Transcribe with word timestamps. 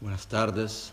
Buenas 0.00 0.28
tardes. 0.28 0.92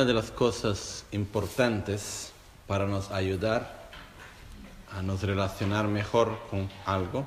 Una 0.00 0.06
de 0.06 0.14
las 0.14 0.30
cosas 0.30 1.04
importantes 1.12 2.32
para 2.66 2.86
nos 2.86 3.10
ayudar 3.10 3.90
a 4.96 5.02
nos 5.02 5.22
relacionar 5.22 5.88
mejor 5.88 6.38
con 6.48 6.70
algo 6.86 7.26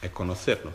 es 0.00 0.08
conocerlo. 0.12 0.70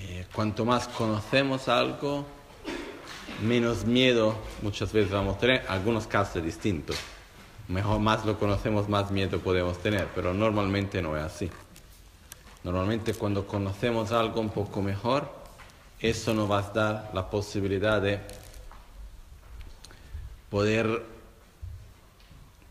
Eh, 0.00 0.24
cuanto 0.32 0.64
más 0.64 0.88
conocemos 0.88 1.68
algo, 1.68 2.24
menos 3.42 3.84
miedo 3.84 4.34
muchas 4.62 4.90
veces 4.90 5.12
vamos 5.12 5.36
a 5.36 5.38
tener, 5.38 5.66
algunos 5.68 6.06
casos 6.06 6.42
distintos. 6.42 6.96
Mejor 7.68 8.00
más 8.00 8.24
lo 8.24 8.38
conocemos, 8.38 8.88
más 8.88 9.10
miedo 9.10 9.40
podemos 9.40 9.76
tener, 9.82 10.08
pero 10.14 10.32
normalmente 10.32 11.02
no 11.02 11.18
es 11.18 11.22
así. 11.22 11.50
Normalmente 12.64 13.12
cuando 13.12 13.46
conocemos 13.46 14.10
algo 14.10 14.40
un 14.40 14.48
poco 14.48 14.80
mejor, 14.80 15.37
eso 16.00 16.34
nos 16.34 16.50
va 16.50 16.58
a 16.60 16.72
dar 16.72 17.10
la 17.12 17.28
posibilidad 17.28 18.00
de 18.00 18.20
poder 20.50 21.02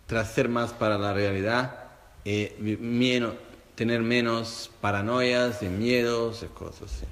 traer 0.06 0.50
más 0.50 0.72
para 0.72 0.97
la 0.97 1.14
realidad 1.14 1.75
y 2.23 2.47
tener 3.75 4.02
menos 4.02 4.72
paranoias 4.81 5.61
y 5.61 5.67
miedos 5.67 6.44
y 6.44 6.47
cosas 6.47 6.94
así. 6.94 7.06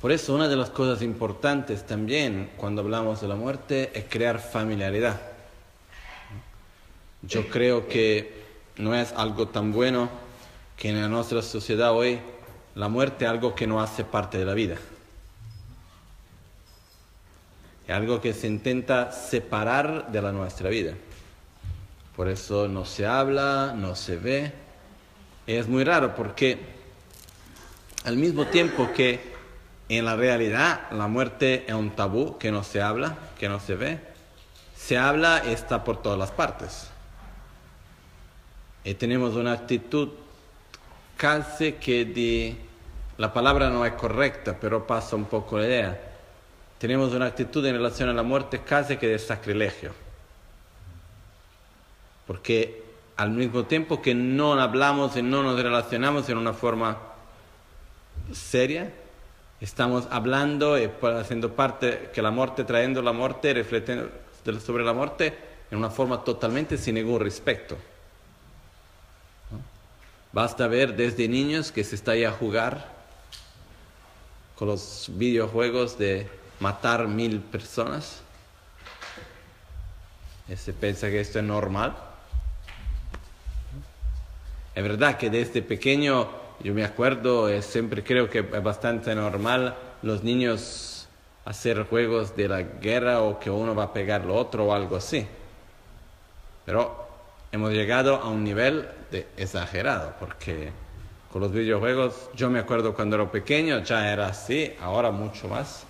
Por 0.00 0.12
eso 0.12 0.34
una 0.34 0.48
de 0.48 0.56
las 0.56 0.70
cosas 0.70 1.02
importantes 1.02 1.86
también 1.86 2.50
cuando 2.56 2.80
hablamos 2.80 3.20
de 3.20 3.28
la 3.28 3.34
muerte 3.34 3.90
es 3.94 4.04
crear 4.08 4.38
familiaridad. 4.38 5.20
Yo 7.22 7.48
creo 7.48 7.86
que 7.86 8.44
no 8.76 8.94
es 8.94 9.12
algo 9.12 9.48
tan 9.48 9.72
bueno 9.72 10.08
que 10.76 10.88
en 10.88 11.10
nuestra 11.10 11.42
sociedad 11.42 11.92
hoy 11.92 12.18
la 12.74 12.88
muerte 12.88 13.26
algo 13.26 13.54
que 13.54 13.66
no 13.66 13.80
hace 13.80 14.04
parte 14.04 14.38
de 14.38 14.44
la 14.44 14.54
vida. 14.54 14.76
Es 17.86 17.94
algo 17.94 18.20
que 18.20 18.32
se 18.32 18.46
intenta 18.46 19.10
separar 19.10 20.12
de 20.12 20.22
la 20.22 20.32
nuestra 20.32 20.70
vida. 20.70 20.94
Por 22.16 22.28
eso 22.28 22.68
no 22.68 22.84
se 22.84 23.06
habla, 23.06 23.74
no 23.76 23.96
se 23.96 24.16
ve. 24.16 24.52
Es 25.46 25.66
muy 25.66 25.84
raro 25.84 26.14
porque 26.14 26.58
al 28.04 28.16
mismo 28.16 28.46
tiempo 28.46 28.92
que 28.94 29.32
en 29.88 30.04
la 30.04 30.14
realidad 30.14 30.90
la 30.92 31.08
muerte 31.08 31.64
es 31.66 31.74
un 31.74 31.90
tabú 31.90 32.38
que 32.38 32.52
no 32.52 32.62
se 32.62 32.80
habla, 32.80 33.16
que 33.38 33.48
no 33.48 33.58
se 33.58 33.74
ve, 33.74 33.98
se 34.76 34.96
habla 34.96 35.38
está 35.38 35.82
por 35.82 36.00
todas 36.00 36.18
las 36.18 36.30
partes. 36.30 36.88
Y 38.84 38.94
tenemos 38.94 39.34
una 39.34 39.52
actitud 39.52 40.10
casi 41.20 41.72
que 41.72 42.06
de, 42.06 42.56
la 43.18 43.30
palabra 43.30 43.68
no 43.68 43.84
es 43.84 43.92
correcta, 43.92 44.56
pero 44.58 44.86
pasa 44.86 45.16
un 45.16 45.26
poco 45.26 45.58
la 45.58 45.66
idea. 45.66 46.00
Tenemos 46.78 47.12
una 47.12 47.26
actitud 47.26 47.64
en 47.66 47.74
relación 47.74 48.08
a 48.08 48.14
la 48.14 48.22
muerte 48.22 48.60
casi 48.60 48.96
que 48.96 49.06
de 49.06 49.18
sacrilegio. 49.18 49.92
Porque 52.26 52.82
al 53.18 53.32
mismo 53.32 53.64
tiempo 53.64 54.00
que 54.00 54.14
no 54.14 54.54
hablamos 54.54 55.14
y 55.14 55.22
no 55.22 55.42
nos 55.42 55.60
relacionamos 55.60 56.26
en 56.30 56.38
una 56.38 56.54
forma 56.54 56.96
seria, 58.32 58.90
estamos 59.60 60.08
hablando 60.10 60.78
y 60.78 60.90
haciendo 61.02 61.54
parte, 61.54 62.08
que 62.14 62.22
la 62.22 62.30
muerte, 62.30 62.64
trayendo 62.64 63.02
la 63.02 63.12
muerte, 63.12 63.52
refletiendo 63.52 64.08
sobre 64.64 64.84
la 64.84 64.94
muerte 64.94 65.36
en 65.70 65.76
una 65.76 65.90
forma 65.90 66.24
totalmente 66.24 66.78
sin 66.78 66.94
ningún 66.94 67.20
respeto. 67.20 67.76
Basta 70.32 70.68
ver 70.68 70.94
desde 70.94 71.26
niños 71.26 71.72
que 71.72 71.82
se 71.82 71.96
está 71.96 72.12
ahí 72.12 72.24
a 72.24 72.30
jugar 72.30 72.86
con 74.54 74.68
los 74.68 75.10
videojuegos 75.14 75.98
de 75.98 76.28
matar 76.60 77.08
mil 77.08 77.40
personas. 77.40 78.22
Se 80.54 80.72
piensa 80.72 81.08
que 81.08 81.20
esto 81.20 81.38
es 81.38 81.44
normal. 81.44 81.96
Es 84.74 84.82
verdad 84.82 85.16
que 85.16 85.30
desde 85.30 85.62
pequeño, 85.62 86.28
yo 86.62 86.74
me 86.74 86.84
acuerdo, 86.84 87.48
siempre 87.62 88.04
creo 88.04 88.30
que 88.30 88.38
es 88.38 88.62
bastante 88.62 89.14
normal 89.14 89.76
los 90.02 90.22
niños 90.22 91.08
hacer 91.44 91.84
juegos 91.84 92.36
de 92.36 92.48
la 92.48 92.62
guerra 92.62 93.22
o 93.22 93.40
que 93.40 93.50
uno 93.50 93.74
va 93.74 93.84
a 93.84 93.92
pegar 93.92 94.24
lo 94.24 94.36
otro 94.36 94.66
o 94.66 94.72
algo 94.72 94.96
así. 94.96 95.26
Pero 96.64 97.09
hemos 97.52 97.72
llegado 97.72 98.16
a 98.16 98.28
un 98.28 98.44
nivel 98.44 98.88
de 99.10 99.26
exagerado, 99.36 100.14
porque 100.18 100.72
con 101.32 101.42
los 101.42 101.52
videojuegos, 101.52 102.30
yo 102.34 102.50
me 102.50 102.58
acuerdo 102.58 102.94
cuando 102.94 103.16
era 103.16 103.30
pequeño, 103.30 103.82
ya 103.84 104.12
era 104.12 104.26
así, 104.28 104.72
ahora 104.80 105.10
mucho 105.10 105.48
más, 105.48 105.84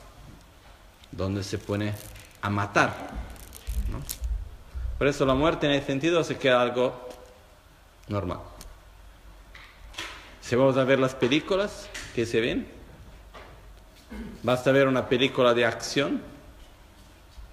donde 1.10 1.42
se 1.42 1.58
pone 1.58 1.94
a 2.42 2.50
matar. 2.50 2.94
Por 4.98 5.06
eso 5.06 5.24
la 5.24 5.34
muerte 5.34 5.66
en 5.66 5.72
ese 5.72 5.86
sentido 5.86 6.22
se 6.24 6.36
queda 6.36 6.60
algo 6.60 7.08
normal. 8.08 8.40
Si 10.40 10.56
vamos 10.56 10.76
a 10.76 10.84
ver 10.84 10.98
las 10.98 11.14
películas 11.14 11.88
que 12.14 12.26
se 12.26 12.40
ven, 12.40 12.66
basta 14.42 14.72
ver 14.72 14.88
una 14.88 15.08
película 15.08 15.54
de 15.54 15.64
acción, 15.64 16.20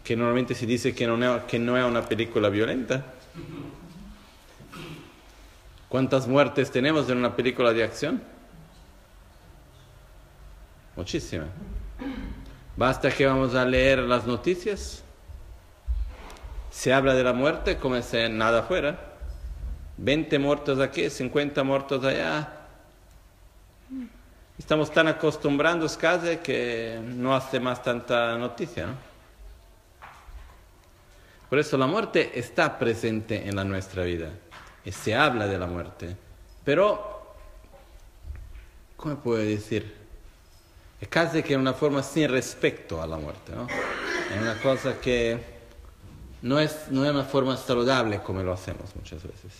que 0.03 0.15
normalmente 0.15 0.55
se 0.55 0.65
dice 0.65 0.95
que 0.95 1.05
no, 1.05 1.45
que 1.47 1.59
no 1.59 1.77
es 1.77 1.85
una 1.85 2.01
película 2.01 2.49
violenta. 2.49 3.05
¿Cuántas 5.89 6.27
muertes 6.27 6.69
tenemos 6.69 7.09
en 7.09 7.17
una 7.17 7.33
película 7.33 7.71
de 7.71 7.83
acción? 7.83 8.21
Muchísimas. 10.97 11.47
Basta 12.75 13.09
que 13.09 13.25
vamos 13.25 13.55
a 13.55 13.63
leer 13.63 13.99
las 13.99 14.27
noticias. 14.27 15.03
Se 16.69 16.93
habla 16.93 17.13
de 17.13 17.23
la 17.23 17.31
muerte 17.31 17.77
como 17.77 18.01
si 18.01 18.17
nada 18.27 18.63
fuera. 18.63 18.99
20 19.97 20.37
muertos 20.39 20.79
aquí, 20.79 21.09
50 21.09 21.63
muertos 21.63 22.03
allá. 22.03 22.53
Estamos 24.59 24.91
tan 24.91 25.07
acostumbrados 25.07 25.95
casi 25.95 26.37
que 26.37 26.99
no 27.01 27.33
hace 27.33 27.61
más 27.61 27.81
tanta 27.81 28.37
noticia. 28.37 28.87
¿no? 28.87 28.93
Por 31.49 31.59
eso 31.59 31.77
la 31.77 31.87
muerte 31.87 32.37
está 32.37 32.77
presente 32.77 33.47
en 33.47 33.55
la 33.55 33.63
nuestra 33.63 34.03
vida 34.03 34.31
se 34.91 35.15
habla 35.15 35.47
de 35.47 35.57
la 35.57 35.67
muerte. 35.67 36.15
Pero, 36.63 37.35
¿cómo 38.95 39.15
puedo 39.17 39.39
decir? 39.39 39.95
Es 40.99 41.07
casi 41.07 41.43
que 41.43 41.55
una 41.55 41.73
forma 41.73 42.01
sin 42.01 42.29
respecto 42.29 43.01
a 43.01 43.07
la 43.07 43.17
muerte, 43.17 43.53
¿no? 43.53 43.67
Es 43.67 44.41
una 44.41 44.59
cosa 44.61 44.99
que 44.99 45.39
no 46.41 46.59
es, 46.59 46.89
no 46.89 47.05
es 47.05 47.11
una 47.11 47.23
forma 47.23 47.55
saludable 47.57 48.19
como 48.21 48.41
lo 48.41 48.53
hacemos 48.53 48.95
muchas 48.95 49.23
veces. 49.23 49.51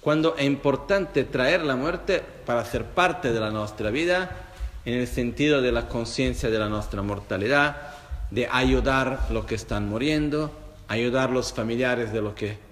Cuando 0.00 0.34
es 0.36 0.44
importante 0.44 1.24
traer 1.24 1.62
la 1.62 1.76
muerte 1.76 2.22
para 2.46 2.64
ser 2.64 2.84
parte 2.84 3.32
de 3.32 3.40
la 3.40 3.50
nuestra 3.50 3.90
vida, 3.90 4.30
en 4.86 4.94
el 4.94 5.06
sentido 5.06 5.60
de 5.60 5.72
la 5.72 5.88
conciencia 5.88 6.48
de 6.48 6.58
la 6.58 6.68
nuestra 6.70 7.02
mortalidad, 7.02 7.76
de 8.30 8.48
ayudar 8.50 9.26
a 9.28 9.32
los 9.32 9.44
que 9.44 9.56
están 9.56 9.88
muriendo, 9.88 10.50
ayudar 10.88 11.28
a 11.28 11.32
los 11.32 11.52
familiares 11.52 12.12
de 12.12 12.22
los 12.22 12.34
que 12.34 12.69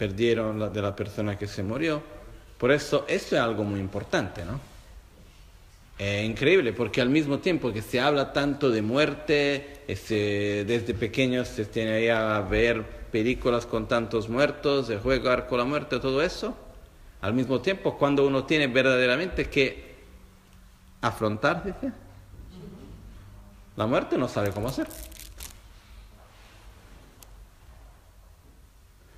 perdieron 0.00 0.72
de 0.72 0.80
la 0.80 0.96
persona 0.96 1.36
que 1.36 1.46
se 1.46 1.62
murió. 1.62 2.02
Por 2.56 2.72
eso, 2.72 3.04
esto 3.06 3.36
es 3.36 3.42
algo 3.42 3.64
muy 3.64 3.80
importante, 3.80 4.46
¿no? 4.46 4.58
Es 5.98 6.24
increíble 6.24 6.72
porque 6.72 7.02
al 7.02 7.10
mismo 7.10 7.40
tiempo 7.40 7.70
que 7.70 7.82
se 7.82 8.00
habla 8.00 8.32
tanto 8.32 8.70
de 8.70 8.80
muerte, 8.80 9.84
desde 9.86 10.94
pequeños 10.94 11.48
se 11.48 11.66
tiene 11.66 11.92
ahí 11.92 12.08
a 12.08 12.40
ver 12.40 12.82
películas 13.12 13.66
con 13.66 13.88
tantos 13.88 14.30
muertos, 14.30 14.88
de 14.88 14.96
jugar 14.96 15.46
con 15.46 15.58
la 15.58 15.66
muerte, 15.66 15.98
todo 16.00 16.22
eso, 16.22 16.56
al 17.20 17.34
mismo 17.34 17.60
tiempo 17.60 17.98
cuando 17.98 18.26
uno 18.26 18.44
tiene 18.44 18.68
verdaderamente 18.68 19.50
que 19.50 19.96
afrontar, 21.02 21.76
La 23.76 23.86
muerte 23.86 24.16
no 24.16 24.28
sabe 24.28 24.50
cómo 24.50 24.68
hacer. 24.68 24.86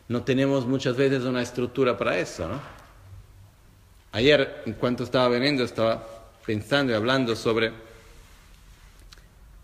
No 0.08 0.22
tenemos 0.22 0.66
muchas 0.66 0.96
veces 0.96 1.22
una 1.24 1.42
estructura 1.42 1.96
para 1.96 2.18
eso, 2.18 2.48
¿no? 2.48 2.60
Ayer, 4.12 4.62
en 4.66 4.74
cuanto 4.74 5.04
estaba 5.04 5.28
veniendo, 5.28 5.64
estaba 5.64 6.06
pensando 6.44 6.92
y 6.92 6.96
hablando 6.96 7.34
sobre... 7.34 7.72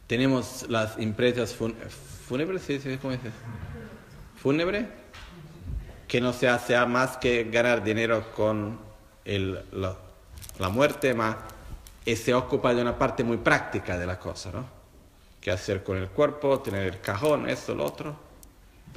Tenemos 0.07 0.65
las 0.71 0.97
empresas 0.99 1.55
fúnebres, 1.55 2.63
¿sí? 2.63 2.81
¿cómo 3.01 3.13
dices? 3.13 3.33
Fúnebre, 4.41 4.89
que 6.07 6.21
no 6.21 6.33
se 6.33 6.49
hace 6.49 6.79
más 6.87 7.19
que 7.19 7.45
ganar 7.45 7.85
dinero 7.85 8.33
con 8.35 8.79
el, 9.27 9.63
la, 9.73 9.97
la, 10.59 10.69
muerte, 10.71 11.13
más 11.13 11.37
se 12.17 12.33
ocupa 12.33 12.73
de 12.73 12.81
una 12.81 12.97
parte 12.97 13.23
muy 13.23 13.37
práctica 13.37 13.99
de 13.99 14.07
la 14.07 14.19
cosa, 14.19 14.51
¿no? 14.51 14.65
¿Qué 15.43 15.51
hacer 15.51 15.85
con 15.85 15.99
el 15.99 16.09
cuerpo? 16.09 16.61
Tener 16.61 16.87
el 16.87 17.01
cajón, 17.01 17.49
esto, 17.49 17.75
lo 17.75 17.85
otro. 17.85 18.28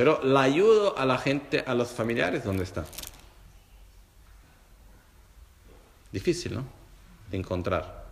Pero 0.01 0.19
la 0.23 0.41
ayudo 0.41 0.97
a 0.97 1.05
la 1.05 1.19
gente, 1.19 1.63
a 1.63 1.75
los 1.75 1.89
familiares, 1.89 2.43
¿dónde 2.43 2.63
están? 2.63 2.85
Difícil, 6.11 6.55
¿no? 6.55 6.63
De 7.29 7.37
encontrar. 7.37 8.03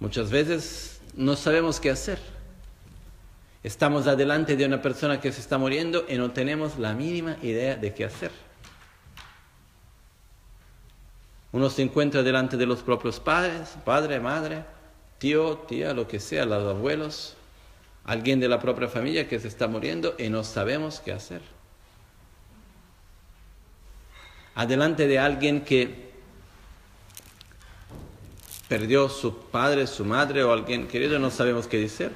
Muchas 0.00 0.30
veces 0.30 1.02
no 1.14 1.36
sabemos 1.36 1.78
qué 1.78 1.90
hacer. 1.90 2.18
Estamos 3.62 4.06
adelante 4.06 4.56
de 4.56 4.64
una 4.64 4.80
persona 4.80 5.20
que 5.20 5.30
se 5.30 5.42
está 5.42 5.58
muriendo 5.58 6.06
y 6.08 6.16
no 6.16 6.30
tenemos 6.30 6.78
la 6.78 6.94
mínima 6.94 7.36
idea 7.42 7.76
de 7.76 7.92
qué 7.92 8.06
hacer. 8.06 8.30
Uno 11.52 11.68
se 11.68 11.82
encuentra 11.82 12.22
delante 12.22 12.56
de 12.56 12.64
los 12.64 12.80
propios 12.80 13.20
padres, 13.20 13.76
padre, 13.84 14.20
madre, 14.20 14.64
tío, 15.18 15.58
tía, 15.68 15.92
lo 15.92 16.08
que 16.08 16.18
sea, 16.18 16.46
los 16.46 16.74
abuelos, 16.74 17.36
alguien 18.04 18.40
de 18.40 18.48
la 18.48 18.60
propia 18.60 18.88
familia 18.88 19.28
que 19.28 19.40
se 19.40 19.48
está 19.48 19.66
muriendo 19.66 20.14
y 20.18 20.28
no 20.28 20.44
sabemos 20.44 21.00
qué 21.00 21.12
hacer. 21.12 21.40
Adelante 24.54 25.06
de 25.08 25.18
alguien 25.18 25.62
que 25.62 26.12
perdió 28.68 29.08
su 29.08 29.36
padre, 29.36 29.86
su 29.86 30.04
madre 30.04 30.44
o 30.44 30.52
alguien 30.52 30.86
querido, 30.86 31.18
no 31.18 31.30
sabemos 31.30 31.66
qué 31.66 31.78
decir, 31.78 32.12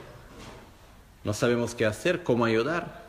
no 1.25 1.33
sabemos 1.33 1.75
qué 1.75 1.87
hacer, 1.87 2.23
cómo 2.23 2.45
ayudar. 2.45 3.09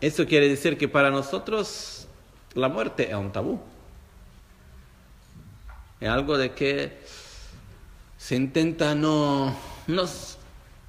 Eso 0.00 0.26
quiere 0.26 0.48
decir 0.48 0.76
que 0.76 0.88
para 0.88 1.10
nosotros 1.10 2.06
la 2.54 2.68
muerte 2.68 3.08
es 3.08 3.14
un 3.14 3.32
tabú. 3.32 3.60
Es 6.00 6.08
algo 6.08 6.36
de 6.36 6.52
que 6.52 7.00
se 8.18 8.36
intenta 8.36 8.94
no, 8.94 9.56
no, 9.86 10.04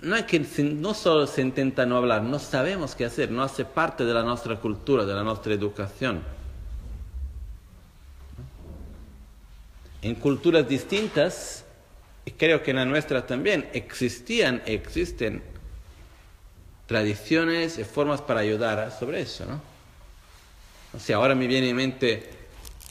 no 0.02 0.16
es 0.16 0.26
que 0.26 0.40
no 0.62 0.94
solo 0.94 1.28
se 1.28 1.42
intenta 1.42 1.86
no 1.86 1.98
hablar, 1.98 2.24
no 2.24 2.40
sabemos 2.40 2.96
qué 2.96 3.06
hacer, 3.06 3.32
no 3.32 3.44
hace 3.44 3.66
parte 3.66 4.06
de 4.06 4.14
la 4.14 4.24
nuestra 4.24 4.60
cultura, 4.60 5.06
de 5.06 5.14
la 5.14 5.24
nuestra 5.24 5.54
educación. 5.54 6.22
en 10.02 10.16
culturas 10.16 10.68
distintas, 10.68 11.66
y 12.26 12.32
creo 12.32 12.62
que 12.64 12.72
en 12.72 12.78
la 12.78 12.86
nuestra 12.86 13.26
también, 13.26 13.70
existían, 13.74 14.62
existen 14.66 15.42
tradiciones 16.86 17.78
y 17.78 17.84
formas 17.84 18.22
para 18.22 18.42
ayudar 18.42 18.96
sobre 18.98 19.22
eso, 19.22 19.46
¿no? 19.46 19.62
O 20.94 21.00
sea, 21.00 21.18
ahora 21.18 21.36
me 21.36 21.48
viene 21.48 21.70
en 21.70 21.76
mente 21.76 22.30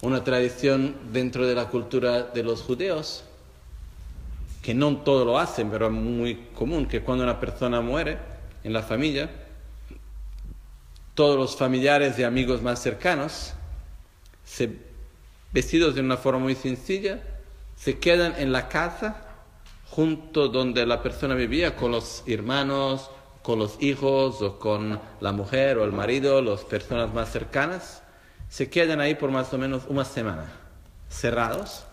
una 0.03 0.23
tradición 0.23 0.95
dentro 1.13 1.47
de 1.47 1.55
la 1.55 1.69
cultura 1.69 2.23
de 2.23 2.43
los 2.43 2.61
judeos, 2.63 3.25
que 4.67 4.75
no 4.75 4.97
todo 4.97 5.25
lo 5.25 5.39
hacen, 5.39 5.71
pero 5.71 5.87
es 5.87 5.93
muy 5.93 6.49
común, 6.53 6.87
que 6.87 7.01
cuando 7.01 7.23
una 7.23 7.39
persona 7.39 7.81
muere 7.81 8.19
en 8.65 8.73
la 8.73 8.83
familia, 8.83 9.31
todos 11.15 11.37
los 11.37 11.55
familiares 11.55 12.19
y 12.19 12.25
amigos 12.25 12.63
más 12.63 12.83
cercanos 12.83 13.55
se 14.45 14.77
vestidos 15.53 15.95
de 15.95 16.01
una 16.01 16.17
forma 16.17 16.41
muy 16.41 16.57
sencilla, 16.57 17.23
se 17.77 18.01
quedan 18.01 18.35
en 18.39 18.51
la 18.51 18.67
casa 18.67 19.29
junto 19.89 20.49
donde 20.49 20.85
la 20.85 21.01
persona 21.01 21.37
vivía 21.37 21.77
con 21.77 21.93
los 21.93 22.25
hermanos, 22.27 23.09
con 23.45 23.61
los 23.61 23.81
hijos 23.81 24.43
o 24.43 24.59
con 24.59 24.99
la 25.21 25.31
mujer 25.31 25.79
o 25.79 25.85
el 25.85 25.93
marido, 25.93 26.43
las 26.43 26.65
personas 26.65 27.15
más 27.15 27.31
cercanas, 27.31 28.03
se 28.49 28.69
quedan 28.69 28.99
ahí 28.99 29.15
por 29.15 29.31
más 29.31 29.55
o 29.55 29.59
menos 29.59 29.85
una 29.87 30.05
semana, 30.05 30.53
cerrados, 31.09 31.87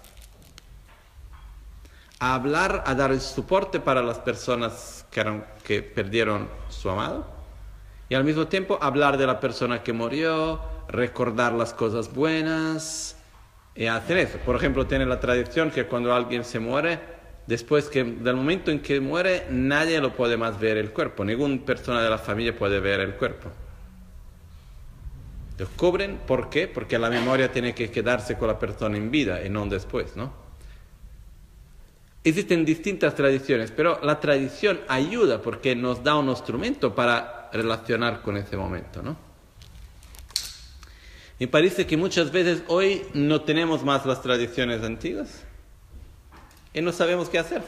a 2.23 2.35
hablar, 2.35 2.85
a 2.85 2.95
dar 2.95 3.19
soporte 3.19 3.81
para 3.81 4.01
las 4.01 4.17
personas 4.17 5.05
que, 5.11 5.43
que 5.65 5.83
perdieron 5.83 6.47
su 6.69 6.89
amado 6.89 7.25
y 8.07 8.15
al 8.15 8.23
mismo 8.23 8.47
tiempo 8.47 8.77
hablar 8.81 9.17
de 9.17 9.27
la 9.27 9.41
persona 9.41 9.83
que 9.83 9.91
murió, 9.91 10.61
recordar 10.87 11.51
las 11.51 11.73
cosas 11.73 12.13
buenas, 12.13 13.17
y 13.75 13.87
hacer 13.87 14.17
eso. 14.17 14.37
Por 14.45 14.55
ejemplo, 14.55 14.87
tiene 14.87 15.05
la 15.05 15.19
tradición 15.19 15.69
que 15.69 15.85
cuando 15.85 16.13
alguien 16.13 16.45
se 16.45 16.59
muere, 16.59 16.97
después 17.45 17.89
que 17.89 18.05
del 18.05 18.37
momento 18.37 18.71
en 18.71 18.81
que 18.81 19.01
muere, 19.01 19.47
nadie 19.49 19.99
lo 19.99 20.15
puede 20.15 20.37
más 20.37 20.57
ver 20.57 20.77
el 20.77 20.91
cuerpo, 20.91 21.25
ninguna 21.25 21.65
persona 21.65 22.01
de 22.01 22.09
la 22.09 22.17
familia 22.17 22.55
puede 22.55 22.79
ver 22.79 23.01
el 23.01 23.15
cuerpo. 23.15 23.49
Lo 25.57 25.67
cubren, 25.75 26.19
¿por 26.25 26.49
qué? 26.49 26.69
Porque 26.69 26.97
la 26.97 27.09
memoria 27.09 27.51
tiene 27.51 27.75
que 27.75 27.91
quedarse 27.91 28.37
con 28.37 28.47
la 28.47 28.59
persona 28.59 28.95
en 28.95 29.11
vida 29.11 29.43
y 29.45 29.49
no 29.49 29.65
después, 29.65 30.15
¿no? 30.15 30.42
Existen 32.25 32.63
distintas 32.63 33.15
tradiciones, 33.15 33.71
pero 33.71 33.99
la 34.01 34.19
tradición 34.19 34.79
ayuda 34.87 35.41
porque 35.41 35.75
nos 35.75 36.03
da 36.03 36.15
un 36.15 36.29
instrumento 36.29 36.95
para 36.95 37.49
relacionar 37.51 38.21
con 38.21 38.37
ese 38.37 38.55
momento, 38.55 39.03
¿no? 39.03 39.17
Me 41.39 41.47
parece 41.49 41.85
que 41.85 41.97
muchas 41.97 42.31
veces 42.31 42.63
hoy 42.67 43.01
no 43.13 43.41
tenemos 43.41 43.83
más 43.83 44.05
las 44.05 44.21
tradiciones 44.21 44.81
antiguas 44.83 45.43
y 46.73 46.81
no 46.81 46.93
sabemos 46.93 47.27
qué 47.27 47.39
hacer. 47.39 47.61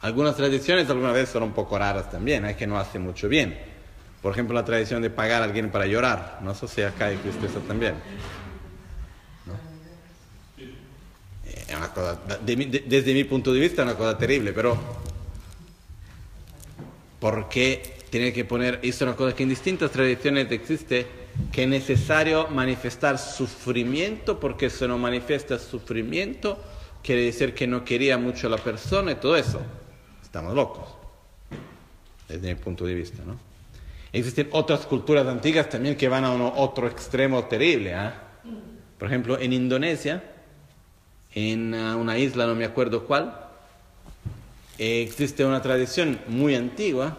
Algunas 0.00 0.36
tradiciones 0.36 0.88
alguna 0.88 1.12
vez 1.12 1.28
son 1.28 1.42
un 1.42 1.52
poco 1.52 1.76
raras 1.76 2.10
también, 2.10 2.46
hay 2.46 2.54
que 2.54 2.66
no 2.66 2.78
hace 2.78 2.98
mucho 2.98 3.28
bien. 3.28 3.58
Por 4.22 4.32
ejemplo, 4.32 4.54
la 4.54 4.64
tradición 4.64 5.02
de 5.02 5.10
pagar 5.10 5.42
a 5.42 5.44
alguien 5.44 5.70
para 5.70 5.86
llorar. 5.86 6.38
No 6.42 6.54
sé 6.54 6.66
si 6.68 6.82
acá 6.82 7.10
existe 7.10 7.46
eso 7.46 7.60
también. 7.60 7.94
Desde 12.86 13.14
mi 13.14 13.24
punto 13.24 13.52
de 13.52 13.60
vista 13.60 13.82
es 13.82 13.88
una 13.88 13.96
cosa 13.96 14.16
terrible, 14.16 14.52
pero 14.52 14.78
¿por 17.20 17.48
qué 17.48 17.98
tiene 18.10 18.32
que 18.32 18.44
poner, 18.44 18.80
es 18.82 19.00
una 19.02 19.14
cosa 19.14 19.34
que 19.34 19.42
en 19.42 19.50
distintas 19.50 19.90
tradiciones 19.90 20.50
existe, 20.50 21.06
que 21.52 21.64
es 21.64 21.68
necesario 21.68 22.48
manifestar 22.48 23.18
sufrimiento, 23.18 24.40
porque 24.40 24.70
si 24.70 24.86
no 24.86 24.98
manifiesta 24.98 25.58
sufrimiento, 25.58 26.58
quiere 27.02 27.24
decir 27.24 27.54
que 27.54 27.66
no 27.66 27.84
quería 27.84 28.18
mucho 28.18 28.46
a 28.46 28.50
la 28.50 28.58
persona 28.58 29.12
y 29.12 29.14
todo 29.16 29.36
eso. 29.36 29.60
Estamos 30.22 30.54
locos, 30.54 30.88
desde 32.28 32.54
mi 32.54 32.60
punto 32.60 32.84
de 32.86 32.94
vista, 32.94 33.22
¿no? 33.26 33.38
Existen 34.10 34.48
otras 34.52 34.86
culturas 34.86 35.26
antiguas 35.26 35.68
también 35.68 35.94
que 35.94 36.08
van 36.08 36.24
a 36.24 36.32
otro 36.32 36.88
extremo 36.88 37.44
terrible. 37.44 37.92
¿eh? 37.94 38.10
Por 38.98 39.08
ejemplo, 39.08 39.38
en 39.38 39.52
Indonesia, 39.52 40.22
en 41.34 41.74
ah, 41.74 41.96
una 41.96 42.18
isla, 42.18 42.46
no 42.46 42.54
me 42.54 42.64
acuerdo 42.64 43.04
cuál, 43.04 43.34
existe 44.78 45.44
una 45.44 45.60
tradición 45.60 46.20
muy 46.28 46.54
antigua 46.54 47.16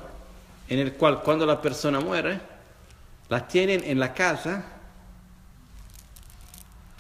en 0.70 0.80
el 0.80 0.94
cual 0.94 1.22
cuando 1.24 1.46
la 1.46 1.62
persona 1.62 2.00
muere, 2.00 2.40
la 3.28 3.48
tienen 3.48 3.84
en 3.84 4.00
la 4.00 4.14
casa, 4.14 4.64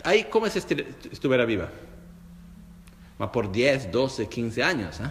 ahí 0.03 0.25
como 0.25 0.47
si 0.47 0.59
estuviera 0.59 1.45
viva, 1.45 1.69
ma 3.17 3.31
por 3.31 3.51
10, 3.51 3.91
12, 3.91 4.27
15 4.27 4.63
años. 4.63 4.99
¿eh? 4.99 5.09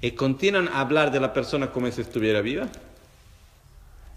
Y 0.00 0.12
continúan 0.12 0.68
a 0.68 0.80
hablar 0.80 1.10
de 1.10 1.20
la 1.20 1.32
persona 1.32 1.70
como 1.70 1.90
si 1.90 2.00
estuviera 2.00 2.40
viva, 2.40 2.68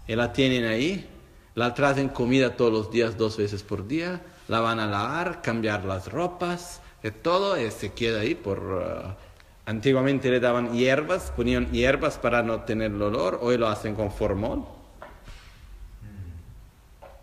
y 0.06 0.14
la 0.14 0.32
tienen 0.32 0.64
ahí, 0.64 1.08
la 1.54 1.74
traen 1.74 2.08
comida 2.08 2.56
todos 2.56 2.72
los 2.72 2.90
días, 2.90 3.16
dos 3.16 3.36
veces 3.36 3.62
por 3.62 3.86
día, 3.86 4.22
la 4.48 4.60
van 4.60 4.80
a 4.80 4.86
lavar, 4.86 5.42
cambiar 5.42 5.84
las 5.84 6.10
ropas, 6.10 6.80
y 7.02 7.10
todo, 7.10 7.60
y 7.60 7.70
se 7.70 7.92
queda 7.92 8.20
ahí 8.20 8.34
por... 8.34 8.58
Uh, 8.60 9.24
Antiguamente 9.66 10.30
le 10.30 10.40
daban 10.40 10.74
hierbas, 10.74 11.32
ponían 11.34 11.70
hierbas 11.72 12.18
para 12.18 12.42
no 12.42 12.64
tener 12.64 12.90
el 12.90 13.00
olor, 13.00 13.38
hoy 13.40 13.56
lo 13.56 13.66
hacen 13.68 13.94
con 13.94 14.12
formol. 14.12 14.66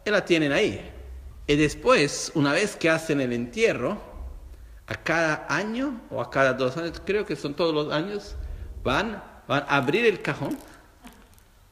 Y 0.03 0.09
la 0.09 0.25
tienen 0.25 0.51
ahí. 0.51 0.89
Y 1.45 1.55
después, 1.55 2.31
una 2.33 2.53
vez 2.53 2.75
que 2.75 2.89
hacen 2.89 3.21
el 3.21 3.33
entierro, 3.33 3.99
a 4.87 4.95
cada 4.95 5.45
año 5.49 6.01
o 6.09 6.19
a 6.19 6.31
cada 6.31 6.53
dos 6.53 6.75
años, 6.77 6.99
creo 7.05 7.25
que 7.25 7.35
son 7.35 7.53
todos 7.53 7.75
los 7.75 7.93
años, 7.93 8.35
van, 8.83 9.23
van 9.47 9.63
a 9.67 9.77
abrir 9.77 10.07
el 10.07 10.19
cajón, 10.23 10.57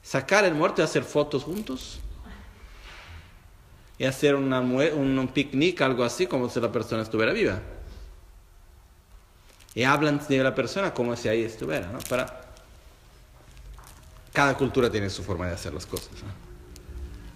sacar 0.03 0.45
el 0.45 0.53
muerto 0.53 0.81
y 0.81 0.85
hacer 0.85 1.03
fotos 1.03 1.43
juntos. 1.43 1.99
Y 3.99 4.05
hacer 4.05 4.33
una, 4.33 4.61
un 4.61 5.29
picnic, 5.31 5.81
algo 5.81 6.03
así, 6.03 6.25
como 6.25 6.49
si 6.49 6.59
la 6.59 6.71
persona 6.71 7.03
estuviera 7.03 7.31
viva. 7.33 7.59
y 9.75 9.83
hablan 9.83 10.19
de 10.27 10.43
la 10.43 10.55
persona 10.55 10.93
como 10.93 11.15
si 11.15 11.27
ahí 11.27 11.43
estuviera. 11.43 11.91
¿no? 11.91 11.99
Para... 12.09 12.41
Cada 14.33 14.55
cultura 14.57 14.89
tiene 14.89 15.09
su 15.09 15.21
forma 15.23 15.47
de 15.47 15.53
hacer 15.53 15.73
las 15.73 15.85
cosas. 15.85 16.09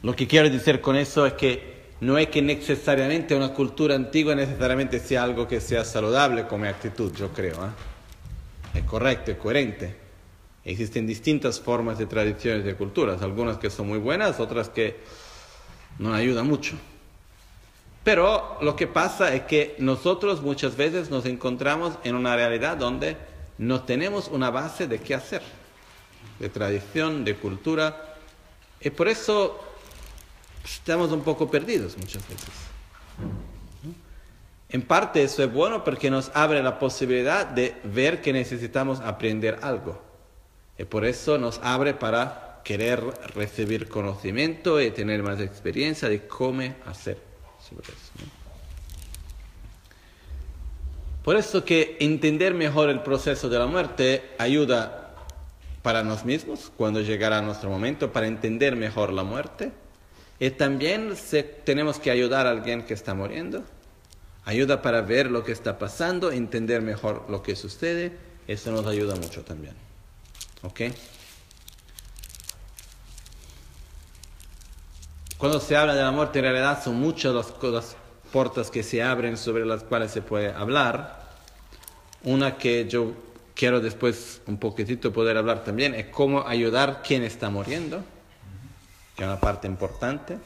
Lo 0.02 0.16
que 0.16 0.28
quiero 0.28 0.50
decir 0.50 0.82
con 0.82 0.96
eso 0.96 1.26
es 1.26 1.34
que 1.34 1.74
no 2.02 2.18
es 2.18 2.28
que 2.28 2.42
necesariamente 2.42 3.36
una 3.36 3.54
cultura 3.54 3.96
antigua 3.96 4.36
necesariamente 4.36 5.00
sea 5.00 5.24
algo 5.24 5.48
que 5.48 5.62
sea 5.62 5.86
saludable 5.86 6.48
como 6.48 6.66
actitud, 6.66 7.14
yo 7.14 7.30
creo. 7.30 7.56
¿eh? 7.56 8.80
Es 8.80 8.84
correcto, 8.84 9.32
es 9.32 9.38
coherente. 9.38 9.96
Existen 10.66 11.08
distintas 11.08 11.60
formas 11.60 11.98
de 11.98 12.06
tradiciones 12.06 12.66
de 12.66 12.76
culturas, 12.76 13.22
algunas 13.22 13.58
que 13.58 13.70
son 13.70 13.88
muy 13.88 14.00
buenas, 14.00 14.40
otras 14.40 14.70
que 14.70 14.98
no 16.00 16.14
ayudan 16.14 16.48
mucho. 16.48 16.76
Pero 18.04 18.58
lo 18.62 18.76
que 18.76 18.88
pasa 18.88 19.34
es 19.34 19.44
que 19.44 19.76
nosotros 19.80 20.42
muchas 20.42 20.76
veces 20.76 21.10
nos 21.10 21.26
encontramos 21.26 21.98
en 22.04 22.16
una 22.16 22.36
realidad 22.36 22.76
donde 22.78 23.16
no 23.58 23.84
tenemos 23.84 24.28
una 24.28 24.50
base 24.50 24.88
de 24.88 25.00
qué 25.00 25.16
hacer, 25.16 25.42
de 26.40 26.50
tradición, 26.50 27.24
de 27.24 27.36
cultura, 27.36 28.16
y 28.82 28.90
por 28.90 29.08
eso 29.08 29.58
estamos 30.66 31.12
un 31.12 31.22
poco 31.22 31.50
perdidos 31.50 31.98
muchas 31.98 32.28
veces. 32.28 32.50
En 34.68 34.82
parte 34.82 35.24
eso 35.24 35.44
es 35.44 35.54
bueno 35.54 35.84
porque 35.84 36.10
nos 36.10 36.32
abre 36.34 36.62
la 36.64 36.80
posibilidad 36.80 37.46
de 37.46 37.76
ver 37.84 38.22
que 38.22 38.34
necesitamos 38.34 39.00
aprender 39.00 39.60
algo. 39.62 40.02
Y 40.78 40.84
por 40.86 41.06
eso 41.06 41.38
nos 41.38 41.60
abre 41.64 41.94
para 41.94 42.53
querer 42.64 43.04
recibir 43.36 43.90
conocimiento 43.90 44.82
y 44.82 44.92
tener 44.92 45.24
más 45.24 45.40
experiencia 45.40 46.10
de 46.10 46.28
cómo 46.28 46.76
hacer. 46.86 47.18
Por 51.24 51.38
eso 51.38 51.64
que 51.64 51.98
entender 52.00 52.54
mejor 52.54 52.90
el 52.90 53.02
proceso 53.02 53.50
de 53.50 53.60
la 53.60 53.66
muerte 53.66 54.32
ayuda 54.38 55.16
para 55.82 56.04
nosotros 56.04 56.26
mismos 56.26 56.72
cuando 56.76 57.02
llegará 57.02 57.42
nuestro 57.42 57.70
momento, 57.70 58.12
para 58.12 58.28
entender 58.28 58.76
mejor 58.76 59.14
la 59.14 59.24
muerte. 59.24 59.72
Y 60.40 60.50
también 60.52 61.14
tenemos 61.64 62.00
que 62.00 62.12
ayudar 62.12 62.48
a 62.48 62.52
alguien 62.52 62.84
que 62.84 62.94
está 62.94 63.14
muriendo. 63.14 63.64
Ayuda 64.46 64.82
para 64.82 65.02
ver 65.02 65.32
lo 65.32 65.44
que 65.44 65.54
está 65.54 65.78
pasando, 65.78 66.32
entender 66.32 66.82
mejor 66.82 67.26
lo 67.30 67.44
que 67.44 67.56
sucede. 67.56 68.12
Eso 68.48 68.72
nos 68.72 68.86
ayuda 68.86 69.16
mucho 69.16 69.44
también. 69.44 69.76
¿Ok? 70.64 70.82
Cuando 75.44 75.60
se 75.60 75.76
habla 75.76 75.94
de 75.94 76.02
la 76.02 76.12
muerte, 76.12 76.40
en 76.40 76.46
realidad 76.46 76.82
son 76.82 76.96
muchas 76.96 77.34
las, 77.34 77.98
puertas 78.32 78.72
que 78.72 78.82
se 78.82 79.04
abren 79.04 79.36
sobre 79.36 79.66
las 79.66 79.84
cuales 79.84 80.10
se 80.10 80.22
puede 80.22 80.54
hablar. 80.54 81.22
Una 82.24 82.58
que 82.58 82.88
yo 82.88 83.12
quiero 83.54 83.82
después 83.82 84.42
un 84.48 84.58
poquitito 84.58 85.12
poder 85.12 85.36
hablar 85.36 85.66
también 85.66 85.96
es 85.96 86.06
cómo 86.06 86.48
ayudar 86.48 86.90
a 86.90 87.02
quien 87.02 87.24
está 87.24 87.50
muriendo, 87.50 88.02
que 89.18 89.24
es 89.24 89.28
una 89.28 89.38
parte 89.38 89.68
importante. 89.68 90.38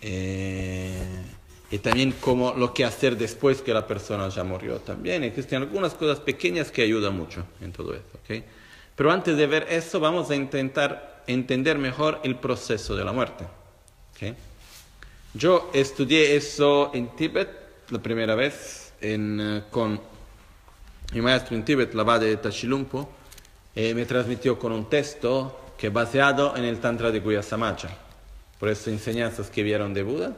Eh, 0.00 1.24
y 1.72 1.78
también 1.78 2.14
cómo 2.20 2.54
lo 2.54 2.72
que 2.72 2.84
hacer 2.84 3.16
después 3.16 3.60
que 3.60 3.74
la 3.74 3.88
persona 3.88 4.28
ya 4.28 4.44
murió 4.44 4.78
también. 4.78 5.24
Existen 5.24 5.62
algunas 5.62 5.94
cosas 5.94 6.20
pequeñas 6.20 6.70
que 6.70 6.82
ayudan 6.82 7.16
mucho 7.16 7.44
en 7.60 7.72
todo 7.72 7.92
esto. 7.92 8.18
¿okay? 8.22 8.44
Pero 8.94 9.10
antes 9.10 9.36
de 9.36 9.48
ver 9.48 9.66
eso, 9.68 9.98
vamos 9.98 10.30
a 10.30 10.36
intentar 10.36 11.24
entender 11.26 11.76
mejor 11.76 12.20
el 12.22 12.36
proceso 12.36 12.94
de 12.94 13.04
la 13.04 13.10
muerte. 13.10 13.44
Yo 15.34 15.70
estudié 15.72 16.36
eso 16.36 16.90
en 16.94 17.08
Tíbet 17.16 17.64
la 17.90 17.98
primera 17.98 18.34
vez 18.34 18.92
eh, 19.00 19.62
con 19.70 20.00
mi 21.12 21.20
maestro 21.20 21.56
en 21.56 21.64
Tíbet, 21.64 21.94
la 21.94 22.18
de 22.18 22.36
Tachilumpo, 22.36 23.10
y 23.74 23.92
me 23.94 24.06
transmitió 24.06 24.58
con 24.58 24.72
un 24.72 24.88
texto 24.88 25.72
que 25.76 25.88
es 25.88 25.92
basado 25.92 26.56
en 26.56 26.64
el 26.64 26.78
Tantra 26.78 27.10
de 27.10 27.20
Guyasamacha. 27.20 27.88
Por 28.58 28.68
eso 28.68 28.90
enseñanzas 28.90 29.50
que 29.50 29.62
vieron 29.62 29.92
de 29.92 30.02
Buda, 30.02 30.32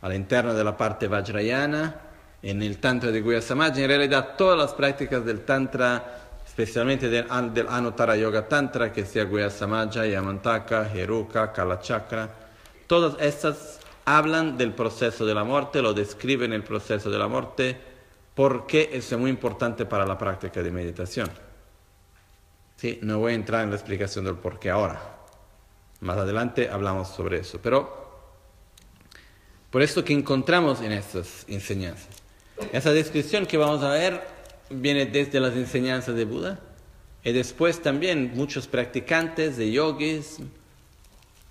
a 0.00 0.08
la 0.08 0.14
interna 0.14 0.54
de 0.54 0.64
la 0.64 0.76
parte 0.76 1.08
Vajrayana, 1.08 2.00
en 2.42 2.62
el 2.62 2.78
Tantra 2.78 3.10
de 3.10 3.20
Guyasamacha, 3.20 3.80
en 3.80 3.88
realidad 3.88 4.34
todas 4.38 4.58
las 4.58 4.72
prácticas 4.72 5.24
del 5.24 5.44
Tantra 5.44 6.22
especialmente 6.46 7.10
del, 7.10 7.26
del 7.52 7.68
Anuttara 7.68 8.16
Yoga 8.16 8.48
Tantra, 8.48 8.90
que 8.90 9.04
sea 9.04 9.24
Guyasamaja, 9.24 10.06
Yamantaka, 10.06 10.90
Heruka, 10.94 11.52
Kalachakra, 11.52 12.45
Todas 12.86 13.20
estas 13.20 13.80
hablan 14.04 14.56
del 14.56 14.72
proceso 14.72 15.26
de 15.26 15.34
la 15.34 15.44
muerte, 15.44 15.82
lo 15.82 15.92
describen 15.92 16.52
el 16.52 16.62
proceso 16.62 17.10
de 17.10 17.18
la 17.18 17.28
muerte, 17.28 17.76
porque 18.34 18.90
es 18.92 19.12
muy 19.16 19.30
importante 19.30 19.86
para 19.86 20.06
la 20.06 20.16
práctica 20.16 20.62
de 20.62 20.70
meditación. 20.70 21.30
Sí, 22.76 22.98
no 23.02 23.18
voy 23.18 23.32
a 23.32 23.34
entrar 23.34 23.64
en 23.64 23.70
la 23.70 23.76
explicación 23.76 24.24
del 24.24 24.36
por 24.36 24.58
qué 24.58 24.70
ahora. 24.70 25.16
Más 26.00 26.18
adelante 26.18 26.68
hablamos 26.68 27.08
sobre 27.08 27.38
eso. 27.38 27.58
Pero 27.62 28.06
por 29.70 29.82
esto 29.82 30.04
que 30.04 30.12
encontramos 30.12 30.80
en 30.82 30.92
estas 30.92 31.44
enseñanzas. 31.48 32.08
Esa 32.72 32.92
descripción 32.92 33.46
que 33.46 33.56
vamos 33.56 33.82
a 33.82 33.90
ver 33.90 34.22
viene 34.70 35.06
desde 35.06 35.40
las 35.40 35.54
enseñanzas 35.54 36.14
de 36.14 36.24
Buda 36.24 36.60
y 37.24 37.32
después 37.32 37.82
también 37.82 38.32
muchos 38.34 38.66
practicantes 38.66 39.56
de 39.56 39.72
yogis 39.72 40.38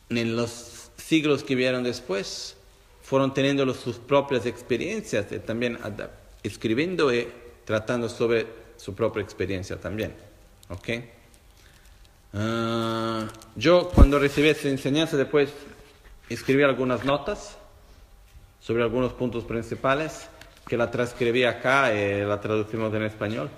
en 0.09 0.35
los 0.35 0.49
siglos 1.07 1.43
que 1.43 1.55
vieron 1.55 1.83
después 1.83 2.55
fueron 3.03 3.33
teniendo 3.33 3.71
sus 3.73 3.97
propias 3.97 4.45
experiencias, 4.45 5.31
y 5.31 5.39
también 5.39 5.77
escribiendo 6.41 7.13
y 7.13 7.27
tratando 7.63 8.09
sobre 8.09 8.47
su 8.77 8.95
propia 8.95 9.21
experiencia 9.21 9.77
también. 9.77 10.15
¿Ok? 10.69 10.89
Ah, 12.33 13.27
yo 13.55 13.89
cuando 13.93 14.17
recibí 14.17 14.49
esa 14.49 14.67
enseñanza 14.67 15.15
después 15.15 15.51
escribí 16.27 16.63
algunas 16.63 17.05
notas 17.05 17.57
sobre 18.59 18.83
algunos 18.83 19.13
puntos 19.13 19.43
principales 19.43 20.27
que 20.67 20.75
la 20.75 20.89
transcribí 20.89 21.43
acá 21.43 21.93
y 21.93 22.25
la 22.25 22.41
traducimos 22.41 22.91
en 22.95 23.03
español. 23.03 23.49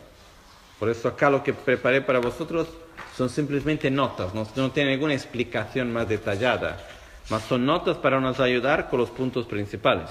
Por 0.77 0.89
eso 0.89 1.07
acá 1.07 1.29
lo 1.29 1.41
que 1.41 1.53
preparé 1.53 2.01
para 2.01 2.19
vosotros 2.19 2.67
son 3.15 3.29
simplemente 3.29 3.89
notas, 3.89 4.33
no, 4.35 4.45
no 4.55 4.71
tiene 4.71 4.91
ninguna 4.91 5.13
explicación 5.13 5.91
más 5.91 6.07
detallada 6.09 6.96
mas 7.29 7.43
son 7.43 7.65
notas 7.65 7.97
para 7.97 8.19
nos 8.19 8.39
ayudar 8.39 8.89
con 8.89 8.99
los 8.99 9.09
puntos 9.09 9.45
principales. 9.45 10.09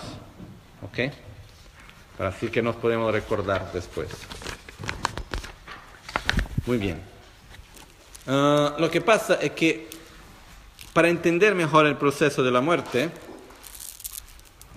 ¿Ok? 0.83 1.13
Para 2.19 2.31
así 2.31 2.49
que 2.49 2.63
nos 2.63 2.77
podemos 2.77 3.13
recordar 3.13 3.73
después. 3.73 4.09
Muy 6.67 6.79
bien. 6.79 7.01
Ah, 8.27 8.75
lo 8.79 8.91
que 8.91 9.01
pasa 9.01 9.35
es 9.35 9.53
que 9.53 9.89
para 10.93 11.09
entender 11.09 11.55
mejor 11.55 11.87
el 11.87 11.97
proceso 11.97 12.43
de 12.43 12.51
la 12.51 12.61
muerte, 12.61 13.11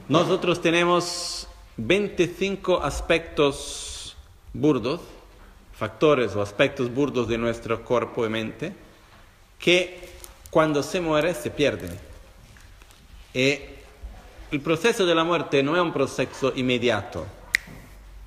nosotros 0.08 0.62
tenemos 0.62 1.48
25 1.77 2.84
aspectos 2.84 4.17
burdos, 4.53 5.01
factores 5.74 6.36
o 6.36 6.41
aspectos 6.41 6.93
burdos 6.93 7.27
de 7.27 7.38
nuestro 7.38 7.84
cuerpo 7.84 8.25
y 8.25 8.29
mente, 8.29 8.74
que 9.58 10.10
cuando 10.50 10.84
se 10.84 11.00
muere 11.00 11.34
se 11.34 11.50
pierden. 11.50 12.08
Y 13.33 13.59
el 14.51 14.62
proceso 14.62 15.05
de 15.05 15.13
la 15.13 15.24
muerte 15.24 15.62
no 15.62 15.75
es 15.75 15.81
un 15.81 15.93
proceso 15.93 16.51
inmediato, 16.55 17.25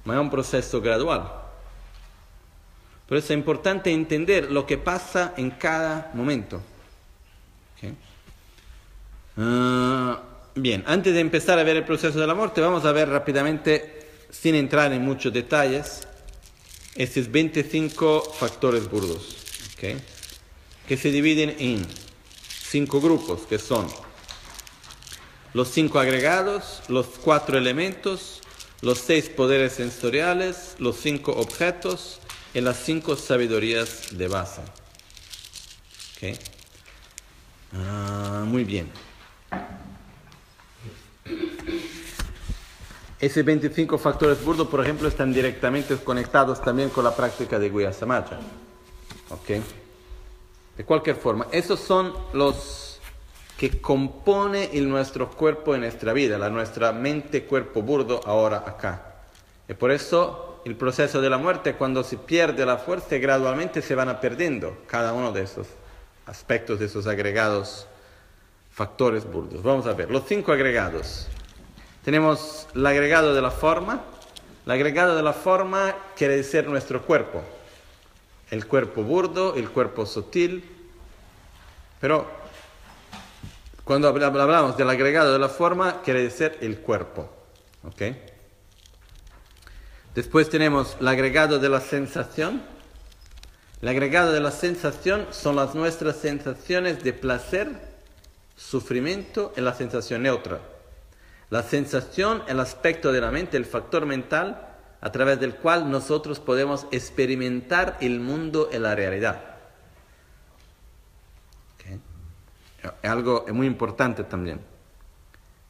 ma 0.04 0.14
es 0.14 0.20
un 0.20 0.30
proceso 0.30 0.80
gradual. 0.80 1.30
Por 3.08 3.18
eso 3.18 3.32
es 3.32 3.38
importante 3.38 3.90
entender 3.90 4.50
lo 4.50 4.64
que 4.64 4.78
pasa 4.78 5.34
en 5.36 5.50
cada 5.50 6.10
momento. 6.14 6.62
Ah, 9.36 10.20
bien, 10.54 10.84
antes 10.86 11.12
de 11.12 11.20
empezar 11.20 11.58
a 11.58 11.64
ver 11.64 11.76
el 11.76 11.84
proceso 11.84 12.20
de 12.20 12.26
la 12.26 12.34
muerte, 12.34 12.60
vamos 12.60 12.84
a 12.84 12.92
ver 12.92 13.08
rápidamente, 13.08 14.06
sin 14.30 14.54
entrar 14.54 14.92
en 14.92 15.02
muchos 15.02 15.32
detalles, 15.32 16.06
estos 16.94 17.30
25 17.30 18.20
factores 18.38 18.88
burdos, 18.88 19.36
que 19.76 20.96
se 20.96 21.10
dividen 21.10 21.56
en 21.58 21.86
cinco 22.46 23.00
grupos, 23.00 23.42
que 23.42 23.58
son 23.58 23.88
los 25.54 25.68
cinco 25.68 25.98
agregados, 25.98 26.82
los 26.88 27.06
cuatro 27.06 27.58
elementos, 27.58 28.40
los 28.80 28.98
seis 28.98 29.28
poderes 29.28 29.74
sensoriales, 29.74 30.76
los 30.78 30.96
cinco 30.96 31.32
objetos 31.32 32.20
y 32.54 32.60
las 32.60 32.78
cinco 32.78 33.16
sabidurías 33.16 34.16
de 34.16 34.28
base. 34.28 34.62
Ah, 37.72 38.44
muy 38.46 38.64
bien. 38.64 38.90
Esos 43.18 43.44
25 43.44 43.98
factores 43.98 44.44
burdos, 44.44 44.66
por 44.66 44.80
ejemplo, 44.80 45.06
están 45.06 45.32
directamente 45.32 45.96
conectados 45.96 46.60
también 46.60 46.90
con 46.90 47.04
la 47.04 47.14
práctica 47.14 47.58
de 47.58 47.70
Guya 47.70 47.92
Samaja. 47.92 48.40
De 50.76 50.84
cualquier 50.84 51.16
forma, 51.16 51.46
esos 51.52 51.78
son 51.78 52.12
los 52.32 52.91
que 53.56 53.80
compone 53.80 54.70
el 54.72 54.88
nuestro 54.88 55.30
cuerpo 55.30 55.74
en 55.74 55.82
nuestra 55.82 56.12
vida, 56.12 56.38
la 56.38 56.50
nuestra 56.50 56.92
mente, 56.92 57.44
cuerpo 57.44 57.82
burdo 57.82 58.20
ahora 58.24 58.64
acá. 58.66 59.14
Y 59.68 59.74
por 59.74 59.90
eso 59.90 60.60
el 60.64 60.76
proceso 60.76 61.20
de 61.20 61.30
la 61.30 61.38
muerte, 61.38 61.74
cuando 61.74 62.04
se 62.04 62.16
pierde 62.16 62.64
la 62.66 62.78
fuerza, 62.78 63.16
gradualmente 63.18 63.82
se 63.82 63.94
van 63.94 64.20
perdiendo 64.20 64.78
cada 64.86 65.12
uno 65.12 65.32
de 65.32 65.42
esos 65.42 65.66
aspectos, 66.26 66.78
de 66.78 66.86
esos 66.86 67.06
agregados 67.06 67.86
factores 68.72 69.24
burdos. 69.30 69.62
Vamos 69.62 69.86
a 69.86 69.92
ver, 69.92 70.10
los 70.10 70.24
cinco 70.26 70.52
agregados. 70.52 71.28
Tenemos 72.04 72.66
el 72.74 72.86
agregado 72.86 73.34
de 73.34 73.42
la 73.42 73.50
forma. 73.50 74.02
El 74.66 74.72
agregado 74.72 75.16
de 75.16 75.22
la 75.22 75.32
forma 75.32 75.94
quiere 76.16 76.36
decir 76.36 76.66
nuestro 76.66 77.02
cuerpo. 77.02 77.42
El 78.50 78.66
cuerpo 78.66 79.02
burdo, 79.02 79.54
el 79.56 79.70
cuerpo 79.70 80.06
sutil. 80.06 80.64
Pero 82.00 82.26
cuando 83.92 84.08
hablamos 84.08 84.78
del 84.78 84.88
agregado 84.88 85.34
de 85.34 85.38
la 85.38 85.50
forma, 85.50 86.00
quiere 86.00 86.22
decir 86.22 86.56
el 86.62 86.78
cuerpo. 86.78 87.28
¿Ok? 87.84 88.02
Después 90.14 90.48
tenemos 90.48 90.96
el 90.98 91.08
agregado 91.08 91.58
de 91.58 91.68
la 91.68 91.82
sensación. 91.82 92.62
El 93.82 93.88
agregado 93.88 94.32
de 94.32 94.40
la 94.40 94.50
sensación 94.50 95.26
son 95.30 95.56
las 95.56 95.74
nuestras 95.74 96.16
sensaciones 96.16 97.04
de 97.04 97.12
placer, 97.12 97.68
sufrimiento 98.56 99.52
y 99.58 99.60
la 99.60 99.74
sensación 99.74 100.22
neutra. 100.22 100.60
La 101.50 101.62
sensación, 101.62 102.44
el 102.48 102.60
aspecto 102.60 103.12
de 103.12 103.20
la 103.20 103.30
mente, 103.30 103.58
el 103.58 103.66
factor 103.66 104.06
mental 104.06 104.68
a 105.02 105.12
través 105.12 105.38
del 105.38 105.56
cual 105.56 105.90
nosotros 105.90 106.40
podemos 106.40 106.86
experimentar 106.92 107.98
el 108.00 108.20
mundo 108.20 108.70
y 108.72 108.78
la 108.78 108.94
realidad. 108.94 109.51
Es 112.82 113.10
algo 113.10 113.44
muy 113.52 113.66
importante 113.66 114.24
también. 114.24 114.60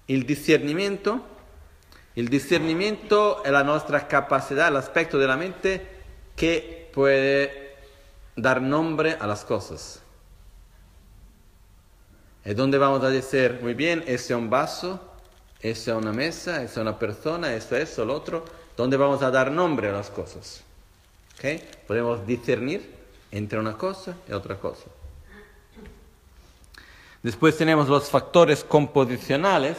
El 0.08 0.24
discernimiento 0.26 1.22
el 2.14 2.28
discernimiento 2.28 3.42
es 3.42 3.50
la 3.50 3.64
nuestra 3.64 4.06
capacidad, 4.06 4.68
el 4.68 4.76
aspecto 4.76 5.18
de 5.18 5.26
la 5.26 5.36
mente 5.36 5.86
que 6.36 6.90
puede 6.92 7.76
dar 8.36 8.60
nombre 8.60 9.16
a 9.18 9.26
las 9.26 9.44
cosas. 9.46 10.02
Es 12.44 12.54
donde 12.54 12.76
vamos 12.76 13.02
a 13.02 13.08
decir, 13.08 13.60
muy 13.62 13.72
bien, 13.72 14.02
ese 14.02 14.34
es 14.34 14.38
un 14.38 14.50
vaso, 14.50 15.00
esa 15.60 15.92
es 15.92 15.96
una 15.96 16.12
mesa, 16.12 16.62
esa 16.62 16.64
es 16.64 16.76
una 16.76 16.98
persona, 16.98 17.54
eso 17.54 17.76
es 17.76 17.90
eso, 17.90 18.04
lo 18.04 18.14
otro, 18.14 18.44
donde 18.76 18.98
vamos 18.98 19.22
a 19.22 19.30
dar 19.30 19.50
nombre 19.50 19.88
a 19.88 19.92
las 19.92 20.10
cosas. 20.10 20.62
¿Okay? 21.38 21.66
Podemos 21.86 22.26
discernir 22.26 22.94
entre 23.30 23.58
una 23.58 23.78
cosa 23.78 24.16
y 24.28 24.32
otra 24.32 24.56
cosa. 24.56 24.84
Después 27.22 27.56
tenemos 27.56 27.88
los 27.88 28.10
factores 28.10 28.64
composicionales 28.64 29.76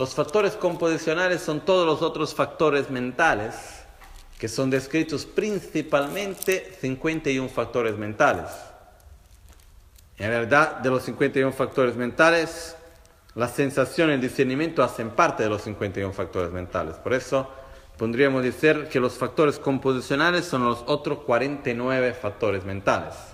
los 0.00 0.14
factores 0.14 0.54
composicionales 0.54 1.42
son 1.42 1.60
todos 1.60 1.86
los 1.86 2.00
otros 2.00 2.34
factores 2.34 2.88
mentales 2.88 3.84
que 4.38 4.48
son 4.48 4.70
descritos 4.70 5.26
principalmente 5.26 6.74
51 6.80 7.50
factores 7.50 7.98
mentales. 7.98 8.50
En 10.16 10.28
realidad, 10.28 10.78
de 10.78 10.88
los 10.88 11.02
51 11.02 11.52
factores 11.52 11.96
mentales, 11.96 12.76
la 13.34 13.46
sensación 13.46 14.08
y 14.08 14.14
el 14.14 14.22
discernimiento 14.22 14.82
hacen 14.82 15.10
parte 15.10 15.42
de 15.42 15.50
los 15.50 15.60
51 15.60 16.14
factores 16.14 16.50
mentales. 16.50 16.96
Por 16.96 17.12
eso 17.12 17.50
podríamos 17.98 18.42
decir 18.42 18.88
que 18.90 19.00
los 19.00 19.18
factores 19.18 19.58
composicionales 19.58 20.46
son 20.46 20.64
los 20.64 20.82
otros 20.86 21.18
49 21.26 22.14
factores 22.14 22.64
mentales 22.64 23.29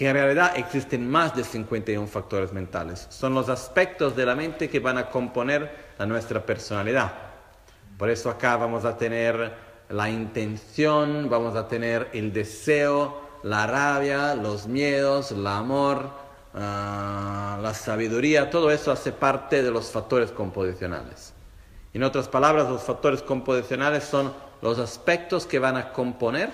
que 0.00 0.08
en 0.08 0.14
realidad 0.14 0.52
existen 0.56 1.10
más 1.10 1.36
de 1.36 1.44
51 1.44 2.06
factores 2.06 2.54
mentales. 2.54 3.06
Son 3.10 3.34
los 3.34 3.50
aspectos 3.50 4.16
de 4.16 4.24
la 4.24 4.34
mente 4.34 4.70
que 4.70 4.80
van 4.80 4.96
a 4.96 5.10
componer 5.10 5.92
a 5.98 6.06
nuestra 6.06 6.40
personalidad. 6.40 7.12
Por 7.98 8.08
eso 8.08 8.30
acá 8.30 8.56
vamos 8.56 8.86
a 8.86 8.96
tener 8.96 9.52
la 9.90 10.08
intención, 10.08 11.28
vamos 11.28 11.54
a 11.54 11.68
tener 11.68 12.08
el 12.14 12.32
deseo, 12.32 13.20
la 13.42 13.66
rabia, 13.66 14.34
los 14.34 14.66
miedos, 14.66 15.32
el 15.32 15.46
amor, 15.46 16.08
ah, 16.54 17.58
la 17.60 17.74
sabiduría, 17.74 18.48
todo 18.48 18.70
eso 18.70 18.92
hace 18.92 19.12
parte 19.12 19.62
de 19.62 19.70
los 19.70 19.90
factores 19.90 20.30
composicionales. 20.30 21.34
En 21.92 22.04
otras 22.04 22.26
palabras, 22.26 22.70
los 22.70 22.82
factores 22.84 23.20
composicionales 23.20 24.04
son 24.04 24.32
los 24.62 24.78
aspectos 24.78 25.44
que 25.44 25.58
van 25.58 25.76
a 25.76 25.92
componer 25.92 26.48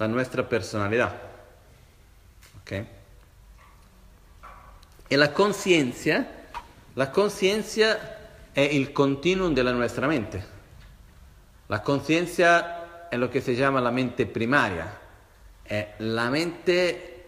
a 0.00 0.08
nuestra 0.08 0.48
personalidad. 0.48 1.30
Y 5.08 5.16
la 5.16 5.34
conciencia, 5.34 6.46
la 6.94 7.12
conciencia 7.12 8.18
es 8.54 8.74
el 8.74 8.92
continuum 8.92 9.54
de 9.54 9.64
la 9.64 9.72
nuestra 9.72 10.08
mente. 10.08 10.42
La 11.68 11.82
conciencia 11.82 13.08
es 13.10 13.18
lo 13.18 13.30
que 13.30 13.40
se 13.40 13.54
llama 13.54 13.80
la 13.80 13.90
mente 13.90 14.26
primaria, 14.26 14.86
es 15.64 15.86
la 15.98 16.30
mente 16.30 17.26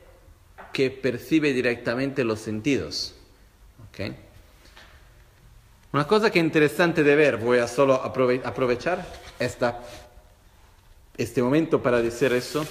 que 0.73 0.91
percibe 0.91 1.53
directamente 1.53 2.25
los 2.25 2.41
sentidos. 2.41 3.15
Una 5.93 6.07
cosa 6.07 6.31
que 6.31 6.41
es 6.41 6.45
interesante 6.45 7.05
de 7.05 7.15
ver, 7.15 7.37
voy 7.37 7.59
a 7.59 7.69
solo 7.69 7.95
aprovechar 7.95 9.07
esta, 9.39 9.81
este 11.17 11.43
momento 11.43 11.81
para 11.81 12.03
decir 12.03 12.33
eso, 12.33 12.67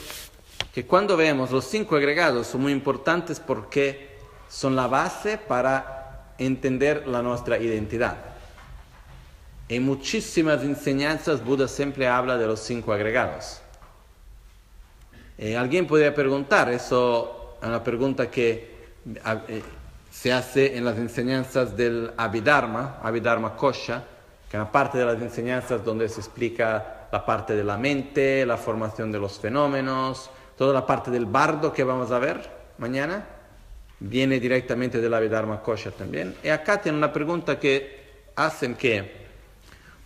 que 0.73 0.87
cuando 0.87 1.15
vemos 1.15 1.51
los 1.51 1.65
cinco 1.65 1.95
agregados 1.95 2.47
son 2.47 2.61
muy 2.61 2.71
importantes 2.71 3.39
porque 3.39 4.17
son 4.49 4.75
la 4.75 4.87
base 4.87 5.37
para 5.37 6.33
entender 6.39 7.07
la 7.07 7.21
nuestra 7.21 7.59
identidad. 7.59 8.17
En 9.69 9.83
muchísimas 9.83 10.63
enseñanzas 10.63 11.43
Buda 11.43 11.67
siempre 11.67 12.07
habla 12.07 12.37
de 12.37 12.47
los 12.47 12.59
cinco 12.59 12.91
agregados. 12.91 13.61
Eh, 15.37 15.55
alguien 15.55 15.85
podría 15.85 16.13
preguntar, 16.13 16.69
eso 16.69 17.57
es 17.61 17.67
una 17.67 17.83
pregunta 17.83 18.29
que 18.31 18.93
eh, 19.47 19.61
se 20.11 20.33
hace 20.33 20.75
en 20.75 20.85
las 20.85 20.97
enseñanzas 20.97 21.77
del 21.77 22.11
Abhidharma, 22.17 22.99
Abhidharma 23.03 23.55
Kosha, 23.55 24.03
que 24.49 24.57
es 24.57 24.61
una 24.61 24.71
parte 24.71 24.97
de 24.97 25.05
las 25.05 25.21
enseñanzas 25.21 25.85
donde 25.85 26.09
se 26.09 26.19
explica 26.19 27.07
la 27.11 27.23
parte 27.23 27.55
de 27.55 27.63
la 27.63 27.77
mente, 27.77 28.43
la 28.45 28.57
formación 28.57 29.11
de 29.11 29.19
los 29.19 29.39
fenómenos, 29.39 30.29
toda 30.57 30.73
la 30.73 30.85
parte 30.85 31.11
del 31.11 31.25
bardo 31.25 31.73
que 31.73 31.83
vamos 31.83 32.11
a 32.11 32.19
ver 32.19 32.49
mañana 32.77 33.25
viene 33.99 34.39
directamente 34.39 34.99
de 34.99 35.09
la 35.09 35.19
Vedharma 35.19 35.61
Kosha 35.61 35.91
también. 35.91 36.35
Y 36.43 36.49
acá 36.49 36.81
tiene 36.81 36.97
una 36.97 37.13
pregunta 37.13 37.59
que 37.59 38.23
hacen 38.35 38.75
que, 38.75 39.11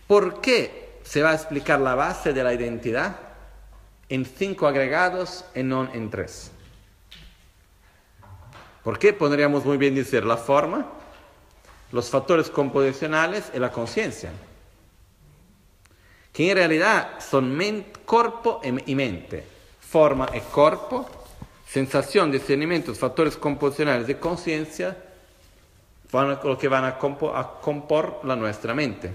¿por 0.06 0.40
qué 0.40 1.00
se 1.02 1.22
va 1.22 1.30
a 1.30 1.34
explicar 1.34 1.80
la 1.80 1.94
base 1.94 2.32
de 2.32 2.44
la 2.44 2.54
identidad 2.54 3.16
en 4.08 4.24
cinco 4.24 4.66
agregados 4.66 5.44
y 5.54 5.62
no 5.62 5.92
en 5.92 6.10
tres? 6.10 6.52
¿Por 8.84 8.98
qué 8.98 9.12
podríamos 9.12 9.64
muy 9.64 9.76
bien 9.76 9.94
decir 9.94 10.24
la 10.24 10.36
forma, 10.36 10.86
los 11.92 12.08
factores 12.08 12.48
composicionales 12.48 13.50
y 13.52 13.58
la 13.58 13.72
conciencia? 13.72 14.30
Que 16.32 16.50
en 16.50 16.56
realidad 16.56 17.18
son 17.18 17.84
cuerpo 18.06 18.60
y 18.62 18.94
mente 18.94 19.57
forma 19.88 20.28
e 20.34 20.42
corpo, 20.52 21.08
sensación, 21.66 22.30
discernimiento, 22.30 22.94
factores 22.94 23.36
composicionales 23.36 24.06
de 24.06 24.18
conciencia, 24.18 24.96
van 26.12 26.38
lo 26.44 26.58
que 26.58 26.68
van 26.68 26.84
a, 26.84 26.98
compor 26.98 28.20
la 28.24 28.36
nuestra 28.36 28.74
mente. 28.74 29.10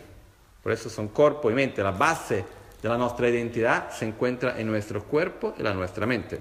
Por 0.63 0.71
eso 0.71 0.89
son 0.89 1.09
cuerpo 1.09 1.51
y 1.51 1.53
mente. 1.53 1.83
La 1.83 1.91
base 1.91 2.45
de 2.81 2.89
la 2.89 2.97
nuestra 2.97 3.29
identidad 3.29 3.91
se 3.91 4.05
encuentra 4.05 4.59
en 4.59 4.67
nuestro 4.67 5.03
cuerpo 5.03 5.53
y 5.57 5.63
la 5.63 5.73
nuestra 5.73 6.05
mente. 6.05 6.39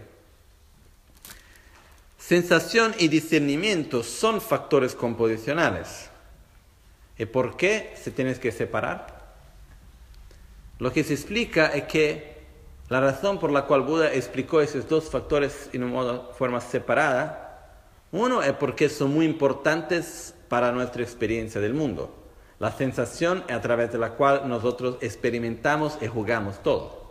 Sensación 2.18 2.95
y 2.99 3.09
discernimiento 3.09 4.03
son 4.03 4.40
factores 4.40 4.95
composicionales. 4.95 6.09
¿Y 7.18 7.27
por 7.27 7.57
qué 7.57 7.95
se 8.01 8.11
tienen 8.11 8.35
que 8.37 8.53
separar? 8.53 9.21
Lo 10.79 10.92
que 10.92 11.05
se 11.05 11.14
explica 11.14 11.66
es 11.66 11.85
que 11.85 12.32
la 12.88 13.01
razón 13.01 13.38
por 13.38 13.51
la 13.51 13.64
cual 13.66 13.83
Buda 13.83 14.12
explicó 14.12 14.61
esos 14.61 14.88
dos 14.88 15.11
factores 15.11 15.71
en 15.73 15.85
una 15.85 16.21
forma 16.35 16.61
separada, 16.61 17.79
uno 18.11 18.42
es 18.42 18.53
porque 18.53 18.88
son 18.88 19.14
muy 19.14 19.25
importantes 19.25 20.35
para 20.49 20.73
nuestra 20.73 21.03
experiencia 21.03 21.61
del 21.61 21.73
mundo. 21.73 22.14
La 22.59 22.71
sensación 22.71 23.42
a 23.51 23.61
través 23.61 23.90
de 23.90 23.99
la 23.99 24.11
cual 24.11 24.42
nosotros 24.47 24.99
experimentamos 25.01 25.99
y 26.03 26.07
jugamos 26.07 26.62
todo. 26.62 27.03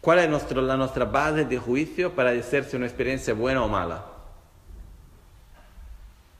¿Cuál 0.00 0.18
es 0.20 0.28
nuestro, 0.28 0.62
la 0.62 0.76
nuestra 0.76 1.04
base 1.04 1.44
de 1.44 1.58
juicio 1.58 2.14
para 2.14 2.32
decir 2.32 2.64
si 2.64 2.76
una 2.76 2.86
experiencia 2.86 3.34
buena 3.34 3.62
o 3.62 3.68
mala? 3.68 4.06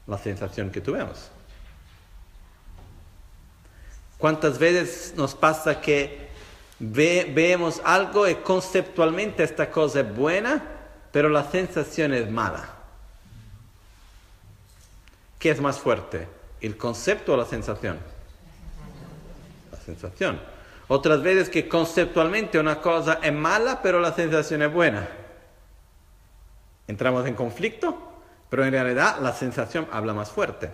La 0.07 0.19
sensación 0.19 0.71
que 0.71 0.81
tuvimos. 0.81 1.31
¿Cuántas 4.19 4.59
veces 4.59 5.15
nos 5.17 5.35
pasa 5.35 5.81
que 5.81 6.30
vemos 6.81 7.81
algo 7.85 8.27
y 8.27 8.37
conceptualmente 8.37 9.45
esta 9.45 9.71
cosa 9.71 10.01
es 10.01 10.17
buena, 10.17 10.63
pero 11.13 11.29
la 11.29 11.45
sensación 11.49 12.15
es 12.15 12.29
mala. 12.31 12.69
¿Qué 15.39 15.51
es 15.51 15.61
más 15.61 15.79
fuerte? 15.79 16.27
¿El 16.61 16.77
concepto 16.77 17.35
o 17.35 17.37
la 17.37 17.45
sensación? 17.45 17.99
La 19.71 19.79
sensación. 19.79 20.41
Otras 20.89 21.23
veces 21.23 21.51
que 21.51 21.69
conceptualmente 21.69 22.59
una 22.59 22.81
cosa 22.81 23.21
es 23.23 23.33
mala, 23.33 23.81
pero 23.83 24.01
la 24.01 24.13
sensación 24.13 24.63
es 24.63 24.73
buena. 24.73 25.09
Entramos 26.89 27.27
en 27.27 27.35
conflicto, 27.35 27.97
pero 28.49 28.65
en 28.65 28.73
realidad 28.73 29.19
la 29.21 29.33
sensación 29.33 29.87
habla 29.93 30.15
más 30.15 30.31
fuerte. 30.31 30.71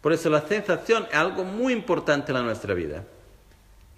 Por 0.00 0.12
eso 0.12 0.28
la 0.30 0.40
sensación 0.40 1.06
es 1.10 1.14
algo 1.14 1.44
muy 1.44 1.72
importante 1.72 2.32
en 2.32 2.44
nuestra 2.44 2.74
vida. 2.74 3.04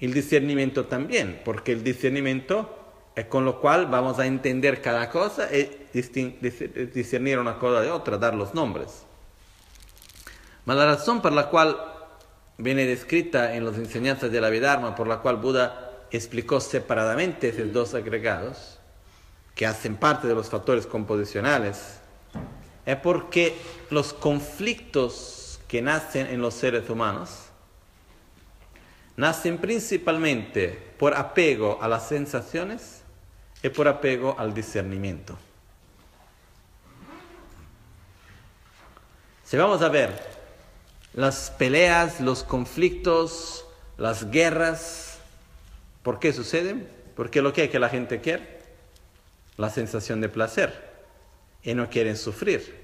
El 0.02 0.12
discernimiento 0.12 0.86
también, 0.86 1.40
porque 1.44 1.70
el 1.70 1.84
discernimiento 1.84 2.76
es 3.14 3.26
con 3.26 3.44
lo 3.44 3.60
cual 3.60 3.86
vamos 3.86 4.18
a 4.18 4.26
entender 4.26 4.82
cada 4.82 5.08
cosa 5.08 5.48
y 5.54 5.88
discernir 5.92 7.38
una 7.38 7.56
cosa 7.56 7.80
de 7.82 7.92
otra, 7.92 8.18
dar 8.18 8.34
los 8.34 8.52
nombres. 8.52 9.04
Mas 10.64 10.76
la 10.76 10.86
razón 10.86 11.22
por 11.22 11.30
la 11.30 11.50
cual 11.50 11.78
viene 12.58 12.84
descrita 12.84 13.54
en 13.54 13.64
las 13.64 13.76
enseñanzas 13.76 14.32
de 14.32 14.40
la 14.40 14.50
Vidharma, 14.50 14.96
por 14.96 15.06
la 15.06 15.18
cual 15.18 15.36
Buda 15.36 15.92
explicó 16.10 16.58
separadamente 16.58 17.50
esos 17.50 17.72
dos 17.72 17.94
agregados, 17.94 18.80
que 19.54 19.66
hacen 19.66 19.94
parte 19.94 20.26
de 20.26 20.34
los 20.34 20.50
factores 20.50 20.84
composicionales, 20.84 22.00
es 22.84 22.96
porque 22.96 23.54
los 23.90 24.12
conflictos 24.12 25.60
que 25.68 25.80
nacen 25.80 26.26
en 26.26 26.42
los 26.42 26.54
seres 26.54 26.90
humanos 26.90 27.51
nacen 29.16 29.58
principalmente 29.58 30.68
por 30.98 31.14
apego 31.14 31.78
a 31.82 31.88
las 31.88 32.08
sensaciones 32.08 33.02
y 33.62 33.68
por 33.68 33.88
apego 33.88 34.36
al 34.38 34.54
discernimiento. 34.54 35.38
Si 39.44 39.56
vamos 39.56 39.82
a 39.82 39.88
ver 39.88 40.10
las 41.14 41.50
peleas, 41.50 42.20
los 42.20 42.42
conflictos, 42.42 43.66
las 43.98 44.30
guerras. 44.30 45.18
¿Por 46.02 46.18
qué 46.18 46.32
suceden? 46.32 46.88
Porque 47.14 47.42
lo 47.42 47.52
que 47.52 47.62
hay 47.62 47.68
que 47.68 47.78
la 47.78 47.90
gente 47.90 48.20
quiere, 48.20 48.60
la 49.56 49.68
sensación 49.70 50.20
de 50.20 50.28
placer, 50.28 50.90
y 51.62 51.74
no 51.74 51.90
quieren 51.90 52.16
sufrir. 52.16 52.80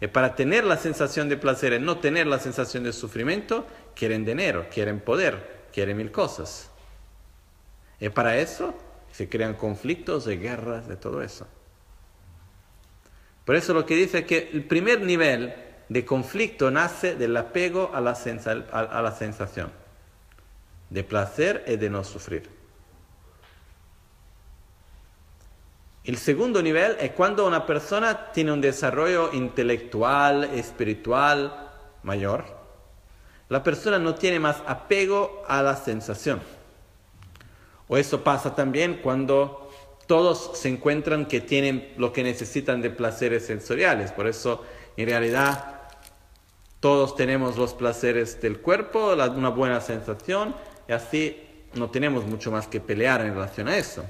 Y 0.00 0.08
para 0.08 0.34
tener 0.34 0.64
la 0.64 0.76
sensación 0.76 1.28
de 1.28 1.36
placer 1.36 1.72
y 1.72 1.78
no 1.78 1.98
tener 1.98 2.26
la 2.26 2.38
sensación 2.38 2.84
de 2.84 2.92
sufrimiento, 2.92 3.66
quieren 3.94 4.24
dinero, 4.24 4.66
quieren 4.70 5.00
poder, 5.00 5.61
quieren 5.72 5.96
mil 5.96 6.12
cosas. 6.12 6.70
Y 8.00 8.08
para 8.08 8.36
eso 8.36 8.74
se 9.12 9.28
crean 9.28 9.54
conflictos 9.54 10.26
y 10.26 10.36
guerras 10.36 10.88
de 10.88 10.96
todo 10.96 11.22
eso. 11.22 11.46
Por 13.44 13.56
eso 13.56 13.74
lo 13.74 13.84
que 13.86 13.96
dice 13.96 14.18
es 14.18 14.24
que 14.24 14.50
el 14.52 14.64
primer 14.64 15.00
nivel 15.00 15.54
de 15.88 16.04
conflicto 16.04 16.70
nace 16.70 17.16
del 17.16 17.36
apego 17.36 17.90
a 17.92 18.00
la, 18.00 18.12
a 18.12 19.02
la 19.02 19.12
sensación, 19.12 19.70
de 20.90 21.04
placer 21.04 21.64
y 21.66 21.76
de 21.76 21.90
no 21.90 22.04
sufrir. 22.04 22.48
El 26.04 26.16
segundo 26.16 26.62
nivel 26.62 26.96
es 26.98 27.12
cuando 27.12 27.46
una 27.46 27.64
persona 27.64 28.32
tiene 28.32 28.52
un 28.52 28.60
desarrollo 28.60 29.32
intelectual, 29.32 30.44
espiritual 30.44 31.70
mayor. 32.02 32.61
La 33.52 33.62
persona 33.62 33.98
no 33.98 34.14
tiene 34.14 34.40
más 34.40 34.62
apego 34.66 35.42
a 35.46 35.60
la 35.60 35.76
sensación. 35.76 36.40
O 37.86 37.98
eso 37.98 38.24
pasa 38.24 38.54
también 38.54 39.00
cuando 39.02 39.70
todos 40.06 40.52
se 40.54 40.70
encuentran 40.70 41.26
que 41.26 41.42
tienen 41.42 41.92
lo 41.98 42.14
que 42.14 42.22
necesitan 42.22 42.80
de 42.80 42.88
placeres 42.88 43.44
sensoriales. 43.44 44.10
Por 44.10 44.26
eso, 44.26 44.62
en 44.96 45.06
realidad, 45.06 45.82
todos 46.80 47.14
tenemos 47.14 47.58
los 47.58 47.74
placeres 47.74 48.40
del 48.40 48.58
cuerpo, 48.58 49.12
una 49.12 49.50
buena 49.50 49.82
sensación, 49.82 50.56
y 50.88 50.92
así 50.92 51.36
no 51.74 51.90
tenemos 51.90 52.24
mucho 52.24 52.50
más 52.50 52.66
que 52.66 52.80
pelear 52.80 53.20
en 53.20 53.34
relación 53.34 53.68
a 53.68 53.76
eso. 53.76 54.02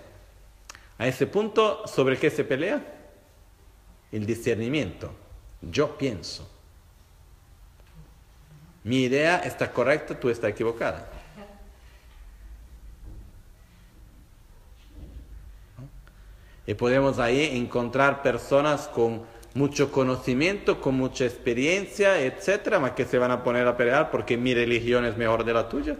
A 0.98 1.08
ese 1.08 1.26
punto, 1.26 1.84
¿sobre 1.88 2.16
qué 2.16 2.30
se 2.30 2.44
pelea? 2.44 2.80
El 4.12 4.24
discernimiento. 4.24 5.10
Yo 5.62 5.98
pienso. 5.98 6.51
Mi 8.84 9.04
idea 9.04 9.38
está 9.38 9.72
correcta, 9.72 10.18
tú 10.18 10.28
estás 10.28 10.50
equivocada. 10.50 11.08
Y 16.66 16.74
podemos 16.74 17.18
ahí 17.18 17.56
encontrar 17.56 18.22
personas 18.22 18.88
con 18.88 19.22
mucho 19.54 19.92
conocimiento, 19.92 20.80
con 20.80 20.94
mucha 20.94 21.24
experiencia, 21.24 22.20
etcétera, 22.20 22.78
más 22.78 22.92
que 22.92 23.04
se 23.04 23.18
van 23.18 23.30
a 23.30 23.42
poner 23.42 23.66
a 23.66 23.76
pelear 23.76 24.10
porque 24.10 24.36
mi 24.36 24.54
religión 24.54 25.04
es 25.04 25.16
mejor 25.16 25.44
de 25.44 25.52
la 25.52 25.68
tuya. 25.68 25.96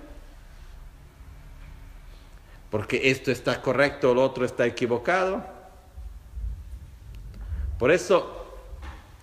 Porque 2.71 3.11
esto 3.11 3.31
está 3.31 3.61
correcto, 3.61 4.12
el 4.12 4.18
otro 4.18 4.45
está 4.45 4.64
equivocado. 4.64 5.45
Por 7.79 7.90
eso, 7.90 8.47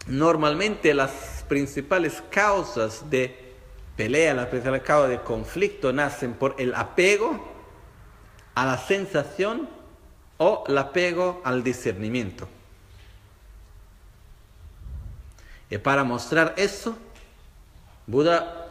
normalmente 0.07 0.93
las 0.93 1.43
principales 1.47 2.21
causas 2.29 3.09
de 3.09 3.48
pelea, 3.99 4.33
las 4.33 4.47
principales 4.47 4.83
causas 4.83 5.09
de 5.09 5.19
conflicto 5.19 5.91
nacen 5.91 6.33
por 6.33 6.55
el 6.57 6.73
apego 6.73 7.37
a 8.55 8.65
la 8.65 8.77
sensación 8.77 9.67
o 10.37 10.63
el 10.69 10.77
apego 10.77 11.41
al 11.43 11.65
discernimiento. 11.65 12.47
Y 15.69 15.77
para 15.79 16.05
mostrar 16.05 16.53
eso, 16.55 16.97
Buda 18.07 18.69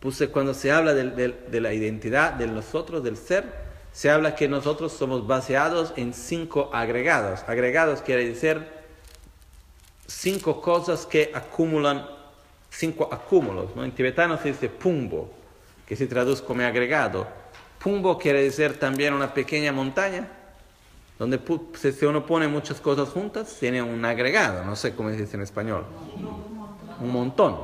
puse 0.00 0.30
cuando 0.30 0.54
se 0.54 0.72
habla 0.72 0.92
de, 0.92 1.60
la 1.60 1.72
identidad 1.72 2.32
de 2.32 2.48
nosotros, 2.48 3.04
del 3.04 3.16
ser, 3.16 3.44
se 3.92 4.10
habla 4.10 4.34
que 4.34 4.48
nosotros 4.48 4.92
somos 4.92 5.24
baseados 5.24 5.92
en 5.94 6.12
cinco 6.12 6.70
agregados. 6.72 7.44
Agregados 7.46 8.02
quiere 8.02 8.26
decir 8.26 8.66
cinco 10.08 10.60
cosas 10.60 11.06
que 11.06 11.30
acumulan, 11.32 12.08
cinco 12.76 13.08
acúmulos. 13.12 13.70
En 13.76 13.92
tibetano 13.92 14.36
se 14.38 14.48
dice 14.48 14.68
pumbo, 14.68 15.30
que 15.86 15.96
se 15.96 16.06
traduce 16.06 16.42
como 16.44 16.62
agregado. 16.62 17.26
Pumbo 17.78 18.18
quiere 18.18 18.42
decir 18.42 18.78
también 18.78 19.14
una 19.14 19.32
pequeña 19.32 19.72
montaña 19.72 20.28
donde 21.18 21.40
si 21.74 22.04
uno 22.06 22.26
pone 22.26 22.48
muchas 22.48 22.80
cosas 22.80 23.08
juntas, 23.10 23.56
tiene 23.60 23.80
un 23.80 24.04
agregado, 24.04 24.64
no 24.64 24.74
sé 24.74 24.94
cómo 24.94 25.10
se 25.10 25.16
dice 25.16 25.36
en 25.36 25.42
español. 25.42 25.84
Un 27.00 27.12
montón. 27.12 27.56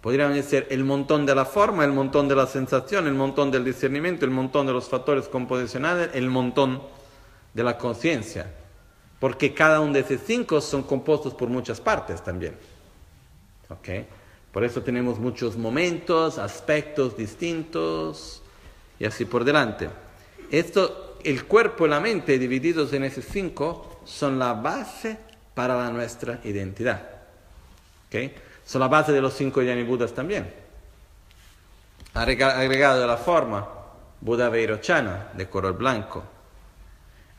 Podríamos 0.00 0.36
decir 0.36 0.66
el 0.70 0.84
montón 0.84 1.26
de 1.26 1.34
la 1.34 1.44
forma, 1.44 1.84
el 1.84 1.92
montón 1.92 2.28
de 2.28 2.36
la 2.36 2.46
sensación, 2.46 3.06
el 3.06 3.14
montón 3.14 3.50
del 3.50 3.64
discernimiento, 3.64 4.24
el 4.24 4.30
montón 4.30 4.66
de 4.66 4.72
los 4.72 4.88
factores 4.88 5.28
composicionales, 5.28 6.10
el 6.14 6.28
montón 6.28 6.82
de 7.54 7.62
la 7.62 7.78
conciencia. 7.78 8.52
Porque 9.18 9.54
cada 9.54 9.80
uno 9.80 9.92
de 9.92 10.00
esos 10.00 10.20
cinco 10.24 10.60
son 10.60 10.82
compuestos 10.82 11.34
por 11.34 11.48
muchas 11.48 11.80
partes 11.80 12.22
también. 12.22 12.56
¿Ok? 13.72 13.88
Por 14.52 14.64
eso 14.64 14.82
tenemos 14.82 15.18
muchos 15.18 15.56
momentos, 15.56 16.38
aspectos 16.38 17.16
distintos 17.16 18.42
y 18.98 19.06
así 19.06 19.24
por 19.24 19.44
delante. 19.44 19.88
Esto 20.50 21.16
el 21.24 21.44
cuerpo 21.46 21.86
y 21.86 21.90
la 21.90 22.00
mente 22.00 22.38
divididos 22.38 22.92
en 22.92 23.04
esos 23.04 23.24
cinco 23.24 24.00
son 24.04 24.38
la 24.38 24.52
base 24.52 25.18
para 25.54 25.90
nuestra 25.90 26.40
identidad. 26.44 27.02
¿Okay? 28.08 28.34
Son 28.64 28.80
la 28.80 28.88
base 28.88 29.12
de 29.12 29.20
los 29.20 29.34
cinco 29.34 29.62
Yani 29.62 29.84
Budas 29.84 30.12
también. 30.12 30.52
Agregado 32.14 33.00
de 33.00 33.06
la 33.06 33.16
forma, 33.16 33.66
Buda 34.20 34.50
Veirochana, 34.50 35.30
de 35.32 35.48
color 35.48 35.76
blanco. 35.78 36.22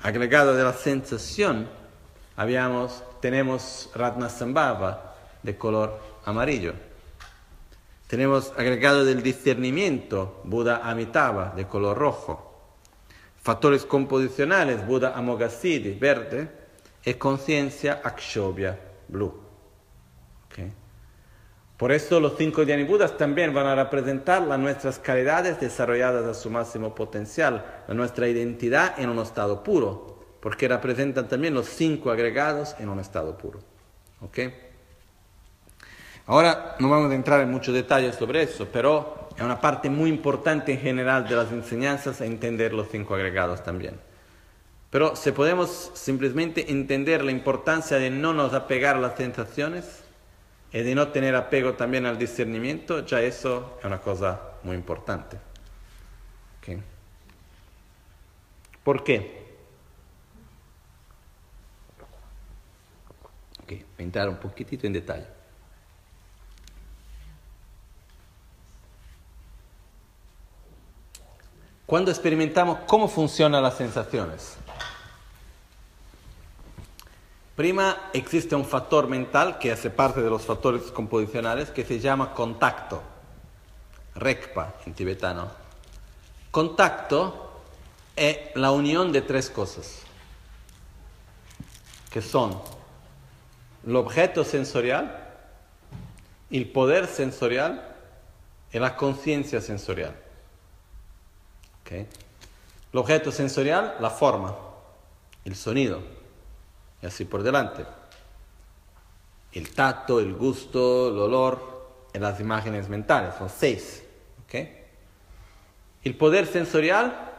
Agregado 0.02 0.56
de 0.56 0.64
la 0.64 0.74
sensación, 0.74 1.70
habíamos, 2.36 3.04
tenemos 3.22 3.92
Ratnasambhava, 3.94 5.16
de 5.44 5.56
color 5.56 6.13
amarillo. 6.26 6.74
Tenemos 8.08 8.54
agregado 8.58 9.06
del 9.06 9.24
discernimiento, 9.24 10.42
Buda 10.44 10.82
Amitabha, 10.90 11.54
de 11.56 11.68
color 11.68 11.98
rojo. 11.98 12.52
Factores 13.42 13.86
composicionales, 13.86 14.86
Buda 14.86 15.18
Amoghasiddhi, 15.18 15.98
verde, 16.00 16.50
y 17.06 17.14
conciencia 17.16 18.02
Akshobhya, 18.04 18.80
blue. 19.08 19.42
Por 21.78 21.92
eso 21.92 22.20
los 22.20 22.38
cinco 22.38 22.64
Dhyani 22.64 22.84
Budas 22.84 23.18
también 23.18 23.54
van 23.54 23.66
a 23.66 23.76
representar 23.76 24.44
las 24.44 24.60
nuestras 24.60 25.00
calidades 25.00 25.60
desarrolladas 25.60 26.24
a 26.24 26.34
su 26.34 26.50
máximo 26.50 26.96
potencial, 26.96 27.84
nuestra 27.90 28.30
identidad 28.30 28.98
en 29.00 29.10
un 29.10 29.20
estado 29.20 29.64
puro, 29.64 30.38
porque 30.40 30.68
representan 30.68 31.28
también 31.28 31.54
los 31.54 31.66
cinco 31.66 32.12
agregados 32.12 32.76
en 32.80 32.88
un 32.90 33.00
estado 33.00 33.38
puro. 33.38 33.60
Ahora 36.26 36.76
no 36.80 36.90
vamos 36.90 37.12
a 37.12 37.16
entrar 37.16 37.42
en 37.42 37.52
muchos 37.52 37.74
detalles 37.74 38.16
sobre 38.16 38.44
eso, 38.44 38.68
pero 38.72 39.28
es 39.36 39.42
una 39.42 39.60
parte 39.60 39.90
muy 39.90 40.10
importante 40.10 40.72
en 40.72 40.80
general 40.80 41.28
de 41.28 41.36
las 41.36 41.52
enseñanzas 41.52 42.22
entender 42.22 42.74
los 42.74 42.88
cinco 42.90 43.16
agregados 43.16 43.64
también. 43.64 44.00
Pero 44.90 45.16
si 45.16 45.32
podemos 45.32 45.92
simplemente 45.96 46.72
entender 46.72 47.24
la 47.24 47.32
importancia 47.32 47.98
de 47.98 48.10
no 48.10 48.34
nos 48.34 48.54
apegar 48.54 48.96
a 48.96 49.00
las 49.00 49.16
sensaciones 49.16 50.04
y 50.72 50.82
de 50.82 50.96
no 50.96 51.10
tener 51.10 51.36
apego 51.36 51.74
también 51.74 52.06
al 52.06 52.18
discernimiento, 52.18 53.06
ya 53.06 53.20
eso 53.22 53.78
es 53.80 53.86
una 53.86 54.00
cosa 54.00 54.40
muy 54.64 54.76
importante. 54.76 55.38
¿Por 58.84 59.04
qué? 59.04 59.44
Ok, 63.64 63.70
voy 63.70 63.86
a 64.00 64.04
entrar 64.04 64.30
un 64.30 64.38
poquitito 64.38 64.86
en 64.86 64.94
detalle. 64.94 65.43
Cuando 71.94 72.10
experimentamos 72.10 72.80
cómo 72.88 73.08
funcionan 73.08 73.62
las 73.62 73.78
sensaciones, 73.78 74.56
prima 77.56 78.10
existe 78.14 78.56
un 78.56 78.66
factor 78.66 79.08
mental 79.08 79.60
que 79.60 79.72
hace 79.72 79.92
parte 79.92 80.20
de 80.20 80.28
los 80.32 80.42
factores 80.42 80.92
composicionales 80.92 81.70
que 81.70 81.86
se 81.86 82.00
llama 82.00 82.34
contacto, 82.34 83.00
rekpa 84.16 84.74
en 84.88 84.96
tibetano. 84.96 85.52
Contacto 86.50 87.62
es 88.16 88.40
la 88.56 88.72
unión 88.72 89.12
de 89.12 89.22
tres 89.22 89.52
cosas, 89.52 90.00
que 92.10 92.24
son 92.24 92.60
el 93.86 93.96
objeto 93.96 94.44
sensorial, 94.44 95.30
el 96.50 96.72
poder 96.72 97.06
sensorial 97.06 97.96
y 98.72 98.80
la 98.80 98.98
conciencia 98.98 99.62
sensorial. 99.62 100.23
¿Okay? 101.84 102.08
El 102.92 103.00
objeto 103.00 103.32
sensorial, 103.32 103.96
la 104.00 104.10
forma, 104.10 104.56
el 105.46 105.56
sonido, 105.56 106.02
y 107.02 107.06
así 107.06 107.26
por 107.26 107.44
delante. 107.44 107.86
El 109.52 109.72
tacto, 109.72 110.20
el 110.20 110.34
gusto, 110.34 111.10
el 111.10 111.20
olor, 111.20 111.74
y 112.14 112.20
las 112.20 112.40
imágenes 112.40 112.90
mentales, 112.90 113.36
son 113.36 113.50
seis. 113.50 114.04
¿Okay? 114.46 114.84
El 116.04 116.16
poder 116.18 116.48
sensorial 116.48 117.32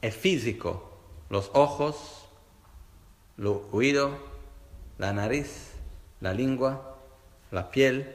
es 0.00 0.14
físico, 0.14 0.98
los 1.30 1.50
ojos, 1.54 2.26
el 3.38 3.46
oído, 3.46 4.18
la 4.98 5.12
nariz, 5.12 5.72
la 6.20 6.32
lengua, 6.32 6.96
la 7.50 7.70
piel, 7.70 8.14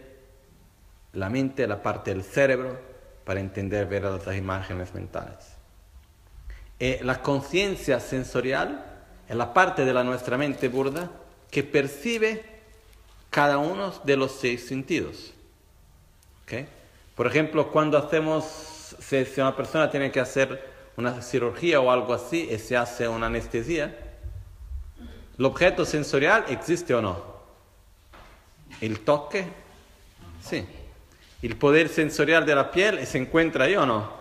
la 1.14 1.30
mente, 1.30 1.68
la 1.68 1.82
parte 1.82 2.12
del 2.12 2.24
cerebro, 2.24 2.89
para 3.30 3.42
entender 3.42 3.86
ver 3.86 4.02
las 4.06 4.36
imágenes 4.36 4.92
mentales. 4.96 5.54
Eh, 6.80 7.00
la 7.04 7.22
conciencia 7.22 8.00
sensorial 8.00 8.84
es 9.28 9.36
la 9.36 9.54
parte 9.54 9.86
de 9.86 9.94
la 9.94 10.04
nuestra 10.04 10.36
mente 10.36 10.68
burda 10.68 11.12
que 11.52 11.64
percibe 11.64 12.44
cada 13.30 13.60
uno 13.60 13.94
de 14.04 14.18
los 14.18 14.32
seis 14.32 14.66
sentidos. 14.66 15.32
Por 17.16 17.28
ejemplo, 17.28 17.72
cuando 17.72 18.00
hacemos, 18.00 18.96
si, 18.98 19.24
una 19.40 19.56
persona 19.56 19.92
tiene 19.92 20.12
que 20.12 20.20
hacer 20.20 20.68
una 20.98 21.22
cirugía 21.22 21.82
o 21.82 21.92
algo 21.92 22.16
así 22.16 22.50
y 22.52 22.58
se 22.58 22.76
hace 22.76 23.08
una 23.08 23.28
anestesia, 23.28 23.96
¿el 25.38 25.46
objeto 25.46 25.86
sensorial 25.86 26.46
existe 26.50 26.96
o 26.96 27.02
no? 27.04 27.24
¿El 28.82 29.02
toque? 29.02 29.46
Sí. 30.42 30.66
¿El 31.42 31.56
poder 31.56 31.90
sensorial 31.90 32.46
de 32.46 32.56
la 32.56 32.72
piel 32.72 33.06
se 33.06 33.18
encuentra 33.18 33.66
ahí 33.66 33.76
o 33.76 33.86
no? 33.86 34.12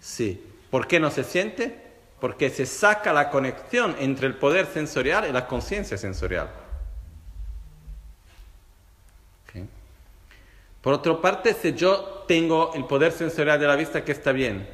Sí. 0.00 0.48
¿Por 0.70 0.86
qué 0.86 1.00
no 1.00 1.10
se 1.10 1.24
siente? 1.24 1.76
Porque 2.20 2.48
se 2.48 2.66
saca 2.66 3.12
la 3.12 3.28
conexión 3.30 3.96
entre 3.98 4.26
el 4.26 4.34
poder 4.34 4.66
sensorial 4.66 5.28
y 5.28 5.32
la 5.32 5.46
conciencia 5.46 5.98
sensorial. 5.98 6.48
Por 10.82 10.94
otra 10.94 11.20
parte, 11.20 11.54
si 11.54 11.74
yo 11.74 12.24
tengo 12.26 12.72
el 12.74 12.84
poder 12.86 13.12
sensorial 13.12 13.58
de 13.60 13.68
la 13.68 13.76
vista 13.76 14.04
que 14.04 14.10
está 14.10 14.32
bien, 14.32 14.68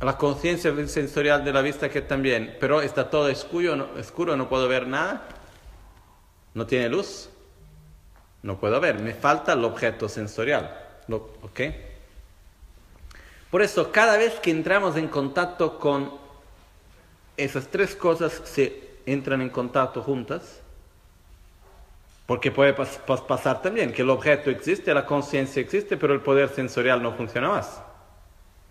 la 0.00 0.18
conciencia 0.18 0.70
sensorial 0.86 1.42
de 1.42 1.52
la 1.52 1.62
vista 1.62 1.88
que 1.88 2.00
está 2.00 2.16
bien, 2.16 2.56
pero 2.60 2.82
está 2.82 3.08
todo 3.08 3.32
oscuro 3.32 3.88
oscuro, 3.98 4.36
no 4.36 4.50
puedo 4.50 4.68
ver 4.68 4.86
nada, 4.86 5.26
no 6.52 6.66
tiene 6.66 6.90
luz, 6.90 7.30
no 8.44 8.60
puedo 8.60 8.78
ver, 8.78 9.00
me 9.00 9.14
falta 9.14 9.54
el 9.54 9.64
objeto 9.64 10.06
sensorial. 10.06 10.78
¿Ok? 11.08 11.60
Por 13.50 13.62
eso, 13.62 13.90
cada 13.90 14.18
vez 14.18 14.34
que 14.34 14.50
entramos 14.50 14.96
en 14.96 15.08
contacto 15.08 15.78
con 15.78 16.12
esas 17.38 17.68
tres 17.68 17.96
cosas, 17.96 18.42
se 18.44 18.98
entran 19.06 19.40
en 19.40 19.48
contacto 19.48 20.02
juntas, 20.02 20.60
porque 22.26 22.50
puede 22.50 22.74
pasar 22.74 23.62
también 23.62 23.92
que 23.94 24.02
el 24.02 24.10
objeto 24.10 24.50
existe, 24.50 24.92
la 24.92 25.06
conciencia 25.06 25.62
existe, 25.62 25.96
pero 25.96 26.12
el 26.12 26.20
poder 26.20 26.50
sensorial 26.50 27.02
no 27.02 27.14
funciona 27.14 27.48
más. 27.48 27.80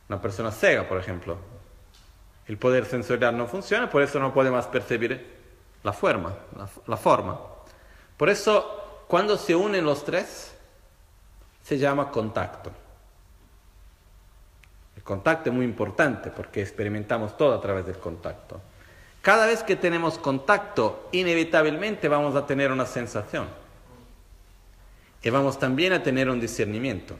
Una 0.07 0.21
persona 0.21 0.51
ciega, 0.51 0.87
por 0.87 0.99
ejemplo. 0.99 1.35
El 2.45 2.57
poder 2.57 2.85
sensorial 2.85 3.35
no 3.35 3.47
funciona, 3.47 3.89
por 3.89 4.03
eso 4.03 4.19
no 4.19 4.31
puede 4.35 4.51
más 4.51 4.67
percibir 4.67 5.33
la 5.81 5.93
forma. 5.93 6.35
la 6.85 6.97
forma. 6.97 7.39
Por 8.17 8.29
eso 8.29 8.82
cuando 9.13 9.37
se 9.37 9.55
unen 9.55 9.85
los 9.85 10.03
tres, 10.03 10.53
se 11.63 11.77
llama 11.77 12.09
contacto. 12.09 12.71
El 14.97 15.03
contacto 15.03 15.51
es 15.51 15.55
muy 15.55 15.65
importante 15.65 16.31
porque 16.31 16.63
experimentamos 16.63 17.37
todo 17.37 17.53
a 17.53 17.61
través 17.61 17.85
del 17.85 17.99
contacto. 17.99 18.59
Cada 19.21 19.45
vez 19.45 19.61
que 19.61 19.75
tenemos 19.75 20.17
contacto, 20.17 21.09
inevitablemente 21.11 22.07
vamos 22.07 22.35
a 22.35 22.47
tener 22.47 22.71
una 22.71 22.87
sensación. 22.87 23.47
Y 25.21 25.29
vamos 25.29 25.59
también 25.59 25.93
a 25.93 26.01
tener 26.01 26.27
un 26.27 26.39
discernimiento. 26.39 27.15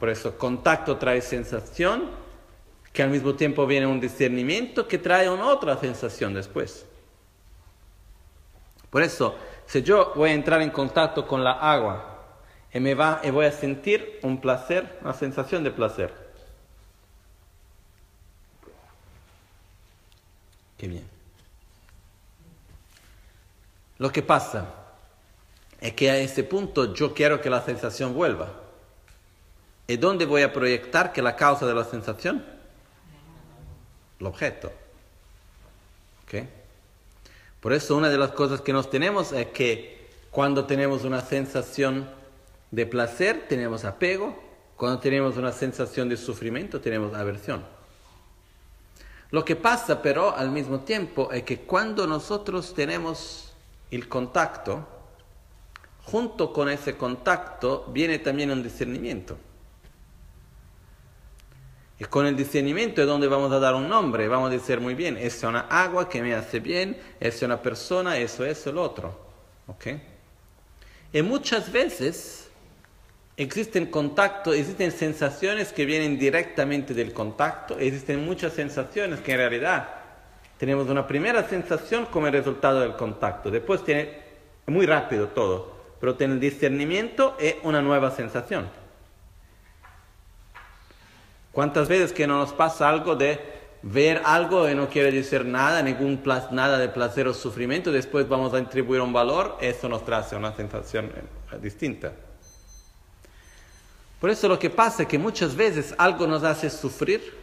Por 0.00 0.08
eso 0.08 0.38
contacto 0.38 0.96
trae 0.96 1.20
sensación, 1.20 2.08
que 2.90 3.02
al 3.02 3.10
mismo 3.10 3.34
tiempo 3.34 3.66
viene 3.66 3.86
un 3.86 4.00
discernimiento 4.00 4.88
que 4.88 4.96
trae 4.96 5.28
otra 5.28 5.76
sensación 5.76 6.32
después. 6.32 6.86
Por 8.88 9.02
eso 9.02 9.36
si 9.74 9.82
yo 9.82 10.12
voy 10.14 10.30
a 10.30 10.34
entrar 10.34 10.62
en 10.62 10.70
contacto 10.70 11.26
con 11.26 11.42
la 11.42 11.50
agua 11.50 12.22
y, 12.72 12.78
me 12.78 12.94
va, 12.94 13.20
y 13.24 13.30
voy 13.30 13.46
a 13.46 13.50
sentir 13.50 14.20
un 14.22 14.40
placer, 14.40 15.00
una 15.02 15.12
sensación 15.12 15.64
de 15.64 15.72
placer. 15.72 16.14
Qué 20.78 20.86
bien. 20.86 21.04
Lo 23.98 24.12
que 24.12 24.22
pasa 24.22 24.72
es 25.80 25.92
que 25.94 26.08
a 26.08 26.18
ese 26.18 26.44
punto 26.44 26.94
yo 26.94 27.12
quiero 27.12 27.40
que 27.40 27.50
la 27.50 27.60
sensación 27.60 28.14
vuelva. 28.14 28.52
¿Y 29.88 29.96
dónde 29.96 30.24
voy 30.24 30.42
a 30.42 30.52
proyectar 30.52 31.12
que 31.12 31.20
la 31.20 31.34
causa 31.34 31.66
de 31.66 31.74
la 31.74 31.82
sensación? 31.82 32.46
El 34.20 34.26
objeto. 34.26 34.72
¿Okay? 36.22 36.63
Por 37.64 37.72
eso 37.72 37.96
una 37.96 38.10
de 38.10 38.18
las 38.18 38.32
cosas 38.32 38.60
que 38.60 38.74
nos 38.74 38.90
tenemos 38.90 39.32
es 39.32 39.46
que 39.46 40.10
cuando 40.30 40.66
tenemos 40.66 41.02
una 41.04 41.22
sensación 41.22 42.06
de 42.70 42.84
placer 42.84 43.46
tenemos 43.48 43.86
apego, 43.86 44.38
cuando 44.76 45.00
tenemos 45.00 45.38
una 45.38 45.50
sensación 45.50 46.10
de 46.10 46.18
sufrimiento 46.18 46.82
tenemos 46.82 47.14
aversión. 47.14 47.64
Lo 49.30 49.46
que 49.46 49.56
pasa 49.56 50.02
pero 50.02 50.36
al 50.36 50.50
mismo 50.50 50.80
tiempo 50.80 51.32
es 51.32 51.44
que 51.44 51.60
cuando 51.60 52.06
nosotros 52.06 52.74
tenemos 52.74 53.54
el 53.90 54.10
contacto, 54.10 54.86
junto 56.02 56.52
con 56.52 56.68
ese 56.68 56.98
contacto 56.98 57.86
viene 57.94 58.18
también 58.18 58.50
un 58.50 58.62
discernimiento. 58.62 59.38
Y 61.98 62.04
con 62.04 62.26
el 62.26 62.36
discernimiento 62.36 63.00
es 63.00 63.06
donde 63.06 63.28
vamos 63.28 63.52
a 63.52 63.60
dar 63.60 63.74
un 63.74 63.88
nombre, 63.88 64.26
vamos 64.26 64.50
a 64.50 64.52
decir 64.52 64.80
muy 64.80 64.94
bien, 64.94 65.16
es 65.16 65.42
una 65.44 65.60
agua 65.60 66.08
que 66.08 66.22
me 66.22 66.34
hace 66.34 66.58
bien, 66.58 66.96
es 67.20 67.40
una 67.42 67.62
persona, 67.62 68.16
eso, 68.16 68.44
es 68.44 68.66
el 68.66 68.78
otro. 68.78 69.16
¿Ok? 69.68 69.86
Y 71.12 71.22
muchas 71.22 71.70
veces 71.70 72.48
existen 73.36 73.86
contactos, 73.86 74.56
existen 74.56 74.90
sensaciones 74.90 75.72
que 75.72 75.84
vienen 75.84 76.18
directamente 76.18 76.94
del 76.94 77.12
contacto, 77.12 77.78
existen 77.78 78.24
muchas 78.24 78.52
sensaciones 78.52 79.20
que 79.20 79.32
en 79.32 79.38
realidad 79.38 79.88
tenemos 80.58 80.88
una 80.88 81.06
primera 81.06 81.48
sensación 81.48 82.06
como 82.06 82.26
el 82.26 82.32
resultado 82.32 82.80
del 82.80 82.96
contacto, 82.96 83.50
después 83.50 83.84
tiene 83.84 84.18
muy 84.66 84.86
rápido 84.86 85.28
todo, 85.28 85.74
pero 86.00 86.16
tiene 86.16 86.34
el 86.34 86.40
discernimiento 86.40 87.36
y 87.40 87.54
una 87.66 87.80
nueva 87.80 88.10
sensación. 88.10 88.68
¿Cuántas 91.54 91.88
veces 91.88 92.12
que 92.12 92.26
no 92.26 92.38
nos 92.38 92.52
pasa 92.52 92.88
algo 92.88 93.14
de 93.14 93.40
ver 93.80 94.22
algo 94.24 94.68
y 94.68 94.74
no 94.74 94.88
quiere 94.88 95.12
decir 95.12 95.44
nada, 95.44 95.82
ningún 95.82 96.20
nada 96.50 96.78
de 96.78 96.88
placer 96.88 97.28
o 97.28 97.34
sufrimiento, 97.34 97.92
después 97.92 98.28
vamos 98.28 98.52
a 98.54 98.58
atribuir 98.58 99.00
un 99.00 99.12
valor, 99.12 99.56
eso 99.60 99.88
nos 99.88 100.04
trae 100.04 100.36
una 100.36 100.56
sensación 100.56 101.06
eh, 101.52 101.58
distinta. 101.62 102.12
Por 104.20 104.30
eso 104.30 104.48
lo 104.48 104.58
que 104.58 104.70
pasa 104.70 105.02
es 105.02 105.08
que 105.08 105.18
muchas 105.18 105.54
veces 105.54 105.94
algo 105.96 106.26
nos 106.26 106.42
hace 106.42 106.70
sufrir 106.70 107.34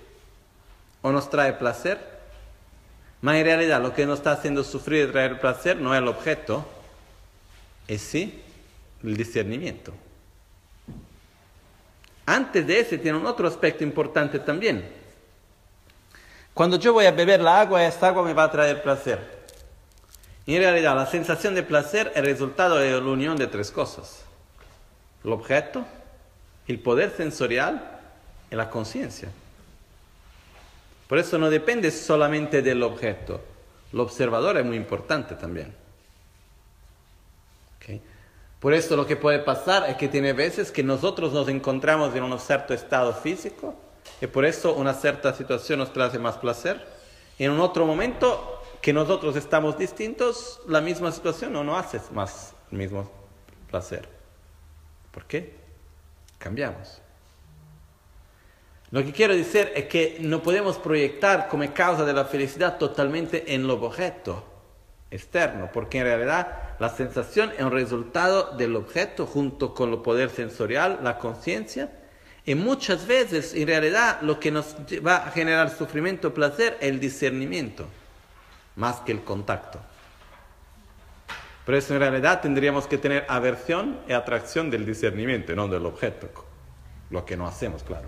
o 1.02 1.12
nos 1.12 1.30
trae 1.30 1.54
placer, 1.54 2.00
pero 3.22 3.38
en 3.38 3.46
realidad 3.46 3.82
lo 3.82 3.94
que 3.94 4.06
nos 4.06 4.18
está 4.18 4.32
haciendo 4.32 4.64
sufrir 4.64 5.08
y 5.08 5.12
traer 5.12 5.40
placer 5.40 5.78
no 5.78 5.94
es 5.94 6.02
el 6.02 6.08
objeto, 6.08 6.66
es 7.88 8.02
sí 8.02 8.42
el 9.04 9.16
discernimiento. 9.16 9.94
Antes 12.26 12.66
de 12.68 12.80
ese 12.80 12.98
tiene 12.98 13.18
un 13.18 13.26
otro 13.26 13.48
aspecto 13.48 13.84
importante 13.84 14.40
también. 14.40 14.88
Cuando 16.54 16.78
yo 16.78 16.94
voy 16.94 17.06
a 17.06 17.12
beber 17.12 17.42
la 17.42 17.62
agua, 17.62 17.86
esta 17.86 18.08
agua 18.08 18.24
me 18.24 18.34
va 18.34 18.44
a 18.44 18.52
traer 18.52 18.82
placer. 18.82 19.42
En 20.46 20.58
realidad, 20.58 20.96
la 20.96 21.06
sensación 21.06 21.56
de 21.56 21.64
placer 21.64 22.12
es 22.16 22.24
resultado 22.24 22.78
de 22.78 22.92
la 22.92 23.08
unión 23.08 23.38
de 23.38 23.48
tres 23.48 23.72
cosas. 23.72 24.26
El 25.24 25.32
objeto, 25.32 25.86
el 26.68 26.80
poder 26.80 27.12
sensorial 27.16 28.00
y 28.50 28.56
la 28.56 28.70
conciencia. 28.70 29.30
Por 31.08 31.20
eso 31.20 31.38
no 31.38 31.50
depende 31.50 31.92
solamente 31.92 32.62
del 32.62 32.84
objeto. 32.84 33.42
El 33.94 34.00
observador 34.00 34.58
es 34.58 34.66
muy 34.66 34.78
importante 34.78 35.36
también. 35.36 35.74
Por 38.62 38.76
eso 38.76 38.96
lo 38.96 39.08
que 39.08 39.16
puede 39.16 39.40
pasar 39.40 39.90
es 39.90 39.98
que 39.98 40.08
tiene 40.08 40.34
veces 40.34 40.72
que 40.72 40.84
nosotros 40.84 41.34
nos 41.34 41.50
encontramos 41.50 42.16
en 42.16 42.22
un 42.22 42.40
cierto 42.40 42.76
estado 42.76 43.12
físico 43.12 43.74
y 44.22 44.28
por 44.28 44.46
eso 44.46 44.76
una 44.76 44.94
cierta 44.94 45.34
situación 45.34 45.80
nos 45.80 45.92
trae 45.92 46.20
más 46.20 46.38
placer. 46.38 46.80
En 47.40 47.50
un 47.50 47.60
otro 47.60 47.88
momento 47.88 48.62
que 48.80 48.94
nosotros 48.94 49.36
estamos 49.36 49.80
distintos, 49.80 50.62
la 50.68 50.80
misma 50.80 51.12
situación 51.12 51.54
no 51.54 51.64
nos 51.64 51.84
hace 51.84 52.00
más 52.14 52.54
el 52.72 52.78
mismo 52.78 53.12
placer. 53.68 54.08
¿Por 55.10 55.26
qué? 55.26 55.56
Cambiamos. 56.38 57.02
Lo 58.92 59.04
que 59.04 59.12
quiero 59.12 59.36
decir 59.36 59.72
es 59.74 59.86
que 59.86 60.18
no 60.20 60.44
podemos 60.44 60.78
proyectar 60.78 61.48
como 61.48 61.74
causa 61.74 62.06
de 62.06 62.14
la 62.14 62.26
felicidad 62.26 62.78
totalmente 62.78 63.56
en 63.56 63.66
lo 63.66 63.84
objeto 63.84 64.51
externo, 65.12 65.70
porque 65.74 66.00
en 66.00 66.06
realidad 66.06 66.76
la 66.80 66.90
sensación 66.90 67.52
es 67.52 67.62
un 67.62 67.72
resultado 67.72 68.56
del 68.58 68.76
objeto 68.76 69.28
junto 69.28 69.74
con 69.74 69.92
el 69.92 70.00
poder 70.00 70.30
sensorial, 70.30 71.00
la 71.04 71.18
conciencia, 71.18 71.92
y 72.46 72.56
muchas 72.56 73.06
veces 73.06 73.54
en 73.54 73.68
realidad 73.68 74.22
lo 74.22 74.40
que 74.40 74.52
nos 74.52 74.76
va 75.06 75.28
a 75.28 75.32
generar 75.32 75.70
sufrimiento 75.70 76.30
o 76.30 76.34
placer 76.34 76.78
es 76.80 76.90
el 76.90 77.00
discernimiento, 77.00 77.86
más 78.76 79.02
que 79.02 79.12
el 79.12 79.24
contacto. 79.24 79.80
Por 81.66 81.76
eso 81.76 81.94
en 81.94 82.00
realidad 82.00 82.42
tendríamos 82.42 82.88
que 82.88 82.98
tener 82.98 83.26
aversión 83.30 84.00
y 84.08 84.14
atracción 84.14 84.72
del 84.72 84.86
discernimiento, 84.86 85.54
no 85.56 85.68
del 85.68 85.86
objeto, 85.86 86.30
lo 87.12 87.24
que 87.24 87.38
no 87.38 87.46
hacemos, 87.46 87.84
claro. 87.84 88.08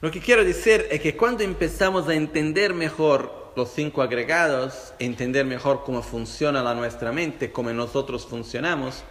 Lo 0.00 0.12
que 0.12 0.20
quiero 0.20 0.44
decir 0.44 0.86
es 0.90 1.00
que 1.00 1.16
cuando 1.16 1.42
empezamos 1.42 2.06
a 2.08 2.14
entender 2.14 2.72
mejor 2.72 3.52
los 3.56 3.70
cinco 3.70 4.00
agregados, 4.00 4.94
entender 5.00 5.44
mejor 5.44 5.82
cómo 5.84 6.02
funciona 6.02 6.62
la 6.62 6.74
nuestra 6.74 7.10
mente, 7.10 7.50
cómo 7.50 7.70
nosotros 7.72 8.24
funcionamos, 8.24 9.02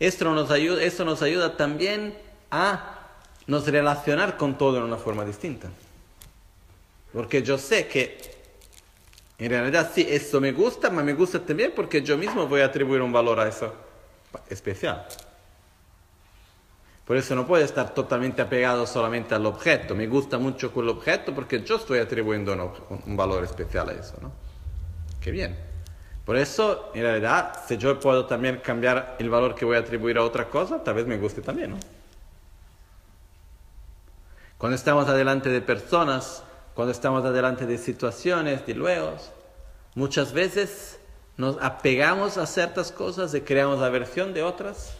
esto 0.00 0.32
nos 0.34 0.50
ayuda, 0.50 0.82
esto 0.82 1.04
nos 1.04 1.22
ayuda 1.22 1.56
también 1.56 2.18
a 2.50 3.08
nos 3.46 3.68
relacionar 3.68 4.36
con 4.36 4.58
todo 4.58 4.74
de 4.74 4.82
una 4.82 4.96
forma 4.96 5.24
distinta. 5.24 5.68
Porque 7.12 7.44
yo 7.44 7.56
sé 7.56 7.86
que 7.86 8.18
en 9.38 9.48
realidad 9.48 9.92
sí, 9.94 10.04
esto 10.08 10.40
me 10.40 10.50
gusta, 10.50 10.90
pero 10.90 11.04
me 11.04 11.14
gusta 11.14 11.38
también 11.38 11.72
porque 11.74 12.02
yo 12.02 12.18
mismo 12.18 12.48
voy 12.48 12.62
a 12.62 12.66
atribuir 12.66 13.00
un 13.00 13.12
valor 13.12 13.38
a 13.38 13.48
eso 13.48 13.72
especial. 14.50 15.06
Por 17.04 17.16
eso 17.16 17.34
no 17.34 17.46
puede 17.46 17.64
estar 17.64 17.94
totalmente 17.94 18.42
apegado 18.42 18.86
solamente 18.86 19.34
al 19.34 19.44
objeto. 19.46 19.94
Me 19.94 20.06
gusta 20.06 20.38
mucho 20.38 20.72
el 20.76 20.88
objeto 20.88 21.34
porque 21.34 21.62
yo 21.62 21.76
estoy 21.76 21.98
atribuyendo 21.98 22.52
un, 23.06 23.16
valor 23.16 23.42
especial 23.42 23.88
a 23.88 23.92
eso, 23.92 24.14
¿no? 24.20 24.32
Qué 25.20 25.32
bien. 25.32 25.58
Por 26.24 26.36
eso, 26.36 26.92
en 26.94 27.02
realidad, 27.02 27.60
si 27.66 27.76
yo 27.76 27.98
puedo 27.98 28.26
también 28.26 28.58
cambiar 28.58 29.16
el 29.18 29.28
valor 29.28 29.56
que 29.56 29.64
voy 29.64 29.76
a 29.76 29.80
atribuir 29.80 30.16
a 30.18 30.22
otra 30.22 30.48
cosa, 30.48 30.84
tal 30.84 30.94
vez 30.94 31.06
me 31.06 31.18
guste 31.18 31.42
también, 31.42 31.72
¿no? 31.72 31.78
Cuando 34.56 34.76
estamos 34.76 35.08
adelante 35.08 35.48
de 35.48 35.60
personas, 35.60 36.44
cuando 36.74 36.92
estamos 36.92 37.24
adelante 37.24 37.66
de 37.66 37.78
situaciones, 37.78 38.64
de 38.64 38.74
luego, 38.74 39.16
muchas 39.96 40.32
veces 40.32 41.00
nos 41.36 41.60
apegamos 41.60 42.38
a 42.38 42.46
ciertas 42.46 42.92
cosas 42.92 43.34
y 43.34 43.40
creamos 43.40 43.82
aversión 43.82 44.32
de 44.32 44.44
otras 44.44 44.96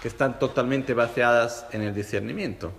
que 0.00 0.08
están 0.08 0.38
totalmente 0.38 0.94
basadas 0.94 1.66
en 1.72 1.82
el 1.82 1.94
discernimiento. 1.94 2.72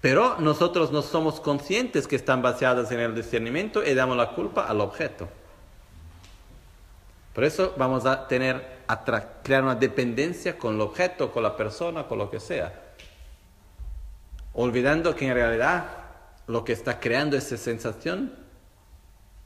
Pero 0.00 0.36
nosotros 0.40 0.90
no 0.90 1.02
somos 1.02 1.40
conscientes 1.40 2.08
que 2.08 2.16
están 2.16 2.42
basadas 2.42 2.90
en 2.90 3.00
el 3.00 3.14
discernimiento 3.14 3.84
y 3.84 3.94
damos 3.94 4.16
la 4.16 4.30
culpa 4.30 4.66
al 4.66 4.80
objeto. 4.80 5.28
Por 7.34 7.44
eso 7.44 7.74
vamos 7.76 8.04
a 8.04 8.26
tener 8.26 8.82
a 8.88 9.04
crear 9.42 9.62
una 9.62 9.74
dependencia 9.74 10.58
con 10.58 10.74
el 10.74 10.80
objeto, 10.80 11.32
con 11.32 11.42
la 11.42 11.56
persona, 11.56 12.06
con 12.06 12.18
lo 12.18 12.30
que 12.30 12.40
sea. 12.40 12.72
Olvidando 14.54 15.14
que 15.14 15.28
en 15.28 15.34
realidad 15.34 15.86
lo 16.46 16.64
que 16.64 16.72
está 16.72 17.00
creando 17.00 17.36
esa 17.36 17.56
sensación 17.56 18.34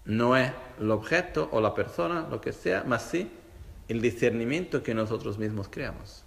no 0.05 0.37
es 0.37 0.51
el 0.81 0.91
objeto 0.91 1.49
o 1.53 1.61
la 1.61 1.75
persona, 1.75 2.27
lo 2.29 2.41
que 2.41 2.53
sea, 2.53 2.83
más 2.85 3.03
sí 3.03 3.31
el 3.89 4.01
discernimiento 4.01 4.83
que 4.83 4.95
nosotros 4.95 5.39
mismos 5.39 5.69
creamos. 5.69 6.23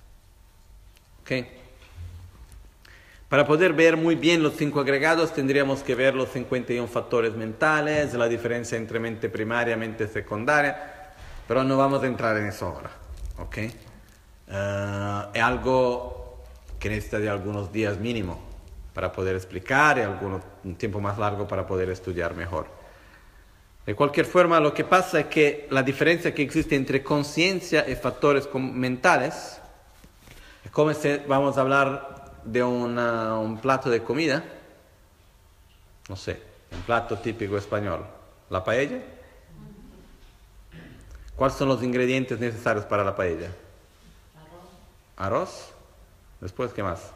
Para 3.29 3.45
poder 3.45 3.73
ver 3.73 3.95
muy 3.95 4.15
bien 4.15 4.41
los 4.41 4.53
cinco 4.55 4.79
agregados 4.79 5.33
tendríamos 5.33 5.83
que 5.83 5.93
ver 5.93 6.15
los 6.15 6.29
51 6.29 6.87
factores 6.87 7.35
mentales, 7.35 8.15
la 8.15 8.27
diferencia 8.27 8.77
entre 8.77 8.99
mente 8.99 9.29
primaria 9.29 9.75
y 9.75 9.77
mente 9.77 10.07
secundaria, 10.07 11.13
pero 11.47 11.63
no 11.63 11.77
vamos 11.77 12.01
a 12.01 12.07
entrar 12.07 12.35
en 12.37 12.47
eso 12.47 12.65
ahora. 12.65 12.89
¿okay? 13.37 13.71
Eh, 14.47 15.23
es 15.35 15.43
algo 15.43 16.39
que 16.79 16.89
necesita 16.89 17.19
de 17.19 17.29
algunos 17.29 17.71
días 17.71 17.99
mínimo 17.99 18.39
para 18.93 19.11
poder 19.11 19.35
explicar 19.35 19.99
y 19.99 20.01
algún, 20.01 20.41
tiempo 20.77 20.99
más 20.99 21.17
largo 21.19 21.47
para 21.47 21.67
poder 21.67 21.89
estudiar 21.91 22.35
mejor. 22.35 22.78
De 23.89 23.95
cualquier 23.95 24.27
forma, 24.27 24.59
lo 24.59 24.71
que 24.71 24.83
pasa 24.83 25.21
es 25.21 25.25
que 25.25 25.67
la 25.71 25.81
diferencia 25.81 26.31
que 26.31 26.43
existe 26.43 26.75
entre 26.75 27.03
conciencia 27.03 27.89
y 27.89 27.95
factores 27.95 28.47
mentales 28.53 29.59
es 30.63 30.69
como 30.69 30.93
si 30.93 31.17
vamos 31.27 31.57
a 31.57 31.61
hablar 31.61 32.39
de 32.43 32.61
un 32.61 33.57
plato 33.59 33.89
de 33.89 34.03
comida, 34.03 34.43
no 36.07 36.15
sé, 36.15 36.39
un 36.71 36.83
plato 36.83 37.17
típico 37.17 37.57
español, 37.57 38.05
la 38.51 38.63
paella. 38.63 39.01
¿Cuáles 41.35 41.57
son 41.57 41.69
los 41.69 41.81
ingredientes 41.81 42.39
necesarios 42.39 42.85
para 42.85 43.03
la 43.03 43.15
paella? 43.15 43.49
Arroz. 45.17 45.73
Después, 46.39 46.73
¿qué 46.73 46.83
más? 46.83 47.11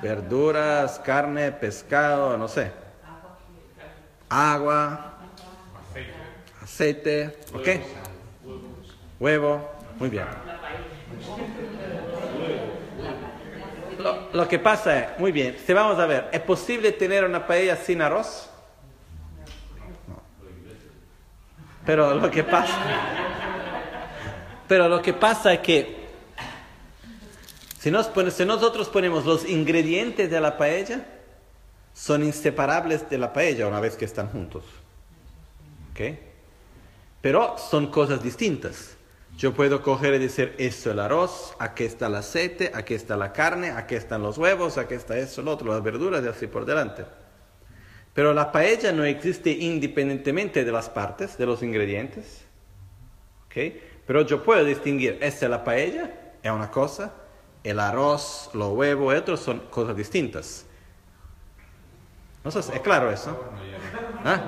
Verduras, 0.00 0.98
carne, 1.00 1.52
pescado, 1.52 2.38
no 2.38 2.48
sé 2.48 2.85
agua, 4.28 5.14
aceite, 6.62 7.38
¿ok? 7.54 7.68
Huevo, 9.18 9.70
muy 9.98 10.08
bien. 10.08 10.26
Lo, 14.32 14.46
que 14.46 14.58
pasa 14.58 14.98
es, 14.98 15.18
muy 15.18 15.32
bien, 15.32 15.56
si 15.64 15.72
vamos 15.72 15.98
a 15.98 16.06
ver, 16.06 16.28
¿es 16.32 16.40
posible 16.40 16.92
tener 16.92 17.24
una 17.24 17.46
paella 17.46 17.76
sin 17.76 18.02
arroz? 18.02 18.50
No. 20.06 20.22
Pero 21.84 22.14
lo 22.14 22.30
que 22.30 22.44
pasa, 22.44 22.76
pero 24.68 24.88
lo 24.88 25.00
que 25.00 25.12
pasa 25.12 25.54
es 25.54 25.60
que 25.60 26.06
si, 27.78 27.90
nos, 27.90 28.10
si 28.32 28.44
nosotros 28.44 28.88
ponemos 28.88 29.24
los 29.24 29.48
ingredientes 29.48 30.30
de 30.30 30.40
la 30.40 30.56
paella, 30.56 31.04
son 31.96 32.22
inseparables 32.22 33.08
de 33.08 33.16
la 33.16 33.32
paella 33.32 33.66
una 33.66 33.80
vez 33.80 33.96
que 33.96 34.04
están 34.04 34.28
juntos. 34.28 34.64
¿Ok? 35.90 36.18
Pero 37.22 37.56
son 37.56 37.86
cosas 37.86 38.22
distintas. 38.22 38.98
Yo 39.38 39.54
puedo 39.54 39.82
coger 39.82 40.14
y 40.14 40.18
decir, 40.18 40.54
esto 40.58 40.90
es 40.90 40.94
el 40.94 41.00
arroz, 41.00 41.56
aquí 41.58 41.84
está 41.84 42.08
el 42.08 42.16
aceite, 42.16 42.70
aquí 42.74 42.92
está 42.92 43.16
la 43.16 43.32
carne, 43.32 43.70
aquí 43.70 43.94
están 43.94 44.22
los 44.22 44.36
huevos, 44.36 44.76
aquí 44.76 44.92
está 44.92 45.16
eso, 45.16 45.40
lo 45.40 45.52
otro, 45.52 45.72
las 45.72 45.82
verduras 45.82 46.22
y 46.22 46.28
así 46.28 46.46
por 46.46 46.66
delante. 46.66 47.04
Pero 48.12 48.34
la 48.34 48.52
paella 48.52 48.92
no 48.92 49.04
existe 49.04 49.50
independientemente 49.50 50.64
de 50.64 50.72
las 50.72 50.90
partes, 50.90 51.38
de 51.38 51.46
los 51.46 51.62
ingredientes. 51.62 52.44
¿Ok? 53.46 53.74
Pero 54.06 54.20
yo 54.20 54.42
puedo 54.42 54.64
distinguir, 54.64 55.18
esta 55.22 55.46
es 55.46 55.50
la 55.50 55.64
paella, 55.64 56.34
es 56.42 56.50
una 56.50 56.70
cosa, 56.70 57.14
el 57.64 57.80
arroz, 57.80 58.50
los 58.52 58.72
huevos 58.74 59.14
otros 59.14 59.40
son 59.40 59.60
cosas 59.70 59.96
distintas. 59.96 60.66
No 62.46 62.60
es 62.60 62.80
claro 62.80 63.10
eso. 63.10 63.36
¿Ah? 64.24 64.40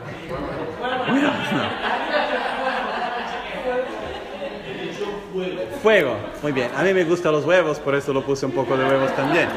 Fuego, 5.82 6.16
muy 6.40 6.52
bien. 6.52 6.70
A 6.76 6.84
mí 6.84 6.94
me 6.94 7.02
gustan 7.02 7.32
los 7.32 7.44
huevos, 7.44 7.80
por 7.80 7.96
eso 7.96 8.12
lo 8.12 8.24
puse 8.24 8.46
un 8.46 8.52
poco 8.52 8.76
de 8.76 8.84
huevos 8.84 9.16
también. 9.16 9.48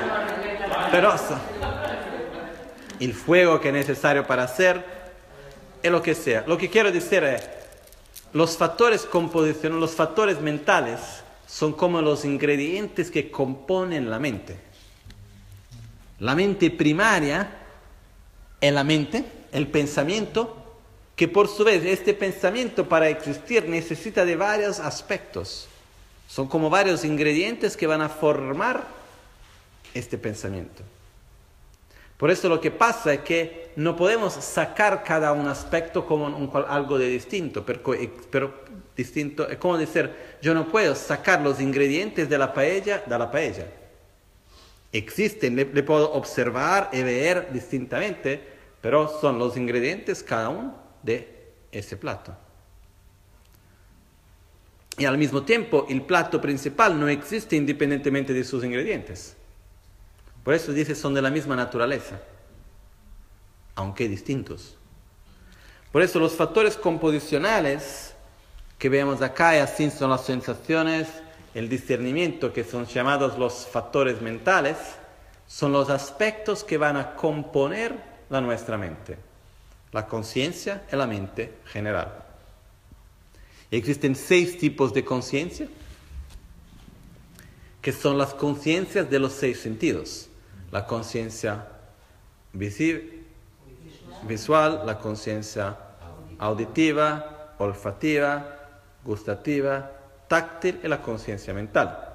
Pero 0.89 1.13
el 2.99 3.13
fuego 3.13 3.61
que 3.61 3.67
es 3.67 3.73
necesario 3.75 4.25
para 4.25 4.41
hacer 4.41 4.83
es 5.83 5.91
lo 5.91 6.01
que 6.01 6.15
sea. 6.15 6.43
Lo 6.47 6.57
que 6.57 6.71
quiero 6.71 6.91
decir 6.91 7.23
es, 7.23 7.47
los 8.33 8.57
factores 8.57 9.03
composición, 9.03 9.79
los 9.79 9.91
factores 9.91 10.41
mentales 10.41 10.99
son 11.45 11.73
como 11.73 12.01
los 12.01 12.25
ingredientes 12.25 13.11
que 13.11 13.29
componen 13.29 14.09
la 14.09 14.17
mente. 14.17 14.57
La 16.17 16.33
mente 16.33 16.71
primaria 16.71 17.60
es 18.61 18.73
la 18.73 18.83
mente, 18.83 19.25
el 19.51 19.67
pensamiento, 19.67 20.57
que 21.15 21.27
por 21.27 21.47
su 21.47 21.63
vez 21.63 21.83
este 21.83 22.13
pensamiento 22.13 22.87
para 22.87 23.09
existir 23.09 23.67
necesita 23.67 24.23
de 24.23 24.35
varios 24.35 24.79
aspectos. 24.79 25.67
Son 26.27 26.47
como 26.47 26.69
varios 26.69 27.03
ingredientes 27.03 27.75
que 27.75 27.87
van 27.87 28.01
a 28.01 28.09
formar 28.09 28.85
este 29.93 30.17
pensamiento. 30.17 30.83
Por 32.21 32.29
eso 32.29 32.47
lo 32.47 32.61
que 32.61 32.69
pasa 32.69 33.13
es 33.13 33.21
que 33.21 33.71
no 33.75 33.95
podemos 33.95 34.33
sacar 34.33 35.03
cada 35.03 35.33
un 35.33 35.47
aspecto 35.47 36.05
como 36.05 36.53
algo 36.67 36.99
de 36.99 37.07
distinto, 37.07 37.65
pero, 37.65 37.81
pero, 38.29 38.53
distinto 38.95 39.49
es 39.49 39.57
como 39.57 39.77
decir, 39.77 40.11
yo 40.41 40.53
no 40.53 40.67
puedo 40.67 40.93
sacar 40.93 41.41
los 41.41 41.59
ingredientes 41.59 42.29
de 42.29 42.37
la 42.37 42.53
paella 42.53 43.03
de 43.05 43.17
la 43.17 43.31
paella. 43.31 43.65
Existen, 44.91 45.55
le, 45.55 45.65
puedo 45.83 46.11
observar 46.13 46.89
y 46.93 47.01
ver 47.01 47.51
distintamente, 47.51 48.39
pero 48.81 49.19
son 49.21 49.37
los 49.37 49.55
ingredientes 49.55 50.23
cada 50.23 50.49
uno 50.49 50.75
de 51.03 51.53
ese 51.71 51.95
plato. 51.95 52.35
Y 54.97 55.05
al 55.05 55.17
mismo 55.17 55.43
tiempo, 55.43 55.85
el 55.89 56.01
plato 56.01 56.41
principal 56.41 56.99
no 56.99 57.07
existe 57.07 57.55
independientemente 57.55 58.33
de 58.33 58.43
sus 58.43 58.63
ingredientes. 58.63 59.37
Por 60.43 60.53
eso 60.53 60.73
dice 60.73 60.95
son 60.95 61.13
de 61.13 61.21
la 61.21 61.29
misma 61.29 61.55
naturaleza, 61.55 62.19
aunque 63.75 64.09
distintos. 64.09 64.77
Por 65.91 66.01
eso 66.01 66.19
los 66.19 66.33
factores 66.33 66.77
composicionales 66.77 68.15
que 68.79 68.89
vemos 68.89 69.21
acá 69.21 69.55
y 69.55 69.59
así 69.59 69.91
son 69.91 70.09
las 70.09 70.25
sensaciones, 70.25 71.07
el 71.53 71.69
discernimiento, 71.69 72.53
que 72.53 72.63
son 72.63 72.85
llamados 72.85 73.37
los 73.37 73.67
factores 73.67 74.21
mentales, 74.21 74.77
son 75.47 75.71
los 75.71 75.89
aspectos 75.89 76.63
que 76.63 76.77
van 76.77 76.97
a 76.97 77.15
componer 77.15 78.10
la 78.31 78.41
nuestra 78.41 78.79
mente, 78.79 79.17
la 79.91 80.07
conciencia 80.07 80.83
y 80.91 80.95
la 80.95 81.05
mente 81.05 81.59
general. 81.65 82.23
Existen 83.69 84.15
seis 84.15 84.57
tipos 84.57 84.91
de 84.93 85.05
conciencia, 85.05 85.67
que 87.79 87.91
son 87.91 88.17
las 88.17 88.33
conciencias 88.33 89.07
de 89.07 89.19
los 89.19 89.33
seis 89.33 89.59
sentidos 89.59 90.29
la 90.71 90.87
conciencia 90.87 91.67
visual, 94.23 94.81
la 94.85 94.97
conciencia 94.97 95.77
auditiva, 96.39 97.53
olfativa, 97.59 98.57
gustativa, 99.03 99.91
táctil 100.27 100.79
y 100.83 100.87
la 100.87 101.01
conciencia 101.01 101.53
mental. 101.53 102.07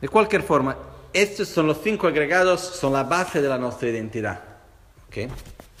De 0.00 0.08
cualquier 0.08 0.42
forma, 0.42 0.76
estos 1.14 1.48
son 1.48 1.68
los 1.68 1.80
cinco 1.82 2.08
agregados, 2.08 2.60
son 2.60 2.92
la 2.92 3.04
base 3.04 3.40
de 3.40 3.48
la 3.48 3.56
nuestra 3.56 3.88
identidad. 3.88 4.42
¿Ok? 5.06 5.30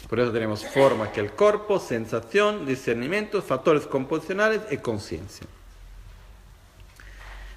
Por 0.08 0.20
eso 0.20 0.30
tenemos 0.30 0.64
forma 0.64 1.10
que 1.10 1.18
el 1.20 1.32
cuerpo, 1.32 1.80
sensación, 1.80 2.64
discernimiento, 2.64 3.42
factores 3.42 3.84
composicionales 3.86 4.60
y 4.70 4.76
conciencia. 4.76 5.46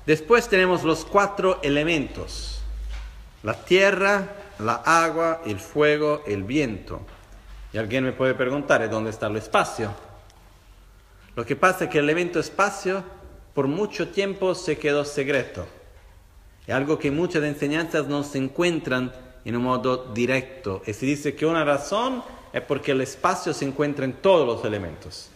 Después 0.08 0.50
tenemos 0.50 0.84
los 0.84 1.06
cuatro 1.06 1.60
elementos. 1.62 2.62
La 3.44 3.54
tierra, 3.54 4.28
la 4.58 4.76
agua, 4.76 5.42
el 5.46 5.60
fuego, 5.60 6.24
el 6.26 6.44
viento. 6.44 7.02
Y 7.74 7.78
alguien 7.78 8.06
me 8.06 8.12
puede 8.12 8.34
preguntar, 8.34 8.90
¿dónde 8.90 9.12
está 9.12 9.28
el 9.28 9.36
espacio? 9.36 9.94
Lo 11.36 11.46
que 11.46 11.56
pasa 11.56 11.84
es 11.84 11.90
que 11.92 12.00
el 12.00 12.06
elemento 12.06 12.40
espacio 12.40 13.04
por 13.54 13.68
mucho 13.68 14.08
tiempo 14.08 14.56
se 14.56 14.80
quedó 14.80 15.06
secreto. 15.06 15.68
Es 16.68 16.76
algo 16.76 17.00
que 17.00 17.10
muchas 17.10 17.44
enseñanzas 17.44 18.08
no 18.08 18.24
se 18.24 18.38
encuentran 18.38 19.14
en 19.46 19.56
un 19.56 19.64
modo 19.64 20.12
directo. 20.14 20.84
Y 20.86 20.94
se 20.94 21.06
dice 21.06 21.34
que 21.34 21.46
una 21.46 21.64
razón 21.64 22.22
es 22.52 22.62
porque 22.62 22.92
el 22.92 23.00
espacio 23.00 23.54
se 23.54 23.64
encuentra 23.64 24.04
en 24.04 24.14
todos 24.14 24.46
los 24.46 24.66
elementos. 24.66 25.30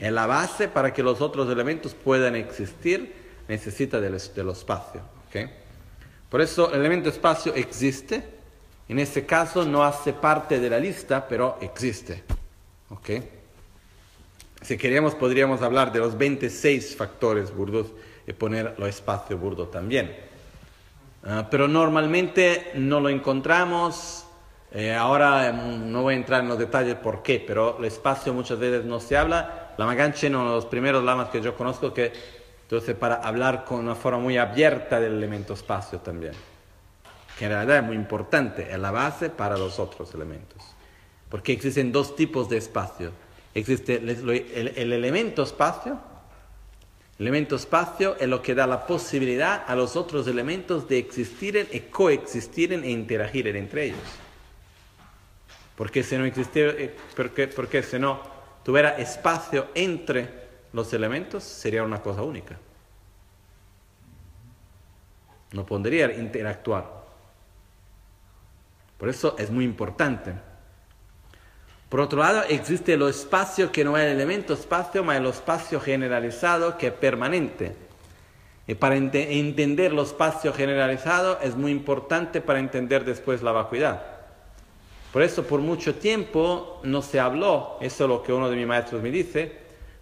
Es 0.00 0.10
la 0.10 0.26
base 0.26 0.66
para 0.68 0.92
que 0.92 1.02
los 1.02 1.20
otros 1.20 1.50
elementos 1.50 1.94
puedan 1.94 2.34
existir 2.34 3.24
necesita 3.48 4.00
del, 4.00 4.14
espacio. 4.14 5.02
Por 6.30 6.40
eso 6.40 6.72
el 6.72 6.80
elemento 6.80 7.08
espacio 7.08 7.54
existe, 7.54 8.24
en 8.88 8.98
este 8.98 9.26
caso 9.26 9.64
no 9.64 9.84
hace 9.84 10.12
parte 10.12 10.58
de 10.58 10.70
la 10.70 10.78
lista, 10.78 11.28
pero 11.28 11.58
existe. 11.60 12.22
Si 14.62 14.78
queríamos 14.78 15.14
podríamos 15.14 15.60
hablar 15.62 15.92
de 15.92 15.98
los 15.98 16.16
26 16.16 16.96
factores 16.96 17.54
burdos 17.54 17.88
y 18.26 18.32
poner 18.32 18.74
los 18.78 18.88
espacio 18.88 19.38
burdo 19.38 19.68
también. 19.68 20.16
Ah, 21.24 21.48
pero 21.50 21.68
normalmente 21.68 22.72
no 22.74 23.00
lo 23.00 23.08
encontramos. 23.08 24.26
Eh, 24.72 24.94
ahora 24.94 25.48
em, 25.48 25.90
no 25.90 26.02
voy 26.02 26.14
a 26.14 26.16
entrar 26.16 26.40
en 26.40 26.48
los 26.48 26.58
detalles 26.58 26.96
por 26.96 27.22
qué, 27.22 27.42
pero 27.46 27.78
el 27.78 27.84
espacio 27.84 28.34
muchas 28.34 28.58
veces 28.58 28.84
no 28.84 29.00
se 29.00 29.16
habla. 29.16 29.72
La 29.78 29.86
Maganche, 29.86 30.28
uno 30.28 30.48
de 30.48 30.56
los 30.56 30.66
primeros 30.66 31.04
lamas 31.04 31.28
que 31.28 31.40
yo 31.40 31.56
conozco, 31.56 31.94
que 31.94 32.12
entonces, 32.64 32.96
para 32.96 33.16
hablar 33.16 33.64
con 33.64 33.80
una 33.80 33.94
forma 33.94 34.18
muy 34.18 34.38
abierta 34.38 34.98
del 34.98 35.12
elemento 35.12 35.52
espacio 35.52 36.00
también, 36.00 36.32
que 37.38 37.44
en 37.44 37.50
realidad 37.50 37.76
es 37.78 37.82
muy 37.84 37.94
importante, 37.94 38.72
es 38.72 38.78
la 38.78 38.90
base 38.90 39.28
para 39.28 39.56
los 39.58 39.78
otros 39.78 40.14
elementos. 40.14 40.62
Porque 41.28 41.52
existen 41.52 41.92
dos 41.92 42.16
tipos 42.16 42.48
de 42.48 42.56
espacio. 42.56 43.12
Existe 43.54 43.96
el, 43.96 44.92
elemento 44.92 45.42
espacio. 45.42 45.98
El 47.18 47.26
elemento 47.26 47.54
espacio 47.54 48.16
es 48.18 48.28
lo 48.28 48.42
que 48.42 48.54
da 48.54 48.66
la 48.66 48.86
posibilidad 48.86 49.64
a 49.68 49.76
los 49.76 49.94
otros 49.94 50.26
elementos 50.26 50.88
de 50.88 50.98
existir 50.98 51.68
y 51.72 51.80
coexistir 51.80 52.72
e 52.72 52.90
interagir 52.90 53.46
entre 53.48 53.84
ellos. 53.84 54.00
Porque 55.76 56.02
si 56.02 56.16
no 56.16 56.24
existiera, 56.24 56.72
eh, 56.72 56.94
porque, 57.14 57.46
porque 57.48 57.82
si 57.82 57.98
no 57.98 58.20
tuviera 58.64 58.96
espacio 58.96 59.68
entre 59.74 60.44
los 60.72 60.92
elementos 60.92 61.44
sería 61.44 61.84
una 61.84 62.02
cosa 62.02 62.22
única. 62.22 62.58
No 65.52 65.64
podría 65.64 66.12
interactuar. 66.12 67.04
Por 68.98 69.08
eso 69.08 69.36
es 69.38 69.50
muy 69.50 69.64
importante. 69.64 70.34
Por 71.94 72.00
otro 72.00 72.18
lado, 72.18 72.42
existe 72.48 72.94
el 72.94 73.02
espacio 73.02 73.70
que 73.70 73.84
no 73.84 73.96
es 73.96 74.02
el 74.02 74.16
elemento 74.16 74.54
espacio, 74.54 75.02
sino 75.02 75.12
el 75.12 75.26
espacio 75.26 75.78
generalizado 75.78 76.76
que 76.76 76.88
es 76.88 76.92
permanente. 76.92 77.76
Y 78.66 78.74
para 78.74 78.96
entender 78.96 79.92
el 79.92 80.00
espacio 80.00 80.52
generalizado 80.52 81.38
es 81.40 81.54
muy 81.54 81.70
importante 81.70 82.40
para 82.40 82.58
entender 82.58 83.04
después 83.04 83.42
la 83.42 83.52
vacuidad. 83.52 84.02
Por 85.12 85.22
eso 85.22 85.44
por 85.44 85.60
mucho 85.60 85.94
tiempo 85.94 86.80
no 86.82 87.00
se 87.00 87.20
habló, 87.20 87.78
eso 87.80 88.04
es 88.06 88.10
lo 88.10 88.24
que 88.24 88.32
uno 88.32 88.50
de 88.50 88.56
mis 88.56 88.66
maestros 88.66 89.00
me 89.00 89.12
dice, 89.12 89.56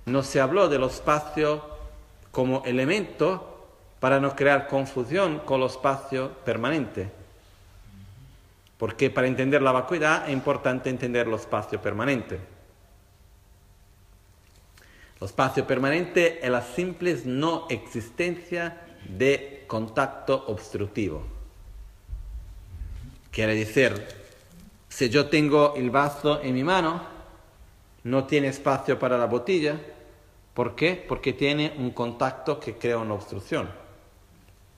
no 0.07 0.23
se 0.23 0.41
habló 0.41 0.71
del 0.71 0.85
espacio 0.85 1.63
como 2.31 2.63
elemento 2.65 3.67
para 4.01 4.19
no 4.19 4.35
crear 4.35 4.67
confusión 4.67 5.41
con 5.41 5.61
el 5.61 5.67
espacio 5.67 6.31
permanente. 6.43 7.22
Porque 8.83 9.11
para 9.11 9.29
entender 9.29 9.63
la 9.63 9.71
vacuidad 9.71 10.27
es 10.27 10.33
importante 10.33 10.91
entender 10.91 11.29
el 11.29 11.35
espacio 11.35 11.81
permanente. 11.81 12.41
El 15.21 15.25
espacio 15.25 15.65
permanente 15.65 16.45
es 16.45 16.51
la 16.51 16.63
simple 16.63 17.17
no 17.25 17.69
existencia 17.71 18.85
de 19.09 19.67
contacto 19.69 20.47
obstructivo. 20.49 21.23
Quiere 23.31 23.55
decir, 23.55 24.05
si 24.89 25.09
yo 25.09 25.29
tengo 25.29 25.77
el 25.77 25.91
vaso 25.91 26.43
en 26.43 26.53
mi 26.53 26.65
mano, 26.65 27.03
no 28.03 28.25
tiene 28.25 28.49
espacio 28.49 28.99
para 28.99 29.17
la 29.17 29.27
botella. 29.27 29.81
¿Por 30.55 30.75
qué? 30.75 31.05
Porque 31.09 31.35
tiene 31.35 31.73
un 31.79 31.93
contacto 31.93 32.59
que 32.59 32.75
crea 32.75 32.99
una 32.99 33.15
obstrucción. 33.15 33.71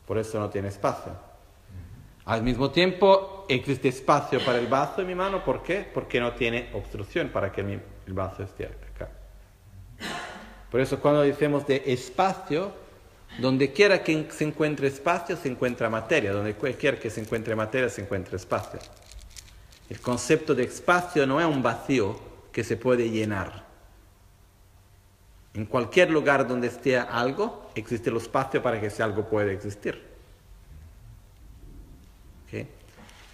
Por 0.07 0.19
eso 0.19 0.39
no 0.39 0.51
tiene 0.51 0.69
espacio. 0.69 1.24
Al 2.27 2.43
mismo 2.43 2.71
tiempo, 2.71 3.45
existe 3.49 3.89
espacio 3.89 4.43
para 4.45 4.59
el 4.59 4.67
vaso 4.67 5.03
en 5.03 5.07
mi 5.09 5.15
mano. 5.15 5.45
¿Por 5.45 5.63
qué? 5.63 5.87
Porque 5.93 6.21
no 6.21 6.33
tiene 6.33 6.71
obstrucción 6.73 7.29
para 7.29 7.53
que 7.53 7.61
el 7.61 8.13
vaso 8.15 8.43
esté 8.43 8.67
acá. 8.67 9.11
Por 10.71 10.81
eso 10.81 10.99
cuando 11.01 11.21
decimos 11.21 11.67
de 11.67 11.83
espacio, 11.87 12.73
donde 13.39 13.73
quiera 13.73 14.03
que 14.03 14.29
se 14.31 14.45
encuentre 14.45 14.89
espacio, 14.89 15.37
se 15.37 15.49
encuentra 15.49 15.91
materia. 15.91 16.33
Donde 16.33 16.55
quiera 16.55 16.99
que 16.99 17.11
se 17.11 17.21
encuentre 17.21 17.55
materia, 17.55 17.91
se 17.91 18.01
encuentra 18.01 18.37
espacio. 18.37 18.81
El 19.91 20.01
concepto 20.01 20.55
de 20.55 20.65
espacio 20.65 21.27
no 21.27 21.41
es 21.41 21.47
un 21.47 21.63
vacío 21.63 22.19
que 22.51 22.65
se 22.65 22.79
puede 22.79 23.11
llenar. 23.11 23.65
En 25.53 25.67
cualquier 25.67 26.11
lugar 26.11 26.49
donde 26.49 26.69
esté 26.69 26.97
algo, 26.97 27.71
existe 27.75 28.09
el 28.09 28.17
espacio 28.17 28.63
para 28.63 28.81
que 28.81 28.87
ese 28.87 29.03
algo 29.03 29.29
pueda 29.29 29.53
existir. 29.53 30.14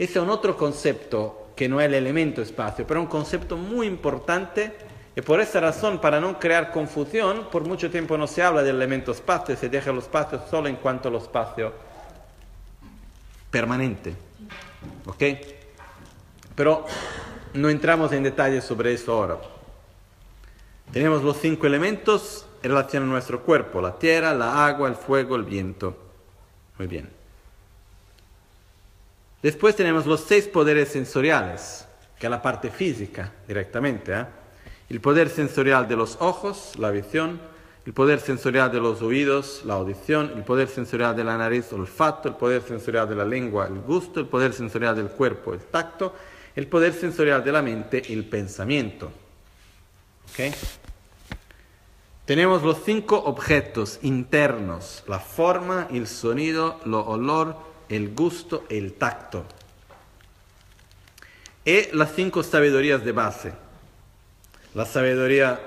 Ese 0.00 0.18
es 0.18 0.24
un 0.24 0.30
otro 0.30 0.56
concepto 0.56 1.50
que 1.54 1.68
no 1.68 1.78
es 1.78 1.86
el 1.86 1.92
elemento 1.92 2.40
espacio, 2.40 2.86
pero 2.86 3.02
un 3.02 3.06
concepto 3.06 3.58
muy 3.58 3.86
importante 3.86 4.72
Y 5.14 5.20
por 5.22 5.40
esa 5.40 5.60
razón, 5.60 6.00
para 6.00 6.20
no 6.20 6.38
crear 6.38 6.70
confusión, 6.70 7.48
por 7.50 7.64
mucho 7.66 7.90
tiempo 7.90 8.16
no 8.16 8.26
se 8.26 8.42
habla 8.42 8.62
del 8.62 8.76
elemento 8.76 9.12
espacio, 9.12 9.56
se 9.56 9.68
deja 9.68 9.92
los 9.92 10.04
espacios 10.04 10.42
solo 10.48 10.68
en 10.68 10.76
cuanto 10.76 11.08
al 11.08 11.16
espacio 11.16 11.72
permanente. 13.50 14.14
¿Ok? 15.04 15.22
Pero 16.54 16.86
no 17.52 17.68
entramos 17.68 18.12
en 18.12 18.22
detalles 18.22 18.64
sobre 18.64 18.94
eso 18.94 19.12
ahora. 19.12 19.38
Tenemos 20.92 21.22
los 21.22 21.36
cinco 21.36 21.66
elementos 21.66 22.46
en 22.62 22.70
relación 22.70 23.02
a 23.02 23.06
nuestro 23.06 23.42
cuerpo, 23.42 23.82
la 23.82 23.98
tierra, 23.98 24.32
la 24.32 24.64
agua, 24.64 24.88
el 24.88 24.94
fuego, 24.94 25.36
el 25.36 25.44
viento. 25.44 25.94
Muy 26.78 26.86
bien. 26.86 27.19
Después 29.42 29.74
tenemos 29.74 30.06
los 30.06 30.20
seis 30.20 30.46
poderes 30.46 30.90
sensoriales, 30.90 31.86
que 32.18 32.26
es 32.26 32.30
la 32.30 32.42
parte 32.42 32.70
física 32.70 33.32
directamente. 33.48 34.12
¿eh? 34.12 34.24
El 34.90 35.00
poder 35.00 35.30
sensorial 35.30 35.88
de 35.88 35.96
los 35.96 36.18
ojos, 36.20 36.74
la 36.78 36.90
visión, 36.90 37.40
el 37.86 37.94
poder 37.94 38.20
sensorial 38.20 38.70
de 38.70 38.80
los 38.80 39.00
oídos, 39.00 39.62
la 39.64 39.74
audición, 39.74 40.32
el 40.36 40.44
poder 40.44 40.68
sensorial 40.68 41.16
de 41.16 41.24
la 41.24 41.38
nariz, 41.38 41.72
el 41.72 41.80
olfato, 41.80 42.28
el 42.28 42.34
poder 42.34 42.62
sensorial 42.62 43.08
de 43.08 43.14
la 43.14 43.24
lengua, 43.24 43.66
el 43.66 43.80
gusto, 43.80 44.20
el 44.20 44.26
poder 44.26 44.52
sensorial 44.52 44.94
del 44.94 45.08
cuerpo, 45.08 45.54
el 45.54 45.60
tacto, 45.60 46.14
el 46.54 46.66
poder 46.66 46.92
sensorial 46.92 47.42
de 47.42 47.52
la 47.52 47.62
mente, 47.62 48.12
el 48.12 48.26
pensamiento. 48.26 49.10
¿Okay? 50.32 50.52
Tenemos 52.26 52.62
los 52.62 52.84
cinco 52.84 53.16
objetos 53.16 53.98
internos, 54.02 55.02
la 55.08 55.18
forma, 55.18 55.88
el 55.90 56.06
sonido, 56.06 56.78
el 56.84 56.94
olor, 56.94 57.69
el 57.90 58.14
gusto, 58.14 58.64
el 58.70 58.94
tacto. 58.94 59.44
Y 61.64 61.94
las 61.94 62.14
cinco 62.14 62.42
sabidurías 62.42 63.04
de 63.04 63.12
base. 63.12 63.52
La 64.74 64.86
sabiduría 64.86 65.60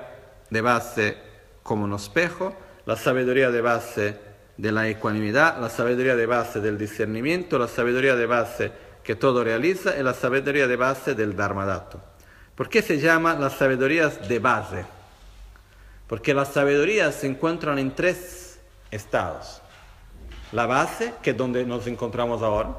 de 0.49 0.61
base 0.61 1.17
como 1.61 1.83
un 1.83 1.93
espejo, 1.93 2.55
la 2.85 2.95
sabiduría 2.95 3.51
de 3.51 3.61
base 3.61 4.17
de 4.57 4.71
la 4.71 4.87
ecuanimidad, 4.87 5.59
la 5.59 5.69
sabiduría 5.69 6.15
de 6.15 6.25
base 6.25 6.61
del 6.61 6.77
discernimiento, 6.77 7.59
la 7.59 7.67
sabiduría 7.67 8.15
de 8.15 8.25
base 8.25 8.71
que 9.03 9.15
todo 9.15 9.43
realiza 9.43 9.97
y 9.97 10.03
la 10.03 10.13
sabiduría 10.13 10.67
de 10.67 10.77
base 10.77 11.15
del 11.15 11.35
Dharmadato. 11.35 12.01
¿Por 12.55 12.69
qué 12.69 12.81
se 12.81 12.99
llama 12.99 13.35
las 13.35 13.53
sabidurías 13.53 14.27
de 14.29 14.39
base? 14.39 14.85
Porque 16.07 16.33
las 16.33 16.53
sabidurías 16.53 17.15
se 17.15 17.27
encuentran 17.27 17.79
en 17.79 17.93
tres 17.93 18.59
estados. 18.91 19.62
La 20.53 20.67
base, 20.67 21.15
que 21.21 21.31
es 21.31 21.37
donde 21.37 21.65
nos 21.65 21.87
encontramos 21.87 22.43
ahora. 22.43 22.75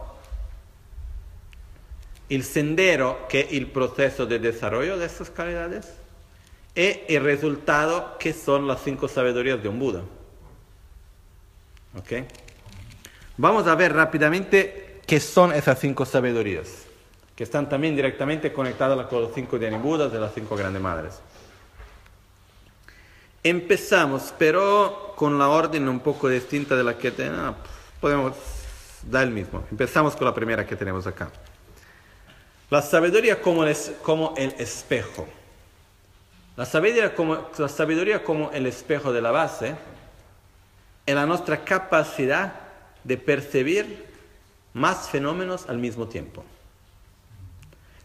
El 2.29 2.45
sendero, 2.45 3.27
que 3.29 3.41
es 3.41 3.53
el 3.53 3.67
proceso 3.67 4.27
de 4.27 4.39
desarrollo 4.39 4.97
de 4.97 5.07
estas 5.07 5.29
calidades. 5.29 5.93
Y 6.77 7.15
el 7.15 7.23
resultado, 7.23 8.17
que 8.19 8.33
son 8.33 8.67
las 8.69 8.81
cinco 8.83 9.09
sabidurías 9.09 9.63
de 9.63 9.69
un 9.69 9.79
Buda. 9.79 10.03
¿Ok? 11.99 12.27
Vamos 13.37 13.67
a 13.67 13.75
ver 13.75 13.93
rápidamente 13.93 15.01
qué 15.07 15.19
son 15.19 15.53
esas 15.53 15.79
cinco 15.81 16.05
sabidurías, 16.05 16.69
que 17.35 17.43
están 17.43 17.69
también 17.69 17.97
directamente 17.97 18.53
conectadas 18.53 19.07
con 19.09 19.23
los 19.23 19.35
cinco 19.35 19.59
Budas 19.83 20.13
de 20.13 20.21
las 20.21 20.33
cinco 20.33 20.57
grandes 20.57 20.81
madres. 20.81 21.21
Empezamos, 23.45 24.33
pero 24.39 25.13
con 25.17 25.39
la 25.39 25.49
orden 25.49 25.87
un 25.87 26.01
poco 26.01 26.31
distinta 26.31 26.75
de 26.77 26.83
la 26.83 26.97
que 26.97 27.11
tenemos. 27.11 27.55
podemos 28.01 28.35
dar 29.03 29.25
el 29.25 29.31
mismo. 29.31 29.63
Empezamos 29.71 30.17
con 30.17 30.25
la 30.25 30.35
primera 30.35 30.67
que 30.67 30.75
tenemos 30.77 31.07
acá. 31.07 31.31
La 32.71 32.81
sabiduría 32.81 33.43
como 33.43 33.65
el, 33.65 33.69
espejo. 34.59 35.29
La 36.57 36.65
sabiduría, 36.65 37.15
como, 37.15 38.51
la 38.51 38.57
el 38.57 38.67
espejo 38.67 39.13
de 39.13 39.21
la 39.21 39.31
base 39.31 39.77
es 41.05 41.15
la 41.15 41.27
nuestra 41.27 41.65
capacidad 41.65 42.55
de 43.05 43.19
percibir 43.19 44.07
más 44.73 45.11
fenómenos 45.11 45.69
al 45.69 45.77
mismo 45.77 46.09
tiempo. 46.09 46.43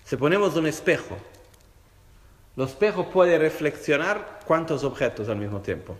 Si 0.03 0.17
ponemos 0.17 0.57
un 0.57 0.67
espejo 0.67 1.17
el 2.60 2.66
espejo 2.66 3.10
puede 3.10 3.38
reflexionar 3.39 4.41
cuántos 4.45 4.84
objetos 4.84 5.30
al 5.30 5.38
mismo 5.38 5.62
tiempo. 5.62 5.95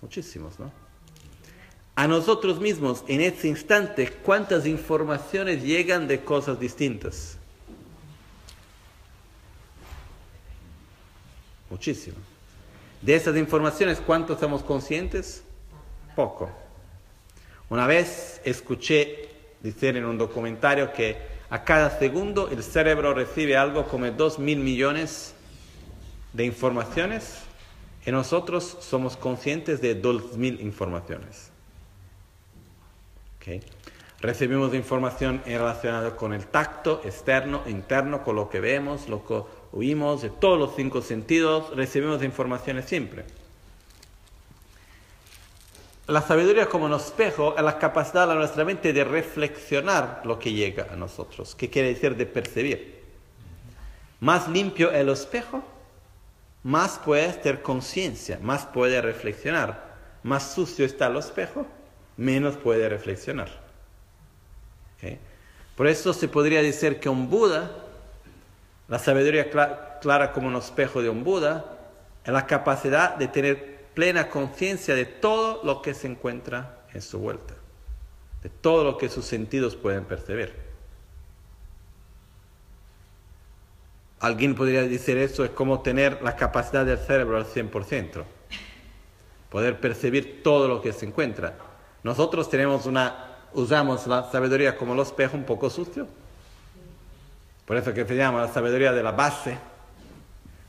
Muchísimos, 0.00 0.58
¿no? 0.58 0.72
A 1.96 2.08
nosotros 2.08 2.58
mismos, 2.60 3.04
en 3.06 3.20
este 3.20 3.48
instante, 3.48 4.10
cuántas 4.10 4.64
informaciones 4.64 5.62
llegan 5.62 6.08
de 6.08 6.24
cosas 6.24 6.58
distintas. 6.58 7.36
Muchísimo. 11.68 12.16
De 13.02 13.14
esas 13.14 13.36
informaciones, 13.36 14.00
¿cuántos 14.00 14.40
somos 14.40 14.62
conscientes? 14.62 15.42
Poco. 16.16 16.50
Una 17.68 17.86
vez 17.86 18.40
escuché 18.44 19.28
decir 19.60 19.98
en 19.98 20.06
un 20.06 20.16
documentario 20.16 20.90
que 20.90 21.29
a 21.50 21.64
cada 21.64 21.98
segundo 21.98 22.48
el 22.48 22.62
cerebro 22.62 23.12
recibe 23.12 23.56
algo 23.56 23.86
como 23.88 24.08
2 24.08 24.38
mil 24.38 24.60
millones 24.60 25.34
de 26.32 26.44
informaciones 26.44 27.42
y 28.06 28.12
nosotros 28.12 28.78
somos 28.80 29.16
conscientes 29.16 29.80
de 29.80 29.96
2 29.96 30.36
mil 30.36 30.60
informaciones. 30.60 31.50
Recibimos 34.20 34.74
información 34.74 35.42
relacionada 35.44 36.14
con 36.14 36.32
el 36.32 36.46
tacto 36.46 37.00
externo, 37.04 37.62
interno, 37.66 38.22
con 38.22 38.36
lo 38.36 38.48
que 38.48 38.60
vemos, 38.60 39.08
lo 39.08 39.24
que 39.24 39.42
oímos, 39.72 40.22
de 40.22 40.30
todos 40.30 40.58
los 40.58 40.76
cinco 40.76 41.00
sentidos, 41.02 41.74
recibimos 41.74 42.22
informaciones 42.22 42.84
siempre. 42.84 43.24
La 46.10 46.20
sabiduría 46.20 46.66
como 46.66 46.86
un 46.86 46.94
espejo 46.94 47.54
es 47.56 47.62
la 47.62 47.78
capacidad 47.78 48.26
de 48.26 48.34
nuestra 48.34 48.64
mente 48.64 48.92
de 48.92 49.04
reflexionar 49.04 50.22
lo 50.24 50.40
que 50.40 50.52
llega 50.52 50.88
a 50.90 50.96
nosotros, 50.96 51.54
que 51.54 51.70
quiere 51.70 51.94
decir 51.94 52.16
de 52.16 52.26
percibir. 52.26 53.00
Más 54.18 54.48
limpio 54.48 54.90
el 54.90 55.08
espejo, 55.08 55.62
más 56.64 56.98
puede 56.98 57.32
tener 57.34 57.62
conciencia, 57.62 58.40
más 58.42 58.66
puede 58.66 59.00
reflexionar. 59.00 59.88
Más 60.24 60.52
sucio 60.52 60.84
está 60.84 61.06
el 61.06 61.16
espejo, 61.16 61.64
menos 62.16 62.56
puede 62.56 62.88
reflexionar. 62.88 63.48
Por 65.76 65.86
eso 65.86 66.12
se 66.12 66.26
podría 66.26 66.60
decir 66.60 66.98
que 66.98 67.08
un 67.08 67.30
Buda, 67.30 67.70
la 68.88 68.98
sabiduría 68.98 69.48
clara 70.00 70.32
como 70.32 70.48
un 70.48 70.56
espejo 70.56 71.02
de 71.02 71.08
un 71.08 71.22
Buda, 71.22 71.78
es 72.24 72.32
la 72.32 72.48
capacidad 72.48 73.14
de 73.14 73.28
tener 73.28 73.79
plena 74.00 74.30
conciencia 74.30 74.94
de 74.94 75.04
todo 75.04 75.60
lo 75.62 75.82
que 75.82 75.92
se 75.92 76.06
encuentra 76.06 76.86
en 76.94 77.02
su 77.02 77.18
vuelta, 77.18 77.52
de 78.42 78.48
todo 78.48 78.82
lo 78.82 78.96
que 78.96 79.10
sus 79.10 79.26
sentidos 79.26 79.76
pueden 79.76 80.06
percibir. 80.06 80.54
Alguien 84.20 84.54
podría 84.54 84.84
decir 84.84 85.18
eso 85.18 85.44
es 85.44 85.50
como 85.50 85.82
tener 85.82 86.22
la 86.22 86.34
capacidad 86.34 86.86
del 86.86 86.96
cerebro 86.96 87.36
al 87.36 87.44
100%, 87.44 88.24
poder 89.50 89.78
percibir 89.80 90.42
todo 90.42 90.66
lo 90.66 90.80
que 90.80 90.94
se 90.94 91.04
encuentra. 91.04 91.58
Nosotros 92.02 92.48
tenemos 92.48 92.86
una, 92.86 93.36
usamos 93.52 94.06
la 94.06 94.30
sabiduría 94.32 94.78
como 94.78 94.94
el 94.94 95.00
espejo 95.00 95.36
un 95.36 95.44
poco 95.44 95.68
sucio, 95.68 96.08
por 97.66 97.76
eso 97.76 97.92
que 97.92 98.06
se 98.06 98.14
la 98.14 98.48
sabiduría 98.48 98.92
de 98.92 99.02
la 99.02 99.12
base. 99.12 99.58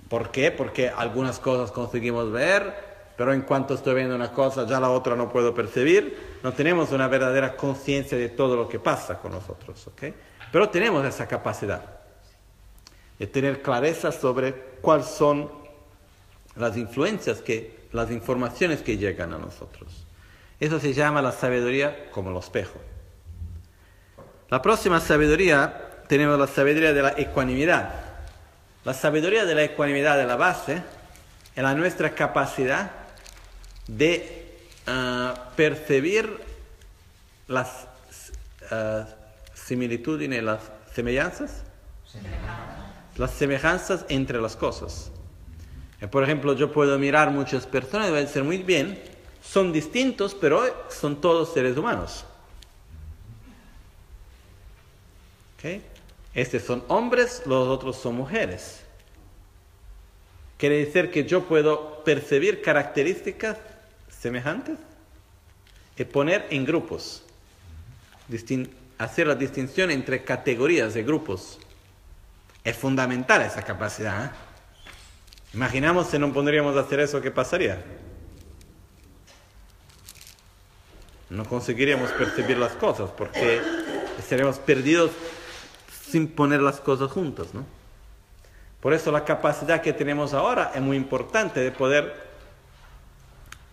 ¿Por 0.09 0.31
qué? 0.31 0.51
Porque 0.51 0.89
algunas 0.89 1.39
cosas 1.39 1.71
conseguimos 1.71 2.29
ver, 2.29 2.90
pero 3.15 3.33
en 3.33 3.41
cuanto 3.41 3.73
estoy 3.73 3.95
viendo 3.95 4.15
una 4.15 4.31
cosa, 4.31 4.65
ya 4.65 4.79
la 4.79 4.89
otra 4.89 5.15
no 5.15 5.31
puedo 5.31 5.53
percibir, 5.53 6.39
no 6.43 6.53
tenemos 6.53 6.91
una 6.91 7.07
verdadera 7.07 7.55
conciencia 7.55 8.17
de 8.17 8.29
todo 8.29 8.55
lo 8.55 8.67
que 8.67 8.79
pasa 8.79 9.19
con 9.19 9.31
nosotros, 9.31 9.87
¿ok? 9.87 10.03
Pero 10.51 10.69
tenemos 10.69 11.05
esa 11.05 11.27
capacidad 11.27 11.83
de 13.17 13.27
tener 13.27 13.61
clareza 13.61 14.11
sobre 14.11 14.53
cuáles 14.81 15.07
son 15.07 15.49
las 16.55 16.75
influencias, 16.77 17.41
que, 17.41 17.87
las 17.91 18.11
informaciones 18.11 18.81
que 18.81 18.97
llegan 18.97 19.33
a 19.33 19.37
nosotros. 19.37 20.05
Eso 20.59 20.79
se 20.79 20.93
llama 20.93 21.21
la 21.21 21.31
sabiduría 21.31 22.09
como 22.11 22.31
el 22.31 22.37
espejo. 22.37 22.79
La 24.49 24.61
próxima 24.61 24.99
sabiduría 24.99 26.03
tenemos 26.07 26.37
la 26.37 26.47
sabiduría 26.47 26.93
de 26.93 27.01
la 27.01 27.13
ecuanimidad. 27.17 27.93
La 28.83 28.93
sabiduría 28.93 29.45
de 29.45 29.55
la 29.55 29.63
ecuanimidad 29.63 30.17
de 30.17 30.25
la 30.25 30.35
base 30.35 30.81
es 31.55 31.63
la 31.63 31.73
nuestra 31.73 32.15
capacidad 32.15 32.91
de 33.97 34.57
ah, 34.87 35.51
percibir 35.55 36.39
las 37.47 37.87
uh, 38.71 39.03
similitudes, 39.53 40.41
las 40.41 40.61
semejanzas, 40.93 41.63
las 43.17 43.31
semejanzas 43.31 44.05
entre 44.07 44.39
las 44.39 44.55
cosas. 44.55 45.11
Eh, 45.99 46.07
por 46.07 46.23
ejemplo, 46.23 46.53
yo 46.53 46.71
puedo 46.71 46.97
mirar 46.97 47.31
muchas 47.31 47.67
personas 47.67 48.09
y 48.09 48.13
decir 48.13 48.43
muy 48.43 48.59
bien, 48.59 49.01
son 49.43 49.73
distintos, 49.73 50.35
pero 50.35 50.63
son 50.89 51.19
todos 51.19 51.53
seres 51.53 51.75
humanos. 51.75 52.23
¿Okay? 55.57 55.83
Estos 56.33 56.61
son 56.63 56.83
hombres, 56.87 57.43
los 57.45 57.67
otros 57.67 57.97
son 57.97 58.15
mujeres. 58.15 58.79
quiere 60.57 60.85
decir 60.85 61.11
que 61.11 61.25
yo 61.25 61.43
puedo 61.43 62.03
percibir 62.03 62.61
características 62.61 63.57
semejantes 64.21 64.77
y 65.97 66.05
poner 66.05 66.47
en 66.49 66.65
grupos, 66.65 67.23
hacer 68.97 69.27
la 69.27 69.35
distinción 69.35 69.91
entre 69.91 70.23
categorías 70.23 70.93
de 70.93 71.03
grupos. 71.03 71.59
Es 72.63 72.77
fundamental 72.77 73.41
esa 73.41 73.63
capacidad. 73.63 74.25
¿eh? 74.25 74.29
Imaginamos 75.53 76.07
si 76.07 76.19
no 76.19 76.31
podríamos 76.31 76.77
hacer 76.77 76.99
eso, 76.99 77.21
¿qué 77.21 77.31
pasaría? 77.31 77.83
No 81.29 81.45
conseguiríamos 81.45 82.11
percibir 82.11 82.57
las 82.57 82.73
cosas 82.73 83.09
porque 83.11 83.61
estaríamos 84.19 84.59
perdidos 84.59 85.11
sin 86.09 86.27
poner 86.27 86.61
las 86.61 86.79
cosas 86.79 87.11
juntas, 87.11 87.53
¿no? 87.53 87.65
Por 88.81 88.93
eso 88.93 89.11
la 89.11 89.23
capacidad 89.23 89.81
que 89.81 89.93
tenemos 89.93 90.33
ahora 90.33 90.71
es 90.73 90.81
muy 90.81 90.97
importante 90.97 91.59
de 91.59 91.71
poder 91.71 92.30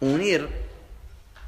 unir 0.01 0.49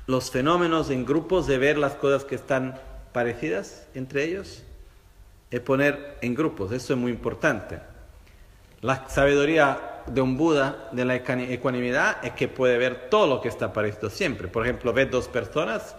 los 0.07 0.31
fenómenos 0.31 0.91
en 0.91 1.07
grupos, 1.07 1.47
de 1.47 1.59
ver 1.59 1.79
las 1.79 1.95
cosas 1.95 2.25
que 2.25 2.35
están 2.35 2.81
parecidas 3.13 3.87
entre 3.95 4.25
ellos 4.25 4.63
y 5.51 5.59
poner 5.61 6.19
en 6.21 6.35
grupos. 6.35 6.73
Eso 6.73 6.95
es 6.95 6.99
muy 6.99 7.13
importante. 7.13 7.79
La 8.81 9.09
sabiduría 9.09 10.03
de 10.07 10.21
un 10.21 10.37
Buda 10.37 10.89
de 10.93 11.05
la 11.05 11.15
ecuanimidad 11.17 12.25
es 12.25 12.33
que 12.33 12.49
puede 12.49 12.79
ver 12.79 13.09
todo 13.11 13.27
lo 13.27 13.41
que 13.41 13.49
está 13.49 13.73
parecido 13.73 14.11
siempre. 14.11 14.49
Por 14.49 14.65
ejemplo, 14.65 14.93
ve 14.93 15.07
dos 15.07 15.29
personas 15.29 15.95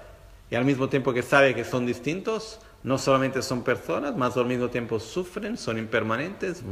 y 0.50 0.56
al 0.56 0.66
mismo 0.66 0.90
tiempo 0.90 1.14
que 1.14 1.22
sabe 1.22 1.56
que 1.56 1.64
son 1.64 1.86
distintos, 1.86 2.60
no 2.84 2.98
solamente 2.98 3.42
son 3.42 3.64
personas, 3.64 4.16
más 4.18 4.36
al 4.36 4.48
mismo 4.48 4.70
tiempo 4.70 5.00
sufren, 5.00 5.58
son 5.58 5.78
impermanentes, 5.78 6.64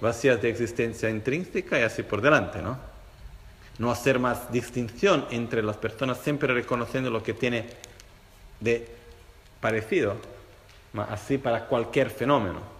vacías 0.00 0.40
de 0.40 0.48
existencia 0.48 1.10
intrínseca 1.10 1.78
y 1.78 1.82
así 1.82 2.02
por 2.02 2.20
delante, 2.20 2.62
¿no? 2.62 2.78
No 3.78 3.90
hacer 3.90 4.18
más 4.18 4.50
distinción 4.50 5.26
entre 5.30 5.62
las 5.62 5.76
personas, 5.76 6.18
siempre 6.18 6.52
reconociendo 6.52 7.10
lo 7.10 7.22
que 7.22 7.34
tiene 7.34 7.66
de 8.60 8.88
parecido, 9.60 10.16
así 11.10 11.38
para 11.38 11.66
cualquier 11.66 12.10
fenómeno. 12.10 12.76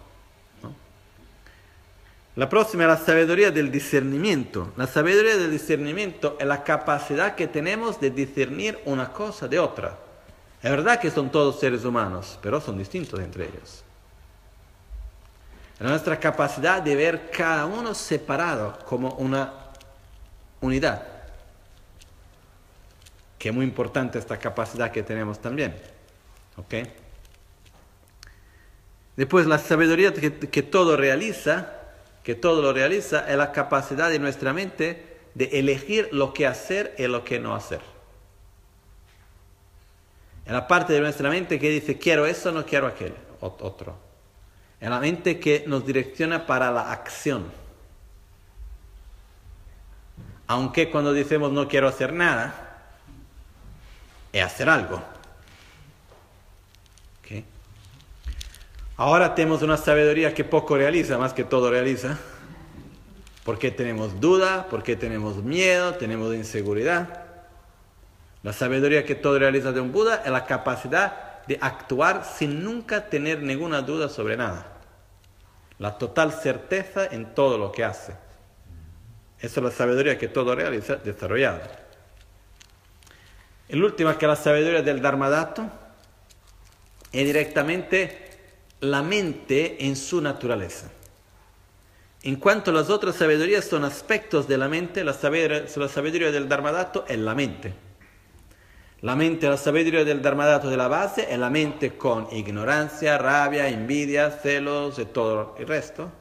La 2.37 2.47
próxima 2.47 2.83
es 2.83 2.89
la 2.89 2.97
sabiduría 2.97 3.49
del 3.49 3.71
discernimiento. 3.71 4.71
La 4.77 4.85
sabiduría 4.85 5.37
del 5.37 5.49
discernimiento 5.49 6.37
es 6.39 6.45
la 6.45 6.63
capacidad 6.63 7.33
que 7.33 7.47
tenemos 7.47 7.99
de 7.99 8.11
discernir 8.11 8.79
una 8.85 9.11
cosa 9.11 9.47
de 9.47 9.57
otra. 9.57 9.97
Es 10.61 10.69
verdad 10.69 10.99
que 10.99 11.09
son 11.09 11.31
todos 11.31 11.59
seres 11.59 11.83
humanos, 11.83 12.37
pero 12.41 12.61
son 12.61 12.77
distintos 12.77 13.19
entre 13.19 13.45
ellos. 13.45 13.83
nuestra 15.79 16.19
capacidad 16.19 16.79
de 16.81 16.95
ver 16.95 17.31
cada 17.31 17.65
uno 17.65 17.95
separado 17.95 18.77
como 18.85 19.15
una 19.15 19.66
unidad. 20.61 21.07
Que 23.37 23.49
es 23.49 23.55
muy 23.55 23.65
importante 23.65 24.19
esta 24.19 24.37
capacidad 24.37 24.91
que 24.91 25.03
tenemos 25.03 25.39
también. 25.39 25.75
¿Ok? 26.55 26.73
Después, 29.15 29.47
la 29.47 29.57
sabiduría 29.57 30.13
que, 30.13 30.63
todo 30.63 30.95
realiza, 30.95 31.73
que 32.23 32.35
todo 32.35 32.61
lo 32.61 32.71
realiza, 32.71 33.27
es 33.27 33.35
la 33.35 33.51
capacidad 33.51 34.09
de 34.09 34.19
nuestra 34.19 34.53
mente 34.53 35.17
de 35.33 35.45
elegir 35.59 36.09
lo 36.11 36.33
que 36.33 36.45
hacer 36.45 36.93
y 36.97 37.07
lo 37.07 37.23
que 37.23 37.39
no 37.39 37.55
hacer. 37.55 37.81
En 40.45 40.53
la 40.53 40.67
parte 40.67 40.93
de 40.93 41.01
nuestra 41.01 41.29
mente 41.29 41.59
que 41.59 41.69
dice 41.69 41.97
quiero 41.97 42.25
eso, 42.25 42.51
no 42.51 42.65
quiero 42.65 42.87
aquel, 42.87 43.13
otro. 43.41 43.97
En 44.79 44.91
la 44.91 44.99
mente 44.99 45.39
que 45.39 45.63
nos 45.67 45.85
direcciona 45.85 46.45
para 46.45 46.71
la 46.71 46.91
acción. 46.91 47.51
Aunque 50.47 50.89
cuando 50.89 51.13
decimos 51.13 51.51
no 51.51 51.67
quiero 51.67 51.87
hacer 51.87 52.13
nada, 52.13 52.79
es 54.31 54.43
hacer 54.43 54.69
algo. 54.69 55.01
Ahora 58.99 59.35
tenemos 59.35 59.61
una 59.61 59.77
sabiduría 59.77 60.33
que 60.33 60.43
poco 60.43 60.75
realiza, 60.75 61.19
más 61.19 61.31
que 61.31 61.43
todo 61.43 61.69
realiza. 61.69 62.17
Porque 63.45 63.69
tenemos 63.69 64.19
duda, 64.19 64.65
porque 64.71 64.95
tenemos 64.95 65.37
miedo, 65.43 65.93
tenemos 65.93 66.33
inseguridad. 66.33 67.25
La 68.41 68.53
sabiduría 68.53 69.05
que 69.05 69.13
todo 69.13 69.37
realiza 69.37 69.71
de 69.71 69.81
un 69.81 69.91
Buda 69.91 70.23
es 70.25 70.31
la 70.31 70.45
capacidad 70.45 71.45
de 71.45 71.59
actuar 71.61 72.25
sin 72.25 72.63
nunca 72.63 73.07
tener 73.07 73.43
ninguna 73.43 73.81
duda 73.81 74.09
sobre 74.09 74.35
nada. 74.35 74.65
La 75.77 75.99
total 75.99 76.33
certeza 76.33 77.05
en 77.05 77.35
todo 77.35 77.59
lo 77.59 77.71
que 77.71 77.83
hace. 77.83 78.15
Esa 79.39 79.59
es 79.59 79.63
la 79.63 79.71
sabiduría 79.71 80.17
que 80.17 80.27
todo 80.27 80.55
realiza 80.55 80.95
desarrollado. 80.95 81.61
El 83.69 83.83
último 83.83 84.09
es 84.09 84.17
que 84.17 84.27
la 84.27 84.35
sabiduría 84.35 84.81
del 84.81 85.01
Dharmadato 85.01 85.69
es 87.11 87.25
directamente 87.25 88.29
la 88.79 89.03
mente 89.03 89.85
en 89.85 89.95
su 89.95 90.21
naturaleza. 90.21 90.89
En 92.23 92.37
cuanto 92.37 92.71
a 92.71 92.73
las 92.73 92.89
otras 92.89 93.15
sabidurías 93.15 93.65
son 93.65 93.83
aspectos 93.83 94.47
de 94.47 94.57
la 94.57 94.67
mente, 94.67 95.03
la 95.03 95.13
sabiduría, 95.13 95.65
la 95.75 95.87
sabiduría 95.87 96.31
del 96.31 96.49
Dharmadato 96.49 97.05
es 97.07 97.17
la 97.19 97.35
mente. 97.35 97.73
La 99.01 99.15
mente, 99.15 99.47
la 99.47 99.57
sabiduría 99.57 100.03
del 100.03 100.23
Dharmadato 100.23 100.69
de 100.69 100.77
la 100.77 100.87
base 100.87 101.27
es 101.29 101.37
la 101.37 101.51
mente 101.51 101.95
con 101.97 102.27
ignorancia, 102.31 103.17
rabia, 103.17 103.67
envidia, 103.67 104.31
celos 104.31 104.97
y 104.97 105.05
todo 105.05 105.55
el 105.59 105.67
resto. 105.67 106.11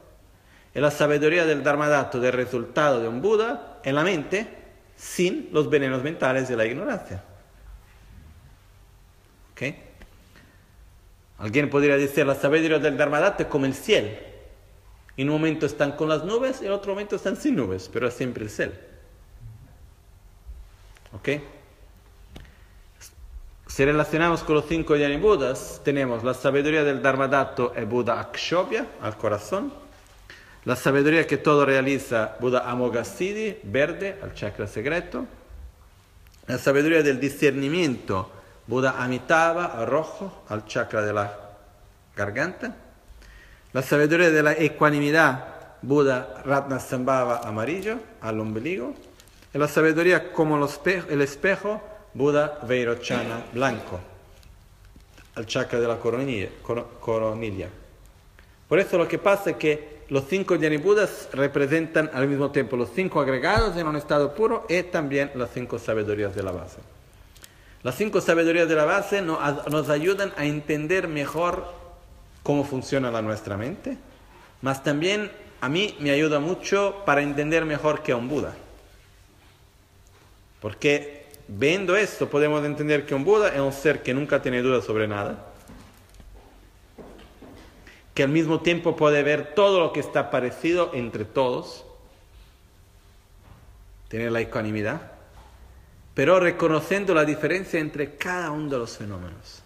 Y 0.77 0.79
la 0.79 0.91
sabiduría 0.91 1.47
del 1.47 1.63
Dharmadato 1.63 2.21
del 2.21 2.35
resultado 2.35 3.01
de 3.01 3.09
un 3.09 3.23
Buda 3.23 3.81
es 3.83 3.95
la 3.95 4.05
mente 4.05 4.47
sin 4.95 5.49
los 5.51 5.71
venenos 5.71 6.03
mentales 6.03 6.49
de 6.49 6.57
la 6.57 6.67
ignorancia. 6.67 7.25
¿Ok? 9.53 9.75
Alguien 11.39 11.71
podría 11.71 11.97
decir 11.97 12.27
la 12.27 12.35
sabiduría 12.35 12.79
del 12.79 12.99
Dharmadato 12.99 13.45
es 13.45 13.49
como 13.49 13.65
el 13.65 13.73
cielo. 13.73 14.11
En 15.17 15.31
un 15.31 15.37
momento 15.37 15.65
están 15.65 15.93
con 15.93 16.11
las 16.11 16.25
nubes 16.25 16.61
y 16.61 16.67
en 16.67 16.73
otro 16.73 16.93
momento 16.93 17.17
están 17.17 17.37
sin 17.39 17.57
nubes, 17.57 17.89
pero 17.91 18.09
es 18.09 18.13
siempre 18.13 18.45
el 18.45 18.51
cielo. 18.51 18.75
¿Ok? 21.15 21.41
Si 23.67 23.83
relacionamos 23.83 24.43
con 24.43 24.57
los 24.57 24.67
cinco 24.67 24.95
Budas, 25.23 25.81
tenemos 25.83 26.23
la 26.23 26.35
sabiduría 26.35 26.85
del 26.85 27.01
Dharmadato 27.01 27.73
e 27.75 27.87
Buda 27.87 28.21
Akshobhya, 28.21 28.87
al 29.01 29.17
corazón. 29.17 29.86
La 30.67 30.75
sabiduría 30.75 31.29
que 31.29 31.37
todo 31.37 31.65
realiza, 31.65 32.37
Buda 32.41 32.69
Amoghasiddhi, 32.69 33.61
verde, 33.63 34.19
al 34.21 34.35
chakra 34.35 34.67
secreto. 34.67 35.25
La 36.49 36.59
sabiduría 36.59 37.05
del 37.05 37.21
discernimiento, 37.21 38.33
Buda 38.67 39.01
Amitabha, 39.01 39.85
rojo, 39.85 40.43
al 40.49 40.67
chakra 40.67 41.03
de 41.03 41.13
la 41.13 41.33
garganta. 42.17 42.75
La 43.73 43.81
sabiduría 43.81 44.31
de 44.31 44.43
la 44.43 44.53
ecuanimidad, 44.55 45.45
Buda 45.83 46.43
Ratnasambhava, 46.45 47.47
amarillo, 47.47 47.99
al 48.21 48.41
ombligo. 48.41 48.93
Y 49.55 49.59
la 49.59 49.69
sabiduría 49.69 50.33
como 50.33 50.57
el 50.57 51.23
espejo, 51.23 51.81
Buda 52.13 52.59
Vairochana 52.67 53.45
blanco, 53.53 54.01
al 55.37 55.47
chakra 55.47 55.79
de 55.79 55.87
la 55.87 55.99
coronilla. 55.99 56.49
Por 58.69 58.81
eso 58.81 58.99
lo 58.99 59.07
que 59.07 59.19
pasa 59.19 59.51
es 59.51 59.57
que 59.59 59.96
los 60.09 60.25
cinco 60.29 60.57
Budas 60.83 61.29
representan 61.33 62.11
al 62.13 62.29
mismo 62.29 62.51
tiempo 62.51 62.77
los 62.77 62.91
cinco 62.95 63.21
agregados 63.21 63.77
en 63.77 63.87
un 63.87 63.97
estado 63.97 64.35
puro 64.35 64.67
y 64.69 64.83
también 64.85 65.31
las 65.35 65.51
cinco 65.53 65.79
sabidurías 65.79 66.35
de 66.35 66.43
la 66.43 66.53
base. 66.53 66.79
Las 67.83 67.95
cinco 67.95 68.21
sabidurías 68.21 68.69
de 68.69 68.75
la 68.75 68.85
base 68.85 69.23
nos 69.23 69.89
ayudan 69.89 70.33
a 70.37 70.45
entender 70.45 71.09
mejor 71.09 71.73
cómo 72.43 72.65
funciona 72.65 73.11
la 73.11 73.23
nuestra 73.23 73.57
mente, 73.57 73.97
mas 74.63 74.83
también 74.83 75.31
a 75.61 75.69
mí 75.69 75.97
me 76.01 76.11
ayuda 76.11 76.41
mucho 76.41 77.03
para 77.05 77.23
entender 77.23 77.65
mejor 77.65 78.03
que 78.03 78.13
a 78.13 78.17
un 78.17 78.29
Buda. 78.29 78.55
Porque 80.61 81.27
Viendo 81.49 81.97
esto, 81.97 82.29
podemos 82.29 82.65
entender 82.65 83.07
que 83.07 83.15
un 83.15 83.25
Buda 83.25 83.55
es 83.55 83.61
un 83.61 83.73
ser 83.73 84.03
que 84.03 84.13
nunca 84.13 84.43
tiene 84.43 84.63
dudas 84.63 84.85
sobre 84.85 85.07
nada, 85.07 85.47
que 88.17 88.23
al 88.23 88.31
mismo 88.31 88.61
tiempo 88.61 88.97
puede 88.97 89.23
ver 89.23 89.53
todo 89.55 89.79
lo 89.79 89.93
que 89.93 90.01
está 90.01 90.31
parecido 90.31 90.91
entre 90.95 91.27
todos, 91.27 91.85
tiene 94.09 94.31
la 94.31 94.41
ecuanimidad, 94.41 95.13
pero 96.15 96.41
reconociendo 96.41 97.13
la 97.13 97.27
diferencia 97.27 97.79
entre 97.79 98.17
cada 98.17 98.53
uno 98.53 98.71
de 98.71 98.79
los 98.79 98.97
fenómenos. 98.97 99.63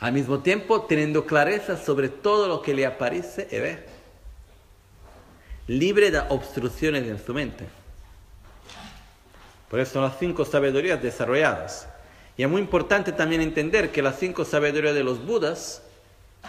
Al 0.00 0.12
mismo 0.12 0.40
tiempo, 0.40 0.82
teniendo 0.82 1.24
clareza 1.24 1.76
sobre 1.76 2.08
todo 2.08 2.48
lo 2.48 2.60
que 2.60 2.74
le 2.74 2.84
aparece 2.84 3.46
y 3.52 3.58
ve, 3.60 3.86
libre 5.68 6.10
de 6.10 6.18
obstrucciones 6.28 7.04
en 7.06 7.24
su 7.24 7.32
mente. 7.32 7.68
Por 9.70 9.78
eso 9.78 9.92
son 9.92 10.02
las 10.02 10.18
cinco 10.18 10.44
sabidurías 10.44 11.00
desarrolladas. 11.00 11.93
Y 12.36 12.42
es 12.42 12.48
muy 12.48 12.60
importante 12.60 13.12
también 13.12 13.40
entender 13.40 13.92
que 13.92 14.02
las 14.02 14.18
cinco 14.18 14.44
sabidurías 14.44 14.94
de 14.94 15.04
los 15.04 15.24
Budas 15.24 15.82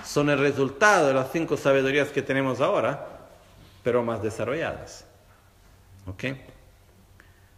son 0.04 0.30
el 0.30 0.40
resultado 0.40 1.08
de 1.08 1.14
las 1.14 1.32
cinco 1.32 1.58
sabidurías 1.58 2.10
que 2.10 2.22
tenemos 2.22 2.60
ahora, 2.60 3.08
pero 3.84 4.04
más 4.04 4.22
desarrolladas. 4.22 5.06
¿Ok? 6.08 6.24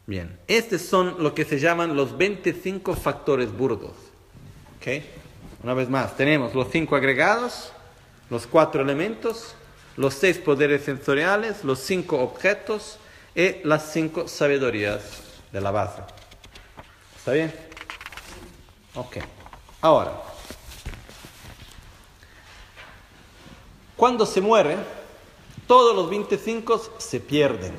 Bien, 0.05 0.37
estos 0.47 0.81
son 0.81 1.21
lo 1.21 1.33
que 1.33 1.45
se 1.45 1.59
llaman 1.59 1.95
los 1.95 2.17
25 2.17 2.95
factores 2.95 3.51
burdos. 3.51 3.93
¿Ok? 4.77 5.03
Una 5.63 5.73
vez 5.73 5.89
más, 5.89 6.15
tenemos 6.15 6.53
los 6.53 6.69
cinco 6.69 6.95
agregados, 6.95 7.71
los 8.29 8.45
cuatro 8.45 8.81
elementos, 8.81 9.55
los 9.95 10.13
seis 10.13 10.37
poderes 10.37 10.83
sensoriales, 10.83 11.63
los 11.63 11.79
cinco 11.79 12.19
objetos 12.19 12.99
y 13.35 13.55
las 13.63 13.91
cinco 13.91 14.27
sabidurías 14.27 15.21
de 15.51 15.61
la 15.61 15.71
base. 15.71 16.01
¿Está 17.17 17.33
bien? 17.33 17.66
Ok. 18.97 19.17
Ahora, 19.79 20.11
cuando 23.95 24.25
se 24.25 24.41
muere, 24.41 24.77
todos 25.67 25.95
los 25.95 26.09
25 26.09 26.81
se 26.97 27.19
pierden. 27.19 27.75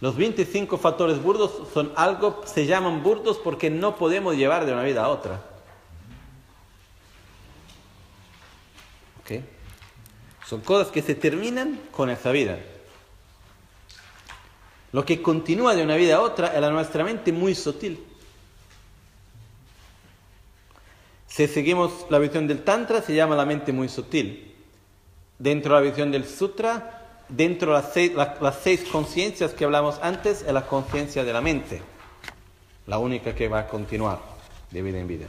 Los 0.00 0.16
25 0.16 0.78
factores 0.78 1.22
burdos 1.22 1.68
son 1.72 1.92
algo, 1.96 2.42
se 2.46 2.64
llaman 2.64 3.02
burdos 3.02 3.38
porque 3.38 3.68
no 3.68 3.96
podemos 3.96 4.36
llevar 4.36 4.64
de 4.64 4.72
una 4.72 4.82
vida 4.82 5.04
a 5.04 5.08
otra. 5.08 5.42
¿Ok? 9.20 9.42
Son 10.46 10.62
cosas 10.62 10.90
que 10.90 11.02
se 11.02 11.14
terminan 11.14 11.78
con 11.90 12.08
esa 12.08 12.30
vida. 12.32 12.58
Lo 14.92 15.04
que 15.04 15.20
continúa 15.20 15.74
de 15.74 15.82
una 15.82 15.96
vida 15.96 16.16
a 16.16 16.20
otra 16.20 16.54
es 16.54 16.60
la 16.60 16.70
nuestra 16.70 17.04
mente 17.04 17.32
muy 17.32 17.54
sutil. 17.54 18.13
Si 21.34 21.48
seguimos 21.48 22.06
la 22.10 22.20
visión 22.20 22.46
del 22.46 22.62
Tantra, 22.62 23.02
se 23.02 23.12
llama 23.12 23.34
la 23.34 23.44
mente 23.44 23.72
muy 23.72 23.88
sutil. 23.88 24.54
Dentro 25.36 25.74
de 25.74 25.80
la 25.80 25.90
visión 25.90 26.12
del 26.12 26.26
Sutra, 26.26 27.24
dentro 27.28 27.76
de 27.76 28.12
las 28.40 28.58
seis, 28.62 28.84
conciencias 28.84 29.52
que 29.52 29.64
hablamos 29.64 29.98
antes, 30.00 30.42
es 30.42 30.52
la 30.52 30.64
conciencia 30.64 31.24
de 31.24 31.32
la 31.32 31.40
mente, 31.40 31.82
la 32.86 32.98
única 32.98 33.34
que 33.34 33.48
va 33.48 33.58
a 33.58 33.66
continuar 33.66 34.20
de 34.70 34.80
vida 34.80 35.00
en 35.00 35.08
vida. 35.08 35.26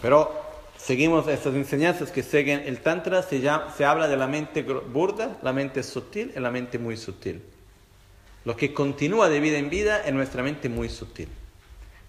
Pero 0.00 0.40
seguimos 0.76 1.26
estas 1.26 1.56
enseñanzas 1.56 2.12
que 2.12 2.22
siguen 2.22 2.62
el 2.64 2.80
Tantra, 2.80 3.24
se, 3.24 3.40
se 3.76 3.84
habla 3.84 4.06
de 4.06 4.16
la 4.16 4.28
mente 4.28 4.62
burda, 4.62 5.36
la 5.42 5.52
mente 5.52 5.82
sutil 5.82 6.32
y 6.36 6.38
la 6.38 6.52
mente 6.52 6.78
muy 6.78 6.96
sutil. 6.96 7.42
Lo 8.44 8.54
que 8.54 8.72
continúa 8.72 9.28
de 9.28 9.40
vida 9.40 9.58
en 9.58 9.68
vida 9.68 10.00
es 10.06 10.14
nuestra 10.14 10.44
mente 10.44 10.68
muy 10.68 10.88
sutil. 10.88 11.28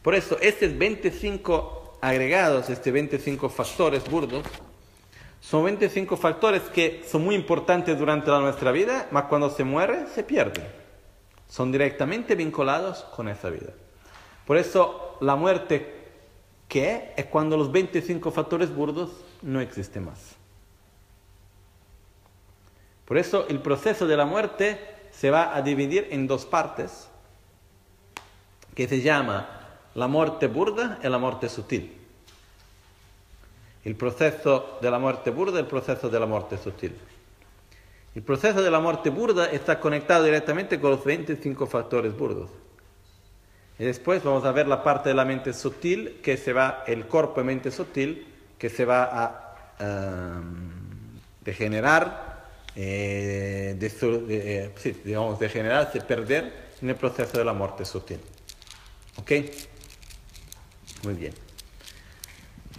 Por 0.03 0.13
eso, 0.13 0.37
estos 0.41 0.77
25 0.77 1.82
agregados, 2.03 2.69
estos 2.69 2.91
25 2.91 3.47
factores 3.47 4.03
burdos, 4.09 4.43
son 5.39 5.63
25 5.63 6.17
factores 6.17 6.63
que 6.63 7.01
son 7.07 7.23
muy 7.23 7.33
importantes 7.33 7.97
durante 7.97 8.29
nuestra 8.29 8.71
vida, 8.73 9.07
mas 9.11 9.25
cuando 9.25 9.49
se 9.49 9.63
muere 9.63 10.07
se 10.07 10.23
pierden. 10.23 10.67
Son 11.47 11.71
directamente 11.71 12.35
vinculados 12.35 13.05
con 13.15 13.29
esa 13.29 13.49
vida. 13.49 13.71
Por 14.45 14.57
eso 14.57 15.17
la 15.21 15.37
muerte, 15.37 15.93
¿qué 16.67 17.13
es? 17.15 17.25
cuando 17.27 17.55
los 17.55 17.71
25 17.71 18.31
factores 18.31 18.75
burdos 18.75 19.11
no 19.41 19.61
existen 19.61 20.03
más. 20.03 20.35
Por 23.05 23.17
eso 23.17 23.45
el 23.47 23.61
proceso 23.61 24.07
de 24.07 24.17
la 24.17 24.25
muerte 24.25 24.77
se 25.11 25.29
va 25.31 25.55
a 25.55 25.61
dividir 25.61 26.09
en 26.11 26.27
dos 26.27 26.45
partes, 26.45 27.07
que 28.75 28.89
se 28.89 29.01
llama 29.01 29.62
la 29.95 30.07
muerte 30.07 30.47
burda 30.47 30.99
y 31.03 31.07
la 31.07 31.17
muerte 31.17 31.49
sutil. 31.49 31.97
El 33.83 33.95
proceso 33.95 34.77
de 34.81 34.89
la 34.89 34.99
muerte 34.99 35.29
burda 35.29 35.57
y 35.57 35.61
el 35.61 35.67
proceso 35.67 36.09
de 36.09 36.19
la 36.19 36.25
muerte 36.25 36.57
sutil. 36.57 36.95
El 38.15 38.21
proceso 38.21 38.61
de 38.61 38.71
la 38.71 38.79
muerte 38.79 39.09
burda 39.09 39.47
está 39.47 39.79
conectado 39.79 40.23
directamente 40.23 40.79
con 40.79 40.91
los 40.91 41.03
25 41.03 41.67
factores 41.67 42.15
burdos. 42.15 42.49
Y 43.79 43.85
después 43.85 44.23
vamos 44.23 44.45
a 44.45 44.51
ver 44.51 44.67
la 44.67 44.83
parte 44.83 45.09
de 45.09 45.15
la 45.15 45.25
mente 45.25 45.51
sutil, 45.51 46.19
que 46.21 46.37
se 46.37 46.53
va, 46.53 46.83
el 46.85 47.05
cuerpo 47.05 47.41
de 47.41 47.43
mente 47.43 47.71
sutil, 47.71 48.27
que 48.57 48.69
se 48.69 48.85
va 48.85 49.03
a 49.03 50.37
um, 50.39 51.19
degenerar, 51.41 52.45
eh, 52.75 53.75
de, 53.77 53.91
eh, 54.29 54.71
sí, 54.75 55.01
digamos, 55.03 55.39
degenerarse, 55.39 56.01
perder 56.01 56.53
en 56.81 56.89
el 56.89 56.95
proceso 56.95 57.37
de 57.37 57.45
la 57.45 57.53
muerte 57.53 57.83
sutil. 57.83 58.19
¿Ok? 59.17 59.31
Muy 61.03 61.13
bien. 61.15 61.33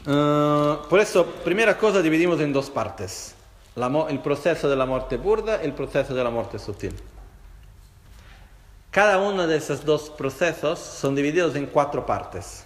Uh, 0.07 0.87
por 0.89 1.01
eso, 1.01 1.27
primera 1.45 1.79
cosa, 1.79 2.03
dividimos 2.03 2.41
en 2.41 2.53
dos 2.53 2.71
partes. 2.71 3.35
el 4.09 4.19
proceso 4.21 4.69
de 4.69 4.77
la 4.77 4.87
muerte 4.87 5.17
burda 5.17 5.61
y 5.63 5.67
el 5.67 5.73
proceso 5.73 6.15
de 6.15 6.25
la 6.25 6.31
muerte 6.31 6.59
sutil. 6.59 6.95
Cada 8.91 9.19
uno 9.19 9.47
de 9.47 9.57
esos 9.57 9.85
dos 9.85 10.09
procesos 10.11 10.79
son 10.79 11.15
divididos 11.15 11.57
en 11.57 11.67
cuatro 11.67 12.07
partes. 12.07 12.65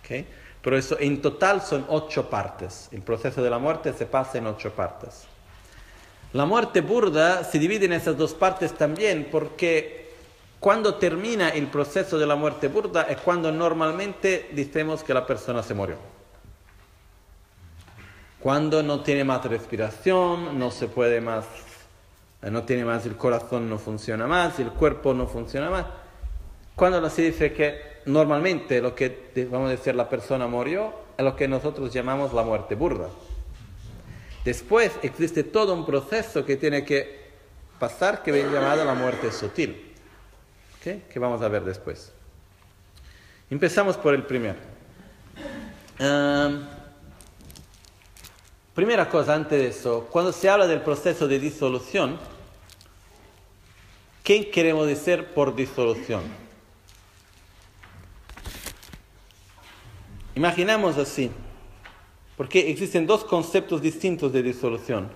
¿Okay? 0.00 0.26
Pero 0.62 0.76
eso 0.76 0.96
en 0.98 1.20
total 1.20 1.62
son 1.62 1.84
ocho 1.88 2.30
partes. 2.30 2.88
El 2.90 3.02
proceso 3.02 3.42
de 3.42 3.50
la 3.50 3.58
muerte 3.58 3.92
se 3.92 4.06
pasa 4.06 4.38
en 4.38 4.46
ocho 4.46 4.72
partes. 4.72 5.24
La 6.32 6.44
muerte 6.44 6.80
burda 6.80 7.44
se 7.44 7.58
divide 7.58 7.86
en 7.86 7.92
esas 7.92 8.16
dos 8.16 8.34
partes 8.34 8.72
también 8.72 9.28
porque 9.30 10.07
cuando 10.60 10.96
termina 10.96 11.50
el 11.50 11.68
proceso 11.68 12.18
de 12.18 12.26
la 12.26 12.34
muerte 12.34 12.66
burda 12.68 13.02
es 13.02 13.18
cuando 13.18 13.52
normalmente 13.52 14.50
decimos 14.52 15.04
que 15.04 15.14
la 15.14 15.24
persona 15.24 15.62
se 15.62 15.74
murió. 15.74 15.96
Cuando 18.40 18.82
no 18.82 19.00
tiene 19.00 19.24
más 19.24 19.44
respiración, 19.44 20.58
no 20.58 20.70
se 20.70 20.88
puede 20.88 21.20
más, 21.20 21.44
eh, 22.42 22.50
no 22.50 22.64
tiene 22.64 22.84
más 22.84 23.06
el 23.06 23.16
corazón, 23.16 23.68
no 23.68 23.78
funciona 23.78 24.26
más, 24.26 24.58
el 24.58 24.70
cuerpo 24.70 25.14
no 25.14 25.28
funciona 25.28 25.70
más. 25.70 25.86
Cuando 26.74 27.08
se 27.08 27.22
dice 27.22 27.52
que 27.52 28.00
normalmente 28.06 28.80
lo 28.80 28.94
que 28.94 29.48
vamos 29.50 29.68
a 29.68 29.72
decir 29.72 29.94
la 29.94 30.08
persona 30.08 30.46
murió 30.48 30.92
es 31.16 31.24
lo 31.24 31.36
que 31.36 31.46
nosotros 31.46 31.92
llamamos 31.92 32.32
la 32.32 32.42
muerte 32.42 32.74
burda. 32.74 33.08
Después 34.44 34.92
existe 35.02 35.44
todo 35.44 35.74
un 35.74 35.84
proceso 35.84 36.44
que 36.44 36.56
tiene 36.56 36.84
que 36.84 37.28
pasar 37.78 38.22
que 38.22 38.32
viene 38.32 38.52
llamado 38.52 38.84
la 38.84 38.94
muerte 38.94 39.30
sutil 39.30 39.87
que 40.96 41.18
vamos 41.18 41.42
a 41.42 41.48
ver 41.48 41.64
después. 41.64 42.12
Empezamos 43.50 43.96
por 43.96 44.14
el 44.14 44.24
primero. 44.24 44.58
primera 48.74 49.08
cosa 49.08 49.34
antes 49.34 49.58
de 49.58 49.68
eso, 49.68 50.08
cuando 50.10 50.32
se 50.32 50.48
habla 50.48 50.66
del 50.66 50.82
proceso 50.82 51.26
de 51.26 51.38
disolución, 51.38 52.18
¿qué 54.22 54.50
queremos 54.50 54.86
decir 54.86 55.26
por 55.34 55.54
disolución? 55.54 56.22
Imaginamos 60.34 60.96
así, 60.98 61.30
porque 62.36 62.70
existen 62.70 63.06
dos 63.06 63.24
conceptos 63.24 63.82
distintos 63.82 64.32
de 64.32 64.42
disolución. 64.42 65.10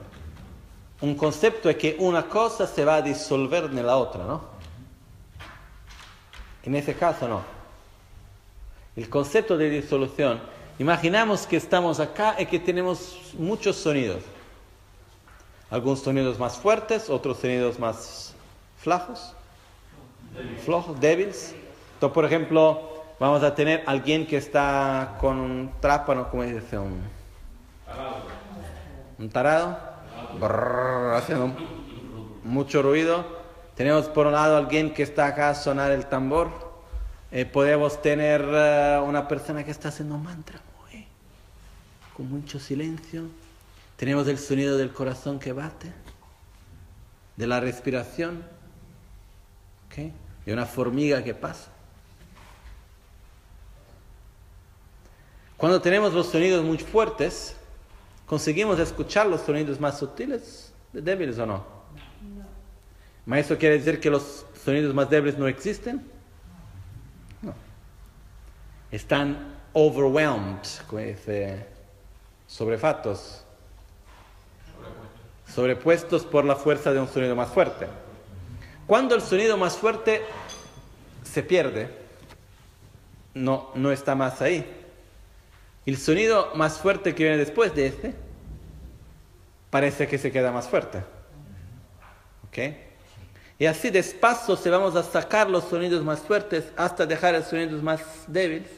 Un 1.01 1.15
concepto 1.15 1.71
es 1.71 1.77
que 1.77 1.97
una 1.99 2.29
cosa 2.29 2.67
se 2.67 2.85
va 2.85 2.97
a 2.97 3.03
disolver 3.03 3.65
en 3.65 3.87
la 3.87 3.97
otra, 3.97 4.25
¿no? 4.25 4.52
En 6.65 6.75
ese 6.75 6.95
caso 6.95 7.29
no. 7.29 7.43
El 8.95 9.09
concepto 9.09 9.57
de 9.57 9.71
disolución, 9.71 10.41
imaginamos 10.79 11.47
que 11.47 11.57
estamos 11.57 11.99
acá 11.99 12.37
y 12.39 12.47
que 12.47 12.59
tenemos 12.59 13.33
muchos 13.39 13.77
sonidos. 13.77 14.23
Algunos 15.71 16.01
sonidos 16.01 16.39
más 16.39 16.59
fuertes, 16.59 17.09
otros 17.09 17.39
sonidos 17.39 17.79
más 17.79 18.35
flajos, 18.77 19.35
flojos, 20.65 21.01
débiles. 21.01 21.55
Entonces, 21.95 22.15
por 22.15 22.25
ejemplo, 22.27 23.03
vamos 23.19 23.43
a 23.43 23.55
tener 23.55 23.83
alguien 23.87 24.27
que 24.27 24.37
está 24.37 25.17
con 25.21 25.39
un 25.39 25.73
trápano, 25.81 26.29
¿cómo 26.31 26.43
se 26.43 26.61
dice? 26.61 26.79
Un, 26.79 27.01
un 29.19 29.31
tarado, 29.31 29.79
haciendo 31.15 31.53
mucho 32.45 32.83
ruido 32.83 33.42
tenemos 33.77 34.07
por 34.07 34.27
un 34.27 34.33
lado 34.33 34.57
alguien 34.57 34.93
que 34.93 35.03
está 35.03 35.27
acá 35.27 35.51
a 35.51 35.55
sonar 35.55 35.93
el 35.93 36.07
tambor. 36.07 36.73
Eh, 37.31 37.47
podemos 37.47 38.03
tener 38.03 38.45
eh, 38.47 39.01
una 39.05 39.27
persona 39.27 39.65
que 39.65 39.71
está 39.71 39.89
haciendo 39.89 40.19
mantra 40.19 40.61
con 42.17 42.31
mucho 42.31 42.59
silencio. 42.59 43.25
Tenemos 43.97 44.27
el 44.29 44.39
sonido 44.39 44.77
del 44.77 44.93
corazón 44.93 45.39
que 45.39 45.53
bate, 45.53 45.93
de 47.37 47.47
la 47.47 47.61
respiración, 47.61 48.45
de 49.97 50.53
una 50.53 50.67
formiga 50.67 51.23
que 51.23 51.35
pasa. 51.35 51.71
Cuando 55.57 55.81
tenemos 55.81 56.13
los 56.13 56.27
sonidos 56.27 56.65
muy 56.65 56.79
fuertes, 56.79 57.55
¿conseguimos 58.27 58.79
escuchar 58.79 59.27
los 59.27 59.43
sonidos 59.43 59.79
más 59.79 59.99
sutiles, 59.99 60.73
débiles 60.93 61.39
o 61.39 61.47
no? 61.47 61.82
¿Ma 63.25 63.39
eso 63.39 63.57
quiere 63.57 63.79
decir 63.79 64.01
que 64.01 64.11
los 64.11 64.45
sonidos 64.65 64.95
más 64.95 65.09
débiles 65.09 65.39
no 65.39 65.47
existen? 65.47 66.03
No. 67.41 67.55
Están 68.91 69.55
overwhelmed, 69.73 70.63
dice, 70.93 71.67
sobrefatos. 72.47 73.45
sobrepuestos 75.47 76.25
por 76.25 76.45
la 76.45 76.57
fuerza 76.57 76.93
de 76.93 77.01
un 77.01 77.09
sonido 77.09 77.37
más 77.37 77.51
fuerte. 77.51 77.87
Cuando 78.87 79.15
el 79.15 79.23
sonido 79.23 79.57
más 79.57 79.77
fuerte 79.77 80.23
se 81.23 81.43
pierde, 81.43 81.91
no, 83.35 83.71
no 83.75 83.93
está 83.93 84.15
más 84.15 84.43
ahí. 84.43 84.67
El 85.87 85.97
sonido 85.97 86.53
más 86.55 86.79
fuerte 86.79 87.15
que 87.15 87.25
viene 87.25 87.39
después 87.39 87.75
de 87.75 87.87
este 87.87 88.15
parece 89.71 90.07
que 90.07 90.19
se 90.19 90.31
queda 90.31 90.53
más 90.53 90.69
fuerte. 90.69 90.99
¿Ok? 92.49 92.92
Y 93.63 93.67
así 93.67 93.91
despacio 93.91 94.57
se 94.57 94.71
vamos 94.71 94.97
a 94.97 95.05
sacar 95.05 95.49
los 95.49 95.63
sonidos 95.63 96.03
más 96.03 96.19
fuertes 96.19 96.65
hasta 96.77 97.07
dejar 97.07 97.35
los 97.35 97.45
sonidos 97.45 97.81
más 97.81 98.03
débiles. 98.27 98.69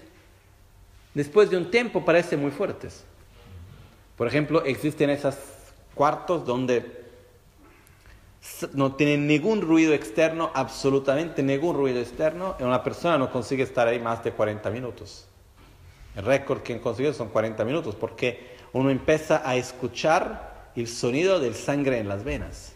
Después 1.14 1.48
de 1.48 1.56
un 1.56 1.70
tiempo 1.70 2.04
parecen 2.04 2.42
muy 2.42 2.50
fuertes. 2.50 3.02
Por 4.14 4.28
ejemplo, 4.28 4.62
existen 4.62 5.08
esos 5.08 5.36
cuartos 5.94 6.44
donde 6.44 7.02
no 8.74 8.94
tienen 8.94 9.26
ningún 9.26 9.62
ruido 9.62 9.94
externo, 9.94 10.50
absolutamente 10.52 11.42
ningún 11.42 11.76
ruido 11.76 12.00
externo, 12.00 12.54
y 12.60 12.62
una 12.62 12.84
persona 12.84 13.16
no 13.16 13.32
consigue 13.32 13.62
estar 13.62 13.88
ahí 13.88 14.00
más 14.00 14.22
de 14.22 14.32
40 14.32 14.68
minutos. 14.68 15.24
El 16.14 16.26
récord 16.26 16.60
que 16.60 16.74
han 16.74 16.80
conseguido 16.80 17.14
son 17.14 17.30
40 17.30 17.64
minutos, 17.64 17.94
porque 17.94 18.54
uno 18.74 18.90
empieza 18.90 19.48
a 19.48 19.56
escuchar 19.56 20.72
el 20.76 20.88
sonido 20.88 21.40
del 21.40 21.54
sangre 21.54 22.00
en 22.00 22.08
las 22.10 22.22
venas. 22.22 22.74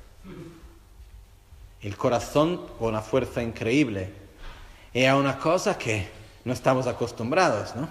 El 1.82 1.96
corazón 1.96 2.66
con 2.78 2.88
una 2.88 3.02
fuerza 3.02 3.42
increíble. 3.42 4.10
Es 4.92 5.12
una 5.12 5.38
cosa 5.38 5.78
que 5.78 6.08
no 6.44 6.52
estamos 6.52 6.86
acostumbrados, 6.86 7.76
¿no? 7.76 7.88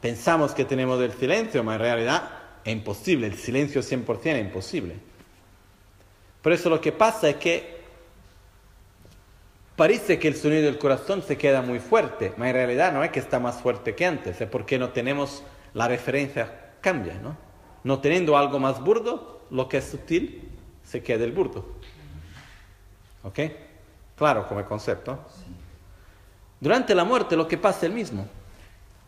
Pensamos 0.00 0.52
que 0.52 0.64
tenemos 0.64 1.00
el 1.00 1.12
silencio, 1.12 1.62
pero 1.62 1.72
en 1.72 1.80
realidad 1.80 2.30
es 2.64 2.72
imposible. 2.72 3.26
El 3.26 3.36
silencio 3.36 3.80
100% 3.80 4.26
es 4.26 4.40
imposible. 4.40 4.94
Por 6.42 6.52
eso 6.52 6.70
lo 6.70 6.80
que 6.80 6.92
pasa 6.92 7.28
es 7.28 7.36
que 7.36 7.76
parece 9.74 10.18
que 10.18 10.28
el 10.28 10.36
sonido 10.36 10.62
del 10.62 10.78
corazón 10.78 11.22
se 11.22 11.36
queda 11.36 11.60
muy 11.60 11.80
fuerte, 11.80 12.32
pero 12.36 12.46
en 12.46 12.54
realidad 12.54 12.92
no 12.92 13.02
es 13.02 13.10
que 13.10 13.18
está 13.18 13.40
más 13.40 13.60
fuerte 13.60 13.94
que 13.94 14.06
antes, 14.06 14.40
es 14.40 14.48
porque 14.48 14.78
no 14.78 14.90
tenemos 14.90 15.42
la 15.74 15.88
referencia 15.88 16.74
cambia, 16.80 17.14
¿no? 17.14 17.36
No 17.84 17.98
teniendo 18.00 18.36
algo 18.36 18.58
más 18.58 18.80
burdo, 18.80 19.44
lo 19.50 19.68
que 19.68 19.78
es 19.78 19.84
sutil 19.84 20.48
se 20.84 21.02
queda 21.02 21.24
el 21.24 21.32
burdo. 21.32 21.66
¿Ok? 23.26 23.40
Claro 24.16 24.46
como 24.46 24.64
concepto. 24.64 25.18
Durante 26.60 26.94
la 26.94 27.04
muerte 27.04 27.36
lo 27.36 27.48
que 27.48 27.58
pasa 27.58 27.78
es 27.78 27.84
el 27.84 27.92
mismo. 27.92 28.26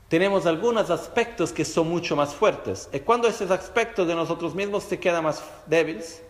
Tenemos 0.09 0.45
algunos 0.45 0.91
aspectos 0.91 1.53
que 1.53 1.65
son 1.65 1.89
mucho 1.89 2.17
más 2.17 2.35
fuertes. 2.35 2.89
Y 2.93 2.99
cuando 3.01 3.29
esos 3.29 3.51
aspectos 3.51 4.09
de 4.09 4.15
nosotros 4.15 4.55
mismos 4.55 4.85
se 4.85 4.99
quedan 4.99 5.23
más 5.23 5.43
débiles, 5.67 6.23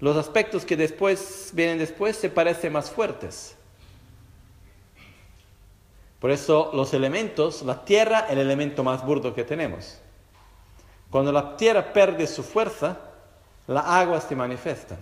los 0.00 0.16
aspectos 0.16 0.64
que 0.64 0.76
después 0.76 1.50
vienen 1.54 1.78
después 1.78 2.16
se 2.16 2.28
parecen 2.28 2.72
más 2.72 2.90
fuertes. 2.90 3.54
Por 6.18 6.30
eso 6.30 6.70
los 6.74 6.92
elementos, 6.94 7.62
la 7.62 7.84
tierra 7.84 8.26
el 8.28 8.38
elemento 8.38 8.82
más 8.82 9.04
burdo 9.04 9.34
que 9.34 9.44
tenemos. 9.44 9.98
Cuando 11.10 11.30
la 11.30 11.56
tierra 11.56 11.92
pierde 11.92 12.26
su 12.26 12.42
fuerza, 12.42 12.98
la 13.68 13.80
agua 13.80 14.20
se 14.20 14.34
manifiesta. 14.34 14.96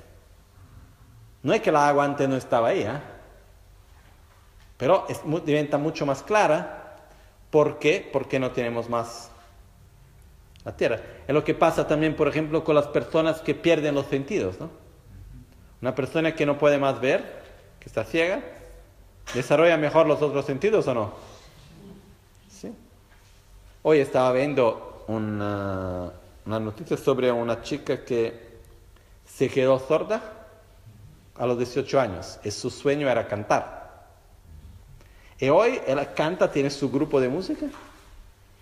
No 1.44 1.52
es 1.52 1.60
que 1.60 1.70
la 1.70 1.86
agua 1.86 2.04
antes 2.04 2.26
no 2.26 2.36
estaba 2.36 2.68
ahí, 2.68 2.80
¿eh? 2.80 3.00
pero 4.78 5.06
es, 5.10 5.20
diventa 5.44 5.76
mucho 5.76 6.06
más 6.06 6.22
clara. 6.22 6.96
¿Por 7.50 7.78
qué? 7.78 8.08
Porque 8.10 8.40
no 8.40 8.50
tenemos 8.50 8.88
más 8.88 9.30
la 10.64 10.74
tierra. 10.74 11.00
Es 11.28 11.34
lo 11.34 11.44
que 11.44 11.54
pasa 11.54 11.86
también, 11.86 12.16
por 12.16 12.28
ejemplo, 12.28 12.64
con 12.64 12.74
las 12.74 12.88
personas 12.88 13.42
que 13.42 13.54
pierden 13.54 13.94
los 13.94 14.06
sentidos. 14.06 14.58
¿no? 14.58 14.70
Una 15.82 15.94
persona 15.94 16.34
que 16.34 16.46
no 16.46 16.56
puede 16.58 16.78
más 16.78 16.98
ver, 16.98 17.42
que 17.78 17.90
está 17.90 18.04
ciega, 18.04 18.40
¿desarrolla 19.34 19.76
mejor 19.76 20.06
los 20.06 20.22
otros 20.22 20.46
sentidos 20.46 20.88
o 20.88 20.94
no? 20.94 21.12
¿Sí? 22.48 22.74
Hoy 23.82 23.98
estaba 23.98 24.32
viendo 24.32 25.04
una, 25.08 26.10
una 26.46 26.58
noticia 26.58 26.96
sobre 26.96 27.30
una 27.30 27.60
chica 27.60 28.02
que 28.02 28.54
se 29.26 29.50
quedó 29.50 29.78
sorda 29.78 30.33
a 31.36 31.46
los 31.46 31.58
18 31.58 32.00
años 32.00 32.38
y 32.44 32.50
su 32.50 32.70
sueño 32.70 33.08
era 33.08 33.26
cantar. 33.26 33.84
Y 35.38 35.48
hoy 35.48 35.80
ella 35.86 36.14
canta, 36.14 36.50
tiene 36.50 36.70
su 36.70 36.90
grupo 36.90 37.20
de 37.20 37.28
música, 37.28 37.66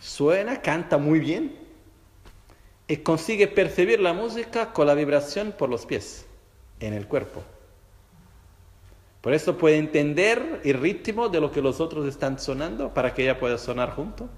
suena, 0.01 0.61
canta 0.62 0.99
muy 0.99 1.20
bien 1.20 1.57
y 2.89 2.97
consigue 2.99 3.47
percibir 3.47 4.01
la 4.01 4.12
música 4.12 4.73
con 4.73 4.87
la 4.87 4.95
vibración 4.95 5.53
por 5.57 5.68
los 5.68 5.87
pies 5.87 6.27
en 6.81 6.95
el 6.95 7.07
cuerpo. 7.07 7.43
Por 9.20 9.35
eso 9.35 9.57
puede 9.57 9.77
entender 9.77 10.61
el 10.64 10.81
ritmo 10.81 11.29
de 11.29 11.41
lo 11.41 11.53
que 11.53 11.62
los 11.62 11.81
otros 11.81 12.07
están 12.07 12.41
sonando 12.41 12.93
para 12.93 13.14
que 13.14 13.23
ella 13.23 13.39
pueda 13.39 13.57
sonar 13.57 13.93
junto. 13.93 14.29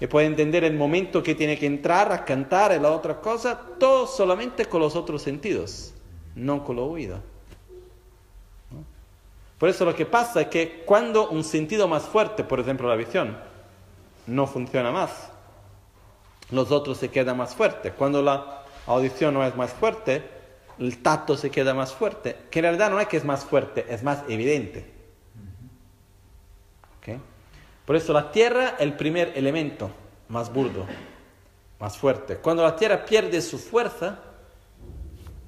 Y 0.00 0.06
puede 0.06 0.28
entender 0.28 0.64
el 0.64 0.76
momento 0.76 1.22
que 1.22 1.34
tiene 1.34 1.58
que 1.58 1.66
entrar 1.66 2.10
a 2.10 2.24
cantar 2.24 2.72
en 2.72 2.82
la 2.82 2.92
otra 2.92 3.20
cosa, 3.20 3.60
todo 3.78 4.06
solamente 4.06 4.64
con 4.64 4.80
los 4.80 4.96
otros 4.96 5.20
sentidos, 5.20 5.92
no 6.34 6.64
con 6.64 6.76
lo 6.76 6.86
oído. 6.86 7.20
Por 9.60 9.68
eso 9.68 9.84
lo 9.84 9.94
que 9.94 10.06
pasa 10.06 10.40
es 10.40 10.46
que 10.48 10.84
cuando 10.86 11.28
un 11.28 11.44
sentido 11.44 11.86
más 11.86 12.04
fuerte, 12.04 12.44
por 12.44 12.60
ejemplo 12.60 12.88
la 12.88 12.96
visión, 12.96 13.36
no 14.26 14.46
funciona 14.46 14.90
más, 14.90 15.30
los 16.50 16.70
otros 16.70 16.96
se 16.96 17.10
quedan 17.10 17.36
más 17.36 17.54
fuertes. 17.54 17.92
Cuando 17.92 18.22
la 18.22 18.62
audición 18.86 19.34
no 19.34 19.44
es 19.44 19.54
más 19.56 19.70
fuerte, 19.74 20.24
el 20.78 21.02
tacto 21.02 21.36
se 21.36 21.50
queda 21.50 21.74
más 21.74 21.92
fuerte, 21.92 22.38
que 22.50 22.60
en 22.60 22.62
realidad 22.62 22.90
no 22.90 23.00
es 23.00 23.08
que 23.08 23.18
es 23.18 23.24
más 23.26 23.44
fuerte, 23.44 23.84
es 23.90 24.02
más 24.02 24.24
evidente. 24.30 24.98
Por 27.84 27.96
eso 27.96 28.14
la 28.14 28.30
tierra 28.30 28.68
es 28.68 28.80
el 28.80 28.94
primer 28.94 29.32
elemento 29.36 29.90
más 30.28 30.50
burdo, 30.50 30.86
más 31.80 31.98
fuerte. 31.98 32.36
Cuando 32.36 32.62
la 32.62 32.76
tierra 32.76 33.04
pierde 33.04 33.42
su 33.42 33.58
fuerza, 33.58 34.20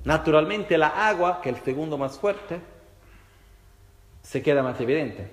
naturalmente 0.05 0.77
la 0.77 1.09
agua, 1.09 1.41
que 1.41 1.49
es 1.49 1.57
el 1.57 1.65
segundo 1.65 1.97
más 1.97 2.19
fuerte, 2.19 2.61
se 4.23 4.43
queda 4.43 4.63
más 4.63 4.81
evidente. 4.81 5.29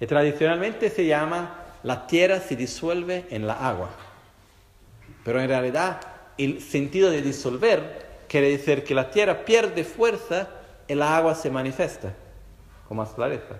Y 0.00 0.06
tradicionalmente 0.06 0.90
se 0.90 1.06
llama 1.06 1.64
la 1.82 2.06
tierra 2.06 2.40
se 2.40 2.56
disuelve 2.56 3.26
en 3.30 3.46
la 3.46 3.54
agua. 3.54 3.90
Pero 5.24 5.40
en 5.40 5.48
realidad 5.48 6.00
el 6.36 6.60
sentido 6.60 7.10
de 7.10 7.22
disolver 7.22 8.06
quiere 8.28 8.50
decir 8.50 8.84
que 8.84 8.94
la 8.94 9.10
tierra 9.10 9.44
pierde 9.44 9.84
fuerza 9.84 10.48
y 10.86 10.94
la 10.94 11.16
agua 11.16 11.34
se 11.34 11.50
manifiesta 11.50 12.14
con 12.86 12.96
más 12.96 13.10
clareza. 13.10 13.58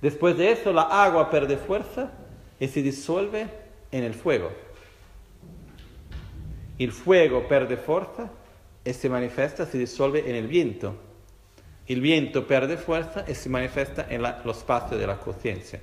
Después 0.00 0.36
de 0.36 0.52
eso, 0.52 0.72
la 0.72 0.82
agua 0.82 1.30
pierde 1.30 1.56
fuerza 1.56 2.10
y 2.58 2.68
se 2.68 2.82
disuelve 2.82 3.48
en 3.90 4.04
el 4.04 4.14
fuego. 4.14 4.50
El 6.78 6.92
fuego 6.92 7.46
pierde 7.46 7.76
fuerza 7.76 8.30
y 8.84 8.92
se 8.94 9.10
manifiesta, 9.10 9.66
se 9.66 9.76
disuelve 9.76 10.28
en 10.30 10.36
el 10.36 10.46
viento. 10.46 10.94
El 11.90 12.00
viento 12.00 12.46
pierde 12.46 12.76
fuerza 12.76 13.24
y 13.26 13.34
se 13.34 13.48
manifiesta 13.48 14.06
en 14.08 14.22
los 14.22 14.58
espacio 14.58 14.96
de 14.96 15.08
la 15.08 15.18
conciencia. 15.18 15.80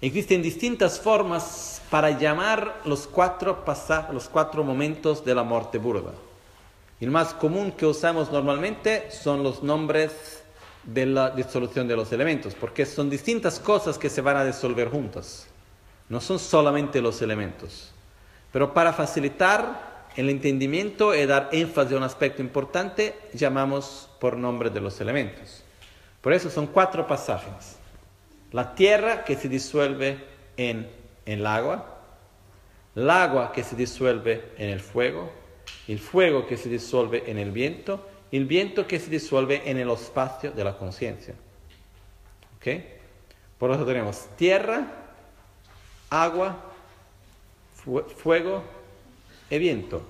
Existen 0.00 0.40
distintas 0.40 0.98
formas 0.98 1.82
para 1.90 2.18
llamar 2.18 2.80
los 2.86 3.06
cuatro, 3.06 3.62
los 4.10 4.28
cuatro 4.30 4.64
momentos 4.64 5.22
de 5.22 5.34
la 5.34 5.42
muerte 5.42 5.76
burda. 5.76 6.12
El 6.98 7.10
más 7.10 7.34
común 7.34 7.72
que 7.72 7.84
usamos 7.84 8.32
normalmente 8.32 9.10
son 9.10 9.42
los 9.42 9.62
nombres 9.62 10.42
de 10.82 11.04
la 11.04 11.28
disolución 11.28 11.86
de 11.86 11.96
los 11.96 12.10
elementos, 12.10 12.54
porque 12.54 12.86
son 12.86 13.10
distintas 13.10 13.60
cosas 13.60 13.98
que 13.98 14.08
se 14.08 14.22
van 14.22 14.38
a 14.38 14.46
disolver 14.46 14.88
juntas. 14.88 15.46
No 16.08 16.22
son 16.22 16.38
solamente 16.38 17.02
los 17.02 17.20
elementos. 17.20 17.92
Pero 18.50 18.72
para 18.72 18.94
facilitar 18.94 19.95
el 20.16 20.30
entendimiento 20.30 21.14
y 21.14 21.26
dar 21.26 21.50
énfasis 21.52 21.92
a 21.92 21.96
un 21.98 22.02
aspecto 22.02 22.40
importante, 22.40 23.14
llamamos 23.34 24.08
por 24.18 24.36
nombre 24.36 24.70
de 24.70 24.80
los 24.80 25.00
elementos. 25.00 25.62
Por 26.22 26.32
eso 26.32 26.50
son 26.50 26.66
cuatro 26.66 27.06
pasajes. 27.06 27.76
La 28.50 28.74
tierra 28.74 29.24
que 29.24 29.36
se 29.36 29.48
disuelve 29.48 30.18
en, 30.56 30.88
el 31.26 31.46
agua, 31.46 32.00
el 32.94 33.10
agua 33.10 33.52
que 33.52 33.62
se 33.62 33.76
disuelve 33.76 34.52
en 34.56 34.70
el 34.70 34.80
fuego, 34.80 35.30
el 35.86 35.98
fuego 35.98 36.46
que 36.46 36.56
se 36.56 36.70
disuelve 36.70 37.30
en 37.30 37.38
el 37.38 37.50
viento, 37.50 38.08
el 38.32 38.46
viento 38.46 38.86
que 38.86 38.98
se 38.98 39.10
disuelve 39.10 39.62
en 39.70 39.76
el 39.76 39.90
espacio 39.90 40.50
de 40.50 40.64
la 40.64 40.78
conciencia. 40.78 41.34
¿Ok? 42.56 42.82
Por 43.58 43.70
eso 43.70 43.84
tenemos 43.84 44.26
tierra, 44.36 44.86
agua, 46.08 46.56
fuego 48.16 48.62
y 49.50 49.58
viento. 49.58 50.02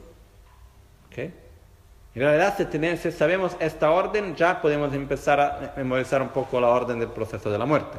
¿Ok? 1.09 1.19
En 1.19 2.23
realidad, 2.23 2.57
si, 2.57 2.97
si 2.97 3.13
sabemos 3.13 3.57
esta 3.61 3.91
orden, 3.91 4.35
ya 4.37 4.63
podemos 4.63 4.95
empezar 4.95 5.39
a 5.39 5.75
memorizar 5.77 6.23
un 6.23 6.31
poco 6.31 6.59
la 6.61 6.69
orden 6.69 6.99
del 6.99 7.11
proceso 7.11 7.51
de 7.51 7.59
la 7.59 7.67
muerte. 7.67 7.99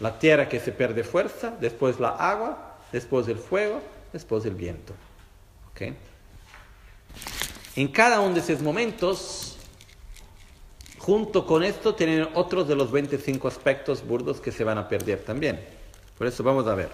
La 0.00 0.18
tierra 0.18 0.48
que 0.48 0.58
se 0.58 0.72
pierde 0.72 1.04
fuerza, 1.04 1.52
después 1.60 2.00
la 2.00 2.08
agua, 2.08 2.76
después 2.90 3.28
el 3.28 3.36
fuego, 3.36 3.82
después 4.12 4.46
el 4.46 4.54
viento. 4.54 4.94
¿ok? 5.72 5.94
En 7.76 7.88
cada 7.88 8.20
uno 8.20 8.34
de 8.34 8.40
esos 8.40 8.62
momentos, 8.62 9.58
junto 10.98 11.46
con 11.46 11.62
esto, 11.62 11.94
tienen 11.94 12.28
otros 12.34 12.66
de 12.66 12.76
los 12.76 12.90
25 12.90 13.46
aspectos 13.46 14.06
burdos 14.06 14.40
que 14.40 14.52
se 14.52 14.64
van 14.64 14.78
a 14.78 14.88
perder 14.88 15.22
también. 15.22 15.62
Por 16.16 16.26
eso 16.26 16.42
vamos 16.42 16.66
a 16.66 16.74
ver. 16.74 16.90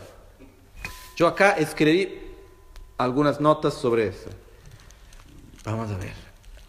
Yo 1.16 1.26
acá 1.26 1.52
escribí 1.52 2.27
algunas 2.98 3.40
notas 3.40 3.74
sobre 3.74 4.08
eso. 4.08 4.28
Vamos 5.64 5.90
a 5.90 5.96
ver. 5.96 6.12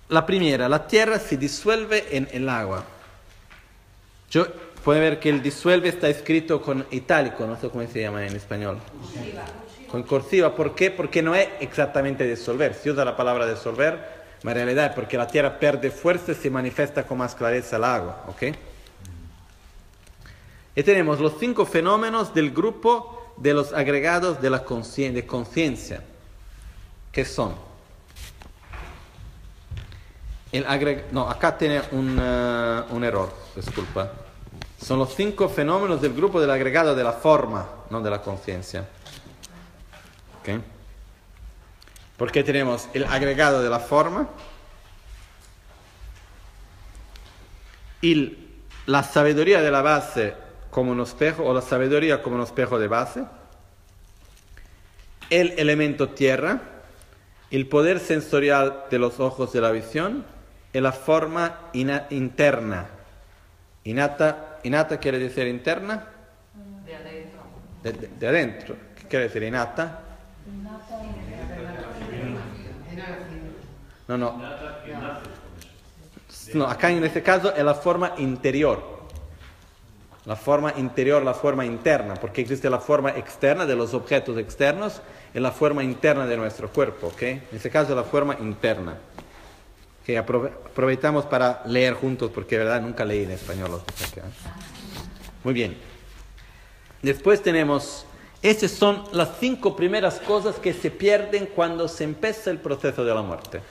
La 0.09 0.25
primera, 0.25 0.69
la 0.69 0.87
tierra 0.87 1.19
se 1.19 1.37
disuelve 1.37 2.15
en 2.15 2.27
el 2.31 2.47
agua. 2.49 2.83
Yo 4.31 4.47
puede 4.83 4.99
ver 4.99 5.19
que 5.19 5.29
el 5.29 5.41
disuelve 5.41 5.89
está 5.89 6.07
escrito 6.07 6.61
con 6.61 6.85
itálico, 6.91 7.45
no 7.45 7.59
sé 7.59 7.69
cómo 7.69 7.85
se 7.87 8.01
llama 8.01 8.25
en 8.25 8.35
español. 8.35 8.77
Con 9.89 10.03
cursiva, 10.03 10.55
¿por 10.55 10.75
qué? 10.75 10.91
Porque 10.91 11.21
no 11.21 11.35
es 11.35 11.47
exactamente 11.59 12.27
disolver. 12.27 12.73
Se 12.73 12.91
usa 12.91 13.03
la 13.03 13.15
palabra 13.17 13.47
disolver, 13.47 13.99
pero 14.41 14.59
en 14.59 14.65
realidad 14.65 14.87
es 14.87 14.93
porque 14.93 15.17
la 15.17 15.27
tierra 15.27 15.59
pierde 15.59 15.91
fuerza 15.91 16.31
y 16.31 16.35
se 16.35 16.49
manifiesta 16.49 17.03
con 17.05 17.17
más 17.17 17.35
clareza 17.35 17.77
el 17.77 17.83
agua. 17.83 18.25
¿ok? 18.27 18.43
Y 20.75 20.83
tenemos 20.83 21.19
los 21.19 21.33
cinco 21.39 21.65
fenómenos 21.65 22.33
del 22.33 22.51
grupo 22.51 23.33
de 23.37 23.53
los 23.53 23.73
agregados 23.73 24.41
de 24.41 24.49
la 24.49 24.59
de 24.59 25.25
conciencia, 25.25 26.03
que 27.19 27.25
son. 27.25 27.53
El 30.53 30.65
no, 31.11 31.29
acá 31.29 31.57
tiene 31.57 31.81
un, 31.91 32.17
uh, 32.17 32.95
un 32.95 33.03
error, 33.03 33.29
disculpa. 33.55 34.13
Son 34.81 34.97
los 34.97 35.13
cinco 35.13 35.49
fenómenos 35.49 36.01
del 36.01 36.13
grupo 36.13 36.39
del 36.39 36.49
agregado 36.49 36.95
de 36.95 37.03
la 37.03 37.11
forma, 37.11 37.67
no 37.89 38.01
de 38.01 38.09
la 38.09 38.21
conciencia. 38.21 38.87
¿Okay? 40.39 40.63
Porque 42.15 42.41
tenemos 42.41 42.87
el 42.93 43.03
agregado 43.03 43.61
de 43.61 43.69
la 43.69 43.79
forma 43.79 44.29
y 48.01 48.37
la 48.85 49.03
sabiduría 49.03 49.61
de 49.61 49.71
la 49.71 49.81
base 49.81 50.35
como 50.71 50.93
un 50.93 51.01
espejo 51.01 51.43
o 51.43 51.53
la 51.53 51.61
sabiduría 51.61 52.23
como 52.23 52.37
un 52.37 52.43
espejo 52.43 52.79
de 52.79 52.87
base, 52.87 53.25
el 55.29 55.51
elemento 55.59 56.09
tierra, 56.09 56.78
el 57.51 57.67
poder 57.67 57.99
sensorial 57.99 58.85
de 58.89 58.99
los 58.99 59.19
ojos 59.19 59.51
de 59.53 59.61
la 59.61 59.71
visión 59.71 60.25
y 60.71 60.79
la 60.79 60.91
forma 60.91 61.69
interna. 61.73 62.87
Inata, 63.83 64.59
inata 64.63 64.99
quiere 64.99 65.19
decir 65.19 65.47
interna. 65.47 66.07
De 66.85 66.95
adentro. 66.95 67.39
De, 67.83 67.91
de, 67.93 68.07
de 68.07 68.27
adentro. 68.27 68.75
¿Qué 68.95 69.07
quiere 69.07 69.25
decir 69.25 69.43
inata? 69.43 70.01
No, 74.07 74.17
no. 74.17 74.41
No, 76.53 76.65
acá 76.65 76.89
en 76.89 77.03
este 77.03 77.21
caso 77.21 77.53
es 77.55 77.63
la 77.63 77.75
forma 77.75 78.13
interior. 78.17 78.98
La 80.25 80.35
forma 80.35 80.73
interior, 80.77 81.23
la 81.23 81.33
forma 81.33 81.65
interna, 81.65 82.15
porque 82.15 82.41
existe 82.41 82.69
la 82.69 82.79
forma 82.79 83.11
externa 83.11 83.65
de 83.65 83.75
los 83.75 83.93
objetos 83.93 84.37
externos 84.37 85.01
y 85.33 85.39
la 85.39 85.51
forma 85.51 85.83
interna 85.83 86.25
de 86.25 86.37
nuestro 86.37 86.69
cuerpo, 86.69 87.07
¿ok? 87.07 87.21
En 87.21 87.43
este 87.53 87.69
caso 87.69 87.95
la 87.95 88.03
forma 88.03 88.35
interna. 88.39 88.97
Que 90.05 90.17
aprovechamos 90.17 91.25
para 91.25 91.61
leer 91.65 91.93
juntos, 91.93 92.31
porque 92.33 92.57
de 92.57 92.65
verdad 92.65 92.81
nunca 92.81 93.05
leí 93.05 93.23
en 93.23 93.31
español. 93.31 93.81
Muy 95.43 95.53
bien. 95.53 95.77
Después 97.01 97.41
tenemos, 97.41 98.05
estas 98.41 98.71
son 98.71 99.03
las 99.13 99.29
cinco 99.39 99.75
primeras 99.75 100.19
cosas 100.19 100.57
que 100.57 100.73
se 100.73 100.91
pierden 100.91 101.45
cuando 101.55 101.87
se 101.87 102.03
empieza 102.03 102.51
el 102.51 102.57
proceso 102.57 103.05
de 103.05 103.13
la 103.13 103.21
muerte. 103.21 103.61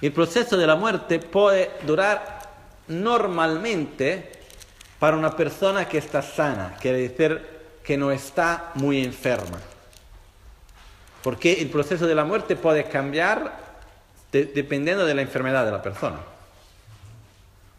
El 0.00 0.12
proceso 0.12 0.56
de 0.56 0.66
la 0.66 0.76
muerte 0.76 1.18
puede 1.18 1.70
durar 1.86 2.40
normalmente 2.88 4.39
para 5.00 5.16
una 5.16 5.34
persona 5.34 5.88
que 5.88 5.98
está 5.98 6.22
sana, 6.22 6.76
quiere 6.78 7.08
decir 7.08 7.44
que 7.82 7.96
no 7.96 8.12
está 8.12 8.70
muy 8.74 9.02
enferma. 9.02 9.58
Porque 11.22 11.54
el 11.54 11.70
proceso 11.70 12.06
de 12.06 12.14
la 12.14 12.24
muerte 12.24 12.54
puede 12.54 12.84
cambiar 12.84 13.52
de, 14.30 14.44
dependiendo 14.44 15.06
de 15.06 15.14
la 15.14 15.22
enfermedad 15.22 15.64
de 15.64 15.72
la 15.72 15.82
persona. 15.82 16.18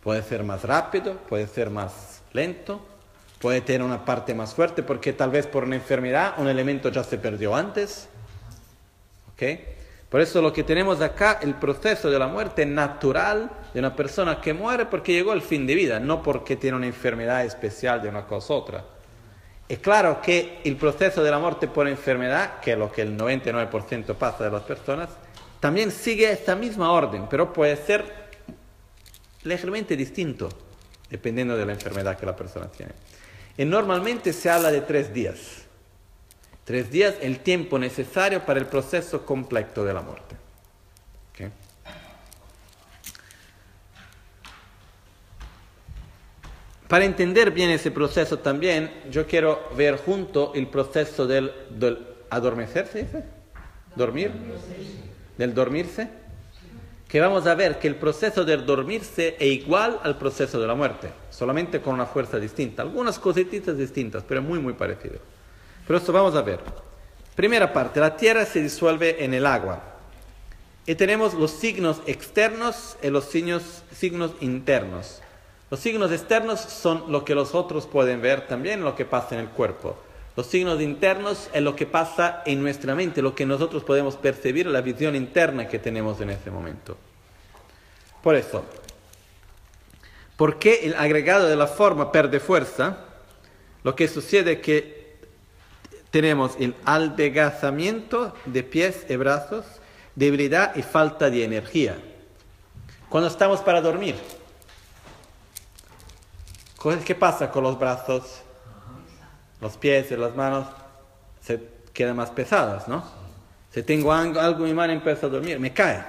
Puede 0.04 0.24
ser 0.24 0.44
más 0.44 0.64
rápido, 0.64 1.14
puede 1.30 1.48
ser 1.48 1.70
más 1.70 2.22
lento, 2.34 2.84
puede 3.40 3.62
tener 3.62 3.84
una 3.84 4.04
parte 4.04 4.34
más 4.34 4.56
fuerte 4.56 4.82
porque 4.82 5.14
tal 5.14 5.30
vez 5.30 5.46
por 5.46 5.64
una 5.64 5.76
enfermedad 5.76 6.34
un 6.38 6.48
elemento 6.48 6.90
ya 6.90 7.04
se 7.04 7.20
perdió 7.20 7.56
antes. 7.56 8.10
¿Ok? 9.34 9.44
Por 10.12 10.20
eso 10.20 10.42
lo 10.42 10.52
que 10.52 10.64
tenemos 10.66 11.00
acá, 11.00 11.40
el 11.42 11.56
proceso 11.56 12.12
de 12.12 12.20
la 12.20 12.28
muerte 12.28 12.66
natural 12.66 13.50
de 13.74 13.80
una 13.80 13.96
persona 13.96 14.42
que 14.42 14.54
muere 14.54 14.86
porque 14.86 15.14
llegó 15.14 15.32
al 15.32 15.42
fin 15.42 15.66
de 15.66 15.74
vida, 15.74 16.02
no 16.02 16.22
porque 16.22 16.58
tiene 16.58 16.76
una 16.76 16.86
enfermedad 16.86 17.46
especial 17.46 18.02
de 18.02 18.10
una 18.10 18.28
cosa 18.28 18.54
u 18.54 18.58
otra. 18.58 18.86
Es 19.70 19.80
claro 19.80 20.20
que 20.22 20.60
el 20.66 20.76
proceso 20.76 21.24
de 21.24 21.32
la 21.32 21.40
muerte 21.40 21.70
por 21.70 21.88
enfermedad, 21.88 22.60
que 22.60 22.74
es 22.74 22.78
lo 22.78 22.92
que 22.92 23.04
el 23.04 23.18
99% 23.18 24.14
pasa 24.16 24.44
de 24.44 24.52
las 24.52 24.64
personas, 24.64 25.08
también 25.62 25.92
sigue 25.92 26.30
esta 26.30 26.58
misma 26.58 26.92
orden, 26.92 27.28
pero 27.30 27.54
puede 27.54 27.78
ser 27.78 28.04
levemente 29.44 29.96
distinto, 29.96 30.50
dependiendo 31.10 31.56
de 31.56 31.66
la 31.66 31.72
enfermedad 31.72 32.18
que 32.20 32.26
la 32.26 32.36
persona 32.36 32.68
tiene. 32.68 32.92
Y 33.58 33.64
normalmente 33.64 34.34
se 34.34 34.50
habla 34.50 34.72
de 34.72 34.82
tres 34.82 35.14
días. 35.14 35.61
Tres 36.64 36.92
días, 36.92 37.16
el 37.22 37.40
tiempo 37.40 37.80
necesario 37.80 38.46
para 38.46 38.60
el 38.60 38.68
proceso 38.68 39.26
completo 39.26 39.84
de 39.84 39.94
la 39.94 40.02
muerte. 40.02 40.36
Para 46.88 47.06
entender 47.06 47.52
bien 47.52 47.70
ese 47.70 47.90
proceso 47.90 48.40
también, 48.40 48.92
yo 49.10 49.26
quiero 49.26 49.70
ver 49.78 49.96
junto 49.96 50.52
el 50.54 50.68
proceso 50.68 51.26
del, 51.26 51.50
del 51.70 52.06
adormecerse, 52.30 53.04
dice? 53.04 53.24
¿Dormir? 53.96 54.30
Del 55.38 55.54
dormirse. 55.54 56.10
Que 57.08 57.22
vamos 57.22 57.48
a 57.48 57.56
ver 57.56 57.80
que 57.80 57.88
el 57.88 57.96
proceso 57.96 58.44
del 58.44 58.66
dormirse 58.66 59.38
es 59.40 59.64
igual 59.64 60.02
al 60.04 60.18
proceso 60.18 60.60
de 60.60 60.68
la 60.68 60.76
muerte, 60.76 61.10
solamente 61.30 61.80
con 61.82 61.94
una 61.94 62.06
fuerza 62.06 62.38
distinta. 62.40 62.82
Algunas 62.82 63.20
cositas 63.20 63.78
distintas, 63.78 64.26
pero 64.28 64.42
muy, 64.42 64.60
muy 64.60 64.74
parecido. 64.74 65.20
Pero 65.92 66.00
esto 66.00 66.14
vamos 66.14 66.36
a 66.36 66.42
ver. 66.42 66.62
Primera 67.36 67.74
parte, 67.74 68.00
la 68.00 68.16
tierra 68.16 68.46
se 68.46 68.62
disuelve 68.62 69.26
en 69.26 69.34
el 69.34 69.46
agua. 69.46 69.82
Y 70.86 70.96
tenemos 70.96 71.34
los 71.34 71.52
signos 71.52 72.02
externos 72.06 72.96
y 73.04 73.10
los 73.10 73.26
signos, 73.26 74.32
internos. 74.40 75.22
Los 75.70 75.82
signos 75.82 76.14
externos 76.14 76.62
son 76.62 77.12
lo 77.12 77.26
que 77.26 77.36
los 77.36 77.54
otros 77.54 77.88
pueden 77.88 78.22
ver 78.22 78.48
también, 78.48 78.86
lo 78.86 78.96
que 78.96 79.04
pasa 79.04 79.36
en 79.36 79.42
el 79.42 79.50
cuerpo. 79.50 79.98
Los 80.38 80.48
signos 80.48 80.80
internos 80.80 81.50
es 81.52 81.62
lo 81.62 81.76
que 81.76 81.86
pasa 81.86 82.42
en 82.46 82.62
nuestra 82.62 82.96
mente, 82.96 83.22
lo 83.22 83.36
que 83.36 83.46
nosotros 83.46 83.84
podemos 83.84 84.16
percibir, 84.16 84.68
la 84.68 84.80
visión 84.80 85.14
interna 85.14 85.68
que 85.68 85.78
tenemos 85.78 86.22
en 86.22 86.30
ese 86.30 86.52
momento. 86.52 86.96
Por 88.24 88.36
eso, 88.36 88.64
¿por 90.38 90.58
qué 90.58 90.86
el 90.86 90.96
agregado 90.96 91.50
de 91.50 91.58
la 91.58 91.68
forma 91.68 92.14
pierde 92.14 92.40
fuerza? 92.40 92.96
Lo 93.84 93.94
que 93.94 94.08
sucede 94.08 94.54
es 94.54 94.60
que 94.62 95.01
tenemos 96.12 96.56
el 96.60 96.76
aldegazamiento 96.86 98.36
de 98.46 98.64
pies 98.64 99.06
y 99.10 99.16
brazos, 99.16 99.66
debilidad 100.16 100.76
y 100.76 100.84
falta 100.84 101.30
de 101.30 101.46
energía. 101.46 101.98
Cuando 103.10 103.30
estamos 103.30 103.62
para 103.62 103.82
dormir, 103.82 104.16
¿qué 107.06 107.16
pasa 107.16 107.50
con 107.50 107.64
los 107.64 107.80
brazos? 107.80 108.42
Los 109.62 109.78
pies 109.78 110.12
y 110.12 110.18
las 110.18 110.36
manos 110.36 110.68
se 111.42 111.62
quedan 111.94 112.18
más 112.18 112.30
pesadas, 112.30 112.88
¿no? 112.88 113.04
Si 113.74 113.84
tengo 113.84 114.12
algo 114.12 114.42
en 114.42 114.64
mi 114.64 114.74
mano 114.74 114.92
empiezo 114.92 115.28
a 115.28 115.30
dormir, 115.30 115.60
me 115.60 115.72
cae. 115.72 116.04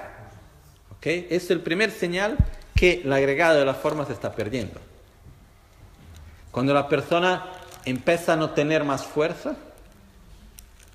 ¿Ok? 0.91 1.05
Es 1.05 1.49
el 1.49 1.61
primer 1.61 1.91
señal 1.91 2.37
que 2.75 3.01
el 3.05 3.13
agregado 3.13 3.59
de 3.59 3.65
la 3.65 3.73
forma 3.73 4.05
se 4.05 4.13
está 4.13 4.33
perdiendo. 4.33 4.81
Cuando 6.51 6.73
la 6.73 6.89
persona 6.89 7.45
empieza 7.85 8.33
a 8.33 8.35
no 8.35 8.49
tener 8.49 8.83
más 8.83 9.05
fuerza, 9.05 9.55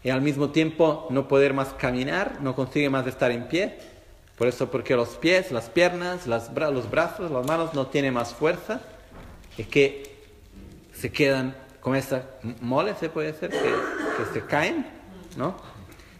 y 0.02 0.10
al 0.10 0.20
mismo 0.20 0.50
tiempo 0.50 1.06
no 1.10 1.28
poder 1.28 1.54
más 1.54 1.68
caminar, 1.74 2.40
no 2.40 2.54
consigue 2.54 2.90
más 2.90 3.06
estar 3.06 3.30
en 3.30 3.48
pie. 3.48 3.78
Por 4.36 4.46
eso, 4.46 4.70
porque 4.70 4.94
los 4.94 5.10
pies, 5.16 5.50
las 5.50 5.68
piernas, 5.68 6.26
los 6.26 6.90
brazos, 6.90 7.30
las 7.30 7.46
manos 7.46 7.74
no 7.74 7.88
tienen 7.88 8.14
más 8.14 8.32
fuerza, 8.32 8.80
es 9.56 9.66
que 9.66 10.16
se 10.92 11.10
quedan 11.10 11.56
con 11.80 11.96
esa 11.96 12.24
mole, 12.60 12.94
se 12.94 13.08
puede 13.08 13.32
decir, 13.32 13.50
que, 13.50 14.32
se 14.32 14.44
caen, 14.44 14.86
¿no? 15.36 15.56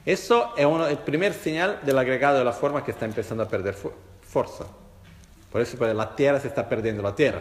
Eso 0.05 0.55
es 0.57 0.65
uno, 0.65 0.87
el 0.87 0.99
primer 0.99 1.35
señal 1.35 1.81
del 1.83 1.99
agregado 1.99 2.39
de 2.39 2.45
la 2.45 2.53
forma 2.53 2.85
que 2.85 2.93
está 2.93 3.05
empezando 3.05 3.43
a 3.43 3.49
perder 3.49 3.77
fuerza. 4.23 4.65
Por 5.53 5.61
eso 5.61 5.77
pues, 5.77 5.95
la 5.95 6.15
tierra 6.15 6.41
se 6.41 6.49
está 6.49 6.69
perdiendo 6.69 7.03
la 7.03 7.15
tierra. 7.15 7.41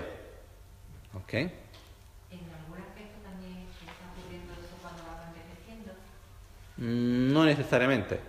¿Ok? 1.14 1.34
¿En 1.34 1.50
algún 2.60 2.80
aspecto 2.80 3.20
también 3.24 3.68
está 3.68 3.92
ocurriendo 4.12 4.54
eso 4.54 4.76
cuando 4.82 5.04
va 5.04 5.28
envejeciendo? 5.28 5.94
No 6.78 7.46
necesariamente. 7.46 8.20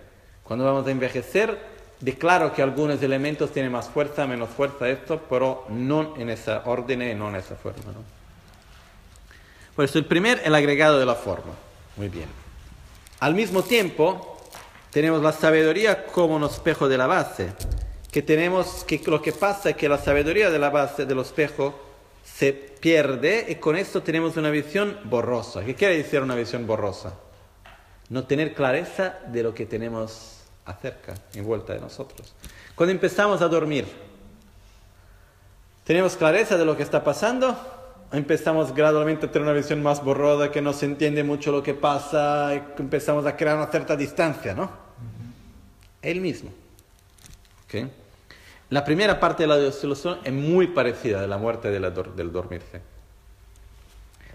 Cuando 0.43 0.65
vamos 0.65 0.87
a 0.87 0.91
envejecer, 0.91 1.57
declaro 1.99 2.53
que 2.53 2.61
algunos 2.61 3.01
elementos 3.03 3.51
tienen 3.51 3.71
más 3.71 3.89
fuerza, 3.89 4.25
menos 4.25 4.49
fuerza, 4.49 4.89
esto, 4.89 5.21
pero 5.29 5.65
no 5.69 6.15
en 6.17 6.29
esa 6.29 6.63
orden 6.65 7.01
y 7.01 7.13
no 7.13 7.29
en 7.29 7.35
esa 7.35 7.55
forma. 7.55 7.91
¿no? 7.93 8.03
Por 9.75 9.85
eso 9.85 9.99
el 9.99 10.05
primer, 10.05 10.41
el 10.43 10.55
agregado 10.55 10.99
de 10.99 11.05
la 11.05 11.15
forma. 11.15 11.53
Muy 11.97 12.09
bien. 12.09 12.27
Al 13.19 13.35
mismo 13.35 13.63
tiempo, 13.63 14.37
tenemos 14.91 15.21
la 15.21 15.33
sabiduría 15.33 16.05
como 16.05 16.35
un 16.35 16.43
espejo 16.43 16.87
de 16.87 16.97
la 16.97 17.05
base, 17.05 17.51
que 18.11 18.21
tenemos 18.21 18.83
que 18.85 19.01
lo 19.05 19.21
que 19.21 19.31
pasa 19.31 19.69
es 19.69 19.75
que 19.75 19.87
la 19.87 19.97
sabiduría 19.97 20.49
de 20.49 20.57
la 20.57 20.69
base 20.69 21.05
del 21.05 21.19
espejo 21.19 21.79
se 22.23 22.53
pierde 22.53 23.45
y 23.49 23.55
con 23.55 23.75
esto 23.75 24.01
tenemos 24.01 24.37
una 24.37 24.49
visión 24.49 24.97
borrosa. 25.03 25.63
¿Qué 25.63 25.75
quiere 25.75 25.97
decir 25.97 26.21
una 26.21 26.35
visión 26.35 26.65
borrosa? 26.65 27.13
No 28.09 28.25
tener 28.25 28.53
clareza 28.53 29.19
de 29.27 29.43
lo 29.43 29.53
que 29.53 29.65
tenemos 29.65 30.41
acerca, 30.65 31.15
en 31.33 31.45
vuelta 31.45 31.73
de 31.73 31.79
nosotros. 31.79 32.33
Cuando 32.75 32.91
empezamos 32.91 33.41
a 33.41 33.47
dormir, 33.47 33.85
¿tenemos 35.83 36.15
clareza 36.15 36.57
de 36.57 36.65
lo 36.65 36.75
que 36.75 36.83
está 36.83 37.03
pasando? 37.03 37.57
empezamos 38.11 38.73
gradualmente 38.73 39.27
a 39.27 39.31
tener 39.31 39.47
una 39.47 39.55
visión 39.55 39.83
más 39.83 40.03
borrosa, 40.03 40.51
que 40.51 40.61
no 40.61 40.73
se 40.73 40.85
entiende 40.85 41.23
mucho 41.23 41.51
lo 41.51 41.61
que 41.61 41.73
pasa, 41.73 42.53
empezamos 42.53 43.25
a 43.25 43.35
crear 43.35 43.55
una 43.55 43.67
cierta 43.67 43.95
distancia, 43.95 44.53
¿no? 44.53 44.71
El 46.01 46.21
mismo. 46.21 46.51
¿Okay? 47.65 47.91
La 48.69 48.83
primera 48.83 49.19
parte 49.19 49.43
de 49.43 49.47
la 49.47 49.57
desilusión 49.57 50.19
es 50.23 50.33
muy 50.33 50.67
parecida 50.67 51.23
a 51.23 51.27
la 51.27 51.37
muerte 51.37 51.69
del 51.69 52.31
dormirse. 52.31 52.81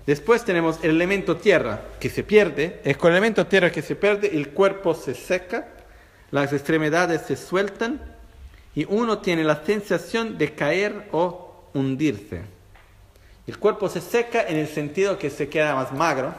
Después 0.06 0.44
tenemos 0.44 0.78
el 0.82 0.90
elemento 0.90 1.36
tierra 1.36 1.80
que 1.98 2.10
se 2.10 2.22
pierde. 2.22 2.80
Es 2.84 2.96
con 2.96 3.10
el 3.10 3.16
elemento 3.16 3.46
tierra 3.46 3.72
que 3.72 3.82
se 3.82 3.96
pierde, 3.96 4.36
el 4.36 4.50
cuerpo 4.50 4.94
se 4.94 5.14
seca, 5.14 5.68
las 6.30 6.52
extremidades 6.52 7.22
se 7.22 7.36
sueltan 7.36 8.00
y 8.74 8.84
uno 8.88 9.18
tiene 9.18 9.44
la 9.44 9.64
sensación 9.64 10.36
de 10.36 10.54
caer 10.54 11.08
o 11.12 11.70
hundirse. 11.72 12.42
El 13.46 13.58
cuerpo 13.58 13.88
se 13.88 14.00
seca 14.00 14.42
en 14.46 14.56
el 14.56 14.68
sentido 14.68 15.18
que 15.18 15.30
se 15.30 15.48
queda 15.48 15.74
más 15.74 15.92
magro, 15.92 16.34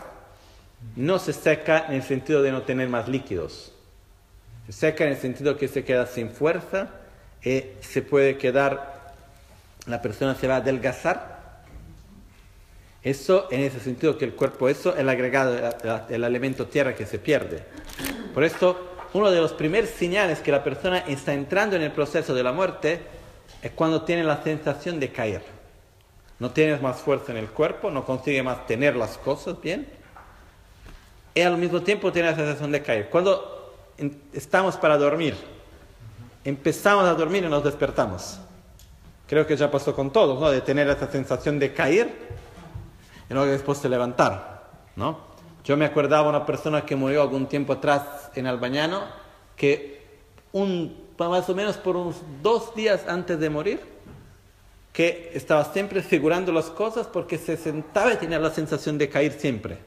no 0.96 1.20
se 1.20 1.34
seca 1.34 1.86
en 1.88 1.96
el 1.96 2.04
sentido 2.04 2.42
de 2.42 2.52
no 2.52 2.64
tener 2.64 2.90
más 2.90 3.08
líquidos. 3.08 3.72
Se 4.68 4.72
seca 4.72 5.06
en 5.06 5.12
el 5.12 5.18
sentido 5.18 5.58
que 5.58 5.68
se 5.68 5.84
queda 5.84 6.08
sin 6.08 6.32
fuerza 6.32 6.90
y 7.44 7.64
se 7.82 8.02
puede 8.02 8.38
quedar, 8.38 9.14
la 9.86 10.02
persona 10.02 10.36
se 10.36 10.48
va 10.48 10.56
a 10.56 10.58
adelgazar. 10.58 11.35
Eso, 13.06 13.48
en 13.52 13.62
ese 13.62 13.80
sentido 13.80 14.18
que 14.18 14.26
el 14.26 14.34
cuerpo, 14.34 14.68
eso 14.68 14.92
es 14.96 15.00
el 15.00 15.08
agregado, 15.08 15.56
el 16.10 16.24
elemento 16.24 16.66
tierra 16.66 16.96
que 16.96 17.06
se 17.06 17.20
pierde. 17.20 17.64
Por 18.34 18.44
esto, 18.44 18.96
uno 19.14 19.30
de 19.30 19.40
los 19.40 19.54
primeros 19.54 19.92
señales 19.92 20.40
que 20.40 20.52
la 20.52 20.64
persona 20.64 20.98
está 21.08 21.32
entrando 21.32 21.76
en 21.76 21.84
el 21.84 21.92
proceso 21.92 22.34
de 22.34 22.42
la 22.42 22.52
muerte 22.52 23.02
es 23.62 23.70
cuando 23.74 24.02
tiene 24.02 24.24
la 24.24 24.42
sensación 24.42 25.00
de 25.00 25.12
caer. 25.12 25.44
No 26.40 26.50
tienes 26.50 26.82
más 26.82 26.98
fuerza 26.98 27.32
en 27.32 27.38
el 27.38 27.48
cuerpo, 27.48 27.92
no 27.92 28.04
consigue 28.04 28.42
más 28.42 28.66
tener 28.66 28.96
las 28.96 29.20
cosas 29.20 29.62
bien. 29.62 29.88
Y 31.36 31.42
al 31.42 31.60
mismo 31.60 31.84
tiempo 31.84 32.12
tiene 32.12 32.32
la 32.32 32.36
sensación 32.36 32.72
de 32.72 32.82
caer. 32.82 33.12
Cuando 33.12 33.72
estamos 34.34 34.78
para 34.78 34.98
dormir, 34.98 35.36
empezamos 36.44 37.06
a 37.06 37.14
dormir 37.14 37.44
y 37.44 37.50
nos 37.50 37.64
despertamos. 37.64 38.40
Creo 39.28 39.46
que 39.46 39.56
ya 39.56 39.70
pasó 39.70 39.96
con 39.96 40.12
todos, 40.12 40.40
¿no? 40.40 40.50
De 40.50 40.62
tener 40.62 40.90
esa 40.90 41.12
sensación 41.12 41.60
de 41.60 41.72
caer 41.72 42.45
y 43.30 43.34
luego 43.34 43.50
después 43.50 43.82
de 43.82 43.90
levantar, 43.90 44.70
¿no? 44.96 45.36
Yo 45.64 45.76
me 45.78 45.86
acordaba 45.86 46.30
una 46.30 46.46
persona 46.46 46.86
que 46.86 46.96
murió 46.96 47.24
algún 47.24 47.48
tiempo 47.48 47.74
atrás 47.74 48.30
en 48.36 48.46
Albañano, 48.46 49.04
que 49.56 50.06
un, 50.52 50.96
más 51.18 51.50
o 51.50 51.56
menos 51.56 51.78
por 51.78 51.96
unos 51.96 52.18
dos 52.44 52.76
días 52.76 53.08
antes 53.08 53.40
de 53.40 53.50
morir, 53.50 53.82
que 54.94 55.32
estaba 55.34 55.66
siempre 55.66 56.02
figurando 56.02 56.52
las 56.52 56.68
cosas 56.68 57.08
porque 57.08 57.38
se 57.38 57.58
sentaba 57.58 58.14
y 58.14 58.18
tenía 58.18 58.40
la 58.40 58.52
sensación 58.52 58.98
de 58.98 59.10
caer 59.10 59.34
siempre. 59.34 59.80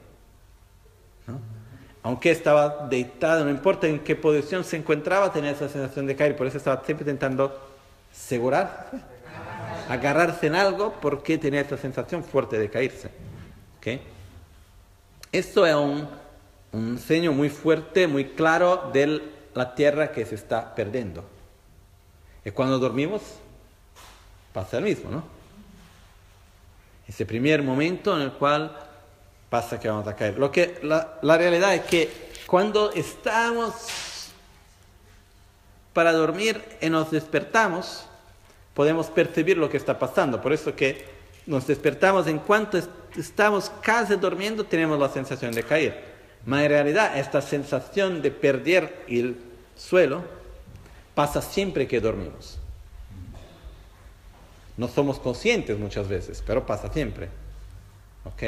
Aunque 2.03 2.31
estaba 2.31 2.87
deitado, 2.87 3.43
no 3.45 3.49
importa 3.49 3.87
en 3.87 3.99
qué 3.99 4.15
posición 4.15 4.63
se 4.63 4.77
encontraba, 4.77 5.31
tenía 5.31 5.51
esa 5.51 5.67
sensación 5.69 6.05
de 6.05 6.15
caer. 6.15 6.35
Por 6.35 6.47
eso 6.47 6.57
estaba 6.57 6.83
siempre 6.85 7.03
intentando 7.03 7.57
asegurar, 8.11 8.91
agarrarse 9.89 10.47
en 10.47 10.55
algo 10.55 10.93
porque 11.01 11.37
tenía 11.37 11.61
esa 11.61 11.77
sensación 11.77 12.23
fuerte 12.23 12.59
de 12.59 12.69
caerse. 12.69 13.28
Esto 15.31 15.65
es 15.65 15.75
un, 15.75 16.07
un 16.71 16.97
seño 16.97 17.31
muy 17.31 17.49
fuerte, 17.49 18.07
muy 18.07 18.25
claro 18.25 18.89
de 18.93 19.21
la 19.53 19.75
tierra 19.75 20.11
que 20.11 20.25
se 20.25 20.35
está 20.35 20.75
perdiendo. 20.75 21.23
Y 22.43 22.51
cuando 22.51 22.79
dormimos, 22.79 23.21
pasa 24.53 24.77
el 24.77 24.83
mismo, 24.83 25.09
¿no? 25.09 25.23
Ese 27.07 27.25
primer 27.25 27.63
momento 27.63 28.15
en 28.15 28.23
el 28.23 28.31
cual 28.33 28.77
pasa 29.49 29.79
que 29.79 29.87
vamos 29.87 30.07
a 30.07 30.15
caer. 30.15 30.37
Lo 30.37 30.51
que, 30.51 30.79
la, 30.83 31.17
la 31.21 31.37
realidad 31.37 31.73
es 31.73 31.81
que 31.81 32.29
cuando 32.45 32.91
estamos 32.93 34.29
para 35.93 36.13
dormir 36.13 36.63
y 36.81 36.89
nos 36.89 37.11
despertamos, 37.11 38.05
podemos 38.73 39.07
percibir 39.07 39.57
lo 39.57 39.69
que 39.69 39.77
está 39.77 39.97
pasando. 39.97 40.39
Por 40.39 40.53
eso 40.53 40.75
que 40.75 41.18
nos 41.49 41.65
despertamos 41.65 42.27
en 42.27 42.37
cuanto 42.37 42.79
estamos 43.17 43.71
casi 43.81 44.15
durmiendo, 44.15 44.63
tenemos 44.63 44.99
la 44.99 45.09
sensación 45.09 45.51
de 45.51 45.63
caer. 45.63 46.05
Pero 46.45 46.57
en 46.57 46.69
realidad 46.69 47.17
esta 47.17 47.41
sensación 47.41 48.21
de 48.21 48.29
perder 48.29 49.03
el 49.07 49.35
suelo 49.75 50.23
pasa 51.15 51.41
siempre 51.41 51.87
que 51.87 51.99
dormimos. 51.99 52.59
No 54.77 54.87
somos 54.87 55.19
conscientes 55.19 55.77
muchas 55.77 56.07
veces, 56.07 56.43
pero 56.45 56.65
pasa 56.67 56.93
siempre. 56.93 57.29
¿Ok? 58.25 58.43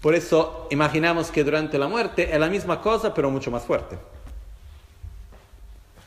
Por 0.00 0.14
eso 0.14 0.68
imaginamos 0.70 1.32
que 1.32 1.42
durante 1.42 1.76
la 1.76 1.88
muerte 1.88 2.32
es 2.32 2.38
la 2.38 2.48
misma 2.48 2.80
cosa, 2.80 3.12
pero 3.12 3.30
mucho 3.30 3.50
más 3.50 3.64
fuerte. 3.64 3.98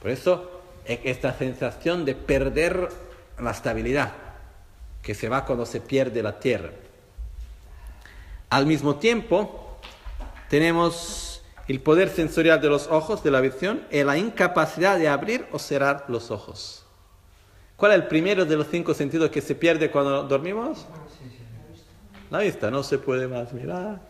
Por 0.01 0.11
eso 0.11 0.61
esta 0.85 1.37
sensación 1.37 2.05
de 2.05 2.15
perder 2.15 2.87
la 3.37 3.51
estabilidad, 3.51 4.13
que 5.07 5.15
se 5.15 5.29
va 5.29 5.45
cuando 5.45 5.65
se 5.65 5.79
pierde 5.79 6.21
la 6.21 6.37
tierra. 6.37 6.69
Al 8.49 8.65
mismo 8.65 8.97
tiempo, 8.97 9.77
tenemos 10.49 11.41
el 11.69 11.79
poder 11.79 12.09
sensorial 12.09 12.59
de 12.59 12.67
los 12.67 12.87
ojos, 12.87 13.23
de 13.23 13.31
la 13.31 13.39
visión, 13.39 13.83
y 13.89 14.03
la 14.03 14.17
incapacidad 14.17 14.99
de 14.99 15.07
abrir 15.07 15.47
o 15.53 15.59
cerrar 15.59 16.03
los 16.09 16.29
ojos. 16.29 16.85
¿Cuál 17.77 17.93
es 17.93 17.99
el 17.99 18.07
primero 18.07 18.43
de 18.43 18.57
los 18.57 18.67
cinco 18.67 18.93
sentidos 18.93 19.29
que 19.29 19.39
se 19.39 19.55
pierde 19.55 19.89
cuando 19.89 20.23
dormimos? 20.23 20.85
La 22.29 22.39
vista. 22.39 22.69
No 22.69 22.83
se 22.83 22.97
puede 22.97 23.29
más 23.29 23.53
mirar. 23.53 24.01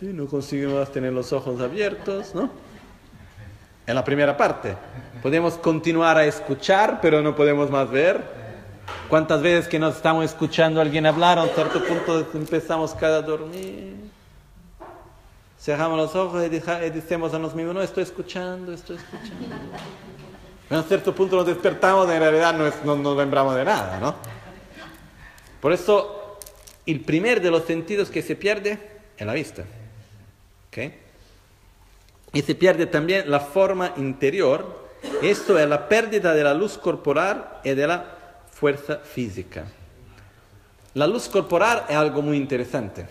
No 0.00 0.26
conseguimos 0.26 0.90
tener 0.90 1.12
los 1.12 1.32
ojos 1.32 1.60
abiertos, 1.60 2.34
¿no? 2.34 2.50
En 3.86 3.94
la 3.94 4.02
primera 4.02 4.36
parte. 4.36 4.74
Podemos 5.22 5.56
continuar 5.56 6.18
a 6.18 6.24
escuchar, 6.24 6.98
pero 7.00 7.22
no 7.22 7.36
podemos 7.36 7.70
más 7.70 7.88
ver. 7.88 8.45
¿Cuántas 9.08 9.40
veces 9.40 9.68
que 9.68 9.78
nos 9.78 9.96
estamos 9.96 10.24
escuchando 10.24 10.80
a 10.80 10.82
alguien 10.82 11.06
hablar, 11.06 11.38
a 11.38 11.44
un 11.44 11.50
cierto 11.50 11.82
punto 11.84 12.26
empezamos 12.34 12.94
cada 12.94 13.18
a 13.18 13.22
dormir? 13.22 13.96
Cerramos 15.60 15.96
los 15.96 16.14
ojos 16.14 16.44
y 16.44 16.48
decimos 16.48 17.32
a 17.32 17.38
nosotros 17.38 17.54
mismos, 17.54 17.74
no, 17.74 17.82
estoy 17.82 18.02
escuchando, 18.02 18.72
estoy 18.72 18.96
escuchando. 18.96 19.56
En 20.68 20.82
cierto 20.82 21.14
punto 21.14 21.36
nos 21.36 21.46
despertamos 21.46 22.08
y 22.08 22.12
en 22.12 22.18
realidad 22.18 22.52
no, 22.84 22.96
nos 22.96 23.16
lembramos 23.16 23.54
de 23.54 23.64
nada, 23.64 24.00
¿no? 24.00 24.16
Por 25.60 25.72
eso, 25.72 26.38
el 26.84 27.02
primer 27.02 27.40
de 27.40 27.52
los 27.52 27.64
sentidos 27.64 28.10
que 28.10 28.20
se 28.20 28.34
pierde 28.34 28.76
es 29.16 29.24
la 29.24 29.32
vista. 29.32 29.62
¿Ok? 30.66 30.92
Y 32.32 32.42
se 32.42 32.56
pierde 32.56 32.86
también 32.86 33.30
la 33.30 33.38
forma 33.38 33.92
interior. 33.96 34.88
Esto 35.22 35.56
es 35.56 35.68
la 35.68 35.88
pérdida 35.88 36.34
de 36.34 36.42
la 36.42 36.52
luz 36.52 36.78
corporal 36.78 37.60
y 37.62 37.70
de 37.70 37.86
la 37.86 38.15
fuerza 38.58 38.96
física. 38.96 39.66
La 40.94 41.06
luz 41.06 41.28
corporal 41.28 41.84
es 41.90 41.96
algo 41.96 42.22
muy 42.22 42.38
interesante, 42.38 43.06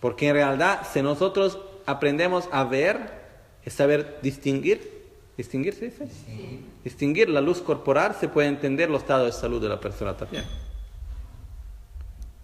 porque 0.00 0.28
en 0.28 0.34
realidad 0.34 0.86
si 0.92 1.00
nosotros 1.00 1.58
aprendemos 1.86 2.48
a 2.52 2.64
ver 2.64 3.24
y 3.64 3.70
saber 3.70 4.18
distinguir, 4.22 4.92
¿Distinguirse 5.36 5.86
dice? 5.86 6.06
Sí. 6.06 6.64
Distinguir 6.84 7.28
la 7.28 7.40
luz 7.40 7.60
corporal 7.60 8.14
se 8.14 8.28
puede 8.28 8.46
entender 8.46 8.88
los 8.88 9.02
estados 9.02 9.26
de 9.26 9.32
salud 9.32 9.60
de 9.60 9.68
la 9.68 9.80
persona 9.80 10.16
también. 10.16 10.44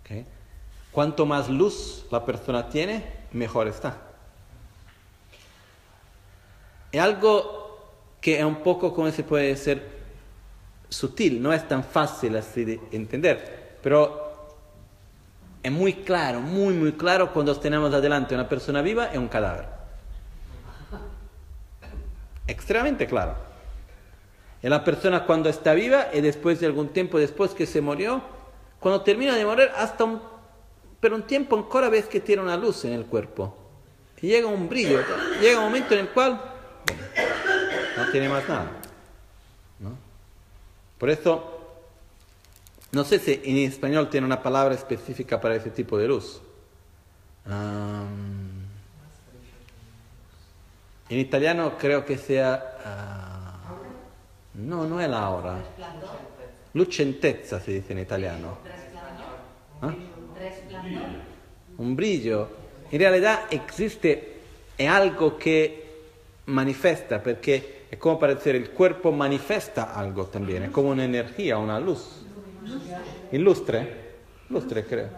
¿Okay? 0.01 0.27
Cuanto 0.91 1.25
más 1.25 1.49
luz 1.49 2.05
la 2.11 2.25
persona 2.25 2.69
tiene, 2.69 3.05
mejor 3.31 3.69
está. 3.69 3.97
Es 6.91 7.01
algo 7.01 7.79
que 8.21 8.41
es 8.41 8.45
un 8.45 8.57
poco 8.65 8.93
como 8.93 9.09
se 9.13 9.23
puede 9.23 9.57
ser 9.57 10.00
sutil, 10.91 11.41
no 11.41 11.53
es 11.53 11.67
tan 11.67 11.85
fácil 11.85 12.37
así 12.37 12.65
de 12.65 12.81
entender, 12.93 13.79
pero 13.83 14.31
es 15.63 15.73
muy 15.73 15.95
claro, 15.95 16.41
muy, 16.41 16.75
muy 16.75 16.93
claro 16.93 17.33
cuando 17.33 17.59
tenemos 17.59 17.95
adelante 17.95 18.35
una 18.35 18.49
persona 18.49 18.83
viva 18.83 19.11
y 19.15 19.17
un 19.17 19.29
cadáver. 19.29 19.67
extremadamente 22.47 23.07
claro. 23.07 23.37
Y 24.63 24.69
la 24.69 24.85
persona 24.85 25.25
cuando 25.25 25.49
está 25.49 25.73
viva 25.73 26.09
y 26.13 26.21
después 26.21 26.61
de 26.61 26.67
algún 26.67 26.89
tiempo 26.89 27.19
después 27.19 27.53
que 27.53 27.67
se 27.67 27.81
murió, 27.81 28.21
cuando 28.81 29.03
termina 29.03 29.37
de 29.37 29.45
morir, 29.45 29.71
hasta 29.77 30.05
un, 30.05 30.21
pero 30.99 31.15
un 31.15 31.23
tiempo 31.23 31.57
ancora 31.57 31.89
ves 31.89 32.07
que 32.07 32.21
tiene 32.21 32.43
una 32.43 32.57
luz 32.57 32.85
en 32.85 32.93
el 32.93 33.07
cuerpo. 33.07 33.57
Y 34.21 34.29
llega 34.29 34.49
un 34.49 34.69
brillo, 34.69 35.01
llega 35.41 35.59
un 35.61 35.67
momento 35.67 35.95
en 35.95 36.01
el 36.01 36.09
cual 36.09 36.41
no 37.97 38.11
tiene 38.11 38.29
más 38.29 38.47
nada. 38.49 38.80
Por 41.01 41.09
eso, 41.09 41.43
no 42.93 43.05
sé 43.05 43.19
si 43.19 43.41
en 43.43 43.57
español 43.57 44.11
tiene 44.11 44.27
una 44.27 44.43
palabra 44.43 44.75
específica 44.75 45.41
para 45.41 45.55
ese 45.57 45.71
tipo 45.71 45.97
de 45.97 46.07
luz. 46.07 46.43
Um, 47.47 48.67
en 51.09 51.19
italiano 51.19 51.79
creo 51.79 52.05
que 52.05 52.19
sea... 52.19 52.77
Uh, 52.85 54.59
no, 54.59 54.87
no 54.87 55.01
è 55.01 55.07
l'aura. 55.07 55.59
Lucentezza 56.73 57.59
si 57.61 57.73
dice 57.73 57.93
in 57.95 57.99
italiano. 58.01 58.59
¿Ah? 59.81 59.95
Un 61.77 61.95
brillo. 61.95 62.57
In 62.91 62.99
realtà 62.99 63.49
existe, 63.49 64.41
è 64.77 64.85
algo 64.85 65.37
che 65.37 66.03
manifesta, 66.45 67.21
perché 67.21 67.80
è 67.91 67.97
come 67.97 68.17
per 68.19 68.37
dire 68.37 68.57
il 68.57 68.73
corpo 68.73 69.11
manifesta 69.11 69.93
algo 69.93 70.29
también, 70.29 70.63
è 70.63 70.71
come 70.71 70.91
un'energia, 70.91 71.59
una 71.59 71.77
luz. 71.77 72.25
Il 73.31 73.43
lustre? 73.43 74.19
Creo. 74.87 75.09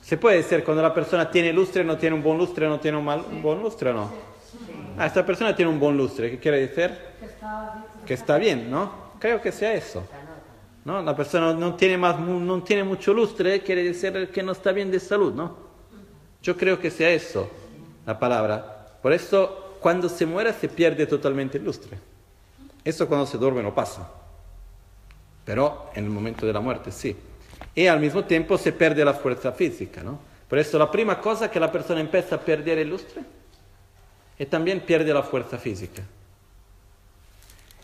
Se 0.00 0.18
puede 0.18 0.36
decir 0.36 0.62
cuando 0.62 0.82
la 0.82 0.92
persona 0.92 1.24
tiene 1.24 1.52
lustre, 1.52 1.82
no 1.82 1.96
tiene 1.96 2.16
un 2.16 2.22
buen 2.22 2.36
lustre, 2.36 2.68
no 2.68 2.78
tiene 2.78 2.98
un, 2.98 3.04
mal, 3.04 3.24
un 3.30 3.40
buen 3.40 3.60
lustre 3.60 3.94
no. 3.94 4.12
Ah, 4.98 5.06
esta 5.06 5.24
persona 5.24 5.54
tiene 5.54 5.70
un 5.70 5.78
buen 5.78 5.96
lustre, 5.96 6.30
¿qué 6.30 6.38
quiere 6.38 6.60
decir? 6.60 6.94
Que 8.04 8.12
está 8.12 8.36
bien, 8.36 8.70
¿no? 8.70 9.08
Creo 9.18 9.40
que 9.40 9.50
sea 9.50 9.72
eso. 9.72 10.06
¿no? 10.84 11.02
La 11.02 11.16
persona 11.16 11.54
no 11.54 11.76
tiene, 11.76 11.96
más, 11.96 12.20
no 12.20 12.62
tiene 12.62 12.84
mucho 12.84 13.14
lustre, 13.14 13.62
quiere 13.62 13.84
decir 13.84 14.30
que 14.30 14.42
no 14.42 14.52
está 14.52 14.72
bien 14.72 14.90
de 14.90 15.00
salud, 15.00 15.32
¿no? 15.32 15.56
Yo 16.42 16.58
creo 16.58 16.78
que 16.78 16.90
sea 16.90 17.08
eso, 17.08 17.48
la 18.04 18.18
palabra. 18.18 18.86
Por 19.00 19.14
eso, 19.14 19.67
cuando 19.80 20.08
se 20.08 20.26
muera, 20.26 20.52
se 20.52 20.68
pierde 20.68 21.06
totalmente 21.06 21.58
el 21.58 21.64
lustre. 21.64 21.98
Eso 22.84 23.06
cuando 23.08 23.26
se 23.26 23.38
duerme 23.38 23.62
no 23.62 23.74
pasa. 23.74 24.08
Pero 25.44 25.90
en 25.94 26.04
el 26.04 26.10
momento 26.10 26.46
de 26.46 26.52
la 26.52 26.60
muerte, 26.60 26.92
sí 26.92 27.16
y 27.74 27.86
al 27.86 28.00
mismo 28.00 28.24
tiempo 28.24 28.58
se 28.58 28.72
pierde 28.72 29.04
la 29.04 29.14
fuerza 29.14 29.52
física. 29.52 30.02
¿no? 30.02 30.18
Por 30.48 30.58
eso 30.58 30.78
la 30.78 30.90
primera 30.90 31.20
cosa 31.20 31.48
que 31.50 31.60
la 31.60 31.70
persona 31.70 32.00
empieza 32.00 32.34
a 32.34 32.40
perder 32.40 32.78
el 32.78 32.88
lustre 32.88 33.22
y 34.38 34.46
también 34.46 34.80
pierde 34.80 35.12
la 35.14 35.22
fuerza 35.22 35.58
física. 35.58 36.02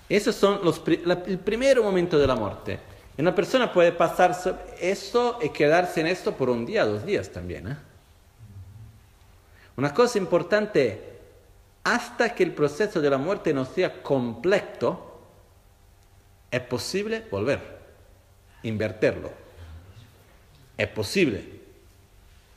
Esos 0.09 0.35
son 0.35 0.61
los, 0.65 0.83
el 0.87 1.39
primer 1.39 1.81
momento 1.81 2.19
de 2.19 2.27
la 2.27 2.35
muerte. 2.35 2.81
Una 3.17 3.33
persona 3.35 3.73
puede 3.73 3.93
pasar 3.93 4.37
eso 4.81 5.39
y 5.41 5.51
quedarse 5.51 6.01
en 6.01 6.09
esto 6.09 6.33
por 6.33 6.51
un 6.51 6.67
día, 6.67 6.85
dos 6.85 7.07
días 7.07 7.31
también. 7.31 7.69
¿eh? 7.69 7.77
Una 9.77 9.95
cosa 9.95 10.19
importante, 10.19 11.14
hasta 11.85 12.35
que 12.35 12.43
el 12.43 12.53
proceso 12.53 13.01
de 13.01 13.11
la 13.11 13.19
muerte 13.19 13.53
no 13.53 13.65
sea 13.65 14.03
completo, 14.03 15.21
es 16.51 16.61
posible 16.63 17.25
volver, 17.31 17.61
invertirlo. 18.63 19.31
Es 20.77 20.89
posible. 20.89 21.45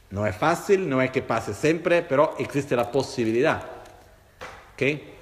No 0.10 0.26
es 0.26 0.36
fácil, 0.36 0.88
no 0.90 1.02
es 1.02 1.12
que 1.12 1.22
pase 1.22 1.54
siempre, 1.54 2.02
pero 2.02 2.36
existe 2.40 2.76
la 2.76 2.90
posibilidad. 2.90 3.64
¿Okay? 4.74 5.16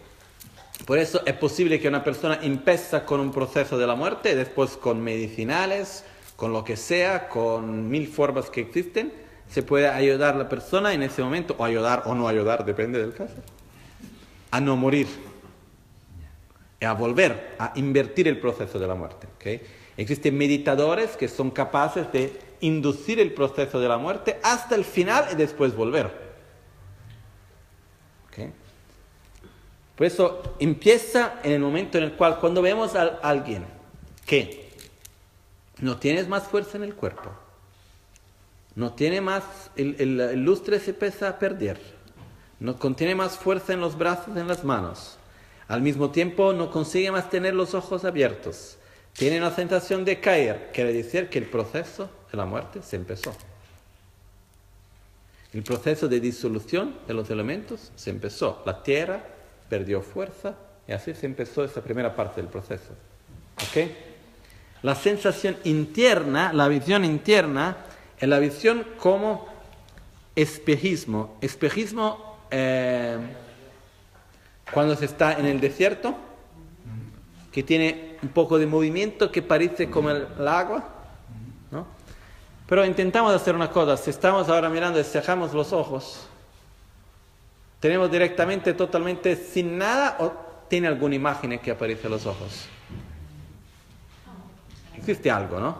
Por 0.86 1.00
eso 1.00 1.22
es 1.26 1.34
posible 1.34 1.80
que 1.80 1.88
una 1.88 2.04
persona 2.04 2.40
empiece 2.44 3.04
con 3.04 3.20
un 3.20 3.32
proceso 3.32 3.78
de 3.78 3.88
la 3.88 3.96
muerte, 3.96 4.36
después 4.36 4.78
con 4.78 5.02
medicinales, 5.02 6.04
con 6.36 6.54
lo 6.54 6.64
que 6.64 6.78
sea, 6.78 7.28
con 7.30 7.90
mil 7.90 8.08
formas 8.08 8.50
que 8.50 8.62
existen, 8.62 9.12
se 9.50 9.64
puede 9.64 9.88
ayudar 9.88 10.36
a 10.36 10.38
la 10.38 10.50
persona 10.50 10.94
en 10.94 11.02
ese 11.02 11.24
momento, 11.24 11.56
o 11.58 11.64
ayudar 11.64 12.04
o 12.06 12.14
no 12.14 12.28
ayudar, 12.28 12.66
depende 12.66 13.00
del 13.00 13.14
caso, 13.14 13.36
a 14.56 14.62
no 14.62 14.78
morir, 14.78 15.08
a 16.80 16.94
volver 16.94 17.56
a 17.60 17.74
invertir 17.76 18.30
el 18.30 18.40
proceso 18.40 18.80
de 18.80 18.88
la 18.88 18.96
muerte. 18.96 19.28
¿okay? 19.36 19.62
Existen 19.98 20.38
meditadores 20.38 21.18
que 21.18 21.28
son 21.28 21.52
capaces 21.52 22.10
de 22.14 22.40
inducir 22.62 23.20
el 23.20 23.34
proceso 23.34 23.82
de 23.82 23.90
la 23.90 23.98
muerte 23.98 24.40
hasta 24.44 24.76
el 24.76 24.86
final 24.86 25.28
y 25.34 25.36
después 25.36 25.76
volver. 25.76 26.24
Por 29.98 30.06
eso 30.06 30.56
empieza 30.60 31.40
en 31.44 31.54
el 31.54 31.60
momento 31.60 31.98
en 31.98 32.06
el 32.06 32.14
cual 32.14 32.40
cuando 32.40 32.62
vemos 32.62 32.96
a 32.96 33.04
alguien 33.24 33.66
que 34.26 34.70
no 35.80 35.98
tiene 35.98 36.24
más 36.24 36.44
fuerza 36.44 36.78
en 36.78 36.84
el 36.84 36.96
cuerpo, 36.96 37.32
no 38.76 38.94
tiene 38.94 39.22
más, 39.22 39.44
el, 39.78 39.96
el 40.00 40.44
lustre 40.44 40.80
se 40.80 40.92
empieza 40.92 41.30
a 41.30 41.40
perder, 41.40 41.80
no 42.60 42.78
contiene 42.78 43.16
más 43.16 43.38
fuerza 43.38 43.74
en 43.74 43.82
los 43.82 43.98
brazos, 43.98 44.36
en 44.38 44.48
las 44.48 44.64
manos, 44.64 45.18
al 45.68 45.82
mismo 45.82 46.12
tiempo 46.12 46.54
no 46.54 46.72
consigue 46.72 47.12
más 47.12 47.30
tener 47.30 47.54
los 47.54 47.74
ojos 47.74 48.06
abiertos, 48.06 48.78
tiene 49.14 49.38
una 49.38 49.52
sensación 49.52 50.04
de 50.04 50.20
caer, 50.20 50.72
quiere 50.74 50.92
decir 50.92 51.30
que 51.30 51.40
el 51.40 51.46
proceso 51.46 52.10
de 52.32 52.38
la 52.38 52.46
muerte 52.46 52.82
se 52.82 52.98
empezó. 52.98 53.34
El 55.54 55.64
proceso 55.64 56.10
de 56.10 56.20
disolución 56.20 56.98
de 57.08 57.14
los 57.14 57.30
elementos 57.30 57.94
se 57.96 58.10
empezó. 58.10 58.62
La 58.66 58.84
tierra 58.84 59.24
perdió 59.70 60.02
fuerza 60.02 60.56
y 60.86 60.92
así 60.92 61.14
se 61.14 61.28
empezó 61.28 61.64
esa 61.64 61.82
primera 61.82 62.14
parte 62.14 62.42
del 62.42 62.50
proceso. 62.50 62.90
¿Ok? 63.56 63.90
La 64.82 64.96
sensación 64.96 65.56
interna, 65.64 66.52
la 66.52 66.68
visión 66.68 67.06
interna, 67.06 67.78
es 68.20 68.28
la 68.28 68.40
visión 68.40 68.86
como 69.00 69.48
espejismo. 70.36 71.38
Espejismo 71.40 72.35
eh, 72.58 73.18
cuando 74.72 74.96
se 74.96 75.04
está 75.04 75.34
en 75.34 75.46
el 75.46 75.60
desierto, 75.60 76.16
que 77.52 77.64
tiene 77.64 78.16
un 78.24 78.30
poco 78.30 78.58
de 78.58 78.66
movimiento 78.66 79.30
que 79.30 79.42
parece 79.42 79.90
como 79.90 80.10
el, 80.10 80.26
agua, 80.48 80.86
¿no? 81.70 81.86
Pero 82.66 82.86
intentamos 82.86 83.34
hacer 83.36 83.56
una 83.56 83.70
cosa, 83.70 83.98
si 83.98 84.10
estamos 84.10 84.48
ahora 84.48 84.70
mirando 84.70 85.02
y 85.02 85.04
cerramos 85.04 85.54
los 85.54 85.74
ojos, 85.74 86.28
¿tenemos 87.82 88.10
directamente 88.10 88.74
totalmente 88.74 89.36
sin 89.36 89.78
nada 89.78 90.16
o 90.22 90.32
tiene 90.70 90.88
alguna 90.88 91.16
imagen 91.16 91.60
que 91.60 91.72
aparece 91.72 92.08
en 92.08 92.12
los 92.12 92.26
ojos? 92.26 92.68
Existe 94.96 95.30
algo, 95.30 95.60
¿no? 95.60 95.78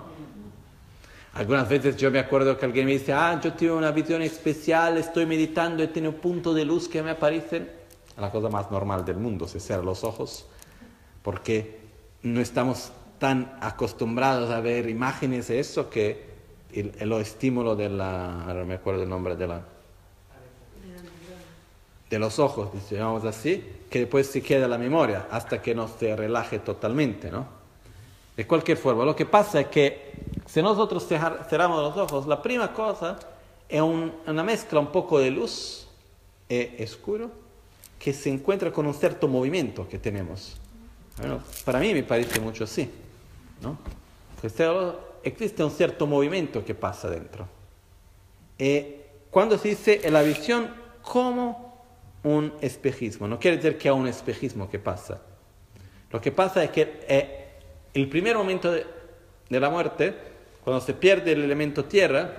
Algunas 1.36 1.68
veces 1.68 1.98
yo 1.98 2.10
me 2.12 2.20
acuerdo 2.20 2.58
que 2.58 2.66
alguien 2.66 2.86
me 2.86 2.94
dice, 2.94 3.12
ah, 3.12 3.40
yo 3.44 3.54
tuve 3.54 3.72
una 3.72 3.92
visión 3.92 4.22
especial, 4.22 4.98
estoy 4.98 5.26
meditando 5.26 5.84
y 5.84 5.88
tiene 5.88 6.08
un 6.08 6.16
punto 6.16 6.54
de 6.54 6.64
luz 6.64 6.88
que 6.88 7.04
me 7.04 7.12
aparece. 7.12 7.66
La 8.18 8.32
cosa 8.32 8.48
más 8.48 8.72
normal 8.72 9.04
del 9.04 9.18
mundo, 9.18 9.46
se 9.46 9.60
cierran 9.60 9.86
los 9.86 10.06
ojos 10.06 10.48
porque 11.22 11.80
no 12.22 12.40
estamos 12.40 12.94
tan 13.20 13.58
acostumbrados 13.60 14.50
a 14.50 14.62
ver 14.62 14.88
imágenes 14.88 15.50
de 15.50 15.60
eso 15.60 15.90
que 15.90 16.36
el, 16.72 16.94
el 17.00 17.12
estímulo 17.14 17.76
de 17.76 17.90
la, 17.90 18.44
ahora 18.44 18.64
me 18.64 18.76
acuerdo 18.76 19.04
el 19.04 19.10
nombre 19.10 19.36
de 19.36 19.48
la, 19.48 19.66
de 22.10 22.20
los 22.20 22.40
ojos, 22.40 22.70
digamos 22.90 23.26
así, 23.26 23.62
que 23.90 24.00
después 24.00 24.28
se 24.28 24.42
queda 24.42 24.70
la 24.70 24.78
memoria 24.78 25.28
hasta 25.30 25.62
que 25.62 25.76
no 25.76 25.90
se 25.90 26.16
relaje 26.16 26.60
totalmente, 26.60 27.30
¿no? 27.30 27.46
De 28.38 28.48
cualquier 28.48 28.78
forma, 28.78 29.04
lo 29.04 29.16
que 29.16 29.26
pasa 29.26 29.60
es 29.62 29.68
que 29.68 30.14
si 30.46 30.62
nosotros 30.62 31.06
cerramos 31.08 31.82
los 31.82 31.98
ojos, 31.98 32.28
la 32.28 32.42
primera 32.42 32.72
cosa 32.74 33.18
es 33.68 33.82
una 33.82 34.44
mezcla 34.44 34.80
un 34.80 34.92
poco 34.92 35.20
de 35.20 35.32
luz 35.32 35.88
y 36.48 36.84
oscuro 36.84 37.32
que 37.98 38.14
se 38.14 38.30
encuentra 38.30 38.72
con 38.72 38.86
un 38.86 38.94
cierto 38.94 39.28
movimiento 39.28 39.88
que 39.88 39.98
tenemos. 39.98 40.58
Bueno, 41.18 41.42
para 41.64 41.80
mí 41.80 41.94
me 41.94 42.04
parece 42.04 42.40
mucho 42.40 42.66
así. 42.66 42.90
¿no? 43.62 43.78
Existe 45.24 45.64
un 45.64 45.72
cierto 45.72 46.06
movimiento 46.06 46.64
que 46.64 46.76
pasa 46.76 47.10
dentro. 47.10 47.48
Y 48.60 48.86
cuando 49.32 49.58
se 49.58 49.70
dice 49.70 50.12
la 50.12 50.22
visión 50.22 50.70
como 51.02 51.84
un 52.24 52.54
espejismo, 52.62 53.28
no 53.28 53.40
quiere 53.40 53.58
decir 53.58 53.78
que 53.78 53.90
hay 53.90 53.96
un 53.96 54.08
espejismo 54.08 54.70
que 54.70 54.78
pasa. 54.78 55.22
Lo 56.12 56.22
que 56.22 56.32
pasa 56.32 56.64
es 56.64 56.70
que 56.70 57.04
eh, 57.08 57.50
el 57.94 58.08
primer 58.08 58.38
momento 58.38 58.72
de, 58.72 58.86
de 59.50 59.60
la 59.60 59.70
muerte, 59.70 60.16
cuando 60.66 60.84
se 60.84 60.96
pierde 60.96 61.34
el 61.34 61.44
elemento 61.44 61.86
tierra, 61.86 62.34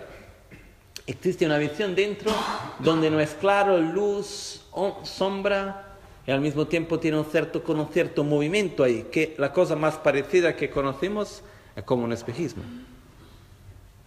existe 1.06 1.46
una 1.46 1.58
visión 1.58 1.94
dentro 1.94 2.32
donde 2.80 3.08
no 3.08 3.20
es 3.20 3.30
claro 3.34 3.78
luz 3.78 4.66
o 4.72 4.98
sombra 5.04 5.96
y 6.26 6.32
al 6.32 6.40
mismo 6.40 6.66
tiempo 6.66 6.98
tiene 6.98 7.18
un 7.18 7.24
cierto, 7.24 7.62
con 7.62 7.78
un 7.78 7.86
cierto 7.86 8.24
movimiento 8.24 8.82
ahí, 8.82 9.06
que 9.12 9.36
la 9.38 9.52
cosa 9.52 9.76
más 9.76 9.94
parecida 9.94 10.56
que 10.56 10.68
conocemos 10.68 11.44
es 11.76 11.84
como 11.84 12.02
un 12.02 12.12
espejismo. 12.12 12.64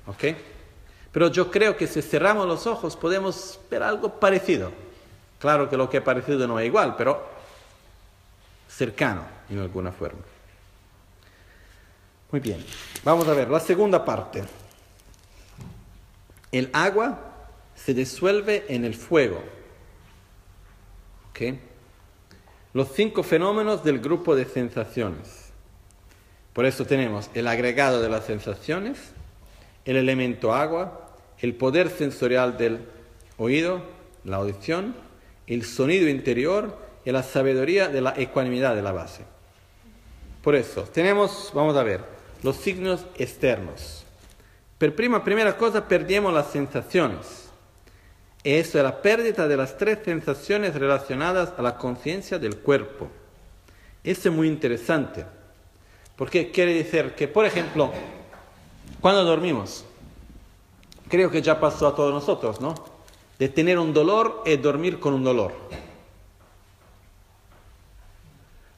¿Ok? 0.06 0.36
Pero 1.14 1.32
yo 1.32 1.50
creo 1.50 1.78
que 1.78 1.88
si 1.88 2.02
cerramos 2.02 2.46
los 2.46 2.68
ojos 2.68 2.98
podemos 2.98 3.58
ver 3.72 3.84
algo 3.84 4.20
parecido. 4.20 4.74
Claro 5.40 5.70
que 5.70 5.78
lo 5.78 5.90
que 5.90 5.98
es 5.98 6.04
parecido 6.04 6.46
no 6.46 6.60
es 6.60 6.66
igual, 6.66 6.96
pero 6.98 7.26
cercano 8.68 9.24
en 9.50 9.60
alguna 9.60 9.94
forma. 9.94 10.20
Muy 12.32 12.40
bien, 12.40 12.64
vamos 13.04 13.28
a 13.28 13.34
ver 13.34 13.50
la 13.50 13.60
segunda 13.60 14.06
parte. 14.06 14.44
El 16.52 16.70
agua 16.74 17.20
se 17.76 17.94
disuelve 17.94 18.66
en 18.70 18.86
el 18.86 18.96
fuego. 18.96 19.42
Los 22.74 22.90
cinco 22.94 23.24
fenómenos 23.24 23.84
del 23.84 24.00
grupo 24.00 24.36
de 24.36 24.46
sensaciones. 24.46 25.52
Por 26.54 26.66
eso 26.66 26.86
tenemos 26.86 27.30
el 27.34 27.48
agregado 27.48 28.02
de 28.02 28.10
las 28.10 28.26
sensaciones, 28.26 28.98
el 29.86 29.96
elemento 29.96 30.54
agua, 30.54 31.16
el 31.40 31.56
poder 31.56 31.90
sensorial 31.90 32.58
del 32.58 32.86
oído, 33.38 33.82
la 34.26 34.38
audición, 34.38 34.96
el 35.48 35.64
sonido 35.64 36.10
interior 36.10 36.78
y 37.06 37.12
la 37.12 37.24
sabiduría 37.24 37.88
de 37.88 38.02
la 38.02 38.14
ecuanimidad 38.18 38.76
de 38.76 38.82
la 38.82 38.92
base. 38.92 39.24
Por 40.44 40.56
eso, 40.56 40.84
tenemos, 40.84 41.52
vamos 41.54 41.76
a 41.78 41.84
ver, 41.84 42.19
los 42.44 42.56
signos 42.58 43.06
externos. 43.18 44.06
Per 44.78 44.96
prima, 44.96 45.24
primera 45.24 45.58
cosa, 45.58 45.88
perdemos 45.88 46.34
las 46.34 46.52
sensaciones. 46.52 47.50
Eso 48.44 48.78
es 48.78 48.84
la 48.84 49.02
pérdida 49.02 49.48
de 49.48 49.58
las 49.58 49.78
tres 49.78 50.00
sensaciones 50.06 50.74
relacionadas 50.76 51.54
a 51.58 51.62
la 51.62 51.78
conciencia 51.78 52.40
del 52.40 52.58
cuerpo. 52.58 53.10
Eso 54.04 54.30
es 54.30 54.36
muy 54.36 54.48
interesante. 54.48 55.26
Porque 56.16 56.52
quiere 56.52 56.74
decir 56.74 57.14
que, 57.16 57.28
por 57.28 57.46
ejemplo, 57.46 57.92
cuando 59.02 59.24
dormimos, 59.26 59.86
creo 61.10 61.30
que 61.30 61.42
ya 61.42 61.60
pasó 61.60 61.88
a 61.88 61.96
todos 61.96 62.14
nosotros, 62.14 62.62
¿no? 62.62 62.76
De 63.38 63.50
tener 63.50 63.78
un 63.78 63.94
dolor 63.94 64.44
y 64.46 64.56
dormir 64.58 65.00
con 65.00 65.14
un 65.14 65.24
dolor. 65.24 65.54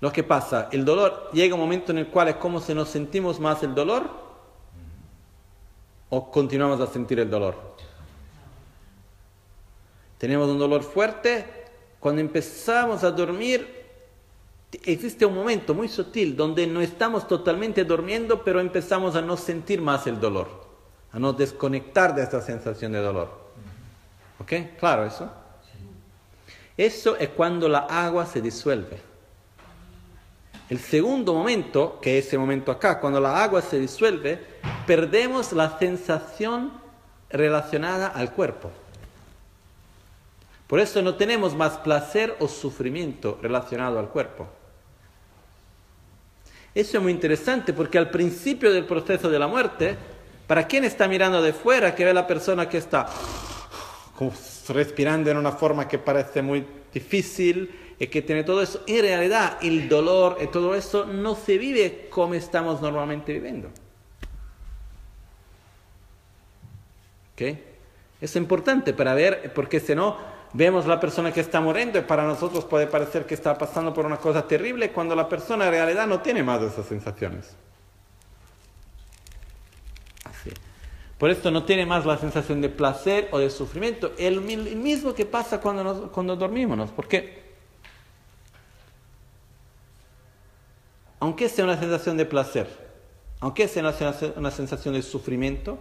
Lo 0.02 0.12
que 0.12 0.24
pasa, 0.24 0.68
el 0.72 0.84
dolor 0.84 1.30
llega 1.32 1.54
un 1.54 1.62
momento 1.62 1.92
en 1.92 2.00
el 2.00 2.08
cual 2.08 2.28
es 2.28 2.36
como 2.36 2.60
si 2.60 2.74
nos 2.74 2.90
sentimos 2.90 3.40
más 3.40 3.62
el 3.62 3.76
dolor 3.76 4.10
o 6.10 6.32
continuamos 6.32 6.82
a 6.82 6.88
sentir 6.88 7.20
el 7.20 7.30
dolor. 7.30 7.56
Tenemos 10.18 10.50
un 10.50 10.58
dolor 10.58 10.84
fuerte, 10.84 11.46
cuando 12.00 12.20
empezamos 12.20 13.04
a 13.04 13.12
dormir 13.12 13.80
existe 14.84 15.26
un 15.26 15.36
momento 15.36 15.74
muy 15.74 15.88
sutil 15.88 16.36
donde 16.36 16.66
no 16.66 16.82
estamos 16.82 17.28
totalmente 17.28 17.84
durmiendo, 17.84 18.44
pero 18.44 18.60
empezamos 18.60 19.16
a 19.16 19.22
no 19.22 19.38
sentir 19.38 19.82
más 19.82 20.08
el 20.08 20.20
dolor, 20.20 20.48
a 21.12 21.20
no 21.20 21.32
desconectar 21.34 22.16
de 22.16 22.24
esta 22.24 22.42
sensación 22.42 22.92
de 22.92 23.02
dolor. 23.02 23.30
¿Ok? 24.40 24.54
¿Claro 24.80 25.06
eso? 25.06 25.32
Eso 26.76 27.16
es 27.18 27.30
cuando 27.30 27.70
la 27.70 27.80
agua 27.80 28.26
se 28.26 28.42
disuelve. 28.42 29.11
El 30.72 30.80
segundo 30.80 31.34
momento, 31.34 32.00
que 32.02 32.18
es 32.18 32.28
ese 32.28 32.38
momento 32.38 32.72
acá, 32.72 32.98
cuando 33.02 33.20
la 33.20 33.44
agua 33.44 33.62
se 33.62 33.78
disuelve, 33.78 34.40
perdemos 34.88 35.52
la 35.52 35.78
sensación 35.78 36.72
relacionada 37.30 38.08
al 38.08 38.32
cuerpo. 38.32 38.72
Por 40.68 40.80
eso 40.80 41.02
no 41.02 41.16
tenemos 41.16 41.54
más 41.56 41.74
placer 41.80 42.38
o 42.40 42.48
sufrimiento 42.48 43.38
relacionado 43.42 44.00
al 44.00 44.08
cuerpo. 44.08 44.48
Eso 46.74 46.98
es 47.00 47.04
muy 47.04 47.12
interesante 47.12 47.74
porque 47.74 47.98
al 47.98 48.10
principio 48.10 48.72
del 48.72 48.86
proceso 48.86 49.30
de 49.30 49.40
la 49.40 49.48
muerte, 49.48 49.98
para 50.48 50.68
quien 50.68 50.86
está 50.86 51.06
mirando 51.10 51.42
de 51.42 51.52
fuera, 51.52 51.94
que 51.94 52.06
ve 52.06 52.14
la 52.14 52.26
persona 52.26 52.70
que 52.70 52.78
está 52.78 53.08
respirando 54.70 55.30
en 55.30 55.36
una 55.36 55.52
forma 55.52 55.90
que 55.90 56.00
parece 56.00 56.42
muy 56.42 56.66
difícil, 56.94 57.81
y 58.02 58.08
que 58.08 58.24
tiene 58.24 58.44
todo 58.44 58.64
eso, 58.64 58.82
en 58.88 59.04
realidad 59.04 59.60
el 59.62 59.88
dolor 59.88 60.40
y 60.42 60.48
todo 60.48 60.74
eso 60.74 61.06
no 61.06 61.36
se 61.36 61.60
vive 61.60 62.08
como 62.10 62.34
estamos 62.34 62.82
normalmente 62.82 63.32
viviendo. 63.32 63.70
¿Ok? 67.34 67.60
Es 68.20 68.36
importante 68.36 68.94
para 68.94 69.14
ver, 69.14 69.54
porque 69.54 69.80
si 69.80 69.94
no, 69.94 70.18
vemos 70.54 70.88
la 70.88 71.00
persona 71.00 71.32
que 71.32 71.42
está 71.42 71.62
muriendo 71.62 72.00
y 72.00 72.02
para 72.02 72.24
nosotros 72.24 72.66
puede 72.66 72.88
parecer 72.88 73.28
que 73.28 73.36
está 73.36 73.56
pasando 73.56 73.94
por 73.94 74.08
una 74.08 74.18
cosa 74.18 74.48
terrible 74.48 74.92
cuando 74.92 75.16
la 75.16 75.30
persona 75.30 75.66
en 75.66 75.72
realidad 75.72 76.08
no 76.08 76.22
tiene 76.22 76.42
más 76.42 76.60
de 76.60 76.70
esas 76.70 76.88
sensaciones. 76.88 77.56
Así. 80.24 80.50
Por 81.20 81.30
esto 81.30 81.52
no 81.52 81.66
tiene 81.66 81.86
más 81.86 82.04
la 82.08 82.18
sensación 82.18 82.62
de 82.62 82.70
placer 82.70 83.30
o 83.30 83.38
de 83.38 83.52
sufrimiento. 83.52 84.14
El, 84.18 84.42
mismo 84.42 85.14
que 85.14 85.28
pasa 85.28 85.62
cuando, 85.62 86.12
cuando 86.12 86.36
dormimos. 86.36 86.90
Porque 86.90 87.41
aunque 91.22 91.50
sea 91.50 91.66
una 91.66 91.80
sensación 91.80 92.18
de 92.18 92.26
placer, 92.26 92.68
aunque 93.40 93.68
sea 93.68 93.84
una, 94.38 94.52
sensación 94.52 94.96
de 94.96 95.04
sufrimiento 95.04 95.78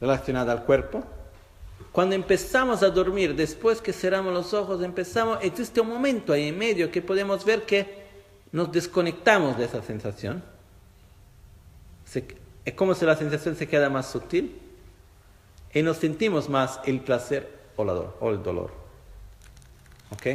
relacionada 0.00 0.50
al 0.50 0.64
cuerpo, 0.64 1.04
cuando 1.92 2.14
empezamos 2.14 2.82
a 2.82 2.88
dormir, 2.88 3.36
después 3.36 3.82
que 3.82 3.92
cerramos 3.92 4.32
los 4.32 4.54
ojos, 4.54 4.82
empezamos, 4.82 5.38
existe 5.42 5.82
un 5.82 5.88
momento 5.88 6.32
ahí 6.32 6.48
en 6.48 6.56
medio 6.56 6.90
que 6.90 7.02
podemos 7.02 7.44
ver 7.44 7.66
que 7.66 8.06
nos 8.50 8.72
desconectamos 8.72 9.58
de 9.58 9.66
esa 9.66 9.82
sensación. 9.82 10.42
es 12.64 12.74
como 12.74 12.94
si 12.94 13.04
la 13.04 13.14
sensación 13.14 13.56
se 13.56 13.68
queda 13.68 13.90
más 13.90 14.10
sutil 14.10 14.58
y 15.74 15.82
nos 15.82 15.98
sentimos 15.98 16.48
más 16.48 16.80
el 16.86 17.00
placer 17.00 17.58
o, 17.76 17.82
o 17.82 18.30
el 18.30 18.42
dolor. 18.42 18.70
¿Ok? 20.12 20.26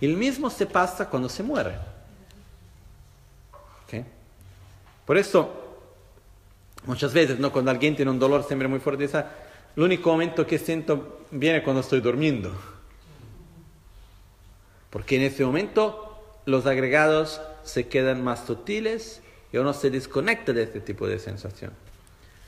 El 0.00 0.16
mismo 0.16 0.50
se 0.50 0.66
pasa 0.66 1.08
cuando 1.08 1.28
se 1.28 1.44
muere. 1.44 1.91
Por 5.12 5.18
eso, 5.18 5.50
muchas 6.86 7.12
veces, 7.12 7.38
¿no? 7.38 7.52
cuando 7.52 7.70
alguien 7.70 7.94
tiene 7.94 8.10
un 8.10 8.18
dolor 8.18 8.44
siempre 8.44 8.66
muy 8.66 8.78
fuerte, 8.78 9.04
el 9.04 9.82
único 9.82 10.10
momento 10.10 10.46
que 10.46 10.58
siento 10.58 11.26
viene 11.30 11.62
cuando 11.62 11.82
estoy 11.82 12.00
durmiendo. 12.00 12.50
Porque 14.88 15.16
en 15.16 15.22
ese 15.24 15.44
momento 15.44 16.40
los 16.46 16.64
agregados 16.64 17.42
se 17.62 17.88
quedan 17.88 18.24
más 18.24 18.46
sutiles 18.46 19.20
y 19.52 19.58
uno 19.58 19.74
se 19.74 19.90
desconecta 19.90 20.54
de 20.54 20.62
este 20.62 20.80
tipo 20.80 21.06
de 21.06 21.18
sensación. 21.18 21.72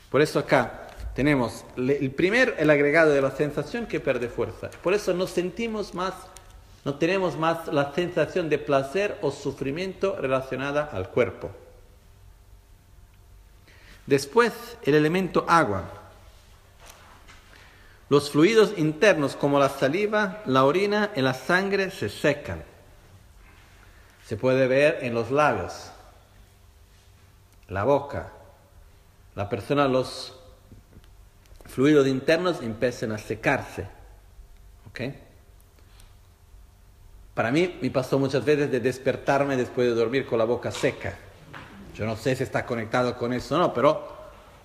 Por 0.09 0.23
eso 0.23 0.39
acá 0.39 0.87
tenemos 1.13 1.65
el 1.77 2.09
primer, 2.09 2.55
el 2.57 2.71
agregado 2.71 3.11
de 3.11 3.21
la 3.21 3.29
sensación 3.29 3.85
que 3.85 3.99
pierde 3.99 4.27
fuerza. 4.27 4.71
Por 4.81 4.95
eso 4.95 5.13
no 5.13 5.27
sentimos 5.27 5.93
más, 5.93 6.15
no 6.83 6.95
tenemos 6.95 7.37
más 7.37 7.67
la 7.67 7.93
sensación 7.93 8.49
de 8.49 8.57
placer 8.57 9.19
o 9.21 9.29
sufrimiento 9.29 10.17
relacionada 10.19 10.85
al 10.85 11.09
cuerpo. 11.09 11.51
Después, 14.05 14.53
el 14.83 14.95
elemento 14.95 15.45
agua. 15.47 15.83
Los 18.07 18.29
fluidos 18.29 18.73
internos 18.77 19.35
como 19.35 19.57
la 19.57 19.69
saliva, 19.69 20.43
la 20.45 20.63
orina 20.63 21.11
y 21.15 21.21
la 21.21 21.33
sangre 21.33 21.89
se 21.89 22.09
secan. 22.09 22.63
Se 24.25 24.37
puede 24.37 24.67
ver 24.67 24.99
en 25.01 25.13
los 25.13 25.31
labios, 25.31 25.91
la 27.67 27.83
boca. 27.83 28.31
La 29.33 29.49
persona, 29.49 29.87
los 29.87 30.33
fluidos 31.65 32.07
internos 32.07 32.61
empiezan 32.61 33.11
a 33.11 33.17
secarse. 33.17 33.87
¿Ok? 34.87 35.01
Para 37.33 37.51
mí 37.51 37.77
me 37.81 37.89
pasó 37.89 38.17
muchas 38.17 38.45
veces 38.45 38.71
de 38.71 38.79
despertarme 38.79 39.57
después 39.57 39.87
de 39.87 39.95
dormir 39.95 40.25
con 40.25 40.37
la 40.37 40.45
boca 40.45 40.71
seca. 40.71 41.17
Yo 41.95 42.05
no 42.05 42.17
sé 42.17 42.35
si 42.35 42.43
está 42.43 42.65
conectado 42.65 43.17
con 43.17 43.31
eso 43.31 43.55
o 43.55 43.57
no, 43.57 43.73
pero 43.73 44.05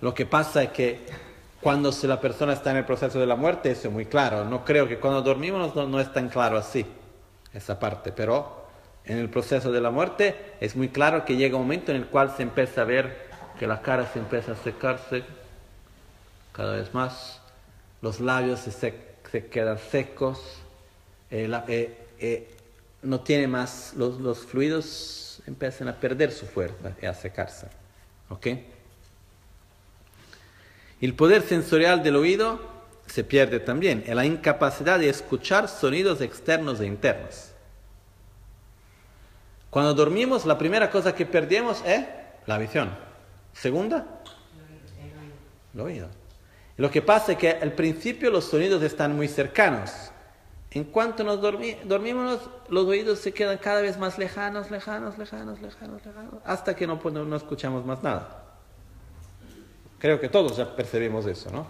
lo 0.01 0.13
que 0.13 0.25
pasa 0.25 0.63
es 0.63 0.71
que 0.71 0.99
cuando 1.61 1.91
la 2.03 2.19
persona 2.19 2.53
está 2.53 2.71
en 2.71 2.77
el 2.77 2.85
proceso 2.85 3.19
de 3.19 3.25
la 3.25 3.37
muerte, 3.37 3.71
eso 3.71 3.87
es 3.87 3.93
muy 3.93 4.05
claro. 4.05 4.43
No 4.43 4.65
creo 4.65 4.87
que 4.87 4.99
cuando 4.99 5.21
dormimos 5.21 5.73
no, 5.75 5.99
es 6.01 6.11
tan 6.11 6.27
claro 6.27 6.57
así, 6.57 6.85
esa 7.53 7.79
parte, 7.79 8.11
pero 8.11 8.65
en 9.05 9.17
el 9.17 9.29
proceso 9.29 9.71
de 9.71 9.79
la 9.79 9.91
muerte 9.91 10.55
es 10.59 10.75
muy 10.75 10.89
claro 10.89 11.23
que 11.23 11.37
llega 11.37 11.55
un 11.55 11.63
momento 11.63 11.91
en 11.91 11.97
el 11.97 12.07
cual 12.07 12.33
se 12.35 12.43
empieza 12.43 12.81
a 12.81 12.85
ver 12.85 13.29
que 13.57 13.65
la 13.65 13.81
cara 13.81 14.07
se 14.11 14.19
empieza 14.19 14.51
a 14.51 14.55
secarse 14.55 15.23
cada 16.51 16.75
vez 16.75 16.93
más, 16.93 17.39
los 18.01 18.19
labios 18.19 18.59
se, 18.59 18.93
quedan 19.49 19.77
secos, 19.77 20.41
eh, 21.29 21.95
eh, 22.19 22.55
no 23.03 23.21
tiene 23.21 23.47
más, 23.47 23.93
los, 23.95 24.19
los 24.19 24.39
fluidos 24.39 25.30
empiezan 25.47 25.87
a 25.87 25.95
perder 25.95 26.31
su 26.31 26.45
fuerza 26.45 26.93
y 27.01 27.05
a 27.05 27.13
secarse. 27.13 27.67
¿Ok? 28.29 28.47
El 31.01 31.15
poder 31.15 31.41
sensorial 31.41 32.03
del 32.03 32.15
oído 32.15 32.59
se 33.07 33.23
pierde 33.23 33.59
también, 33.59 34.03
en 34.07 34.15
la 34.15 34.25
incapacidad 34.25 34.99
de 34.99 35.09
escuchar 35.09 35.67
sonidos 35.67 36.21
externos 36.21 36.79
e 36.79 36.85
internos. 36.85 37.51
Cuando 39.69 39.93
dormimos, 39.93 40.45
la 40.45 40.57
primera 40.57 40.89
cosa 40.89 41.15
que 41.15 41.25
perdemos 41.25 41.81
es 41.85 42.05
la 42.45 42.57
visión. 42.57 42.95
Segunda, 43.53 44.05
el 45.73 45.79
oído. 45.79 46.07
Lo 46.77 46.89
que 46.89 47.01
pasa 47.01 47.33
es 47.33 47.37
que 47.37 47.49
al 47.49 47.73
principio 47.73 48.29
los 48.29 48.45
sonidos 48.45 48.81
están 48.83 49.15
muy 49.15 49.27
cercanos, 49.27 50.10
En 50.73 50.85
cuanto 50.85 51.25
nos 51.25 51.41
dormimos, 51.41 52.39
los 52.69 52.85
oídos 52.85 53.19
se 53.19 53.33
quedan 53.33 53.57
cada 53.57 53.81
vez 53.81 53.97
más 53.97 54.17
lejanos, 54.17 54.71
lejanos, 54.71 55.17
lejanos, 55.17 55.59
lejanos, 55.61 56.05
lejanos, 56.05 56.33
hasta 56.45 56.77
que 56.77 56.87
no, 56.87 56.95
no 57.03 57.35
escuchamos 57.35 57.85
más 57.85 58.01
nada. 58.01 58.45
Creo 59.99 60.21
que 60.21 60.29
todos 60.29 60.55
ya 60.55 60.73
percibimos 60.73 61.25
eso, 61.25 61.51
¿no? 61.51 61.67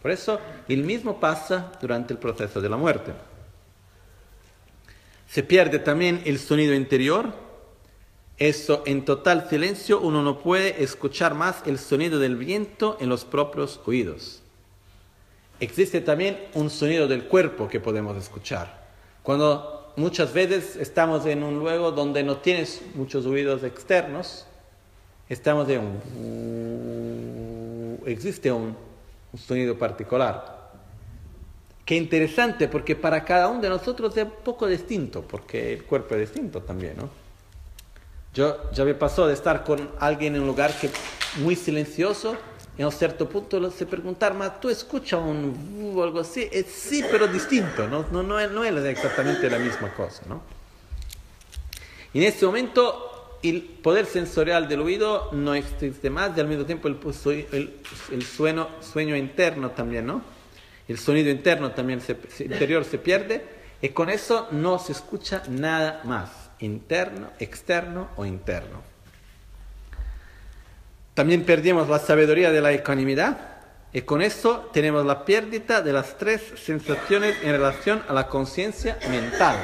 Por 0.00 0.12
eso, 0.12 0.38
el 0.68 0.84
mismo 0.84 1.18
pasa 1.18 1.72
durante 1.80 2.12
el 2.12 2.20
proceso 2.20 2.60
de 2.60 2.68
la 2.68 2.76
muerte. 2.76 3.12
Se 5.28 5.42
pierde 5.42 5.80
también 5.80 6.22
el 6.24 6.38
sonido 6.38 6.74
interior. 6.74 7.34
Eso, 8.38 8.84
en 8.86 9.04
total 9.04 9.48
silencio, 9.48 10.00
uno 10.00 10.22
no 10.22 10.38
puede 10.38 10.84
escuchar 10.84 11.34
más 11.34 11.62
el 11.66 11.80
sonido 11.80 12.20
del 12.20 12.36
viento 12.36 12.96
en 13.00 13.08
los 13.08 13.24
propios 13.24 13.80
oídos 13.86 14.41
existe 15.62 16.00
también 16.00 16.38
un 16.54 16.70
sonido 16.70 17.06
del 17.06 17.24
cuerpo 17.24 17.68
que 17.68 17.78
podemos 17.78 18.16
escuchar. 18.16 18.82
Cuando 19.22 19.92
muchas 19.96 20.32
veces 20.32 20.74
estamos 20.74 21.24
en 21.26 21.44
un 21.44 21.56
lugar 21.60 21.78
donde 21.94 22.24
no 22.24 22.38
tienes 22.38 22.82
muchos 22.94 23.24
ruidos 23.24 23.62
externos, 23.62 24.44
estamos 25.28 25.68
de 25.68 25.78
un... 25.78 26.00
existe 28.06 28.50
un, 28.50 28.76
sonido 29.38 29.78
particular. 29.78 30.72
Qué 31.84 31.94
interesante, 31.94 32.66
porque 32.66 32.96
para 32.96 33.24
cada 33.24 33.46
uno 33.48 33.60
de 33.60 33.68
nosotros 33.68 34.16
es 34.16 34.24
un 34.24 34.32
poco 34.44 34.66
distinto, 34.66 35.22
porque 35.22 35.74
el 35.74 35.84
cuerpo 35.84 36.16
es 36.16 36.22
distinto 36.22 36.60
también, 36.60 36.96
¿no? 36.96 37.08
Yo 38.34 38.70
ya 38.72 38.84
me 38.84 38.94
pasó 38.94 39.28
de 39.28 39.34
estar 39.34 39.62
con 39.62 39.90
alguien 40.00 40.34
en 40.34 40.40
un 40.42 40.48
lugar 40.48 40.72
que 40.78 40.90
muy 41.36 41.54
silencioso 41.54 42.36
en 42.78 42.86
un 42.86 42.92
cierto 42.92 43.28
punto 43.28 43.70
se 43.70 43.86
preguntar, 43.86 44.34
¿mas 44.34 44.60
tú 44.60 44.70
escuchas 44.70 45.20
un 45.20 45.92
o 45.94 46.02
algo 46.02 46.20
así? 46.20 46.48
Es, 46.50 46.66
sí, 46.66 47.04
pero 47.10 47.28
distinto, 47.28 47.86
¿no? 47.86 48.06
No, 48.10 48.22
no, 48.22 48.40
es, 48.40 48.50
no 48.50 48.64
es 48.64 48.84
exactamente 48.84 49.50
la 49.50 49.58
misma 49.58 49.92
cosa, 49.94 50.22
¿no? 50.28 50.42
Y 52.14 52.18
en 52.18 52.24
este 52.24 52.46
momento 52.46 53.38
el 53.42 53.62
poder 53.62 54.06
sensorial 54.06 54.68
del 54.68 54.80
oído 54.80 55.30
no 55.32 55.54
existe 55.54 56.10
más 56.10 56.36
y 56.36 56.40
al 56.40 56.46
mismo 56.46 56.64
tiempo 56.64 56.88
el, 56.88 56.98
el, 57.52 57.74
el 58.10 58.22
sueño, 58.22 58.68
sueño 58.80 59.16
interno 59.16 59.70
también, 59.70 60.06
¿no? 60.06 60.22
El 60.88 60.98
sonido 60.98 61.30
interno 61.30 61.72
también, 61.72 62.00
se, 62.00 62.16
interior 62.40 62.84
se 62.84 62.98
pierde 62.98 63.44
y 63.80 63.90
con 63.90 64.10
eso 64.10 64.48
no 64.50 64.78
se 64.78 64.92
escucha 64.92 65.42
nada 65.48 66.02
más, 66.04 66.30
interno, 66.60 67.30
externo 67.38 68.08
o 68.16 68.24
interno. 68.24 68.91
También 71.14 71.44
perdimos 71.44 71.88
la 71.88 71.98
sabiduría 71.98 72.50
de 72.50 72.60
la 72.60 72.72
ecuanimidad 72.72 73.36
y 73.92 74.02
con 74.02 74.22
eso 74.22 74.70
tenemos 74.72 75.04
la 75.04 75.24
pérdida 75.24 75.82
de 75.82 75.92
las 75.92 76.16
tres 76.16 76.40
sensaciones 76.56 77.36
en 77.42 77.52
relación 77.52 78.02
a 78.08 78.14
la 78.14 78.28
conciencia 78.28 78.98
mental. 79.10 79.56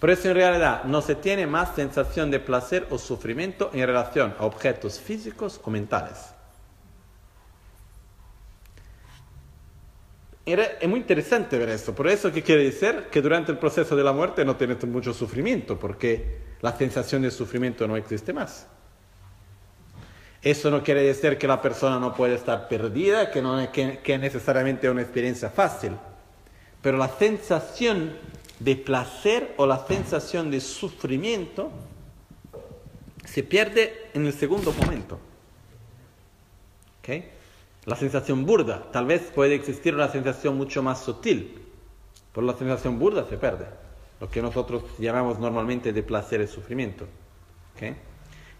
Por 0.00 0.10
eso 0.10 0.28
en 0.28 0.34
realidad 0.34 0.84
no 0.84 1.02
se 1.02 1.14
tiene 1.14 1.46
más 1.46 1.74
sensación 1.74 2.30
de 2.30 2.40
placer 2.40 2.86
o 2.90 2.98
sufrimiento 2.98 3.70
en 3.74 3.86
relación 3.86 4.34
a 4.38 4.46
objetos 4.46 4.98
físicos 4.98 5.60
o 5.64 5.70
mentales. 5.70 6.32
Es 10.46 10.88
muy 10.88 11.00
interesante 11.00 11.58
ver 11.58 11.70
esto. 11.70 11.92
Por 11.94 12.06
eso, 12.06 12.30
¿qué 12.30 12.42
quiere 12.42 12.64
decir? 12.64 13.08
Que 13.10 13.20
durante 13.20 13.50
el 13.50 13.58
proceso 13.58 13.96
de 13.96 14.04
la 14.04 14.12
muerte 14.12 14.44
no 14.44 14.56
tienes 14.56 14.82
mucho 14.84 15.12
sufrimiento, 15.12 15.76
porque 15.76 16.38
la 16.60 16.76
sensación 16.76 17.22
de 17.22 17.32
sufrimiento 17.32 17.88
no 17.88 17.96
existe 17.96 18.32
más. 18.32 18.68
Eso 20.46 20.70
no 20.70 20.84
quiere 20.84 21.02
decir 21.02 21.38
que 21.38 21.48
la 21.48 21.60
persona 21.60 21.98
no 21.98 22.14
puede 22.14 22.36
estar 22.36 22.68
perdida, 22.68 23.32
que, 23.32 23.42
no, 23.42 23.72
que, 23.72 23.98
que 23.98 24.16
necesariamente 24.16 24.86
es 24.86 24.92
una 24.92 25.02
experiencia 25.02 25.50
fácil. 25.50 25.90
Pero 26.80 26.98
la 26.98 27.08
sensación 27.08 28.12
de 28.60 28.76
placer 28.76 29.54
o 29.56 29.66
la 29.66 29.84
sensación 29.88 30.52
de 30.52 30.60
sufrimiento 30.60 31.72
se 33.24 33.42
pierde 33.42 34.08
en 34.14 34.24
el 34.24 34.32
segundo 34.32 34.72
momento. 34.72 35.18
¿Okay? 37.00 37.28
La 37.84 37.96
sensación 37.96 38.46
burda, 38.46 38.92
tal 38.92 39.06
vez 39.06 39.22
puede 39.34 39.56
existir 39.56 39.96
una 39.96 40.12
sensación 40.12 40.56
mucho 40.56 40.80
más 40.80 41.02
sutil, 41.02 41.60
pero 42.32 42.46
la 42.46 42.56
sensación 42.56 43.00
burda 43.00 43.26
se 43.28 43.36
pierde, 43.36 43.66
lo 44.20 44.30
que 44.30 44.42
nosotros 44.42 44.84
llamamos 45.00 45.40
normalmente 45.40 45.92
de 45.92 46.04
placer 46.04 46.40
y 46.40 46.46
sufrimiento. 46.46 47.04
¿Okay? 47.74 47.96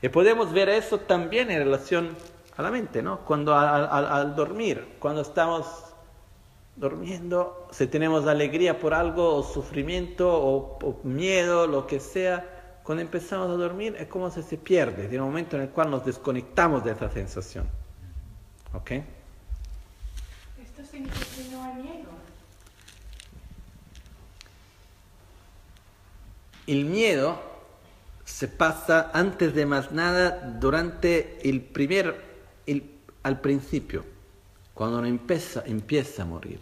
Y 0.03 0.09
podemos 0.09 0.53
ver 0.53 0.69
eso 0.69 0.99
también 0.99 1.51
en 1.51 1.59
relación 1.59 2.17
a 2.57 2.63
la 2.63 2.71
mente, 2.71 3.03
¿no? 3.03 3.21
Cuando 3.21 3.55
al, 3.55 4.35
dormir, 4.35 4.97
cuando 4.99 5.23
estamos 5.23 5.67
durmiendo, 6.75 7.69
si 7.71 7.87
tenemos 7.87 8.27
alegría 8.27 8.79
por 8.79 8.95
algo, 8.95 9.35
o 9.35 9.43
sufrimiento, 9.43 10.29
o, 10.31 11.01
miedo, 11.03 11.67
lo 11.67 11.87
que 11.87 12.01
sea, 12.01 12.81
cuando 12.83 13.03
empezamos 13.03 13.49
a 13.49 13.55
dormir 13.55 13.97
es 13.99 14.07
como 14.09 14.31
si 14.31 14.43
se 14.43 14.59
pierde, 14.59 15.09
de 15.09 15.19
un 15.19 15.27
momento 15.27 15.57
en 15.57 15.63
el 15.63 15.71
cual 15.71 15.91
nos 15.91 16.05
desconectamos 16.05 16.85
de 16.85 16.93
esa 16.93 17.11
sensación. 17.11 17.67
¿Ok? 18.75 18.91
Esto 20.63 20.85
significa 20.91 21.27
que 21.35 21.51
no 21.51 21.65
hay 21.65 21.75
miedo. 21.75 22.09
El 26.67 26.85
miedo 26.85 27.56
se 28.27 28.49
pasa 28.49 29.11
antes 29.15 29.55
de 29.55 29.67
más 29.67 29.93
nada 29.93 30.57
durante 30.59 31.49
el 31.49 31.63
primer, 31.63 32.21
al 33.23 33.41
principio, 33.41 34.05
cuando 34.75 34.99
uno 34.99 35.07
empieza, 35.07 35.63
empieza 35.65 36.25
a 36.25 36.27
morir. 36.27 36.61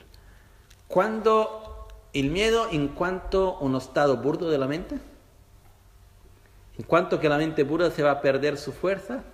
Cuando 0.87 1.89
el 2.13 2.31
miedo 2.31 2.69
en 2.71 2.89
cuanto 2.89 3.57
a 3.57 3.61
un 3.61 3.75
estado 3.77 4.19
burdo 4.19 4.51
de 4.51 4.59
la 4.59 4.69
mente, 4.69 4.99
en 6.77 6.85
cuanto 6.85 7.19
que 7.19 7.31
la 7.31 7.39
mente 7.39 7.65
burda 7.65 7.91
se 7.91 8.03
va 8.03 8.11
a 8.11 8.21
perder 8.21 8.59
su 8.59 8.73
fuerza, 8.73 9.25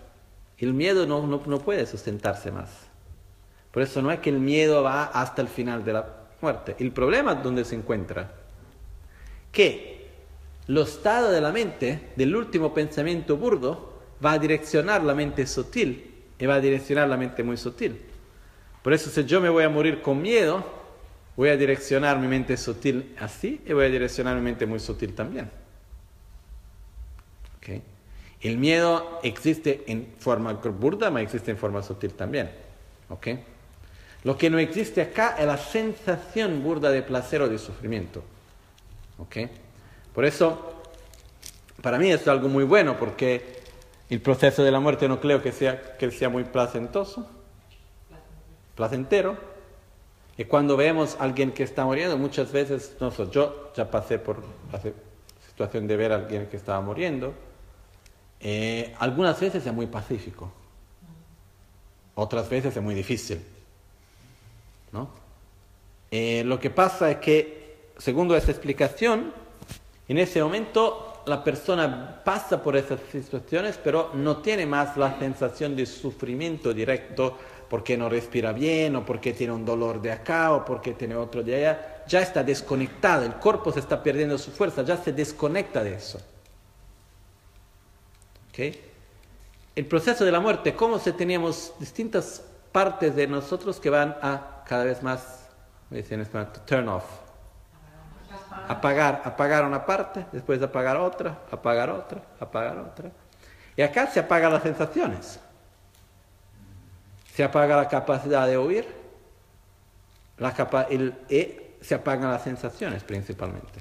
el 0.57 0.73
miedo 0.73 1.07
no, 1.07 1.27
no, 1.27 1.43
no 1.45 1.59
puede 1.59 1.85
sustentarse 1.85 2.53
más. 2.53 2.71
Por 3.73 3.83
eso 3.83 4.03
no 4.03 4.13
es 4.13 4.21
que 4.21 4.31
el 4.31 4.39
miedo 4.39 4.85
va 4.85 5.05
hasta 5.05 5.43
el 5.43 5.49
final 5.49 5.85
de 5.85 5.95
la 5.95 6.07
muerte. 6.41 6.77
El 6.79 6.93
problema 6.93 7.33
es 7.33 7.43
donde 7.43 7.65
se 7.65 7.75
encuentra. 7.75 8.31
Que 9.51 10.00
lo 10.71 10.83
estado 10.83 11.33
de 11.33 11.41
la 11.41 11.51
mente, 11.51 12.11
del 12.15 12.37
último 12.37 12.73
pensamiento 12.73 13.37
burdo, 13.37 13.93
va 14.25 14.33
a 14.33 14.39
direccionar 14.39 15.03
la 15.03 15.17
mente 15.17 15.45
sutil 15.45 16.15
y 16.39 16.47
va 16.47 16.55
a 16.55 16.61
direccionar 16.61 17.09
la 17.09 17.17
mente 17.17 17.43
muy 17.43 17.57
sutil. 17.57 18.01
Por 18.81 18.93
eso 18.93 19.11
si 19.11 19.25
yo 19.25 19.41
me 19.41 19.49
voy 19.49 19.65
a 19.65 19.69
morir 19.69 20.01
con 20.01 20.23
miedo, 20.23 20.65
voy 21.37 21.49
a 21.49 21.57
direccionar 21.57 22.21
mi 22.21 22.29
mente 22.29 22.57
sutil 22.57 23.17
así 23.19 23.61
y 23.67 23.73
voy 23.73 23.87
a 23.87 23.89
direccionar 23.89 24.37
mi 24.37 24.43
mente 24.43 24.65
muy 24.65 24.79
sutil 24.79 25.13
también. 25.13 25.51
¿Okay? 27.57 27.83
El 28.41 28.57
miedo 28.57 29.19
existe 29.25 29.83
en 29.89 30.07
forma 30.21 30.53
burda, 30.53 31.09
pero 31.09 31.19
existe 31.19 31.51
en 31.51 31.59
forma 31.59 31.83
sutil 31.83 32.13
también. 32.13 32.49
¿Okay? 33.09 33.43
Lo 34.23 34.39
que 34.39 34.49
no 34.49 34.61
existe 34.61 35.03
acá 35.03 35.35
es 35.37 35.47
la 35.47 35.59
sensación 35.59 36.63
burda 36.63 36.93
de 36.93 37.03
placer 37.03 37.43
o 37.43 37.49
de 37.49 37.59
sufrimiento. 37.59 38.23
¿Okay? 39.19 39.51
Por 40.15 40.25
eso, 40.25 40.75
para 41.83 41.99
mí 41.99 42.11
es 42.11 42.27
algo 42.29 42.49
muy 42.49 42.65
bueno, 42.65 42.97
porque 42.99 43.61
el 44.09 44.21
proceso 44.21 44.65
de 44.65 44.71
la 44.71 44.81
muerte 44.81 45.09
no 45.09 45.21
creo 45.21 45.43
que 45.43 45.53
sea, 45.53 45.97
que 45.97 46.11
sea 46.11 46.29
muy 46.29 46.45
placentoso, 46.45 47.29
placentero. 48.75 49.37
Y 50.37 50.45
cuando 50.45 50.77
vemos 50.77 51.17
a 51.21 51.25
alguien 51.25 51.53
que 51.53 51.63
está 51.63 51.85
muriendo, 51.85 52.17
muchas 52.17 52.51
veces, 52.51 52.97
no 52.99 53.11
sé, 53.11 53.29
yo 53.31 53.73
ya 53.77 53.91
pasé 53.91 54.19
por 54.19 54.39
la 54.73 54.81
situación 55.47 55.87
de 55.87 55.97
ver 55.97 56.13
a 56.13 56.17
alguien 56.17 56.47
que 56.47 56.57
estaba 56.57 56.81
muriendo, 56.81 57.35
eh, 58.41 58.95
algunas 58.99 59.39
veces 59.39 59.67
es 59.67 59.73
muy 59.73 59.87
pacífico, 59.87 60.51
otras 62.15 62.49
veces 62.49 62.75
es 62.75 62.83
muy 62.83 62.95
difícil. 62.95 63.45
¿no? 64.93 65.11
Eh, 66.11 66.43
lo 66.45 66.59
que 66.59 66.71
pasa 66.71 67.11
es 67.11 67.19
que, 67.19 67.93
según 67.99 68.35
esa 68.35 68.51
explicación, 68.51 69.33
en 70.11 70.19
ese 70.19 70.43
momento 70.43 71.23
la 71.27 71.45
persona 71.45 72.21
pasa 72.25 72.61
por 72.61 72.77
esas 72.77 72.99
situaciones, 73.13 73.79
pero 73.83 74.11
no 74.15 74.39
tiene 74.39 74.67
más 74.67 74.97
la 74.97 75.17
sensación 75.21 75.77
de 75.77 75.87
sufrimiento 75.87 76.75
directo 76.75 77.39
porque 77.69 77.97
no 77.97 78.09
respira 78.09 78.53
bien 78.53 78.97
o 78.97 79.07
porque 79.07 79.33
tiene 79.33 79.53
un 79.53 79.65
dolor 79.65 80.03
de 80.03 80.11
acá 80.11 80.53
o 80.53 80.65
porque 80.65 80.95
tiene 80.95 81.15
otro 81.15 81.45
de 81.45 81.55
allá. 81.55 82.05
Ya 82.09 82.23
está 82.23 82.43
desconectado, 82.43 83.25
el 83.25 83.35
cuerpo 83.35 83.71
se 83.71 83.79
está 83.79 84.03
perdiendo 84.03 84.37
su 84.37 84.51
fuerza, 84.51 84.83
ya 84.83 84.97
se 84.97 85.13
desconecta 85.13 85.85
de 85.85 85.95
eso. 85.95 86.21
¿Okay? 88.49 88.81
El 89.77 89.87
proceso 89.87 90.25
de 90.25 90.33
la 90.33 90.41
muerte, 90.41 90.75
como 90.75 90.99
si 90.99 91.13
teníamos 91.13 91.73
distintas 91.79 92.43
partes 92.73 93.15
de 93.15 93.29
nosotros 93.29 93.79
que 93.79 93.91
van 93.91 94.17
a 94.21 94.65
cada 94.67 94.83
vez 94.83 95.05
más, 95.05 95.47
me 95.89 95.99
dicen 95.99 96.15
en 96.15 96.23
español, 96.23 96.51
turn 96.67 96.89
off 96.89 97.30
apagar, 98.69 99.23
apagar 99.25 99.65
una 99.65 99.85
parte, 99.85 100.27
después 100.33 100.63
apagar 100.63 100.97
otra, 100.97 101.39
apagar 101.51 101.91
otra, 101.91 102.23
apagar 102.39 102.79
otra. 102.79 103.11
Y 103.77 103.83
acá 103.83 104.07
se 104.09 104.21
apagan 104.21 104.53
las 104.53 104.63
sensaciones. 104.63 105.41
Se 107.35 107.45
apaga 107.45 107.77
la 107.77 107.89
capacidad 107.89 108.47
de 108.47 108.57
oír, 108.57 108.87
la 110.39 110.53
capa 110.53 110.83
el, 110.91 111.15
se 111.81 111.95
apagan 111.95 112.31
las 112.31 112.43
sensaciones 112.43 113.03
principalmente. 113.05 113.81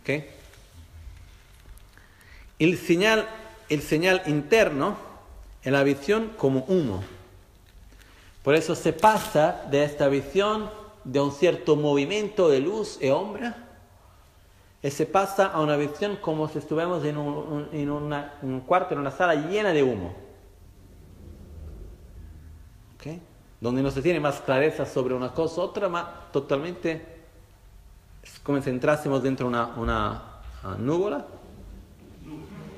¿Ok? 0.00 0.24
El 2.58 2.78
señal, 2.78 3.26
el 3.68 3.82
señal 3.82 4.22
interno 4.26 4.96
es 5.62 5.72
la 5.72 5.82
visión 5.82 6.32
como 6.36 6.60
humo. 6.68 7.02
Por 8.42 8.54
eso 8.54 8.74
se 8.74 8.92
pasa 8.92 9.64
de 9.70 9.84
esta 9.84 10.08
visión 10.08 10.70
de 11.04 11.20
un 11.20 11.32
cierto 11.32 11.76
movimiento 11.76 12.48
de 12.48 12.60
luz 12.60 12.98
y 13.00 13.08
sombra 13.08 13.67
y 14.82 14.90
se 14.90 15.06
pasa 15.06 15.46
a 15.46 15.60
una 15.60 15.76
visión 15.76 16.16
como 16.16 16.48
si 16.48 16.58
estuviéramos 16.58 17.04
en 17.04 17.16
un, 17.16 17.68
en 17.72 17.90
un 17.90 18.60
cuarto, 18.60 18.94
en 18.94 19.00
una 19.00 19.10
sala 19.10 19.34
llena 19.34 19.72
de 19.72 19.82
humo. 19.82 20.14
¿Okay? 22.96 23.20
Donde 23.60 23.82
no 23.82 23.90
se 23.90 24.02
tiene 24.02 24.20
más 24.20 24.40
clareza 24.40 24.86
sobre 24.86 25.14
una 25.14 25.32
cosa, 25.32 25.60
otra, 25.62 25.88
más 25.88 26.06
totalmente 26.32 27.18
es 28.22 28.38
como 28.40 28.60
si 28.60 28.70
entrásemos 28.70 29.22
dentro 29.22 29.46
de 29.46 29.50
una, 29.50 29.66
una, 29.76 30.22
una 30.78 31.24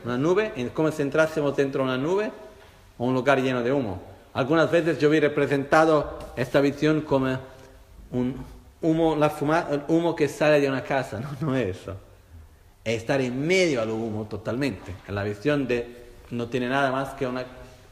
una 0.05 0.17
nube, 0.17 0.71
como 0.75 0.91
si 0.91 1.03
entrásemos 1.03 1.57
dentro 1.57 1.83
de 1.83 1.91
una 1.91 1.99
nube 1.99 2.33
o 2.99 3.05
un 3.05 3.15
lugar 3.15 3.41
lleno 3.41 3.63
de 3.63 3.73
humo. 3.73 4.01
Algunas 4.33 4.71
veces 4.71 4.99
yo 4.99 5.11
vi 5.11 5.21
representado 5.21 6.19
esta 6.37 6.61
visión 6.61 7.03
como 7.03 7.39
un 8.11 8.37
humo, 8.83 9.17
la 9.17 9.31
fuma, 9.31 9.67
el 9.71 9.83
humo 9.89 10.15
que 10.15 10.29
sale 10.29 10.61
de 10.61 10.69
una 10.69 10.83
casa, 10.83 11.21
no, 11.41 11.49
no 11.49 11.57
es 11.57 11.77
eso. 11.77 11.97
Es 12.85 12.97
estar 12.97 13.21
en 13.21 13.47
medio 13.47 13.83
al 13.83 13.91
humo 13.91 14.27
totalmente. 14.27 14.95
La 15.09 15.23
visión 15.23 15.67
de 15.67 16.01
no 16.31 16.49
tiene 16.49 16.69
nada 16.69 16.91
más 16.93 17.15
que 17.15 17.27
una... 17.27 17.45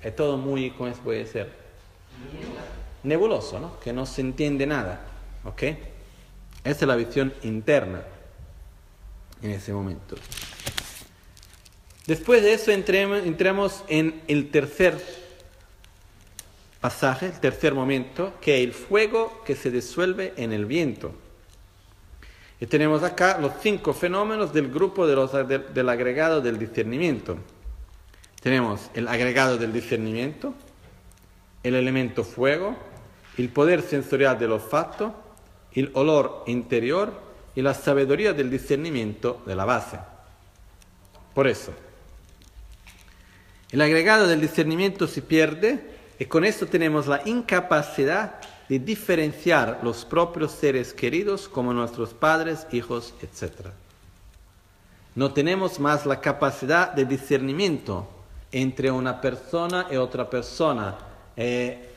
Es 0.02 0.14
todo 0.14 0.36
muy, 0.36 0.70
¿cómo 0.70 0.92
se 0.94 1.00
puede 1.00 1.26
ser? 1.26 1.50
Nebuloso, 3.02 3.58
¿no? 3.58 3.78
Que 3.80 3.92
no 3.92 4.06
se 4.06 4.20
entiende 4.20 4.66
nada. 4.66 5.00
¿Ok? 5.44 5.62
Esa 5.62 5.76
es 6.64 6.82
la 6.82 6.96
visión 6.96 7.34
interna 7.42 8.02
en 9.42 9.50
ese 9.50 9.72
momento. 9.72 10.16
Después 12.06 12.42
de 12.42 12.54
eso 12.54 12.70
entremos 12.70 13.84
en 13.88 14.22
el 14.28 14.50
tercer 14.50 14.98
pasaje, 16.80 17.26
el 17.26 17.40
tercer 17.40 17.74
momento, 17.74 18.34
que 18.40 18.58
es 18.58 18.64
el 18.66 18.72
fuego 18.72 19.42
que 19.44 19.56
se 19.56 19.70
disuelve 19.70 20.34
en 20.36 20.52
el 20.52 20.66
viento. 20.66 21.12
Y 22.60 22.66
tenemos 22.66 23.02
acá 23.02 23.38
los 23.38 23.52
cinco 23.60 23.92
fenómenos 23.92 24.52
del 24.52 24.68
grupo 24.68 25.06
de 25.06 25.14
los, 25.14 25.32
del 25.32 25.88
agregado 25.88 26.40
del 26.40 26.58
discernimiento. 26.58 27.38
Tenemos 28.40 28.90
el 28.94 29.08
agregado 29.08 29.58
del 29.58 29.72
discernimiento, 29.72 30.54
el 31.62 31.74
elemento 31.74 32.24
fuego, 32.24 32.76
el 33.36 33.48
poder 33.48 33.82
sensorial 33.82 34.38
del 34.38 34.52
olfato, 34.52 35.14
el 35.72 35.90
olor 35.94 36.44
interior 36.46 37.12
y 37.54 37.62
la 37.62 37.74
sabiduría 37.74 38.32
del 38.32 38.50
discernimiento 38.50 39.42
de 39.46 39.54
la 39.54 39.64
base. 39.64 39.98
Por 41.34 41.46
eso, 41.46 41.72
el 43.70 43.80
agregado 43.80 44.26
del 44.26 44.40
discernimiento 44.40 45.06
se 45.06 45.22
pierde 45.22 45.97
y 46.18 46.24
con 46.26 46.44
esto 46.44 46.66
tenemos 46.66 47.06
la 47.06 47.22
incapacidad 47.24 48.40
de 48.68 48.78
diferenciar 48.78 49.80
los 49.82 50.04
propios 50.04 50.52
seres 50.52 50.92
queridos 50.92 51.48
como 51.48 51.72
nuestros 51.72 52.12
padres, 52.12 52.66
hijos, 52.72 53.14
etc. 53.22 53.68
No 55.14 55.32
tenemos 55.32 55.78
más 55.78 56.06
la 56.06 56.20
capacidad 56.20 56.92
de 56.92 57.04
discernimiento 57.04 58.08
entre 58.50 58.90
una 58.90 59.20
persona 59.20 59.86
y 59.90 59.96
otra 59.96 60.28
persona. 60.28 60.96
Eh, 61.36 61.88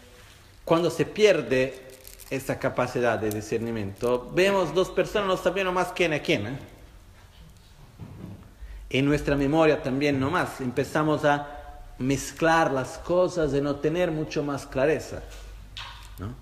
cuando 0.64 0.90
se 0.92 1.06
pierde 1.06 1.82
esa 2.30 2.60
capacidad 2.60 3.18
de 3.18 3.32
discernimiento, 3.32 4.30
vemos 4.34 4.74
dos 4.74 4.90
personas, 4.90 5.28
no 5.28 5.38
sabemos 5.38 5.74
más 5.74 5.92
quién 5.94 6.14
es 6.14 6.22
quién. 6.22 6.48
¿eh? 6.48 6.60
En 8.92 9.06
nuestra 9.06 9.36
memoria 9.36 9.82
también 9.82 10.20
no 10.20 10.30
más. 10.30 10.62
Empezamos 10.62 11.26
a 11.26 11.61
mezclar 12.02 12.72
las 12.72 12.98
cosas, 13.00 13.52
de 13.52 13.62
no 13.62 13.78
tener 13.78 14.12
mucho 14.12 14.44
más 14.44 14.66
clareza. 14.66 15.22
¿no? 16.20 16.34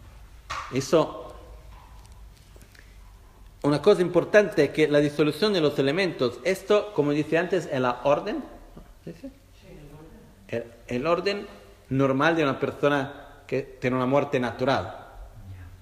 Eso, 0.74 1.36
una 3.64 3.82
cosa 3.82 4.02
importante 4.02 4.66
es 4.66 4.70
que 4.72 4.88
la 4.88 5.00
disolución 5.00 5.54
de 5.54 5.62
los 5.62 5.78
elementos, 5.80 6.40
esto, 6.44 6.94
como 6.94 7.12
dice 7.12 7.38
antes, 7.38 7.68
es 7.72 7.80
la 7.80 8.02
orden, 8.04 8.44
el, 10.48 10.64
el 10.88 11.08
orden 11.08 11.48
normal 11.90 12.36
de 12.36 12.44
una 12.44 12.60
persona 12.60 13.44
que 13.48 13.62
tiene 13.62 13.96
una 13.96 14.06
muerte 14.06 14.40
natural. 14.40 15.08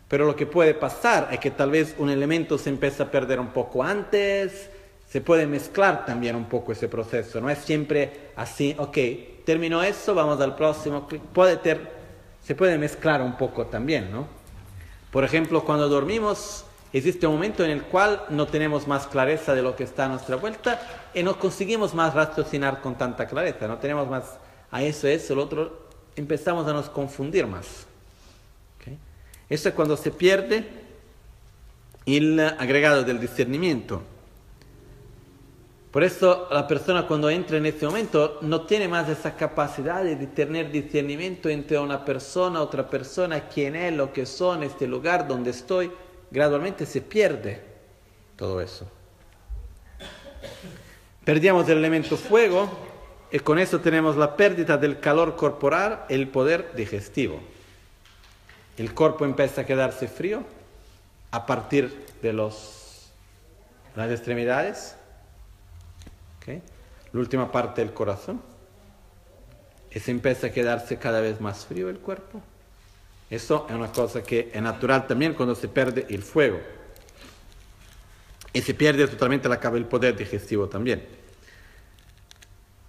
Pero 0.07 0.25
lo 0.25 0.35
que 0.35 0.45
puede 0.45 0.73
pasar 0.73 1.29
es 1.31 1.39
que 1.39 1.51
tal 1.51 1.71
vez 1.71 1.95
un 1.97 2.09
elemento 2.09 2.57
se 2.57 2.69
empieza 2.69 3.03
a 3.03 3.11
perder 3.11 3.39
un 3.39 3.49
poco 3.49 3.83
antes, 3.83 4.69
se 5.17 5.21
puede 5.21 5.47
mezclar 5.47 6.05
también 6.05 6.35
un 6.35 6.45
poco 6.45 6.73
ese 6.73 6.87
proceso, 6.87 7.41
no 7.41 7.49
es 7.49 7.57
siempre 7.57 8.29
así, 8.35 8.75
ok, 8.77 8.95
terminó 9.45 9.81
eso, 9.81 10.13
vamos 10.13 10.39
al 10.41 10.55
próximo. 10.55 11.07
Puede 11.07 11.57
ter, 11.57 11.91
se 12.43 12.53
puede 12.53 12.77
mezclar 12.77 13.23
un 13.23 13.35
poco 13.35 13.65
también, 13.65 14.11
¿no? 14.11 14.27
Por 15.09 15.23
ejemplo, 15.23 15.65
cuando 15.65 15.89
dormimos, 15.89 16.65
existe 16.93 17.25
un 17.25 17.33
momento 17.33 17.65
en 17.65 17.71
el 17.71 17.81
cual 17.81 18.25
no 18.29 18.45
tenemos 18.45 18.87
más 18.87 19.07
clareza 19.07 19.55
de 19.55 19.63
lo 19.63 19.75
que 19.75 19.85
está 19.85 20.05
a 20.05 20.09
nuestra 20.09 20.35
vuelta 20.35 20.79
y 21.15 21.23
no 21.23 21.39
conseguimos 21.39 21.95
más 21.95 22.13
raciocinar 22.13 22.81
con 22.81 22.95
tanta 22.95 23.25
clareza, 23.25 23.67
no 23.67 23.79
tenemos 23.79 24.07
más 24.07 24.37
a 24.69 24.83
eso, 24.83 25.07
eso, 25.07 25.33
lo 25.33 25.45
otro, 25.45 25.87
empezamos 26.15 26.67
a 26.67 26.73
nos 26.73 26.89
confundir 26.89 27.47
más. 27.47 27.87
Eso 29.49 29.69
es 29.69 29.73
cuando 29.73 29.97
se 29.97 30.11
pierde 30.11 30.67
el 32.05 32.39
agregado 32.39 33.03
del 33.03 33.19
discernimiento. 33.19 34.03
Por 35.97 36.03
eso 36.03 36.47
la 36.51 36.67
persona 36.67 37.07
cuando 37.07 37.27
entra 37.27 37.57
en 37.57 37.65
este 37.65 37.87
momento 37.87 38.37
no 38.43 38.67
tiene 38.67 38.87
más 38.87 39.09
esa 39.09 39.35
capacidad 39.35 40.03
de 40.03 40.27
tener 40.27 40.71
discernimiento 40.71 41.49
entre 41.49 41.79
una 41.79 42.05
persona, 42.05 42.61
otra 42.61 42.87
persona, 42.87 43.47
quién 43.47 43.75
es, 43.75 43.91
lo 43.95 44.13
que 44.13 44.27
son, 44.27 44.61
este 44.61 44.85
lugar 44.85 45.27
donde 45.27 45.49
estoy. 45.49 45.91
Gradualmente 46.29 46.85
se 46.85 47.01
pierde 47.01 47.63
todo 48.35 48.61
eso. 48.61 48.87
Perdíamos 51.25 51.67
el 51.67 51.79
elemento 51.79 52.15
fuego 52.15 52.69
y 53.31 53.39
con 53.39 53.57
eso 53.57 53.79
tenemos 53.79 54.15
la 54.17 54.37
pérdida 54.37 54.77
del 54.77 54.99
calor 54.99 55.35
corporal, 55.35 56.05
el 56.09 56.27
poder 56.27 56.75
digestivo. 56.75 57.39
El 58.77 58.93
cuerpo 58.93 59.25
empieza 59.25 59.61
a 59.61 59.65
quedarse 59.65 60.07
frío 60.07 60.43
a 61.31 61.47
partir 61.47 62.05
de 62.21 62.33
los, 62.33 63.09
las 63.95 64.11
extremidades 64.11 64.95
la 66.47 67.19
última 67.19 67.51
parte 67.51 67.81
del 67.81 67.93
corazón. 67.93 68.41
Y 69.91 69.99
se 69.99 70.11
empieza 70.11 70.47
a 70.47 70.51
quedarse 70.51 70.97
cada 70.97 71.21
vez 71.21 71.39
más 71.41 71.65
frío 71.65 71.89
el 71.89 71.99
cuerpo. 71.99 72.41
Eso 73.29 73.65
es 73.69 73.75
una 73.75 73.91
cosa 73.91 74.23
que 74.23 74.51
es 74.53 74.61
natural 74.61 75.07
también 75.07 75.33
cuando 75.33 75.55
se 75.55 75.67
pierde 75.67 76.05
el 76.09 76.23
fuego. 76.23 76.59
Y 78.53 78.61
se 78.61 78.73
pierde 78.73 79.07
totalmente 79.07 79.49
la, 79.49 79.55
el 79.55 79.85
poder 79.85 80.15
digestivo 80.15 80.67
también. 80.67 81.05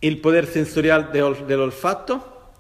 El 0.01 0.21
poder 0.21 0.47
sensorial 0.47 1.11
del 1.13 1.61
olfato, 1.61 2.53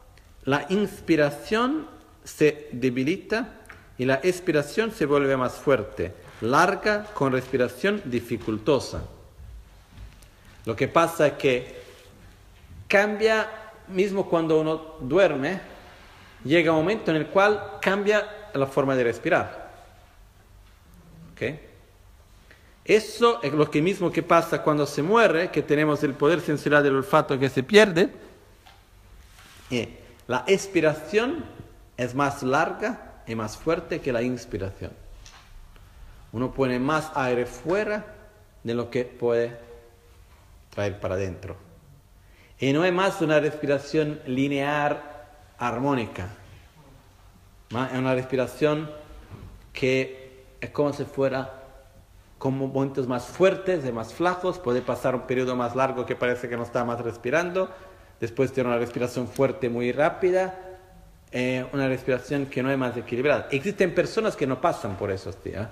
la 0.44 0.66
inspiración 0.70 1.86
se 2.24 2.68
debilita 2.72 3.60
y 3.96 4.04
la 4.04 4.20
expiración 4.22 4.90
se 4.90 5.06
vuelve 5.06 5.36
más 5.36 5.54
fuerte, 5.54 6.12
larga 6.40 7.04
con 7.14 7.32
respiración 7.32 8.02
dificultosa. 8.04 9.02
Lo 10.68 10.76
que 10.76 10.86
pasa 10.86 11.28
es 11.28 11.32
que 11.32 11.80
cambia, 12.88 13.48
mismo 13.88 14.28
cuando 14.28 14.60
uno 14.60 14.96
duerme, 15.00 15.62
llega 16.44 16.72
un 16.72 16.80
momento 16.80 17.10
en 17.10 17.16
el 17.16 17.28
cual 17.28 17.78
cambia 17.80 18.50
la 18.52 18.66
forma 18.66 18.94
de 18.94 19.04
respirar. 19.04 19.66
Eso 22.84 23.42
es 23.42 23.54
lo 23.54 23.70
que 23.70 23.80
mismo 23.80 24.12
que 24.12 24.22
pasa 24.22 24.62
cuando 24.62 24.84
se 24.84 25.02
muere, 25.02 25.50
que 25.50 25.62
tenemos 25.62 26.02
el 26.02 26.12
poder 26.12 26.42
sensorial 26.42 26.82
del 26.82 26.96
olfato 26.96 27.38
que 27.38 27.48
se 27.48 27.62
pierde. 27.62 28.10
Y 29.70 29.88
la 30.26 30.44
expiración 30.46 31.46
es 31.96 32.14
más 32.14 32.42
larga 32.42 33.22
y 33.26 33.34
más 33.34 33.56
fuerte 33.56 34.02
que 34.02 34.12
la 34.12 34.20
inspiración. 34.20 34.92
Uno 36.30 36.52
pone 36.52 36.78
más 36.78 37.10
aire 37.14 37.46
fuera 37.46 38.04
de 38.62 38.74
lo 38.74 38.90
que 38.90 39.06
puede 39.06 39.67
traer 40.78 41.00
para 41.00 41.16
adentro. 41.16 41.56
Y 42.60 42.72
no 42.72 42.84
es 42.84 42.92
más 42.92 43.20
una 43.20 43.40
respiración 43.40 44.20
lineal 44.26 45.02
armónica, 45.58 46.28
es 47.70 47.98
una 47.98 48.14
respiración 48.14 48.88
que 49.72 50.44
es 50.60 50.70
como 50.70 50.92
si 50.92 51.04
fuera 51.04 51.64
con 52.38 52.56
momentos 52.56 53.08
más 53.08 53.26
fuertes 53.26 53.84
y 53.84 53.90
más 53.90 54.14
flacos, 54.14 54.60
puede 54.60 54.80
pasar 54.80 55.16
un 55.16 55.22
periodo 55.22 55.56
más 55.56 55.74
largo 55.74 56.06
que 56.06 56.14
parece 56.14 56.48
que 56.48 56.56
no 56.56 56.62
está 56.62 56.84
más 56.84 57.00
respirando, 57.00 57.68
después 58.20 58.52
tiene 58.52 58.68
una 58.68 58.78
respiración 58.78 59.26
fuerte 59.26 59.68
muy 59.68 59.90
rápida, 59.90 60.78
eh, 61.32 61.66
una 61.72 61.88
respiración 61.88 62.46
que 62.46 62.62
no 62.62 62.70
es 62.70 62.78
más 62.78 62.96
equilibrada. 62.96 63.48
Existen 63.50 63.92
personas 63.92 64.36
que 64.36 64.46
no 64.46 64.60
pasan 64.60 64.96
por 64.96 65.10
eso, 65.10 65.32
tía. 65.32 65.70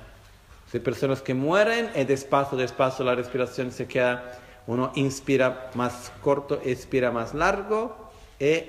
Hay 0.74 0.80
personas 0.80 1.22
que 1.22 1.32
mueren 1.32 1.90
y 1.94 2.02
despacio, 2.02 2.58
despacio 2.58 3.04
la 3.04 3.14
respiración 3.14 3.70
se 3.70 3.86
queda, 3.86 4.40
uno 4.66 4.92
inspira 4.94 5.70
más 5.74 6.12
corto, 6.22 6.60
expira 6.64 7.10
más 7.10 7.34
largo 7.34 8.10
y 8.38 8.62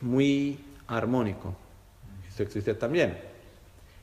muy 0.00 0.58
armónico. 0.86 1.54
Eso 2.28 2.42
existe 2.42 2.74
también. 2.74 3.18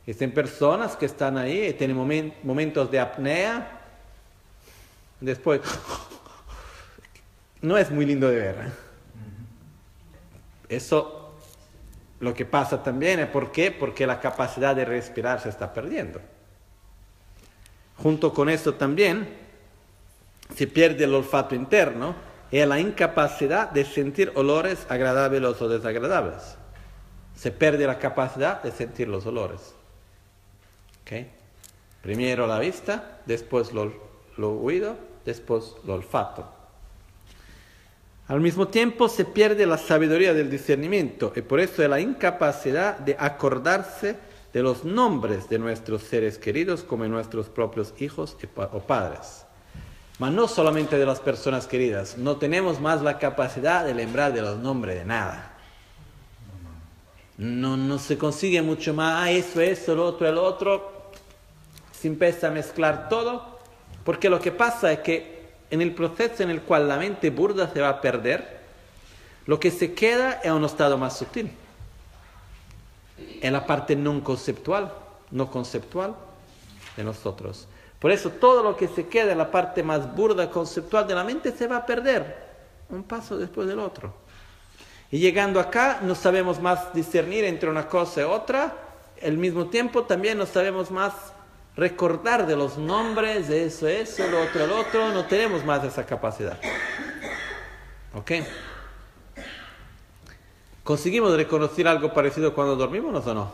Existen 0.05 0.33
personas 0.33 0.95
que 0.95 1.05
están 1.05 1.37
ahí 1.37 1.67
y 1.67 1.73
tienen 1.73 2.33
momentos 2.43 2.89
de 2.89 2.99
apnea, 2.99 3.81
después 5.19 5.61
no 7.61 7.77
es 7.77 7.91
muy 7.91 8.05
lindo 8.05 8.27
de 8.29 8.35
ver. 8.35 8.55
¿eh? 8.55 8.71
Eso 10.69 11.35
lo 12.19 12.33
que 12.33 12.45
pasa 12.45 12.81
también 12.81 13.19
es 13.19 13.27
¿por 13.27 13.51
qué? 13.51 13.71
Porque 13.71 14.07
la 14.07 14.19
capacidad 14.19 14.75
de 14.75 14.85
respirar 14.85 15.41
se 15.41 15.49
está 15.49 15.73
perdiendo. 15.73 16.21
Junto 17.97 18.33
con 18.33 18.49
eso 18.49 18.73
también 18.73 19.27
se 20.55 20.67
pierde 20.67 21.03
el 21.03 21.13
olfato 21.13 21.55
interno 21.55 22.15
y 22.51 22.63
la 22.65 22.79
incapacidad 22.79 23.69
de 23.69 23.85
sentir 23.85 24.31
olores 24.35 24.85
agradables 24.89 25.61
o 25.61 25.69
desagradables. 25.69 26.57
Se 27.35 27.51
pierde 27.51 27.87
la 27.87 27.97
capacidad 27.97 28.61
de 28.61 28.71
sentir 28.71 29.07
los 29.07 29.25
olores. 29.25 29.73
Primero 32.01 32.47
la 32.47 32.59
vista, 32.59 33.19
después 33.25 33.73
lo, 33.73 33.93
lo 34.37 34.53
oído, 34.53 34.95
después 35.25 35.75
el 35.83 35.89
olfato. 35.91 36.49
Al 38.27 38.39
mismo 38.39 38.69
tiempo 38.69 39.09
se 39.09 39.25
pierde 39.25 39.65
la 39.65 39.77
sabiduría 39.77 40.33
del 40.33 40.49
discernimiento 40.49 41.33
y 41.35 41.41
por 41.41 41.59
eso 41.59 41.83
es 41.83 41.89
la 41.89 41.99
incapacidad 41.99 42.97
de 42.97 43.15
acordarse 43.19 44.15
de 44.53 44.63
los 44.63 44.85
nombres 44.85 45.49
de 45.49 45.59
nuestros 45.59 46.03
seres 46.03 46.37
queridos 46.37 46.83
como 46.83 47.05
nuestros 47.05 47.49
propios 47.49 47.93
hijos 47.99 48.37
o 48.55 48.79
padres. 48.79 49.45
Mas 50.21 50.31
no 50.31 50.47
solamente 50.47 50.99
de 50.99 51.05
las 51.07 51.19
personas 51.19 51.65
queridas, 51.65 52.15
no 52.15 52.35
tenemos 52.37 52.79
más 52.79 53.01
la 53.01 53.17
capacidad 53.17 53.83
de 53.83 53.95
lembrar 53.95 54.31
de 54.31 54.43
los 54.43 54.59
nombres 54.59 54.97
de 54.97 55.03
nada. 55.03 55.51
No, 57.39 57.75
no 57.75 57.97
se 57.97 58.19
consigue 58.19 58.61
mucho 58.61 58.93
más, 58.93 59.23
ah, 59.23 59.31
eso, 59.31 59.59
eso, 59.61 59.95
lo 59.95 60.05
otro, 60.05 60.29
el 60.29 60.37
otro. 60.37 61.09
Se 61.91 62.07
empieza 62.07 62.49
a 62.49 62.51
mezclar 62.51 63.09
todo, 63.09 63.57
porque 64.03 64.29
lo 64.29 64.39
que 64.39 64.51
pasa 64.51 64.91
es 64.91 64.99
que 64.99 65.49
en 65.71 65.81
el 65.81 65.95
proceso 65.95 66.43
en 66.43 66.51
el 66.51 66.61
cual 66.61 66.87
la 66.87 66.97
mente 66.97 67.31
burda 67.31 67.73
se 67.73 67.81
va 67.81 67.89
a 67.89 67.99
perder, 67.99 68.59
lo 69.47 69.59
que 69.59 69.71
se 69.71 69.95
queda 69.95 70.33
es 70.43 70.51
un 70.51 70.65
estado 70.65 70.99
más 70.99 71.17
sutil 71.17 71.49
en 73.41 73.53
la 73.53 73.65
parte 73.65 73.95
no 73.95 74.23
conceptual, 74.23 74.93
no 75.31 75.49
conceptual 75.49 76.13
de 76.95 77.03
nosotros. 77.05 77.67
Por 78.01 78.09
eso 78.09 78.31
todo 78.31 78.63
lo 78.63 78.75
que 78.75 78.87
se 78.87 79.07
queda 79.07 79.31
en 79.31 79.37
la 79.37 79.51
parte 79.51 79.83
más 79.83 80.15
burda 80.15 80.49
conceptual 80.49 81.07
de 81.07 81.13
la 81.13 81.23
mente 81.23 81.51
se 81.51 81.67
va 81.67 81.77
a 81.77 81.85
perder, 81.85 82.35
un 82.89 83.03
paso 83.03 83.37
después 83.37 83.67
del 83.67 83.77
otro. 83.77 84.11
Y 85.11 85.19
llegando 85.19 85.59
acá 85.59 85.99
no 86.01 86.15
sabemos 86.15 86.59
más 86.59 86.95
discernir 86.95 87.45
entre 87.45 87.69
una 87.69 87.87
cosa 87.87 88.21
y 88.21 88.23
otra, 88.23 88.73
al 89.23 89.37
mismo 89.37 89.67
tiempo 89.67 90.01
también 90.05 90.39
no 90.39 90.47
sabemos 90.47 90.89
más 90.89 91.13
recordar 91.75 92.47
de 92.47 92.55
los 92.55 92.75
nombres, 92.75 93.47
de 93.47 93.65
eso, 93.65 93.87
eso, 93.87 94.27
lo 94.27 94.41
otro, 94.41 94.65
lo 94.65 94.79
otro, 94.79 95.09
no 95.13 95.25
tenemos 95.25 95.63
más 95.63 95.83
esa 95.83 96.03
capacidad. 96.03 96.57
¿Ok? 98.15 98.31
¿Conseguimos 100.83 101.35
reconocer 101.35 101.87
algo 101.87 102.11
parecido 102.11 102.55
cuando 102.55 102.75
dormimos 102.75 103.27
o 103.27 103.33
no? 103.35 103.51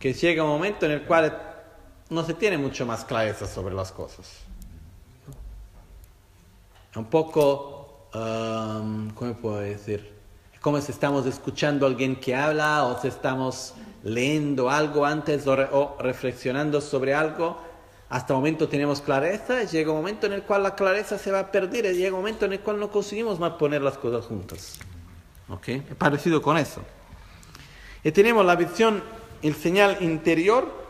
Que 0.00 0.14
llega 0.14 0.42
un 0.42 0.48
momento 0.48 0.86
en 0.86 0.92
el 0.92 1.02
cual 1.02 1.47
no 2.10 2.24
se 2.24 2.34
tiene 2.34 2.58
mucho 2.58 2.86
más 2.86 3.04
clareza 3.04 3.46
sobre 3.46 3.74
las 3.74 3.92
cosas. 3.92 4.30
Un 6.96 7.04
poco, 7.04 8.08
um, 8.14 9.10
¿cómo 9.10 9.34
puedo 9.34 9.60
decir? 9.60 10.16
Como 10.60 10.80
si 10.80 10.90
estamos 10.90 11.26
escuchando 11.26 11.86
a 11.86 11.88
alguien 11.88 12.16
que 12.16 12.34
habla 12.34 12.84
o 12.84 13.00
si 13.00 13.08
estamos 13.08 13.74
leyendo 14.02 14.70
algo 14.70 15.04
antes 15.04 15.46
o, 15.46 15.96
reflexionando 16.00 16.80
sobre 16.80 17.14
algo. 17.14 17.58
Hasta 18.08 18.32
el 18.32 18.38
momento 18.38 18.68
tenemos 18.68 19.02
clareza, 19.02 19.64
llega 19.64 19.90
un 19.90 19.98
momento 19.98 20.26
en 20.26 20.32
el 20.32 20.42
cual 20.42 20.62
la 20.62 20.74
clareza 20.74 21.18
se 21.18 21.30
va 21.30 21.40
a 21.40 21.52
perder 21.52 21.84
y 21.84 21.94
llega 21.94 22.14
un 22.14 22.20
momento 22.20 22.46
en 22.46 22.54
el 22.54 22.60
cual 22.60 22.80
no 22.80 22.90
conseguimos 22.90 23.38
más 23.38 23.52
poner 23.52 23.82
las 23.82 23.98
cosas 23.98 24.24
juntas. 24.24 24.78
¿Ok? 25.48 25.68
Es 25.68 25.94
parecido 25.96 26.40
con 26.40 26.56
eso. 26.56 26.80
Y 28.02 28.10
tenemos 28.10 28.46
la 28.46 28.56
visión, 28.56 29.02
el 29.42 29.54
señal 29.54 29.98
interior, 30.00 30.87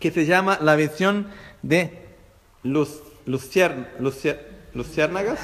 que 0.00 0.10
se 0.10 0.24
llama 0.24 0.58
la 0.60 0.74
visión 0.76 1.28
de 1.62 2.08
luz, 2.62 3.02
lucier, 3.26 3.94
luciérnagas. 4.00 5.38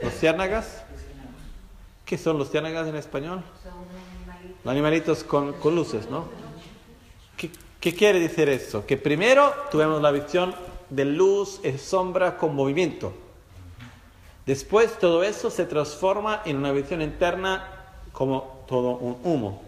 Luciérnagas. 0.00 0.84
¿Qué 2.04 2.16
son 2.16 2.38
luciérnagas 2.38 2.86
en 2.86 2.94
español? 2.94 3.42
Los 4.64 4.70
animalitos 4.70 5.24
con, 5.24 5.54
con 5.54 5.74
luces, 5.74 6.08
¿no? 6.08 6.28
¿Qué, 7.36 7.50
¿Qué, 7.80 7.94
quiere 7.94 8.20
decir 8.20 8.48
eso? 8.48 8.86
Que 8.86 8.96
primero 8.96 9.52
tuvimos 9.70 10.00
la 10.00 10.12
visión 10.12 10.54
de 10.88 11.04
luz 11.04 11.60
y 11.64 11.76
sombra 11.76 12.36
con 12.36 12.54
movimiento. 12.54 13.12
Después 14.46 14.96
todo 15.00 15.24
eso 15.24 15.50
se 15.50 15.66
transforma 15.66 16.42
en 16.44 16.58
una 16.58 16.70
visión 16.70 17.02
interna 17.02 17.68
como 18.12 18.64
todo 18.68 18.96
un 18.98 19.18
humo. 19.24 19.65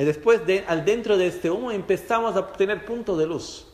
Y 0.00 0.04
después, 0.04 0.46
de, 0.46 0.64
al 0.66 0.86
dentro 0.86 1.18
de 1.18 1.26
este 1.26 1.50
humo, 1.50 1.70
empezamos 1.70 2.34
a 2.34 2.40
obtener 2.40 2.86
puntos 2.86 3.18
de 3.18 3.26
luz 3.26 3.66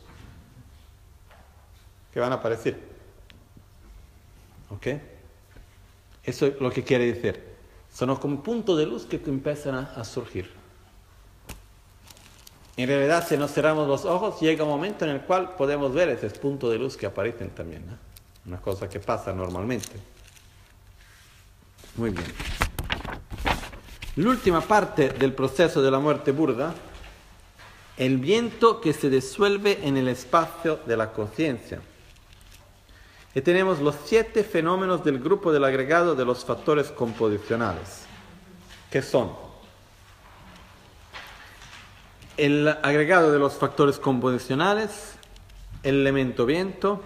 que 2.11 2.19
van 2.19 2.33
a 2.33 2.35
aparecer. 2.35 2.77
¿Ok? 4.69 4.87
Eso 6.25 6.47
es 6.47 6.59
lo 6.59 6.69
que 6.69 6.83
quiere 6.83 7.13
decir. 7.13 7.41
Son 7.93 8.13
como 8.17 8.43
puntos 8.43 8.77
de 8.77 8.85
luz 8.85 9.05
que 9.05 9.21
empiezan 9.25 9.75
a, 9.75 10.03
surgir. 10.03 10.51
En 12.75 12.89
realidad, 12.89 13.25
si 13.25 13.37
nos 13.37 13.53
cerramos 13.53 13.87
los 13.87 14.03
ojos, 14.03 14.41
llega 14.41 14.65
un 14.65 14.69
momento 14.69 15.05
en 15.05 15.11
el 15.11 15.21
cual 15.21 15.55
podemos 15.55 15.93
ver 15.93 16.09
esos 16.09 16.37
puntos 16.37 16.69
de 16.73 16.77
luz 16.77 16.97
que 16.97 17.05
aparecen 17.05 17.51
también. 17.51 17.87
¿no? 17.87 17.97
una 18.47 18.59
cosa 18.59 18.89
que 18.89 18.99
pasa 18.99 19.31
normalmente. 19.31 19.93
Muy 21.95 22.09
bien. 22.09 22.25
La 24.17 24.29
última 24.31 24.61
parte 24.61 25.09
del 25.09 25.33
proceso 25.33 25.79
de 25.79 25.91
la 25.91 25.99
muerte 25.99 26.31
burda, 26.31 26.73
el 27.97 28.17
viento 28.17 28.81
que 28.81 28.91
se 28.91 29.11
disuelve 29.11 29.77
en 29.83 29.95
el 29.95 30.07
espacio 30.07 30.79
de 30.87 30.97
la 30.97 31.13
conciencia. 31.13 31.81
Y 33.35 33.41
tenemos 33.41 33.79
los 33.79 33.93
siete 34.05 34.43
fenómenos 34.43 35.03
del 35.03 35.19
grupo 35.19 35.51
del 35.51 35.63
agregado 35.63 36.15
de 36.15 36.25
los 36.25 36.43
factores 36.43 36.87
composicionales, 36.87 38.05
que 38.89 39.03
son 39.03 39.33
el 42.37 42.67
agregado 42.67 43.31
de 43.31 43.37
los 43.37 43.53
factores 43.53 43.99
composicionales, 43.99 45.13
el 45.83 45.93
elemento 46.01 46.47
viento, 46.47 47.03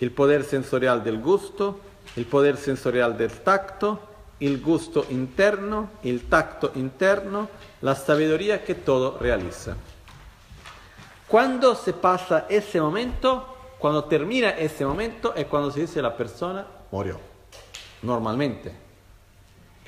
el 0.00 0.12
poder 0.12 0.44
sensorial 0.44 1.04
del 1.04 1.20
gusto, 1.20 1.78
el 2.16 2.24
poder 2.24 2.56
sensorial 2.56 3.18
del 3.18 3.32
tacto, 3.32 4.13
el 4.40 4.60
gusto 4.60 5.06
interno, 5.10 5.90
el 6.02 6.22
tacto 6.28 6.72
interno, 6.74 7.48
la 7.80 7.94
sabiduría 7.94 8.64
que 8.64 8.74
todo 8.74 9.18
realiza. 9.18 9.76
Cuando 11.28 11.74
se 11.74 11.92
pasa 11.92 12.46
ese 12.48 12.80
momento, 12.80 13.56
cuando 13.78 14.04
termina 14.04 14.50
ese 14.50 14.84
momento, 14.84 15.34
es 15.34 15.46
cuando 15.46 15.70
se 15.70 15.80
dice 15.80 16.02
la 16.02 16.16
persona 16.16 16.66
murió, 16.90 17.18
normalmente. 18.02 18.72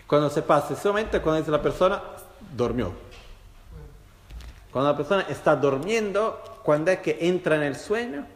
Cuando 0.07 0.31
se 0.31 0.43
pasa 0.43 0.75
ese 0.75 0.89
momento 0.89 1.17
es 1.17 1.23
cuando 1.23 1.41
dice 1.41 1.51
la 1.51 1.63
persona 1.63 2.03
durmió. 2.55 2.93
Cuando 4.71 4.91
la 4.91 4.97
persona 4.97 5.27
está 5.29 5.57
durmiendo, 5.57 6.43
cuando 6.63 6.91
es 6.91 7.01
que 7.01 7.19
entra 7.21 7.57
en 7.57 7.63
el 7.63 7.77
sueño, 7.77 8.27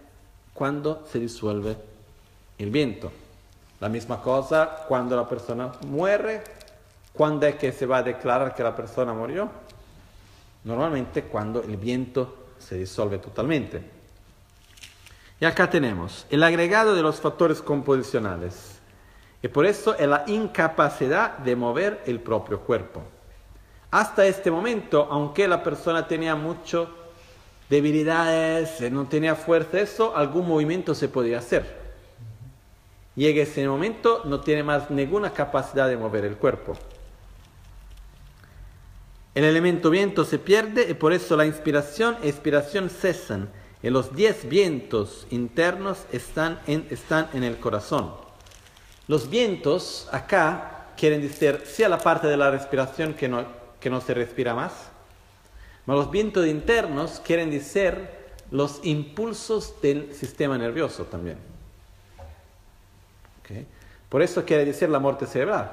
cuando 0.54 1.06
se 1.10 1.18
disuelve 1.18 1.76
el 2.58 2.70
viento. 2.70 3.12
La 3.80 3.88
misma 3.88 4.20
cosa 4.20 4.84
cuando 4.86 5.16
la 5.16 5.26
persona 5.26 5.72
muere, 5.86 6.42
cuando 7.14 7.46
es 7.46 7.56
que 7.56 7.72
se 7.72 7.86
va 7.86 7.98
a 7.98 8.02
declarar 8.02 8.54
que 8.54 8.62
la 8.62 8.76
persona 8.76 9.12
murió. 9.14 9.48
Normalmente 10.64 11.24
cuando 11.24 11.62
el 11.62 11.78
viento 11.78 12.36
se 12.58 12.76
disuelve 12.76 13.18
totalmente. 13.18 13.82
Y 15.40 15.46
acá 15.46 15.70
tenemos 15.70 16.26
el 16.28 16.42
agregado 16.42 16.94
de 16.94 17.02
los 17.02 17.20
factores 17.20 17.62
composicionales. 17.62 18.78
Y 19.42 19.48
por 19.48 19.64
eso 19.64 19.96
es 19.96 20.06
la 20.06 20.24
incapacidad 20.26 21.38
de 21.38 21.56
mover 21.56 22.02
el 22.04 22.20
propio 22.20 22.60
cuerpo. 22.60 23.00
Hasta 23.90 24.26
este 24.26 24.50
momento, 24.50 25.08
aunque 25.10 25.48
la 25.48 25.62
persona 25.62 26.06
tenía 26.06 26.34
mucho 26.34 26.90
debilidades, 27.70 28.78
no 28.92 29.06
tenía 29.06 29.34
fuerza, 29.34 29.80
eso, 29.80 30.14
algún 30.14 30.46
movimiento 30.46 30.94
se 30.94 31.08
podía 31.08 31.38
hacer. 31.38 31.79
Llega 33.20 33.42
ese 33.42 33.68
momento, 33.68 34.22
no 34.24 34.40
tiene 34.40 34.62
más 34.62 34.90
ninguna 34.90 35.34
capacidad 35.34 35.90
de 35.90 35.98
mover 35.98 36.24
el 36.24 36.38
cuerpo. 36.38 36.78
el 39.34 39.44
elemento 39.44 39.90
viento 39.90 40.24
se 40.24 40.38
pierde 40.38 40.86
y 40.88 40.94
por 40.94 41.12
eso 41.12 41.36
la 41.36 41.44
inspiración 41.44 42.16
e 42.22 42.30
expiración 42.30 42.88
cesan. 42.88 43.50
Y 43.82 43.90
los 43.90 44.16
diez 44.16 44.48
vientos 44.48 45.26
internos 45.28 46.06
están 46.12 46.60
en, 46.66 46.86
están 46.88 47.28
en 47.34 47.44
el 47.44 47.58
corazón. 47.58 48.14
Los 49.06 49.28
vientos 49.28 50.08
acá 50.12 50.86
quieren 50.96 51.20
decir, 51.20 51.60
sea 51.66 51.90
la 51.90 51.98
parte 51.98 52.26
de 52.26 52.38
la 52.38 52.50
respiración 52.50 53.12
que 53.12 53.28
no, 53.28 53.44
que 53.80 53.90
no 53.90 54.00
se 54.00 54.14
respira 54.14 54.54
más, 54.54 54.72
pero 55.84 55.98
los 55.98 56.10
vientos 56.10 56.46
internos 56.46 57.20
quieren 57.22 57.50
decir 57.50 58.08
los 58.50 58.80
impulsos 58.82 59.74
del 59.82 60.14
sistema 60.14 60.56
nervioso 60.56 61.04
también. 61.04 61.59
Por 64.10 64.22
eso 64.22 64.44
quiere 64.44 64.66
decir 64.66 64.90
la 64.90 64.98
muerte 64.98 65.24
cerebral, 65.24 65.72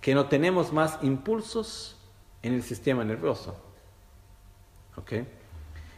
que 0.00 0.14
no 0.14 0.26
tenemos 0.26 0.72
más 0.72 0.98
impulsos 1.00 1.96
en 2.42 2.52
el 2.52 2.62
sistema 2.62 3.04
nervioso. 3.04 3.56
¿Okay? 4.96 5.26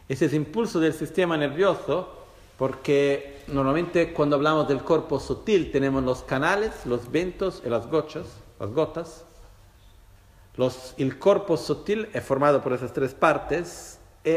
Ese 0.07 0.25
es 0.25 0.33
impulso 0.33 0.79
del 0.79 0.93
sistema 0.93 1.35
nervioso 1.35 2.17
porque 2.57 3.43
normalmente 3.47 4.13
cuando 4.13 4.35
hablamos 4.35 4.67
del 4.67 4.83
cuerpo 4.83 5.19
sutil 5.19 5.71
tenemos 5.71 6.03
los 6.03 6.21
canales, 6.21 6.85
los 6.85 7.11
ventos 7.11 7.63
y 7.65 7.69
las 7.69 7.87
gotas, 7.87 8.27
las 8.59 8.69
gotas. 8.69 9.25
Los, 10.55 10.93
el 10.99 11.17
cuerpo 11.17 11.57
sutil 11.57 12.09
es 12.13 12.23
formado 12.23 12.61
por 12.61 12.73
esas 12.73 12.93
tres 12.93 13.15
partes. 13.15 13.99
Y 14.23 14.35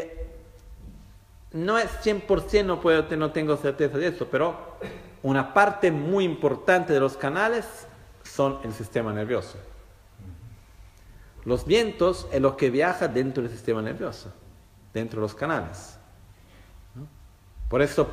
no 1.53 1.77
es 1.77 1.91
100%, 2.03 2.65
no, 2.65 2.81
puedo, 2.81 3.05
no 3.17 3.33
tengo 3.33 3.57
certeza 3.59 3.99
de 3.99 4.07
eso, 4.07 4.27
pero 4.31 4.79
una 5.25 5.55
parte 5.55 5.91
muy 5.91 6.25
importante 6.25 6.93
de 6.93 7.01
los 7.01 7.17
canales 7.17 7.65
son 8.23 8.59
el 8.63 8.75
sistema 8.75 9.11
nervioso. 9.13 9.57
Los 11.47 11.65
vientos 11.65 12.29
es 12.31 12.43
lo 12.43 12.59
que 12.59 12.69
viaja 12.69 13.09
dentro 13.09 13.43
del 13.43 13.51
sistema 13.51 13.81
nervioso, 13.81 14.31
dentro 14.93 15.21
de 15.21 15.23
los 15.23 15.35
canales. 15.35 15.99
Por 17.71 17.81
eso, 17.81 18.07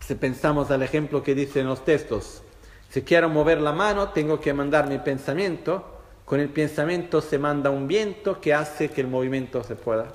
si 0.00 0.14
pensamos 0.16 0.70
al 0.70 0.82
ejemplo 0.82 1.22
que 1.22 1.34
dicen 1.34 1.66
los 1.66 1.82
textos, 1.82 2.42
si 2.90 3.02
quiero 3.02 3.30
mover 3.30 3.62
la 3.62 3.72
mano, 3.72 4.10
tengo 4.10 4.38
que 4.38 4.52
mandar 4.52 4.86
mi 4.86 4.98
pensamiento. 4.98 5.98
Con 6.26 6.40
el 6.40 6.50
pensamiento 6.50 7.22
se 7.22 7.38
manda 7.38 7.70
un 7.70 7.88
viento 7.88 8.38
que 8.38 8.52
hace 8.52 8.90
que 8.90 9.00
el 9.00 9.08
movimiento 9.08 9.64
se 9.64 9.76
pueda 9.76 10.12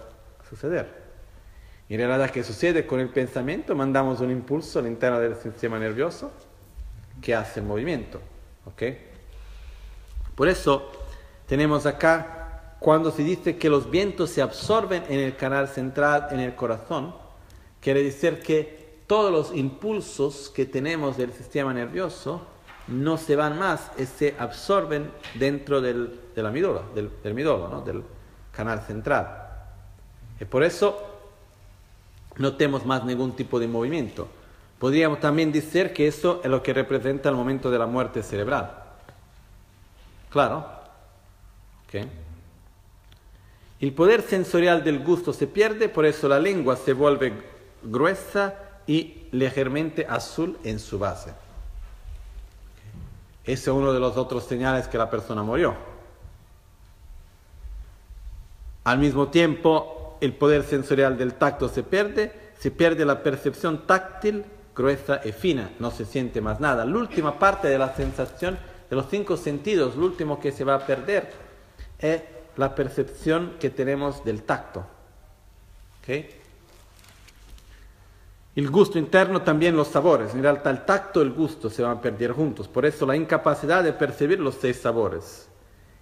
suceder. 0.47 1.02
En 1.93 1.99
realidad, 1.99 2.31
¿qué 2.31 2.43
sucede 2.43 2.87
con 2.87 2.99
el 2.99 3.09
pensamiento? 3.09 3.75
Mandamos 3.75 4.19
un 4.19 4.31
impulso 4.31 4.79
al 4.79 4.87
interno 4.87 5.19
del 5.19 5.35
sistema 5.35 5.77
nervioso 5.77 6.31
que 7.21 7.35
hace 7.35 7.59
el 7.59 7.67
movimiento. 7.67 8.19
¿ok? 8.65 8.81
Por 10.33 10.47
eso, 10.47 10.89
tenemos 11.45 11.85
acá, 11.85 12.77
cuando 12.79 13.11
se 13.11 13.23
dice 13.23 13.57
que 13.57 13.69
los 13.69 13.91
vientos 13.91 14.31
se 14.31 14.41
absorben 14.41 15.03
en 15.07 15.19
el 15.19 15.35
canal 15.35 15.67
central, 15.67 16.29
en 16.31 16.39
el 16.39 16.55
corazón, 16.55 17.13
quiere 17.79 18.01
decir 18.01 18.41
que 18.41 19.03
todos 19.05 19.31
los 19.31 19.55
impulsos 19.55 20.49
que 20.49 20.65
tenemos 20.65 21.15
del 21.15 21.31
sistema 21.31 21.75
nervioso 21.75 22.41
no 22.87 23.17
se 23.17 23.35
van 23.35 23.59
más, 23.59 23.91
se 24.17 24.33
absorben 24.39 25.11
dentro 25.35 25.79
del, 25.79 26.19
de 26.35 26.41
la 26.41 26.49
del, 26.49 27.11
del 27.21 27.33
midolo, 27.35 27.81
del 27.81 28.03
canal 28.51 28.81
central. 28.81 29.41
Y 30.39 30.45
por 30.45 30.63
eso 30.63 31.12
no 32.37 32.55
tenemos 32.55 32.85
más 32.85 33.03
ningún 33.03 33.35
tipo 33.35 33.59
de 33.59 33.67
movimiento. 33.67 34.27
Podríamos 34.79 35.19
también 35.19 35.51
decir 35.51 35.93
que 35.93 36.07
eso 36.07 36.41
es 36.43 36.49
lo 36.49 36.61
que 36.61 36.73
representa 36.73 37.29
el 37.29 37.35
momento 37.35 37.71
de 37.71 37.79
la 37.79 37.85
muerte 37.85 38.21
cerebral. 38.23 38.79
Claro, 40.29 40.65
el 43.79 43.93
poder 43.93 44.21
sensorial 44.21 44.83
del 44.83 44.99
gusto 44.99 45.33
se 45.33 45.45
pierde, 45.45 45.89
por 45.89 46.05
eso 46.05 46.27
la 46.27 46.39
lengua 46.39 46.75
se 46.75 46.93
vuelve 46.93 47.33
gruesa 47.83 48.55
y 48.87 49.27
ligeramente 49.31 50.05
azul 50.09 50.57
en 50.63 50.79
su 50.79 50.97
base. 50.97 51.31
Ese 53.43 53.69
es 53.69 53.75
uno 53.75 53.93
de 53.93 53.99
los 53.99 54.17
otros 54.17 54.45
señales 54.45 54.87
que 54.87 54.97
la 54.97 55.09
persona 55.09 55.43
murió. 55.43 55.75
Al 58.85 58.97
mismo 58.97 59.27
tiempo, 59.27 60.02
el 60.23 60.33
poder 60.33 60.63
sensorial 60.63 61.17
del 61.17 61.33
tacto 61.33 61.67
se 61.67 61.83
pierde, 61.83 62.31
se 62.57 62.71
pierde 62.71 63.03
la 63.03 63.21
percepción 63.21 63.85
táctil 63.85 64.45
gruesa 64.73 65.19
y 65.25 65.33
fina, 65.33 65.71
no 65.79 65.91
se 65.91 66.05
siente 66.05 66.39
más 66.39 66.61
nada. 66.61 66.85
La 66.85 66.97
última 66.97 67.37
parte 67.37 67.67
de 67.67 67.77
la 67.77 67.93
sensación 67.93 68.57
de 68.89 68.95
los 68.95 69.09
cinco 69.09 69.35
sentidos, 69.35 69.97
lo 69.97 70.05
último 70.05 70.39
que 70.39 70.53
se 70.53 70.63
va 70.63 70.75
a 70.75 70.85
perder 70.85 71.29
es 71.99 72.21
la 72.55 72.73
percepción 72.73 73.55
que 73.59 73.69
tenemos 73.69 74.23
del 74.23 74.43
tacto. 74.43 74.85
El 78.55 78.69
gusto 78.69 78.97
interno 78.97 79.41
también 79.41 79.75
los 79.75 79.89
sabores. 79.89 80.33
En 80.33 80.41
realidad 80.41 80.67
el 80.67 80.85
tacto 80.85 81.19
y 81.19 81.23
el 81.23 81.33
gusto 81.33 81.69
se 81.69 81.81
van 81.81 81.97
a 81.97 82.01
perder 82.01 82.31
juntos. 82.31 82.69
Por 82.69 82.85
eso 82.85 83.05
la 83.05 83.17
incapacidad 83.17 83.83
de 83.83 83.91
percibir 83.91 84.39
los 84.39 84.55
seis 84.55 84.77
sabores. 84.77 85.49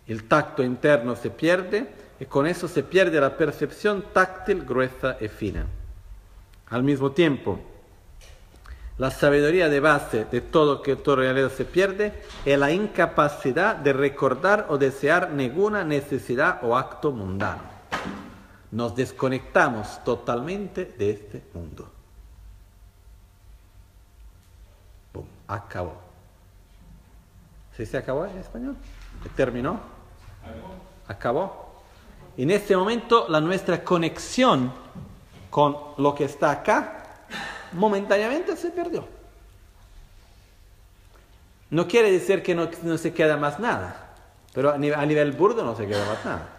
El 0.06 0.26
tacto 0.28 0.62
interno 0.62 1.16
se 1.16 1.32
pierde 1.32 1.90
y 2.22 2.26
con 2.28 2.46
eso 2.46 2.68
se 2.68 2.84
pierde 2.84 3.20
la 3.20 3.36
percepción 3.36 4.06
táctil 4.14 4.64
gruesa 4.64 5.18
y 5.20 5.28
fina. 5.28 5.66
Al 6.70 6.84
mismo 6.84 7.14
tiempo, 7.14 7.60
la 9.00 9.10
sabiduría 9.10 9.70
de 9.70 9.80
base 9.80 10.26
de 10.26 10.40
todo 10.40 10.84
que 10.84 10.96
todo 10.96 11.16
realidad 11.16 11.50
se 11.50 11.66
pierde 11.66 12.14
es 12.46 12.60
la 12.60 12.70
incapacidad 12.70 13.76
de 13.76 13.94
recordar 13.94 14.68
o 14.70 14.78
desear 14.78 15.32
ninguna 15.32 15.84
necesidad 15.84 16.60
o 16.64 16.78
acto 16.78 17.12
mundano. 17.12 17.64
Nos 18.70 18.96
desconectamos 18.96 20.04
totalmente 20.04 20.86
de 20.86 21.10
este 21.10 21.44
mundo. 21.56 21.92
Acabó. 25.48 26.00
¿Sí 27.76 27.84
se 27.84 27.98
acabó 27.98 28.28
en 28.28 28.38
español? 28.38 28.76
¿Terminó? 29.36 29.80
Acabó. 31.08 31.71
En 32.38 32.52
este 32.52 32.76
momento 32.76 33.28
la 33.30 33.42
nuestra 33.42 33.84
conexión 33.84 34.72
con 35.50 35.78
lo 35.98 36.16
que 36.16 36.26
está 36.26 36.52
acá 36.52 37.26
momentáneamente 37.74 38.56
se 38.56 38.72
perdió. 38.72 39.06
No 41.70 41.88
quiere 41.88 42.12
decir 42.12 42.44
que 42.44 42.54
no, 42.54 42.70
se 42.98 43.14
queda 43.14 43.38
más 43.38 43.60
nada, 43.60 44.14
pero 44.54 44.72
a 44.72 44.78
nivel, 44.78 45.32
burdo 45.32 45.64
no 45.64 45.76
se 45.76 45.88
queda 45.88 46.06
más 46.06 46.26
nada. 46.26 46.50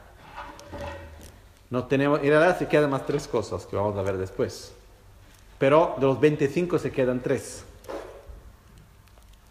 No 1.68 1.84
tenemos, 1.84 2.20
en 2.20 2.28
realidad 2.28 2.58
se 2.58 2.66
quedan 2.66 2.90
más 2.90 3.04
tres 3.06 3.28
cosas 3.28 3.66
que 3.66 3.76
vamos 3.76 3.96
a 3.96 4.02
ver 4.02 4.16
después. 4.16 4.74
Pero 5.58 5.94
de 5.98 6.06
los 6.06 6.18
25 6.18 6.78
se 6.78 6.90
quedan 6.90 7.20
tres, 7.20 7.64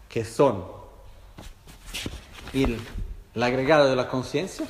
que 0.08 0.24
son 0.24 0.64
el, 2.52 2.78
agregado 3.40 3.88
de 3.88 3.96
la 3.96 4.08
conciencia, 4.08 4.66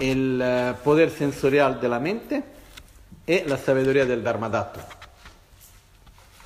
el 0.00 0.40
eh, 0.42 0.74
poder 0.84 1.10
sensorial 1.10 1.80
de 1.80 1.88
la 1.88 1.98
mente, 1.98 2.44
y 3.26 3.40
la 3.40 3.58
sabiduría 3.58 4.06
del 4.06 4.24
Dharmadatta. 4.24 4.88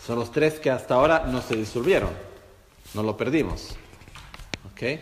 Son 0.05 0.19
los 0.19 0.33
tres 0.33 0.59
que 0.59 0.71
hasta 0.71 0.95
ahora 0.95 1.25
no 1.27 1.41
se 1.41 1.55
disolvieron, 1.55 2.11
no 2.95 3.03
lo 3.03 3.17
perdimos. 3.17 3.77
¿Ok? 4.73 5.01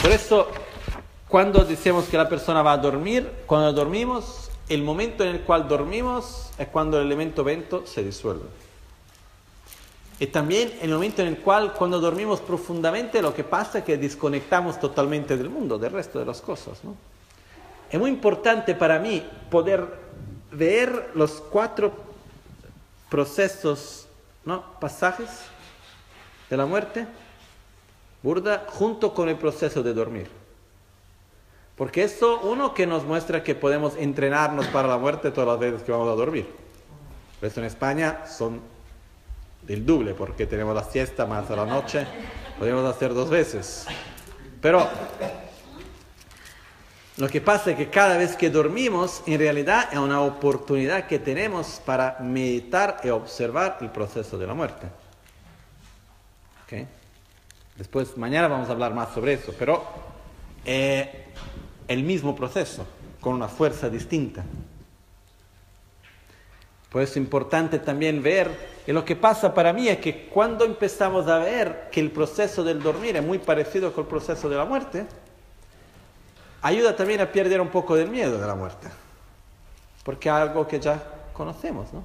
Por 0.00 0.10
eso, 0.10 0.48
cuando 1.28 1.64
decimos 1.64 2.06
que 2.06 2.16
la 2.16 2.28
persona 2.28 2.62
va 2.62 2.72
a 2.72 2.78
dormir, 2.78 3.30
cuando 3.46 3.72
dormimos, 3.72 4.50
el 4.68 4.82
momento 4.82 5.24
en 5.24 5.30
el 5.30 5.40
cual 5.42 5.68
dormimos 5.68 6.50
es 6.56 6.68
cuando 6.68 6.98
el 6.98 7.06
elemento 7.06 7.44
vento 7.44 7.86
se 7.86 8.02
disuelve. 8.02 8.61
Y 10.22 10.28
también 10.28 10.78
el 10.80 10.90
momento 10.90 11.20
en 11.20 11.26
el 11.26 11.38
cual 11.38 11.72
cuando 11.72 11.98
dormimos 11.98 12.40
profundamente 12.40 13.20
lo 13.20 13.34
que 13.34 13.42
pasa 13.42 13.78
es 13.78 13.84
que 13.84 13.98
desconectamos 13.98 14.78
totalmente 14.78 15.36
del 15.36 15.50
mundo, 15.50 15.80
del 15.80 15.90
resto 15.90 16.20
de 16.20 16.24
las 16.24 16.40
cosas. 16.40 16.84
¿no? 16.84 16.94
Es 17.90 17.98
muy 17.98 18.08
importante 18.08 18.76
para 18.76 19.00
mí 19.00 19.28
poder 19.50 19.84
ver 20.52 21.10
los 21.16 21.42
cuatro 21.50 21.92
procesos, 23.10 24.06
¿no? 24.44 24.62
pasajes 24.78 25.28
de 26.48 26.56
la 26.56 26.66
muerte, 26.66 27.08
burda, 28.22 28.64
junto 28.68 29.14
con 29.14 29.28
el 29.28 29.34
proceso 29.34 29.82
de 29.82 29.92
dormir. 29.92 30.28
Porque 31.74 32.04
eso, 32.04 32.38
uno 32.44 32.74
que 32.74 32.86
nos 32.86 33.02
muestra 33.02 33.42
que 33.42 33.56
podemos 33.56 33.96
entrenarnos 33.96 34.68
para 34.68 34.86
la 34.86 34.98
muerte 34.98 35.32
todas 35.32 35.48
las 35.48 35.58
veces 35.58 35.82
que 35.82 35.90
vamos 35.90 36.08
a 36.10 36.14
dormir. 36.14 36.48
Por 37.40 37.48
eso 37.48 37.58
en 37.58 37.66
España 37.66 38.24
son 38.24 38.70
del 39.62 39.86
doble, 39.86 40.14
porque 40.14 40.46
tenemos 40.46 40.74
la 40.74 40.84
siesta 40.84 41.26
más 41.26 41.50
a 41.50 41.56
la 41.56 41.66
noche, 41.66 42.06
podemos 42.58 42.84
hacer 42.84 43.14
dos 43.14 43.30
veces. 43.30 43.86
Pero 44.60 44.88
lo 47.18 47.28
que 47.28 47.40
pasa 47.40 47.72
es 47.72 47.76
que 47.76 47.90
cada 47.90 48.16
vez 48.16 48.36
que 48.36 48.50
dormimos, 48.50 49.22
en 49.26 49.38
realidad 49.38 49.88
es 49.92 49.98
una 49.98 50.20
oportunidad 50.22 51.06
que 51.06 51.18
tenemos 51.18 51.80
para 51.84 52.18
meditar 52.20 53.00
y 53.04 53.10
observar 53.10 53.78
el 53.80 53.90
proceso 53.90 54.38
de 54.38 54.46
la 54.46 54.54
muerte. 54.54 54.86
Después, 57.76 58.16
mañana 58.16 58.48
vamos 58.48 58.68
a 58.68 58.72
hablar 58.72 58.94
más 58.94 59.12
sobre 59.12 59.34
eso, 59.34 59.54
pero 59.58 59.84
eh, 60.64 61.26
el 61.88 62.02
mismo 62.02 62.34
proceso, 62.34 62.86
con 63.20 63.34
una 63.34 63.48
fuerza 63.48 63.90
distinta. 63.90 64.44
Pues 66.92 67.10
es 67.10 67.16
importante 67.16 67.78
también 67.78 68.22
ver, 68.22 68.50
y 68.86 68.92
lo 68.92 69.02
que 69.02 69.16
pasa 69.16 69.54
para 69.54 69.72
mí 69.72 69.88
es 69.88 69.96
que 69.96 70.26
cuando 70.26 70.66
empezamos 70.66 71.26
a 71.26 71.38
ver 71.38 71.88
que 71.90 72.00
el 72.00 72.10
proceso 72.10 72.62
del 72.62 72.82
dormir 72.82 73.16
es 73.16 73.24
muy 73.24 73.38
parecido 73.38 73.94
con 73.94 74.04
el 74.04 74.10
proceso 74.10 74.46
de 74.50 74.56
la 74.56 74.66
muerte, 74.66 75.06
ayuda 76.60 76.94
también 76.94 77.22
a 77.22 77.32
perder 77.32 77.62
un 77.62 77.68
poco 77.68 77.96
del 77.96 78.08
miedo 78.08 78.38
de 78.38 78.46
la 78.46 78.54
muerte, 78.54 78.88
porque 80.04 80.28
es 80.28 80.34
algo 80.34 80.68
que 80.68 80.78
ya 80.78 81.02
conocemos, 81.32 81.90
¿no? 81.94 82.04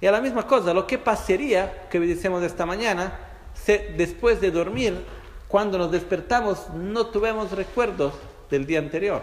Y 0.00 0.06
a 0.06 0.12
la 0.12 0.20
misma 0.20 0.46
cosa, 0.46 0.72
lo 0.72 0.86
que 0.86 0.96
pasaría, 0.96 1.88
que 1.90 1.98
decimos 1.98 2.44
esta 2.44 2.64
mañana, 2.64 3.18
si 3.54 3.76
después 3.96 4.40
de 4.40 4.52
dormir, 4.52 5.04
cuando 5.48 5.78
nos 5.78 5.90
despertamos, 5.90 6.70
no 6.74 7.06
tuvimos 7.06 7.50
recuerdos 7.50 8.14
del 8.48 8.64
día 8.64 8.78
anterior, 8.78 9.20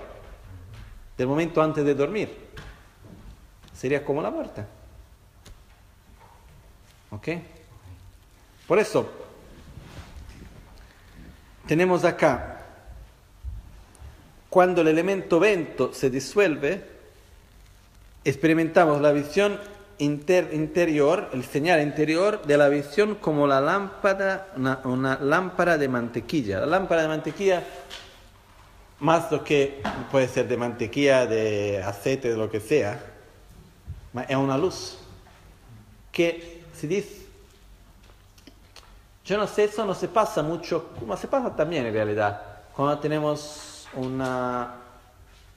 del 1.18 1.28
momento 1.28 1.62
antes 1.62 1.86
de 1.86 1.96
dormir. 1.96 2.45
Sería 3.86 4.04
como 4.04 4.20
la 4.20 4.32
muerte. 4.32 4.64
¿Ok? 7.12 7.28
Por 8.68 8.80
eso, 8.80 9.08
tenemos 11.68 12.04
acá, 12.04 12.62
cuando 14.50 14.82
el 14.82 14.88
elemento 14.88 15.40
vento 15.40 15.94
se 15.94 16.10
disuelve, 16.10 16.84
experimentamos 18.24 19.02
la 19.02 19.12
visión 19.12 19.60
interior, 20.00 21.30
el 21.32 21.44
señal 21.44 21.80
interior 21.80 22.42
de 22.44 22.58
la 22.58 22.70
visión 22.70 23.14
como 23.14 23.46
la 23.46 23.62
lámpara, 23.62 24.48
una, 24.56 25.20
lámpara 25.22 25.78
de 25.78 25.88
mantequilla. 25.90 26.62
La 26.62 26.66
lámpara 26.66 27.04
de 27.04 27.08
mantequilla, 27.08 27.64
más 29.00 29.32
lo 29.32 29.44
que 29.44 29.84
puede 30.10 30.28
ser 30.28 30.48
de 30.48 30.58
mantequilla, 30.58 31.28
de 31.28 31.84
aceite, 31.84 32.32
de 32.32 32.36
lo 32.36 32.50
que 32.50 32.60
sea, 32.60 33.12
es 34.22 34.36
una 34.36 34.58
luz. 34.58 34.98
Que 36.12 36.64
se 36.74 36.88
dice, 36.88 37.26
yo 39.26 39.38
no 39.38 39.48
sé, 39.48 39.66
eso 39.66 39.86
no 39.86 39.94
se 39.94 40.08
pasa 40.08 40.44
mucho, 40.44 40.92
como 41.00 41.18
se 41.18 41.28
pasa 41.28 41.56
también 41.56 41.86
en 41.86 41.94
realidad, 41.94 42.42
cuando 42.76 43.00
tenemos 43.00 43.88
una, 43.96 44.76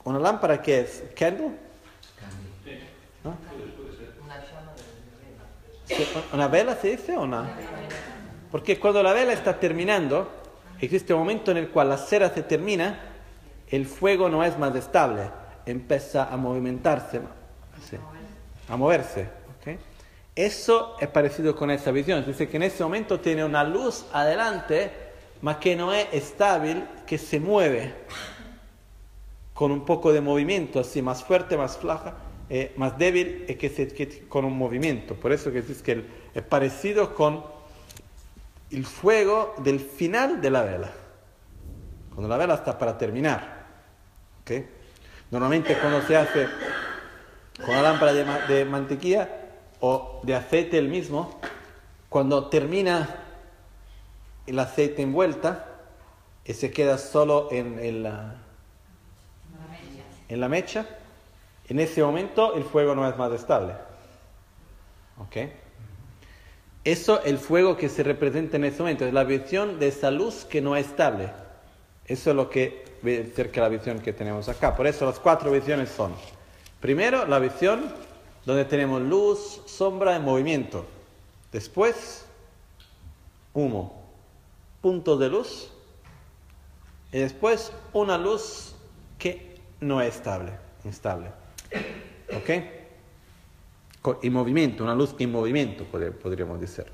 una 0.05 0.19
lámpara 0.19 0.61
que 0.63 0.81
es 0.81 1.05
candle. 1.15 1.53
¿Una 6.33 6.49
vela 6.49 6.77
se 6.77 6.91
dice 6.91 7.17
o 7.17 7.27
no? 7.27 7.47
Porque 8.51 8.79
cuando 8.79 9.03
la 9.03 9.13
vela 9.13 9.33
está 9.33 9.59
terminando, 9.59 10.31
existe 10.81 11.13
un 11.13 11.21
momento 11.21 11.51
en 11.51 11.59
el 11.59 11.69
cual 11.69 11.91
la 11.91 11.99
cera 11.99 12.31
se 12.31 12.43
termina, 12.43 12.99
el 13.69 13.87
fuego 13.87 14.29
no 14.29 14.43
es 14.45 14.59
más 14.59 14.75
estable, 14.75 15.31
empieza 15.67 16.33
a 16.33 16.37
movimentarse, 16.37 17.21
a 18.69 18.77
moverse. 18.77 19.39
Eso 20.35 20.97
es 21.01 21.09
parecido 21.09 21.57
con 21.57 21.69
esa 21.73 21.91
visión. 21.91 22.25
Dice 22.25 22.49
que 22.49 22.59
en 22.59 22.63
ese 22.63 22.85
momento 22.85 23.19
tiene 23.19 23.45
una 23.45 23.65
luz 23.65 24.07
adelante, 24.13 24.93
mas 25.43 25.57
que 25.57 25.75
no 25.75 25.93
es 25.93 26.07
estable, 26.13 26.85
que 27.07 27.19
se 27.19 27.41
mueve 27.41 27.93
con 29.53 29.73
un 29.73 29.85
poco 29.85 30.13
de 30.13 30.21
movimiento, 30.21 30.79
así 30.79 31.03
más 31.03 31.25
fuerte, 31.25 31.57
más 31.57 31.77
flaca 31.77 32.15
eh, 32.51 32.73
más 32.77 32.97
débil 32.97 33.45
es 33.47 33.57
que, 33.59 33.69
se, 33.69 34.27
con 34.27 34.45
un 34.45 34.57
movimiento. 34.57 35.15
Por 35.15 35.33
eso 35.33 35.53
que 35.53 35.59
es 35.59 35.83
que 35.83 36.05
es 36.35 36.43
parecido 36.43 37.15
con 37.15 37.45
el 38.71 38.87
fuego 38.87 39.55
del 39.59 39.81
final 39.81 40.41
de 40.41 40.51
la 40.51 40.63
vela. 40.63 40.91
Cuando 42.11 42.29
la 42.29 42.37
vela 42.39 42.55
está 42.55 42.79
para 42.79 42.97
terminar. 42.97 43.67
¿okay? 44.43 44.67
Normalmente 45.31 45.77
cuando 45.79 46.01
se 46.03 46.17
hace 46.17 46.49
con 47.65 47.75
la 47.75 47.83
lámpara 47.83 48.13
de, 48.13 48.25
de 48.55 48.65
mantequilla 48.65 49.29
o 49.81 50.21
de 50.23 50.35
aceite 50.35 50.79
el 50.79 50.89
mismo, 50.89 51.39
cuando 52.09 52.49
termina 52.49 53.25
el 54.47 54.59
aceite 54.59 55.03
envuelta 55.03 55.67
y 56.45 56.55
se 56.55 56.71
queda 56.71 56.97
solo 56.99 57.49
en, 57.51 57.79
en 57.79 58.03
la, 58.03 58.37
en 60.29 60.41
la 60.41 60.49
mecha, 60.49 60.87
en 61.69 61.81
ese 61.81 62.03
momento 62.03 62.55
el 62.55 62.65
fuego 62.65 62.95
no 62.95 63.09
es 63.09 63.17
más 63.17 63.31
estable. 63.33 63.75
¿Ok? 65.19 65.51
Eso, 66.85 67.23
el 67.25 67.39
fuego 67.39 67.77
que 67.77 67.91
se 67.91 68.03
representa 68.03 68.57
en 68.57 68.65
ese 68.65 68.79
momento, 68.79 69.05
es 69.05 69.13
la 69.13 69.25
visión 69.25 69.79
de 69.79 69.89
esa 69.89 70.11
luz 70.11 70.47
que 70.47 70.63
no 70.63 70.75
es 70.77 70.87
estable. 70.87 71.29
Eso 72.07 72.31
es 72.31 72.37
lo 72.37 72.49
que 72.49 72.85
ve 73.03 73.31
cerca 73.35 73.61
la 73.61 73.69
visión 73.69 73.99
que 73.99 74.15
tenemos 74.15 74.49
acá. 74.49 74.75
Por 74.75 74.87
eso 74.87 75.05
las 75.05 75.19
cuatro 75.19 75.51
visiones 75.51 75.91
son, 75.91 76.15
primero, 76.81 77.27
la 77.27 77.39
visión 77.39 77.93
donde 78.45 78.65
tenemos 78.65 79.03
luz, 79.03 79.61
sombra 79.67 80.17
y 80.17 80.21
movimiento. 80.21 80.87
Después, 81.53 82.25
humo, 83.53 84.03
puntos 84.81 85.19
de 85.21 85.29
luz. 85.29 85.71
Y 87.13 87.19
después, 87.19 87.73
una 87.93 88.19
luz 88.19 88.75
que 89.19 89.61
no 89.81 90.01
es 90.01 90.17
estable, 90.17 90.53
instable. 90.85 91.31
¿Ok? 92.37 92.51
En 94.23 94.33
movimiento, 94.33 94.85
una 94.85 94.95
luz 94.95 95.15
en 95.19 95.33
movimiento, 95.33 95.85
podríamos 95.85 96.61
decir. 96.61 96.87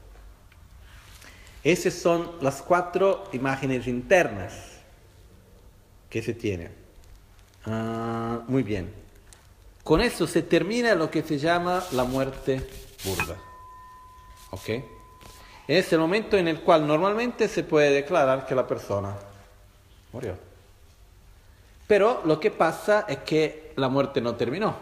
Esas 1.62 1.94
son 1.94 2.32
las 2.40 2.62
cuatro 2.62 3.24
imágenes 3.32 3.86
internas 3.86 4.81
que 6.11 6.23
se 6.23 6.35
tienen. 6.35 6.73
Ah, 7.65 8.43
muy 8.48 8.62
bien. 8.62 9.03
Con 9.85 10.01
eso 10.01 10.27
se 10.27 10.43
termina 10.43 10.94
lo 10.94 11.11
que 11.11 11.23
se 11.23 11.39
llama 11.39 11.85
la 11.93 12.05
muerte 12.05 12.66
burda. 13.05 13.36
¿Ok? 14.51 14.70
Es 15.69 15.93
el 15.93 15.98
momento 15.98 16.39
en 16.39 16.48
el 16.48 16.62
cual 16.62 16.86
normalmente 16.86 17.48
se 17.48 17.65
puede 17.65 17.90
declarar 17.90 18.47
que 18.47 18.55
la 18.55 18.66
persona 18.66 19.15
murió. 20.11 20.36
Pero 21.86 22.23
lo 22.24 22.40
que 22.40 22.51
pasa 22.51 23.05
es 23.06 23.19
que 23.19 23.74
la 23.77 23.90
muerte 23.90 24.23
no 24.23 24.35
terminó. 24.36 24.74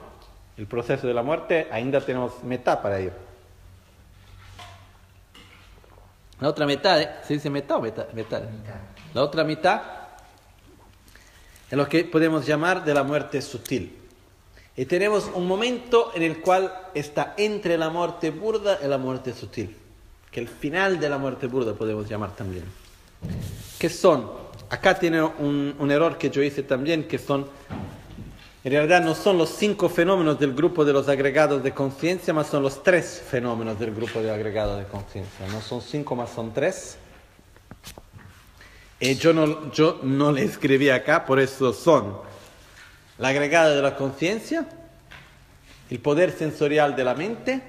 El 0.57 0.69
proceso 0.69 1.09
de 1.09 1.15
la 1.15 1.23
muerte, 1.23 1.67
ainda 1.73 2.01
tenemos 2.01 2.45
mitad 2.45 2.81
para 2.81 3.01
ir. 3.01 3.13
La 6.39 6.49
otra 6.49 6.65
mitad, 6.65 7.01
¿eh? 7.01 7.11
¿se 7.27 7.35
dice 7.35 7.51
mitad 7.51 7.79
o 7.79 7.81
mitad? 7.81 8.07
La 9.15 9.23
otra 9.23 9.43
mitad 9.43 9.83
es 11.69 11.77
lo 11.77 11.89
que 11.89 12.05
podemos 12.05 12.47
llamar 12.47 12.85
de 12.85 12.95
la 12.95 13.03
muerte 13.03 13.43
sutil. 13.43 14.02
Y 14.77 14.87
tenemos 14.87 15.31
un 15.35 15.47
momento 15.47 16.13
en 16.15 16.23
el 16.23 16.41
cual 16.41 16.73
está 16.95 17.35
entre 17.37 17.77
la 17.77 17.91
muerte 17.91 18.31
burda 18.31 18.79
y 18.83 18.89
la 18.89 18.99
muerte 18.99 19.35
sutil, 19.35 19.77
que 20.31 20.41
el 20.41 20.49
final 20.49 20.99
de 20.99 21.09
la 21.09 21.19
muerte 21.19 21.47
burda 21.47 21.75
podemos 21.75 22.09
llamar 22.09 22.35
también. 22.35 22.65
Que 23.79 23.89
son 23.89 24.43
Acá 24.73 24.99
tiene 24.99 25.23
un, 25.23 25.91
error 25.91 26.17
que 26.17 26.31
yo 26.31 26.43
hice 26.43 26.63
también, 26.63 27.07
que 27.07 27.19
son, 27.19 27.47
en 28.65 28.73
realidad 28.73 29.03
no 29.03 29.15
son 29.15 29.37
los 29.37 29.51
cinco 29.51 29.91
fenómenos 29.91 30.41
del 30.41 30.55
grupo 30.55 30.83
de 30.83 30.95
los 30.95 31.11
agregados 31.11 31.63
de 31.63 31.73
conciencia, 31.73 32.33
más 32.33 32.47
son 32.47 32.63
los 32.63 32.83
tres 32.83 33.23
fenómenos 33.29 33.79
del 33.79 33.95
grupo 33.95 34.23
de 34.23 34.31
agregados 34.31 34.79
de 34.79 34.87
conciencia. 34.87 35.47
No 35.49 35.61
son 35.61 35.83
cinco, 35.83 36.17
más 36.17 36.31
son 36.31 36.55
tres. 36.55 36.97
Y 38.99 39.15
yo 39.17 39.35
no, 39.35 39.71
yo 39.73 40.01
no 40.03 40.33
le 40.33 40.45
escribí 40.45 40.89
acá, 40.89 41.27
por 41.27 41.39
eso 41.39 41.75
son 41.75 42.17
la 43.19 43.29
agregada 43.29 43.75
de 43.75 43.83
la 43.83 43.97
conciencia, 43.97 44.67
el 45.91 45.99
poder 46.01 46.33
sensorial 46.33 46.97
de 46.97 47.05
la 47.05 47.15
mente 47.15 47.63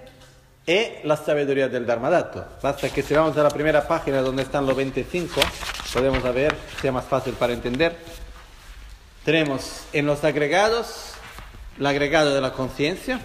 y 0.66 1.06
la 1.06 1.18
sabiduría 1.18 1.68
del 1.68 1.86
Dharmadato. 1.86 2.46
Basta 2.62 2.90
que 2.90 3.04
si 3.04 3.14
vamos 3.14 3.38
a 3.38 3.44
la 3.44 3.50
primera 3.50 3.86
página 3.88 4.22
donde 4.22 4.44
están 4.44 4.66
los 4.66 4.76
25, 4.76 5.42
podemos 5.94 6.24
ver, 6.34 6.56
sea 6.82 6.92
más 6.92 7.06
fácil 7.06 7.34
para 7.34 7.54
entender. 7.54 7.96
Tenemos 9.26 9.86
en 9.94 10.06
los 10.06 10.24
agregados 10.24 11.14
el 11.80 11.86
agregado 11.86 12.34
de 12.34 12.42
la 12.42 12.54
conciencia, 12.54 13.20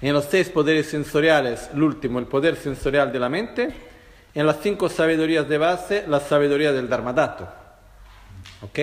en 0.00 0.12
los 0.14 0.24
seis 0.24 0.48
poderes 0.48 0.88
sensoriales, 0.88 1.70
el 1.72 1.82
último, 1.82 2.18
el 2.18 2.26
poder 2.26 2.56
sensorial 2.56 3.12
de 3.12 3.18
la 3.18 3.28
mente, 3.28 3.74
en 4.34 4.46
las 4.46 4.60
cinco 4.60 4.88
sabidurías 4.88 5.48
de 5.48 5.58
base, 5.58 6.04
la 6.08 6.20
sabiduría 6.20 6.72
del 6.72 6.88
Dharmadato. 6.88 7.48
¿Ok? 8.62 8.78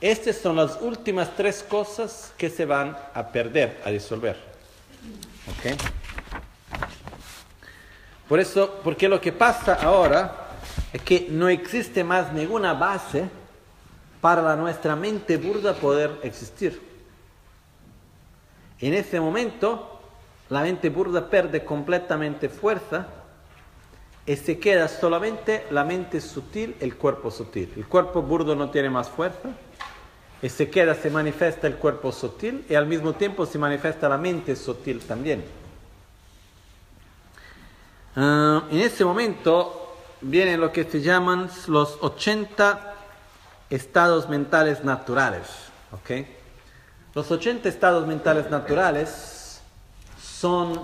Estas 0.00 0.36
son 0.36 0.54
las 0.56 0.80
últimas 0.80 1.34
tres 1.34 1.64
cosas 1.68 2.32
que 2.38 2.48
se 2.48 2.64
van 2.64 2.96
a 3.14 3.26
perder, 3.32 3.80
a 3.84 3.90
disolver. 3.90 4.36
¿Ok? 5.48 5.76
Por 8.28 8.38
eso, 8.38 8.78
porque 8.84 9.08
lo 9.08 9.20
que 9.20 9.32
pasa 9.32 9.74
ahora 9.74 10.50
es 10.92 11.02
que 11.02 11.26
no 11.30 11.48
existe 11.48 12.04
más 12.04 12.32
ninguna 12.32 12.74
base 12.74 13.28
para 14.20 14.54
nuestra 14.54 14.94
mente 14.94 15.36
burda 15.36 15.74
poder 15.74 16.12
existir. 16.22 16.80
En 18.78 18.94
ese 18.94 19.18
momento, 19.18 20.00
la 20.48 20.62
mente 20.62 20.90
burda 20.90 21.28
pierde 21.28 21.64
completamente 21.64 22.48
fuerza 22.48 23.08
y 24.26 24.36
se 24.36 24.60
queda 24.60 24.86
solamente 24.86 25.66
la 25.70 25.82
mente 25.82 26.20
sutil, 26.20 26.76
el 26.78 26.96
cuerpo 26.96 27.32
sutil. 27.32 27.72
El 27.76 27.86
cuerpo 27.86 28.22
burdo 28.22 28.54
no 28.54 28.70
tiene 28.70 28.90
más 28.90 29.08
fuerza 29.08 29.48
y 30.40 30.48
se 30.48 30.70
queda, 30.70 30.94
se 30.94 31.10
manifiesta 31.10 31.66
el 31.66 31.76
cuerpo 31.76 32.12
sutil 32.12 32.64
y 32.68 32.74
al 32.74 32.86
mismo 32.86 33.14
tiempo 33.14 33.44
se 33.44 33.58
manifiesta 33.58 34.08
la 34.08 34.18
mente 34.18 34.54
sutil 34.54 35.00
también. 35.00 35.44
Ah, 38.14 38.64
en 38.70 38.80
ese 38.80 39.04
momento 39.04 39.96
vienen 40.20 40.60
lo 40.60 40.72
que 40.72 40.84
se 40.84 41.00
llaman 41.00 41.50
los 41.66 41.98
80 42.00 42.94
estados 43.70 44.28
mentales 44.28 44.84
naturales. 44.84 45.46
Los 47.14 47.30
80 47.30 47.68
estados 47.68 48.06
mentales 48.06 48.50
naturales 48.50 49.60
son, 50.22 50.82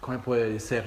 ¿cómo 0.00 0.18
puede 0.20 0.50
decir? 0.52 0.84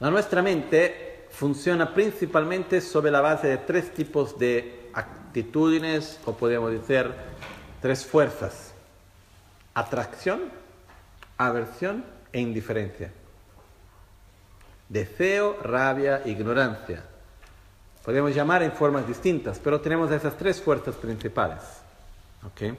La 0.00 0.10
nuestra 0.10 0.42
mente 0.42 1.09
funciona 1.40 1.94
principalmente 1.94 2.82
sobre 2.82 3.10
la 3.10 3.22
base 3.22 3.46
de 3.46 3.56
tres 3.56 3.94
tipos 3.94 4.38
de 4.38 4.90
actitudes, 4.92 6.20
o 6.26 6.34
podemos 6.34 6.70
decir 6.70 7.10
tres 7.80 8.04
fuerzas. 8.04 8.74
Atracción, 9.72 10.42
aversión 11.38 12.04
e 12.30 12.40
indiferencia. 12.40 13.10
Deseo, 14.90 15.56
rabia, 15.62 16.20
ignorancia. 16.26 17.04
Podemos 18.04 18.34
llamar 18.34 18.62
en 18.62 18.72
formas 18.72 19.08
distintas, 19.08 19.58
pero 19.64 19.80
tenemos 19.80 20.10
esas 20.10 20.36
tres 20.36 20.60
fuerzas 20.60 20.94
principales. 20.96 21.62
¿ok? 22.44 22.76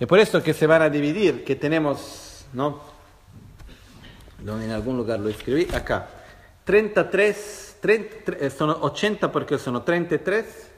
Y 0.00 0.06
por 0.06 0.18
eso 0.18 0.42
que 0.42 0.52
se 0.52 0.66
van 0.66 0.82
a 0.82 0.90
dividir, 0.90 1.44
que 1.44 1.54
tenemos, 1.54 2.44
¿no? 2.52 2.80
Donde 4.40 4.64
en 4.64 4.72
algún 4.72 4.96
lugar 4.96 5.20
lo 5.20 5.28
escribí, 5.28 5.68
acá. 5.72 6.08
33, 6.64 7.67
30, 7.80 8.50
son 8.50 8.70
80 8.70 9.32
porque 9.32 9.58
son 9.58 9.84
33 9.84 10.70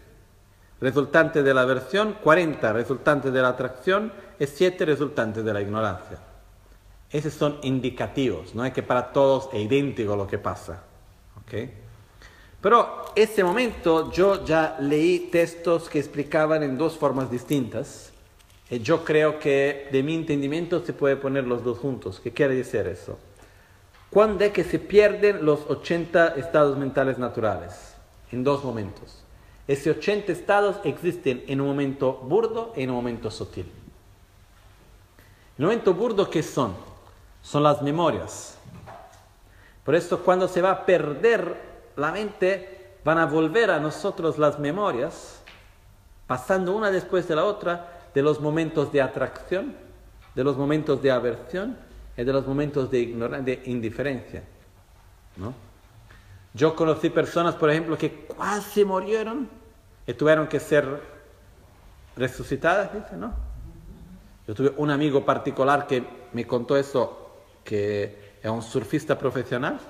resultantes 0.80 1.44
de 1.44 1.54
la 1.54 1.62
aversión, 1.62 2.16
40 2.22 2.72
resultantes 2.72 3.32
de 3.32 3.42
la 3.42 3.48
atracción 3.48 4.12
y 4.38 4.46
7 4.46 4.84
resultantes 4.84 5.44
de 5.44 5.52
la 5.52 5.60
ignorancia. 5.60 6.18
Esos 7.10 7.34
son 7.34 7.58
indicativos, 7.62 8.54
no 8.54 8.64
es 8.64 8.72
que 8.72 8.82
para 8.82 9.12
todos 9.12 9.48
es 9.52 9.60
idéntico 9.60 10.16
lo 10.16 10.26
que 10.26 10.38
pasa. 10.38 10.82
¿ok? 11.42 11.68
Pero 12.60 13.06
ese 13.16 13.42
momento 13.42 14.12
yo 14.12 14.44
ya 14.44 14.76
leí 14.80 15.30
textos 15.32 15.88
que 15.88 15.98
explicaban 15.98 16.62
en 16.62 16.76
dos 16.76 16.96
formas 16.96 17.30
distintas. 17.30 18.12
Y 18.70 18.78
yo 18.80 19.04
creo 19.04 19.38
que 19.38 19.88
de 19.90 20.02
mi 20.02 20.14
entendimiento 20.14 20.84
se 20.84 20.92
puede 20.92 21.16
poner 21.16 21.44
los 21.44 21.64
dos 21.64 21.78
juntos. 21.78 22.20
¿Qué 22.22 22.30
quiere 22.30 22.54
decir 22.54 22.86
eso? 22.86 23.18
¿Cuándo 24.10 24.44
es 24.44 24.52
que 24.52 24.64
se 24.64 24.80
pierden 24.80 25.44
los 25.44 25.60
80 25.68 26.34
estados 26.34 26.76
mentales 26.76 27.16
naturales? 27.18 27.94
En 28.32 28.42
dos 28.42 28.64
momentos. 28.64 29.22
Esos 29.68 29.98
80 29.98 30.32
estados 30.32 30.76
existen 30.82 31.44
en 31.46 31.60
un 31.60 31.68
momento 31.68 32.14
burdo 32.14 32.72
y 32.76 32.82
en 32.82 32.90
un 32.90 32.96
momento 32.96 33.30
sutil. 33.30 33.70
El 35.56 35.64
momento 35.64 35.94
burdo, 35.94 36.28
¿qué 36.28 36.42
son? 36.42 36.74
Son 37.40 37.62
las 37.62 37.82
memorias. 37.82 38.58
Por 39.84 39.94
eso 39.94 40.18
cuando 40.20 40.48
se 40.48 40.60
va 40.60 40.72
a 40.72 40.86
perder 40.86 41.70
la 41.96 42.10
mente 42.10 42.96
van 43.04 43.18
a 43.18 43.26
volver 43.26 43.70
a 43.70 43.78
nosotros 43.78 44.38
las 44.38 44.58
memorias, 44.58 45.40
pasando 46.26 46.74
una 46.74 46.90
después 46.90 47.28
de 47.28 47.36
la 47.36 47.44
otra, 47.44 48.08
de 48.12 48.22
los 48.22 48.40
momentos 48.40 48.92
de 48.92 49.02
atracción, 49.02 49.76
de 50.34 50.44
los 50.44 50.56
momentos 50.56 51.00
de 51.00 51.10
aversión 51.12 51.89
y 52.20 52.24
de 52.24 52.32
los 52.32 52.46
momentos 52.46 52.90
de, 52.90 53.06
de 53.42 53.62
indiferencia. 53.64 54.42
¿no? 55.36 55.54
Yo 56.52 56.76
conocí 56.76 57.08
personas, 57.08 57.54
por 57.54 57.70
ejemplo, 57.70 57.96
que 57.96 58.26
casi 58.38 58.84
murieron 58.84 59.48
y 60.06 60.12
tuvieron 60.12 60.46
que 60.46 60.60
ser 60.60 61.00
resucitadas, 62.16 62.92
dice, 62.92 63.16
¿no? 63.16 63.32
Yo 64.46 64.54
tuve 64.54 64.74
un 64.76 64.90
amigo 64.90 65.24
particular 65.24 65.86
que 65.86 66.04
me 66.32 66.46
contó 66.46 66.76
eso, 66.76 67.30
que 67.64 68.34
es 68.42 68.50
un 68.50 68.62
surfista 68.62 69.16
profesional, 69.16 69.80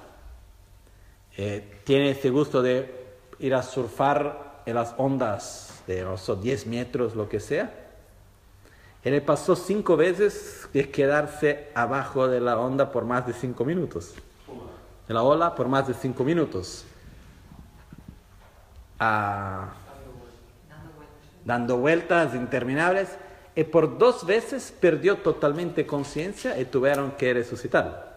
eh, 1.36 1.80
tiene 1.84 2.10
ese 2.10 2.30
gusto 2.30 2.62
de 2.62 2.94
ir 3.40 3.54
a 3.54 3.62
surfar 3.62 4.62
en 4.66 4.74
las 4.74 4.94
ondas 4.98 5.82
de 5.86 6.02
no 6.02 6.16
10 6.16 6.66
metros, 6.66 7.16
lo 7.16 7.28
que 7.28 7.40
sea. 7.40 7.79
Él 9.02 9.22
pasó 9.22 9.56
cinco 9.56 9.96
veces 9.96 10.68
de 10.74 10.90
quedarse 10.90 11.70
abajo 11.74 12.28
de 12.28 12.40
la 12.40 12.58
onda 12.58 12.92
por 12.92 13.04
más 13.04 13.26
de 13.26 13.32
cinco 13.32 13.64
minutos. 13.64 14.14
De 15.08 15.14
la 15.14 15.22
ola 15.22 15.54
por 15.54 15.68
más 15.68 15.88
de 15.88 15.94
cinco 15.94 16.22
minutos. 16.22 16.84
Ah, 18.98 19.70
dando 21.44 21.78
vueltas 21.78 22.34
interminables. 22.34 23.16
Y 23.56 23.64
por 23.64 23.98
dos 23.98 24.26
veces 24.26 24.72
perdió 24.78 25.16
totalmente 25.18 25.86
conciencia 25.86 26.58
y 26.58 26.66
tuvieron 26.66 27.12
que 27.12 27.32
resucitar. 27.34 28.16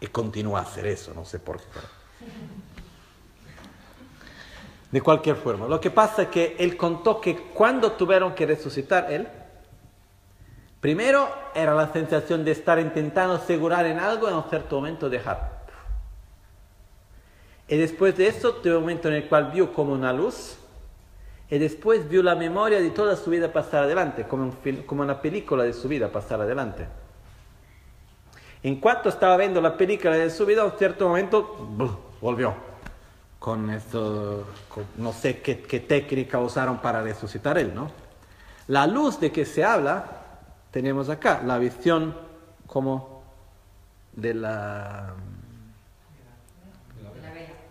Y 0.00 0.06
continuó 0.08 0.56
a 0.56 0.60
hacer 0.60 0.86
eso, 0.86 1.12
no 1.14 1.24
sé 1.24 1.38
por 1.38 1.58
qué. 1.58 1.64
De 4.90 5.00
cualquier 5.00 5.36
forma. 5.36 5.68
Lo 5.68 5.80
que 5.80 5.90
pasa 5.90 6.22
es 6.22 6.28
que 6.28 6.56
él 6.58 6.76
contó 6.76 7.20
que 7.20 7.36
cuando 7.36 7.92
tuvieron 7.92 8.34
que 8.34 8.46
resucitar 8.46 9.12
él, 9.12 9.28
primero 10.80 11.28
era 11.54 11.74
la 11.74 11.92
sensación 11.92 12.44
de 12.44 12.52
estar 12.52 12.78
intentando 12.78 13.34
asegurar 13.34 13.86
en 13.86 13.98
algo 13.98 14.28
en 14.28 14.34
un 14.34 14.44
cierto 14.48 14.76
momento 14.76 15.08
dejar. 15.08 15.58
Y 17.68 17.76
después 17.76 18.16
de 18.16 18.28
eso 18.28 18.54
tuvo 18.54 18.76
un 18.76 18.80
momento 18.80 19.08
en 19.08 19.14
el 19.14 19.28
cual 19.28 19.50
vio 19.52 19.72
como 19.72 19.92
una 19.92 20.12
luz 20.12 20.56
y 21.50 21.58
después 21.58 22.08
vio 22.08 22.22
la 22.22 22.34
memoria 22.34 22.80
de 22.80 22.90
toda 22.90 23.16
su 23.16 23.30
vida 23.30 23.52
pasar 23.52 23.84
adelante, 23.84 24.24
como, 24.24 24.54
como 24.86 25.02
una 25.02 25.20
película 25.20 25.64
de 25.64 25.72
su 25.72 25.88
vida 25.88 26.08
pasar 26.08 26.40
adelante. 26.40 26.86
En 28.62 28.80
cuanto 28.80 29.08
estaba 29.08 29.36
viendo 29.36 29.60
la 29.60 29.76
película 29.76 30.16
de 30.16 30.30
su 30.30 30.44
vida, 30.44 30.62
en 30.62 30.72
un 30.72 30.78
cierto 30.78 31.08
momento 31.08 31.56
volvió 32.20 32.54
con 33.38 33.70
esto, 33.70 34.44
no 34.96 35.12
sé 35.12 35.40
qué, 35.40 35.54
técnica 35.80 36.38
usaron 36.38 36.78
para 36.78 37.02
resucitar 37.02 37.56
él, 37.56 37.72
¿no? 37.74 37.90
La 38.66 38.86
luz 38.86 39.20
de 39.20 39.30
que 39.30 39.44
se 39.44 39.64
habla, 39.64 40.17
tenemos 40.70 41.08
acá, 41.08 41.42
la 41.44 41.58
visión 41.58 42.14
como 42.66 43.22
de 44.12 44.34
la... 44.34 45.14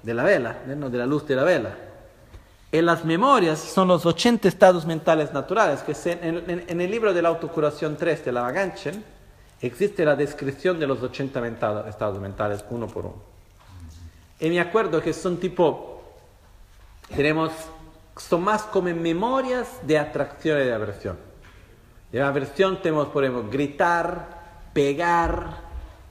De 0.04 0.14
la 0.14 0.24
vela, 0.24 0.60
¿no? 0.68 0.90
de 0.90 0.98
la 0.98 1.06
luz 1.06 1.28
de 1.28 1.36
la 1.36 1.44
vela. 1.44 1.76
En 2.72 2.86
las 2.86 3.04
memorias 3.04 3.60
son 3.60 3.90
los 3.90 4.06
80 4.06 4.48
estados 4.48 4.86
mentales 4.86 5.34
naturales, 5.34 5.82
que 5.82 5.94
en, 6.12 6.66
en, 6.68 6.82
el 6.82 6.92
libro 6.92 7.14
de 7.14 7.22
la 7.22 7.30
autocuración 7.30 7.98
3 7.98 8.24
de 8.24 8.32
la 8.32 8.42
Vaganchen 8.42 9.04
existe 9.62 10.06
la 10.06 10.16
descripción 10.16 10.80
de 10.80 10.88
los 10.88 11.02
80 11.02 11.46
estados 11.90 12.20
mentales 12.20 12.64
uno 12.70 12.88
por 12.88 13.06
uno. 13.06 13.16
Y 14.40 14.50
me 14.50 14.60
acuerdo 14.60 15.02
que 15.02 15.14
son 15.14 15.38
tipo, 15.38 16.02
tenemos, 17.14 17.52
son 18.16 18.44
más 18.44 18.64
como 18.64 18.94
memorias 18.94 19.68
de 19.84 19.98
atracción 19.98 20.62
y 20.62 20.66
de 20.66 20.74
aversión. 20.74 21.27
De 22.18 22.24
aversión 22.24 22.82
tenemos, 22.82 23.10
por 23.10 23.24
ejemplo, 23.24 23.48
gritar, 23.48 24.28
pegar, 24.74 25.62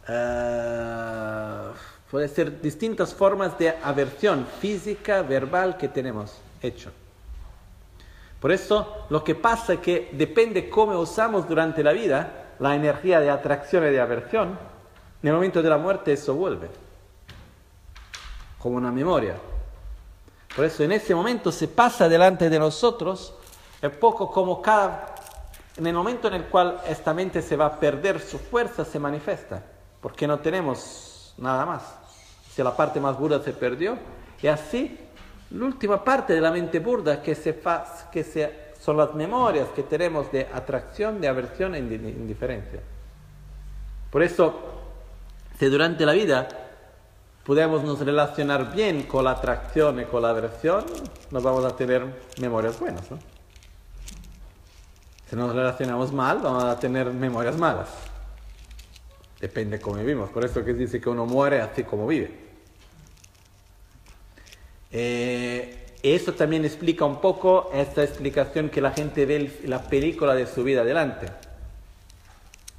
uh, 0.08 1.74
puede 2.08 2.28
ser 2.28 2.60
distintas 2.62 3.12
formas 3.12 3.58
de 3.58 3.70
aversión 3.82 4.46
física, 4.60 5.22
verbal 5.22 5.76
que 5.76 5.88
tenemos 5.88 6.38
hecho. 6.62 6.92
Por 8.38 8.52
eso 8.52 9.06
lo 9.10 9.24
que 9.24 9.34
pasa 9.34 9.72
es 9.72 9.80
que 9.80 10.10
depende 10.12 10.70
cómo 10.70 10.96
usamos 10.96 11.48
durante 11.48 11.82
la 11.82 11.90
vida 11.90 12.54
la 12.60 12.76
energía 12.76 13.18
de 13.18 13.28
atracción 13.28 13.82
y 13.88 13.90
de 13.90 14.00
aversión, 14.00 14.56
en 15.24 15.28
el 15.28 15.34
momento 15.34 15.60
de 15.60 15.70
la 15.70 15.76
muerte 15.76 16.12
eso 16.12 16.34
vuelve 16.34 16.68
como 18.60 18.76
una 18.76 18.92
memoria. 18.92 19.34
Por 20.54 20.66
eso 20.66 20.84
en 20.84 20.92
ese 20.92 21.16
momento 21.16 21.50
se 21.50 21.66
pasa 21.66 22.08
delante 22.08 22.48
de 22.48 22.60
nosotros, 22.60 23.34
es 23.82 23.90
poco 23.90 24.30
como 24.30 24.62
cada, 24.62 25.15
en 25.77 25.86
el 25.86 25.94
momento 25.94 26.28
en 26.28 26.35
el 26.35 26.44
cual 26.44 26.81
esta 26.89 27.12
mente 27.12 27.43
se 27.43 27.57
va 27.57 27.66
a 27.66 27.81
perder 27.81 28.20
su 28.20 28.39
fuerza, 28.39 28.85
se 28.85 28.98
manifiesta, 28.98 29.62
porque 30.01 30.27
no 30.27 30.39
tenemos 30.39 31.35
nada 31.39 31.66
más. 31.66 31.82
Si 32.51 32.62
la 32.62 32.74
parte 32.74 32.98
más 33.01 33.19
burda 33.19 33.43
se 33.43 33.53
perdió, 33.53 33.98
y 34.40 34.47
así 34.47 34.98
la 35.51 35.65
última 35.66 36.03
parte 36.03 36.32
de 36.32 36.40
la 36.40 36.51
mente 36.51 36.81
burda 36.81 37.23
que, 37.23 37.35
se 37.35 37.53
fa, 37.53 38.09
que 38.11 38.24
se, 38.24 38.73
son 38.81 38.97
las 38.97 39.15
memorias 39.15 39.69
que 39.74 39.82
tenemos 39.82 40.32
de 40.32 40.48
atracción, 40.53 41.20
de 41.20 41.28
aversión 41.28 41.74
e 41.74 41.78
indiferencia. 41.78 42.81
Por 44.11 44.23
eso, 44.23 44.55
si 45.59 45.66
durante 45.66 46.07
la 46.07 46.12
vida 46.12 46.48
podemos 47.44 47.85
nos 47.85 48.01
relacionar 48.01 48.74
bien 48.74 49.03
con 49.05 49.24
la 49.24 49.32
atracción 49.32 50.01
y 50.01 50.05
con 50.05 50.23
la 50.23 50.31
aversión, 50.31 50.85
nos 51.31 51.43
vamos 51.43 51.65
a 51.65 51.77
tener 51.77 52.03
memorias 52.40 52.81
buenas. 52.81 53.11
¿no? 53.11 53.35
Si 55.28 55.35
nos 55.35 55.55
relacionamos 55.55 56.12
mal, 56.12 56.39
vamos 56.39 56.65
a 56.65 56.78
tener 56.78 57.11
memorias 57.12 57.57
malas. 57.57 57.89
Depende 59.40 59.81
cómo 59.81 59.97
vivimos. 59.97 60.31
Por 60.31 60.44
eso 60.44 60.65
que 60.65 60.73
dice 60.73 61.01
que 61.01 61.09
uno 61.09 61.27
muere 61.27 61.61
así 61.61 61.82
como 61.82 62.07
vive. 62.07 62.31
Eh, 64.93 65.86
eso 66.03 66.32
también 66.32 66.65
explica 66.65 67.05
un 67.05 67.20
poco 67.20 67.70
esta 67.74 68.05
explicación 68.05 68.69
que 68.69 68.81
la 68.81 68.93
gente 68.93 69.27
ve 69.27 69.61
la 69.65 69.82
película 69.82 70.35
de 70.35 70.47
su 70.47 70.62
vida 70.62 70.82
adelante. 70.82 71.27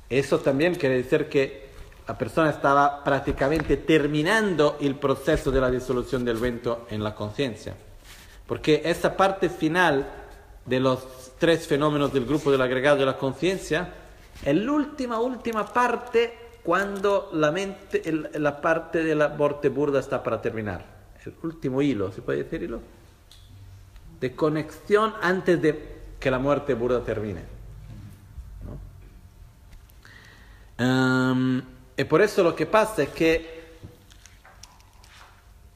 Eso 0.10 0.40
también 0.40 0.76
quiere 0.76 0.96
decir 0.96 1.28
que 1.28 1.68
la 2.08 2.18
persona 2.18 2.50
estaba 2.50 3.04
prácticamente 3.04 3.76
terminando 3.76 4.78
el 4.80 4.96
proceso 4.96 5.52
de 5.52 5.60
la 5.60 5.70
disolución 5.70 6.24
del 6.24 6.38
vento 6.38 6.88
en 6.90 7.04
la 7.04 7.14
conciencia. 7.14 7.76
Porque 8.48 8.82
esa 8.86 9.18
parte 9.18 9.50
final 9.50 10.08
de 10.66 10.80
los 10.80 11.27
tres 11.38 11.68
fenómenos 11.68 12.14
del 12.14 12.26
grupo 12.26 12.52
del 12.52 12.62
agregado 12.62 12.98
de 12.98 13.06
la 13.06 13.18
conciencia 13.18 13.94
es 14.44 14.56
la 14.56 14.72
última, 14.72 15.20
última 15.20 15.66
parte 15.66 16.48
cuando 16.64 17.30
la 17.34 17.52
mente, 17.52 18.02
la 18.34 18.60
parte 18.60 19.04
de 19.04 19.16
la 19.16 19.30
morte 19.30 19.70
burda 19.70 20.00
está 20.00 20.22
para 20.22 20.42
terminar. 20.42 20.86
El 21.26 21.34
último 21.44 21.82
hilo, 21.82 22.12
¿se 22.12 22.22
puede 22.22 22.44
decir 22.44 22.64
hilo? 22.64 22.82
De 24.20 24.36
conexión 24.36 25.14
antes 25.22 25.62
de 25.62 25.98
que 26.20 26.32
la 26.32 26.40
muerte 26.40 26.74
burda 26.74 27.04
termine. 27.04 27.42
Em, 30.78 31.62
y 31.96 32.04
por 32.04 32.22
eso 32.22 32.44
lo 32.44 32.56
que 32.56 32.66
pasa 32.66 33.04
es 33.04 33.10
que 33.10 33.58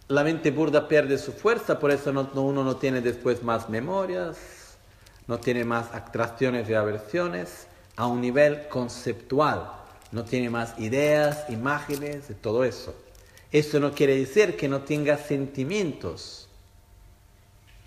la 0.08 0.24
mente 0.24 0.52
burda 0.52 0.88
pierde 0.88 1.18
su 1.18 1.32
fuerza, 1.32 1.80
por 1.80 1.92
eso 1.92 2.12
uno 2.12 2.64
no 2.64 2.76
tiene 2.76 3.02
después 3.02 3.42
más 3.44 3.70
memorias, 3.70 4.61
no 5.28 5.40
tiene 5.40 5.64
más 5.64 5.94
atracciones 5.94 6.70
y 6.70 6.74
aversiones 6.74 7.68
a 7.96 8.08
un 8.08 8.22
nivel 8.22 8.68
conceptual, 8.68 9.72
no 10.12 10.24
tiene 10.24 10.50
más 10.50 10.78
ideas, 10.80 11.50
imágenes, 11.50 12.28
de 12.28 12.36
todo 12.36 12.64
eso. 12.64 12.96
Eso 13.52 13.80
no 13.80 13.92
quiere 13.92 14.18
decir 14.18 14.58
que 14.58 14.68
no 14.68 14.82
tenga 14.82 15.18
sentimientos 15.18 16.48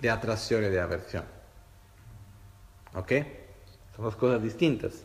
de 0.00 0.10
atracción 0.10 0.64
y 0.64 0.68
de 0.68 0.80
aversión. 0.80 1.24
¿Ok? 2.94 3.12
Son 3.96 4.04
dos 4.04 4.16
cosas 4.16 4.42
distintas. 4.42 5.04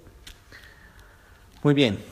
Muy 1.63 1.73
bien. 1.73 2.03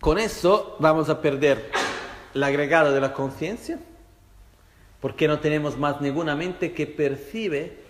Con 0.00 0.18
eso 0.18 0.76
vamos 0.78 1.08
a 1.08 1.20
perder 1.20 1.70
el 2.34 2.42
agregado 2.42 2.92
de 2.92 3.00
la 3.00 3.12
conciencia, 3.12 3.78
porque 5.00 5.26
no 5.26 5.40
tenemos 5.40 5.78
más 5.78 6.00
ninguna 6.00 6.36
mente 6.36 6.72
que 6.72 6.86
percibe 6.86 7.85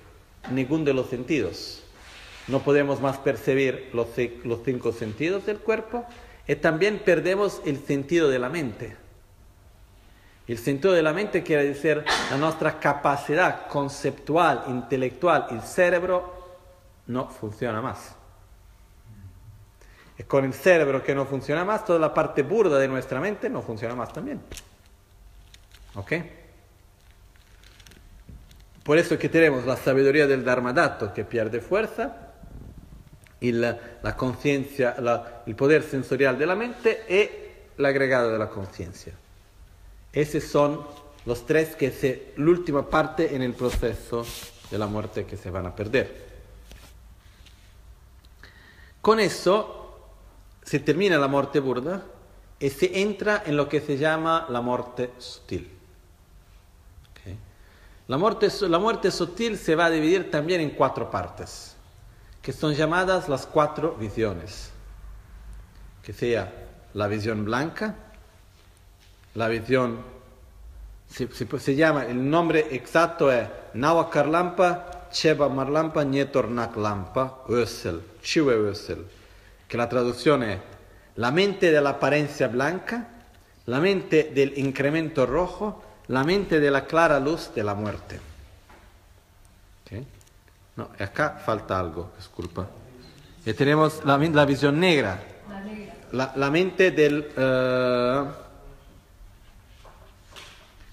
ningún 0.50 0.84
de 0.84 0.94
los 0.94 1.08
sentidos. 1.08 1.82
No 2.48 2.60
podemos 2.60 3.00
más 3.00 3.18
percibir 3.18 3.90
los, 3.92 4.08
los 4.44 4.60
cinco 4.64 4.92
sentidos 4.92 5.46
del 5.46 5.58
cuerpo 5.58 6.06
y 6.46 6.54
también 6.56 7.00
perdemos 7.04 7.60
el 7.64 7.84
sentido 7.84 8.28
de 8.28 8.38
la 8.38 8.48
mente. 8.48 8.96
El 10.46 10.58
sentido 10.58 10.94
de 10.94 11.02
la 11.02 11.12
mente 11.12 11.42
quiere 11.42 11.64
decir 11.64 12.04
la 12.30 12.36
nuestra 12.36 12.78
capacidad 12.78 13.66
conceptual, 13.66 14.64
intelectual, 14.68 15.48
el 15.50 15.60
cerebro 15.62 16.32
no 17.08 17.28
funciona 17.28 17.82
más. 17.82 18.14
Y 20.18 20.22
con 20.22 20.44
el 20.44 20.54
cerebro 20.54 21.02
que 21.02 21.14
no 21.14 21.26
funciona 21.26 21.64
más, 21.64 21.84
toda 21.84 21.98
la 21.98 22.14
parte 22.14 22.42
burda 22.42 22.78
de 22.78 22.86
nuestra 22.88 23.20
mente 23.20 23.50
no 23.50 23.60
funciona 23.60 23.94
más 23.96 24.12
también. 24.12 24.40
¿Ok? 25.96 26.12
Por 28.86 28.96
eso 28.96 29.18
que 29.18 29.28
tenemos 29.28 29.66
la 29.66 29.76
sabiduría 29.76 30.26
del 30.28 30.44
Dharmadato 30.44 31.12
que 31.12 31.24
pierde 31.24 31.60
fuerza, 31.60 32.26
y 33.40 33.52
la, 33.52 33.78
conciencia, 34.16 34.96
el 35.46 35.54
poder 35.54 35.82
sensorial 35.82 36.38
de 36.38 36.46
la 36.46 36.54
mente 36.54 37.04
y 37.08 37.78
el 37.78 37.84
agregado 37.84 38.30
de 38.32 38.38
la 38.38 38.48
conciencia. 38.48 39.12
Esos 40.12 40.44
son 40.44 40.86
los 41.26 41.44
tres 41.44 41.76
que 41.76 41.86
es 41.86 42.38
la 42.38 42.50
última 42.50 42.88
parte 42.88 43.34
en 43.34 43.42
el 43.42 43.52
proceso 43.52 44.24
de 44.70 44.78
la 44.78 44.86
muerte 44.86 45.26
que 45.26 45.36
se 45.36 45.50
van 45.50 45.66
a 45.66 45.74
perder. 45.74 46.24
Con 49.02 49.20
eso 49.20 49.98
se 50.62 50.80
termina 50.80 51.18
la 51.18 51.28
muerte 51.28 51.60
burda 51.60 52.02
y 52.58 52.70
se 52.70 53.00
entra 53.00 53.42
en 53.44 53.56
lo 53.56 53.68
que 53.68 53.80
se 53.80 53.98
llama 53.98 54.46
la 54.48 54.60
muerte 54.60 55.10
sutil. 55.18 55.75
La, 58.08 58.16
muerte, 58.18 58.48
la 58.68 58.78
muerte 58.78 59.10
sutil 59.10 59.58
se 59.58 59.74
va 59.74 59.86
a 59.86 59.90
dividir 59.90 60.30
también 60.30 60.60
en 60.60 60.70
cuatro 60.70 61.10
partes, 61.10 61.76
que 62.40 62.52
son 62.52 62.74
llamadas 62.74 63.28
las 63.28 63.46
cuatro 63.46 63.96
visiones, 63.96 64.70
que 66.02 66.12
sea 66.12 66.52
la 66.94 67.08
visión 67.08 67.44
blanca, 67.44 67.96
la 69.34 69.48
visión, 69.48 69.98
se, 71.08 71.76
llama, 71.76 72.06
el 72.06 72.28
nombre 72.28 72.68
exacto 72.70 73.30
es 73.30 73.48
Nawakarlampa 73.74 75.08
Cheba 75.10 75.48
Marlampa 75.48 76.04
Nietornak 76.04 76.76
Lampa 76.76 77.42
Ösel, 77.48 78.02
Chiwe 78.22 78.54
Ösel. 78.54 79.06
Que 79.68 79.76
la 79.76 79.88
traducción 79.88 80.42
es 80.42 80.58
la 81.16 81.30
mente 81.30 81.70
de 81.70 81.80
la 81.80 81.90
apariencia 81.90 82.48
blanca, 82.48 83.08
la 83.66 83.80
mente 83.80 84.30
del 84.34 84.58
incremento 84.58 85.26
rojo, 85.26 85.82
la 86.08 86.24
mente 86.24 86.60
de 86.60 86.70
la 86.70 86.84
clara 86.84 87.20
luz 87.20 87.50
de 87.54 87.62
la 87.62 87.74
muerte. 87.74 88.20
No, 90.76 90.90
acá 90.98 91.40
falta 91.42 91.78
algo, 91.78 92.12
disculpa. 92.18 92.68
Y 93.46 93.54
tenemos 93.54 94.04
la, 94.04 94.44
visión 94.44 94.78
negra. 94.78 95.18
La, 96.12 96.50
mente 96.50 96.90
del... 96.90 97.32
Eh, 97.34 98.24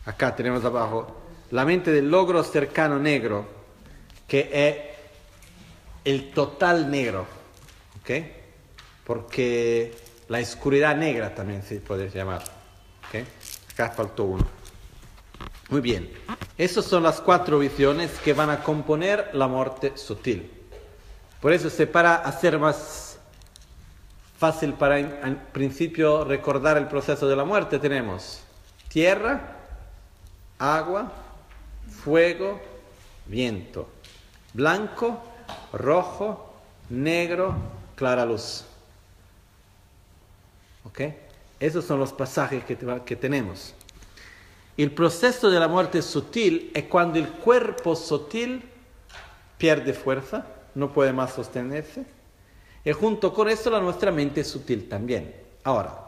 acá 0.06 0.34
tenemos 0.34 0.64
abajo. 0.64 1.23
La 1.52 1.65
mente 1.65 1.91
del 1.91 2.10
logro 2.10 2.44
cercano 2.45 2.98
negro, 2.98 3.45
que 4.26 4.49
es 4.53 4.77
el 6.06 6.31
total 6.31 6.90
negro. 6.90 7.26
¿Ok? 7.99 8.11
porque 9.03 9.94
la 10.30 10.40
oscuridad 10.40 10.95
negra 10.95 11.34
también 11.34 11.64
se 11.64 11.80
puede 11.80 12.10
llamar. 12.10 12.44
¿okay? 13.07 13.26
Acá 13.73 13.90
faltó 13.90 14.26
uno. 14.26 14.62
Muy 15.74 15.82
bien, 15.82 16.08
esas 16.56 16.86
son 16.86 17.02
las 17.02 17.20
cuatro 17.20 17.58
visiones 17.58 18.12
que 18.24 18.34
van 18.34 18.52
a 18.52 18.62
componer 18.62 19.32
la 19.34 19.48
muerte 19.48 19.98
sutil. 19.98 20.52
Por 21.41 21.52
eso, 21.52 21.68
se 21.72 21.88
para 21.88 22.14
hacer 22.14 22.60
más 22.60 23.18
fácil 24.38 24.74
para 24.74 25.00
en 25.00 25.36
principio 25.52 26.26
recordar 26.26 26.78
el 26.78 26.88
proceso 26.88 27.28
de 27.28 27.36
la 27.36 27.44
muerte, 27.44 27.80
tenemos 27.80 28.44
tierra, 28.88 29.58
agua, 30.60 31.12
fuego, 32.04 32.62
viento, 33.26 33.90
blanco, 34.54 35.24
rojo, 35.72 36.54
negro, 36.91 37.56
clara 37.95 38.28
luz. 38.28 38.64
¿Ok? 40.84 41.02
Esos 41.60 41.84
son 41.84 41.98
los 41.98 42.14
pasajes 42.14 42.64
que, 42.64 42.78
que 43.04 43.16
tenemos. 43.16 43.74
El 44.78 44.91
proceso 44.91 45.52
de 45.52 45.60
la 45.60 45.68
muerte 45.68 46.02
sutil 46.02 46.72
es 46.74 46.86
cuando 46.86 47.20
el 47.20 47.30
cuerpo 47.30 47.95
sutil 47.95 48.64
pierde 49.58 49.94
fuerza, 49.94 50.48
no 50.74 50.91
puede 50.91 51.14
más 51.14 51.34
sostenerse, 51.34 52.06
y 52.84 52.91
junto 52.91 53.34
con 53.34 53.50
eso 53.50 53.70
la 53.70 53.80
nuestra 53.80 54.12
mente 54.12 54.44
sutil 54.44 54.90
también. 54.90 55.36
Ahora, 55.64 56.08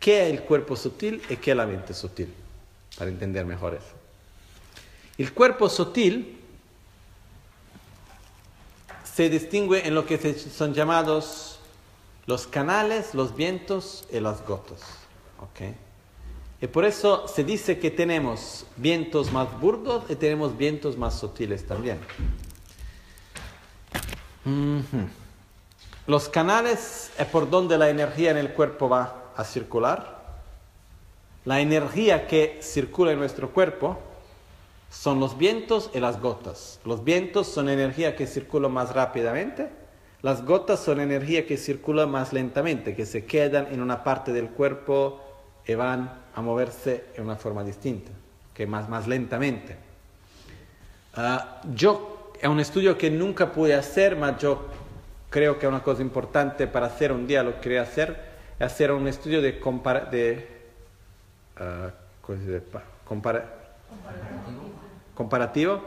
¿qué 0.00 0.26
es 0.26 0.32
el 0.32 0.42
cuerpo 0.42 0.76
sutil 0.76 1.22
y 1.30 1.36
qué 1.36 1.52
es 1.52 1.56
la 1.56 1.66
mente 1.66 1.94
sutil? 1.94 2.34
Para 2.98 3.10
entender 3.10 3.46
mejor 3.46 3.74
eso. 3.74 3.94
El 5.16 5.32
cuerpo 5.32 5.68
sutil 5.68 6.40
se 9.04 9.30
distingue 9.30 9.86
en 9.86 9.94
lo 9.94 10.04
que 10.04 10.34
son 10.34 10.74
llamados 10.74 11.58
los 12.26 12.46
canales, 12.46 13.14
los 13.14 13.34
vientos 13.34 14.06
y 14.12 14.20
las 14.20 14.44
gotas. 14.44 14.82
¿okay? 15.40 15.74
Y 16.60 16.66
por 16.68 16.84
eso 16.84 17.28
se 17.28 17.44
dice 17.44 17.78
que 17.78 17.90
tenemos 17.90 18.66
vientos 18.76 19.32
más 19.32 19.60
burdos 19.60 20.04
y 20.08 20.16
tenemos 20.16 20.56
vientos 20.56 20.96
más 20.96 21.18
sutiles 21.18 21.66
también. 21.66 21.98
Los 26.06 26.28
canales 26.28 27.10
es 27.18 27.26
por 27.26 27.50
donde 27.50 27.76
la 27.76 27.90
energía 27.90 28.30
en 28.30 28.38
el 28.38 28.52
cuerpo 28.52 28.88
va 28.88 29.32
a 29.36 29.44
circular. 29.44 30.38
La 31.44 31.60
energía 31.60 32.26
que 32.26 32.60
circula 32.62 33.12
en 33.12 33.18
nuestro 33.18 33.50
cuerpo 33.50 33.98
son 34.90 35.20
los 35.20 35.36
vientos 35.36 35.90
y 35.94 36.00
las 36.00 36.20
gotas. 36.20 36.80
Los 36.84 37.04
vientos 37.04 37.48
son 37.48 37.68
energía 37.68 38.16
que 38.16 38.26
circula 38.26 38.68
más 38.68 38.94
rápidamente 38.94 39.70
las 40.26 40.44
gotas 40.44 40.80
son 40.80 40.98
energía 41.00 41.46
que 41.46 41.56
circula 41.56 42.06
más 42.06 42.32
lentamente, 42.32 42.96
que 42.96 43.06
se 43.06 43.26
quedan 43.26 43.68
en 43.72 43.80
una 43.80 44.02
parte 44.02 44.32
del 44.32 44.48
cuerpo 44.48 45.20
van 45.74 46.10
a 46.34 46.40
moverse 46.40 47.06
en 47.16 47.24
una 47.24 47.36
forma 47.36 47.64
distinta, 47.64 48.10
que 48.54 48.66
más, 48.66 48.88
más 48.88 49.08
lentamente. 49.08 49.76
Uh, 51.16 51.74
yo, 51.74 52.30
es 52.40 52.48
un 52.48 52.60
estudio 52.60 52.96
que 52.96 53.10
nunca 53.10 53.50
pude 53.50 53.74
hacer, 53.74 54.16
pero 54.20 54.38
yo 54.38 54.66
creo 55.30 55.58
que 55.58 55.66
una 55.66 55.82
cosa 55.82 56.02
importante 56.02 56.66
para 56.66 56.86
hacer 56.86 57.10
un 57.10 57.26
día, 57.26 57.42
lo 57.42 57.54
que 57.54 57.60
quería 57.60 57.82
hacer, 57.82 58.16
hacer 58.60 58.92
un 58.92 59.08
estudio 59.08 59.42
de, 59.42 59.58
compara 59.58 60.00
de 60.04 60.46
uh, 61.58 61.90
¿cómo 62.20 62.38
se 62.38 62.44
dice? 62.44 62.62
Compara 63.04 63.56
comparativo, 65.14 65.80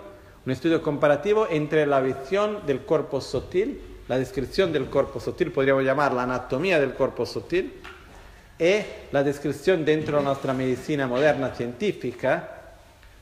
un 0.46 0.52
estudio 0.52 0.82
comparativo 0.82 1.48
entre 1.50 1.86
la 1.86 2.02
visión 2.02 2.66
del 2.66 2.82
cuerpo 2.82 3.22
sutil, 3.22 3.82
la 4.08 4.18
descripción 4.18 4.74
del 4.74 4.86
cuerpo 4.86 5.20
sutil, 5.20 5.52
podríamos 5.52 5.84
llamar 5.84 6.14
la 6.14 6.24
anatomía 6.24 6.80
del 6.80 6.94
cuerpo 6.94 7.26
sutil, 7.26 7.80
y 8.60 8.82
la 9.14 9.24
descripción 9.24 9.86
dentro 9.86 10.18
de 10.18 10.24
nuestra 10.26 10.54
medicina 10.54 11.08
moderna 11.08 11.56
científica, 11.56 12.58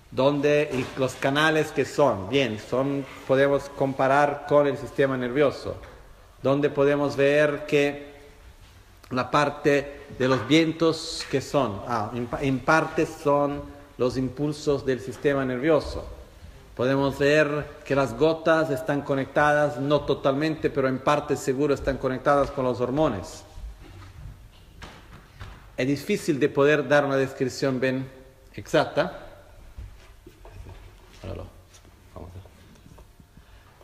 donde 0.09 0.83
los 0.97 1.13
canales 1.13 1.71
que 1.71 1.85
son, 1.85 2.27
bien, 2.27 2.59
son, 2.59 3.05
podemos 3.27 3.69
comparar 3.77 4.45
con 4.47 4.65
el 4.65 4.77
sistema 4.77 5.15
nervioso, 5.15 5.75
donde 6.41 6.71
podemos 6.71 7.15
ver 7.15 7.65
que 7.67 8.07
la 9.11 9.29
parte 9.29 10.01
de 10.17 10.27
los 10.27 10.47
vientos 10.47 11.23
que 11.29 11.39
son, 11.39 11.81
ah, 11.87 12.11
en 12.41 12.59
parte 12.59 13.05
son 13.05 13.61
los 13.97 14.17
impulsos 14.17 14.85
del 14.85 14.99
sistema 14.99 15.45
nervioso. 15.45 16.05
Podemos 16.75 17.17
ver 17.17 17.65
que 17.85 17.95
las 17.95 18.17
gotas 18.17 18.69
están 18.69 19.01
conectadas, 19.01 19.77
no 19.79 20.01
totalmente, 20.01 20.69
pero 20.69 20.87
en 20.87 20.99
parte 20.99 21.35
seguro 21.35 21.73
están 21.73 21.97
conectadas 21.97 22.51
con 22.51 22.65
los 22.65 22.79
hormones. 22.81 23.43
Es 25.77 25.87
difícil 25.87 26.39
de 26.39 26.49
poder 26.49 26.87
dar 26.87 27.05
una 27.05 27.17
descripción 27.17 27.79
bien 27.79 28.09
exacta. 28.55 29.25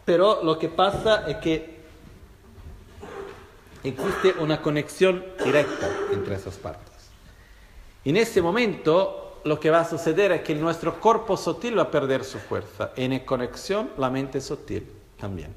Pero 0.03 0.44
lo 0.44 0.57
que 0.57 0.70
pasa 0.70 1.30
es 1.30 1.38
que 1.38 1.78
existe 3.84 4.34
una 4.40 4.60
conexión 4.61 5.24
directa 5.44 5.88
entre 6.11 6.36
esas 6.36 6.56
partes. 6.56 6.91
En 8.03 8.18
ese 8.18 8.41
momento 8.41 9.41
lo 9.45 9.60
que 9.60 9.70
va 9.70 9.82
a 9.82 9.90
suceder 9.90 10.32
es 10.32 10.41
que 10.41 10.56
nuestro 10.56 10.99
cuerpo 10.99 11.38
sutil 11.38 11.78
va 11.78 11.84
a 11.84 11.91
perder 11.91 12.24
su 12.24 12.40
fuerza. 12.40 12.91
En 12.95 13.18
conexión, 13.20 13.91
la 13.98 14.10
mente 14.10 14.41
sutil 14.41 14.90
también. 15.20 15.53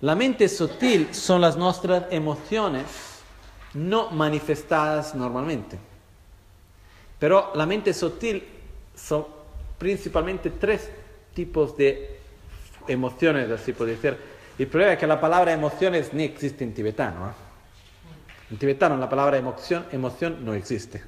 La 0.00 0.14
mente 0.14 0.48
sutil 0.48 1.14
son 1.14 1.42
las 1.42 1.56
nuestras 1.56 2.04
emociones 2.10 3.11
no 3.74 4.10
manifestadas 4.10 5.14
normalmente. 5.14 5.78
Pero 7.18 7.52
la 7.54 7.66
mente 7.66 7.94
sutil 7.94 8.42
son 8.94 9.26
principalmente 9.78 10.50
tres 10.50 10.90
tipos 11.34 11.76
de 11.76 12.18
emociones, 12.88 13.50
así 13.50 13.72
puede 13.72 13.92
decir. 13.92 14.16
El 14.58 14.66
problema 14.66 14.92
es 14.92 14.98
que 14.98 15.06
la 15.06 15.20
palabra 15.20 15.52
emociones 15.52 16.12
ni 16.12 16.24
existe 16.24 16.64
en 16.64 16.74
tibetano. 16.74 17.28
¿eh? 17.28 17.32
En 18.50 18.58
tibetano 18.58 18.96
la 18.96 19.08
palabra 19.08 19.38
emoción, 19.38 19.86
emoción 19.92 20.44
no 20.44 20.54
existe. 20.54 21.02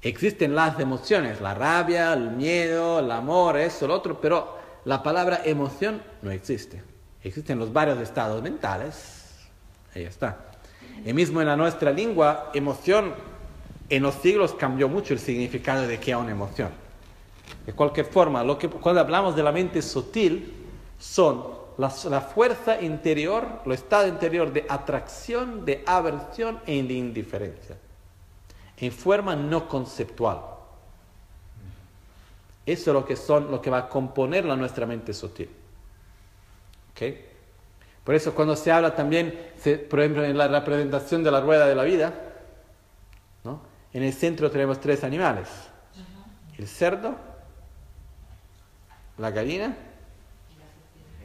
Existen 0.00 0.54
las 0.54 0.78
emociones, 0.78 1.40
la 1.40 1.54
rabia, 1.54 2.12
el 2.12 2.30
miedo, 2.30 3.00
el 3.00 3.10
amor, 3.10 3.58
eso, 3.58 3.86
lo 3.86 3.94
otro, 3.94 4.20
pero 4.20 4.56
la 4.84 5.02
palabra 5.02 5.42
emoción 5.44 6.00
no 6.22 6.30
existe. 6.30 6.82
Existen 7.22 7.58
los 7.58 7.72
varios 7.72 7.98
estados 7.98 8.40
mentales, 8.42 9.34
ahí 9.94 10.04
está. 10.04 10.47
Y 11.04 11.12
mismo 11.12 11.40
en 11.40 11.46
la 11.46 11.56
nuestra 11.56 11.92
lengua, 11.92 12.50
emoción 12.54 13.14
en 13.88 14.02
los 14.02 14.16
siglos 14.16 14.54
cambió 14.54 14.88
mucho 14.88 15.14
el 15.14 15.20
significado 15.20 15.86
de 15.86 15.98
qué 15.98 16.10
es 16.10 16.16
una 16.16 16.32
emoción. 16.32 16.70
De 17.64 17.72
cualquier 17.72 18.06
forma, 18.06 18.44
lo 18.44 18.58
que, 18.58 18.68
cuando 18.68 19.00
hablamos 19.00 19.34
de 19.34 19.42
la 19.42 19.52
mente 19.52 19.80
sutil, 19.80 20.54
son 20.98 21.44
la, 21.78 21.92
la 22.10 22.20
fuerza 22.20 22.80
interior, 22.82 23.62
el 23.64 23.72
estado 23.72 24.08
interior 24.08 24.52
de 24.52 24.66
atracción, 24.68 25.64
de 25.64 25.82
aversión 25.86 26.60
e 26.66 26.82
de 26.82 26.94
indiferencia 26.94 27.76
en 28.80 28.92
forma 28.92 29.34
no 29.34 29.68
conceptual. 29.68 30.40
Eso 32.64 32.90
es 32.90 32.94
lo 32.94 33.04
que, 33.04 33.16
son, 33.16 33.50
lo 33.50 33.60
que 33.60 33.70
va 33.70 33.78
a 33.78 33.88
componer 33.88 34.44
la 34.44 34.56
nuestra 34.56 34.86
mente 34.86 35.12
sutil. 35.14 35.48
¿Okay? 36.92 37.27
Por 38.08 38.14
eso 38.14 38.34
cuando 38.34 38.56
se 38.56 38.72
habla 38.72 38.96
también, 38.96 39.38
por 39.90 40.00
ejemplo, 40.00 40.24
en 40.24 40.38
la 40.38 40.48
representación 40.48 41.22
de 41.22 41.30
la 41.30 41.42
rueda 41.42 41.66
de 41.66 41.74
la 41.74 41.82
vida, 41.84 42.14
¿no? 43.44 43.60
en 43.92 44.02
el 44.02 44.14
centro 44.14 44.50
tenemos 44.50 44.80
tres 44.80 45.04
animales. 45.04 45.46
El 46.56 46.66
cerdo, 46.66 47.14
la 49.18 49.30
gallina 49.30 49.76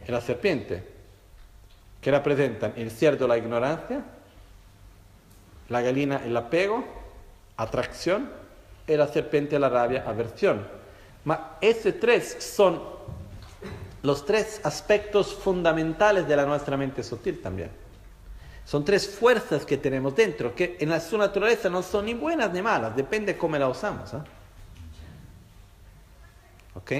y 0.05 0.11
la 0.11 0.19
serpiente. 0.19 0.85
Que 2.01 2.11
representan 2.11 2.73
el 2.75 2.91
cerdo 2.91 3.29
la 3.29 3.37
ignorancia, 3.37 4.03
la 5.69 5.81
gallina 5.81 6.21
el 6.25 6.35
apego 6.35 6.83
atracción, 7.55 8.29
y 8.87 8.97
la 8.97 9.07
serpiente 9.07 9.57
la 9.57 9.69
rabia, 9.69 10.03
aversión. 10.05 10.67
Ma 11.23 11.55
esos 11.61 11.97
tres 12.01 12.35
son 12.43 12.81
los 14.03 14.25
tres 14.25 14.61
aspectos 14.63 15.33
fundamentales 15.33 16.27
de 16.27 16.35
la 16.35 16.45
nuestra 16.45 16.77
mente 16.77 17.01
sutil 17.03 17.41
también. 17.41 17.71
Son 18.65 18.85
tres 18.85 19.07
fuerzas 19.07 19.65
que 19.65 19.77
tenemos 19.77 20.15
dentro, 20.15 20.53
que 20.53 20.77
en 20.79 21.01
su 21.01 21.17
naturaleza 21.17 21.69
no 21.69 21.81
son 21.81 22.05
ni 22.05 22.13
buenas 22.13 22.53
ni 22.53 22.61
malas, 22.61 22.95
depende 22.95 23.35
cómo 23.37 23.57
la 23.57 23.67
usamos. 23.67 24.13
¿eh? 24.13 24.17
¿Ok? 26.75 26.91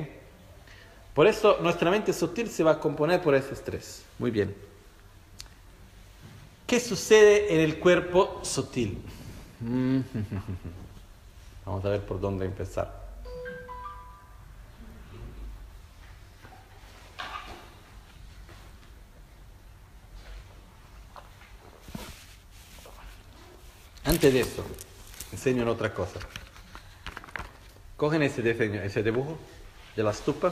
Por 1.14 1.28
eso 1.28 1.60
nuestra 1.62 1.92
mente 1.92 2.12
sutil 2.12 2.50
se 2.50 2.64
va 2.64 2.72
a 2.72 2.80
componer 2.80 3.22
por 3.22 3.36
esos 3.36 3.62
tres. 3.62 4.04
Muy 4.18 4.32
bien. 4.32 4.56
¿Qué 6.66 6.80
sucede 6.80 7.54
en 7.54 7.60
el 7.60 7.80
cuerpo 7.80 8.40
sutil? 8.44 8.98
Vamos 11.66 11.86
a 11.86 11.90
ver 11.90 12.02
por 12.02 12.20
dónde 12.20 12.46
empezar. 12.46 13.03
Antes 24.06 24.34
de 24.34 24.40
eso, 24.42 24.66
enseño 25.32 25.70
otra 25.70 25.94
cosa. 25.94 26.20
Cogen 27.96 28.24
ese 28.24 28.42
diseño, 28.42 28.82
ese 28.82 29.02
dibujo 29.02 29.38
de 29.96 30.04
la 30.04 30.12
estupa. 30.12 30.52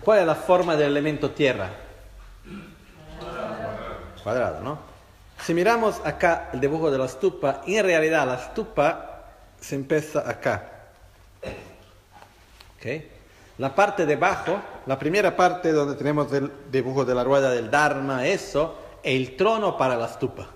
¿Cuál 0.00 0.20
es 0.20 0.26
la 0.26 0.34
forma 0.34 0.76
del 0.76 0.88
elemento 0.88 1.30
tierra? 1.30 1.70
cuadrado, 4.26 4.60
¿no? 4.60 4.80
Si 5.40 5.54
miramos 5.54 6.00
acá 6.04 6.50
el 6.52 6.60
dibujo 6.60 6.90
de 6.90 6.98
la 6.98 7.04
estupa, 7.04 7.62
en 7.64 7.84
realidad 7.84 8.26
la 8.26 8.34
estupa 8.34 9.24
se 9.60 9.76
empieza 9.76 10.28
acá. 10.28 10.68
¿Okay? 12.76 13.15
La 13.58 13.74
parte 13.74 14.04
de 14.04 14.14
abajo, 14.14 14.58
la 14.84 14.98
primera 14.98 15.34
parte 15.34 15.72
donde 15.72 15.94
tenemos 15.94 16.30
el 16.32 16.50
dibujo 16.70 17.04
de 17.04 17.14
la 17.14 17.24
rueda 17.24 17.50
del 17.50 17.70
Dharma, 17.70 18.26
eso, 18.26 18.76
es 19.02 19.14
el 19.14 19.36
trono 19.36 19.78
para 19.78 19.96
la 19.96 20.06
estupa. 20.06 20.46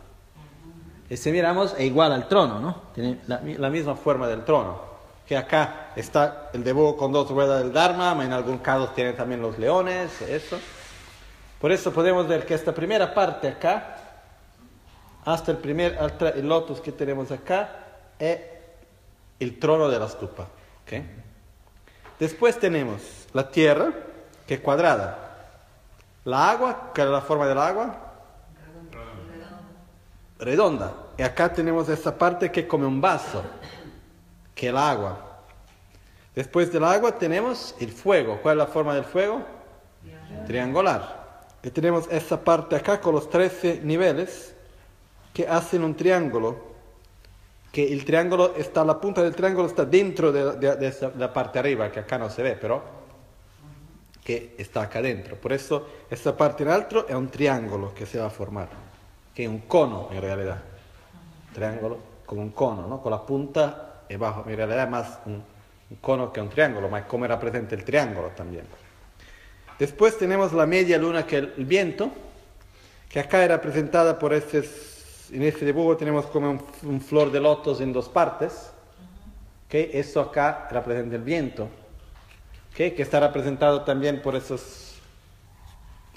Y 1.09 1.17
si 1.17 1.33
miramos, 1.33 1.75
es 1.75 1.81
igual 1.81 2.13
al 2.13 2.29
trono, 2.29 2.61
¿no? 2.61 2.83
Tiene 2.95 3.21
la, 3.27 3.71
misma 3.71 3.97
forma 3.97 4.29
del 4.29 4.45
trono. 4.45 4.91
Que 5.27 5.37
acá 5.37 5.93
está 5.97 6.51
el 6.53 6.63
dibujo 6.63 6.97
con 6.97 7.11
dos 7.11 7.31
ruedas 7.31 7.63
del 7.63 7.73
Dharma, 7.73 8.13
en 8.25 8.33
algún 8.33 8.59
caso 8.59 8.89
tiene 8.91 9.15
también 9.15 9.41
los 9.41 9.59
leones, 9.59 10.21
eso. 10.23 10.59
Por 11.61 11.73
eso 11.73 11.93
podemos 11.93 12.29
ver 12.29 12.45
que 12.47 12.55
esta 12.55 12.73
primera 12.73 13.13
parte 13.15 13.49
acá, 13.49 13.97
hasta 15.25 15.51
el 15.53 15.59
primer 15.59 15.99
el 16.37 16.49
lotus 16.49 16.81
que 16.81 16.93
tenemos 16.93 17.31
acá, 17.31 17.71
es 18.19 18.39
el 19.41 19.59
trono 19.59 19.89
de 19.89 19.99
la 19.99 20.07
estupa. 20.07 20.47
Después 22.21 22.59
tenemos 22.61 23.01
la 23.33 23.51
tierra, 23.51 23.93
que 24.47 24.55
es 24.55 24.61
cuadrada. 24.61 25.19
La 26.25 26.51
agua, 26.51 26.93
que 26.95 27.01
es 27.01 27.09
la 27.09 27.23
forma 27.23 27.49
del 27.49 27.57
agua, 27.57 27.97
redonda. 30.39 30.93
Y 31.17 31.23
acá 31.23 31.51
tenemos 31.51 31.89
esta 31.89 32.17
parte 32.17 32.53
que 32.53 32.61
es 32.61 32.67
como 32.67 32.87
un 32.87 33.01
vaso, 33.01 33.43
que 34.55 34.67
es 34.67 34.71
el 34.71 34.77
agua. 34.77 35.19
Después 36.35 36.71
del 36.71 36.85
agua 36.85 37.13
tenemos 37.13 37.75
el 37.81 37.91
fuego. 37.91 38.39
¿Cuál 38.43 38.59
es 38.61 38.67
la 38.67 38.73
forma 38.73 38.95
del 38.95 39.05
fuego? 39.05 39.43
Triangular. 40.47 41.47
Y 41.63 41.71
tenemos 41.71 42.07
esa 42.11 42.39
parte 42.39 42.77
acá 42.77 43.01
con 43.01 43.15
los 43.15 43.31
13 43.31 43.81
niveles 43.83 44.55
que 45.33 45.49
hacen 45.49 45.85
un 45.85 45.95
triángulo. 45.95 46.70
Que 47.73 47.93
el 47.93 48.05
triángulo 48.05 48.55
está, 48.57 48.85
la 48.85 49.01
punta 49.01 49.23
del 49.23 49.35
triángulo 49.35 49.69
está 49.69 49.85
dentro 49.85 50.33
de, 50.33 51.13
la 51.17 51.33
parte 51.33 51.59
arriba, 51.59 51.91
que 51.91 52.01
acá 52.01 52.19
no 52.19 52.29
se 52.29 52.43
ve, 52.43 52.59
pero 52.61 52.83
que 54.25 54.55
está 54.59 54.83
acá 54.83 55.01
dentro. 55.01 55.37
Por 55.37 55.53
eso 55.53 55.87
esta 56.11 56.37
parte 56.37 56.65
en 56.65 56.71
alto 56.71 57.07
es 57.09 57.15
un 57.15 57.29
triángulo 57.29 57.95
que 57.95 58.07
se 58.07 58.19
va 58.19 58.27
a 58.27 58.31
formar, 58.31 58.69
que 59.35 59.45
es 59.45 59.49
un 59.49 59.61
cono 59.61 60.09
en 60.13 60.21
realidad. 60.21 60.63
Triángulo 61.55 61.99
con 62.27 62.39
un 62.39 62.51
cono, 62.51 62.87
¿no? 62.87 63.01
con 63.01 63.11
la 63.11 63.25
punta 63.25 64.03
y 64.09 64.17
bajo. 64.17 64.49
En 64.49 64.57
realidad 64.57 64.85
es 64.85 64.91
más 64.91 65.19
un 65.27 65.43
un 65.91 65.97
cono 65.97 66.33
que 66.33 66.41
un 66.41 66.49
triángulo, 66.49 66.89
ma 66.89 67.05
come 67.05 67.27
rappresenta 67.27 67.75
el 67.75 67.85
triángulo 67.85 68.29
también. 68.29 68.65
Después 69.79 70.17
tenemos 70.17 70.53
la 70.53 70.67
media 70.67 70.99
luna 70.99 71.27
que 71.27 71.39
es 71.39 71.45
el 71.57 71.65
viento, 71.65 72.11
que 73.09 73.19
acá 73.19 73.43
es 73.43 73.49
representada 73.49 74.19
por 74.19 74.33
este, 74.33 74.63
en 75.32 75.43
este 75.43 75.65
dibujo 75.65 75.97
tenemos 75.97 76.27
como 76.27 76.51
un, 76.51 76.62
un 76.82 77.01
flor 77.01 77.31
de 77.31 77.40
lotos 77.40 77.81
en 77.81 77.93
dos 77.93 78.09
partes, 78.09 78.73
que 79.69 79.90
eso 79.94 80.20
acá 80.20 80.69
representa 80.70 81.16
el 81.16 81.23
viento, 81.23 81.69
que 82.74 82.94
está 82.97 83.20
representado 83.20 83.82
también 83.82 84.23
por 84.23 84.35
esos 84.35 84.90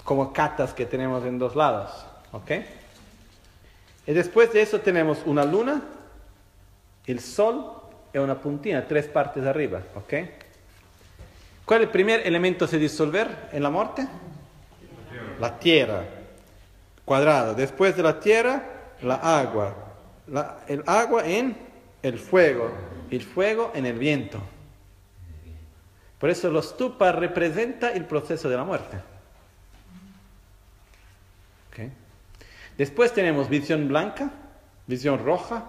como 0.04 0.32
catas 0.32 0.74
que 0.74 0.86
tenemos 0.86 1.24
en 1.24 1.38
dos 1.38 1.56
lados. 1.56 1.90
¿ok? 2.32 2.50
Y 4.06 4.12
después 4.12 4.52
de 4.52 4.62
eso 4.62 4.80
tenemos 4.80 5.22
una 5.24 5.44
luna, 5.44 5.82
el 7.06 7.20
sol 7.20 7.72
y 8.12 8.18
una 8.18 8.38
puntina, 8.38 8.86
tres 8.86 9.06
partes 9.06 9.44
arriba. 9.44 9.82
¿ok? 9.94 10.14
¿Cuál 11.64 11.80
es 11.80 11.86
el 11.86 11.92
primer 11.92 12.26
elemento 12.26 12.66
a 12.66 12.68
disolver 12.68 13.48
en 13.52 13.62
la 13.62 13.70
muerte? 13.70 14.06
La 15.40 15.58
tierra, 15.58 16.04
cuadrado. 17.04 17.54
Después 17.54 17.96
de 17.96 18.02
la 18.02 18.20
tierra, 18.20 18.62
la 19.02 19.14
agua. 19.16 19.74
El 20.68 20.82
agua 20.86 21.26
en 21.26 21.56
el 22.02 22.18
fuego. 22.18 22.70
El 23.10 23.22
fuego 23.22 23.72
en 23.74 23.86
el 23.86 23.98
viento. 23.98 24.40
Por 26.18 26.30
eso 26.30 26.50
los 26.50 26.70
stupa 26.70 27.12
representa 27.12 27.92
el 27.92 28.06
proceso 28.06 28.48
de 28.48 28.56
la 28.56 28.64
muerte. 28.64 28.96
Después 32.76 33.12
tenemos 33.14 33.48
visión 33.48 33.86
blanca, 33.86 34.30
visión 34.86 35.24
roja, 35.24 35.64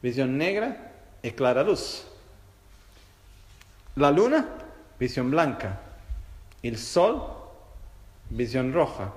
visión 0.00 0.38
negra 0.38 0.92
y 1.22 1.32
clara 1.32 1.62
luz. 1.62 2.06
La 3.96 4.10
luna, 4.10 4.48
visión 4.98 5.30
blanca. 5.30 5.80
El 6.62 6.78
sol, 6.78 7.22
visión 8.30 8.72
roja. 8.72 9.12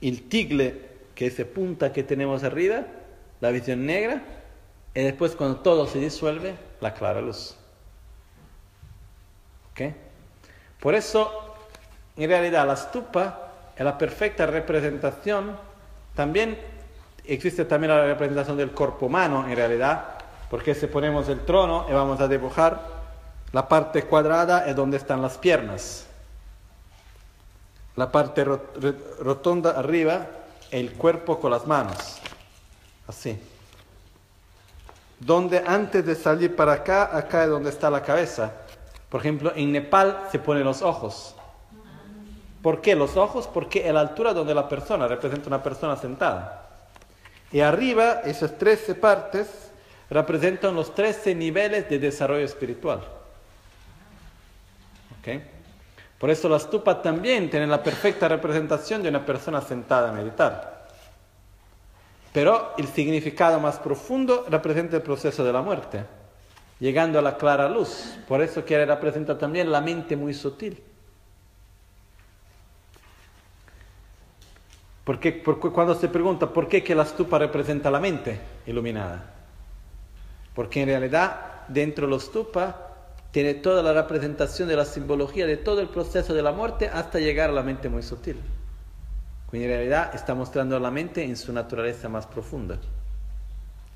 El 0.00 0.22
tigle, 0.28 0.87
que 1.18 1.26
es 1.26 1.40
esa 1.40 1.50
punta 1.50 1.92
que 1.92 2.04
tenemos 2.04 2.44
arriba, 2.44 2.84
la 3.40 3.50
visión 3.50 3.84
negra. 3.84 4.22
Y 4.94 5.02
después 5.02 5.34
cuando 5.34 5.58
todo 5.58 5.88
se 5.88 5.98
disuelve, 5.98 6.54
la 6.80 6.94
clara 6.94 7.20
luz. 7.20 7.56
¿Ok? 9.72 9.94
Por 10.78 10.94
eso, 10.94 11.56
en 12.16 12.30
realidad, 12.30 12.68
la 12.68 12.76
stupa 12.76 13.50
es 13.74 13.84
la 13.84 13.98
perfecta 13.98 14.46
representación. 14.46 15.56
También 16.14 16.56
existe 17.24 17.64
también 17.64 17.96
la 17.96 18.04
representación 18.04 18.56
del 18.56 18.70
cuerpo 18.70 19.06
humano, 19.06 19.44
en 19.48 19.56
realidad, 19.56 20.04
porque 20.48 20.72
si 20.76 20.86
ponemos 20.86 21.28
el 21.28 21.40
trono 21.40 21.86
y 21.90 21.94
vamos 21.94 22.20
a 22.20 22.28
dibujar, 22.28 22.80
la 23.50 23.66
parte 23.66 24.04
cuadrada 24.04 24.68
es 24.68 24.76
donde 24.76 24.98
están 24.98 25.20
las 25.20 25.36
piernas. 25.36 26.06
La 27.96 28.12
parte 28.12 28.44
rotonda 28.44 29.72
arriba, 29.72 30.37
el 30.70 30.92
cuerpo 30.92 31.38
con 31.40 31.50
las 31.50 31.66
manos. 31.66 32.18
Así. 33.06 33.38
Donde 35.18 35.58
antes 35.66 36.04
de 36.04 36.14
salir 36.14 36.54
para 36.54 36.72
acá, 36.74 37.16
acá 37.16 37.44
es 37.44 37.50
donde 37.50 37.70
está 37.70 37.90
la 37.90 38.02
cabeza. 38.02 38.52
Por 39.08 39.20
ejemplo, 39.20 39.52
en 39.56 39.72
Nepal 39.72 40.28
se 40.30 40.38
ponen 40.38 40.64
los 40.64 40.82
ojos. 40.82 41.34
¿Por 42.62 42.80
qué 42.80 42.94
los 42.94 43.16
ojos? 43.16 43.46
Porque 43.46 43.86
es 43.86 43.94
la 43.94 44.00
altura 44.00 44.34
donde 44.34 44.54
la 44.54 44.68
persona 44.68 45.08
representa 45.08 45.48
una 45.48 45.62
persona 45.62 45.96
sentada. 45.96 46.68
Y 47.50 47.60
arriba, 47.60 48.20
esas 48.24 48.58
13 48.58 48.94
partes 48.94 49.48
representan 50.10 50.74
los 50.74 50.94
13 50.94 51.34
niveles 51.34 51.88
de 51.88 51.98
desarrollo 51.98 52.44
espiritual. 52.44 53.02
¿Okay? 55.20 55.57
Por 56.18 56.30
eso 56.30 56.48
la 56.48 56.58
stupa 56.58 57.00
también 57.00 57.48
tiene 57.48 57.66
la 57.66 57.82
perfecta 57.82 58.26
representación 58.26 59.02
de 59.02 59.08
una 59.08 59.24
persona 59.24 59.60
sentada 59.60 60.10
a 60.10 60.12
meditar. 60.12 60.88
Pero 62.32 62.74
el 62.76 62.88
significado 62.88 63.60
más 63.60 63.78
profundo 63.78 64.44
representa 64.48 64.96
el 64.96 65.02
proceso 65.02 65.44
de 65.44 65.52
la 65.52 65.62
muerte, 65.62 66.04
llegando 66.80 67.18
a 67.18 67.22
la 67.22 67.36
clara 67.36 67.68
luz. 67.68 68.18
Por 68.26 68.42
eso 68.42 68.64
quiere 68.64 68.84
representar 68.84 69.38
también 69.38 69.70
la 69.70 69.80
mente 69.80 70.16
muy 70.16 70.34
sutil. 70.34 70.82
Porque, 75.04 75.42
cuando 75.42 75.94
se 75.94 76.08
pregunta 76.08 76.52
por 76.52 76.68
qué 76.68 76.84
que 76.84 76.94
la 76.94 77.06
stupa 77.06 77.38
representa 77.38 77.90
la 77.90 77.98
mente 77.98 78.38
iluminada, 78.66 79.24
porque 80.54 80.82
en 80.82 80.88
realidad 80.88 81.64
dentro 81.68 82.06
de 82.06 82.12
la 82.12 82.20
stupa 82.20 82.87
tiene 83.30 83.54
toda 83.54 83.82
la 83.82 83.92
representación 83.92 84.68
de 84.68 84.76
la 84.76 84.84
simbología 84.84 85.46
de 85.46 85.56
todo 85.56 85.80
el 85.80 85.88
proceso 85.88 86.34
de 86.34 86.42
la 86.42 86.52
muerte 86.52 86.88
hasta 86.88 87.18
llegar 87.18 87.50
a 87.50 87.52
la 87.52 87.62
mente 87.62 87.88
muy 87.88 88.02
sutil. 88.02 88.40
En 89.52 89.62
realidad 89.62 90.14
está 90.14 90.34
mostrando 90.34 90.76
a 90.76 90.80
la 90.80 90.90
mente 90.90 91.24
en 91.24 91.36
su 91.36 91.52
naturaleza 91.52 92.08
más 92.08 92.26
profunda. 92.26 92.78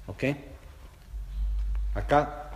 ¿Ok? 0.07 0.25
Acá, 1.95 2.51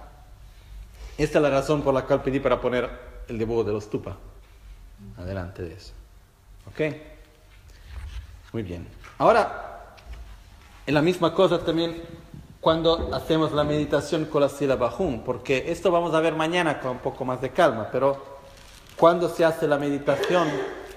esta 1.19 1.39
es 1.39 1.43
la 1.43 1.51
razón 1.51 1.83
por 1.83 1.93
la 1.93 2.05
cual 2.05 2.23
pedí 2.23 2.41
para 2.41 2.61
poner 2.61 2.89
el 3.29 3.39
dibujo 3.39 3.65
de 3.65 3.73
la 3.73 3.81
stupa. 3.81 4.17
Adelante 5.19 5.63
de 5.63 5.75
eso. 5.75 5.93
¿Ok? 6.67 6.97
Muy 8.53 8.63
bien. 8.63 8.87
Ahora, 9.19 9.95
es 10.87 10.95
la 10.95 11.03
misma 11.03 11.35
cosa 11.35 11.59
también 11.63 12.03
cuando 12.67 13.11
hacemos 13.15 13.53
la 13.53 13.63
meditación 13.63 14.25
con 14.25 14.41
la 14.41 14.49
sílaba 14.49 14.93
Hum, 14.99 15.21
porque 15.21 15.71
esto 15.71 15.93
vamos 15.93 16.13
a 16.15 16.21
ver 16.21 16.35
mañana 16.35 16.81
con 16.81 16.91
un 16.91 16.99
poco 16.99 17.25
más 17.25 17.41
de 17.41 17.51
calma, 17.51 17.89
pero 17.93 18.21
cuando 18.97 19.29
se 19.29 19.45
hace 19.45 19.69
la 19.69 19.79
meditación 19.79 20.49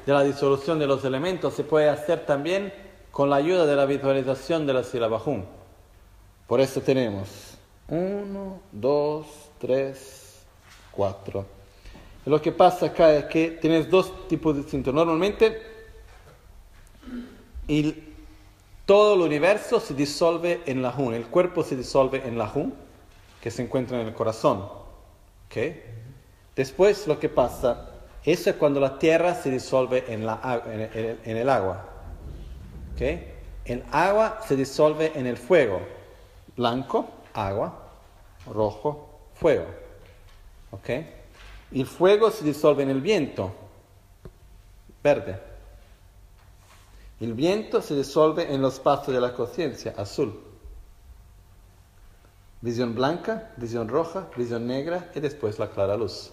de 0.04 0.12
la 0.12 0.24
disolución 0.24 0.80
de 0.80 0.88
los 0.88 1.06
elementos, 1.06 1.54
se 1.54 1.64
puede 1.64 1.88
hacer 1.88 2.26
también 2.26 2.74
con 3.12 3.30
la 3.30 3.36
ayuda 3.36 3.68
de 3.68 3.76
la 3.76 3.86
visualización 3.86 4.66
de 4.66 4.74
la 4.74 4.84
sílaba 4.84 5.22
Hum. 5.24 5.44
Por 6.48 6.60
eso 6.60 6.82
tenemos 6.82 7.30
uno, 7.88 8.62
dos, 8.72 9.28
tres, 9.60 10.40
cuatro. 10.90 11.46
Lo 12.26 12.42
que 12.42 12.52
pasa 12.52 12.88
acá 12.88 13.14
es 13.14 13.26
que 13.26 13.60
tienes 13.62 13.88
dos 13.92 14.28
tipos 14.28 14.58
distintos. 14.58 14.92
Normalmente 14.92 15.62
y 17.68 18.09
todo 18.90 19.14
el 19.14 19.22
universo 19.22 19.80
se 19.80 19.94
disuelve 19.94 20.64
en 20.66 20.82
la 20.82 20.90
Hun, 20.90 21.14
el 21.14 21.28
cuerpo 21.28 21.64
se 21.64 21.76
disuelve 21.76 22.28
en 22.28 22.40
la 22.40 22.52
Hun, 22.52 22.74
que 23.40 23.52
se 23.52 23.62
encuentra 23.62 24.02
en 24.02 24.08
el 24.08 24.16
corazón. 24.16 24.68
¿Okay? 25.46 25.84
Después 26.56 27.06
lo 27.06 27.20
que 27.20 27.30
pasa, 27.30 27.92
eso 28.26 28.50
es 28.50 28.56
cuando 28.56 28.80
la 28.80 28.98
tierra 28.98 29.36
se 29.36 29.52
disuelve 29.52 30.12
en, 30.12 30.26
la, 30.26 30.64
en, 30.66 31.38
el, 31.38 31.50
agua. 31.50 31.86
¿Okay? 32.96 33.32
El 33.64 33.84
agua 33.92 34.40
se 34.48 34.56
disuelve 34.56 35.12
en 35.14 35.28
el 35.28 35.38
fuego. 35.38 35.82
Blanco, 36.58 37.12
agua, 37.36 37.92
rojo, 38.52 39.20
fuego. 39.36 39.68
¿Okay? 40.72 41.14
El 41.72 41.86
fuego 41.86 42.32
se 42.32 42.44
disuelve 42.44 42.82
en 42.82 42.90
el 42.90 43.02
viento, 43.02 43.52
verde. 45.04 45.49
El 47.20 47.34
viento 47.34 47.82
se 47.82 47.96
disuelve 47.96 48.54
en 48.54 48.62
los 48.62 48.76
espacios 48.76 49.14
de 49.14 49.20
la 49.20 49.34
conciencia, 49.34 49.94
azul. 49.98 50.40
Visión 52.62 52.96
blanca, 52.96 53.52
visión 53.58 53.88
roja, 53.90 54.28
visión 54.38 54.68
negra 54.68 55.10
y 55.14 55.20
después 55.20 55.60
la 55.60 55.70
clara 55.70 55.98
luz. 55.98 56.32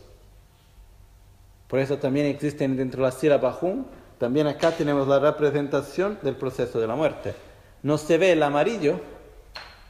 Por 1.69 1.81
eso 1.81 1.99
también 1.99 2.27
existen 2.27 2.77
dentro 2.77 3.03
de 3.03 3.11
la 3.11 3.17
sílaba 3.17 3.59
Hum, 3.61 3.85
también 4.19 4.47
acá 4.47 4.71
tenemos 4.71 5.09
la 5.09 5.19
representación 5.19 6.19
del 6.23 6.37
proceso 6.37 6.81
de 6.81 6.87
la 6.87 6.95
muerte. 6.95 7.35
No 7.83 7.99
se 7.99 8.19
ve 8.19 8.33
el 8.33 8.43
amarillo 8.43 9.01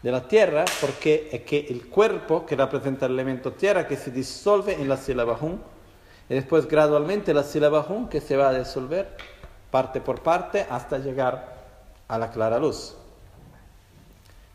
de 0.03 0.11
la 0.11 0.27
tierra 0.27 0.65
porque 0.81 1.29
es 1.31 1.43
que 1.43 1.67
el 1.69 1.89
cuerpo 1.89 2.47
que 2.47 2.57
representa 2.57 3.07
el 3.07 3.13
elemento 3.13 3.53
tierra 3.53 3.87
que 3.87 3.97
se 3.97 4.11
disuelve 4.11 4.75
en 4.75 4.89
la 4.89 4.97
sílaba 4.97 5.39
Hum 5.41 5.59
y 6.29 6.35
después 6.35 6.67
gradualmente 6.67 7.35
la 7.35 7.43
sílaba 7.43 7.87
Hum 7.87 8.09
que 8.09 8.21
se 8.21 8.37
va 8.37 8.49
a 8.49 8.59
disolver 8.59 9.17
parte 9.71 10.01
por 10.01 10.23
parte 10.23 10.67
hasta 10.69 10.99
llegar 10.99 11.57
a 12.09 12.19
la 12.19 12.31
clara 12.31 12.59
luz. 12.59 12.97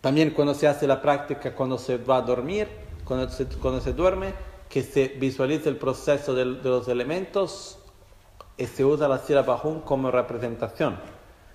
También 0.01 0.31
cuando 0.31 0.55
se 0.55 0.67
hace 0.67 0.87
la 0.87 1.01
práctica, 1.01 1.53
cuando 1.53 1.77
se 1.77 1.97
va 1.97 2.17
a 2.17 2.21
dormir, 2.21 2.67
cuando 3.05 3.29
se, 3.29 3.93
duerme, 3.93 4.33
que 4.67 4.81
se 4.81 5.09
visualiza 5.09 5.69
el 5.69 5.77
proceso 5.77 6.33
de, 6.33 6.45
los 6.45 6.87
elementos 6.87 7.77
y 8.57 8.65
se 8.65 8.83
usa 8.83 9.07
la 9.07 9.19
sílaba 9.19 9.61
Hum 9.63 9.81
como 9.81 10.09
representación. 10.09 10.97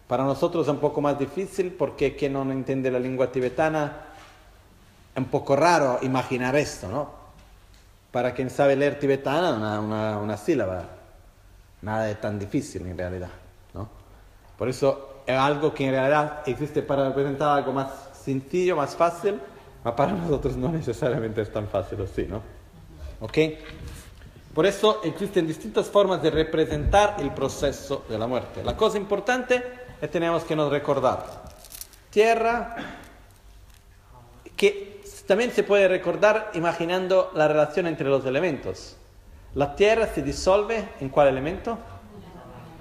Para 0.06 0.22
nosotros 0.24 0.66
es 0.66 0.72
un 0.72 0.78
poco 0.78 1.00
más 1.00 1.18
difícil 1.18 1.72
porque 1.72 2.14
quien 2.14 2.34
no 2.34 2.42
entiende 2.52 2.90
la 2.90 3.00
lengua 3.00 3.32
tibetana 3.32 4.06
es 5.12 5.18
un 5.18 5.24
poco 5.24 5.56
raro 5.56 5.98
imaginar 6.02 6.54
esto, 6.54 6.88
¿no? 6.88 7.10
Para 8.12 8.32
quien 8.32 8.48
sabe 8.48 8.76
leer 8.76 8.98
tibetana, 9.00 9.54
una, 9.54 9.80
una, 9.80 10.18
una 10.18 10.36
sílaba, 10.36 10.84
nada 11.82 12.04
de 12.04 12.14
tan 12.14 12.38
difícil 12.38 12.86
en 12.86 12.96
realidad. 12.96 13.30
Por 14.58 14.68
eso 14.68 15.22
es 15.26 15.36
algo 15.36 15.74
que 15.74 15.86
en 15.86 15.92
realidad 15.92 16.42
existe 16.46 16.82
para 16.82 17.08
representar 17.08 17.58
algo 17.58 17.72
más 17.72 17.88
sencillo, 18.24 18.76
más 18.76 18.96
fácil, 18.96 19.40
pero 19.82 19.96
para 19.96 20.12
nosotros 20.12 20.56
no 20.56 20.68
necesariamente 20.68 21.42
es 21.42 21.52
tan 21.52 21.68
fácil 21.68 22.02
así, 22.02 22.24
¿no? 22.24 22.42
¿Ok? 23.20 23.38
Por 24.54 24.66
eso 24.66 25.00
existen 25.04 25.46
distintas 25.46 25.86
formas 25.88 26.22
de 26.22 26.30
representar 26.30 27.16
el 27.18 27.30
proceso 27.32 28.04
de 28.08 28.18
la 28.18 28.26
muerte. 28.26 28.64
La 28.64 28.76
cosa 28.76 28.96
importante 28.96 29.62
es 30.00 30.10
tenemos 30.10 30.44
que 30.44 30.56
nos 30.56 30.70
recordar. 30.70 31.26
Tierra, 32.10 32.76
que 34.56 35.02
también 35.26 35.50
se 35.50 35.62
puede 35.62 35.88
recordar 35.88 36.52
imaginando 36.54 37.30
la 37.34 37.48
relación 37.48 37.86
entre 37.86 38.08
los 38.08 38.24
elementos. 38.24 38.96
La 39.54 39.74
tierra 39.74 40.06
se 40.06 40.22
disuelve 40.22 40.88
en 41.00 41.10
cuál 41.10 41.28
elemento? 41.28 41.78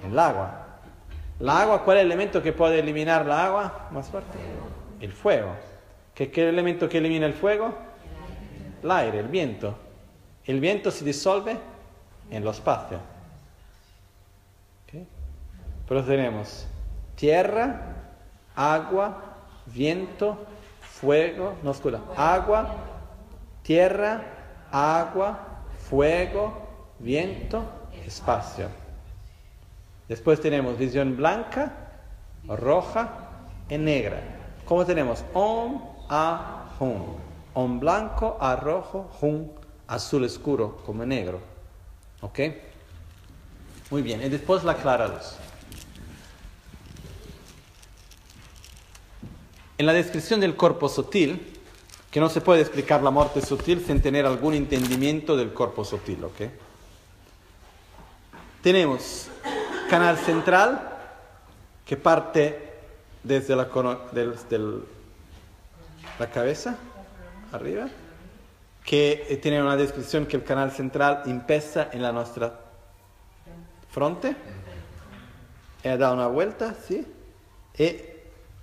En 0.04 0.12
el 0.12 0.18
agua. 0.18 0.65
¿La 1.38 1.60
agua 1.60 1.84
cuál 1.84 1.98
es 1.98 2.02
el 2.02 2.06
elemento 2.06 2.42
que 2.42 2.52
puede 2.52 2.78
eliminar 2.78 3.26
la 3.26 3.46
agua 3.46 3.88
más 3.90 4.08
fuerte? 4.08 4.38
El 5.00 5.12
fuego. 5.12 5.50
¿Qué 6.14 6.30
el 6.34 6.48
elemento 6.48 6.88
que 6.88 6.98
elimina 6.98 7.26
el 7.26 7.34
fuego? 7.34 7.74
El 8.82 8.90
aire, 8.90 9.20
el 9.20 9.28
viento. 9.28 9.76
El 10.46 10.60
viento 10.60 10.90
se 10.90 11.04
disuelve 11.04 11.58
en 12.30 12.42
lo 12.42 12.50
espacio. 12.50 12.98
¿Okay? 14.84 15.06
Pero 15.86 16.04
tierra, 17.16 17.80
agua, 18.54 19.22
viento, 19.66 20.38
fuego, 20.80 21.54
no 21.62 21.72
escucha, 21.72 22.00
agua, 22.16 22.76
tierra, 23.62 24.22
agua, 24.70 25.38
fuego, 25.90 26.66
viento, 26.98 27.62
espacio. 28.06 28.85
Después 30.08 30.40
tenemos 30.40 30.78
visión 30.78 31.16
blanca, 31.16 31.72
roja 32.46 33.10
y 33.68 33.76
negra. 33.78 34.22
¿Cómo 34.64 34.84
tenemos? 34.84 35.24
Om, 35.34 35.82
a, 36.08 36.76
hum. 36.78 37.16
Om 37.54 37.80
blanco, 37.80 38.36
a 38.40 38.54
rojo, 38.56 39.10
hum, 39.20 39.48
azul 39.86 40.24
oscuro, 40.24 40.82
como 40.84 41.04
negro. 41.04 41.40
¿Ok? 42.20 42.40
Muy 43.90 44.02
bien. 44.02 44.22
Y 44.22 44.28
después 44.28 44.62
la 44.64 44.74
clara 44.74 45.08
luz. 45.08 45.36
En 49.78 49.86
la 49.86 49.92
descripción 49.92 50.40
del 50.40 50.54
cuerpo 50.54 50.88
sutil, 50.88 51.54
que 52.10 52.20
no 52.20 52.30
se 52.30 52.40
puede 52.40 52.62
explicar 52.62 53.02
la 53.02 53.10
muerte 53.10 53.42
sutil 53.42 53.84
sin 53.84 54.00
tener 54.00 54.24
algún 54.24 54.54
entendimiento 54.54 55.36
del 55.36 55.50
cuerpo 55.50 55.84
sutil, 55.84 56.24
¿ok? 56.24 56.50
Tenemos 58.62 59.28
canal 59.88 60.16
central 60.18 60.80
que 61.84 61.96
parte 61.96 62.74
desde 63.22 63.56
la, 63.56 63.68
la 66.18 66.30
cabeza 66.30 66.76
arriba, 67.52 67.88
que 68.84 69.38
tiene 69.42 69.62
una 69.62 69.76
descripción 69.76 70.26
que 70.26 70.36
el 70.36 70.44
canal 70.44 70.70
central 70.70 71.22
empieza 71.26 71.88
en 71.92 72.02
la 72.02 72.12
nuestra 72.12 72.52
fronte, 73.90 74.36
e 75.82 75.96
da 75.96 76.12
una 76.12 76.26
vuelta, 76.26 76.74
¿sí? 76.74 77.06
Y 77.78 77.96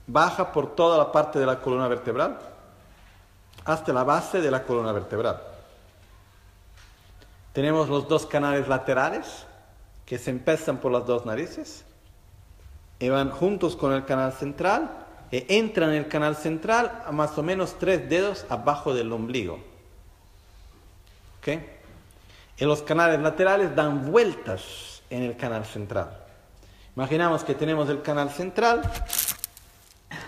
baja 0.06 0.52
por 0.52 0.76
toda 0.76 0.98
la 0.98 1.12
parte 1.12 1.40
de 1.40 1.46
la 1.46 1.60
columna 1.60 1.88
vertebral 1.88 2.38
hasta 3.64 3.94
la 3.94 4.04
base 4.04 4.42
de 4.42 4.52
la 4.52 4.64
columna 4.64 4.92
vertebral. 4.92 5.42
Tenemos 7.54 7.88
los 7.88 8.08
dos 8.08 8.26
canales 8.26 8.68
laterales 8.68 9.46
que 10.06 10.18
se 10.18 10.32
empiezan 10.32 10.78
por 10.78 10.92
las 10.92 11.06
dos 11.06 11.26
narices 11.26 11.86
y 13.00 13.10
van 13.10 13.32
juntos 13.32 13.76
con 13.76 13.94
el 13.94 14.06
canal 14.06 14.34
central 14.34 15.06
e 15.32 15.46
entran 15.50 15.90
en 15.90 15.96
el 15.96 16.08
canal 16.08 16.36
central 16.36 17.04
a 17.06 17.12
más 17.12 17.38
o 17.38 17.44
menos 17.44 17.78
tres 17.80 18.08
dedos 18.10 18.46
abajo 18.50 18.94
del 18.94 19.12
ombligo. 19.12 19.60
¿Ok? 21.40 21.60
Y 22.58 22.66
los 22.66 22.84
canales 22.84 23.20
laterales 23.20 23.76
dan 23.76 24.12
vueltas 24.12 25.02
en 25.10 25.24
el 25.24 25.36
canal 25.36 25.66
central. 25.66 26.18
Imaginamos 26.96 27.44
que 27.44 27.56
tenemos 27.56 27.90
el 27.90 28.02
canal 28.02 28.30
central 28.30 28.84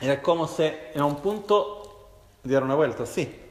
y 0.02 0.08
es 0.08 0.20
como 0.20 0.48
si 0.48 0.64
en 0.64 1.04
un 1.04 1.18
punto 1.18 2.10
diera 2.44 2.66
una 2.66 2.76
vuelta, 2.76 3.04
así. 3.04 3.42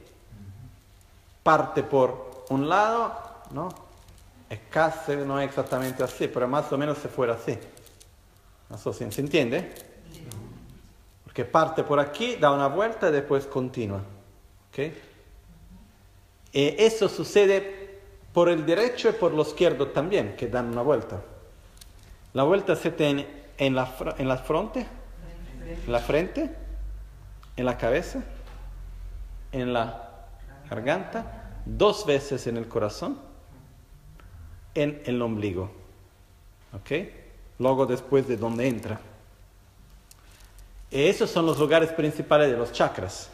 Parte 1.41 1.83
por 1.83 2.45
un 2.49 2.67
lado, 2.67 3.13
¿no? 3.51 3.84
Es 4.49 4.59
casi, 4.69 5.15
no 5.15 5.39
es 5.39 5.49
exactamente 5.49 6.03
así, 6.03 6.27
pero 6.27 6.47
más 6.47 6.71
o 6.71 6.77
menos 6.77 6.97
se 6.97 7.07
fuera 7.07 7.33
así. 7.33 7.57
Sé 8.77 8.93
si 8.93 9.11
se 9.11 9.21
entiende. 9.21 9.73
Porque 11.23 11.45
parte 11.45 11.83
por 11.83 11.99
aquí, 11.99 12.35
da 12.35 12.51
una 12.51 12.67
vuelta 12.67 13.09
y 13.09 13.11
después 13.11 13.45
continúa. 13.45 14.01
¿Ok? 14.69 14.93
Y 16.51 16.81
eso 16.81 17.09
sucede 17.09 17.99
por 18.33 18.49
el 18.49 18.65
derecho 18.65 19.09
y 19.09 19.13
por 19.13 19.33
lo 19.33 19.41
izquierdo 19.41 19.87
también, 19.87 20.35
que 20.35 20.47
dan 20.47 20.69
una 20.69 20.81
vuelta. 20.81 21.21
La 22.33 22.43
vuelta 22.43 22.75
se 22.75 22.91
tiene 22.91 23.27
en 23.57 23.75
la, 23.75 23.93
en 24.17 24.27
la 24.27 24.37
frente, 24.37 24.85
en 25.85 25.91
la 25.91 25.99
frente, 25.99 26.55
en 27.55 27.65
la 27.65 27.77
cabeza, 27.77 28.23
en 29.51 29.73
la 29.73 30.27
garganta, 30.69 31.61
dos 31.65 32.05
veces 32.05 32.45
en 32.47 32.57
el 32.57 32.67
corazón 32.67 33.24
en 34.75 35.01
el 35.05 35.21
ombligo. 35.21 35.71
¿Ok? 36.73 36.91
Luego 37.59 37.85
después 37.85 38.27
de 38.27 38.37
donde 38.37 38.67
entra. 38.67 38.99
esos 40.91 41.31
son 41.31 41.45
los 41.45 41.57
lugares 41.57 41.91
principales 41.91 42.51
de 42.51 42.57
los 42.57 42.71
chakras. 42.71 43.29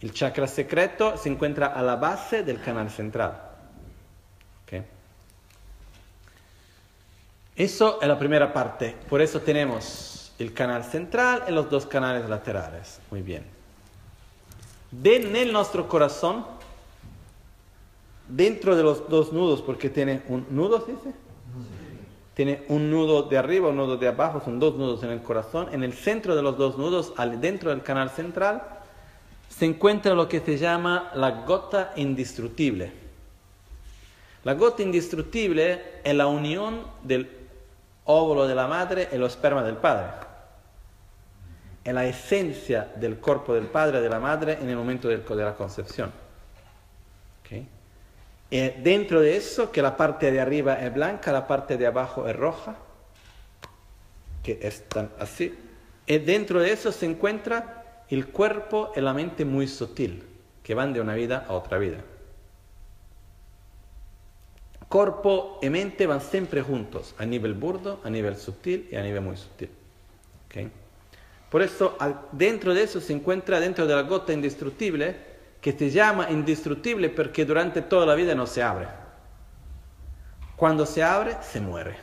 El 0.00 0.12
chakra 0.12 0.46
secreto 0.46 1.16
se 1.16 1.28
encuentra 1.28 1.68
a 1.68 1.82
la 1.82 1.96
base 1.96 2.42
del 2.42 2.60
canal 2.60 2.90
central. 2.90 3.40
¿Ok? 4.64 4.82
Eso 7.56 8.00
es 8.02 8.08
la 8.08 8.18
primera 8.18 8.52
parte. 8.52 8.96
Por 9.08 9.22
eso 9.22 9.40
tenemos 9.40 10.32
el 10.38 10.52
canal 10.52 10.84
central 10.84 11.44
y 11.48 11.52
los 11.52 11.70
dos 11.70 11.86
canales 11.86 12.28
laterales. 12.28 13.00
Muy 13.10 13.22
bien. 13.22 13.44
en 15.04 15.36
el 15.36 15.52
nuestro 15.52 15.88
corazón 15.88 16.44
dentro 18.28 18.76
de 18.76 18.82
los 18.82 19.08
dos 19.08 19.32
nudos, 19.32 19.62
porque 19.62 19.90
tiene 19.90 20.22
un 20.28 20.46
nudo, 20.50 20.84
¿sí? 20.86 20.94
Tiene 22.34 22.64
un 22.68 22.90
nudo 22.90 23.22
de 23.22 23.38
arriba, 23.38 23.68
un 23.68 23.76
nudo 23.76 23.96
de 23.96 24.08
abajo, 24.08 24.42
son 24.44 24.58
dos 24.58 24.74
nudos 24.74 25.02
en 25.04 25.10
el 25.10 25.22
corazón. 25.22 25.68
En 25.72 25.84
el 25.84 25.92
centro 25.92 26.34
de 26.34 26.42
los 26.42 26.58
dos 26.58 26.76
nudos, 26.76 27.14
dentro 27.40 27.70
del 27.70 27.82
canal 27.82 28.10
central, 28.10 28.62
se 29.48 29.66
encuentra 29.66 30.14
lo 30.14 30.28
que 30.28 30.40
se 30.40 30.58
llama 30.58 31.12
la 31.14 31.44
gota 31.44 31.92
indestructible. 31.94 32.92
La 34.42 34.54
gota 34.54 34.82
indestructible 34.82 35.80
es 36.02 36.14
la 36.14 36.26
unión 36.26 36.80
del 37.04 37.30
óvulo 38.04 38.48
de 38.48 38.54
la 38.54 38.66
madre 38.66 39.08
y 39.12 39.14
el 39.14 39.22
esperma 39.22 39.62
del 39.62 39.76
padre. 39.76 40.08
Es 41.84 41.94
la 41.94 42.04
esencia 42.04 42.92
del 42.96 43.18
cuerpo 43.18 43.54
del 43.54 43.66
padre 43.66 44.00
y 44.00 44.02
de 44.02 44.08
la 44.08 44.18
madre 44.18 44.58
en 44.60 44.68
el 44.68 44.76
momento 44.76 45.08
de 45.08 45.44
la 45.44 45.54
concepción. 45.54 46.23
¿Okay? 48.46 48.58
Eh, 48.58 48.80
dentro 48.82 49.20
de 49.20 49.36
eso, 49.36 49.72
que 49.72 49.82
la 49.82 49.96
parte 49.96 50.30
de 50.30 50.40
arriba 50.40 50.74
es 50.74 50.92
blanca, 50.92 51.32
la 51.32 51.46
parte 51.46 51.76
de 51.76 51.86
abajo 51.86 52.28
es 52.28 52.36
roja, 52.36 52.76
que 54.42 54.58
están 54.62 55.10
así. 55.18 55.54
Y 56.06 56.18
dentro 56.18 56.60
de 56.60 56.72
eso 56.72 56.92
se 56.92 57.06
encuentra 57.06 58.04
el 58.08 58.28
cuerpo 58.28 58.92
y 58.94 59.00
la 59.00 59.14
mente 59.14 59.44
muy 59.44 59.66
sutil, 59.66 60.22
que 60.62 60.74
van 60.74 60.92
de 60.92 61.00
una 61.00 61.14
vida 61.14 61.46
a 61.48 61.54
otra 61.54 61.78
vida. 61.78 61.98
Cuerpo 64.88 65.58
y 65.62 65.70
mente 65.70 66.06
van 66.06 66.20
siempre 66.20 66.62
juntos, 66.62 67.14
a 67.18 67.24
nivel 67.24 67.54
burdo, 67.54 68.00
a 68.04 68.10
nivel 68.10 68.36
sutil 68.36 68.86
y 68.92 68.96
a 68.96 69.02
nivel 69.02 69.22
muy 69.22 69.36
sutil. 69.36 69.70
Por 71.50 71.62
eso, 71.62 71.96
dentro 72.32 72.74
de 72.74 72.82
eso 72.82 73.00
se 73.00 73.12
encuentra, 73.12 73.58
dentro 73.58 73.86
de 73.86 73.94
la 73.94 74.02
gota 74.02 74.32
indestructible, 74.32 75.16
que 75.64 75.72
se 75.72 75.90
llama 75.90 76.30
indestructible 76.30 77.08
porque 77.08 77.46
durante 77.46 77.80
toda 77.80 78.04
la 78.04 78.14
vida 78.14 78.34
no 78.34 78.46
se 78.46 78.62
abre. 78.62 78.86
Cuando 80.56 80.84
se 80.84 81.02
abre, 81.02 81.38
se 81.40 81.58
muere. 81.58 81.96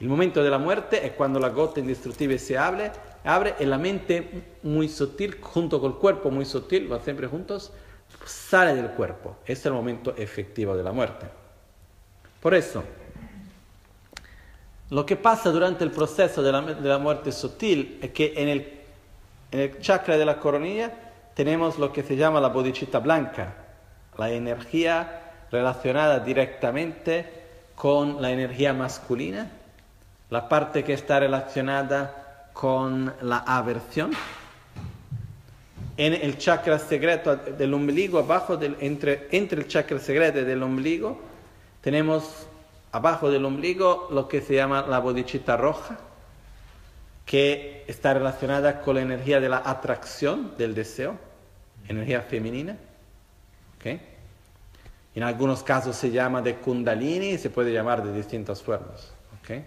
El 0.00 0.08
momento 0.08 0.42
de 0.42 0.48
la 0.48 0.56
muerte 0.56 1.06
es 1.06 1.12
cuando 1.12 1.38
la 1.38 1.50
gota 1.50 1.80
indestructible 1.80 2.38
se 2.38 2.56
abre, 2.56 2.90
abre 3.22 3.56
y 3.60 3.66
la 3.66 3.76
mente 3.76 4.56
muy 4.62 4.88
sutil, 4.88 5.42
junto 5.42 5.78
con 5.78 5.92
el 5.92 5.98
cuerpo 5.98 6.30
muy 6.30 6.46
sutil, 6.46 6.88
van 6.88 7.02
siempre 7.02 7.26
juntos, 7.26 7.70
sale 8.24 8.74
del 8.74 8.92
cuerpo. 8.92 9.36
es 9.44 9.66
el 9.66 9.74
momento 9.74 10.14
efectivo 10.16 10.74
de 10.74 10.84
la 10.84 10.92
muerte. 10.92 11.26
Por 12.40 12.54
eso, 12.54 12.82
lo 14.88 15.04
que 15.04 15.16
pasa 15.16 15.50
durante 15.50 15.84
el 15.84 15.90
proceso 15.90 16.42
de 16.42 16.50
la, 16.50 16.98
muerte 16.98 17.30
sutil 17.30 17.98
es 18.00 18.10
que 18.12 18.32
en 18.34 18.48
el, 18.48 18.80
en 19.50 19.60
el 19.60 19.80
chakra 19.80 20.16
de 20.16 20.24
la 20.24 20.40
coronilla 20.40 21.01
tenemos 21.34 21.78
lo 21.78 21.92
que 21.92 22.02
se 22.02 22.16
llama 22.16 22.40
la 22.40 22.48
bodicita 22.48 22.98
blanca, 22.98 23.54
la 24.18 24.30
energía 24.30 25.20
relacionada 25.50 26.20
directamente 26.20 27.26
con 27.74 28.20
la 28.20 28.30
energía 28.30 28.72
masculina, 28.72 29.50
la 30.30 30.48
parte 30.48 30.84
que 30.84 30.92
está 30.92 31.20
relacionada 31.20 32.48
con 32.52 33.12
la 33.22 33.38
aversión. 33.38 34.12
en 35.96 36.14
el 36.14 36.38
chakra 36.38 36.78
secreto 36.78 37.36
del 37.36 37.74
ombligo, 37.74 38.18
abajo 38.18 38.56
del, 38.56 38.76
entre, 38.80 39.28
entre 39.30 39.60
el 39.60 39.68
chakra 39.68 39.98
secreto 39.98 40.42
del 40.42 40.62
ombligo, 40.62 41.20
tenemos 41.82 42.46
abajo 42.92 43.30
del 43.30 43.44
ombligo 43.44 44.08
lo 44.10 44.26
que 44.26 44.40
se 44.40 44.54
llama 44.54 44.86
la 44.88 45.00
bodhicitta 45.00 45.56
roja, 45.56 45.98
que 47.32 47.82
está 47.88 48.12
relacionada 48.12 48.82
con 48.82 48.96
la 48.96 49.00
energía 49.00 49.40
de 49.40 49.48
la 49.48 49.62
atracción, 49.64 50.54
del 50.58 50.74
deseo, 50.74 51.16
energía 51.88 52.20
femenina. 52.20 52.76
¿okay? 53.78 54.02
En 55.14 55.22
algunos 55.22 55.62
casos 55.62 55.96
se 55.96 56.10
llama 56.10 56.42
de 56.42 56.56
kundalini 56.56 57.30
y 57.30 57.38
se 57.38 57.48
puede 57.48 57.72
llamar 57.72 58.04
de 58.04 58.12
distintas 58.12 58.60
formas. 58.60 59.14
¿okay? 59.40 59.64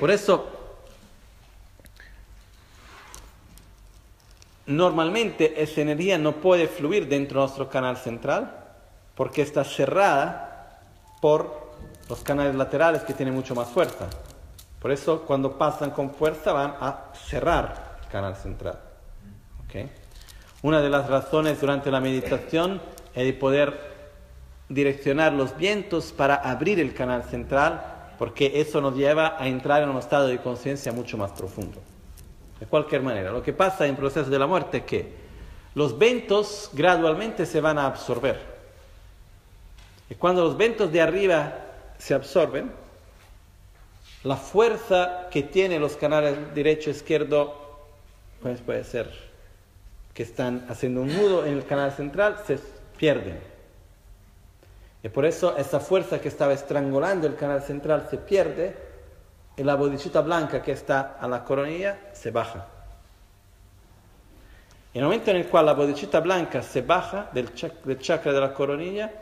Por 0.00 0.10
eso, 0.10 0.48
normalmente 4.64 5.62
esa 5.62 5.82
energía 5.82 6.16
no 6.16 6.36
puede 6.36 6.66
fluir 6.66 7.08
dentro 7.08 7.40
de 7.40 7.46
nuestro 7.46 7.68
canal 7.68 7.98
central 7.98 8.64
porque 9.14 9.42
está 9.42 9.64
cerrada 9.64 10.80
por 11.20 11.74
los 12.08 12.22
canales 12.22 12.54
laterales 12.54 13.02
que 13.02 13.12
tienen 13.12 13.34
mucho 13.34 13.54
más 13.54 13.68
fuerza. 13.68 14.08
Por 14.84 14.92
eso 14.92 15.22
cuando 15.22 15.56
pasan 15.56 15.92
con 15.92 16.10
fuerza 16.10 16.52
van 16.52 16.74
a 16.78 17.06
cerrar 17.14 17.96
el 18.02 18.08
canal 18.10 18.36
central. 18.36 18.78
¿Okay? 19.64 19.88
Una 20.60 20.82
de 20.82 20.90
las 20.90 21.08
razones 21.08 21.58
durante 21.58 21.90
la 21.90 22.00
meditación 22.00 22.82
es 23.14 23.24
de 23.24 23.32
poder 23.32 23.80
direccionar 24.68 25.32
los 25.32 25.56
vientos 25.56 26.12
para 26.12 26.34
abrir 26.34 26.80
el 26.80 26.92
canal 26.92 27.24
central 27.24 28.12
porque 28.18 28.60
eso 28.60 28.82
nos 28.82 28.94
lleva 28.94 29.38
a 29.38 29.48
entrar 29.48 29.82
en 29.82 29.88
un 29.88 29.96
estado 29.96 30.26
de 30.26 30.36
conciencia 30.36 30.92
mucho 30.92 31.16
más 31.16 31.30
profundo. 31.30 31.80
De 32.60 32.66
cualquier 32.66 33.00
manera, 33.00 33.32
lo 33.32 33.42
que 33.42 33.54
pasa 33.54 33.86
en 33.86 33.92
el 33.92 33.96
proceso 33.96 34.28
de 34.28 34.38
la 34.38 34.46
muerte 34.46 34.76
es 34.76 34.84
que 34.84 35.14
los 35.74 35.96
ventos 35.96 36.68
gradualmente 36.74 37.46
se 37.46 37.62
van 37.62 37.78
a 37.78 37.86
absorber. 37.86 38.38
Y 40.10 40.14
cuando 40.16 40.44
los 40.44 40.58
ventos 40.58 40.92
de 40.92 41.00
arriba 41.00 41.54
se 41.96 42.12
absorben, 42.12 42.83
la 44.24 44.36
fuerza 44.36 45.28
que 45.30 45.42
tienen 45.42 45.80
los 45.80 45.96
canales 45.96 46.36
derecho 46.54 46.90
e 46.90 46.94
izquierdo, 46.94 47.54
pues 48.40 48.60
puede 48.62 48.82
ser 48.82 49.12
que 50.14 50.22
están 50.22 50.66
haciendo 50.70 51.02
un 51.02 51.14
nudo 51.14 51.44
en 51.44 51.52
el 51.52 51.66
canal 51.66 51.92
central, 51.92 52.38
se 52.46 52.58
pierden. 52.96 53.38
Y 55.02 55.10
por 55.10 55.26
eso 55.26 55.56
esa 55.58 55.78
fuerza 55.78 56.20
que 56.20 56.28
estaba 56.28 56.54
estrangulando 56.54 57.26
el 57.26 57.36
canal 57.36 57.62
central 57.62 58.06
se 58.08 58.16
pierde 58.16 58.74
y 59.58 59.62
la 59.62 59.74
bodhicitta 59.74 60.22
blanca 60.22 60.62
que 60.62 60.72
está 60.72 61.18
a 61.20 61.28
la 61.28 61.44
coronilla 61.44 61.98
se 62.14 62.30
baja. 62.30 62.66
En 64.94 65.00
el 65.00 65.04
momento 65.04 65.32
en 65.32 65.36
el 65.36 65.48
cual 65.48 65.66
la 65.66 65.74
bodhicitta 65.74 66.20
blanca 66.20 66.62
se 66.62 66.80
baja 66.80 67.28
del, 67.34 67.52
chakra 67.52 68.32
de 68.32 68.40
la 68.40 68.54
coronilla, 68.54 69.12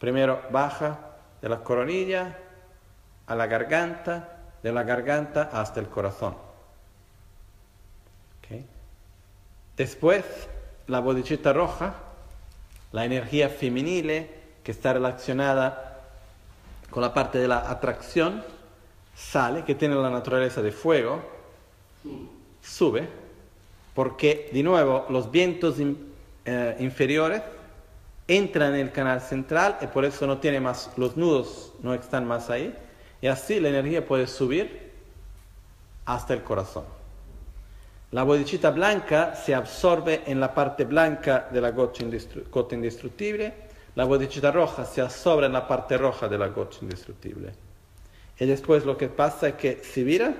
primero 0.00 0.42
baja 0.50 0.98
de 1.40 1.48
la 1.48 1.62
coronilla 1.62 2.36
a 3.30 3.36
la 3.36 3.46
garganta, 3.46 4.38
de 4.60 4.72
la 4.72 4.82
garganta 4.82 5.50
hasta 5.52 5.78
el 5.78 5.88
corazón. 5.88 6.34
Después, 9.76 10.24
la 10.88 11.00
bodhicitta 11.00 11.54
roja, 11.54 11.94
la 12.92 13.04
energía 13.06 13.48
femenil 13.48 14.26
que 14.62 14.72
está 14.72 14.92
relacionada 14.92 16.00
con 16.90 17.02
la 17.02 17.14
parte 17.14 17.38
de 17.38 17.48
la 17.48 17.70
atracción, 17.70 18.44
sale, 19.14 19.64
que 19.64 19.76
tiene 19.76 19.94
la 19.94 20.10
naturaleza 20.10 20.60
de 20.60 20.72
fuego, 20.72 21.22
sube, 22.60 23.08
porque 23.94 24.50
de 24.52 24.62
nuevo 24.62 25.06
los 25.08 25.30
vientos 25.30 25.76
eh, 26.44 26.76
inferiores 26.80 27.42
entran 28.28 28.74
en 28.74 28.80
el 28.80 28.92
canal 28.92 29.20
central 29.20 29.78
y 29.80 29.86
por 29.86 30.04
eso 30.04 30.26
no 30.26 30.38
tiene 30.38 30.60
más, 30.60 30.90
los 30.96 31.16
nudos 31.16 31.72
no 31.80 31.94
están 31.94 32.26
más 32.26 32.50
ahí, 32.50 32.76
y 33.20 33.26
así 33.26 33.60
la 33.60 33.68
energía 33.68 34.06
puede 34.06 34.26
subir 34.26 34.90
hasta 36.06 36.34
el 36.34 36.42
corazón. 36.42 36.84
La 38.12 38.24
bodhicitta 38.24 38.70
blanca 38.70 39.36
se 39.36 39.54
absorbe 39.54 40.22
en 40.26 40.40
la 40.40 40.52
parte 40.52 40.84
blanca 40.84 41.48
de 41.52 41.60
la 41.60 41.70
gota, 41.70 42.02
indestructible, 42.02 43.54
la 43.94 44.04
bodhicitta 44.04 44.50
roja 44.50 44.84
se 44.84 45.00
absorbe 45.00 45.46
en 45.46 45.52
la 45.52 45.66
parte 45.66 45.96
roja 45.96 46.28
de 46.28 46.38
la 46.38 46.48
gota 46.48 46.78
indestructible. 46.82 47.52
Y 48.38 48.46
después 48.46 48.84
lo 48.84 48.96
que 48.96 49.08
pasa 49.08 49.48
es 49.48 49.54
que 49.54 49.84
se 49.84 50.02
vira 50.02 50.34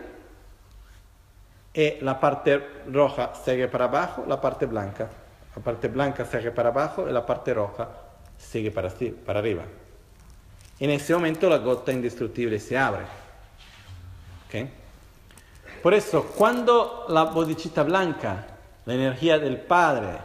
y 1.73 2.01
la 2.01 2.19
parte 2.19 2.61
roja 2.91 3.33
sigue 3.35 3.69
para 3.69 3.85
abajo, 3.85 4.25
la 4.27 4.41
parte 4.41 4.67
blanca. 4.67 5.09
La 5.55 5.63
parte 5.63 5.89
blanca 5.89 6.25
sigue 6.25 6.51
para 6.51 6.71
abajo 6.71 7.09
y 7.09 7.13
la 7.13 7.25
parte 7.25 7.55
roja 7.55 7.89
sigue 8.37 8.71
para, 8.71 8.91
para 9.25 9.39
arriba. 9.39 9.63
En 10.81 10.89
ese 10.91 11.13
momento 11.13 11.49
la 11.49 11.59
gota 11.59 11.93
indestructible 11.93 12.59
se 12.59 12.77
abre. 12.77 13.05
Por 15.83 15.95
eso, 15.95 16.25
cuando 16.37 17.07
la 17.09 17.25
bodhicitta 17.25 17.83
blanca, 17.83 18.47
la 18.87 18.95
energía 18.95 19.39
del 19.39 19.59
Padre 19.59 20.19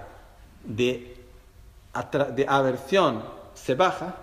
de, 0.63 1.17
de 2.35 2.45
aversión 2.47 3.23
se 3.53 3.75
baja, 3.75 4.15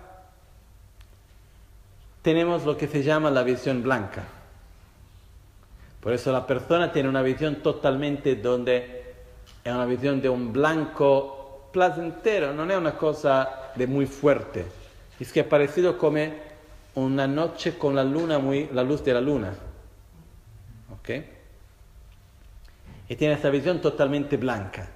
tenemos 2.21 2.65
lo 2.65 2.77
que 2.77 2.87
se 2.87 3.03
llama 3.03 3.29
la 3.29 3.43
visión 3.43 3.81
blanca. 3.81 4.23
Por 6.01 6.13
eso 6.13 6.31
la 6.31 6.45
persona 6.45 6.91
tiene 6.91 7.09
una 7.09 7.21
visión 7.21 7.57
totalmente 7.57 8.35
donde 8.35 9.15
es 9.63 9.73
una 9.73 9.85
visión 9.85 10.21
de 10.21 10.29
un 10.29 10.51
blanco 10.51 11.69
placentero, 11.71 12.53
no 12.53 12.69
es 12.69 12.77
una 12.77 12.97
cosa 12.97 13.71
de 13.75 13.87
muy 13.87 14.05
fuerte. 14.05 14.82
Es 15.23 15.31
que 15.31 15.39
es 15.39 15.45
parecido 15.45 15.97
como 15.97 16.19
una 16.95 17.27
noche 17.27 17.77
con 17.77 17.95
la 17.95 18.03
luna, 18.03 18.39
muy, 18.39 18.67
la 18.73 18.83
luz 18.83 19.05
de 19.05 19.13
la 19.13 19.21
luna. 19.21 19.53
¿Ok? 20.91 21.09
Y 23.07 23.15
tiene 23.15 23.35
esta 23.35 23.49
visión 23.49 23.79
totalmente 23.79 24.35
blanca. 24.35 24.89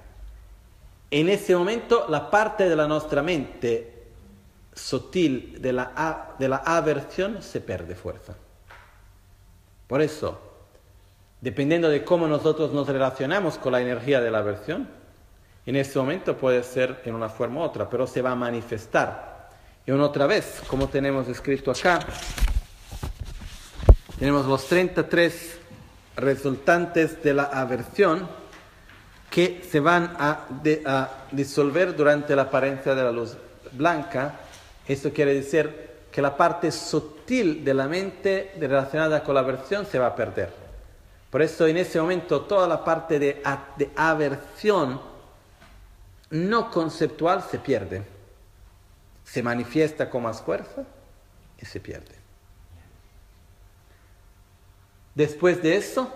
En 1.10 1.30
ese 1.30 1.56
momento 1.56 2.04
la 2.10 2.30
parte 2.30 2.68
de 2.68 2.76
la 2.76 2.86
nuestra 2.86 3.22
mente 3.22 4.04
sutil 4.74 5.62
de 5.62 5.72
la, 5.72 6.34
de 6.38 6.46
la 6.46 6.58
aversión 6.58 7.40
se 7.40 7.62
pierde 7.62 7.94
fuerza. 7.94 8.36
Por 9.86 10.02
eso, 10.02 10.38
dependiendo 11.40 11.88
de 11.88 12.04
cómo 12.04 12.26
nosotros 12.26 12.74
nos 12.74 12.86
relacionamos 12.86 13.56
con 13.56 13.72
la 13.72 13.80
energía 13.80 14.20
de 14.20 14.30
la 14.30 14.40
aversión, 14.40 14.88
en 15.64 15.76
ese 15.76 15.98
momento 15.98 16.36
puede 16.36 16.62
ser 16.64 17.00
en 17.06 17.14
una 17.14 17.30
forma 17.30 17.60
u 17.60 17.62
otra, 17.62 17.88
pero 17.88 18.06
se 18.06 18.20
va 18.20 18.32
a 18.32 18.34
manifestar. 18.34 19.27
Y 19.88 19.90
una 19.90 20.04
otra 20.04 20.26
vez, 20.26 20.60
como 20.66 20.86
tenemos 20.90 21.28
escrito 21.28 21.70
acá, 21.70 22.00
tenemos 24.18 24.44
los 24.44 24.66
33 24.66 25.58
resultantes 26.16 27.22
de 27.22 27.32
la 27.32 27.44
aversión 27.44 28.28
que 29.30 29.66
se 29.66 29.80
van 29.80 30.14
a, 30.18 30.46
disolver 31.32 31.96
durante 31.96 32.36
la 32.36 32.42
apariencia 32.42 32.94
de 32.94 33.02
la 33.02 33.10
luz 33.10 33.38
blanca 33.72 34.40
esto 34.86 35.10
quiere 35.10 35.32
decir 35.32 35.88
que 36.12 36.20
la 36.20 36.36
parte 36.36 36.70
sutil 36.70 37.64
de 37.64 37.72
la 37.72 37.88
mente 37.88 38.52
relacionada 38.60 39.24
con 39.24 39.36
la 39.36 39.40
aversión 39.40 39.86
se 39.86 39.98
va 39.98 40.08
a 40.08 40.14
perder. 40.14 40.52
Por 41.30 41.40
eso 41.40 41.66
en 41.66 41.78
ese 41.78 41.98
momento 41.98 42.42
toda 42.42 42.68
la 42.68 42.84
parte 42.84 43.18
de 43.18 43.42
aversión 43.96 45.00
no 46.28 46.70
conceptual 46.70 47.42
se 47.50 47.58
pierde. 47.58 48.17
Se 49.28 49.42
manifiesta 49.42 50.08
con 50.08 50.22
más 50.22 50.40
fuerza 50.40 50.84
y 51.60 51.66
se 51.66 51.80
pierde. 51.80 52.14
Después 55.14 55.62
de 55.62 55.76
eso, 55.76 56.10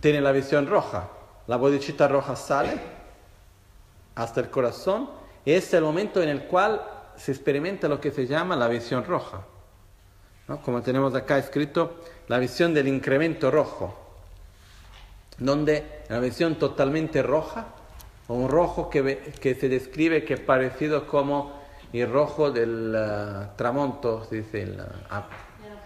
tiene 0.00 0.20
la 0.20 0.32
visión 0.32 0.66
roja. 0.66 1.08
La 1.46 1.56
bodhicitta 1.56 2.06
roja 2.06 2.36
sale 2.36 2.78
hasta 4.14 4.40
el 4.40 4.50
corazón 4.50 5.08
y 5.46 5.52
es 5.52 5.72
el 5.72 5.82
momento 5.82 6.22
en 6.22 6.28
el 6.28 6.44
cual 6.44 6.84
se 7.16 7.32
experimenta 7.32 7.88
lo 7.88 7.98
que 8.00 8.10
se 8.10 8.26
llama 8.26 8.56
la 8.56 8.68
visión 8.68 9.04
roja. 9.04 9.46
Como 10.62 10.82
tenemos 10.82 11.14
acá 11.14 11.38
escrito, 11.38 12.00
la 12.28 12.38
visión 12.38 12.74
del 12.74 12.88
incremento 12.88 13.50
rojo, 13.50 13.98
donde 15.38 16.02
la 16.10 16.18
visión 16.18 16.56
totalmente 16.56 17.22
roja, 17.22 17.68
un 18.28 18.48
rojo 18.48 18.88
que, 18.88 19.54
se 19.60 19.68
describe 19.68 20.24
que 20.24 20.34
es 20.34 20.40
parecido 20.40 21.06
como 21.06 21.62
el 21.92 22.10
rojo 22.10 22.50
del 22.50 22.94
uh, 22.94 23.56
tramonto, 23.56 24.24
se 24.24 24.36
dice 24.36 24.62
el 24.62 24.80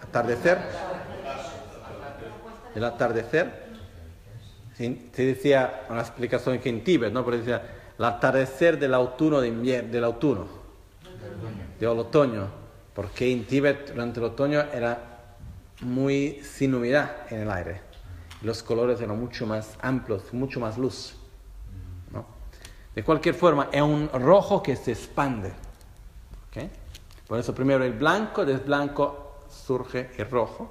atardecer, 0.01 0.57
el 2.73 2.83
atardecer. 2.83 3.69
Se 4.75 5.25
decía 5.25 5.87
una 5.89 5.99
explicación 5.99 6.59
que 6.59 6.69
en 6.69 6.83
Tíbet, 6.83 7.11
¿no? 7.11 7.23
Porque 7.23 7.39
decía 7.39 7.61
el 7.97 8.05
atardecer 8.05 8.79
del 8.79 8.93
autuno, 8.93 9.41
de 9.41 9.51
del 9.81 10.03
otoño, 11.99 12.47
porque 12.93 13.31
en 13.31 13.45
Tíbet 13.45 13.91
durante 13.91 14.19
el 14.21 14.25
otoño 14.27 14.61
era 14.73 15.35
muy 15.81 16.39
sin 16.43 16.73
humedad 16.73 17.11
en 17.29 17.41
el 17.41 17.51
aire. 17.51 17.81
Los 18.41 18.63
colores 18.63 19.01
eran 19.01 19.19
mucho 19.19 19.45
más 19.45 19.77
amplios, 19.81 20.33
mucho 20.33 20.61
más 20.61 20.77
luz. 20.77 21.18
De 22.95 23.03
cualquier 23.03 23.35
forma, 23.35 23.69
es 23.71 23.81
un 23.81 24.09
rojo 24.13 24.61
que 24.61 24.75
se 24.75 24.91
expande. 24.91 25.51
Por 27.27 27.37
eso 27.37 27.53
primero 27.53 27.83
el 27.83 27.93
blanco, 27.93 28.43
del 28.43 28.57
blanco 28.57 29.43
surge 29.47 30.09
el 30.17 30.29
rojo. 30.29 30.69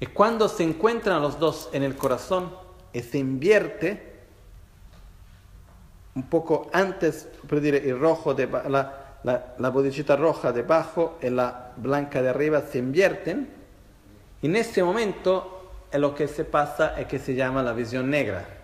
Y 0.00 0.06
cuando 0.06 0.48
se 0.48 0.64
encuentran 0.64 1.22
los 1.22 1.38
dos 1.38 1.70
en 1.72 1.84
el 1.84 1.96
corazón 1.96 2.52
y 2.92 3.00
se 3.00 3.18
invierte, 3.18 4.14
un 6.16 6.24
poco 6.24 6.68
antes, 6.72 7.28
per 7.48 7.60
dire, 7.60 7.88
el 7.88 7.98
rojo, 7.98 8.34
de, 8.34 8.46
la, 8.48 9.18
la, 9.22 9.54
la 9.56 9.70
bodicita 9.70 10.16
roja 10.16 10.52
debajo 10.52 11.18
y 11.22 11.30
la 11.30 11.72
blanca 11.76 12.20
de 12.20 12.28
arriba 12.28 12.60
se 12.60 12.78
invierten, 12.78 13.48
en 14.42 14.56
ese 14.56 14.82
momento 14.82 15.70
es 15.90 16.00
lo 16.00 16.14
que 16.14 16.26
se 16.28 16.44
pasa 16.44 17.00
es 17.00 17.06
que 17.06 17.18
se 17.18 17.34
llama 17.34 17.62
la 17.62 17.72
visión 17.72 18.10
negra. 18.10 18.63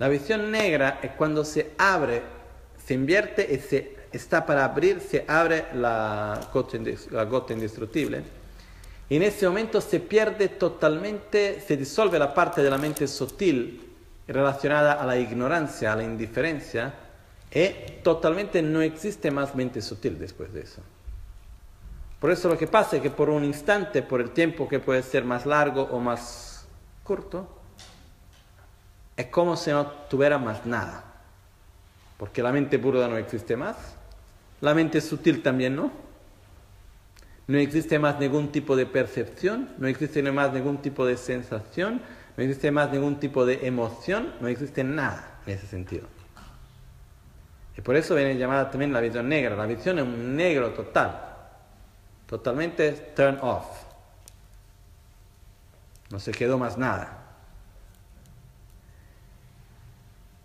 La 0.00 0.08
visión 0.08 0.50
negra 0.50 0.98
es 1.02 1.10
cuando 1.10 1.44
se 1.44 1.72
abre, 1.76 2.22
se 2.82 2.94
invierte 2.94 3.46
y 3.52 3.58
se 3.58 3.96
está 4.10 4.46
para 4.46 4.64
abrir, 4.64 4.98
se 4.98 5.26
abre 5.28 5.66
la 5.74 6.48
gota, 6.54 7.52
indestructible. 7.52 8.22
Y 9.10 9.16
en 9.16 9.22
ese 9.24 9.46
momento 9.46 9.78
se 9.78 10.00
pierde 10.00 10.48
totalmente, 10.48 11.60
se 11.60 11.76
disuelve 11.76 12.18
la 12.18 12.32
parte 12.32 12.62
de 12.62 12.70
la 12.70 12.78
mente 12.78 13.06
sutil 13.06 13.92
relacionada 14.26 14.94
a 14.94 15.04
la 15.04 15.18
ignorancia, 15.18 15.92
a 15.92 15.96
la 15.96 16.02
indiferencia, 16.02 16.94
y 17.52 18.00
totalmente 18.02 18.62
no 18.62 18.80
existe 18.80 19.30
más 19.30 19.54
mente 19.54 19.82
sutil 19.82 20.18
después 20.18 20.50
de 20.54 20.62
eso. 20.62 20.80
Por 22.18 22.30
eso 22.30 22.48
lo 22.48 22.56
que 22.56 22.66
pasa 22.66 22.96
es 22.96 23.02
que 23.02 23.10
por 23.10 23.28
un 23.28 23.44
instante, 23.44 24.00
por 24.00 24.22
el 24.22 24.30
tiempo 24.30 24.66
que 24.66 24.78
puede 24.78 25.02
ser 25.02 25.26
más 25.26 25.44
largo 25.44 25.82
o 25.82 25.98
más 25.98 26.66
corto, 27.02 27.59
es 29.20 29.26
como 29.26 29.56
si 29.56 29.70
no 29.70 29.86
tuviera 29.86 30.38
más 30.38 30.64
nada. 30.64 31.04
Porque 32.16 32.42
la 32.42 32.52
mente 32.52 32.78
burda 32.78 33.08
no 33.08 33.16
existe 33.16 33.56
más, 33.56 33.76
la 34.60 34.74
mente 34.74 35.00
sutil 35.00 35.42
también 35.42 35.76
no. 35.76 35.92
No 37.46 37.58
existe 37.58 37.98
más 37.98 38.18
ningún 38.18 38.52
tipo 38.52 38.76
de 38.76 38.86
percepción, 38.86 39.70
no 39.78 39.88
existe 39.88 40.22
más 40.30 40.52
ningún 40.52 40.78
tipo 40.78 41.04
de 41.04 41.16
sensación, 41.16 42.00
no 42.36 42.42
existe 42.42 42.70
más 42.70 42.90
ningún 42.92 43.18
tipo 43.18 43.44
de 43.44 43.66
emoción, 43.66 44.32
no 44.40 44.48
existe 44.48 44.84
nada 44.84 45.40
en 45.46 45.54
ese 45.54 45.66
sentido. 45.66 46.06
Y 47.76 47.80
por 47.80 47.96
eso 47.96 48.14
viene 48.14 48.36
llamada 48.36 48.70
también 48.70 48.92
la 48.92 49.00
visión 49.00 49.28
negra. 49.28 49.56
La 49.56 49.66
visión 49.66 49.98
es 49.98 50.04
un 50.04 50.36
negro 50.36 50.70
total, 50.70 51.20
totalmente 52.26 52.92
turn 53.16 53.38
off. 53.42 53.66
No 56.10 56.18
se 56.18 56.32
quedó 56.32 56.58
más 56.58 56.78
nada. 56.78 57.19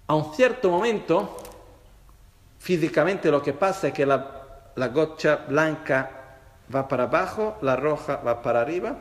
A 0.07 0.15
un 0.15 0.33
cierto 0.35 0.69
momento, 0.69 1.37
físicamente 2.59 3.31
lo 3.31 3.41
que 3.41 3.53
pasa 3.53 3.87
es 3.87 3.93
que 3.93 4.05
la, 4.05 4.71
la 4.75 4.89
gotcha 4.89 5.45
blanca 5.47 6.37
va 6.73 6.87
para 6.87 7.03
abajo, 7.03 7.57
la 7.61 7.75
roja 7.75 8.17
va 8.17 8.41
para 8.41 8.61
arriba. 8.61 8.95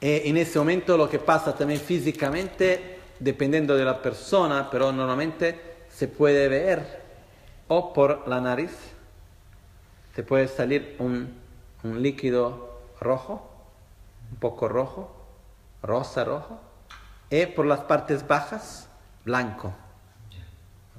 E 0.00 0.28
en 0.28 0.36
ese 0.36 0.58
momento 0.58 0.98
lo 0.98 1.08
que 1.08 1.18
pasa 1.18 1.54
también 1.54 1.80
físicamente, 1.80 2.98
dependiendo 3.18 3.76
de 3.76 3.84
la 3.84 4.02
persona, 4.02 4.68
pero 4.70 4.92
normalmente 4.92 5.86
se 5.88 6.08
puede 6.08 6.48
ver 6.48 7.02
o 7.68 7.94
por 7.94 8.28
la 8.28 8.40
nariz, 8.40 8.72
se 10.14 10.22
puede 10.22 10.48
salir 10.48 10.96
un, 10.98 11.32
un 11.82 12.02
líquido 12.02 12.80
rojo, 13.00 13.50
un 14.30 14.36
poco 14.36 14.68
rojo, 14.68 15.10
rosa 15.82 16.24
rojo, 16.24 16.60
y 17.30 17.46
por 17.46 17.64
las 17.64 17.80
partes 17.80 18.26
bajas, 18.26 18.88
blanco. 19.24 19.74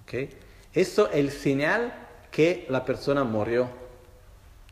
¿Okay? 0.04 0.30
Eso 0.74 1.10
es 1.10 1.16
el 1.16 1.32
señal 1.32 1.94
que 2.32 2.66
la 2.70 2.84
persona 2.84 3.24
murió 3.24 3.70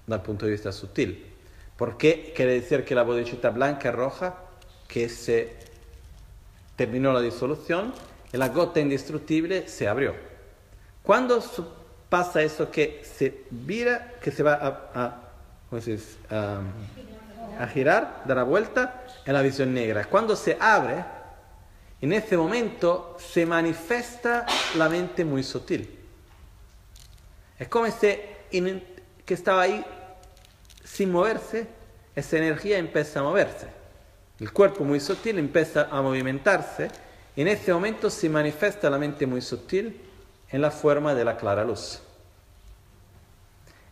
dal 0.06 0.22
punto 0.22 0.46
de 0.46 0.52
vista 0.52 0.72
sutil. 0.72 1.32
Porque 1.78 2.34
quiere 2.36 2.54
decir 2.54 2.86
que 2.86 2.96
la 2.96 3.04
bodicita 3.04 3.50
blanca 3.50 3.90
y 3.90 3.92
roja, 3.92 4.36
que 4.88 5.10
se 5.10 5.56
terminó 6.76 7.14
la 7.14 7.22
disolución, 7.22 7.94
y 8.32 8.38
la 8.38 8.50
gota 8.50 8.80
indestructible 8.80 9.68
se 9.68 9.88
abrió. 9.88 10.16
Cuando 11.04 11.42
pasa 12.10 12.42
eso 12.42 12.70
que 12.70 13.02
se 13.04 13.44
vira, 13.50 14.14
que 14.22 14.32
se 14.32 14.44
va 14.44 14.54
a, 14.54 15.22
a, 17.60 17.68
girar, 17.68 18.24
dar 18.26 18.38
la 18.38 18.44
vuelta, 18.44 19.04
es 19.26 19.34
la 19.34 19.42
visión 19.42 19.74
negra. 19.74 20.06
Cuando 20.06 20.36
se 20.36 20.58
abre, 20.60 21.04
en 22.04 22.12
ese 22.12 22.36
momento 22.36 23.16
se 23.18 23.46
manifiesta 23.46 24.46
la 24.78 24.90
mente 24.90 25.24
muy 25.24 25.42
sutil. 25.42 26.00
Es 27.58 27.70
como 27.70 27.86
si 27.90 28.20
que 29.26 29.34
estaba 29.34 29.62
ahí 29.62 29.86
sin 30.84 31.14
moverse, 31.14 31.66
esa 32.14 32.38
energía 32.38 32.78
empieza 32.78 33.22
a 33.22 33.24
moverse. 33.24 33.68
El 34.38 34.52
cuerpo 34.52 34.84
muy 34.84 35.00
sutil 35.00 35.40
empieza 35.40 35.88
a 35.90 36.02
movimentarse 36.02 36.92
y 37.38 37.42
en 37.42 37.48
ese 37.48 37.74
momento 37.74 38.10
se 38.10 38.28
manifiesta 38.28 38.90
la 38.90 38.98
mente 38.98 39.26
muy 39.26 39.42
sutil 39.42 40.02
en 40.50 40.62
la 40.62 40.72
forma 40.72 41.16
de 41.16 41.24
la 41.24 41.38
clara 41.38 41.64
luz. 41.64 42.02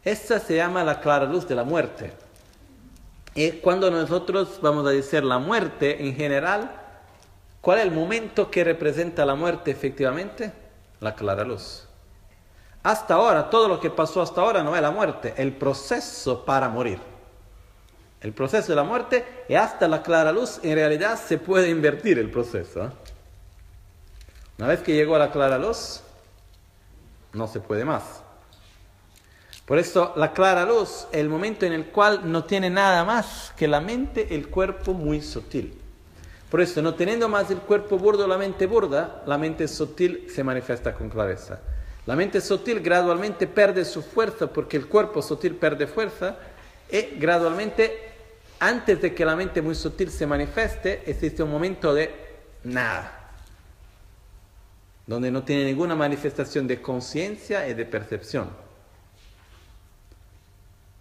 Esta 0.03 0.37
se 0.37 0.57
llama 0.57 0.83
la 0.83 0.99
clara 0.99 1.27
luz 1.27 1.47
de 1.47 1.55
la 1.55 1.63
muerte. 1.63 2.11
Y 3.35 3.51
cuando 3.51 3.89
nosotros 3.89 4.59
vamos 4.61 4.85
a 4.85 4.89
decir 4.89 5.23
la 5.23 5.39
muerte 5.39 6.05
en 6.05 6.13
general, 6.13 6.80
¿cuál 7.61 7.79
es 7.79 7.85
el 7.85 7.91
momento 7.91 8.51
que 8.51 8.63
representa 8.63 9.25
la 9.25 9.35
muerte 9.35 9.71
efectivamente? 9.71 10.51
La 10.99 11.15
clara 11.15 11.43
luz. 11.43 11.87
Hasta 12.83 13.13
ahora, 13.13 13.49
todo 13.49 13.67
lo 13.67 13.79
que 13.79 13.89
pasó 13.89 14.21
hasta 14.21 14.41
ahora 14.41 14.63
no 14.63 14.75
es 14.75 14.81
la 14.81 14.91
muerte, 14.91 15.33
el 15.37 15.53
proceso 15.53 16.43
para 16.43 16.67
morir. 16.67 16.99
El 18.21 18.33
proceso 18.33 18.71
de 18.71 18.75
la 18.75 18.83
muerte 18.83 19.25
y 19.49 19.55
hasta 19.55 19.87
la 19.87 20.03
clara 20.03 20.31
luz 20.31 20.59
en 20.63 20.75
realidad 20.75 21.19
se 21.19 21.37
puede 21.37 21.69
invertir 21.69 22.19
el 22.19 22.29
proceso. 22.29 22.85
¿eh? 22.85 22.89
Una 24.59 24.67
vez 24.67 24.81
que 24.81 24.93
llegó 24.93 25.15
a 25.15 25.19
la 25.19 25.31
clara 25.31 25.57
luz, 25.57 26.01
no 27.33 27.47
se 27.47 27.59
puede 27.59 27.83
más. 27.83 28.21
Por 29.65 29.79
eso 29.79 30.13
la 30.15 30.33
clara 30.33 30.65
luz 30.65 31.07
es 31.11 31.19
el 31.19 31.29
momento 31.29 31.65
en 31.65 31.73
el 31.73 31.85
cual 31.87 32.31
no 32.31 32.43
tiene 32.43 32.69
nada 32.69 33.03
más 33.03 33.53
que 33.55 33.67
la 33.67 33.81
mente, 33.81 34.35
el 34.35 34.49
cuerpo 34.49 34.93
muy 34.93 35.21
sutil. 35.21 35.80
Por 36.51 36.59
eso, 36.59 36.81
no 36.81 36.95
teniendo 36.95 37.29
más 37.29 37.49
el 37.49 37.59
cuerpo 37.59 37.97
burdo, 37.97 38.27
la 38.27 38.37
mente 38.37 38.65
burda, 38.65 39.23
la 39.25 39.37
mente 39.37 39.69
sutil 39.69 40.27
se 40.29 40.43
manifiesta 40.43 40.93
con 40.93 41.09
clareza. 41.09 41.61
La 42.05 42.13
mente 42.13 42.41
sutil 42.41 42.81
gradualmente 42.81 43.47
pierde 43.47 43.85
su 43.85 44.01
fuerza 44.01 44.47
porque 44.47 44.75
el 44.75 44.87
cuerpo 44.87 45.21
sutil 45.21 45.55
pierde 45.55 45.87
fuerza 45.87 46.35
y 46.91 47.17
gradualmente, 47.17 48.11
antes 48.59 49.01
de 49.01 49.15
que 49.15 49.23
la 49.23 49.37
mente 49.37 49.61
muy 49.61 49.75
sutil 49.75 50.11
se 50.11 50.27
manifieste, 50.27 51.03
existe 51.05 51.41
un 51.41 51.51
momento 51.51 51.93
de 51.93 52.13
nada, 52.65 53.31
donde 55.07 55.31
no 55.31 55.43
tiene 55.43 55.63
ninguna 55.63 55.95
manifestación 55.95 56.67
de 56.67 56.81
conciencia 56.81 57.65
y 57.69 57.73
de 57.75 57.85
percepción. 57.85 58.49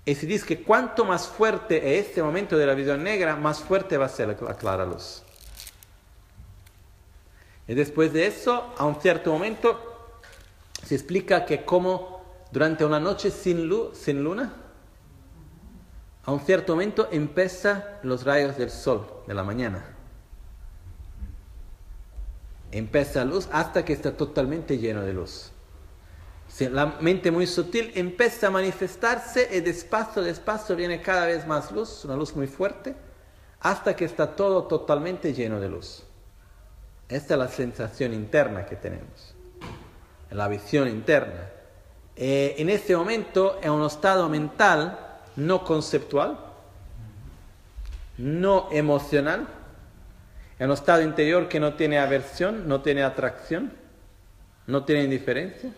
Y 0.05 0.15
se 0.15 0.27
dice 0.27 0.47
que 0.47 0.63
cuanto 0.63 1.05
más 1.05 1.27
fuerte 1.27 1.99
es 1.99 2.07
este 2.07 2.23
momento 2.23 2.57
de 2.57 2.67
la 2.67 2.75
visión 2.75 3.03
negra, 3.03 3.35
más 3.35 3.59
fuerte 3.59 3.99
va 3.99 4.07
a 4.07 4.09
ser 4.09 4.29
la 4.29 4.55
clara 4.55 4.87
luz. 4.87 5.25
Y 7.69 7.75
después 7.75 8.13
de 8.13 8.27
eso, 8.27 8.73
a 8.77 8.85
un 8.85 9.01
cierto 9.01 9.33
momento, 9.33 9.79
se 10.85 10.95
explica 10.95 11.45
que 11.45 11.65
como 11.65 12.21
durante 12.51 12.85
una 12.85 12.99
noche 12.99 13.31
sin, 13.31 13.67
luz, 13.69 13.97
sin 13.97 14.25
luna, 14.25 14.53
a 16.25 16.33
un 16.33 16.41
cierto 16.41 16.75
momento 16.75 17.09
empiezan 17.11 17.85
los 18.03 18.25
rayos 18.25 18.57
del 18.57 18.71
sol 18.71 19.07
de 19.27 19.35
la 19.35 19.45
mañana. 19.45 19.85
Empieza 22.73 23.25
luz 23.25 23.49
hasta 23.53 23.85
que 23.85 23.93
está 23.93 24.17
totalmente 24.17 24.79
lleno 24.79 25.03
de 25.03 25.13
luz. 25.13 25.53
La 26.59 26.87
mente 27.01 27.31
muy 27.31 27.47
sutil 27.47 27.93
empieza 27.95 28.49
a 28.49 28.51
manifestarse 28.51 29.49
y 29.53 29.61
despacio, 29.61 30.23
despacio 30.23 30.77
viene 30.77 31.01
cada 31.01 31.27
vez 31.27 31.47
más 31.47 31.71
luz, 31.71 32.05
una 32.05 32.17
luz 32.17 32.35
muy 32.35 32.49
fuerte, 32.49 32.95
hasta 33.61 33.95
que 33.95 34.05
está 34.05 34.35
todo 34.35 34.65
totalmente 34.65 35.33
lleno 35.33 35.61
de 35.61 35.69
luz. 35.69 36.03
Esta 37.11 37.35
es 37.35 37.39
la 37.41 37.49
sensación 37.49 38.15
interna 38.15 38.65
que 38.65 38.77
tenemos 38.77 39.35
la 40.31 40.49
visión 40.49 40.89
interna. 40.89 41.49
Eh, 42.17 42.55
en 42.59 42.69
este 42.69 42.97
momento 42.97 43.59
es 43.63 43.69
un 43.69 43.85
estado 43.85 44.29
mental 44.29 44.99
no 45.37 45.65
conceptual, 45.65 46.39
no 48.19 48.69
emocional, 48.71 49.47
es 50.59 50.67
un 50.67 50.73
estado 50.73 51.03
interior 51.03 51.49
que 51.49 51.59
no 51.59 51.75
tiene 51.75 51.99
aversión, 51.99 52.69
no 52.69 52.83
tiene 52.83 53.03
atracción, 53.03 53.73
no 54.67 54.85
tiene 54.85 55.05
indiferencia, 55.05 55.71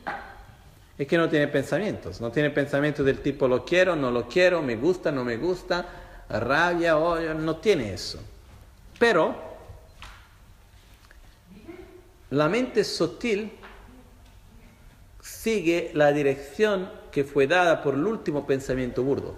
es 0.99 1.07
que 1.07 1.17
no 1.17 1.29
tiene 1.29 1.47
pensamientos, 1.49 2.21
no 2.21 2.33
tiene 2.33 2.51
pensamientos 2.51 3.07
del 3.07 3.21
tipo 3.21 3.47
lo 3.47 3.65
quiero, 3.65 3.95
no 3.95 4.11
lo 4.11 4.27
quiero, 4.27 4.63
me 4.63 4.77
gusta, 4.77 5.13
no 5.13 5.25
me 5.25 5.37
gusta, 5.37 5.87
rabia, 6.29 6.99
odio, 6.99 7.35
no 7.35 7.57
tiene 7.57 7.93
eso. 7.93 8.19
Pero 8.99 9.52
la 12.33 12.49
mente 12.49 12.83
sutil 12.83 13.53
sigue 15.21 15.91
la 15.93 16.13
dirección 16.13 16.91
que 17.11 17.25
fue 17.25 17.47
dada 17.47 17.83
por 17.83 17.93
el 17.93 18.07
último 18.07 18.47
pensamiento 18.47 19.03
burdo. 19.03 19.35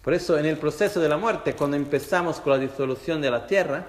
Por 0.00 0.14
eso 0.14 0.38
en 0.38 0.46
el 0.46 0.56
proceso 0.56 0.98
de 0.98 1.10
la 1.10 1.18
muerte, 1.18 1.52
cuando 1.54 1.76
empezamos 1.76 2.40
con 2.40 2.54
la 2.54 2.58
disolución 2.58 3.20
de 3.20 3.30
la 3.30 3.46
tierra, 3.46 3.86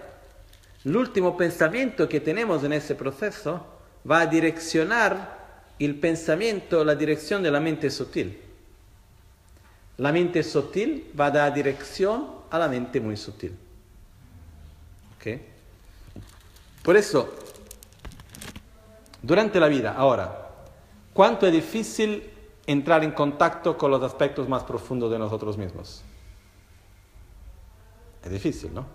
el 0.84 0.98
último 0.98 1.38
pensamiento 1.38 2.10
que 2.10 2.20
tenemos 2.20 2.66
en 2.66 2.74
ese 2.74 2.96
proceso 2.96 3.66
va 4.10 4.20
a 4.20 4.26
direccionar 4.26 5.64
el 5.80 5.96
pensamiento, 5.96 6.84
la 6.84 6.96
dirección 6.96 7.42
de 7.42 7.52
la 7.52 7.62
mente 7.62 7.90
sutil. 7.90 8.42
La 9.98 10.12
mente 10.12 10.44
sutil 10.44 11.10
va 11.18 11.28
a 11.28 11.32
dar 11.32 11.54
dirección 11.54 12.28
a 12.50 12.60
la 12.60 12.68
mente 12.68 13.00
muy 13.00 13.16
sutil. 13.16 13.56
Por 16.84 16.98
eso, 16.98 17.34
durante 19.24 19.58
la 19.58 19.70
vida, 19.70 19.96
ahora, 19.98 20.50
¿cuánto 21.14 21.48
es 21.48 21.54
difícil 21.54 22.30
entrar 22.68 23.06
en 23.06 23.12
contacto 23.12 23.78
con 23.78 23.90
los 23.90 24.04
aspectos 24.04 24.50
más 24.50 24.64
profundos 24.64 25.10
de 25.10 25.18
nosotros 25.18 25.58
mismos? 25.58 26.04
Es 28.22 28.30
difícil, 28.30 28.74
¿no? 28.74 28.86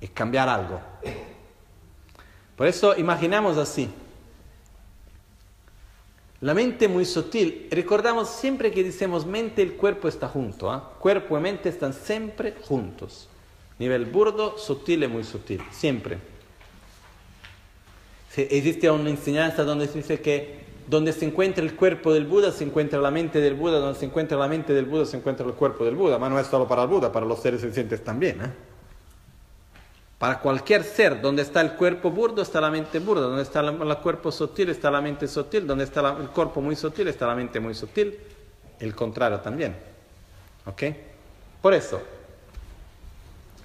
Es 0.00 0.10
cambiar 0.10 0.48
algo. 0.48 0.80
Por 2.56 2.66
eso 2.66 2.96
imaginamos 2.96 3.56
así. 3.58 3.88
La 6.40 6.52
mente 6.52 6.88
muy 6.88 7.04
sutil, 7.04 7.68
recordamos 7.70 8.28
siempre 8.28 8.72
que 8.72 8.82
decimos 8.82 9.24
mente, 9.24 9.62
el 9.62 9.74
cuerpo 9.76 10.08
está 10.08 10.28
junto. 10.28 10.74
¿eh? 10.74 10.80
Cuerpo 10.98 11.38
y 11.38 11.40
mente 11.40 11.68
están 11.68 11.92
siempre 11.92 12.56
juntos. 12.68 13.28
Nivel 13.78 14.06
burdo, 14.06 14.58
sutil 14.58 15.04
y 15.04 15.08
muy 15.08 15.22
sutil, 15.22 15.62
siempre. 15.70 16.35
Existe 18.36 18.90
una 18.90 19.10
enseñanza 19.10 19.64
donde 19.64 19.88
se 19.88 19.98
dice 19.98 20.20
que 20.20 20.66
donde 20.88 21.12
se 21.12 21.24
encuentra 21.24 21.64
el 21.64 21.74
cuerpo 21.74 22.12
del 22.12 22.26
Buda, 22.26 22.52
se 22.52 22.64
encuentra 22.64 23.00
la 23.00 23.10
mente 23.10 23.40
del 23.40 23.54
Buda, 23.54 23.78
donde 23.78 23.98
se 23.98 24.04
encuentra 24.04 24.38
la 24.38 24.46
mente 24.46 24.72
del 24.72 24.84
Buda, 24.84 25.04
se 25.04 25.16
encuentra 25.16 25.44
el 25.46 25.54
cuerpo 25.54 25.84
del 25.84 25.96
Buda. 25.96 26.18
Pero 26.18 26.30
no 26.30 26.38
es 26.38 26.46
solo 26.46 26.68
para 26.68 26.82
el 26.82 26.88
Buda, 26.88 27.10
para 27.10 27.26
los 27.26 27.40
seres 27.40 27.60
sencientes 27.60 28.04
también. 28.04 28.40
¿eh? 28.40 28.52
Para 30.18 30.38
cualquier 30.38 30.84
ser, 30.84 31.20
donde 31.20 31.42
está 31.42 31.60
el 31.60 31.72
cuerpo 31.72 32.10
burdo 32.10 32.40
está 32.40 32.60
la 32.60 32.70
mente 32.70 33.00
burda, 33.00 33.22
donde 33.22 33.42
está 33.42 33.60
el 33.60 33.96
cuerpo 33.98 34.32
sutil 34.32 34.70
está 34.70 34.90
la 34.90 35.02
mente 35.02 35.28
sutil, 35.28 35.66
donde 35.66 35.84
está 35.84 36.16
el 36.18 36.28
cuerpo 36.28 36.62
muy 36.62 36.74
sutil 36.74 37.08
está 37.08 37.26
la 37.26 37.34
mente 37.34 37.60
muy 37.60 37.74
sutil, 37.74 38.16
el 38.78 38.94
contrario 38.94 39.40
también. 39.40 39.76
¿Ok? 40.64 40.82
Por 41.60 41.74
eso, 41.74 42.00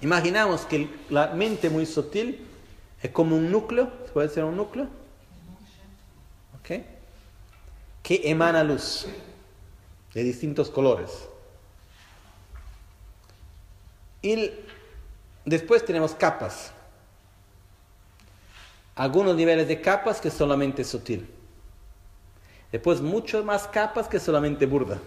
imaginamos 0.02 0.62
que 0.62 0.88
la 1.08 1.28
mente 1.28 1.70
muy 1.70 1.86
sutil 1.86 2.46
es 3.02 3.10
como 3.10 3.36
un 3.36 3.50
núcleo, 3.50 3.90
puede 4.12 4.28
ser 4.28 4.44
un 4.44 4.56
núcleo, 4.56 4.88
¿ok? 6.60 6.82
Que 8.02 8.22
emana 8.24 8.62
luz 8.62 9.06
de 10.14 10.22
distintos 10.22 10.70
colores. 10.70 11.28
Y 14.22 14.50
Después 15.44 15.84
tenemos 15.84 16.14
capas. 16.14 16.72
Algunos 18.94 19.34
niveles 19.34 19.66
de 19.68 19.80
capas 19.80 20.20
que 20.20 20.30
solamente 20.30 20.84
sutil. 20.84 21.28
Después 22.70 23.00
muchas 23.00 23.44
más 23.44 23.66
capas 23.66 24.08
que 24.08 24.20
solamente 24.20 24.66
burda. 24.66 24.98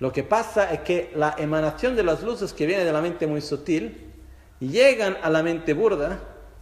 Lo 0.00 0.12
que 0.12 0.22
pasa 0.22 0.70
es 0.72 0.80
que 0.80 1.12
la 1.14 1.34
emanación 1.38 1.96
de 1.96 2.02
las 2.02 2.22
luces 2.22 2.52
que 2.52 2.66
viene 2.66 2.84
de 2.84 2.92
la 2.92 3.00
mente 3.00 3.26
muy 3.26 3.40
sutil 3.40 4.07
llegan 4.60 5.16
a 5.22 5.30
la 5.30 5.42
mente 5.42 5.72
burda 5.72 6.18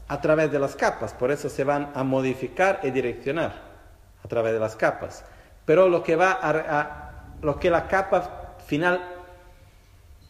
a 0.09 0.21
través 0.21 0.53
de 0.53 0.59
las 0.59 0.77
capas. 0.77 1.15
Por 1.15 1.31
eso 1.31 1.49
se 1.49 1.65
van 1.65 1.91
a 1.95 2.05
modificar 2.05 2.81
y 2.83 2.91
direccionar 2.91 3.55
a 4.25 4.29
través 4.29 4.53
de 4.53 4.61
las 4.61 4.77
capas. 4.77 5.25
Pero 5.65 5.89
lo 5.89 6.03
que 6.03 6.17
va 6.17 6.39
a 6.41 7.13
lo 7.43 7.59
que 7.59 7.71
la 7.71 7.87
capa 7.87 8.57
final 8.67 9.01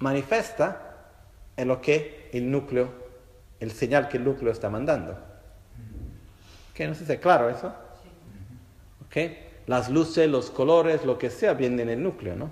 manifiesta 0.00 0.96
en 1.56 1.68
lo 1.68 1.80
que 1.80 2.28
el 2.32 2.50
núcleo, 2.50 2.88
el 3.60 3.70
señal 3.70 4.08
que 4.08 4.16
el 4.16 4.24
núcleo 4.24 4.52
está 4.52 4.68
mandando. 4.68 5.16
¿Qué? 6.74 6.86
No 6.86 6.94
sé 6.94 7.06
si 7.06 7.12
es 7.12 7.20
claro 7.20 7.48
eso. 7.48 7.72
Las 9.66 9.88
luces, 9.88 10.28
los 10.28 10.50
colores, 10.50 11.04
lo 11.04 11.18
que 11.18 11.30
sea, 11.30 11.54
vienen 11.54 11.80
en 11.80 11.88
el 11.88 12.02
núcleo, 12.02 12.36
¿no? 12.36 12.50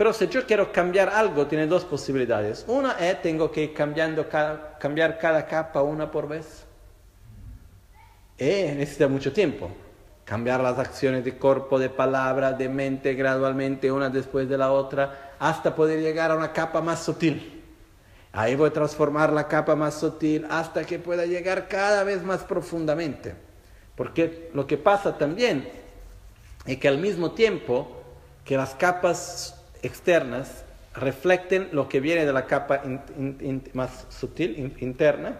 Pero 0.00 0.14
si 0.14 0.28
yo 0.28 0.46
quiero 0.46 0.72
cambiar 0.72 1.10
algo, 1.10 1.46
tiene 1.46 1.66
dos 1.66 1.84
posibilidades. 1.84 2.64
Una 2.66 2.92
es, 2.92 3.20
tengo 3.20 3.52
que 3.52 3.64
ir 3.64 3.74
cambiando 3.74 4.26
cambiar 4.30 5.18
cada 5.18 5.46
capa 5.46 5.82
una 5.82 6.10
por 6.10 6.26
vez. 6.26 6.64
Y 8.38 8.44
necesita 8.44 9.08
mucho 9.08 9.30
tiempo. 9.30 9.70
Cambiar 10.24 10.62
las 10.62 10.78
acciones 10.78 11.22
de 11.22 11.34
cuerpo, 11.34 11.78
de 11.78 11.90
palabra, 11.90 12.54
de 12.54 12.66
mente 12.70 13.12
gradualmente, 13.12 13.92
una 13.92 14.08
después 14.08 14.48
de 14.48 14.56
la 14.56 14.72
otra 14.72 15.34
hasta 15.38 15.74
poder 15.76 16.00
llegar 16.00 16.30
a 16.30 16.36
una 16.36 16.54
capa 16.54 16.80
más 16.80 17.04
sutil. 17.04 17.62
Ahí 18.32 18.54
voy 18.54 18.70
a 18.70 18.72
transformar 18.72 19.34
la 19.34 19.48
capa 19.48 19.76
más 19.76 20.00
sutil 20.00 20.46
hasta 20.48 20.84
que 20.84 20.98
pueda 20.98 21.26
llegar 21.26 21.68
cada 21.68 22.04
vez 22.04 22.22
más 22.22 22.42
profundamente. 22.44 23.34
Porque 23.96 24.48
lo 24.54 24.66
que 24.66 24.78
pasa 24.78 25.18
también 25.18 25.68
es 26.64 26.78
que 26.78 26.88
al 26.88 26.96
mismo 26.96 27.32
tiempo 27.32 27.98
que 28.46 28.56
las 28.56 28.74
capas 28.74 29.59
externas 29.82 30.64
reflecten 30.94 31.68
lo 31.72 31.88
que 31.88 32.00
viene 32.00 32.26
de 32.26 32.32
la 32.32 32.46
capa 32.46 32.82
más 33.74 34.06
sutil, 34.08 34.74
interna, 34.80 35.38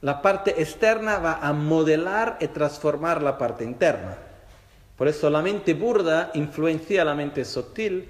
la 0.00 0.20
parte 0.20 0.60
externa 0.60 1.18
va 1.18 1.34
a 1.34 1.52
modelar 1.52 2.38
y 2.40 2.48
transformar 2.48 3.22
la 3.22 3.38
parte 3.38 3.62
interna. 3.64 4.18
Por 4.96 5.06
eso 5.06 5.30
la 5.30 5.42
mente 5.42 5.74
burda 5.74 6.30
influencia 6.34 7.04
la 7.04 7.14
mente 7.14 7.44
sutil 7.44 8.08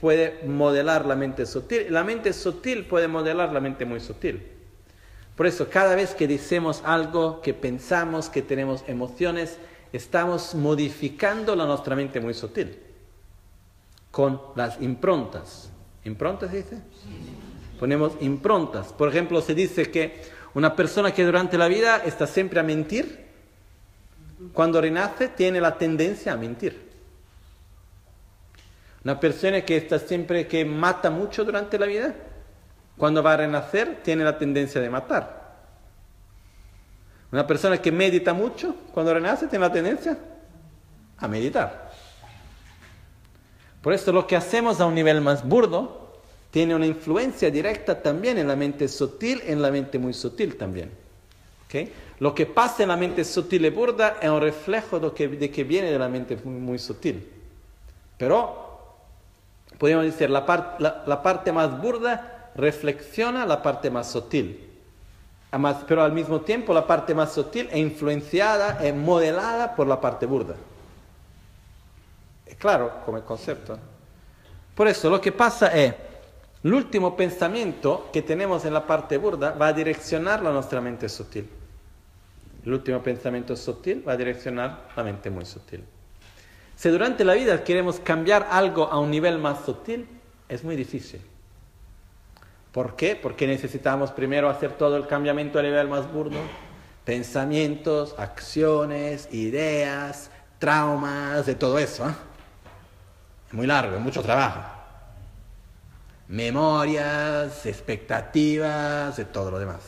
puede 0.00 0.40
modelar 0.44 1.06
la 1.06 1.14
mente 1.14 1.46
sutil. 1.46 1.86
La 1.90 2.02
mente 2.04 2.32
sutil 2.32 2.84
puede 2.84 3.06
modelar 3.06 3.52
la 3.52 3.60
mente 3.60 3.84
muy 3.84 4.00
sutil. 4.00 4.42
Por 5.36 5.46
eso, 5.46 5.68
cada 5.68 5.94
vez 5.94 6.14
que 6.14 6.26
decimos 6.26 6.82
algo, 6.84 7.42
que 7.42 7.52
pensamos, 7.52 8.30
que 8.30 8.42
tenemos 8.42 8.82
emociones, 8.86 9.58
estamos 9.92 10.54
modificando 10.54 11.54
la 11.54 11.66
nuestra 11.66 11.94
mente 11.94 12.20
muy 12.20 12.32
sutil. 12.32 12.78
Con 14.16 14.40
las 14.54 14.80
improntas. 14.80 15.68
¿Improntas 16.04 16.50
dice? 16.50 16.78
Ponemos 17.78 18.14
improntas. 18.20 18.94
Por 18.94 19.10
ejemplo, 19.10 19.42
se 19.42 19.54
dice 19.54 19.90
que 19.90 20.22
una 20.54 20.74
persona 20.74 21.12
que 21.12 21.22
durante 21.22 21.58
la 21.58 21.68
vida 21.68 21.98
está 21.98 22.26
siempre 22.26 22.58
a 22.58 22.62
mentir, 22.62 23.26
cuando 24.54 24.80
renace 24.80 25.28
tiene 25.28 25.60
la 25.60 25.76
tendencia 25.76 26.32
a 26.32 26.36
mentir. 26.38 26.88
Una 29.04 29.20
persona 29.20 29.60
que 29.60 29.76
está 29.76 29.98
siempre, 29.98 30.46
que 30.46 30.64
mata 30.64 31.10
mucho 31.10 31.44
durante 31.44 31.78
la 31.78 31.84
vida, 31.84 32.14
cuando 32.96 33.22
va 33.22 33.34
a 33.34 33.36
renacer, 33.36 34.00
tiene 34.02 34.24
la 34.24 34.38
tendencia 34.38 34.80
de 34.80 34.88
matar. 34.88 35.58
Una 37.32 37.46
persona 37.46 37.76
que 37.82 37.92
medita 37.92 38.32
mucho, 38.32 38.76
cuando 38.94 39.12
renace, 39.12 39.46
tiene 39.46 39.66
la 39.66 39.72
tendencia 39.74 40.16
a 41.18 41.28
meditar. 41.28 41.85
Por 43.86 43.92
eso 43.92 44.10
lo 44.10 44.26
que 44.26 44.34
hacemos 44.34 44.80
a 44.80 44.86
un 44.86 44.96
nivel 44.96 45.20
más 45.20 45.46
burdo 45.46 46.08
tiene 46.50 46.74
una 46.74 46.86
influencia 46.86 47.52
directa 47.52 48.02
también 48.02 48.36
en 48.36 48.48
la 48.48 48.56
mente 48.56 48.88
sutil, 48.88 49.40
en 49.46 49.62
la 49.62 49.70
mente 49.70 49.96
muy 49.96 50.12
sutil 50.12 50.56
también. 50.56 50.90
Lo 52.18 52.34
que 52.34 52.46
pasa 52.46 52.82
en 52.82 52.88
la 52.88 52.96
mente 52.96 53.22
sutil 53.24 53.64
y 53.64 53.70
burda 53.70 54.16
es 54.20 54.28
un 54.28 54.40
reflejo 54.40 54.98
de 54.98 55.12
que, 55.12 55.52
que 55.52 55.62
viene 55.62 55.92
de 55.92 56.00
la 56.00 56.08
mente 56.08 56.36
muy, 56.42 56.58
muy 56.58 56.78
sutil. 56.80 57.30
Pero 58.18 58.76
podríamos 59.78 60.06
decir, 60.06 60.30
la, 60.30 60.44
parte 60.44 61.52
más 61.52 61.80
burda 61.80 62.50
reflexiona 62.56 63.46
la 63.46 63.62
parte 63.62 63.88
más 63.88 64.10
sutil. 64.10 64.68
pero 65.86 66.02
al 66.02 66.10
mismo 66.10 66.40
tiempo 66.40 66.74
la 66.74 66.88
parte 66.88 67.14
más 67.14 67.32
sutil 67.32 67.68
es 67.70 67.76
influenciada, 67.76 68.84
es 68.84 68.92
modelada 68.92 69.76
por 69.76 69.86
la 69.86 70.00
parte 70.00 70.26
burda. 70.26 70.56
Claro 72.58 73.02
como 73.04 73.20
concepto. 73.22 73.78
Por 74.74 74.88
eso 74.88 75.08
lo 75.10 75.20
que 75.20 75.32
pasa 75.32 75.68
es, 75.68 75.94
el 76.62 76.74
último 76.74 77.16
pensamiento 77.16 78.10
que 78.12 78.22
tenemos 78.22 78.64
en 78.64 78.74
la 78.74 78.86
parte 78.86 79.18
burda 79.18 79.52
va 79.52 79.68
a 79.68 79.72
direccionar 79.72 80.42
la 80.42 80.50
nuestra 80.50 80.80
mente 80.80 81.08
sutil. 81.08 81.48
El 82.64 82.72
último 82.72 83.00
pensamiento 83.02 83.54
sutil 83.54 84.06
va 84.06 84.12
a 84.12 84.16
direccionar 84.16 84.88
la 84.96 85.04
mente 85.04 85.30
muy 85.30 85.44
sutil. 85.44 85.84
Si 86.74 86.88
durante 86.88 87.24
la 87.24 87.34
vida 87.34 87.62
queremos 87.62 88.00
cambiar 88.00 88.48
algo 88.50 88.84
a 88.84 88.98
un 88.98 89.10
nivel 89.10 89.38
más 89.38 89.64
sutil, 89.64 90.06
es 90.48 90.64
muy 90.64 90.76
difícil. 90.76 91.20
¿Por 92.72 92.96
qué? 92.96 93.16
Porque 93.16 93.46
necesitamos 93.46 94.10
primero 94.10 94.50
hacer 94.50 94.72
todo 94.72 94.96
el 94.96 95.06
cambiamiento 95.06 95.58
a 95.58 95.62
nivel 95.62 95.88
más 95.88 96.12
burdo. 96.12 96.38
Pensamientos, 97.04 98.14
acciones, 98.18 99.32
ideas, 99.32 100.30
traumas, 100.58 101.46
de 101.46 101.54
todo 101.54 101.78
eso. 101.78 102.06
¿eh? 102.06 102.12
Muy 103.56 103.66
largo, 103.66 103.98
mucho 103.98 104.22
trabajo. 104.22 104.60
memorias, 106.28 107.64
expectativas, 107.64 109.16
de 109.16 109.24
todo 109.24 109.50
lo 109.50 109.58
demás. 109.58 109.78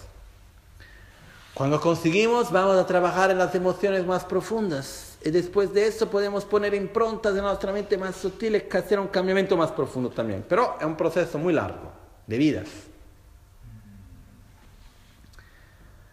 Cuando 1.52 1.78
conseguimos, 1.78 2.50
vamos 2.50 2.78
a 2.78 2.86
trabajar 2.86 3.30
en 3.30 3.36
las 3.36 3.54
emociones 3.54 4.06
más 4.06 4.24
profundas. 4.24 5.18
Y 5.22 5.30
después 5.30 5.74
de 5.74 5.86
eso 5.86 6.08
podemos 6.08 6.46
poner 6.46 6.72
improntas 6.72 7.36
en 7.36 7.42
nuestra 7.42 7.70
mente 7.70 7.98
más 7.98 8.16
sutiles 8.16 8.62
que 8.62 8.78
hacer 8.78 8.98
un 8.98 9.08
cambiamiento 9.08 9.54
más 9.54 9.70
profundo 9.72 10.08
también. 10.08 10.46
Pero 10.48 10.76
es 10.80 10.86
un 10.86 10.96
proceso 10.96 11.36
muy 11.36 11.52
largo, 11.52 11.92
de 12.26 12.38
vidas. 12.38 12.68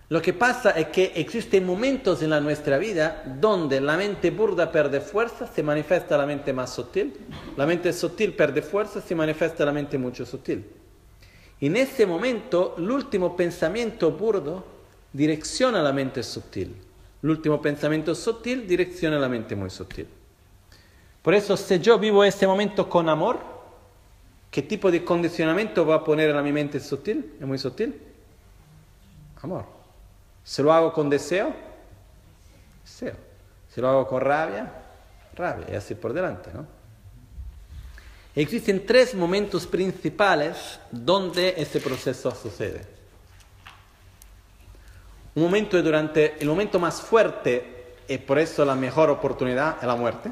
Lo 0.07 0.21
que 0.21 0.33
pasa 0.33 0.71
es 0.71 0.89
que 0.89 1.13
existen 1.15 1.65
momentos 1.65 2.21
en 2.21 2.29
la 2.29 2.39
nuestra 2.39 2.77
vida 2.77 3.23
donde 3.39 3.81
la 3.81 3.97
mente 3.97 4.29
burda 4.29 4.71
pierde 4.71 5.01
fuerza, 5.01 5.47
se 5.47 5.63
manifiesta 5.63 6.15
la 6.15 6.27
mente 6.27 6.53
más 6.53 6.73
sutil, 6.73 7.13
la 7.57 7.65
mente 7.65 7.91
sutil 7.91 8.33
pierde 8.33 8.61
fuerza, 8.61 9.01
se 9.01 9.15
manifiesta 9.15 9.65
la 9.65 9.71
mente 9.71 9.97
mucho 9.97 10.23
sutil. 10.23 10.63
En 11.59 11.75
ese 11.75 12.05
momento, 12.05 12.75
el 12.77 12.91
último 12.91 13.35
pensamiento 13.35 14.11
burdo 14.11 14.63
direcciona 15.11 15.81
la 15.81 15.91
mente 15.91 16.21
sutil. 16.21 16.75
El 17.23 17.29
último 17.31 17.59
pensamiento 17.59 18.13
sutil 18.13 18.67
direcciona 18.67 19.17
la 19.17 19.27
mente 19.27 19.55
muy 19.55 19.71
sutil. 19.71 20.07
Por 21.23 21.33
eso, 21.33 21.57
si 21.57 21.79
yo 21.79 21.97
vivo 21.97 22.23
ese 22.23 22.45
momento 22.45 22.87
con 22.87 23.09
amor, 23.09 23.39
¿qué 24.51 24.61
tipo 24.61 24.91
de 24.91 25.03
condicionamiento 25.03 25.83
va 25.83 25.95
a 25.95 26.03
poner 26.03 26.29
en 26.29 26.43
mi 26.43 26.51
mente 26.51 26.79
sutil? 26.79 27.33
¿Es 27.39 27.47
muy 27.47 27.57
sutil? 27.57 27.99
Amor. 29.41 29.74
Se 30.45 30.61
lo 30.61 30.71
hago 30.71 30.93
con 30.93 31.09
deseo, 31.09 31.53
deseo. 32.83 33.15
Se 33.67 33.81
lo 33.81 33.89
hago 33.89 34.07
con 34.07 34.21
rabia, 34.21 34.71
rabia, 35.33 35.65
y 35.71 35.75
así 35.75 35.95
por 35.95 36.13
delante, 36.13 36.51
¿no? 36.53 36.65
Existen 38.35 38.85
tres 38.85 39.15
momentos 39.15 39.65
principales 39.65 40.79
donde 40.91 41.55
este 41.57 41.79
proceso 41.79 42.29
sucede. 42.31 42.85
Un 45.33 45.43
momento 45.43 45.81
durante 45.81 46.37
el 46.39 46.47
momento 46.47 46.79
más 46.79 47.01
fuerte 47.01 47.95
y 48.07 48.17
por 48.19 48.37
eso 48.37 48.63
la 48.63 48.75
mejor 48.75 49.09
oportunidad 49.09 49.77
es 49.81 49.87
la 49.87 49.95
muerte. 49.95 50.31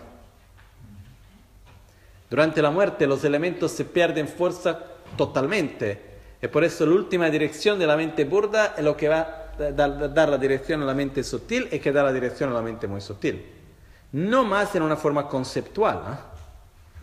Durante 2.29 2.61
la 2.61 2.71
muerte 2.71 3.07
los 3.07 3.23
elementos 3.23 3.71
se 3.71 3.85
pierden 3.85 4.27
fuerza 4.27 4.79
totalmente 5.17 6.13
y 6.41 6.47
por 6.47 6.63
eso 6.63 6.85
la 6.85 6.93
última 6.93 7.29
dirección 7.29 7.79
de 7.79 7.87
la 7.87 7.97
mente 7.97 8.25
burda 8.25 8.75
es 8.77 8.83
lo 8.83 8.95
que 8.95 9.07
va 9.09 9.42
dar, 9.57 10.29
la 10.29 10.37
dirección 10.37 10.81
a 10.81 10.85
la 10.85 10.93
mente 10.93 11.23
sutil 11.23 11.67
y 11.71 11.79
que 11.79 11.91
da 11.91 12.03
la 12.03 12.13
dirección 12.13 12.49
a 12.49 12.53
la 12.53 12.61
mente 12.61 12.87
muy 12.87 13.01
sutil. 13.01 13.45
No 14.11 14.43
más 14.43 14.75
en 14.75 14.83
una 14.83 14.95
forma 14.95 15.27
conceptual, 15.27 16.19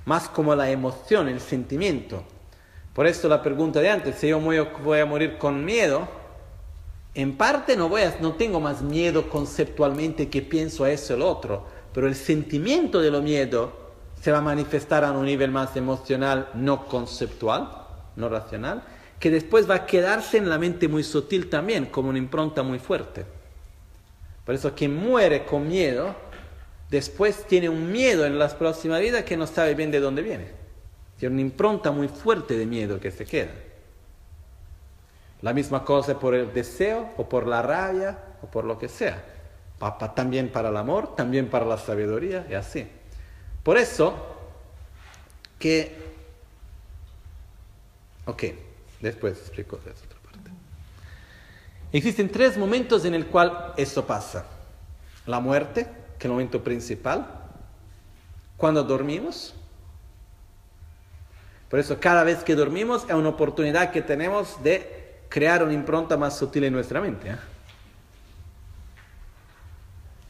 más 0.05 0.29
como 0.29 0.55
la 0.55 0.71
emoción, 0.71 1.29
el 1.29 1.41
sentimiento. 1.41 2.23
Por 2.95 3.07
eso 3.07 3.29
la 3.29 3.43
pregunta 3.43 3.81
de 3.81 3.91
antes, 3.91 4.17
si 4.17 4.29
yo 4.29 4.41
voy 4.41 5.01
a 5.01 5.07
morir 5.07 5.39
con 5.39 5.65
miedo, 5.65 6.09
en 7.15 7.37
parte 7.37 7.77
no, 7.77 7.89
voy 7.89 8.03
a, 8.03 8.17
no 8.21 8.35
tengo 8.35 8.61
más 8.61 8.83
miedo 8.83 9.29
conceptualmente 9.29 10.29
que 10.29 10.43
pienso 10.43 10.85
a 10.85 10.91
eso 10.91 11.15
el 11.15 11.23
otro, 11.23 11.67
pero 11.93 12.07
el 12.07 12.15
sentimiento 12.15 13.01
de 13.01 13.11
lo 13.11 13.21
miedo 13.21 13.73
se 14.21 14.31
va 14.31 14.39
a 14.39 14.43
manifestar 14.43 15.05
a 15.05 15.13
un 15.13 15.25
nivel 15.25 15.51
más 15.51 15.77
emocional, 15.77 16.49
no 16.55 16.87
conceptual, 16.87 17.69
no 18.17 18.29
racional, 18.29 18.83
que 19.21 19.31
después 19.31 19.71
va 19.71 19.75
a 19.75 19.87
quedarse 19.87 20.39
en 20.39 20.49
la 20.49 20.59
mente 20.59 20.89
muy 20.89 21.05
sutil 21.05 21.51
también, 21.51 21.87
como 21.87 22.09
una 22.09 22.19
impronta 22.19 22.63
muy 22.63 22.79
fuerte. 22.79 23.27
Por 24.47 24.55
eso 24.55 24.75
quien 24.75 24.97
muere 24.97 25.45
con 25.45 25.69
miedo, 25.69 26.17
después 26.89 27.47
tiene 27.47 27.69
un 27.69 27.93
miedo 27.93 28.25
en 28.25 28.39
la 28.39 28.49
próxima 28.49 28.99
vida 28.99 29.25
que 29.25 29.37
no 29.37 29.47
sabe 29.47 29.75
bien 29.75 29.91
de 29.91 30.01
dónde 30.01 30.23
viene. 30.23 30.49
Tiene 31.19 31.35
una 31.35 31.43
impronta 31.43 31.93
muy 31.93 32.09
fuerte 32.09 32.57
de 32.57 32.65
miedo 32.65 32.99
que 32.99 33.11
se 33.11 33.27
queda. 33.27 33.53
La 35.43 35.53
misma 35.53 35.85
cosa 35.85 36.19
por 36.19 36.35
el 36.35 36.53
deseo 36.55 37.11
o 37.19 37.29
por 37.29 37.47
la 37.47 37.61
rabia 37.61 38.19
o 38.43 38.47
por 38.47 38.65
lo 38.65 38.79
que 38.79 38.89
sea. 38.89 39.23
También 40.15 40.51
para 40.51 40.71
el 40.71 40.77
amor, 40.79 41.15
también 41.15 41.49
para 41.49 41.67
la 41.67 41.77
sabiduría 41.77 42.47
y 42.51 42.55
así. 42.55 42.89
Por 43.63 43.77
eso 43.77 44.15
que... 45.59 45.95
Ok. 48.25 48.45
Después 49.01 49.39
explico 49.39 49.79
esa 49.79 49.91
otra 49.91 50.19
parte. 50.21 50.51
Existen 51.93 52.31
tres 52.31 52.57
momentos 52.57 53.05
en 53.05 53.15
el 53.15 53.27
cual 53.27 53.73
eso 53.77 54.07
pasa. 54.07 54.47
La 55.27 55.41
muerte, 55.41 55.85
que 56.19 56.19
es 56.19 56.25
el 56.27 56.31
momento 56.31 56.63
principal. 56.63 57.27
Cuando 58.57 58.83
dormimos. 58.83 59.55
Por 61.71 61.79
eso 61.79 61.99
cada 62.01 62.25
vez 62.25 62.43
que 62.43 62.55
dormimos 62.55 63.05
es 63.09 63.15
una 63.15 63.29
oportunidad 63.29 63.91
que 63.91 64.03
tenemos 64.03 64.63
de 64.63 65.23
crear 65.29 65.63
una 65.63 65.73
impronta 65.73 66.17
más 66.17 66.37
sutil 66.37 66.65
en 66.65 66.73
nuestra 66.73 67.01
mente. 67.01 67.31
¿eh? 67.31 67.37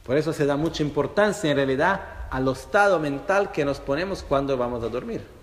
Por 0.05 0.17
eso 0.17 0.31
se 0.33 0.45
da 0.45 0.55
mucha 0.55 0.83
importancia 0.83 1.49
en 1.49 1.57
realidad 1.57 2.01
al 2.29 2.47
estado 2.47 2.99
mental 2.99 3.51
que 3.51 3.65
nos 3.65 3.79
ponemos 3.79 4.23
cuando 4.23 4.55
vamos 4.55 4.83
a 4.83 4.89
dormir. 4.89 5.40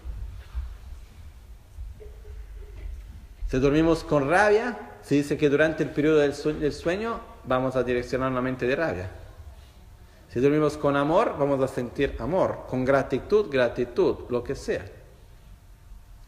Si 3.51 3.59
dormimos 3.59 4.05
con 4.05 4.29
rabia, 4.29 4.79
se 5.03 5.15
dice 5.15 5.39
que 5.39 5.49
durante 5.49 5.83
el 5.83 5.91
periodo 5.91 6.19
del 6.19 6.35
sueño 6.73 7.21
vamos 7.45 7.77
a 7.77 7.83
direccionar 7.83 8.31
la 8.31 8.43
mente 8.43 8.67
de 8.67 8.77
rabia. 8.77 9.11
Si 10.29 10.39
dormimos 10.41 10.77
con 10.77 10.97
amor, 10.97 11.37
vamos 11.39 11.61
a 11.63 11.69
sentir 11.69 12.15
amor. 12.19 12.67
Con 12.69 12.85
gratitud, 12.85 13.51
gratitud, 13.51 14.17
lo 14.29 14.45
que 14.45 14.55
sea. 14.55 14.85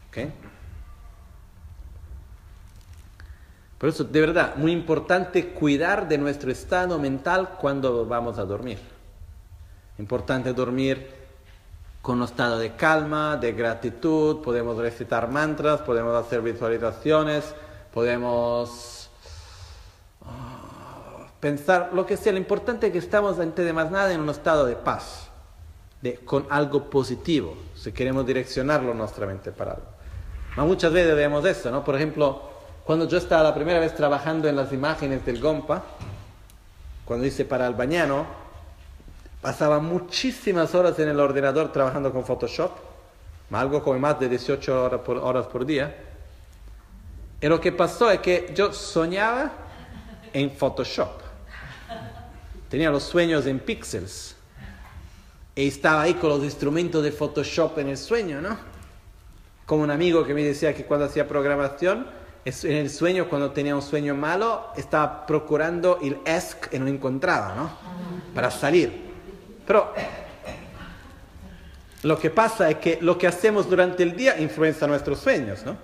¿Ok? 0.07 0.17
Por 3.77 3.89
eso, 3.89 4.03
de 4.03 4.19
verdad, 4.19 4.55
muy 4.55 4.71
importante 4.71 5.49
cuidar 5.49 6.07
de 6.07 6.17
nuestro 6.17 6.51
estado 6.51 6.97
mental 6.97 7.57
cuando 7.59 8.05
vamos 8.05 8.39
a 8.39 8.45
dormir. 8.45 8.79
Importante 9.99 10.53
dormir 10.53 11.20
con 12.01 12.17
un 12.17 12.23
estado 12.23 12.57
de 12.57 12.75
calma, 12.75 13.37
de 13.37 13.53
gratitud, 13.53 14.41
podemos 14.41 14.77
recitar 14.77 15.29
mantras, 15.29 15.81
podemos 15.81 16.15
hacer 16.15 16.41
visualizaciones, 16.41 17.53
podemos 17.93 19.09
ah, 20.25 21.27
pensar 21.39 21.91
lo 21.93 22.05
que 22.05 22.17
sea. 22.17 22.31
Lo 22.31 22.39
importante 22.39 22.87
es 22.87 22.93
que 22.93 22.99
estamos, 22.99 23.39
antes 23.39 23.63
de 23.63 23.73
más 23.73 23.91
nada, 23.91 24.11
en 24.11 24.21
un 24.21 24.29
estado 24.29 24.65
de 24.65 24.75
paz, 24.75 25.29
de, 26.01 26.15
con 26.15 26.47
algo 26.49 26.89
positivo, 26.89 27.55
si 27.75 27.91
queremos 27.91 28.25
direccionarlo 28.25 28.95
nuestra 28.95 29.27
mente 29.27 29.51
para 29.51 29.73
algo. 29.73 30.67
muchas 30.67 30.91
veces 30.91 31.15
vemos 31.15 31.45
eso, 31.45 31.69
¿no? 31.69 31.83
Por 31.83 31.95
ejemplo, 31.95 32.49
cuando 32.83 33.07
yo 33.07 33.19
estaba 33.19 33.43
la 33.43 33.53
primera 33.53 33.79
vez 33.79 33.93
trabajando 33.93 34.47
en 34.47 34.55
las 34.55 34.73
imágenes 34.73 35.23
del 35.23 35.39
Gompa, 35.39 35.83
cuando 37.05 37.27
hice 37.27 37.45
para 37.45 37.67
el 37.67 37.75
bañano, 37.75 38.40
Pasaba 39.41 39.79
muchísimas 39.79 40.75
horas 40.75 40.97
en 40.99 41.09
el 41.09 41.19
ordenador 41.19 41.71
trabajando 41.71 42.13
con 42.13 42.23
Photoshop, 42.23 42.71
algo 43.51 43.83
como 43.83 43.97
más 43.99 44.19
de 44.19 44.29
18 44.29 44.83
horas 44.83 45.01
por, 45.01 45.17
horas 45.17 45.47
por 45.47 45.65
día. 45.65 45.95
Y 47.41 47.47
lo 47.47 47.59
que 47.59 47.71
pasó 47.71 48.11
es 48.11 48.19
que 48.19 48.51
yo 48.55 48.71
soñaba 48.71 49.51
en 50.31 50.51
Photoshop. 50.51 51.21
Tenía 52.69 52.91
los 52.91 53.03
sueños 53.03 53.47
en 53.47 53.59
píxeles. 53.59 54.35
Y 55.55 55.67
estaba 55.67 56.03
ahí 56.03 56.13
con 56.13 56.29
los 56.29 56.43
instrumentos 56.43 57.03
de 57.03 57.11
Photoshop 57.11 57.79
en 57.79 57.89
el 57.89 57.97
sueño, 57.97 58.41
¿no? 58.41 58.57
Como 59.65 59.83
un 59.83 59.91
amigo 59.91 60.23
que 60.23 60.33
me 60.33 60.43
decía 60.43 60.73
que 60.73 60.85
cuando 60.85 61.07
hacía 61.07 61.27
programación, 61.27 62.07
en 62.45 62.75
el 62.75 62.89
sueño, 62.89 63.27
cuando 63.27 63.51
tenía 63.51 63.75
un 63.75 63.81
sueño 63.81 64.15
malo, 64.15 64.67
estaba 64.77 65.25
procurando 65.25 65.99
el 66.01 66.19
ESC 66.25 66.73
y 66.73 66.79
no 66.79 66.87
encontraba, 66.87 67.55
¿no? 67.55 67.71
Para 68.33 68.49
salir. 68.49 69.10
Pero 69.65 69.93
lo 72.03 72.17
que 72.17 72.29
pasa 72.29 72.69
es 72.69 72.77
que 72.77 72.97
lo 73.01 73.17
que 73.17 73.27
hacemos 73.27 73.69
durante 73.69 74.03
el 74.03 74.15
día 74.15 74.39
influencia 74.39 74.87
nuestros 74.87 75.19
sueños, 75.19 75.63
¿no? 75.65 75.77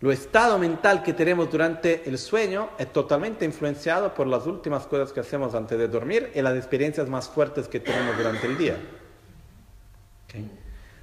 Lo 0.00 0.12
estado 0.12 0.58
mental 0.58 1.02
que 1.02 1.12
tenemos 1.12 1.50
durante 1.50 2.08
el 2.08 2.18
sueño 2.18 2.70
es 2.78 2.92
totalmente 2.92 3.44
influenciado 3.44 4.14
por 4.14 4.28
las 4.28 4.46
últimas 4.46 4.86
cosas 4.86 5.12
que 5.12 5.18
hacemos 5.18 5.56
antes 5.56 5.76
de 5.76 5.88
dormir 5.88 6.30
y 6.36 6.40
las 6.40 6.56
experiencias 6.56 7.08
más 7.08 7.28
fuertes 7.28 7.66
que 7.66 7.80
tenemos 7.80 8.16
durante 8.16 8.46
el 8.46 8.56
día. 8.56 8.76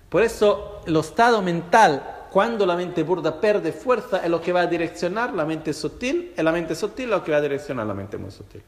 Por 0.07 0.21
eso, 0.21 0.81
el 0.87 0.95
estado 0.95 1.41
mental, 1.41 2.27
cuando 2.31 2.65
la 2.65 2.77
mente 2.77 3.03
burda 3.03 3.41
pierde 3.41 3.73
fuerza, 3.73 4.23
es 4.23 4.29
lo 4.29 4.39
que 4.39 4.53
va 4.53 4.61
a 4.61 4.67
direccionar 4.67 5.33
la 5.33 5.43
mente 5.43 5.73
sutil, 5.73 6.33
y 6.37 6.41
la 6.41 6.53
mente 6.53 6.73
sutil 6.73 7.05
es 7.05 7.11
lo 7.11 7.23
que 7.23 7.31
va 7.31 7.39
a 7.39 7.41
direccionar 7.41 7.85
la 7.85 7.93
mente 7.93 8.17
muy 8.17 8.31
sutil. 8.31 8.63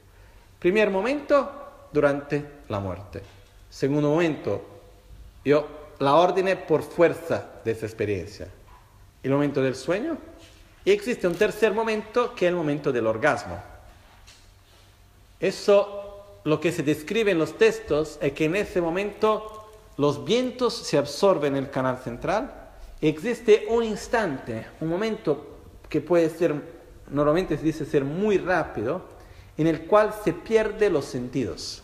Primer 0.59 0.89
momento, 0.89 1.66
durante 1.97 2.45
la 2.69 2.79
muerte. 2.79 3.21
Segundo 3.69 4.09
momento, 4.09 4.61
yo 5.43 5.67
la 5.99 6.15
ordene 6.15 6.55
por 6.55 6.83
fuerza 6.83 7.43
de 7.65 7.71
esa 7.71 7.87
experiencia. 7.87 8.47
El 9.23 9.31
momento 9.31 9.61
del 9.63 9.75
sueño. 9.75 10.17
Y 10.85 10.91
existe 10.91 11.27
un 11.27 11.33
tercer 11.33 11.73
momento 11.73 12.35
que 12.35 12.45
es 12.45 12.49
el 12.49 12.55
momento 12.55 12.91
del 12.91 13.07
orgasmo. 13.07 13.57
Eso, 15.39 16.39
lo 16.43 16.59
que 16.59 16.71
se 16.71 16.83
describe 16.83 17.31
en 17.31 17.39
los 17.39 17.57
textos 17.57 18.19
es 18.21 18.31
que 18.33 18.45
en 18.45 18.55
ese 18.55 18.79
momento 18.79 19.71
los 19.97 20.23
vientos 20.23 20.75
se 20.75 20.99
absorben 20.99 21.55
en 21.55 21.63
el 21.63 21.71
canal 21.71 21.97
central 21.97 22.67
existe 23.01 23.65
un 23.69 23.83
instante, 23.83 24.67
un 24.81 24.87
momento 24.87 25.57
que 25.89 26.01
puede 26.01 26.29
ser, 26.29 26.55
normalmente 27.09 27.57
se 27.57 27.63
dice 27.63 27.85
ser 27.85 28.03
muy 28.03 28.37
rápido, 28.37 29.01
en 29.57 29.67
el 29.67 29.85
cual 29.85 30.13
se 30.23 30.33
pierde 30.33 30.89
los 30.89 31.05
sentidos. 31.05 31.83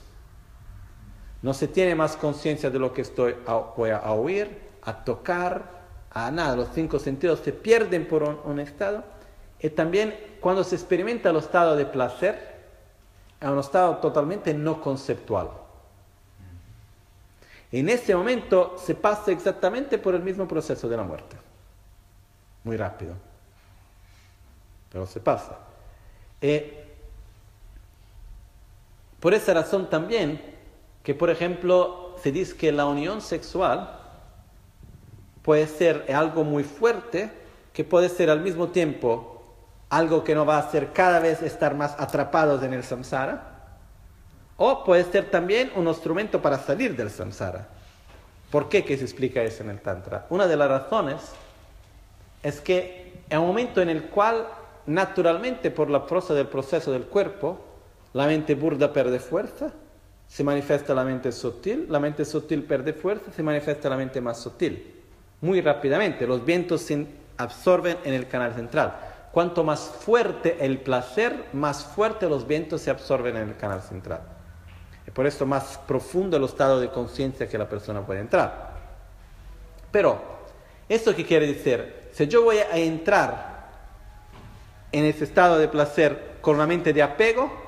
No 1.43 1.53
se 1.53 1.67
tiene 1.67 1.93
más 1.93 2.15
conciencia 2.15 2.69
de 2.69 2.79
lo 2.79 2.93
que 2.93 3.01
estoy 3.01 3.35
voy 3.75 3.89
a 3.89 4.11
oír, 4.13 4.61
a 4.81 5.03
tocar, 5.03 5.83
a 6.09 6.31
nada. 6.31 6.55
Los 6.55 6.69
cinco 6.73 6.99
sentidos 6.99 7.41
se 7.41 7.51
pierden 7.51 8.07
por 8.07 8.23
un, 8.23 8.59
estado. 8.61 9.03
Y 9.59 9.69
también 9.69 10.15
cuando 10.39 10.63
se 10.63 10.75
experimenta 10.75 11.29
el 11.29 11.35
estado 11.35 11.75
de 11.75 11.85
placer, 11.85 12.53
es 13.41 13.47
un 13.49 13.59
estado 13.59 13.97
totalmente 13.97 14.53
no 14.53 14.81
conceptual. 14.81 15.49
En 17.73 17.89
ese 17.89 18.15
momento 18.15 18.77
se 18.77 18.95
pasa 18.95 19.31
exactamente 19.31 19.97
por 19.97 20.15
el 20.15 20.23
mismo 20.23 20.47
proceso 20.47 20.87
de 20.87 20.95
la 20.95 21.03
muerte. 21.03 21.35
Muy 22.63 22.77
rápido. 22.77 23.15
Pero 24.89 25.05
se 25.05 25.19
pasa. 25.19 25.57
Eh, 26.39 26.85
por 29.19 29.33
esa 29.33 29.53
razón 29.53 29.89
también 29.89 30.52
que, 31.03 31.13
por 31.13 31.29
ejemplo, 31.29 32.15
se 32.21 32.31
dice 32.31 32.55
que 32.55 32.71
la 32.71 32.85
unión 32.85 33.21
sexual 33.21 33.99
puede 35.41 35.67
ser 35.67 36.05
algo 36.13 36.43
muy 36.43 36.63
fuerte, 36.63 37.31
que 37.73 37.83
puede 37.83 38.09
ser 38.09 38.29
al 38.29 38.39
mismo 38.39 38.69
tiempo 38.69 39.43
algo 39.89 40.23
que 40.23 40.33
nos 40.33 40.47
va 40.47 40.55
a 40.55 40.59
hacer 40.59 40.93
cada 40.93 41.19
vez 41.19 41.41
estar 41.41 41.75
más 41.75 41.95
atrapados 41.99 42.63
en 42.63 42.73
el 42.73 42.83
samsara, 42.83 43.51
o 44.57 44.83
puede 44.83 45.03
ser 45.03 45.29
también 45.29 45.71
un 45.75 45.87
instrumento 45.87 46.41
para 46.41 46.57
salir 46.57 46.95
del 46.95 47.09
samsara. 47.09 47.67
¿Por 48.49 48.69
qué 48.69 48.85
que 48.85 48.97
se 48.97 49.03
explica 49.03 49.41
eso 49.41 49.63
en 49.63 49.71
el 49.71 49.81
Tantra? 49.81 50.25
Una 50.29 50.47
de 50.47 50.55
las 50.55 50.69
razones 50.69 51.21
es 52.41 52.61
que 52.61 53.23
en 53.29 53.39
un 53.39 53.47
momento 53.47 53.81
en 53.81 53.89
el 53.89 54.03
cual 54.05 54.47
naturalmente 54.85 55.71
por 55.71 55.89
la 55.89 56.01
fuerza 56.01 56.33
del 56.33 56.47
proceso 56.47 56.91
del 56.91 57.03
cuerpo, 57.03 57.59
la 58.13 58.27
mente 58.27 58.55
burda 58.55 58.93
pierde 58.93 59.19
fuerza, 59.19 59.71
se 60.33 60.43
manifiesta 60.43 60.95
la 60.95 61.03
mente 61.03 61.31
sutil, 61.31 61.85
la 61.89 61.99
mente 61.99 62.25
sutil 62.25 62.63
pierde 62.63 62.93
fuerza, 62.93 63.31
se 63.31 63.43
manifiesta 63.43 63.87
la 63.87 63.97
mente 63.97 64.19
más 64.19 64.39
sutil. 64.39 64.99
Muy 65.41 65.61
rápidamente, 65.61 66.25
los 66.25 66.43
vientos 66.43 66.81
se 66.81 67.05
absorben 67.37 67.99
en 68.03 68.15
el 68.15 68.27
canal 68.27 68.51
central. 68.55 68.97
Cuanto 69.31 69.63
más 69.63 69.81
fuerte 69.81 70.57
el 70.59 70.79
placer, 70.79 71.49
más 71.53 71.85
fuerte 71.85 72.27
los 72.27 72.47
vientos 72.47 72.81
se 72.81 72.89
absorben 72.89 73.37
en 73.37 73.49
el 73.49 73.57
canal 73.57 73.83
central. 73.83 74.21
Y 75.05 75.11
por 75.11 75.27
eso 75.27 75.45
más 75.45 75.77
profundo 75.85 76.35
el 76.37 76.45
estado 76.45 76.79
de 76.79 76.89
conciencia 76.89 77.47
que 77.47 77.59
la 77.59 77.69
persona 77.69 78.03
puede 78.03 78.21
entrar. 78.21 78.71
Pero, 79.91 80.19
¿esto 80.89 81.15
qué 81.15 81.27
quiere 81.27 81.45
decir? 81.45 82.09
Si 82.11 82.27
yo 82.27 82.41
voy 82.41 82.57
a 82.57 82.75
entrar 82.75 83.69
en 84.91 85.05
ese 85.05 85.25
estado 85.25 85.59
de 85.59 85.67
placer 85.67 86.37
con 86.41 86.55
una 86.55 86.65
mente 86.65 86.91
de 86.91 87.03
apego, 87.03 87.62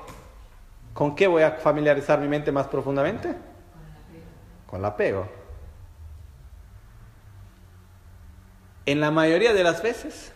¿con 0.96 1.14
qué 1.14 1.26
voy 1.26 1.42
a 1.42 1.52
familiarizar 1.52 2.18
mi 2.18 2.26
mente 2.26 2.50
más 2.50 2.68
profundamente? 2.68 3.34
Con 4.66 4.80
el 4.80 4.86
apego. 4.86 5.28
En 8.86 9.00
la 9.00 9.10
mayoría 9.10 9.52
de 9.52 9.62
las 9.62 9.82
veces, 9.82 10.32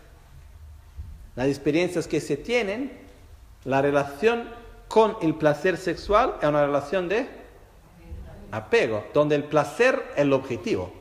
las 1.35 1.49
experiencias 1.49 2.07
que 2.07 2.21
se 2.21 2.37
tienen, 2.37 2.93
la 3.65 3.81
relación 3.81 4.51
con 4.87 5.17
el 5.23 5.35
placer 5.35 5.79
sexual 5.79 6.35
es 6.43 6.49
una 6.49 6.67
relación 6.67 7.09
de 7.09 7.27
apego, 8.51 9.07
donde 9.15 9.37
el 9.37 9.45
placer 9.45 10.05
es 10.15 10.19
el 10.19 10.35
objetivo. 10.35 10.93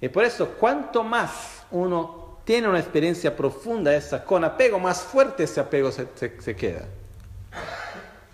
Y 0.00 0.08
por 0.08 0.24
eso, 0.24 0.48
cuanto 0.58 1.04
más 1.04 1.64
uno 1.70 2.38
tiene 2.44 2.68
una 2.68 2.80
experiencia 2.80 3.36
profunda 3.36 3.94
esa 3.94 4.24
con 4.24 4.42
apego, 4.42 4.80
más 4.80 5.00
fuerte 5.00 5.44
ese 5.44 5.60
apego 5.60 5.92
se, 5.92 6.56
queda. 6.56 6.86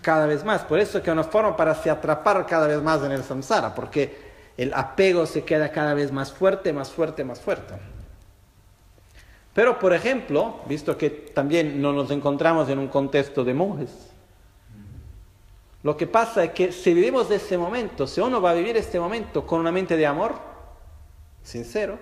Cada 0.01 0.25
vez 0.25 0.43
más. 0.43 0.63
Por 0.63 0.79
eso 0.79 1.01
que 1.01 1.09
es 1.09 1.13
una 1.13 1.23
forma 1.23 1.55
para 1.55 1.75
se 1.75 1.89
atrapar 1.89 2.45
cada 2.45 2.67
vez 2.67 2.81
más 2.81 3.03
en 3.03 3.11
el 3.11 3.23
samsara, 3.23 3.73
porque 3.73 4.25
el 4.57 4.73
apego 4.73 5.25
se 5.25 5.43
queda 5.43 5.71
cada 5.71 5.93
vez 5.93 6.11
más 6.11 6.31
fuerte, 6.31 6.71
más 6.73 6.91
fuerte, 6.91 7.23
más 7.23 7.39
fuerte. 7.39 7.73
Pero, 9.53 9.79
por 9.79 9.93
ejemplo, 9.93 10.59
visto 10.67 10.97
que 10.97 11.09
también 11.09 11.81
no 11.81 11.93
nos 11.93 12.11
encontramos 12.11 12.69
en 12.69 12.79
un 12.79 12.87
contexto 12.87 13.43
de 13.43 13.53
monjes, 13.53 13.89
lo 15.81 15.95
que 15.95 16.07
pasa 16.07 16.43
es 16.43 16.51
que 16.51 16.71
si 16.71 16.93
vivimos 16.93 17.29
ese 17.29 17.57
momento, 17.57 18.07
si 18.07 18.19
uno 18.19 18.41
va 18.41 18.51
a 18.51 18.53
vivir 18.53 18.75
este 18.75 18.99
momento 18.99 19.45
con 19.45 19.59
una 19.59 19.71
mente 19.71 19.95
de 19.95 20.05
amor, 20.05 20.33
sincero, 21.43 21.97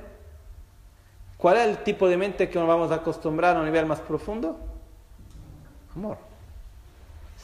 ¿Cuál 1.43 1.57
es 1.57 1.67
el 1.67 1.83
tipo 1.83 2.07
de 2.07 2.15
mente 2.15 2.49
que 2.49 2.57
nos 2.57 2.69
vamos 2.69 2.89
a 2.91 2.95
acostumbrar 2.95 3.57
a 3.57 3.59
un 3.59 3.65
nivel 3.65 3.85
más 3.85 3.99
profundo? 3.99 4.57
Amor. 5.93 6.17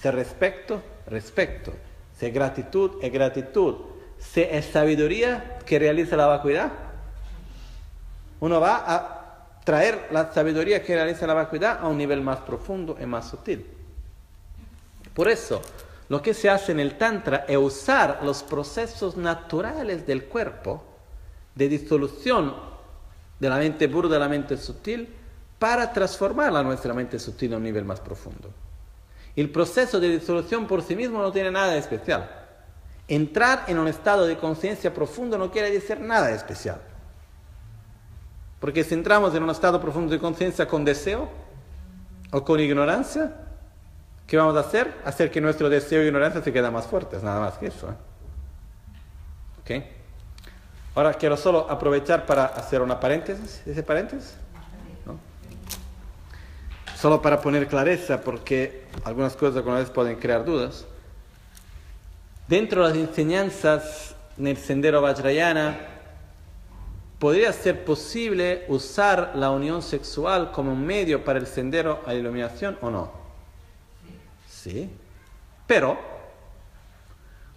Si 0.02 0.10
respeto, 0.10 0.82
respeto. 1.08 1.74
Si 2.18 2.30
gratitud, 2.32 2.92
es 3.02 3.12
gratitud. 3.12 3.76
Si 4.18 4.42
es 4.42 4.66
sabiduría 4.66 5.60
que 5.66 5.80
realiza 5.80 6.16
la 6.16 6.28
vacuidad, 6.28 6.72
uno 8.42 8.60
va 8.60 8.84
a 8.86 9.20
traer 9.64 10.08
la 10.12 10.32
sabiduría 10.34 10.84
que 10.84 10.96
realiza 10.96 11.28
la 11.28 11.34
vacuidad 11.34 11.80
a 11.82 11.88
un 11.88 11.98
nivel 11.98 12.22
más 12.22 12.40
profundo 12.40 12.98
y 13.00 13.06
más 13.06 13.30
sutil. 13.30 13.66
Por 15.14 15.28
eso, 15.28 15.62
lo 16.10 16.22
que 16.22 16.34
se 16.34 16.50
hace 16.50 16.72
en 16.72 16.80
el 16.80 16.98
Tantra 16.98 17.46
es 17.48 17.58
usar 17.58 18.22
los 18.24 18.44
procesos 18.44 19.16
naturales 19.16 20.08
del 20.08 20.26
cuerpo 20.26 20.84
de 21.56 21.70
disolución 21.70 22.56
de 23.40 23.50
la 23.50 23.58
mente 23.58 23.88
burda 23.88 24.18
a 24.18 24.20
la 24.20 24.30
mente 24.30 24.58
sutil 24.58 25.08
para 25.60 25.92
transformar 25.92 26.52
la 26.52 26.64
nuestra 26.64 26.94
mente 26.94 27.20
sutil 27.20 27.54
a 27.54 27.58
un 27.58 27.64
nivel 27.64 27.86
más 27.86 28.00
profundo. 28.00 28.50
El 29.40 29.50
proceso 29.50 30.02
de 30.02 30.10
disolución 30.10 30.68
por 30.68 30.82
sí 30.82 30.98
mismo 30.98 31.22
no 31.22 31.32
tiene 31.32 31.50
nada 31.50 31.72
de 31.72 31.80
especial. 31.80 32.30
Entrar 33.08 33.64
en 33.68 33.80
un 33.80 33.88
estado 33.88 34.28
de 34.28 34.38
conciencia 34.38 34.94
profundo 34.94 35.38
no 35.38 35.50
quiere 35.50 35.72
decir 35.72 35.98
nada 36.02 36.28
de 36.28 36.36
especial. 36.36 36.82
Porque 38.60 38.84
si 38.84 38.96
entramos 38.96 39.34
en 39.34 39.44
un 39.44 39.50
estado 39.50 39.80
profundo 39.80 40.12
de 40.12 40.20
conciencia 40.20 40.68
con 40.68 40.84
deseo 40.84 41.30
o 42.34 42.44
con 42.44 42.60
ignorancia, 42.60 43.34
¿qué 44.28 44.36
vamos 44.36 44.58
a 44.58 44.60
hacer? 44.60 44.94
Hacer 45.06 45.32
que 45.32 45.40
nuestro 45.40 45.70
deseo 45.70 46.02
e 46.02 46.08
ignorancia 46.08 46.42
se 46.44 46.52
queden 46.52 46.74
más 46.74 46.88
fuertes, 46.88 47.24
nada 47.24 47.40
más 47.40 47.58
que 47.58 47.68
eso. 47.68 47.96
¿eh? 49.70 49.88
Ahora 50.96 51.14
quiero 51.14 51.38
solo 51.38 51.66
aprovechar 51.70 52.26
para 52.26 52.44
hacer 52.44 52.82
una 52.82 53.00
paréntesis, 53.00 53.66
ese 53.66 53.84
paréntesis, 53.84 54.36
solo 57.00 57.22
para 57.22 57.40
poner 57.40 57.68
clareza, 57.68 58.22
porque 58.22 58.84
algunas 59.06 59.36
cosas 59.36 59.58
alguna 59.58 59.78
vez 59.78 59.90
pueden 59.90 60.18
crear 60.18 60.44
dudas. 60.44 60.86
Dentro 62.48 62.84
de 62.84 62.90
las 62.90 62.98
enseñanzas 62.98 64.16
en 64.38 64.48
el 64.48 64.58
sendero 64.58 65.02
Vajrayana, 65.02 65.80
¿podría 67.18 67.54
ser 67.54 67.86
posible 67.86 68.66
usar 68.68 69.32
la 69.36 69.50
unión 69.52 69.82
sexual 69.82 70.52
como 70.52 70.74
un 70.74 70.86
medio 70.86 71.24
para 71.24 71.40
el 71.40 71.48
sendero 71.48 72.02
a 72.06 72.12
la 72.12 72.20
iluminación 72.20 72.78
o 72.82 72.90
no? 72.90 73.12
Sí. 74.50 74.90
Pero, 75.68 75.98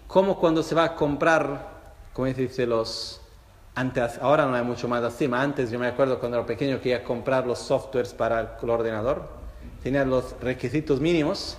como 0.06 0.38
cuando 0.38 0.62
se 0.62 0.74
va 0.74 0.84
a 0.84 0.94
comprar, 0.94 1.80
como 2.12 2.28
se 2.28 2.42
dice, 2.42 2.66
los 2.66 3.21
ahora 3.74 4.46
no 4.46 4.54
hay 4.54 4.64
mucho 4.64 4.88
más 4.88 5.02
así, 5.02 5.28
antes 5.32 5.70
yo 5.70 5.78
me 5.78 5.86
acuerdo 5.86 6.18
cuando 6.18 6.38
era 6.38 6.46
pequeño 6.46 6.80
que 6.80 6.90
iba 6.90 6.98
a 6.98 7.04
comprar 7.04 7.46
los 7.46 7.58
softwares 7.58 8.12
para 8.12 8.58
el 8.62 8.70
ordenador, 8.70 9.28
tenía 9.82 10.04
los 10.04 10.38
requisitos 10.40 11.00
mínimos, 11.00 11.56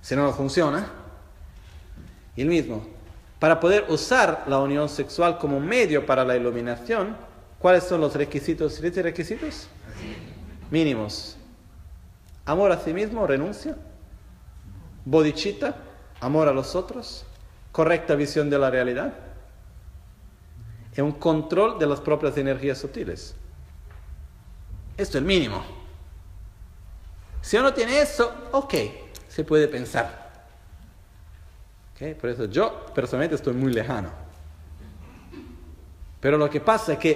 si 0.00 0.14
no, 0.14 0.22
no 0.22 0.32
funciona. 0.32 0.86
Y 2.36 2.42
el 2.42 2.48
mismo, 2.48 2.86
para 3.38 3.60
poder 3.60 3.86
usar 3.88 4.44
la 4.46 4.58
unión 4.58 4.88
sexual 4.88 5.38
como 5.38 5.60
medio 5.60 6.04
para 6.06 6.24
la 6.24 6.36
iluminación, 6.36 7.16
¿cuáles 7.58 7.84
son 7.84 8.00
los 8.00 8.14
requisitos? 8.14 8.74
¿Siete 8.74 9.02
requisitos? 9.02 9.68
Mínimos. 10.70 11.36
Amor 12.44 12.72
a 12.72 12.78
sí 12.78 12.92
mismo, 12.92 13.26
renuncia. 13.26 13.76
Bodhicitta, 15.04 15.76
amor 16.20 16.48
a 16.48 16.52
los 16.52 16.74
otros. 16.74 17.24
Correcta 17.72 18.14
visión 18.14 18.50
de 18.50 18.58
la 18.58 18.70
realidad 18.70 19.14
es 20.94 21.02
un 21.02 21.12
control 21.12 21.78
de 21.78 21.86
las 21.86 22.00
propias 22.00 22.36
energías 22.36 22.78
sutiles. 22.78 23.34
Esto 24.96 25.18
es 25.18 25.22
el 25.22 25.24
mínimo. 25.24 25.62
Si 27.42 27.56
uno 27.56 27.74
tiene 27.74 28.00
eso, 28.00 28.32
ok, 28.52 28.74
se 29.28 29.44
puede 29.44 29.68
pensar. 29.68 30.24
Okay, 31.94 32.14
por 32.14 32.30
eso 32.30 32.46
yo 32.46 32.86
personalmente 32.94 33.34
estoy 33.34 33.54
muy 33.54 33.72
lejano. 33.72 34.10
Pero 36.20 36.38
lo 36.38 36.48
que 36.48 36.60
pasa 36.60 36.94
es 36.94 36.98
que 36.98 37.10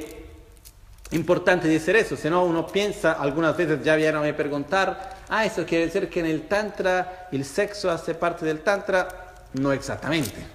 es 1.11 1.13
importante 1.13 1.67
decir 1.67 1.97
eso, 1.97 2.17
si 2.17 2.29
no 2.29 2.45
uno 2.45 2.67
piensa, 2.67 3.13
algunas 3.13 3.57
veces 3.57 3.83
ya 3.83 3.97
vieron 3.97 4.27
a 4.27 4.37
preguntar, 4.37 5.17
ah, 5.29 5.47
eso 5.47 5.65
quiere 5.65 5.87
decir 5.87 6.11
que 6.11 6.21
en 6.21 6.27
el 6.27 6.43
Tantra 6.47 7.29
el 7.33 7.45
sexo 7.45 7.91
hace 7.91 8.15
parte 8.15 8.45
del 8.45 8.61
Tantra. 8.61 9.47
No 9.55 9.73
exactamente. 9.73 10.47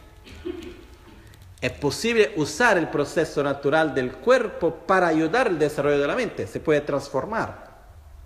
Es 1.63 1.71
posible 1.71 2.33
usar 2.35 2.77
el 2.77 2.89
proceso 2.89 3.41
natural 3.41 3.95
del 3.95 4.11
cuerpo 4.11 4.75
para 4.85 5.07
ayudar 5.07 5.47
el 5.47 5.57
desarrollo 5.57 5.97
de 5.97 6.07
la 6.07 6.13
mente, 6.13 6.45
se 6.45 6.59
puede 6.59 6.81
transformar. 6.81 7.71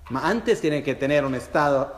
Pero 0.07 0.19
antes 0.21 0.59
tiene 0.59 0.81
que 0.81 0.95
tener 0.95 1.23
un 1.23 1.35
estado 1.35 1.93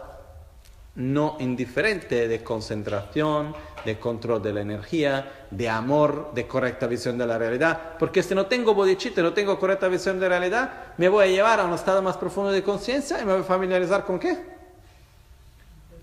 no 0.96 1.38
indiferente 1.40 2.28
de 2.28 2.44
concentración, 2.44 3.56
de 3.86 3.98
control 3.98 4.42
de 4.42 4.52
la 4.52 4.60
energía, 4.60 5.46
de 5.50 5.70
amor, 5.70 6.34
de 6.34 6.46
correcta 6.46 6.88
visión 6.88 7.18
de 7.18 7.26
la 7.26 7.38
realidad. 7.38 7.94
Porque 7.98 8.22
si 8.22 8.36
no 8.36 8.48
tengo 8.48 8.74
bodhicitta, 8.74 9.22
no 9.22 9.32
tengo 9.32 9.58
correcta 9.58 9.88
visión 9.88 10.20
de 10.20 10.28
la 10.28 10.40
realidad, 10.40 10.74
me 10.98 11.08
voy 11.08 11.24
a 11.24 11.28
llevar 11.28 11.62
a 11.62 11.64
un 11.64 11.74
estado 11.74 12.02
más 12.02 12.18
profundo 12.18 12.52
de 12.52 12.64
conciencia 12.64 13.22
y 13.22 13.24
me 13.24 13.32
voy 13.32 13.44
a 13.44 13.46
familiarizar 13.46 14.04
con 14.04 14.20
qué? 14.20 14.38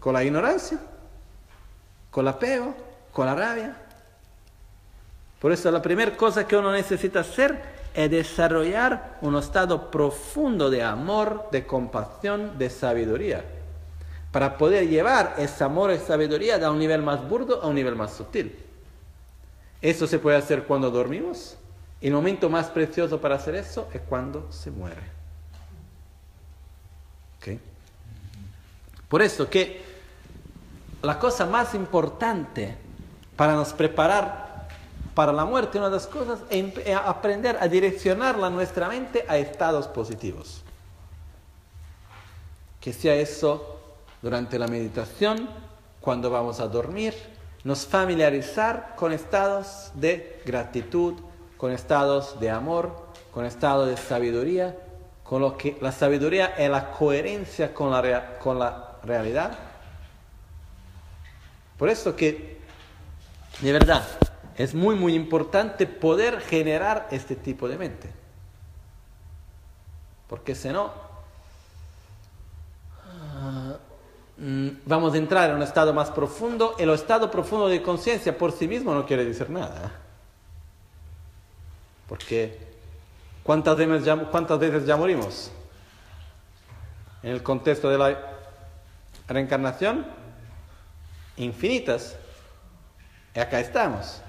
Con 0.01 0.15
la 0.15 0.25
ignorancia, 0.25 0.79
con 2.11 2.25
el 2.25 2.29
apego, 2.29 2.75
con 3.13 3.27
la 3.27 3.35
rabia. 3.35 3.83
Por 5.41 5.53
eso 5.53 5.71
la 5.71 5.83
primera 5.83 6.17
cosa 6.17 6.47
que 6.47 6.57
uno 6.57 6.73
necesita 6.73 7.21
hacer 7.21 7.77
es 7.95 8.11
desarrollar 8.11 9.19
un 9.23 9.37
estado 9.37 9.91
profundo 9.91 10.71
de 10.71 10.83
amor, 10.83 11.49
de 11.51 11.67
compasión, 11.67 12.59
de 12.59 12.71
sabiduría 12.71 13.45
para 14.37 14.59
poder 14.59 14.87
llevar 14.87 15.35
ese 15.39 15.65
amor 15.65 15.91
y 15.91 15.99
sabiduría 15.99 16.59
de 16.59 16.69
un 16.69 16.79
nivel 16.79 17.03
más 17.03 17.27
burdo 17.27 17.63
a 17.63 17.69
un 17.69 17.75
nivel 17.75 17.97
más 17.97 18.13
sutil. 18.13 18.55
Eso 19.81 20.07
se 20.07 20.19
puede 20.19 20.37
hacer 20.37 20.65
cuando 20.65 20.91
dormimos. 20.91 21.57
El 22.03 22.13
momento 22.13 22.51
más 22.51 22.67
precioso 22.67 23.19
para 23.19 23.37
hacer 23.37 23.55
eso 23.55 23.89
es 23.95 24.03
cuando 24.03 24.53
se 24.53 24.71
muere. 24.71 25.01
¿Okay? 27.39 27.59
Por 29.09 29.23
eso 29.23 29.49
que 29.49 29.83
la 31.01 31.19
cosa 31.19 31.47
más 31.47 31.75
importante 31.75 32.77
para 33.37 33.55
nos 33.55 33.73
preparar 33.73 34.45
para 35.17 35.33
la 35.33 35.47
muerte, 35.47 35.78
una 35.78 35.89
de 35.89 35.95
las 35.95 36.07
cosas, 36.07 36.41
es 36.51 36.95
aprender 36.95 37.57
a 37.59 37.67
direccionar 37.69 38.36
nuestra 38.51 38.86
mente 38.86 39.25
a 39.27 39.39
estados 39.39 39.89
positivos. 39.89 40.62
Que 42.78 42.93
sea 42.93 43.15
eso 43.15 43.81
durante 44.20 44.59
la 44.59 44.69
meditación, 44.69 45.49
cuando 46.03 46.28
vamos 46.28 46.61
a 46.61 46.69
dormir, 46.69 47.15
nos 47.65 47.86
familiarizar 47.86 48.95
con 48.95 49.15
estados 49.15 49.91
de 49.95 50.43
gratitud, 50.45 51.15
con 51.57 51.73
estados 51.73 52.39
de 52.39 52.51
amor, 52.51 53.07
con 53.33 53.47
estados 53.47 53.89
de 53.89 53.97
sabiduría, 53.97 54.77
con 55.25 55.41
lo 55.41 55.57
que 55.57 55.78
la 55.81 55.93
sabiduría 55.93 56.49
es 56.59 56.69
la 56.69 56.91
coherencia 56.91 57.73
con 57.73 57.91
la, 57.91 58.39
con 58.39 58.59
la 58.59 58.99
realidad. 59.03 59.57
Por 61.78 61.89
eso 61.89 62.15
que, 62.15 62.61
de 63.62 63.73
verdad, 63.73 64.05
es 64.57 64.75
muy, 64.75 64.97
muy 64.97 65.15
importante 65.15 65.86
poder 65.86 66.41
generar 66.41 67.09
este 67.10 67.36
tipo 67.36 67.68
de 67.68 67.78
mente. 67.78 68.10
Porque 70.28 70.55
si 70.55 70.68
no, 70.68 70.93
Mm, 74.39 74.68
vamos 74.85 75.15
a 75.15 75.17
entrar 75.17 75.49
en 75.49 75.57
un 75.57 75.62
estado 75.62 75.94
más 75.94 76.10
profundo. 76.10 76.75
El 76.78 76.91
estado 76.91 77.31
profundo 77.31 77.68
de 77.68 77.83
conciencia 77.83 78.36
por 78.36 78.52
sí 78.52 78.68
mismo 78.68 78.94
no 78.94 79.07
quiere 79.07 79.25
decir 79.25 79.49
nada. 79.49 79.93
Porque 82.09 82.59
¿cuántas 83.43 83.76
veces, 83.76 84.05
ya, 84.05 84.17
¿cuántas 84.17 84.59
veces 84.59 84.85
ya 84.86 84.97
morimos? 84.97 85.51
En 87.23 87.31
el 87.33 87.43
contexto 87.43 87.89
de 87.89 87.99
la 87.99 88.18
reencarnación, 89.26 90.07
infinitas. 91.39 92.17
Y 93.35 93.41
acá 93.41 93.60
estamos. 93.60 94.20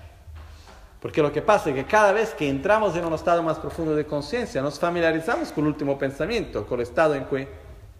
Porque 1.01 1.21
lo 1.21 1.31
que 1.31 1.41
pasa 1.41 1.69
es 1.69 1.75
que 1.75 1.85
cada 1.85 2.11
vez 2.11 2.33
que 2.33 2.49
entramos 2.49 2.95
en 2.95 3.05
un 3.05 3.13
estado 3.13 3.43
más 3.43 3.59
profundo 3.59 3.95
de 3.95 4.05
conciencia, 4.05 4.61
nos 4.61 4.79
familiarizamos 4.79 5.51
con 5.51 5.65
el 5.65 5.69
último 5.69 5.97
pensamiento, 5.97 6.65
con 6.65 6.79
el 6.79 6.83
estado 6.83 7.13
en, 7.13 7.47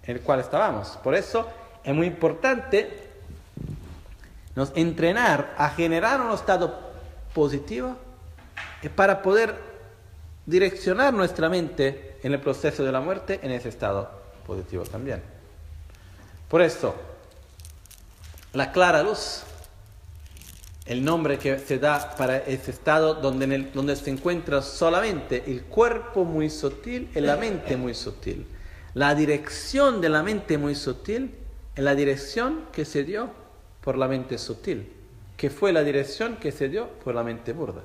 el 0.03 0.21
cual 0.21 0.39
estábamos. 0.39 0.97
Por 1.03 1.13
eso 1.13 1.47
es 1.83 1.93
muy 1.93 2.07
importante 2.07 3.07
nos 4.55 4.71
entrenar 4.75 5.53
a 5.57 5.69
generar 5.69 6.19
un 6.19 6.31
estado 6.31 6.79
positivo 7.33 7.95
para 8.95 9.21
poder 9.21 9.53
direccionar 10.47 11.13
nuestra 11.13 11.49
mente 11.49 12.17
en 12.23 12.33
el 12.33 12.41
proceso 12.41 12.83
de 12.83 12.91
la 12.91 12.99
muerte 12.99 13.39
en 13.43 13.51
ese 13.51 13.69
estado 13.69 14.09
positivo 14.47 14.83
también. 14.83 15.21
Por 16.49 16.63
eso, 16.63 16.95
la 18.53 18.71
clara 18.71 19.03
luz, 19.03 19.43
el 20.87 21.03
nombre 21.03 21.37
que 21.37 21.59
se 21.59 21.79
da 21.79 22.15
para 22.15 22.37
ese 22.37 22.71
estado 22.71 23.15
donde, 23.15 23.69
donde 23.73 23.95
se 23.95 24.09
encuentra 24.09 24.61
solamente 24.61 25.43
el 25.47 25.63
cuerpo 25.63 26.23
muy 26.23 26.49
sutil 26.49 27.09
y 27.13 27.19
la 27.19 27.35
mente 27.35 27.75
muy 27.75 27.93
sutil. 27.93 28.47
La 28.93 29.13
dirección 29.13 29.99
de 29.99 30.09
la 30.09 30.23
mente 30.23 30.57
muy 30.57 30.75
sutil 30.75 31.35
en 31.75 31.85
la 31.85 31.93
dirección 31.93 32.65
que 32.71 32.85
se 32.85 33.03
dio 33.03 33.29
por 33.81 33.97
la 33.97 34.07
mente 34.07 34.37
sutil, 34.37 34.91
que 35.35 35.49
fue 35.49 35.73
la 35.73 35.83
dirección 35.83 36.37
que 36.37 36.51
se 36.51 36.69
dio 36.69 36.89
por 37.03 37.13
la 37.13 37.23
mente 37.23 37.53
burda. 37.53 37.83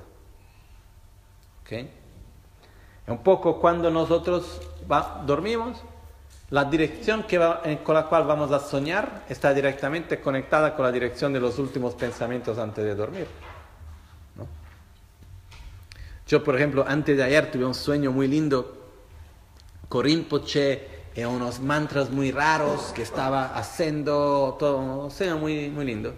¿Okay? 1.61 1.89
Un 3.07 3.21
poco 3.21 3.59
cuando 3.59 3.91
nosotros 3.91 4.61
dormimos, 5.25 5.83
la 6.53 6.65
dirección 6.65 7.23
que 7.23 7.39
con 7.83 7.95
la 7.95 8.05
cual 8.05 8.25
vamos 8.25 8.51
a 8.51 8.59
soñar 8.59 9.25
está 9.27 9.55
directamente 9.55 10.21
conectada 10.21 10.75
con 10.75 10.85
la 10.85 10.91
dirección 10.91 11.33
de 11.33 11.39
los 11.39 11.57
últimos 11.57 11.95
pensamientos 11.95 12.59
antes 12.59 12.85
de 12.85 12.93
dormir. 12.93 13.25
Yo, 16.27 16.43
por 16.43 16.55
ejemplo, 16.55 16.85
antes 16.87 17.17
de 17.17 17.23
ayer 17.23 17.49
tuve 17.49 17.65
un 17.65 17.73
sueño 17.73 18.11
muy 18.11 18.27
lindo 18.27 18.85
con 19.89 20.03
Rinpoche 20.03 20.87
y 21.15 21.23
unos 21.23 21.59
mantras 21.59 22.11
muy 22.11 22.31
raros 22.31 22.91
que 22.93 23.01
estaba 23.01 23.57
haciendo, 23.57 24.55
todo 24.59 24.77
un 24.77 25.09
sueño 25.09 25.39
muy, 25.39 25.69
muy 25.69 25.85
lindo. 25.85 26.13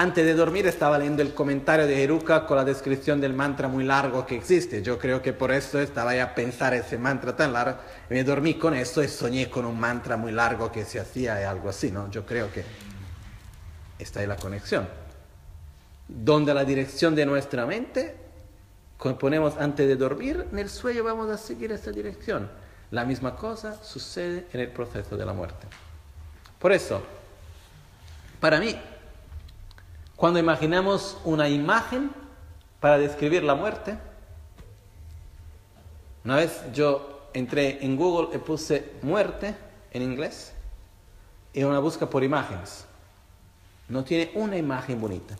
Antes 0.00 0.24
de 0.24 0.32
dormir 0.32 0.66
estaba 0.66 0.96
leyendo 0.96 1.20
el 1.20 1.34
comentario 1.34 1.86
de 1.86 2.02
Heruka 2.02 2.46
con 2.46 2.56
la 2.56 2.64
descripción 2.64 3.20
del 3.20 3.34
mantra 3.34 3.68
muy 3.68 3.84
largo 3.84 4.24
que 4.24 4.34
existe. 4.34 4.80
Yo 4.80 4.98
creo 4.98 5.20
que 5.20 5.34
por 5.34 5.52
eso 5.52 5.78
estaba 5.78 6.14
ya 6.14 6.24
a 6.24 6.34
pensar 6.34 6.72
ese 6.72 6.96
mantra 6.96 7.36
tan 7.36 7.52
largo. 7.52 7.76
Me 8.08 8.24
dormí 8.24 8.54
con 8.54 8.72
eso 8.72 9.02
y 9.02 9.08
soñé 9.08 9.50
con 9.50 9.66
un 9.66 9.78
mantra 9.78 10.16
muy 10.16 10.32
largo 10.32 10.72
que 10.72 10.86
se 10.86 11.00
hacía 11.00 11.38
y 11.42 11.44
algo 11.44 11.68
así, 11.68 11.90
¿no? 11.90 12.10
Yo 12.10 12.24
creo 12.24 12.50
que 12.50 12.64
está 13.98 14.20
ahí 14.20 14.26
la 14.26 14.36
conexión. 14.36 14.88
Donde 16.08 16.54
la 16.54 16.64
dirección 16.64 17.14
de 17.14 17.26
nuestra 17.26 17.66
mente, 17.66 18.16
cuando 18.96 19.18
ponemos 19.18 19.58
antes 19.58 19.86
de 19.86 19.96
dormir, 19.96 20.46
en 20.50 20.58
el 20.60 20.70
sueño 20.70 21.04
vamos 21.04 21.28
a 21.28 21.36
seguir 21.36 21.72
esa 21.72 21.90
dirección. 21.90 22.50
La 22.90 23.04
misma 23.04 23.36
cosa 23.36 23.84
sucede 23.84 24.46
en 24.54 24.60
el 24.60 24.68
proceso 24.68 25.18
de 25.18 25.26
la 25.26 25.34
muerte. 25.34 25.66
Por 26.58 26.72
eso, 26.72 27.02
para 28.40 28.58
mí, 28.60 28.74
cuando 30.20 30.38
imaginamos 30.38 31.16
una 31.24 31.48
imagen 31.48 32.10
para 32.78 32.98
describir 32.98 33.42
la 33.42 33.54
muerte, 33.54 33.96
una 36.26 36.36
vez 36.36 36.62
yo 36.74 37.30
entré 37.32 37.82
en 37.82 37.96
Google 37.96 38.36
y 38.36 38.38
puse 38.38 38.92
muerte 39.00 39.56
en 39.90 40.02
inglés 40.02 40.52
y 41.54 41.62
una 41.62 41.78
busca 41.78 42.04
por 42.10 42.22
imágenes. 42.22 42.84
No 43.88 44.04
tiene 44.04 44.30
una 44.34 44.58
imagen 44.58 45.00
bonita. 45.00 45.38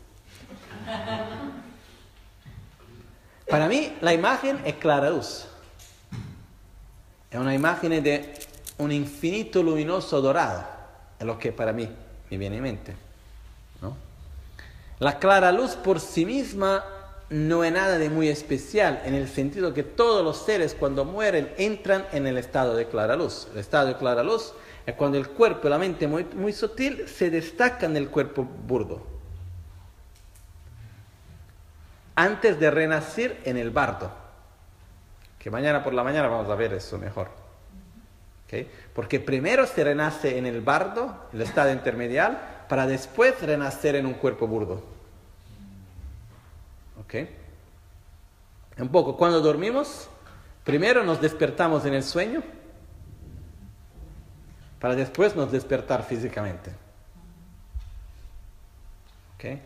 Para 3.51 3.69
mí 3.69 3.99
la 4.01 4.15
imagen 4.15 4.63
es 4.65 4.77
clara 4.77 5.11
luz. 5.11 5.47
Es 7.31 7.39
una 7.39 7.55
imagen 7.55 8.03
de 8.03 8.33
un 8.79 8.93
infinito 8.93 9.63
luminoso 9.63 10.23
dorado, 10.23 10.65
es 11.19 11.27
lo 11.27 11.39
que 11.39 11.53
para 11.53 11.75
mí 11.75 11.87
me 12.31 12.39
viene 12.39 12.57
en 12.57 12.63
mente. 12.63 13.10
La 15.01 15.19
clara 15.19 15.51
luz 15.51 15.75
por 15.75 15.99
sí 15.99 16.25
misma 16.25 16.85
no 17.31 17.65
es 17.65 17.73
nada 17.73 17.99
de 17.99 18.11
muy 18.11 18.29
especial, 18.29 19.03
en 19.05 19.15
el 19.15 19.29
sentido 19.29 19.73
que 19.73 19.83
todos 19.83 20.23
los 20.23 20.45
seres 20.45 20.77
cuando 20.79 21.05
mueren 21.05 21.53
entran 21.59 22.07
en 22.13 22.27
el 22.27 22.37
estado 22.37 22.77
de 22.77 22.87
clara 22.87 23.17
luz. 23.17 23.49
El 23.53 23.59
estado 23.59 23.89
de 23.89 23.97
clara 23.97 24.23
luz 24.23 24.53
es 24.85 24.95
cuando 24.95 25.17
el 25.17 25.29
cuerpo 25.31 25.67
y 25.67 25.71
la 25.71 25.79
mente 25.79 26.07
muy, 26.07 26.25
muy 26.35 26.53
sutil 26.53 27.09
se 27.09 27.31
destacan 27.31 27.95
del 27.95 28.11
cuerpo 28.11 28.45
burdo. 28.45 29.07
Antes 32.15 32.61
de 32.61 32.71
renacer 32.71 33.41
en 33.45 33.57
el 33.57 33.71
bardo 33.71 34.11
que 35.39 35.51
mañana 35.51 35.83
por 35.83 35.95
la 35.95 36.05
mañana 36.05 36.29
vamos 36.29 36.51
a 36.51 36.55
ver 36.55 36.75
eso 36.75 36.99
mejor. 36.99 37.29
Porque 38.95 39.21
primero 39.21 39.67
se 39.67 39.83
renace 39.83 40.37
en 40.37 40.45
el 40.45 40.61
bardo, 40.61 41.29
el 41.33 41.41
estado 41.41 41.73
intermedial, 41.73 42.60
para 42.71 42.87
después 42.87 43.43
renacer 43.43 43.97
en 43.97 44.07
un 44.07 44.15
cuerpo 44.15 44.47
burdo. 44.47 44.81
¿Ok? 47.01 47.29
Un 48.79 48.89
poco, 48.91 49.17
cuando 49.17 49.41
dormimos, 49.41 50.07
primero 50.63 51.03
nos 51.03 51.21
despertamos 51.21 51.85
en 51.85 51.95
el 51.95 52.05
sueño, 52.05 52.45
para 54.79 54.95
después 54.95 55.35
nos 55.35 55.51
despertar 55.51 56.05
físicamente. 56.05 56.71
¿Ok? 59.35 59.59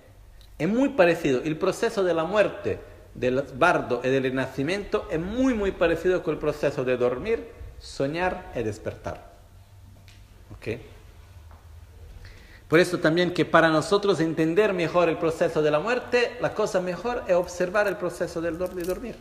Es 0.58 0.68
muy 0.70 0.89
parecido. 0.89 1.42
El 1.42 1.58
proceso 1.58 2.05
de 2.05 2.15
la 2.15 2.24
muerte 2.24 2.81
del 3.12 3.42
bardo 3.42 4.00
y 4.02 4.08
del 4.08 4.34
nacimiento 4.34 5.07
es 5.10 5.20
muy, 5.20 5.52
muy 5.52 5.73
parecido 5.73 6.23
con 6.23 6.33
el 6.33 6.41
proceso 6.41 6.86
de 6.86 6.97
dormir, 6.97 7.52
soñar 7.78 8.50
y 8.57 8.62
despertar. 8.62 9.31
¿Ok? 10.57 10.93
Por 12.68 12.81
eso 12.81 12.99
también 12.99 13.34
que 13.34 13.44
para 13.44 13.68
nosotros 13.68 14.20
entender 14.20 14.73
mejor 14.73 15.09
el 15.09 15.18
proceso 15.18 15.62
de 15.62 15.70
la 15.70 15.81
muerte, 15.81 16.36
la 16.41 16.55
cosa 16.55 16.81
mejor 16.81 17.23
es 17.28 17.34
observar 17.34 17.86
el 17.86 17.97
proceso 17.97 18.41
del 18.41 18.59
de 18.59 18.83
dormir. 18.83 19.17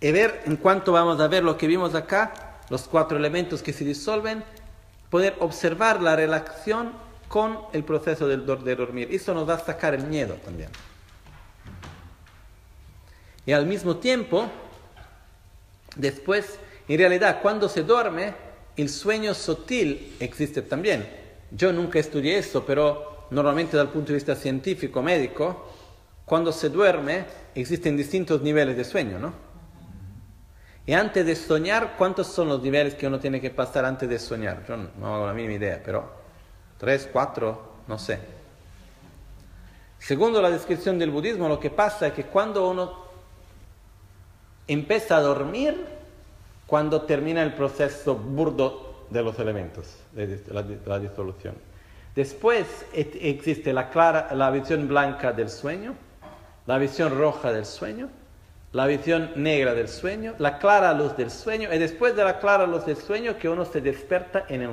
Y 0.00 0.12
ver, 0.12 0.42
en 0.44 0.56
cuanto 0.56 0.92
vamos 0.92 1.20
a 1.20 1.28
ver 1.28 1.42
lo 1.42 1.56
que 1.56 1.66
vimos 1.66 1.94
acá, 1.94 2.60
los 2.68 2.82
cuatro 2.82 3.16
elementos 3.16 3.62
que 3.62 3.72
se 3.72 3.84
disolven, 3.84 4.44
poder 5.08 5.36
observar 5.40 6.02
la 6.02 6.16
relación 6.16 6.92
con 7.28 7.58
el 7.72 7.84
proceso 7.84 8.26
del 8.28 8.44
de 8.44 8.76
dormir. 8.76 9.08
Eso 9.10 9.32
nos 9.32 9.48
va 9.48 9.54
a 9.54 9.58
sacar 9.58 9.94
el 9.94 10.04
miedo 10.04 10.34
también. 10.44 10.70
Y 13.46 13.52
al 13.52 13.66
mismo 13.66 13.96
tiempo, 13.96 14.50
después, 15.94 16.58
en 16.88 16.98
realidad, 16.98 17.40
cuando 17.40 17.68
se 17.68 17.82
duerme, 17.82 18.34
el 18.76 18.88
sueño 18.88 19.32
sutil 19.32 20.16
existe 20.20 20.62
también. 20.62 21.25
Yo 21.50 21.72
nunca 21.72 21.98
estudié 21.98 22.38
eso, 22.38 22.64
pero 22.64 23.26
normalmente 23.30 23.78
el 23.78 23.88
punto 23.88 24.08
de 24.08 24.14
vista 24.14 24.34
científico, 24.34 25.02
médico, 25.02 25.68
cuando 26.24 26.52
se 26.52 26.68
duerme 26.68 27.24
existen 27.54 27.96
distintos 27.96 28.42
niveles 28.42 28.76
de 28.76 28.84
sueño, 28.84 29.18
¿no? 29.18 29.32
Y 30.86 30.92
antes 30.92 31.26
de 31.26 31.34
soñar, 31.34 31.94
¿cuántos 31.98 32.28
son 32.28 32.48
los 32.48 32.62
niveles 32.62 32.94
que 32.94 33.06
uno 33.06 33.18
tiene 33.18 33.40
que 33.40 33.50
pasar 33.50 33.84
antes 33.84 34.08
de 34.08 34.18
soñar? 34.18 34.64
Yo 34.68 34.76
no 34.76 35.14
hago 35.14 35.26
la 35.26 35.34
mínima 35.34 35.54
idea, 35.54 35.82
pero 35.84 36.08
tres, 36.78 37.08
cuatro, 37.12 37.74
no 37.88 37.98
sé. 37.98 38.20
Segundo 39.98 40.40
la 40.40 40.50
descripción 40.50 40.98
del 40.98 41.10
budismo, 41.10 41.48
lo 41.48 41.58
que 41.58 41.70
pasa 41.70 42.06
es 42.08 42.12
que 42.12 42.24
cuando 42.24 42.68
uno 42.70 43.06
empieza 44.68 45.16
a 45.16 45.20
dormir, 45.20 45.84
cuando 46.66 47.02
termina 47.02 47.42
el 47.42 47.54
proceso 47.54 48.14
burdo 48.14 49.06
de 49.10 49.22
los 49.22 49.38
elementos, 49.40 49.96
de 50.16 50.42
la, 50.86 50.98
disolución. 50.98 51.54
Después 52.14 52.86
existe 52.92 53.72
la, 53.72 53.90
clara, 53.90 54.34
la 54.34 54.50
visión 54.50 54.88
blanca 54.88 55.32
del 55.32 55.50
sueño, 55.50 55.94
la 56.66 56.78
visión 56.78 57.16
roja 57.16 57.52
del 57.52 57.66
sueño, 57.66 58.08
la 58.72 58.86
visión 58.86 59.30
negra 59.36 59.74
del 59.74 59.88
sueño, 59.88 60.34
la 60.38 60.58
clara 60.58 60.94
luz 60.94 61.16
del 61.16 61.30
sueño, 61.30 61.72
y 61.72 61.78
después 61.78 62.16
de 62.16 62.24
la 62.24 62.38
clara 62.38 62.66
luz 62.66 62.86
del 62.86 62.96
sueño 62.96 63.38
que 63.38 63.48
uno 63.48 63.64
se 63.64 63.80
despierta 63.80 64.46
en 64.48 64.62
el 64.62 64.70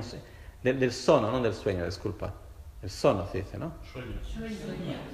del, 0.63 0.79
del 0.79 0.91
sono, 0.93 1.29
no 1.29 1.41
del 1.41 1.53
sueño, 1.53 1.85
disculpa. 1.85 2.33
El 2.81 2.89
sono 2.89 3.27
se 3.31 3.39
dice, 3.39 3.57
¿no? 3.57 3.73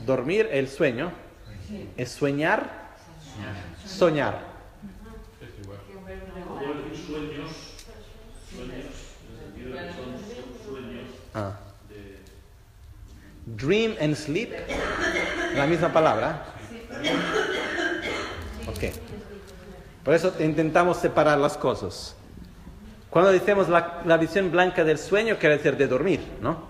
Dormir, 0.06 0.48
el 0.52 0.68
sueño, 0.68 1.12
es 1.98 2.10
soñar, 2.10 2.96
soñar. 3.86 4.40
Ah. 11.34 11.58
Dream 13.46 13.96
and 14.00 14.16
sleep, 14.16 14.52
la 15.56 15.66
misma 15.66 15.92
palabra. 15.92 16.46
Ok. 18.68 18.94
Por 20.04 20.14
eso 20.14 20.34
intentamos 20.40 20.98
separar 20.98 21.38
las 21.38 21.58
cosas. 21.58 22.16
Cuando 23.10 23.32
decimos 23.32 23.70
la, 23.70 24.02
la, 24.06 24.18
visión 24.18 24.52
blanca 24.52 24.84
del 24.84 25.00
sueño, 25.00 25.38
quiere 25.40 25.58
decir 25.58 25.78
de 25.78 25.88
dormir, 25.88 26.22
¿no? 26.42 26.68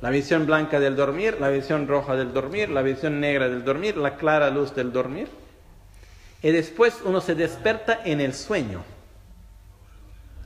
La 0.00 0.10
visión 0.10 0.46
blanca 0.46 0.78
del 0.78 0.94
dormir, 0.94 1.38
la 1.40 1.48
visión 1.48 1.88
roja 1.88 2.14
del 2.16 2.32
dormir, 2.32 2.68
la 2.68 2.82
visión 2.82 3.18
negra 3.18 3.48
del 3.48 3.64
dormir, 3.64 3.96
la 3.96 4.16
clara 4.16 4.50
luz 4.50 4.74
del 4.74 4.92
dormir. 4.92 5.28
Y 6.42 6.50
después 6.50 7.00
uno 7.04 7.20
se 7.20 7.34
despierta 7.34 8.00
en 8.04 8.20
el 8.20 8.34
sueño. 8.34 8.82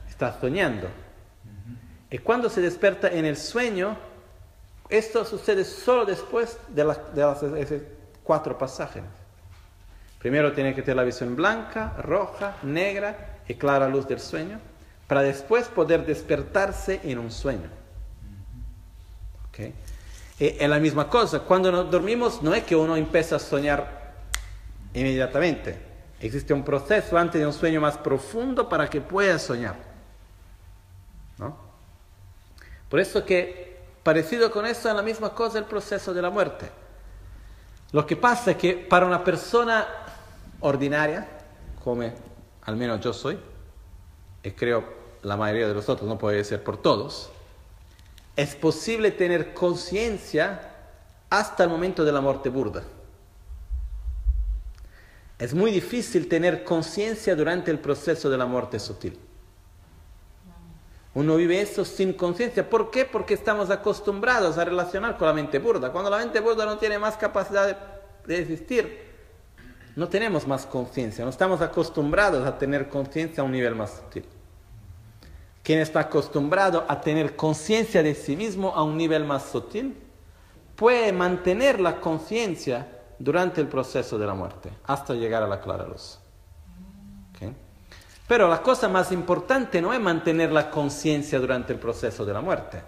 Está 0.09 0.39
soñando. 0.39 0.87
Y 2.13 2.19
cuando 2.19 2.47
se 2.47 2.61
despierta 2.61 3.07
en 3.07 3.25
el 3.25 3.35
sueño, 3.35 3.97
esto 4.87 5.25
sucede 5.25 5.65
solo 5.65 6.05
después 6.05 6.59
de, 6.67 6.83
las, 6.83 6.99
de 7.11 7.59
esos 7.59 7.81
cuatro 8.23 8.55
pasajes. 8.55 9.01
Primero 10.19 10.53
tiene 10.53 10.75
que 10.75 10.83
tener 10.83 10.97
la 10.97 11.05
visión 11.05 11.35
blanca, 11.35 11.95
roja, 11.97 12.57
negra 12.61 13.39
y 13.47 13.55
clara 13.55 13.89
luz 13.89 14.07
del 14.07 14.19
sueño, 14.19 14.59
para 15.07 15.23
después 15.23 15.67
poder 15.69 16.05
despertarse 16.05 17.01
en 17.03 17.17
un 17.17 17.31
sueño. 17.31 17.67
¿Okay? 19.49 19.73
es 20.37 20.69
la 20.69 20.77
misma 20.77 21.09
cosa, 21.09 21.39
cuando 21.39 21.71
nos 21.71 21.89
dormimos 21.89 22.43
no 22.43 22.53
es 22.53 22.63
que 22.63 22.75
uno 22.75 22.95
empieza 22.95 23.37
a 23.37 23.39
soñar 23.39 24.13
inmediatamente, 24.93 25.79
existe 26.19 26.53
un 26.53 26.63
proceso 26.63 27.17
antes 27.17 27.41
de 27.41 27.47
un 27.47 27.53
sueño 27.53 27.81
más 27.81 27.97
profundo 27.97 28.69
para 28.69 28.87
que 28.87 29.01
pueda 29.01 29.39
soñar. 29.39 29.75
¿no? 31.39 31.73
Por 32.93 32.99
eso 32.99 33.25
que, 33.25 33.75
parecido 34.03 34.51
con 34.51 34.67
eso, 34.67 34.87
es 34.87 34.95
la 34.95 35.01
misma 35.01 35.33
cosa 35.33 35.57
el 35.57 35.65
proceso 35.65 36.13
de 36.13 36.21
la 36.21 36.29
muerte. 36.29 36.69
Lo 37.91 38.05
que 38.05 38.15
pasa 38.15 38.51
es 38.51 38.57
que 38.57 38.75
para 38.75 39.07
una 39.07 39.23
persona 39.23 39.87
ordinaria, 40.59 41.27
como 41.83 42.03
al 42.61 42.75
menos 42.75 42.99
yo 42.99 43.11
soy, 43.11 43.39
y 44.43 44.51
creo 44.51 44.83
la 45.23 45.35
mayoría 45.35 45.67
de 45.67 45.73
los 45.73 45.89
otros, 45.89 46.07
no 46.07 46.19
puede 46.19 46.43
ser 46.43 46.63
por 46.63 46.79
todos, 46.79 47.31
es 48.35 48.53
posible 48.53 49.09
tener 49.09 49.55
conciencia 49.55 50.61
hasta 51.31 51.63
el 51.63 51.71
momento 51.71 52.05
de 52.05 52.11
la 52.11 52.21
muerte 52.21 52.49
burda. 52.49 52.83
Es 55.39 55.55
muy 55.55 55.71
difícil 55.71 56.29
tener 56.29 56.63
conciencia 56.63 57.35
durante 57.35 57.71
el 57.71 57.79
proceso 57.79 58.29
de 58.29 58.37
la 58.37 58.45
muerte 58.45 58.79
sutil. 58.79 59.17
Uno 61.15 61.35
vive 61.35 61.61
eso 61.61 61.85
sin 61.85 62.13
conciencia. 62.13 62.67
¿Por 62.67 62.89
qué? 62.89 63.05
Porque 63.05 63.35
estamos 63.35 63.69
acostumbrados 63.69 64.57
a 64.57 64.65
relacionar 64.65 65.17
con 65.17 65.27
la 65.27 65.33
mente 65.33 65.59
burda. 65.59 65.91
Cuando 65.91 66.09
la 66.09 66.17
mente 66.17 66.39
burda 66.39 66.65
no 66.65 66.77
tiene 66.77 66.97
más 66.97 67.17
capacidad 67.17 67.77
de, 68.25 68.39
existir, 68.39 69.11
no 69.95 70.09
tenemos 70.09 70.47
más 70.47 70.65
conciencia, 70.65 71.23
no 71.23 71.29
estamos 71.29 71.61
acostumbrados 71.61 72.47
a 72.47 72.57
tener 72.57 72.89
conciencia 72.89 73.43
a 73.43 73.45
un 73.45 73.51
nivel 73.51 73.75
más 73.75 73.91
sutil. 73.91 74.25
Quien 75.61 75.79
está 75.79 76.01
acostumbrado 76.01 76.83
a 76.87 76.99
tener 76.99 77.35
conciencia 77.35 78.01
de 78.01 78.15
sí 78.15 78.35
mismo 78.35 78.73
a 78.75 78.83
un 78.83 78.97
nivel 78.97 79.23
más 79.23 79.43
sutil 79.43 79.95
puede 80.75 81.13
mantener 81.13 81.79
la 81.79 82.01
conciencia 82.01 82.87
durante 83.19 83.61
el 83.61 83.67
proceso 83.67 84.17
de 84.17 84.25
la 84.25 84.33
muerte, 84.33 84.71
hasta 84.83 85.13
llegar 85.13 85.43
a 85.43 85.47
la 85.47 85.61
clara 85.61 85.87
luz. 85.87 86.22
Pero 88.33 88.49
la 88.49 88.63
cosa 88.63 88.89
más 88.89 89.11
importante 89.11 89.79
no 89.79 89.93
es 89.93 89.99
mantener 89.99 90.51
la 90.51 90.71
conciencia 90.71 91.39
durante 91.39 91.71
el 91.71 91.77
proceso 91.77 92.25
de 92.25 92.33
la 92.33 92.41
muerte. 92.41 92.81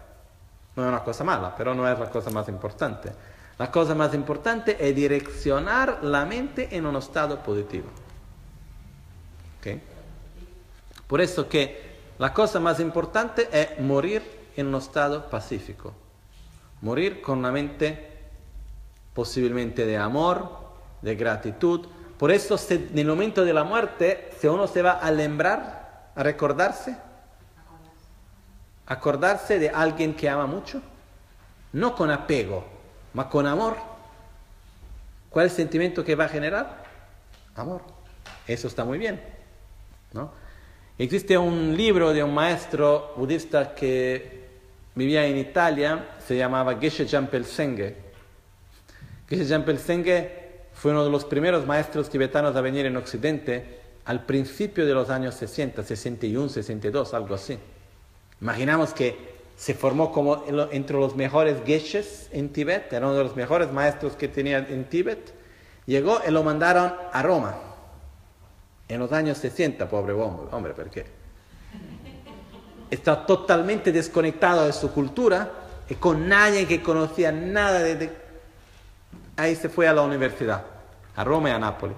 No 0.76 0.82
es 0.82 0.90
una 0.90 1.04
cosa 1.04 1.24
mala, 1.24 1.56
pero 1.56 1.76
no 1.76 1.88
es 1.88 2.00
la 2.00 2.10
cosa 2.10 2.32
más 2.32 2.50
importante. 2.50 3.12
La 3.60 3.70
cosa 3.70 3.94
más 3.94 4.16
importante 4.16 4.76
es 4.80 4.96
direccionar 4.96 6.00
la 6.02 6.26
mente 6.26 6.76
en 6.76 6.88
un 6.88 6.96
estado 6.96 7.44
positivo. 7.44 7.86
Por 11.06 11.22
eso 11.22 11.48
que 11.48 11.94
la 12.18 12.34
cosa 12.34 12.60
más 12.60 12.80
importante 12.80 13.48
es 13.52 13.80
morir 13.80 14.24
en 14.56 14.66
un 14.66 14.76
estado 14.82 15.30
pacífico. 15.30 15.94
Morir 16.82 17.22
con 17.22 17.38
una 17.38 17.52
mente 17.52 18.18
posiblemente 19.14 19.86
de 19.86 19.96
amor, 19.96 20.50
de 21.04 21.16
gratitud. 21.16 21.86
Por 22.18 22.32
eso 22.32 22.58
en 22.70 22.98
el 22.98 23.08
momento 23.08 23.44
de 23.44 23.54
la 23.54 23.64
muerte, 23.64 24.30
si 24.40 24.48
uno 24.48 24.68
se 24.68 24.82
va 24.82 24.94
a 24.94 25.12
lembrar, 25.12 26.12
a 26.16 26.24
recordarse, 26.24 26.96
acordarse 28.86 29.60
de 29.60 29.70
alguien 29.70 30.14
que 30.14 30.30
ama 30.30 30.46
mucho, 30.46 30.82
no 31.74 31.94
con 31.96 32.10
apego, 32.10 32.66
ma 33.14 33.30
con 33.30 33.46
amor. 33.46 33.76
¿Cuál 35.30 35.48
es 35.48 35.54
el 35.54 35.58
sentimiento 35.58 36.06
que 36.06 36.16
va 36.16 36.26
a 36.26 36.30
generar? 36.30 36.84
Amor. 37.56 37.82
Eso 38.48 38.68
está 38.68 38.86
muy 38.86 38.98
bien. 38.98 39.22
¿no? 40.14 40.32
Existe 40.98 41.38
un 41.38 41.76
libro 41.76 42.14
de 42.14 42.24
un 42.24 42.34
maestro 42.34 43.14
budista 43.18 43.76
que 43.76 44.46
vivía 44.96 45.26
en 45.26 45.38
Italia, 45.38 46.16
se 46.26 46.38
llamaba 46.38 46.80
Geshe 46.80 47.06
Jampel 47.06 47.44
Senge. 47.44 47.98
Geshe 49.28 49.46
Jampel 49.46 49.78
Senge 49.78 50.45
fue 50.76 50.92
uno 50.92 51.04
de 51.04 51.10
los 51.10 51.26
primeros 51.26 51.66
maestros 51.66 52.10
tibetanos 52.10 52.56
a 52.56 52.62
venir 52.62 52.86
en 52.86 52.98
Occidente 52.98 53.80
al 54.04 54.26
principio 54.26 54.86
de 54.86 54.94
los 54.94 55.10
años 55.10 55.34
60, 55.36 55.84
61, 55.84 56.50
62, 56.50 57.14
algo 57.14 57.34
así. 57.34 57.58
Imaginamos 58.42 58.94
que 58.94 59.36
se 59.56 59.74
formó 59.74 60.12
como 60.12 60.44
entre 60.72 60.98
los 60.98 61.16
mejores 61.16 61.58
geshes 61.66 62.30
en 62.32 62.50
Tibet, 62.50 62.92
era 62.92 63.08
uno 63.08 63.16
de 63.16 63.24
los 63.24 63.36
mejores 63.36 63.72
maestros 63.72 64.16
que 64.16 64.28
tenía 64.28 64.58
en 64.58 64.86
Tibet. 64.86 65.34
Llegó 65.86 66.20
y 66.28 66.32
lo 66.32 66.44
mandaron 66.44 66.94
a 67.12 67.22
Roma 67.22 67.56
en 68.88 69.00
los 69.00 69.12
años 69.14 69.38
60, 69.38 69.88
pobre 69.90 70.14
hombre, 70.14 70.48
hombre 70.52 70.74
porque 70.74 71.06
está 72.92 73.26
totalmente 73.26 73.92
desconectado 73.92 74.66
de 74.66 74.74
su 74.74 74.92
cultura 74.92 75.52
y 75.90 75.96
con 75.96 76.28
nadie 76.28 76.68
que 76.68 76.82
conocía 76.82 77.32
nada 77.32 77.80
de, 77.80 78.25
ahí 79.38 79.56
se 79.56 79.70
fue 79.70 79.88
a 79.88 79.94
la 79.94 80.02
universidad, 80.02 80.66
a 81.16 81.24
Roma 81.24 81.50
y 81.50 81.52
a 81.54 81.60
Nápoles. 81.60 81.98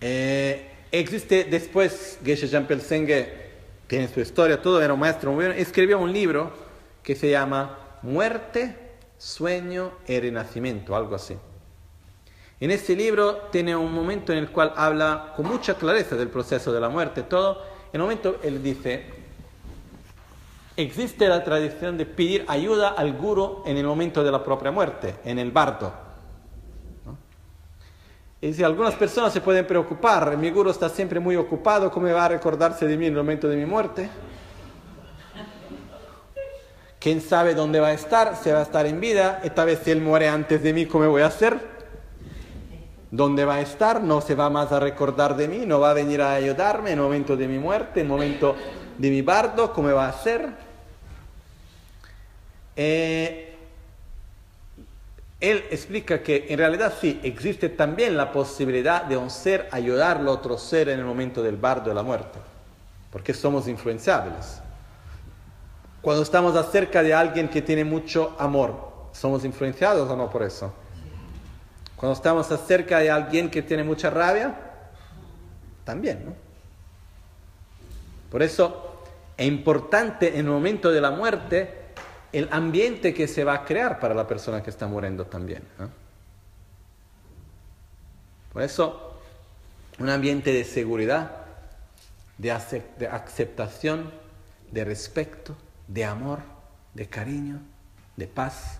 Eh, 0.00 0.70
existe 0.90 1.44
después, 1.44 2.18
Geshe 2.24 2.48
Jean 2.48 2.66
Pelsengue 2.66 3.50
tiene 3.86 4.08
su 4.08 4.20
historia, 4.20 4.60
todo 4.60 4.80
era 4.82 4.94
un 4.94 5.00
maestro 5.00 5.32
muy 5.32 5.46
bueno, 5.46 5.60
escribió 5.60 5.98
un 5.98 6.12
libro 6.12 6.52
que 7.02 7.14
se 7.14 7.30
llama 7.30 7.78
Muerte, 8.02 8.76
Sueño 9.18 9.92
y 10.06 10.18
Renacimiento, 10.18 10.96
algo 10.96 11.14
así. 11.14 11.36
En 12.60 12.70
este 12.70 12.94
libro 12.94 13.48
tiene 13.50 13.74
un 13.74 13.92
momento 13.92 14.32
en 14.32 14.38
el 14.38 14.50
cual 14.50 14.72
habla 14.76 15.32
con 15.34 15.46
mucha 15.46 15.74
clareza 15.74 16.14
del 16.16 16.28
proceso 16.28 16.72
de 16.72 16.80
la 16.80 16.88
muerte, 16.88 17.22
todo. 17.22 17.62
En 17.92 18.00
un 18.00 18.06
momento 18.06 18.38
él 18.42 18.62
dice, 18.62 19.19
existe 20.82 21.28
la 21.28 21.42
tradición 21.42 21.96
de 21.96 22.06
pedir 22.06 22.44
ayuda 22.48 22.90
al 22.90 23.12
guru 23.16 23.62
en 23.66 23.76
el 23.76 23.86
momento 23.86 24.22
de 24.22 24.30
la 24.30 24.42
propia 24.42 24.70
muerte, 24.70 25.16
en 25.24 25.38
el 25.38 25.50
bardo. 25.50 25.92
Y 28.40 28.48
dice, 28.48 28.64
algunas 28.64 28.94
personas 28.94 29.32
se 29.32 29.40
pueden 29.40 29.66
preocupar, 29.66 30.36
mi 30.36 30.50
guru 30.50 30.70
está 30.70 30.88
siempre 30.88 31.20
muy 31.20 31.36
ocupado, 31.36 31.90
¿cómo 31.90 32.08
va 32.08 32.24
a 32.24 32.28
recordarse 32.28 32.86
de 32.86 32.96
mí 32.96 33.06
en 33.06 33.12
el 33.12 33.18
momento 33.18 33.48
de 33.48 33.56
mi 33.56 33.66
muerte? 33.66 34.08
¿Quién 36.98 37.20
sabe 37.20 37.54
dónde 37.54 37.80
va 37.80 37.88
a 37.88 37.92
estar? 37.92 38.36
Si 38.36 38.50
va 38.50 38.60
a 38.60 38.62
estar 38.62 38.86
en 38.86 39.00
vida, 39.00 39.40
esta 39.42 39.64
vez 39.64 39.80
si 39.84 39.90
él 39.90 40.00
muere 40.00 40.28
antes 40.28 40.62
de 40.62 40.72
mí, 40.72 40.86
¿cómo 40.86 41.08
voy 41.08 41.22
a 41.22 41.26
hacer? 41.26 41.80
dónde 43.10 43.44
va 43.44 43.56
a 43.56 43.60
estar, 43.60 44.02
no 44.02 44.20
se 44.20 44.34
va 44.34 44.50
más 44.50 44.70
a 44.72 44.80
recordar 44.80 45.36
de 45.36 45.48
mí, 45.48 45.64
no 45.66 45.80
va 45.80 45.90
a 45.90 45.94
venir 45.94 46.22
a 46.22 46.34
ayudarme 46.34 46.92
en 46.92 46.98
el 46.98 47.04
momento 47.04 47.36
de 47.36 47.48
mi 47.48 47.58
muerte, 47.58 48.00
en 48.00 48.06
el 48.06 48.12
momento 48.12 48.54
de 48.98 49.10
mi 49.10 49.22
bardo, 49.22 49.72
¿cómo 49.72 49.92
va 49.92 50.08
a 50.08 50.12
ser? 50.12 50.69
Eh, 52.82 53.52
él 55.38 55.64
explica 55.70 56.22
que 56.22 56.46
en 56.48 56.56
realidad 56.56 56.94
sí, 56.98 57.20
existe 57.22 57.68
también 57.68 58.16
la 58.16 58.32
posibilidad 58.32 59.04
de 59.04 59.18
un 59.18 59.28
ser 59.28 59.68
ayudar 59.70 60.16
al 60.16 60.28
otro 60.28 60.56
ser 60.56 60.88
en 60.88 60.98
el 60.98 61.04
momento 61.04 61.42
del 61.42 61.58
bardo 61.58 61.90
de 61.90 61.94
la 61.94 62.02
muerte, 62.02 62.38
porque 63.12 63.34
somos 63.34 63.68
influenciables. 63.68 64.62
Cuando 66.00 66.22
estamos 66.22 66.56
acerca 66.56 67.02
de 67.02 67.12
alguien 67.12 67.50
que 67.50 67.60
tiene 67.60 67.84
mucho 67.84 68.34
amor, 68.38 69.08
¿somos 69.12 69.44
influenciados 69.44 70.08
o 70.08 70.16
no 70.16 70.30
por 70.30 70.42
eso? 70.42 70.72
Cuando 71.96 72.14
estamos 72.14 72.46
cerca 72.66 73.00
de 73.00 73.10
alguien 73.10 73.50
que 73.50 73.60
tiene 73.60 73.84
mucha 73.84 74.08
rabia, 74.08 74.54
también, 75.84 76.24
¿no? 76.24 76.32
Por 78.30 78.42
eso 78.42 79.02
es 79.36 79.46
importante 79.46 80.28
en 80.28 80.46
el 80.46 80.50
momento 80.52 80.90
de 80.90 81.02
la 81.02 81.10
muerte 81.10 81.79
el 82.32 82.48
ambiente 82.52 83.12
que 83.12 83.26
se 83.26 83.44
va 83.44 83.54
a 83.54 83.64
crear 83.64 83.98
para 83.98 84.14
la 84.14 84.26
persona 84.26 84.62
que 84.62 84.70
está 84.70 84.86
muriendo 84.86 85.26
también. 85.26 85.62
Por 88.52 88.62
eso, 88.62 89.14
un 89.98 90.08
ambiente 90.08 90.52
de 90.52 90.64
seguridad, 90.64 91.30
de, 92.38 92.50
aceptación, 92.50 94.10
de 94.70 94.84
respeto, 94.84 95.56
de 95.86 96.04
amor, 96.04 96.40
de 96.94 97.08
cariño, 97.08 97.60
de 98.16 98.26
paz. 98.26 98.78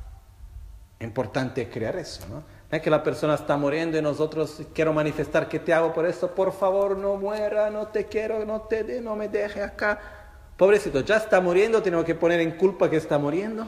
Importante 1.01 1.69
crear 1.69 1.97
eso, 1.97 2.27
¿no? 2.29 2.43
es 2.71 2.83
que 2.83 2.91
la 2.91 3.03
persona 3.03 3.35
está 3.35 3.57
muriendo 3.57 3.99
y 3.99 4.03
nosotros 4.03 4.63
quiero 4.73 4.93
manifestar 4.93 5.49
que 5.49 5.59
te 5.59 5.75
hago 5.75 5.93
por 5.93 6.07
esto, 6.07 6.35
por 6.35 6.53
favor 6.53 6.97
no 6.97 7.17
muera, 7.17 7.69
no 7.69 7.89
te 7.89 8.07
quiero, 8.07 8.45
no 8.45 8.63
te 8.63 8.85
de, 8.85 9.01
no 9.01 9.17
me 9.17 9.29
deje 9.29 9.63
acá. 9.63 10.20
Pobrecito, 10.61 11.01
ya 11.01 11.17
está 11.17 11.41
muriendo, 11.41 11.83
tengo 11.83 12.05
que 12.05 12.15
poner 12.15 12.39
en 12.41 12.51
culpa 12.51 12.91
que 12.91 12.99
está 12.99 13.17
muriendo. 13.17 13.67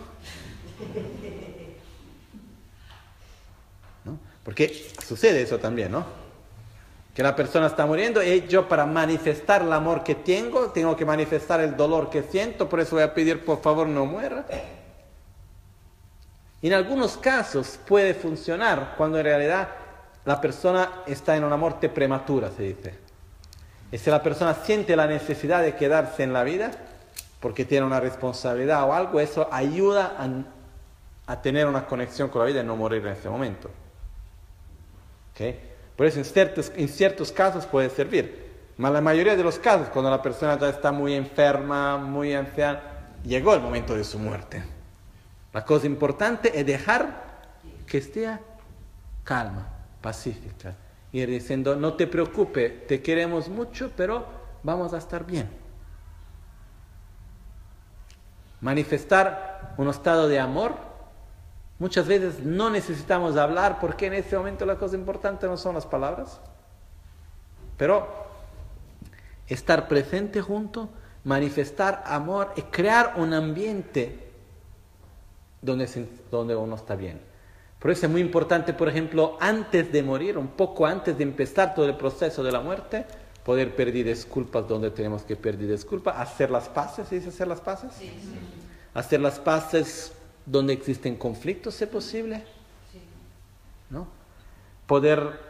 ¿No? 4.05 4.19
Porque 4.45 4.91
sucede 5.03 5.41
eso 5.41 5.59
también, 5.59 5.91
¿no? 5.91 6.05
Que 7.15 7.23
la 7.23 7.35
persona 7.35 7.69
está 7.69 7.87
muriendo 7.87 8.23
y 8.23 8.47
yo 8.47 8.69
para 8.69 8.85
manifestar 8.85 9.63
el 9.63 9.73
amor 9.73 10.05
que 10.05 10.17
tengo, 10.17 10.67
tengo 10.67 10.95
que 10.95 11.07
manifestar 11.07 11.63
el 11.63 11.79
dolor 11.79 12.11
que 12.11 12.25
siento, 12.25 12.69
por 12.69 12.81
eso 12.81 12.97
voy 12.97 13.05
a 13.05 13.15
pedir 13.15 13.43
por 13.43 13.63
favor 13.63 13.87
no 13.87 14.05
muera. 14.05 14.45
En 16.61 16.75
algunos 16.75 17.17
casos 17.17 17.79
puede 17.89 18.13
funcionar 18.13 18.97
cuando 18.99 19.17
en 19.17 19.25
realidad 19.25 19.67
la 20.27 20.39
persona 20.39 21.05
está 21.07 21.39
en 21.39 21.45
una 21.45 21.57
muerte 21.57 21.89
prematura, 21.89 22.51
se 22.55 22.65
dice. 22.65 23.02
Y 23.93 23.99
si 23.99 24.11
la 24.11 24.23
persona 24.23 24.55
siente 24.55 24.97
la 24.97 25.07
necesidad 25.07 25.63
de 25.63 25.77
quedarse 25.77 26.23
en 26.23 26.33
la 26.33 26.43
vida, 26.43 26.71
porque 27.41 27.67
tiene 27.67 27.85
una 27.87 28.01
responsabilidad 28.01 28.89
o 28.89 28.95
algo, 28.95 29.21
eso 29.21 29.49
ayuda 29.53 30.17
a, 31.27 31.43
tener 31.43 31.67
una 31.67 31.87
conexión 31.87 32.29
con 32.29 32.41
la 32.41 32.47
vida 32.47 32.61
y 32.61 32.65
no 32.65 32.77
morir 32.77 33.07
en 33.07 33.13
ese 33.13 33.29
momento. 33.29 33.71
Por 35.97 36.07
eso 36.07 36.19
en 36.19 36.25
ciertos, 36.25 36.73
en 36.75 36.89
ciertos 36.89 37.33
casos 37.33 37.67
puede 37.67 37.91
servir. 37.91 38.51
Pero 38.77 38.93
la 38.93 39.01
mayoría 39.01 39.37
de 39.37 39.43
los 39.43 39.59
casos, 39.59 39.89
cuando 39.89 40.11
la 40.11 40.23
persona 40.23 40.59
ya 40.59 40.69
está 40.69 40.91
muy 40.93 41.15
enferma, 41.15 41.99
muy 41.99 42.35
anciana, 42.35 42.81
llegó 43.25 43.55
el 43.55 43.61
momento 43.61 43.95
de 43.95 44.05
su 44.05 44.19
muerte. 44.19 44.63
La 45.53 45.65
cosa 45.65 45.87
importante 45.87 46.59
es 46.59 46.65
dejar 46.65 47.23
que 47.87 47.99
esté 47.99 48.39
calma, 49.25 49.69
pacífica. 50.01 50.75
Ir 51.13 51.29
diciendo, 51.29 51.77
no 51.77 51.95
te 51.95 52.07
preocupes, 52.07 52.87
te 52.87 53.03
queremos 53.03 53.49
mucho, 53.49 53.91
pero 53.97 54.25
vamos 54.63 54.95
a 54.95 54.99
estar 54.99 55.27
bien. 55.27 55.49
Manifestar 58.61 59.75
un 59.77 59.89
estado 59.89 60.29
de 60.29 60.39
amor. 60.39 60.75
Muchas 61.79 62.07
veces 62.07 62.41
no 62.41 62.71
necesitamos 62.71 63.37
hablar 63.37 63.79
porque 63.81 64.07
en 64.07 64.15
ese 64.15 64.37
momento 64.37 64.65
la 64.65 64.79
cosa 64.79 64.95
importante 64.97 65.47
no 65.47 65.57
son 65.57 65.75
las 65.75 65.85
palabras. 65.85 66.41
Pero 67.77 68.07
estar 69.49 69.89
presente 69.89 70.41
junto, 70.41 70.89
manifestar 71.25 72.03
amor 72.07 72.53
y 72.57 72.63
crear 72.63 73.15
un 73.17 73.35
ambiente 73.35 74.31
donde, 75.61 76.09
donde 76.31 76.57
uno 76.57 76.77
está 76.77 76.95
bien. 76.95 77.32
Por 77.83 77.91
eso 77.91 78.07
es 78.07 78.13
muy 78.13 78.21
importante, 78.21 78.73
por 78.73 78.89
ejemplo, 78.89 79.37
antes 79.41 79.91
de 79.91 80.05
morir, 80.05 80.39
un 80.39 80.47
poco 80.47 80.87
antes 80.87 81.19
de 81.19 81.25
empezar 81.25 81.75
todo 81.75 81.87
el 81.87 81.97
proceso 81.97 82.45
de 82.45 82.53
la 82.53 82.61
muerte, 82.61 83.05
poder 83.45 83.75
pedir 83.75 84.07
disculpas 84.07 84.69
donde 84.69 84.93
tenemos 84.93 85.25
que 85.25 85.35
pedir 85.35 85.69
disculpas, 85.69 86.17
hacer 86.17 86.49
las 86.49 86.69
paces, 86.69 87.09
¿se 87.09 87.17
dice 87.17 87.31
hacer 87.31 87.49
las 87.49 87.61
paces? 87.61 87.91
Sí, 87.99 88.07
sí. 88.07 88.39
Hacer 88.95 89.21
las 89.21 89.41
paces 89.41 90.13
donde 90.47 90.73
existen 90.75 91.17
conflictos, 91.17 91.75
si 91.75 91.83
es 91.83 91.91
posible. 91.91 92.45
Sí. 92.93 93.01
¿No? 93.91 94.07
Poder 94.87 95.41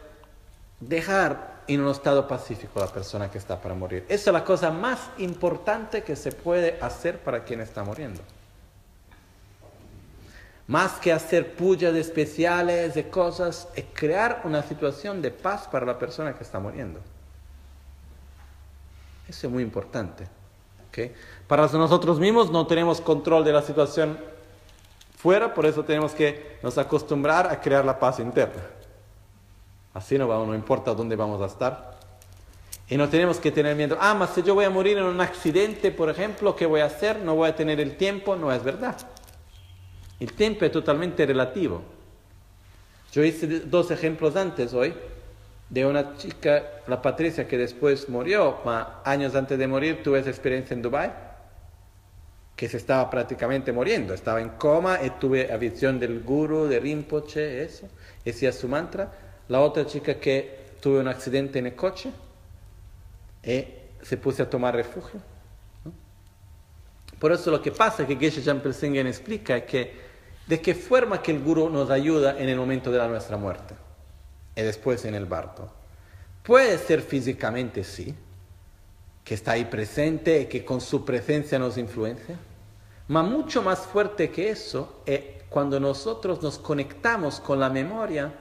dejar 0.80 1.64
en 1.68 1.82
un 1.82 1.90
estado 1.90 2.26
pacífico 2.26 2.80
a 2.80 2.86
la 2.86 2.92
persona 2.92 3.30
que 3.30 3.36
está 3.36 3.60
para 3.60 3.74
morir. 3.74 4.06
Esa 4.08 4.30
es 4.30 4.32
la 4.32 4.44
cosa 4.44 4.70
más 4.70 5.10
importante 5.18 6.02
que 6.02 6.16
se 6.16 6.32
puede 6.32 6.78
hacer 6.80 7.18
para 7.18 7.44
quien 7.44 7.60
está 7.60 7.84
muriendo. 7.84 8.22
Más 10.72 10.92
que 10.92 11.12
hacer 11.12 11.54
pullas 11.54 11.94
especiales 11.94 12.94
de 12.94 13.10
cosas, 13.10 13.68
es 13.74 13.84
crear 13.92 14.40
una 14.44 14.62
situación 14.62 15.20
de 15.20 15.30
paz 15.30 15.68
para 15.70 15.84
la 15.84 15.98
persona 15.98 16.34
que 16.34 16.42
está 16.42 16.60
muriendo. 16.60 16.98
Eso 19.28 19.48
es 19.48 19.52
muy 19.52 19.62
importante. 19.62 20.26
Para 21.46 21.66
nosotros 21.66 22.18
mismos 22.18 22.50
no 22.50 22.66
tenemos 22.66 23.02
control 23.02 23.44
de 23.44 23.52
la 23.52 23.60
situación 23.60 24.16
fuera, 25.18 25.52
por 25.52 25.66
eso 25.66 25.84
tenemos 25.84 26.12
que 26.12 26.56
nos 26.62 26.78
acostumbrar 26.78 27.48
a 27.48 27.60
crear 27.60 27.84
la 27.84 28.00
paz 28.00 28.18
interna. 28.18 28.62
Así 29.92 30.16
no, 30.16 30.26
no 30.46 30.54
importa 30.54 30.94
dónde 30.94 31.16
vamos 31.16 31.42
a 31.42 31.46
estar. 31.48 31.98
Y 32.88 32.96
no 32.96 33.10
tenemos 33.10 33.36
que 33.36 33.52
tener 33.52 33.76
miedo. 33.76 33.98
Ah, 34.00 34.14
mas 34.14 34.30
si 34.30 34.42
yo 34.42 34.54
voy 34.54 34.64
a 34.64 34.70
morir 34.70 34.96
en 34.96 35.04
un 35.04 35.20
accidente, 35.20 35.90
por 35.90 36.08
ejemplo, 36.08 36.56
¿qué 36.56 36.64
voy 36.64 36.80
a 36.80 36.86
hacer? 36.86 37.18
No 37.18 37.34
voy 37.34 37.50
a 37.50 37.56
tener 37.56 37.78
el 37.78 37.98
tiempo. 37.98 38.36
No 38.36 38.50
es 38.50 38.64
verdad. 38.64 38.96
El 40.22 40.34
tiempo 40.34 40.64
es 40.64 40.70
totalmente 40.70 41.26
relativo. 41.26 41.82
Yo 43.10 43.24
hice 43.24 43.58
dos 43.58 43.90
ejemplos 43.90 44.36
antes 44.36 44.72
hoy 44.72 44.94
de 45.68 45.84
una 45.84 46.16
chica, 46.16 46.62
la 46.86 47.02
Patricia, 47.02 47.48
que 47.48 47.58
después 47.58 48.08
murió, 48.08 48.58
años 49.04 49.34
antes 49.34 49.58
de 49.58 49.66
morir 49.66 50.00
tuve 50.04 50.20
esa 50.20 50.30
experiencia 50.30 50.74
en 50.74 50.82
Dubai, 50.82 51.12
que 52.54 52.68
se 52.68 52.76
estaba 52.76 53.10
prácticamente 53.10 53.72
muriendo, 53.72 54.14
estaba 54.14 54.40
en 54.40 54.50
coma 54.50 55.00
y 55.04 55.10
tuve 55.10 55.48
la 55.48 55.56
visión 55.56 55.98
del 55.98 56.22
guru, 56.22 56.68
de 56.68 56.78
Rinpoche, 56.78 57.64
eso, 57.64 57.88
decía 58.24 58.52
su 58.52 58.68
mantra. 58.68 59.12
La 59.48 59.58
otra 59.58 59.86
chica 59.86 60.20
que 60.20 60.76
tuve 60.80 61.00
un 61.00 61.08
accidente 61.08 61.58
en 61.58 61.66
el 61.66 61.74
coche 61.74 62.12
y 63.42 63.64
se 64.00 64.16
puso 64.18 64.44
a 64.44 64.46
tomar 64.48 64.76
refugio. 64.76 65.20
Por 67.18 67.32
eso 67.32 67.50
lo 67.50 67.60
que 67.60 67.72
pasa, 67.72 68.06
que 68.06 68.14
Geshe 68.14 68.40
Jampel 68.40 68.72
explica, 69.08 69.56
es 69.56 69.64
que 69.64 70.11
de 70.46 70.60
qué 70.60 70.74
forma 70.74 71.22
que 71.22 71.32
el 71.32 71.42
guru 71.42 71.70
nos 71.70 71.90
ayuda 71.90 72.38
en 72.38 72.48
el 72.48 72.56
momento 72.56 72.90
de 72.90 72.98
la 72.98 73.08
nuestra 73.08 73.36
muerte 73.36 73.74
y 74.56 74.62
después 74.62 75.04
en 75.04 75.14
el 75.14 75.26
bardo. 75.26 75.70
Puede 76.42 76.76
ser 76.78 77.02
físicamente, 77.02 77.84
sí, 77.84 78.14
que 79.24 79.34
está 79.34 79.52
ahí 79.52 79.64
presente 79.66 80.40
y 80.40 80.46
que 80.46 80.64
con 80.64 80.80
su 80.80 81.04
presencia 81.04 81.58
nos 81.58 81.78
influencia, 81.78 82.36
pero 83.06 83.22
mucho 83.22 83.62
más 83.62 83.80
fuerte 83.80 84.30
que 84.30 84.50
eso 84.50 85.02
es 85.06 85.20
cuando 85.48 85.78
nosotros 85.78 86.42
nos 86.42 86.58
conectamos 86.58 87.38
con 87.38 87.60
la 87.60 87.68
memoria 87.68 88.32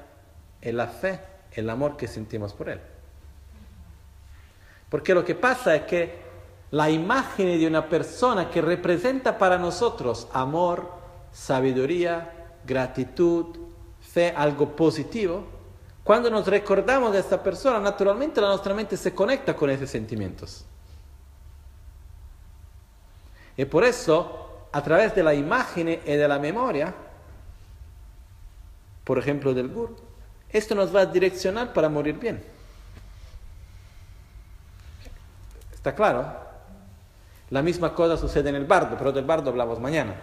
y 0.62 0.72
la 0.72 0.88
fe, 0.88 1.20
el 1.52 1.70
amor 1.70 1.98
que 1.98 2.08
sentimos 2.08 2.54
por 2.54 2.70
Él. 2.70 2.80
Porque 4.90 5.14
lo 5.14 5.24
que 5.24 5.36
pasa 5.36 5.76
es 5.76 5.84
que 5.84 6.22
la 6.72 6.90
imagen 6.90 7.60
de 7.60 7.68
una 7.68 7.88
persona 7.88 8.50
que 8.50 8.62
representa 8.62 9.38
para 9.38 9.58
nosotros 9.58 10.28
amor, 10.34 11.01
sabiduría, 11.32 12.58
gratitud, 12.66 13.58
fe, 14.00 14.34
algo 14.36 14.76
positivo, 14.76 15.46
cuando 16.04 16.30
nos 16.30 16.48
recordamos 16.48 17.14
de 17.14 17.20
esta 17.20 17.42
persona, 17.42 17.80
naturalmente 17.80 18.42
la 18.42 18.50
nuestra 18.50 18.74
mente 18.74 18.98
se 18.98 19.14
conecta 19.14 19.56
con 19.56 19.70
esos 19.70 19.90
sentimientos. 19.90 20.66
Y 23.56 23.66
por 23.66 23.84
eso, 23.84 24.68
a 24.72 24.82
través 24.82 25.14
de 25.14 25.24
la 25.24 25.34
imagen 25.34 25.90
y 25.90 25.98
de 25.98 26.28
la 26.28 26.40
memoria, 26.40 26.94
por 29.04 29.20
ejemplo 29.20 29.54
del 29.54 29.68
Guru, 29.68 29.96
esto 30.50 30.74
nos 30.76 30.94
va 30.94 31.02
a 31.02 31.06
direccionar 31.06 31.72
para 31.72 31.88
morir 31.88 32.18
bien. 32.18 32.44
¿Está 35.74 35.94
claro? 35.94 36.34
La 37.50 37.62
misma 37.62 37.94
cosa 37.94 38.18
sucede 38.18 38.50
en 38.50 38.56
el 38.56 38.66
bardo, 38.66 38.98
pero 38.98 39.12
del 39.12 39.26
bardo 39.26 39.50
hablamos 39.50 39.80
mañana. 39.80 40.16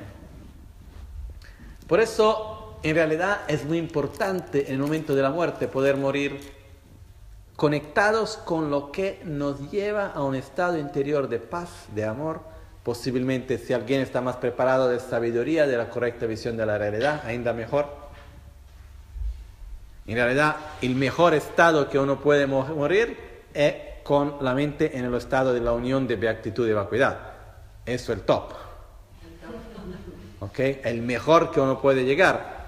Por 1.89 2.01
eso, 2.01 2.79
en 2.83 2.95
realidad, 2.95 3.41
es 3.49 3.65
muy 3.65 3.79
importante 3.79 4.67
en 4.67 4.75
el 4.75 4.79
momento 4.79 5.15
de 5.15 5.23
la 5.23 5.31
muerte 5.31 5.69
poder 5.69 5.97
morir 5.97 6.39
conectados 7.57 8.37
con 8.37 8.71
lo 8.71 8.93
que 8.93 9.21
nos 9.25 9.71
lleva 9.71 10.09
a 10.09 10.23
un 10.23 10.35
estado 10.35 10.77
interior 10.79 11.29
de 11.29 11.39
paz, 11.39 11.87
de 11.95 12.05
amor. 12.05 12.43
Posiblemente, 12.85 13.57
si 13.57 13.73
alguien 13.73 14.03
está 14.03 14.21
más 14.21 14.37
preparado 14.37 14.89
de 14.89 15.01
sabiduría, 15.01 15.67
de 15.67 15.79
la 15.79 15.89
correcta 15.89 16.27
visión 16.27 16.59
de 16.59 16.67
la 16.67 16.77
realidad, 16.77 17.23
ainda 17.25 17.55
mejor. 17.55 17.87
En 20.07 20.15
realidad, 20.15 20.57
el 20.83 20.95
mejor 20.95 21.33
estado 21.33 21.89
que 21.89 21.99
uno 21.99 22.21
puede 22.21 22.47
morir 22.47 23.17
es 23.55 23.75
con 24.03 24.37
la 24.43 24.55
mente 24.55 24.97
en 24.97 25.07
el 25.07 25.15
estado 25.15 25.55
de 25.55 25.61
la 25.61 25.73
unión 25.73 26.07
de 26.07 26.17
beatitud 26.17 26.69
y 26.69 26.73
vacuidad. 26.73 27.19
Eso 27.87 28.13
es 28.13 28.19
el 28.19 28.25
top. 28.25 28.68
¿Ok? 30.41 30.59
El 30.85 31.03
mejor 31.03 31.51
que 31.51 31.61
uno 31.61 31.81
puede 31.81 32.05
llegar 32.05 32.59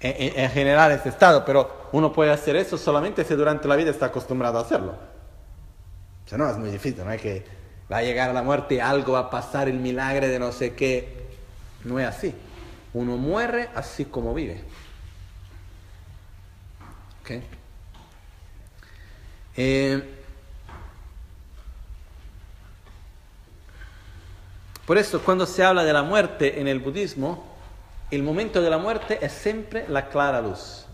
en, 0.00 0.38
en, 0.38 0.50
generar 0.50 0.90
ese 0.92 1.08
estado, 1.08 1.44
pero 1.44 1.88
uno 1.92 2.12
puede 2.12 2.30
hacer 2.30 2.56
eso 2.56 2.76
solamente 2.76 3.24
si 3.24 3.34
durante 3.34 3.68
la 3.68 3.76
vida 3.76 3.90
está 3.90 4.06
acostumbrado 4.06 4.58
a 4.58 4.62
hacerlo. 4.62 4.94
O 6.24 6.28
sea, 6.28 6.38
no 6.38 6.48
es 6.48 6.56
muy 6.56 6.70
difícil, 6.70 7.04
no 7.04 7.10
es 7.10 7.20
que 7.20 7.44
va 7.90 7.98
a 7.98 8.02
llegar 8.02 8.30
a 8.30 8.32
la 8.32 8.42
muerte 8.42 8.76
y 8.76 8.80
algo 8.80 9.12
va 9.12 9.20
a 9.20 9.30
pasar, 9.30 9.68
el 9.68 9.78
milagro 9.78 10.26
de 10.26 10.38
no 10.38 10.52
sé 10.52 10.74
qué. 10.74 11.24
No 11.84 12.00
es 12.00 12.06
así. 12.06 12.34
Uno 12.94 13.16
muere 13.16 13.68
así 13.74 14.06
como 14.06 14.32
vive. 14.32 14.62
¿Ok? 17.20 17.30
Eh, 19.56 20.13
Por 24.86 24.98
eso 24.98 25.20
cuando 25.22 25.46
se 25.46 25.64
habla 25.64 25.84
de 25.84 25.92
la 25.92 26.02
muerte 26.02 26.60
en 26.60 26.68
el 26.68 26.78
budismo, 26.78 27.44
el 28.10 28.22
momento 28.22 28.60
de 28.60 28.70
la 28.70 28.78
muerte 28.78 29.18
es 29.22 29.32
siempre 29.32 29.86
la 29.88 30.08
clara 30.08 30.40
luz. 30.40 30.84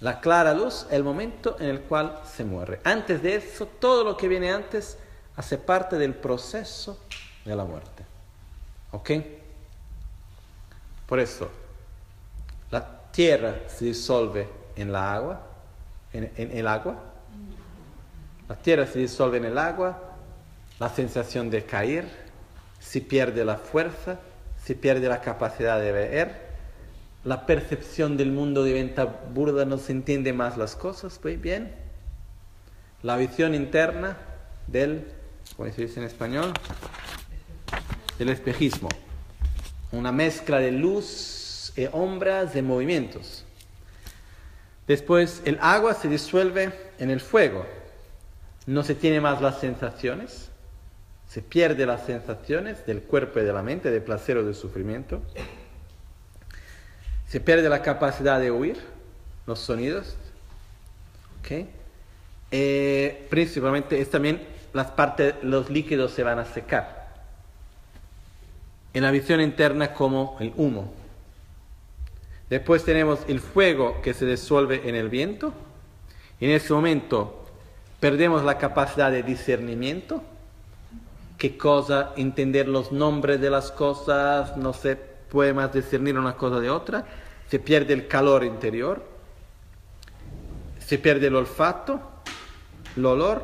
La 0.00 0.20
clara 0.20 0.52
luz 0.52 0.86
es 0.88 0.94
el 0.94 1.04
momento 1.04 1.56
en 1.60 1.66
el 1.68 1.82
cual 1.82 2.20
se 2.24 2.44
muere. 2.44 2.80
Antes 2.82 3.22
de 3.22 3.36
eso, 3.36 3.66
todo 3.66 4.02
lo 4.02 4.16
que 4.16 4.26
viene 4.26 4.50
antes 4.50 4.98
hace 5.36 5.58
parte 5.58 5.96
del 5.96 6.14
proceso 6.14 6.98
de 7.44 7.54
la 7.54 7.64
muerte. 7.64 8.04
¿Ok? 8.90 9.10
Por 11.06 11.20
eso, 11.20 11.50
la 12.70 12.84
tierra 13.12 13.60
se 13.68 13.84
disuelve 13.84 14.48
en 14.76 14.92
la 14.92 15.14
agua, 15.14 15.40
en, 16.12 16.32
el 16.36 16.66
agua. 16.66 16.96
La 18.48 18.56
tierra 18.56 18.86
se 18.86 18.98
disuelve 18.98 19.36
en 19.36 19.44
el 19.44 19.58
agua, 19.58 19.98
la 20.78 20.88
sensación 20.88 21.48
de 21.50 21.64
caer, 21.64 22.21
se 22.92 23.00
pierde 23.00 23.42
la 23.46 23.56
fuerza, 23.56 24.20
se 24.62 24.74
pierde 24.74 25.08
la 25.08 25.22
capacidad 25.22 25.80
de 25.80 25.92
ver, 25.92 26.42
la 27.24 27.46
percepción 27.46 28.18
del 28.18 28.32
mundo 28.32 28.64
de 28.64 28.74
venta 28.74 29.06
burda 29.06 29.64
no 29.64 29.78
se 29.78 29.92
entiende 29.92 30.34
más 30.34 30.58
las 30.58 30.76
cosas, 30.76 31.18
pues 31.18 31.40
bien. 31.40 31.74
La 33.02 33.16
visión 33.16 33.54
interna 33.54 34.18
del, 34.66 35.06
¿cómo 35.56 35.72
se 35.72 35.86
dice 35.86 36.00
en 36.00 36.06
español? 36.06 36.52
Del 38.18 38.28
espejismo. 38.28 38.90
Una 39.90 40.12
mezcla 40.12 40.58
de 40.58 40.72
luz 40.72 41.72
y 41.74 41.86
sombras 41.86 42.52
de 42.52 42.60
movimientos. 42.60 43.46
Después 44.86 45.40
el 45.46 45.58
agua 45.62 45.94
se 45.94 46.08
disuelve 46.08 46.74
en 46.98 47.08
el 47.08 47.22
fuego. 47.22 47.64
No 48.66 48.82
se 48.82 48.94
tiene 48.94 49.22
más 49.22 49.40
las 49.40 49.60
sensaciones 49.60 50.51
se 51.32 51.40
pierde 51.40 51.86
las 51.86 52.04
sensaciones 52.04 52.84
del 52.84 53.00
cuerpo 53.00 53.40
y 53.40 53.42
de 53.42 53.54
la 53.54 53.62
mente, 53.62 53.90
de 53.90 54.02
placer 54.02 54.36
o 54.36 54.44
de 54.44 54.52
sufrimiento. 54.52 55.22
Se 57.26 57.40
pierde 57.40 57.70
la 57.70 57.80
capacidad 57.80 58.38
de 58.38 58.50
oír 58.50 58.78
los 59.46 59.58
sonidos. 59.58 60.14
¿okay? 61.40 61.70
Eh, 62.50 63.26
principalmente 63.30 63.98
es 63.98 64.10
también 64.10 64.46
las 64.74 64.90
partes, 64.90 65.36
los 65.42 65.70
líquidos 65.70 66.12
se 66.12 66.22
van 66.22 66.38
a 66.38 66.44
secar. 66.44 67.08
En 68.92 69.02
la 69.02 69.10
visión 69.10 69.40
interna 69.40 69.94
como 69.94 70.36
el 70.38 70.52
humo. 70.54 70.92
Después 72.50 72.84
tenemos 72.84 73.20
el 73.26 73.40
fuego 73.40 74.02
que 74.02 74.12
se 74.12 74.26
disuelve 74.26 74.86
en 74.86 74.96
el 74.96 75.08
viento. 75.08 75.54
En 76.40 76.50
ese 76.50 76.74
momento 76.74 77.46
perdemos 78.00 78.44
la 78.44 78.58
capacidad 78.58 79.10
de 79.10 79.22
discernimiento 79.22 80.22
qué 81.42 81.58
cosa, 81.58 82.12
entender 82.16 82.68
los 82.68 82.92
nombres 82.92 83.40
de 83.40 83.50
las 83.50 83.72
cosas, 83.72 84.56
no 84.56 84.72
se 84.72 84.94
puede 84.94 85.52
más 85.52 85.72
discernir 85.72 86.16
una 86.16 86.36
cosa 86.36 86.60
de 86.60 86.70
otra, 86.70 87.04
se 87.48 87.58
pierde 87.58 87.94
el 87.94 88.06
calor 88.06 88.44
interior, 88.44 89.02
se 90.78 90.98
pierde 90.98 91.26
el 91.26 91.34
olfato, 91.34 92.00
el 92.96 93.04
olor 93.04 93.42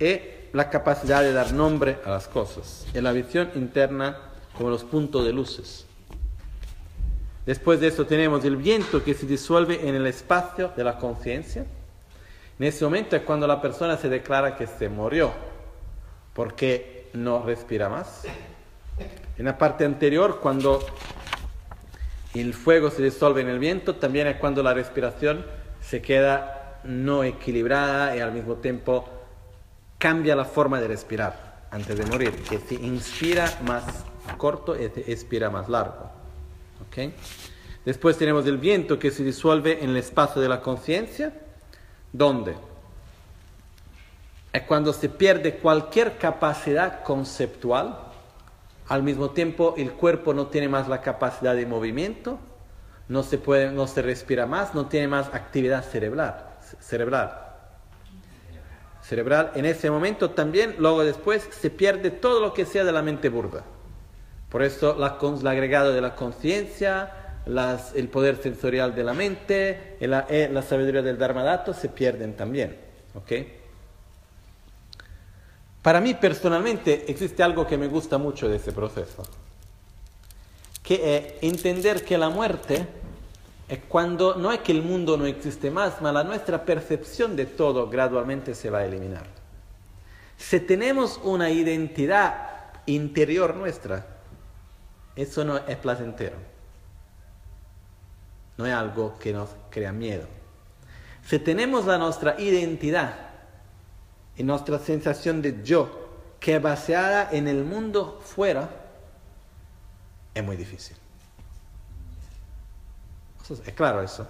y 0.00 0.20
la 0.54 0.70
capacidad 0.70 1.20
de 1.20 1.34
dar 1.34 1.52
nombre 1.52 1.98
a 2.06 2.12
las 2.12 2.28
cosas, 2.28 2.86
en 2.94 3.04
la 3.04 3.12
visión 3.12 3.50
interna 3.56 4.16
como 4.56 4.70
los 4.70 4.82
puntos 4.82 5.22
de 5.26 5.34
luces. 5.34 5.84
Después 7.44 7.78
de 7.78 7.88
eso 7.88 8.06
tenemos 8.06 8.42
el 8.46 8.56
viento 8.56 9.04
que 9.04 9.12
se 9.12 9.26
disuelve 9.26 9.86
en 9.86 9.94
el 9.94 10.06
espacio 10.06 10.72
de 10.74 10.82
la 10.82 10.96
conciencia. 10.96 11.66
En 12.58 12.66
ese 12.66 12.82
momento 12.86 13.16
es 13.16 13.22
cuando 13.22 13.46
la 13.46 13.60
persona 13.60 13.98
se 13.98 14.08
declara 14.08 14.56
que 14.56 14.66
se 14.66 14.88
murió, 14.88 15.30
porque 16.32 16.93
no 17.14 17.42
respira 17.42 17.88
más. 17.88 18.22
En 19.38 19.44
la 19.46 19.56
parte 19.56 19.84
anterior, 19.84 20.40
cuando 20.40 20.84
el 22.34 22.52
fuego 22.52 22.90
se 22.90 23.02
disuelve 23.02 23.40
en 23.40 23.48
el 23.48 23.58
viento, 23.58 23.96
también 23.96 24.26
es 24.26 24.36
cuando 24.36 24.62
la 24.62 24.74
respiración 24.74 25.44
se 25.80 26.02
queda 26.02 26.80
no 26.84 27.24
equilibrada 27.24 28.16
y 28.16 28.20
al 28.20 28.32
mismo 28.32 28.56
tiempo 28.56 29.08
cambia 29.98 30.36
la 30.36 30.44
forma 30.44 30.80
de 30.80 30.88
respirar 30.88 31.66
antes 31.70 31.96
de 31.96 32.06
morir, 32.06 32.30
que 32.48 32.58
se 32.58 32.74
inspira 32.74 33.58
más 33.66 33.84
corto 34.36 34.76
y 34.76 34.88
se 34.90 35.10
expira 35.10 35.50
más 35.50 35.68
largo. 35.68 36.10
¿Okay? 36.88 37.14
Después 37.84 38.16
tenemos 38.16 38.46
el 38.46 38.58
viento 38.58 38.98
que 38.98 39.10
se 39.10 39.24
disuelve 39.24 39.82
en 39.82 39.90
el 39.90 39.96
espacio 39.96 40.40
de 40.40 40.48
la 40.48 40.60
conciencia, 40.60 41.32
donde 42.12 42.54
es 44.54 44.62
cuando 44.62 44.92
se 44.92 45.08
pierde 45.08 45.56
cualquier 45.56 46.16
capacidad 46.16 47.02
conceptual, 47.02 47.98
al 48.86 49.02
mismo 49.02 49.30
tiempo 49.30 49.74
el 49.76 49.92
cuerpo 49.92 50.32
no 50.32 50.46
tiene 50.46 50.68
más 50.68 50.88
la 50.88 51.00
capacidad 51.00 51.56
de 51.56 51.66
movimiento, 51.66 52.38
no 53.08 53.24
se, 53.24 53.36
puede, 53.36 53.72
no 53.72 53.88
se 53.88 54.00
respira 54.00 54.46
más, 54.46 54.72
no 54.72 54.86
tiene 54.86 55.08
más 55.08 55.34
actividad 55.34 55.82
cerebral. 55.82 56.50
cerebral. 56.78 57.36
Cerebral, 59.02 59.50
en 59.56 59.64
ese 59.64 59.90
momento 59.90 60.30
también, 60.30 60.76
luego 60.78 61.04
después, 61.04 61.48
se 61.50 61.70
pierde 61.70 62.12
todo 62.12 62.40
lo 62.40 62.54
que 62.54 62.64
sea 62.64 62.84
de 62.84 62.92
la 62.92 63.02
mente 63.02 63.30
burda. 63.30 63.64
Por 64.50 64.62
eso 64.62 64.94
la, 64.96 65.18
el 65.20 65.46
agregado 65.48 65.92
de 65.92 66.00
la 66.00 66.14
conciencia, 66.14 67.40
el 67.44 68.08
poder 68.08 68.36
sensorial 68.36 68.94
de 68.94 69.02
la 69.02 69.14
mente, 69.14 69.96
la, 69.98 70.26
eh, 70.30 70.48
la 70.50 70.62
sabiduría 70.62 71.02
del 71.02 71.18
Dharmadato 71.18 71.74
se 71.74 71.88
pierden 71.88 72.36
también. 72.36 72.78
¿okay? 73.16 73.63
Para 75.84 76.00
mí 76.00 76.14
personalmente 76.14 77.04
existe 77.08 77.42
algo 77.42 77.66
que 77.66 77.76
me 77.76 77.88
gusta 77.88 78.16
mucho 78.16 78.48
de 78.48 78.56
ese 78.56 78.72
proceso, 78.72 79.22
que 80.82 81.14
es 81.14 81.34
entender 81.42 82.02
que 82.06 82.16
la 82.16 82.30
muerte 82.30 82.88
es 83.68 83.80
cuando 83.86 84.34
no 84.34 84.50
es 84.50 84.60
que 84.60 84.72
el 84.72 84.80
mundo 84.80 85.18
no 85.18 85.26
existe 85.26 85.70
más, 85.70 86.00
mas 86.00 86.14
la 86.14 86.24
nuestra 86.24 86.64
percepción 86.64 87.36
de 87.36 87.44
todo 87.44 87.90
gradualmente 87.90 88.54
se 88.54 88.70
va 88.70 88.78
a 88.78 88.86
eliminar. 88.86 89.26
Si 90.38 90.58
tenemos 90.60 91.20
una 91.22 91.50
identidad 91.50 92.72
interior 92.86 93.54
nuestra, 93.54 94.06
eso 95.14 95.44
no 95.44 95.58
es 95.58 95.76
placentero. 95.76 96.38
no 98.56 98.64
es 98.64 98.72
algo 98.72 99.18
que 99.18 99.34
nos 99.34 99.50
crea 99.68 99.92
miedo. 99.92 100.24
Si 101.26 101.38
tenemos 101.40 101.84
la 101.84 101.98
nuestra 101.98 102.40
identidad 102.40 103.33
y 104.36 104.42
nuestra 104.42 104.78
sensación 104.78 105.42
de 105.42 105.62
yo, 105.62 106.08
que 106.40 106.56
es 106.56 106.62
basada 106.62 107.28
en 107.30 107.48
el 107.48 107.64
mundo 107.64 108.20
fuera, 108.24 108.68
es 110.34 110.44
muy 110.44 110.56
difícil. 110.56 110.96
Es 113.66 113.74
claro 113.74 114.02
eso. 114.02 114.26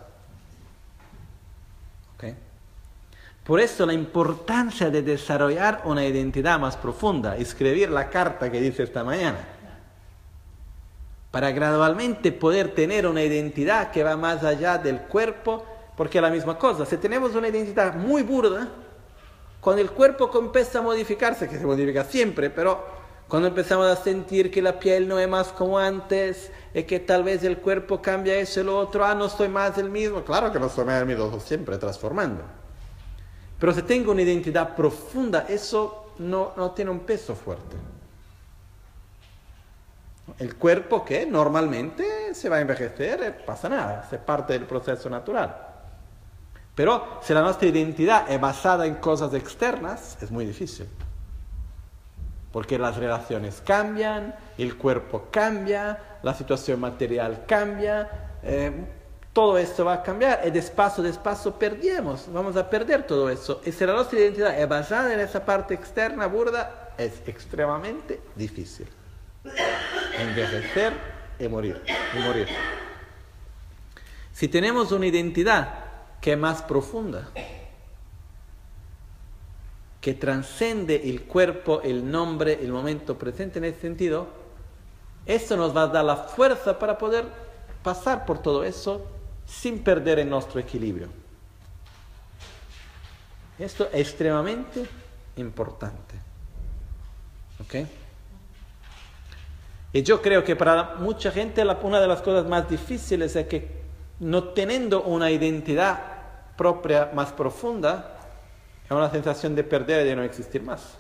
Por 3.45 3.61
eso 3.61 3.85
la 3.85 3.93
importancia 3.93 4.89
de 4.89 5.03
desarrollar 5.03 5.83
una 5.85 6.05
identidad 6.05 6.59
más 6.59 6.79
profunda, 6.79 7.37
escribir 7.37 7.91
la 7.91 8.09
carta 8.09 8.51
que 8.51 8.59
dice 8.59 8.85
esta 8.85 9.05
mañana, 9.05 9.39
para 11.31 11.51
gradualmente 11.51 12.33
poder 12.33 12.75
tener 12.75 13.07
una 13.07 13.23
identidad 13.23 13.91
que 13.91 14.03
va 14.03 14.17
más 14.17 14.43
allá 14.45 14.79
del 14.79 15.01
cuerpo, 15.01 15.63
porque 15.95 16.17
es 16.19 16.23
la 16.23 16.31
misma 16.31 16.59
cosa. 16.59 16.87
Si 16.87 16.97
tenemos 16.97 17.35
una 17.35 17.49
identidad 17.49 17.95
muy 17.95 18.23
burda, 18.23 18.67
cuando 19.65 19.81
el 19.81 19.91
cuerpo 19.93 20.31
empieza 20.39 20.81
a 20.81 20.83
modificarse, 20.83 21.49
que 21.49 21.59
se 21.59 21.65
modifica 21.65 22.05
siempre, 22.05 22.51
pero 22.51 22.85
cuando 23.27 23.49
empezamos 23.49 23.87
a 23.87 23.97
sentir 23.97 24.51
que 24.51 24.61
la 24.61 24.79
piel 24.79 25.09
no 25.09 25.19
es 25.19 25.27
más 25.27 25.49
como 25.49 25.79
antes, 25.79 26.53
y 26.75 26.83
que 26.83 27.01
tal 27.01 27.25
vez 27.25 27.43
el 27.45 27.57
cuerpo 27.57 28.03
cambia 28.03 28.37
eso 28.37 28.61
y 28.61 28.65
lo 28.65 28.79
otro, 28.79 29.07
ah, 29.07 29.15
no 29.15 29.25
estoy 29.25 29.49
más 29.49 29.79
el 29.79 29.89
mismo, 29.89 30.23
claro 30.23 30.53
que 30.53 30.61
no 30.61 30.67
estoy 30.67 30.85
más 30.85 31.01
el 31.01 31.07
mismo, 31.07 31.41
siempre 31.41 31.79
transformando. 31.79 32.43
Pero 33.59 33.73
si 33.73 33.81
tengo 33.81 34.13
una 34.13 34.21
identidad 34.21 34.77
profunda, 34.77 35.47
eso 35.49 36.13
no, 36.19 36.53
no 36.59 36.73
tiene 36.73 36.91
un 36.91 37.01
peso 37.01 37.35
fuerte. 37.35 37.77
El 40.39 40.57
cuerpo 40.57 41.03
que 41.07 41.25
normalmente 41.25 42.35
se 42.35 42.51
va 42.51 42.57
a 42.57 42.61
envejecer, 42.61 43.23
eh, 43.23 43.33
pasa 43.33 43.71
nada, 43.71 44.07
es 44.13 44.19
parte 44.19 44.53
del 44.53 44.67
proceso 44.67 45.09
natural. 45.09 45.74
Pero 46.75 47.21
si 47.23 47.33
la 47.33 47.43
nuestra 47.43 47.69
identidad 47.69 48.31
es 48.31 48.41
basada 48.41 48.87
en 48.87 48.97
cosas 48.97 49.33
externas, 49.35 50.19
es 50.21 50.31
muy 50.31 50.45
difícil. 50.45 50.89
Porque 52.53 52.79
las 52.79 52.97
relaciones 52.97 53.63
cambian, 53.65 54.35
el 54.59 54.77
cuerpo 54.77 55.29
cambia, 55.31 56.19
la 56.23 56.35
situación 56.35 56.81
material 56.81 57.45
cambia, 57.47 58.11
eh, 58.43 58.73
todo 59.33 59.59
esto 59.59 59.85
va 59.85 59.95
a 59.95 60.03
cambiar 60.03 60.43
y 60.47 60.51
despacio, 60.51 61.03
despacio 61.03 61.59
perdemos, 61.59 62.27
vamos 62.33 62.57
a 62.57 62.71
perder 62.71 63.05
todo 63.05 63.29
eso. 63.29 63.61
Y 63.65 63.73
si 63.73 63.85
la 63.85 63.93
nuestra 63.93 64.19
identidad 64.19 64.59
es 64.59 64.69
basada 64.69 65.13
en 65.13 65.21
esa 65.21 65.45
parte 65.45 65.75
externa 65.75 66.27
burda, 66.27 66.93
es 66.97 67.21
extremadamente 67.27 68.21
difícil. 68.37 68.87
Envejecer 70.19 70.93
y 71.39 71.49
morir, 71.49 71.83
y 71.87 72.19
morir. 72.21 72.49
Si 74.33 74.47
tenemos 74.49 74.93
una 74.93 75.07
identidad 75.07 75.84
que 76.25 76.39
más 76.39 76.63
profunda, 76.63 77.29
que 80.01 80.15
transcende 80.15 81.11
el 81.11 81.25
cuerpo, 81.25 81.83
el 81.83 82.11
nombre, 82.11 82.61
el 82.63 82.73
momento 82.73 83.19
presente 83.19 83.59
en 83.59 83.67
ese 83.67 83.83
sentido, 83.83 84.29
eso 85.27 85.55
nos 85.59 85.77
va 85.77 85.83
a 85.83 85.89
dar 85.89 86.03
la 86.03 86.17
fuerza 86.17 86.79
para 86.79 86.97
poder 86.97 87.27
pasar 87.83 88.25
por 88.25 88.41
todo 88.41 88.65
eso 88.65 89.07
sin 89.45 89.85
perder 89.85 90.19
nuestro 90.31 90.59
equilibrio. 90.61 91.09
Esto 93.59 93.91
es 93.93 94.01
extremadamente 94.09 94.87
importante. 95.37 96.15
¿Ok? 97.61 97.87
Y 99.93 100.03
yo 100.03 100.23
creo 100.23 100.43
que 100.43 100.57
para 100.57 100.95
mucha 100.95 101.31
gente 101.31 101.63
una 101.83 102.01
de 102.01 102.09
las 102.09 102.23
cosas 102.23 102.49
más 102.49 102.67
difíciles 102.67 103.37
es 103.37 103.47
que 103.47 103.85
no 104.21 104.45
teniendo 104.45 105.03
una 105.03 105.31
identidad 105.31 106.14
propia 106.57 107.11
más 107.15 107.33
profunda, 107.33 108.19
es 108.85 108.91
una 108.91 109.11
sensación 109.11 109.55
de 109.55 109.65
perder 109.65 110.05
y 110.05 110.09
de 110.09 110.17
no 110.17 110.23
existir 110.23 110.63
más. 110.63 110.99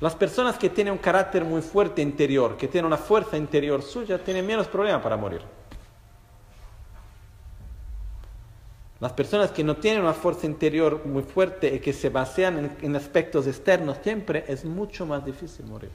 Las 0.00 0.14
personas 0.14 0.56
que 0.56 0.70
tienen 0.70 0.92
un 0.92 0.98
carácter 0.98 1.44
muy 1.44 1.60
fuerte 1.60 2.00
interior, 2.00 2.56
que 2.56 2.68
tienen 2.68 2.86
una 2.86 2.96
fuerza 2.96 3.36
interior 3.36 3.82
suya, 3.82 4.22
tienen 4.22 4.46
menos 4.46 4.68
problemas 4.68 5.02
para 5.02 5.16
morir. 5.16 5.42
Las 9.00 9.12
personas 9.12 9.50
que 9.50 9.64
no 9.64 9.76
tienen 9.76 10.02
una 10.02 10.12
fuerza 10.12 10.46
interior 10.46 11.04
muy 11.04 11.22
fuerte 11.22 11.74
y 11.74 11.80
que 11.80 11.92
se 11.92 12.10
basean 12.10 12.58
en, 12.58 12.76
en 12.80 12.96
aspectos 12.96 13.46
externos 13.46 13.98
siempre, 14.02 14.44
es 14.48 14.64
mucho 14.64 15.06
más 15.06 15.24
difícil 15.24 15.66
morir. 15.66 15.90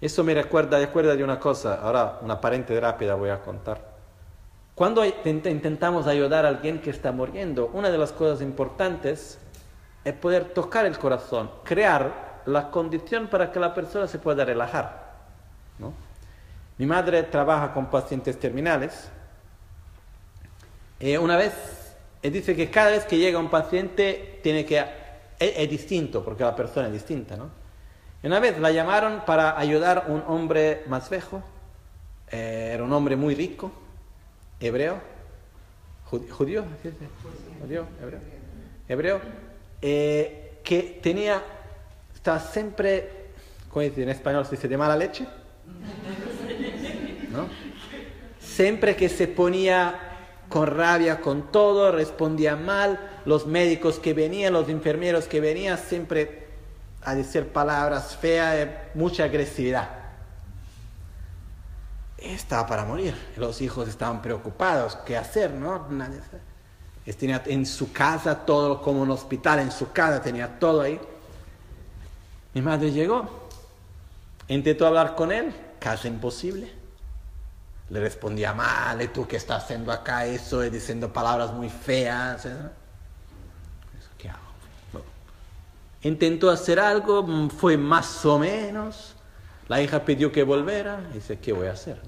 Eso 0.00 0.22
me 0.22 0.32
recuerda, 0.34 0.78
recuerda 0.78 1.16
de 1.16 1.24
una 1.24 1.40
cosa, 1.40 1.80
ahora 1.82 2.18
una 2.22 2.40
paréntesis 2.40 2.80
rápida 2.80 3.14
voy 3.14 3.30
a 3.30 3.40
contar. 3.40 3.80
Cuando 4.74 5.04
intentamos 5.04 6.06
ayudar 6.06 6.46
a 6.46 6.50
alguien 6.50 6.80
que 6.80 6.90
está 6.90 7.10
muriendo, 7.10 7.68
una 7.72 7.90
de 7.90 7.98
las 7.98 8.12
cosas 8.12 8.40
importantes 8.40 9.40
es 10.04 10.14
poder 10.14 10.54
tocar 10.54 10.86
el 10.86 10.96
corazón, 10.96 11.50
crear 11.64 12.42
la 12.46 12.70
condición 12.70 13.26
para 13.26 13.50
que 13.50 13.58
la 13.58 13.74
persona 13.74 14.06
se 14.06 14.20
pueda 14.20 14.44
relajar. 14.44 15.08
Mi 16.78 16.86
madre 16.86 17.24
trabaja 17.24 17.74
con 17.74 17.86
pacientes 17.86 18.38
terminales 18.38 19.08
y 21.00 21.16
una 21.16 21.36
vez 21.36 21.52
dice 22.22 22.54
que 22.54 22.70
cada 22.70 22.92
vez 22.92 23.04
que 23.04 23.18
llega 23.18 23.40
un 23.40 23.50
paciente 23.50 24.38
tiene 24.44 24.64
que 24.64 24.84
es 25.40 25.68
distinto 25.68 26.24
porque 26.24 26.44
la 26.44 26.54
persona 26.54 26.86
es 26.86 26.92
distinta, 26.92 27.36
¿no? 27.36 27.57
Una 28.22 28.40
vez 28.40 28.58
la 28.58 28.72
llamaron 28.72 29.22
para 29.24 29.58
ayudar 29.58 30.06
a 30.06 30.12
un 30.12 30.22
hombre 30.26 30.82
más 30.88 31.08
viejo, 31.08 31.42
eh, 32.30 32.72
era 32.74 32.82
un 32.82 32.92
hombre 32.92 33.16
muy 33.16 33.34
rico, 33.34 33.70
hebreo, 34.60 35.00
judío, 36.04 36.34
judío, 36.34 36.64
hebreo, 37.62 37.86
hebreo 38.88 39.20
eh, 39.80 40.58
que 40.64 40.98
tenía, 41.02 41.42
estaba 42.14 42.40
siempre, 42.40 43.30
¿cómo 43.70 43.82
dice 43.82 44.02
en 44.02 44.08
español? 44.08 44.44
Se 44.44 44.56
dice 44.56 44.68
de 44.68 44.76
mala 44.76 44.96
leche, 44.96 45.26
¿no? 47.30 47.48
Siempre 48.40 48.96
que 48.96 49.08
se 49.08 49.28
ponía 49.28 50.08
con 50.48 50.66
rabia 50.66 51.20
con 51.20 51.52
todo, 51.52 51.92
respondía 51.92 52.56
mal, 52.56 52.98
los 53.24 53.46
médicos 53.46 53.98
que 53.98 54.14
venían, 54.14 54.54
los 54.54 54.68
enfermeros 54.68 55.26
que 55.26 55.40
venían, 55.40 55.78
siempre 55.78 56.47
a 57.02 57.14
decir 57.14 57.52
palabras 57.52 58.16
feas, 58.16 58.68
mucha 58.94 59.24
agresividad. 59.24 59.88
Estaba 62.18 62.66
para 62.66 62.84
morir. 62.84 63.14
Los 63.36 63.60
hijos 63.60 63.88
estaban 63.88 64.20
preocupados. 64.20 64.96
¿Qué 65.06 65.16
hacer? 65.16 65.52
¿no? 65.52 65.86
Tenía 67.18 67.42
en 67.46 67.64
su 67.64 67.92
casa 67.92 68.44
todo 68.44 68.82
como 68.82 69.02
un 69.02 69.10
hospital, 69.10 69.60
en 69.60 69.70
su 69.70 69.92
casa 69.92 70.20
tenía 70.20 70.58
todo 70.58 70.82
ahí. 70.82 71.00
Mi 72.54 72.60
madre 72.60 72.90
llegó. 72.90 73.48
Intentó 74.48 74.86
hablar 74.86 75.14
con 75.14 75.30
él. 75.30 75.54
Casi 75.78 76.08
imposible. 76.08 76.72
Le 77.90 78.00
respondía 78.00 78.52
mal, 78.52 79.00
¿y 79.00 79.08
tú 79.08 79.26
qué 79.26 79.36
estás 79.36 79.64
haciendo 79.64 79.92
acá? 79.92 80.26
Eso, 80.26 80.62
y 80.62 80.68
diciendo 80.68 81.10
palabras 81.10 81.52
muy 81.52 81.70
feas. 81.70 82.46
Intentó 86.02 86.50
hacer 86.50 86.78
algo, 86.78 87.22
mm, 87.22 87.50
fue 87.50 87.76
más 87.76 88.24
o 88.24 88.38
menos. 88.38 89.14
La 89.68 89.82
hija 89.82 90.04
pidió 90.04 90.30
que 90.30 90.42
volviera. 90.42 91.00
Y 91.10 91.14
dice, 91.14 91.38
¿qué 91.38 91.52
voy 91.52 91.66
a 91.66 91.72
hacer? 91.72 92.00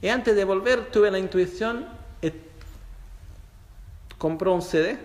Y 0.00 0.08
antes 0.08 0.34
de 0.34 0.44
volver 0.44 0.90
tuve 0.90 1.10
la 1.10 1.18
intuición, 1.18 1.86
eh, 2.22 2.34
compró 4.18 4.54
un 4.54 4.62
CD, 4.62 4.98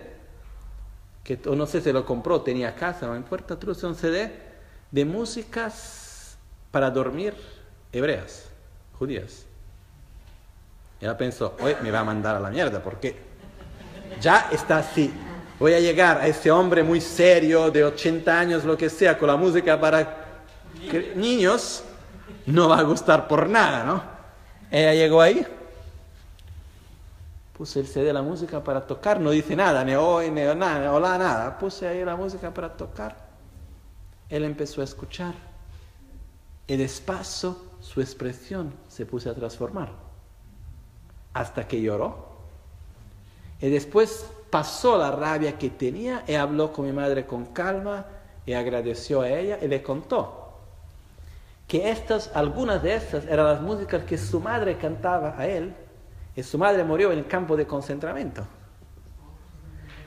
que 1.22 1.38
no 1.44 1.66
sé 1.66 1.80
si 1.80 1.92
lo 1.92 2.04
compró, 2.04 2.40
tenía 2.40 2.74
casa, 2.74 3.06
no 3.06 3.14
importa, 3.14 3.56
tuve 3.56 3.74
un 3.86 3.94
CD 3.94 4.32
de 4.90 5.04
músicas 5.04 6.36
para 6.70 6.90
dormir 6.90 7.34
hebreas, 7.92 8.46
judías. 8.98 9.44
Y 11.00 11.04
ella 11.04 11.16
pensó, 11.16 11.54
hoy 11.60 11.76
me 11.82 11.90
va 11.90 12.00
a 12.00 12.04
mandar 12.04 12.34
a 12.34 12.40
la 12.40 12.50
mierda, 12.50 12.82
porque 12.82 13.16
ya 14.20 14.48
está 14.50 14.78
así 14.78 15.12
voy 15.58 15.74
a 15.74 15.80
llegar 15.80 16.18
a 16.18 16.26
ese 16.26 16.50
hombre 16.50 16.82
muy 16.82 17.00
serio 17.00 17.70
de 17.70 17.84
80 17.84 18.38
años, 18.38 18.64
lo 18.64 18.76
que 18.76 18.88
sea, 18.88 19.18
con 19.18 19.28
la 19.28 19.36
música 19.36 19.78
para 19.80 20.26
niños, 21.16 21.82
no 22.46 22.68
va 22.68 22.78
a 22.78 22.82
gustar 22.82 23.26
por 23.26 23.48
nada, 23.48 23.84
¿no? 23.84 24.02
Ella 24.70 24.94
llegó 24.94 25.20
ahí, 25.20 25.46
puse 27.56 27.80
el 27.80 27.86
CD 27.86 28.12
la 28.12 28.22
música 28.22 28.62
para 28.62 28.86
tocar, 28.86 29.18
no 29.18 29.30
dice 29.30 29.56
nada, 29.56 29.84
ni 29.84 29.94
hoy, 29.94 30.30
ni 30.30 30.42
nada, 30.42 30.92
hola, 30.92 31.18
nada, 31.18 31.58
puse 31.58 31.88
ahí 31.88 32.04
la 32.04 32.14
música 32.14 32.52
para 32.54 32.76
tocar. 32.76 33.28
Él 34.28 34.44
empezó 34.44 34.80
a 34.80 34.84
escuchar 34.84 35.34
y 36.66 36.76
despacio 36.76 37.56
su 37.80 38.00
expresión 38.00 38.74
se 38.88 39.06
puso 39.06 39.30
a 39.30 39.34
transformar 39.34 39.90
hasta 41.32 41.66
que 41.66 41.80
lloró. 41.80 42.28
Y 43.60 43.70
después 43.70 44.26
pasó 44.50 44.98
la 44.98 45.10
rabia 45.10 45.58
que 45.58 45.70
tenía 45.70 46.24
y 46.26 46.34
habló 46.34 46.72
con 46.72 46.86
mi 46.86 46.92
madre 46.92 47.26
con 47.26 47.46
calma 47.46 48.06
y 48.46 48.54
agradeció 48.54 49.20
a 49.20 49.28
ella 49.28 49.58
y 49.60 49.68
le 49.68 49.82
contó. 49.82 50.44
que 51.68 51.90
estas, 51.90 52.30
algunas 52.34 52.82
de 52.82 52.94
estas 52.94 53.26
eran 53.26 53.46
las 53.46 53.60
músicas 53.60 54.02
que 54.04 54.16
su 54.16 54.40
madre 54.40 54.78
cantaba 54.78 55.34
a 55.38 55.46
él, 55.46 55.74
y 56.34 56.42
su 56.42 56.56
madre 56.56 56.82
murió 56.82 57.12
en 57.12 57.18
el 57.18 57.26
campo 57.26 57.56
de 57.56 57.66
concentramiento. 57.66 58.42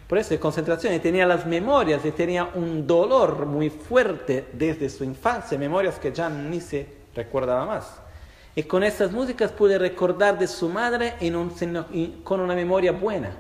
Por 0.07 0.17
eso, 0.17 0.31
de 0.31 0.39
concentración, 0.39 0.93
y 0.95 0.99
tenía 0.99 1.27
las 1.27 1.45
memorias, 1.45 2.03
y 2.03 2.11
tenía 2.11 2.45
un 2.55 2.87
dolor 2.87 3.45
muy 3.45 3.69
fuerte 3.69 4.47
desde 4.53 4.89
su 4.89 5.03
infancia, 5.03 5.57
memorias 5.57 5.99
que 5.99 6.11
ya 6.11 6.29
ni 6.29 6.59
se 6.59 6.87
recordaba 7.15 7.65
más. 7.65 8.01
Y 8.55 8.63
con 8.63 8.83
esas 8.83 9.11
músicas 9.11 9.51
pude 9.51 9.77
recordar 9.77 10.39
de 10.39 10.47
su 10.47 10.67
madre 10.67 11.13
con 12.23 12.39
una 12.39 12.55
memoria 12.55 12.91
buena. 12.91 13.37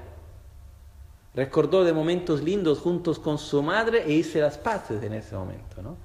Recordó 1.33 1.83
de 1.83 1.93
momentos 1.93 2.41
lindos 2.41 2.79
juntos 2.79 3.17
con 3.17 3.37
su 3.37 3.61
madre 3.63 4.03
e 4.05 4.11
hice 4.11 4.41
las 4.41 4.57
paces 4.57 5.01
en 5.01 5.13
ese 5.13 5.35
momento. 5.35 5.81
¿no? 5.81 5.95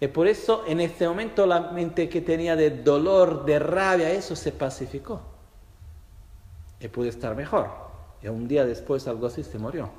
Y 0.00 0.08
por 0.08 0.26
eso 0.26 0.64
en 0.66 0.80
ese 0.80 1.06
momento 1.06 1.46
la 1.46 1.60
mente 1.72 2.08
que 2.08 2.22
tenía 2.22 2.56
de 2.56 2.70
dolor, 2.70 3.44
de 3.44 3.58
rabia, 3.58 4.10
eso 4.10 4.34
se 4.34 4.52
pacificó. 4.52 5.20
Y 6.80 6.88
pude 6.88 7.10
estar 7.10 7.36
mejor. 7.36 7.68
Y 8.22 8.28
un 8.28 8.48
día 8.48 8.64
después 8.64 9.06
algo 9.06 9.26
así 9.26 9.44
se 9.44 9.58
murió. 9.58 9.90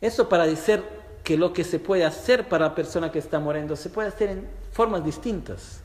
Eso 0.00 0.28
para 0.28 0.46
decir 0.46 0.82
que 1.24 1.36
lo 1.36 1.52
que 1.52 1.64
se 1.64 1.78
puede 1.78 2.04
hacer 2.04 2.48
para 2.48 2.68
la 2.68 2.74
persona 2.74 3.12
que 3.12 3.18
está 3.18 3.38
muriendo 3.38 3.76
se 3.76 3.90
puede 3.90 4.08
hacer 4.08 4.30
en 4.30 4.48
formas 4.72 5.04
distintas. 5.04 5.80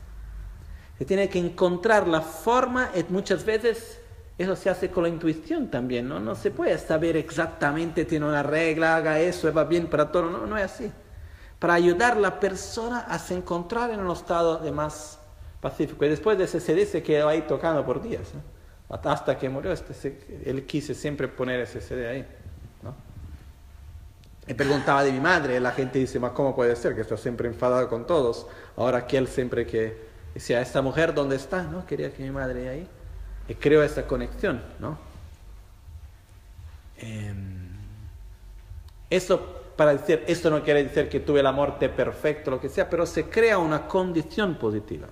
Se 0.98 1.04
tiene 1.04 1.28
que 1.28 1.38
encontrar 1.38 2.08
la 2.08 2.22
forma, 2.22 2.90
y 2.94 3.04
muchas 3.12 3.44
veces 3.44 4.00
eso 4.38 4.54
se 4.54 4.68
hace 4.68 4.90
con 4.90 5.04
la 5.04 5.08
intuición 5.08 5.70
también, 5.70 6.08
¿no? 6.08 6.20
No 6.20 6.34
se 6.34 6.50
puede 6.50 6.76
saber 6.78 7.16
exactamente, 7.16 8.04
tiene 8.04 8.26
una 8.26 8.42
regla, 8.42 8.96
haga 8.96 9.18
eso, 9.18 9.52
va 9.52 9.64
bien 9.64 9.86
para 9.86 10.10
todo, 10.12 10.30
no, 10.30 10.46
no 10.46 10.58
es 10.58 10.64
así. 10.64 10.92
Para 11.58 11.74
ayudar 11.74 12.14
a 12.14 12.20
la 12.20 12.38
persona 12.38 13.00
a 13.00 13.18
se 13.18 13.34
encontrar 13.34 13.90
en 13.90 14.00
un 14.00 14.10
estado 14.10 14.58
de 14.58 14.70
más 14.72 15.18
pacífico. 15.60 16.04
Y 16.04 16.08
después 16.08 16.36
de 16.36 16.44
ese 16.44 16.60
se 16.60 17.02
quedó 17.02 17.28
ahí 17.28 17.42
tocando 17.42 17.84
por 17.84 18.02
días, 18.02 18.28
hasta 18.88 19.38
que 19.38 19.48
murió. 19.48 19.72
Este, 19.72 20.42
él 20.44 20.66
quise 20.66 20.94
siempre 20.94 21.28
poner 21.28 21.60
ese 21.60 21.80
CD 21.80 22.06
ahí. 22.06 22.26
¿no? 22.82 22.94
Me 24.46 24.54
preguntaba 24.54 25.02
de 25.02 25.12
mi 25.12 25.20
madre, 25.20 25.58
la 25.60 25.72
gente 25.72 25.98
dice, 25.98 26.20
¿cómo 26.34 26.54
puede 26.54 26.76
ser 26.76 26.94
que 26.94 27.00
está 27.00 27.16
siempre 27.16 27.48
enfadado 27.48 27.88
con 27.88 28.06
todos? 28.06 28.46
Ahora 28.76 29.06
que 29.06 29.16
él 29.16 29.28
siempre 29.28 29.66
que 29.66 30.06
Decía, 30.36 30.60
esta 30.60 30.82
mujer, 30.82 31.14
¿dónde 31.14 31.34
está? 31.34 31.62
¿No? 31.62 31.86
Quería 31.86 32.12
que 32.12 32.22
mi 32.22 32.30
madre 32.30 32.68
ahí. 32.68 32.86
Y 33.48 33.54
creo 33.54 33.82
esa 33.82 34.06
conexión, 34.06 34.62
¿no? 34.78 34.98
Em, 36.98 37.68
eso, 39.10 39.62
para 39.76 39.92
decir, 39.92 40.24
esto 40.26 40.50
no 40.50 40.62
quiere 40.62 40.84
decir 40.84 41.08
que 41.08 41.20
tuve 41.20 41.42
la 41.42 41.52
muerte 41.52 41.88
perfecta, 41.88 42.50
lo 42.50 42.60
que 42.60 42.68
sea, 42.68 42.88
pero 42.88 43.06
se 43.06 43.24
crea 43.28 43.58
una 43.58 43.86
condición 43.86 44.56
positiva. 44.56 45.08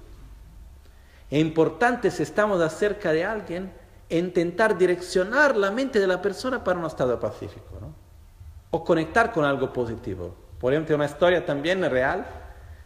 Es 1.30 1.40
importante 1.40 2.10
si 2.10 2.22
estamos 2.22 2.60
acerca 2.60 3.12
de 3.12 3.24
alguien, 3.24 3.72
intentar 4.08 4.76
direccionar 4.76 5.56
la 5.56 5.70
mente 5.70 6.00
de 6.00 6.06
la 6.06 6.20
persona 6.20 6.62
para 6.62 6.78
un 6.78 6.86
estado 6.86 7.18
pacífico, 7.18 7.78
¿no? 7.80 7.94
O 8.70 8.84
conectar 8.84 9.32
con 9.32 9.44
algo 9.44 9.72
positivo. 9.72 10.34
Por 10.58 10.72
ejemplo, 10.72 10.96
una 10.96 11.06
historia 11.06 11.44
también 11.44 11.88
real 11.88 12.26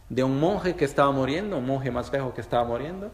de 0.09 0.23
un 0.23 0.39
monje 0.39 0.75
que 0.75 0.85
estaba 0.85 1.11
muriendo, 1.11 1.57
un 1.57 1.65
monje 1.65 1.91
más 1.91 2.11
viejo 2.11 2.33
que 2.33 2.41
estaba 2.41 2.63
muriendo. 2.63 3.11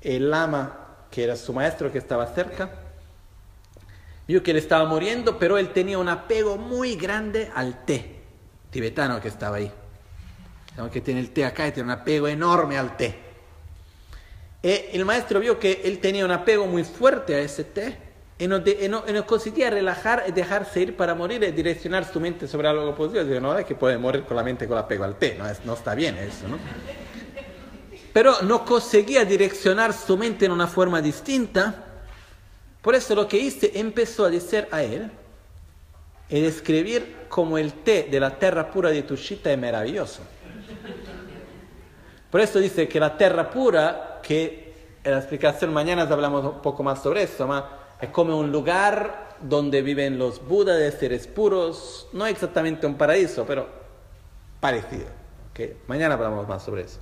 El 0.00 0.30
lama, 0.30 0.89
que 1.10 1.24
era 1.24 1.36
su 1.36 1.52
maestro 1.52 1.90
que 1.90 1.98
estaba 1.98 2.26
cerca, 2.26 2.70
vio 4.26 4.42
que 4.42 4.52
él 4.52 4.58
estaba 4.58 4.88
muriendo, 4.88 5.38
pero 5.38 5.58
él 5.58 5.70
tenía 5.70 5.98
un 5.98 6.08
apego 6.08 6.56
muy 6.56 6.94
grande 6.94 7.50
al 7.54 7.84
té 7.84 8.20
tibetano 8.70 9.20
que 9.20 9.28
estaba 9.28 9.56
ahí. 9.56 9.70
que 10.92 11.00
tiene 11.00 11.20
el 11.20 11.30
té 11.30 11.44
acá 11.44 11.66
y 11.66 11.72
tiene 11.72 11.92
un 11.92 11.98
apego 11.98 12.28
enorme 12.28 12.78
al 12.78 12.96
té. 12.96 13.18
Y 14.62 14.96
el 14.96 15.04
maestro 15.04 15.40
vio 15.40 15.58
que 15.58 15.82
él 15.84 15.98
tenía 15.98 16.24
un 16.24 16.30
apego 16.30 16.66
muy 16.66 16.84
fuerte 16.84 17.34
a 17.34 17.40
ese 17.40 17.64
té 17.64 17.98
y 18.38 18.46
no, 18.48 19.26
conseguía 19.26 19.68
relajar 19.68 20.24
y 20.26 20.32
dejarse 20.32 20.80
ir 20.80 20.96
para 20.96 21.14
morir 21.14 21.42
y 21.42 21.50
direccionar 21.50 22.10
su 22.10 22.20
mente 22.20 22.46
sobre 22.46 22.68
algo 22.68 22.94
positivo. 22.94 23.24
Digo, 23.24 23.40
no 23.40 23.58
es 23.58 23.66
que 23.66 23.74
puede 23.74 23.98
morir 23.98 24.22
con 24.22 24.36
la 24.36 24.42
mente 24.42 24.66
con 24.66 24.78
apego 24.78 25.04
al 25.04 25.16
té, 25.16 25.36
no, 25.38 25.44
no 25.64 25.74
está 25.74 25.94
bien 25.94 26.16
eso, 26.16 26.48
¿no? 26.48 26.56
Pero 28.12 28.42
no 28.42 28.64
conseguía 28.64 29.24
direccionar 29.24 29.92
su 29.92 30.16
mente 30.16 30.46
en 30.46 30.52
una 30.52 30.66
forma 30.66 31.00
distinta. 31.00 31.84
Por 32.82 32.94
eso 32.94 33.14
lo 33.14 33.28
que 33.28 33.38
hice 33.38 33.72
empezó 33.74 34.24
a 34.24 34.30
decir 34.30 34.66
a 34.70 34.82
él 34.82 35.10
y 36.28 36.40
describir 36.40 37.26
como 37.28 37.58
el 37.58 37.72
té 37.72 38.08
de 38.10 38.20
la 38.20 38.38
tierra 38.38 38.70
pura 38.70 38.90
de 38.90 39.02
Tushita 39.02 39.52
es 39.52 39.58
maravilloso. 39.58 40.22
Por 42.30 42.40
eso 42.40 42.58
dice 42.60 42.88
que 42.88 43.00
la 43.00 43.16
tierra 43.16 43.50
pura, 43.50 44.20
que 44.22 44.74
en 45.02 45.12
la 45.12 45.18
explicación 45.18 45.72
mañana 45.72 46.02
hablamos 46.02 46.44
un 46.44 46.62
poco 46.62 46.82
más 46.82 47.02
sobre 47.02 47.24
eso, 47.24 47.46
más 47.46 47.64
es 48.00 48.08
como 48.10 48.38
un 48.38 48.50
lugar 48.50 49.36
donde 49.40 49.82
viven 49.82 50.18
los 50.18 50.46
budas 50.46 50.78
de 50.78 50.90
seres 50.92 51.26
puros, 51.26 52.08
no 52.12 52.26
exactamente 52.26 52.86
un 52.86 52.94
paraíso, 52.94 53.44
pero 53.46 53.68
parecido. 54.60 55.06
¿okay? 55.50 55.76
Mañana 55.86 56.14
hablamos 56.14 56.46
más 56.46 56.62
sobre 56.62 56.82
eso. 56.82 56.98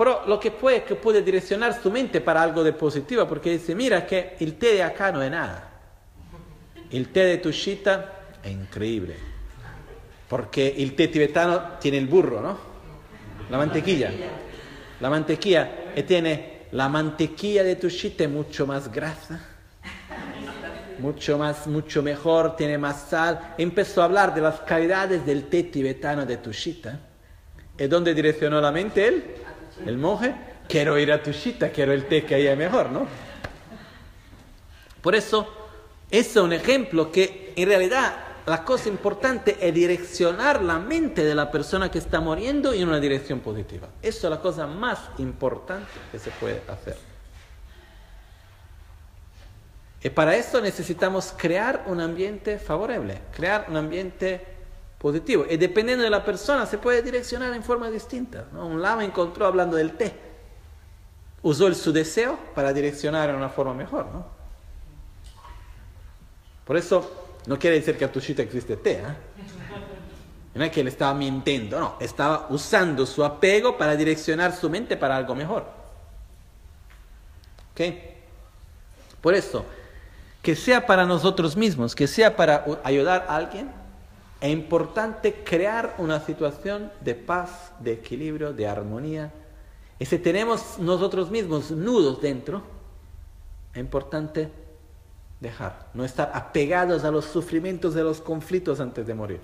Pero 0.00 0.22
lo 0.26 0.40
que 0.40 0.50
puede 0.50 0.82
que 0.82 0.94
puede 0.94 1.20
direccionar 1.20 1.78
su 1.78 1.90
mente 1.90 2.22
para 2.22 2.40
algo 2.40 2.64
de 2.64 2.72
positivo, 2.72 3.28
porque 3.28 3.50
dice, 3.50 3.74
mira 3.74 4.06
que 4.06 4.34
el 4.40 4.54
té 4.54 4.72
de 4.72 4.82
acá 4.82 5.12
no 5.12 5.22
es 5.22 5.30
nada. 5.30 5.72
El 6.90 7.10
té 7.10 7.24
de 7.24 7.36
Tushita 7.36 8.22
es 8.42 8.50
increíble. 8.50 9.16
Porque 10.26 10.74
el 10.78 10.96
té 10.96 11.08
tibetano 11.08 11.72
tiene 11.78 11.98
el 11.98 12.06
burro, 12.06 12.40
¿no? 12.40 12.58
La 13.50 13.58
mantequilla. 13.58 14.10
La 15.00 15.10
mantequilla 15.10 15.70
y 15.94 16.02
tiene 16.04 16.62
la 16.72 16.88
mantequilla 16.88 17.62
de 17.62 17.76
tushita 17.76 18.24
es 18.24 18.30
mucho 18.30 18.66
más 18.66 18.90
grasa, 18.90 19.38
mucho, 20.98 21.36
más, 21.36 21.66
mucho 21.66 22.02
mejor, 22.02 22.56
tiene 22.56 22.78
más 22.78 23.10
sal. 23.10 23.54
Empezó 23.58 24.00
a 24.00 24.06
hablar 24.06 24.34
de 24.34 24.40
las 24.40 24.60
calidades 24.60 25.26
del 25.26 25.50
té 25.50 25.64
tibetano 25.64 26.24
de 26.24 26.38
tushita. 26.38 27.00
¿Y 27.78 27.86
dónde 27.86 28.14
direccionó 28.14 28.62
la 28.62 28.72
mente 28.72 29.06
él? 29.06 29.24
El 29.86 29.98
monje. 29.98 30.34
Quiero 30.68 30.98
ir 30.98 31.10
a 31.10 31.22
tushita, 31.22 31.70
quiero 31.70 31.92
el 31.92 32.06
té 32.06 32.24
que 32.24 32.50
es 32.50 32.56
mejor, 32.56 32.90
¿no? 32.90 33.06
Por 35.00 35.14
eso, 35.14 35.48
es 36.10 36.36
un 36.36 36.52
ejemplo 36.52 37.10
que 37.10 37.52
en 37.56 37.68
realidad 37.68 38.14
la 38.46 38.64
cosa 38.64 38.88
importante 38.88 39.56
es 39.60 39.72
direccionar 39.72 40.62
la 40.62 40.78
mente 40.78 41.24
de 41.24 41.34
la 41.34 41.50
persona 41.50 41.90
que 41.90 41.98
está 41.98 42.20
muriendo 42.20 42.72
en 42.72 42.88
una 42.88 42.98
dirección 42.98 43.40
positiva. 43.40 43.88
Eso 44.02 44.26
es 44.26 44.30
la 44.30 44.40
cosa 44.40 44.66
más 44.66 44.98
importante 45.18 45.90
que 46.10 46.18
se 46.18 46.30
puede 46.32 46.62
hacer. 46.68 46.96
Y 50.02 50.10
para 50.10 50.34
eso 50.34 50.60
necesitamos 50.60 51.34
crear 51.36 51.84
un 51.86 52.00
ambiente 52.00 52.58
favorable, 52.58 53.20
crear 53.36 53.66
un 53.68 53.76
ambiente 53.76 54.44
positivo. 55.00 55.46
Y 55.48 55.56
dependiendo 55.56 56.04
de 56.04 56.10
la 56.10 56.22
persona 56.22 56.66
se 56.66 56.76
puede 56.76 57.02
direccionar 57.02 57.54
en 57.54 57.62
forma 57.62 57.90
distinta. 57.90 58.44
Un 58.52 58.82
lama 58.82 59.02
encontró 59.02 59.46
hablando 59.46 59.76
del 59.76 59.96
té. 59.96 60.14
Usó 61.42 61.72
su 61.72 61.90
deseo 61.90 62.38
para 62.54 62.72
direccionar 62.72 63.30
en 63.30 63.36
una 63.36 63.48
forma 63.48 63.72
mejor. 63.72 64.06
¿no? 64.12 64.26
Por 66.66 66.76
eso 66.76 67.38
no 67.46 67.58
quiere 67.58 67.76
decir 67.76 67.96
que 67.96 68.04
a 68.04 68.12
Tushita 68.12 68.42
existe 68.42 68.76
té. 68.76 68.92
¿eh? 68.92 69.16
No 70.54 70.64
es 70.64 70.70
que 70.70 70.82
él 70.82 70.88
estaba 70.88 71.14
mintiendo, 71.14 71.80
no, 71.80 71.96
estaba 72.00 72.48
usando 72.50 73.06
su 73.06 73.24
apego 73.24 73.78
para 73.78 73.96
direccionar 73.96 74.54
su 74.54 74.68
mente 74.68 74.98
para 74.98 75.16
algo 75.16 75.34
mejor. 75.34 75.64
¿Ok? 77.72 77.80
Por 79.22 79.34
eso, 79.34 79.64
que 80.42 80.54
sea 80.56 80.84
para 80.84 81.06
nosotros 81.06 81.56
mismos, 81.56 81.94
que 81.94 82.06
sea 82.06 82.36
para 82.36 82.66
ayudar 82.84 83.24
a 83.28 83.36
alguien, 83.36 83.79
es 84.40 84.50
importante 84.50 85.44
crear 85.44 85.96
una 85.98 86.20
situación 86.20 86.90
de 87.02 87.14
paz, 87.14 87.72
de 87.80 87.92
equilibrio, 87.92 88.52
de 88.52 88.66
armonía. 88.66 89.32
Y 89.98 90.06
si 90.06 90.18
tenemos 90.18 90.78
nosotros 90.78 91.30
mismos 91.30 91.70
nudos 91.70 92.22
dentro, 92.22 92.62
es 93.74 93.80
importante 93.80 94.50
dejar, 95.40 95.88
no 95.92 96.04
estar 96.04 96.30
apegados 96.34 97.04
a 97.04 97.10
los 97.10 97.26
sufrimientos 97.26 97.92
de 97.92 98.02
los 98.02 98.20
conflictos 98.20 98.80
antes 98.80 99.06
de 99.06 99.14
morir. 99.14 99.40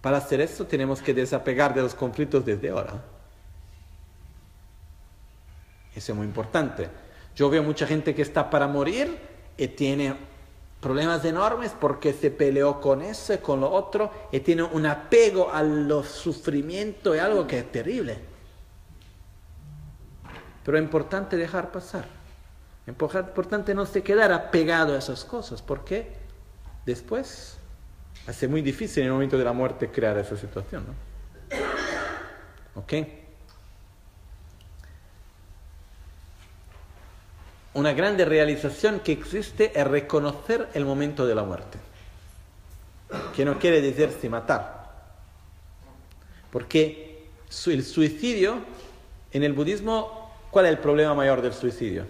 Para 0.00 0.18
hacer 0.18 0.40
eso 0.40 0.64
tenemos 0.64 1.02
que 1.02 1.12
desapegar 1.12 1.74
de 1.74 1.82
los 1.82 1.94
conflictos 1.94 2.44
desde 2.44 2.70
ahora. 2.70 3.02
Eso 5.96 6.12
es 6.12 6.16
muy 6.16 6.26
importante. 6.26 6.88
Yo 7.34 7.50
veo 7.50 7.64
mucha 7.64 7.88
gente 7.88 8.14
que 8.14 8.22
está 8.22 8.48
para 8.48 8.68
morir 8.68 9.18
y 9.56 9.66
tiene 9.66 10.14
problemas 10.86 11.24
enormes 11.24 11.72
porque 11.72 12.12
se 12.12 12.30
peleó 12.30 12.80
con 12.80 13.02
eso 13.02 13.34
y 13.34 13.38
con 13.38 13.58
lo 13.58 13.72
otro 13.72 14.08
y 14.30 14.38
tiene 14.38 14.62
un 14.62 14.86
apego 14.86 15.52
a 15.52 15.60
los 15.60 16.06
sufrimientos 16.06 17.16
y 17.16 17.18
algo 17.18 17.44
que 17.44 17.58
es 17.58 17.72
terrible. 17.72 18.16
Pero 20.64 20.78
es 20.78 20.84
importante 20.84 21.36
dejar 21.36 21.72
pasar. 21.72 22.04
Importante 22.86 23.74
no 23.74 23.84
se 23.84 24.04
quedar 24.04 24.30
apegado 24.30 24.94
a 24.94 24.98
esas 24.98 25.24
cosas, 25.24 25.60
porque 25.60 26.12
después 26.84 27.58
hace 28.28 28.46
muy 28.46 28.62
difícil 28.62 29.00
en 29.00 29.08
el 29.08 29.12
momento 29.14 29.36
de 29.36 29.44
la 29.44 29.52
muerte 29.52 29.90
crear 29.90 30.16
esa 30.18 30.36
situación. 30.36 30.84
¿no? 30.86 32.80
¿Ok? 32.80 32.92
Una 37.76 37.92
grande 37.92 38.24
realización 38.24 39.00
que 39.00 39.12
existe 39.12 39.70
es 39.78 39.86
reconocer 39.86 40.70
el 40.72 40.86
momento 40.86 41.26
de 41.26 41.34
la 41.34 41.42
muerte, 41.42 41.78
que 43.34 43.44
no 43.44 43.58
quiere 43.58 43.82
decirse 43.82 44.30
matar, 44.30 44.94
porque 46.50 47.28
el 47.66 47.84
suicidio 47.84 48.60
en 49.30 49.42
el 49.42 49.52
budismo, 49.52 50.32
¿cuál 50.50 50.64
es 50.64 50.70
el 50.70 50.78
problema 50.78 51.12
mayor 51.12 51.42
del 51.42 51.52
suicidio? 51.52 52.06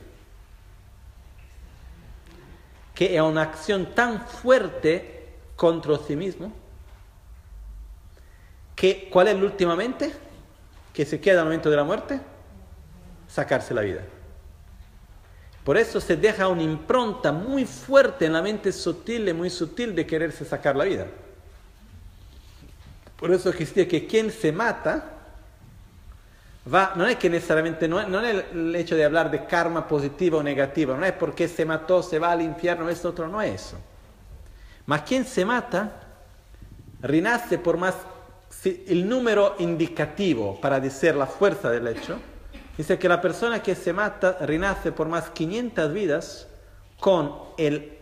Que 2.94 3.16
es 3.16 3.20
una 3.20 3.42
acción 3.42 3.92
tan 3.92 4.24
fuerte 4.24 5.34
contra 5.56 5.98
sí 5.98 6.14
mismo 6.14 6.52
que, 8.76 9.08
¿cuál 9.12 9.26
es 9.26 9.34
últimamente? 9.34 10.12
Que 10.94 11.04
se 11.04 11.20
queda 11.20 11.40
al 11.40 11.46
momento 11.46 11.70
de 11.70 11.76
la 11.76 11.82
muerte, 11.82 12.20
sacarse 13.26 13.74
la 13.74 13.80
vida. 13.80 14.02
Por 15.66 15.76
eso 15.76 16.00
se 16.00 16.16
deja 16.16 16.46
una 16.46 16.62
impronta 16.62 17.32
muy 17.32 17.64
fuerte 17.64 18.26
en 18.26 18.34
la 18.34 18.40
mente 18.40 18.70
sutil 18.70 19.28
y 19.28 19.32
muy 19.32 19.50
sutil 19.50 19.96
de 19.96 20.06
quererse 20.06 20.44
sacar 20.44 20.76
la 20.76 20.84
vida. 20.84 21.08
Por 23.18 23.32
eso 23.32 23.48
existe 23.50 23.88
que 23.88 24.06
quien 24.06 24.30
se 24.30 24.52
mata 24.52 25.10
va, 26.72 26.92
no 26.94 27.04
es 27.04 27.16
que 27.16 27.28
necesariamente, 27.28 27.88
no 27.88 27.98
es, 27.98 28.44
el 28.52 28.76
hecho 28.76 28.94
de 28.94 29.04
hablar 29.04 29.28
de 29.28 29.44
karma 29.44 29.88
positivo 29.88 30.38
o 30.38 30.42
negativo, 30.44 30.94
no 30.94 31.04
es 31.04 31.14
porque 31.14 31.48
se 31.48 31.64
mató, 31.64 32.00
se 32.00 32.20
va 32.20 32.30
al 32.30 32.42
infierno, 32.42 32.88
esto 32.88 33.08
otro, 33.08 33.26
no 33.26 33.42
es 33.42 33.66
eso. 33.66 33.76
Mas 34.86 35.02
quien 35.02 35.24
se 35.24 35.44
mata, 35.44 36.00
renace 37.02 37.58
por 37.58 37.76
más 37.76 37.96
el 38.64 39.08
número 39.08 39.56
indicativo 39.58 40.60
para 40.60 40.78
decir 40.78 41.16
la 41.16 41.26
fuerza 41.26 41.72
del 41.72 41.88
hecho, 41.88 42.20
dice 42.76 42.98
que 42.98 43.08
la 43.08 43.20
persona 43.20 43.62
que 43.62 43.74
se 43.74 43.92
mata 43.92 44.38
renace 44.40 44.92
por 44.92 45.08
más 45.08 45.30
500 45.30 45.92
vidas 45.92 46.48
con 47.00 47.32
el 47.58 47.98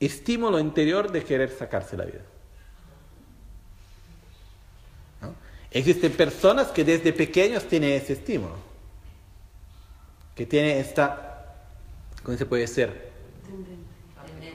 estímulo 0.00 0.58
interior 0.58 1.10
de 1.10 1.24
querer 1.24 1.50
sacarse 1.50 1.96
la 1.96 2.04
vida. 2.04 2.22
Existen 5.70 6.12
personas 6.12 6.68
que 6.68 6.84
desde 6.84 7.12
pequeños 7.12 7.64
tienen 7.64 7.92
ese 7.92 8.14
estímulo, 8.14 8.56
que 10.34 10.46
tienen 10.46 10.78
esta, 10.78 11.56
¿cómo 12.22 12.38
se 12.38 12.46
puede 12.46 12.62
decir? 12.62 12.90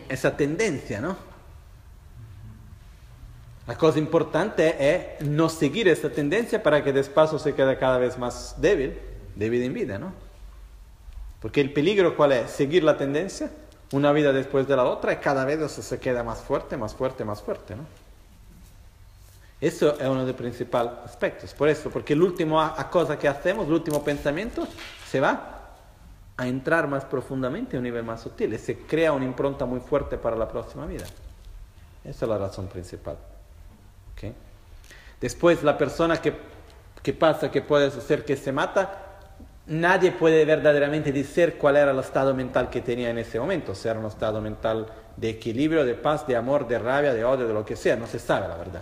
Esa 0.10 0.36
tendencia, 0.36 1.00
¿no? 1.00 1.33
La 3.66 3.78
cosa 3.78 3.98
importante 3.98 4.76
es 4.78 5.26
no 5.26 5.48
seguir 5.48 5.88
esta 5.88 6.10
tendencia 6.10 6.62
para 6.62 6.84
que 6.84 6.92
despacio 6.92 7.40
se 7.40 7.56
quede 7.56 7.78
cada 7.78 7.98
vez 7.98 8.18
más 8.18 8.56
débil, 8.60 9.00
vida 9.36 9.66
en 9.66 9.74
vida, 9.74 9.98
¿no? 9.98 10.14
Porque 11.42 11.62
el 11.62 11.72
peligro 11.72 12.16
cuál 12.16 12.34
es? 12.34 12.52
Seguir 12.52 12.84
la 12.84 12.98
tendencia, 12.98 13.52
una 13.94 14.12
vida 14.12 14.34
después 14.34 14.68
de 14.68 14.76
la 14.76 14.84
otra, 14.84 15.14
y 15.14 15.18
cada 15.18 15.46
vez 15.46 15.60
eso 15.60 15.82
se 15.82 16.00
queda 16.00 16.24
más 16.24 16.40
fuerte, 16.40 16.76
más 16.76 16.94
fuerte, 16.94 17.24
más 17.24 17.42
fuerte, 17.42 17.76
¿no? 17.76 17.86
Eso 19.62 19.94
es 19.98 20.08
uno 20.10 20.22
de 20.22 20.28
los 20.28 20.36
principales 20.36 20.92
aspectos. 21.06 21.54
Por 21.54 21.70
eso, 21.70 21.90
porque 21.90 22.14
la 22.18 22.26
última 22.26 22.76
cosa 22.92 23.18
que 23.18 23.30
hacemos, 23.30 23.66
el 23.66 23.74
último 23.74 24.04
pensamiento, 24.04 24.68
se 25.08 25.22
va 25.22 25.62
a 26.36 26.48
entrar 26.48 26.90
más 26.90 27.06
profundamente 27.06 27.78
a 27.78 27.80
un 27.80 27.84
nivel 27.84 28.04
más 28.04 28.22
sutil 28.22 28.54
y 28.54 28.58
se 28.58 28.80
crea 28.80 29.14
una 29.14 29.24
impronta 29.24 29.66
muy 29.66 29.80
fuerte 29.80 30.18
para 30.18 30.36
la 30.36 30.50
próxima 30.50 30.86
vida. 30.86 31.06
Esa 32.04 32.26
es 32.26 32.30
la 32.30 32.38
razón 32.38 32.68
principal. 32.68 33.16
Después, 35.24 35.64
la 35.64 35.78
persona 35.78 36.22
que, 36.22 37.14
pasa, 37.14 37.50
que 37.50 37.62
puede 37.62 37.90
suceder 37.92 38.26
que 38.26 38.36
se 38.36 38.52
mata, 38.52 39.22
nadie 39.68 40.12
puede 40.12 40.44
verdaderamente 40.44 41.14
decir 41.14 41.58
cuál 41.58 41.78
era 41.78 41.92
el 41.92 42.00
estado 42.00 42.34
mental 42.34 42.70
que 42.70 42.82
tenía 42.82 43.10
en 43.10 43.18
ese 43.18 43.40
momento, 43.40 43.74
si 43.74 43.88
era 43.88 43.98
un 43.98 44.06
estado 44.06 44.42
mental 44.42 44.86
de 45.16 45.30
equilibrio, 45.30 45.86
de 45.86 45.96
paz, 45.96 46.28
de 46.28 46.36
amor, 46.36 46.68
de 46.68 46.78
rabia, 46.78 47.14
de 47.14 47.24
odio, 47.24 47.48
de 47.48 47.54
lo 47.54 47.64
que 47.64 47.78
sea, 47.78 47.96
no 47.96 48.06
se 48.06 48.20
sabe 48.20 48.50
la 48.50 48.58
verdad. 48.58 48.82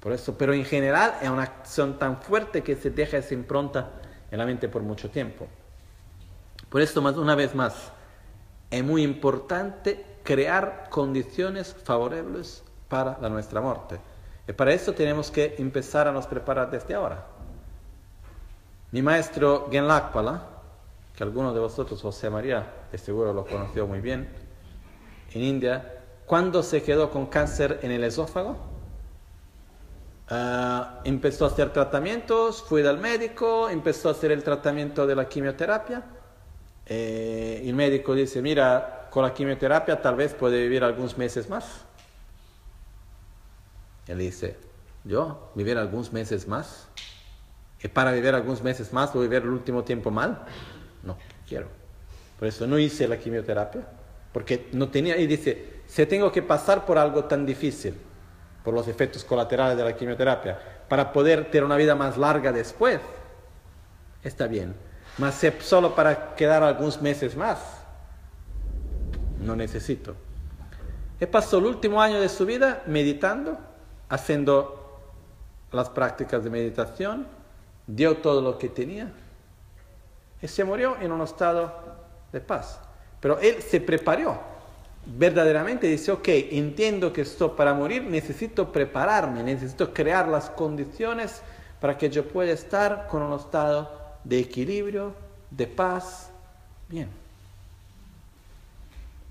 Por 0.00 0.12
eso, 0.12 0.36
pero 0.36 0.52
en 0.52 0.66
general 0.66 1.14
es 1.22 1.30
una 1.30 1.44
acción 1.44 1.98
tan 1.98 2.20
fuerte 2.20 2.62
que 2.62 2.76
se 2.76 2.90
deja 2.90 3.16
esa 3.16 3.32
impronta 3.32 3.92
en 4.30 4.36
la 4.36 4.44
mente 4.44 4.68
por 4.68 4.82
mucho 4.82 5.08
tiempo. 5.08 5.46
Por 6.68 6.82
esto, 6.82 7.00
más 7.00 7.16
una 7.16 7.34
vez 7.34 7.54
más, 7.54 7.90
es 8.70 8.84
muy 8.84 9.02
importante 9.02 10.04
crear 10.24 10.88
condiciones 10.90 11.74
favorables 11.84 12.62
para 12.90 13.16
la 13.22 13.30
nuestra 13.30 13.62
muerte. 13.62 13.98
Y 14.50 14.52
para 14.52 14.72
eso 14.72 14.92
tenemos 14.92 15.30
que 15.30 15.54
empezar 15.58 16.08
a 16.08 16.12
nos 16.12 16.26
preparar 16.26 16.72
desde 16.72 16.92
ahora. 16.92 17.24
Mi 18.90 19.00
maestro 19.00 19.68
Genlakpala, 19.70 20.42
que 21.14 21.22
algunos 21.22 21.54
de 21.54 21.60
vosotros, 21.60 22.02
José 22.02 22.30
María, 22.30 22.66
de 22.90 22.98
seguro 22.98 23.32
lo 23.32 23.46
conoció 23.46 23.86
muy 23.86 24.00
bien, 24.00 24.28
en 25.34 25.42
India, 25.44 26.00
cuando 26.26 26.64
se 26.64 26.82
quedó 26.82 27.12
con 27.12 27.26
cáncer 27.26 27.78
en 27.82 27.92
el 27.92 28.02
esófago, 28.02 28.56
ah, 30.30 30.98
empezó 31.04 31.44
a 31.44 31.48
hacer 31.48 31.72
tratamientos, 31.72 32.60
fue 32.60 32.84
al 32.88 32.98
médico, 32.98 33.68
empezó 33.68 34.08
a 34.08 34.12
hacer 34.12 34.32
el 34.32 34.42
tratamiento 34.42 35.06
de 35.06 35.14
la 35.14 35.28
quimioterapia. 35.28 36.02
Eh, 36.86 37.62
el 37.64 37.74
médico 37.74 38.16
dice, 38.16 38.42
mira, 38.42 39.06
con 39.12 39.22
la 39.22 39.32
quimioterapia 39.32 40.02
tal 40.02 40.16
vez 40.16 40.34
puede 40.34 40.60
vivir 40.60 40.82
algunos 40.82 41.16
meses 41.16 41.48
más. 41.48 41.84
Él 44.06 44.18
dice, 44.18 44.56
yo 45.04 45.50
vivir 45.54 45.78
algunos 45.78 46.12
meses 46.12 46.46
más. 46.46 46.88
¿Y 47.82 47.88
para 47.88 48.12
vivir 48.12 48.34
algunos 48.34 48.62
meses 48.62 48.92
más 48.92 49.12
voy 49.12 49.26
a 49.26 49.28
vivir 49.28 49.42
el 49.42 49.50
último 49.50 49.84
tiempo 49.84 50.10
mal? 50.10 50.44
No, 51.02 51.16
quiero. 51.48 51.68
Por 52.38 52.48
eso 52.48 52.66
no 52.66 52.78
hice 52.78 53.08
la 53.08 53.18
quimioterapia, 53.18 53.86
porque 54.32 54.68
no 54.72 54.88
tenía, 54.88 55.16
y 55.16 55.26
dice, 55.26 55.82
si 55.86 56.04
tengo 56.06 56.30
que 56.30 56.42
pasar 56.42 56.84
por 56.84 56.98
algo 56.98 57.24
tan 57.24 57.46
difícil, 57.46 57.94
por 58.64 58.74
los 58.74 58.88
efectos 58.88 59.24
colaterales 59.24 59.76
de 59.76 59.84
la 59.84 59.96
quimioterapia, 59.96 60.58
para 60.88 61.12
poder 61.12 61.50
tener 61.50 61.64
una 61.64 61.76
vida 61.76 61.94
más 61.94 62.16
larga 62.16 62.52
después, 62.52 63.00
está 64.22 64.46
bien. 64.46 64.74
Mas 65.18 65.40
solo 65.60 65.94
para 65.94 66.34
quedar 66.34 66.62
algunos 66.62 67.00
meses 67.00 67.36
más, 67.36 67.58
no 69.38 69.56
necesito. 69.56 70.16
He 71.18 71.26
pasado 71.26 71.58
el 71.58 71.66
último 71.66 72.00
año 72.00 72.20
de 72.20 72.28
su 72.28 72.46
vida 72.46 72.82
meditando 72.86 73.58
haciendo 74.10 75.00
las 75.72 75.88
prácticas 75.88 76.44
de 76.44 76.50
meditación, 76.50 77.26
dio 77.86 78.18
todo 78.18 78.42
lo 78.42 78.58
que 78.58 78.68
tenía 78.68 79.10
y 80.42 80.48
se 80.48 80.64
murió 80.64 80.96
en 81.00 81.12
un 81.12 81.22
estado 81.22 81.72
de 82.32 82.40
paz. 82.40 82.80
Pero 83.20 83.38
él 83.38 83.62
se 83.62 83.80
preparó 83.80 84.38
verdaderamente, 85.06 85.86
dice, 85.86 86.12
ok, 86.12 86.28
entiendo 86.28 87.12
que 87.12 87.22
estoy 87.22 87.50
para 87.50 87.72
morir, 87.72 88.02
necesito 88.02 88.70
prepararme, 88.70 89.42
necesito 89.42 89.94
crear 89.94 90.28
las 90.28 90.50
condiciones 90.50 91.40
para 91.80 91.96
que 91.96 92.10
yo 92.10 92.26
pueda 92.28 92.52
estar 92.52 93.06
con 93.06 93.22
un 93.22 93.38
estado 93.38 93.90
de 94.24 94.40
equilibrio, 94.40 95.14
de 95.50 95.66
paz, 95.66 96.30
bien. 96.88 97.08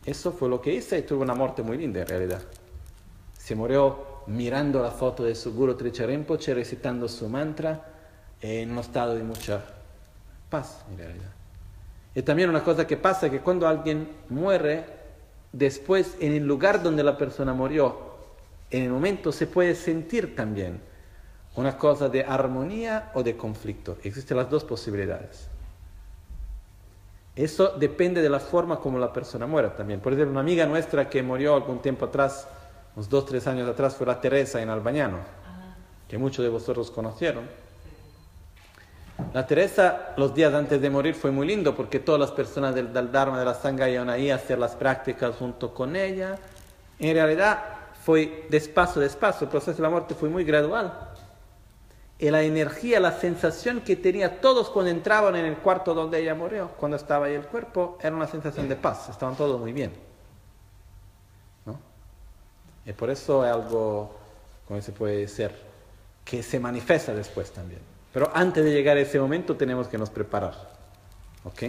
Eso 0.06 0.32
fue 0.32 0.50
lo 0.50 0.62
que 0.62 0.74
hice 0.74 0.98
y 0.98 1.02
tuvo 1.02 1.22
una 1.22 1.36
muerte 1.36 1.62
muy 1.62 1.78
linda 1.78 2.02
en 2.02 2.08
realidad. 2.08 2.42
Se 3.38 3.54
murió 3.54 4.09
mirando 4.30 4.82
la 4.82 4.92
foto 4.92 5.24
de 5.24 5.36
su 5.36 5.54
Guru 5.54 5.76
Tricharimpoche, 5.76 6.54
recitando 6.54 7.08
su 7.08 7.28
mantra 7.28 7.86
en 8.42 8.72
un 8.72 8.78
estado 8.78 9.16
de 9.16 9.24
mucha 9.24 9.62
paz 10.50 10.84
en 10.92 10.98
realidad. 10.98 11.32
Y 12.16 12.22
también 12.22 12.50
una 12.50 12.64
cosa 12.64 12.88
que 12.88 12.98
pasa 12.98 13.28
es 13.28 13.32
que 13.32 13.40
cuando 13.42 13.68
alguien 13.68 14.10
muere, 14.30 14.86
después 15.52 16.16
en 16.20 16.34
el 16.34 16.46
lugar 16.46 16.82
donde 16.82 17.04
la 17.04 17.18
persona 17.18 17.54
murió, 17.54 18.10
en 18.72 18.84
el 18.84 18.90
momento 18.92 19.32
se 19.32 19.48
puede 19.48 19.76
sentir 19.76 20.36
también 20.36 20.80
una 21.56 21.78
cosa 21.78 22.10
de 22.10 22.24
armonía 22.24 23.12
o 23.14 23.24
de 23.24 23.36
conflicto. 23.36 23.98
Existen 24.04 24.38
las 24.38 24.50
dos 24.50 24.64
posibilidades. 24.64 25.48
Eso 27.36 27.70
depende 27.80 28.22
de 28.22 28.30
la 28.30 28.40
forma 28.40 28.80
como 28.80 29.00
la 29.00 29.14
persona 29.14 29.48
muere 29.48 29.70
también. 29.70 30.00
Por 30.00 30.14
ejemplo, 30.14 30.32
una 30.32 30.42
amiga 30.42 30.66
nuestra 30.66 31.10
que 31.10 31.24
murió 31.24 31.56
algún 31.56 31.80
tiempo 31.80 32.06
atrás, 32.06 32.48
unos 32.96 33.10
dos, 33.10 33.26
tres 33.26 33.48
años 33.48 33.68
atrás, 33.70 33.96
fue 33.96 34.08
la 34.08 34.20
Teresa 34.20 34.62
en 34.62 34.70
Albañano, 34.70 35.18
que 36.08 36.18
muchos 36.18 36.44
de 36.44 36.50
vosotros 36.50 36.92
conocieron. 36.92 37.46
La 39.34 39.46
Teresa, 39.46 40.14
los 40.18 40.34
días 40.34 40.54
antes 40.54 40.82
de 40.82 40.90
morir, 40.90 41.14
fue 41.14 41.30
muy 41.30 41.46
lindo 41.46 41.76
porque 41.76 42.00
todas 42.00 42.20
las 42.20 42.32
personas 42.32 42.74
del, 42.74 42.92
Dharma 43.12 43.38
de 43.38 43.46
la 43.46 43.54
Sangha 43.54 43.90
iban 43.90 44.10
ahí 44.10 44.32
a 44.32 44.36
hacer 44.36 44.58
las 44.58 44.76
prácticas 44.76 45.36
junto 45.36 45.74
con 45.74 45.96
ella. 45.96 46.38
En 46.98 47.14
realidad, 47.14 47.60
fue 48.04 48.48
despacio, 48.50 49.02
despacio, 49.02 49.46
el 49.46 49.52
proceso 49.52 49.78
de 49.78 49.84
la 49.84 49.90
muerte 49.90 50.16
fue 50.16 50.30
muy 50.30 50.44
gradual. 50.44 50.94
Y 52.18 52.30
la 52.30 52.42
energía, 52.42 53.00
la 53.00 53.12
sensación 53.12 53.82
que 53.82 53.96
tenía 53.96 54.42
todos 54.42 54.70
cuando 54.70 54.92
entraban 54.92 55.36
en 55.36 55.46
el 55.46 55.58
cuarto 55.58 55.94
donde 55.94 56.20
ella 56.20 56.34
murió, 56.34 56.72
cuando 56.78 56.98
estaba 56.98 57.28
ahí 57.28 57.36
el 57.36 57.46
cuerpo, 57.46 57.98
era 58.02 58.16
una 58.16 58.28
sensación 58.28 58.68
de 58.68 58.76
paz, 58.76 59.10
estaban 59.10 59.36
todos 59.36 59.60
muy 59.60 59.74
bien. 59.74 60.09
Y 62.90 62.94
por 62.94 63.10
eso 63.10 63.46
es 63.46 63.54
algo, 63.54 64.18
¿cómo 64.68 64.82
se 64.82 64.92
puede 64.92 65.18
decir? 65.18 65.52
que 66.30 66.44
se 66.44 66.60
manifiesta 66.60 67.16
después 67.16 67.50
también. 67.50 67.82
Pero 68.14 68.30
antes 68.36 68.64
de 68.64 68.72
llegar 68.72 68.98
a 68.98 69.00
ese 69.00 69.20
momento 69.20 69.56
tenemos 69.56 69.88
que 69.88 69.98
nos 69.98 70.12
preparar. 70.12 70.54
¿Ok? 71.44 71.64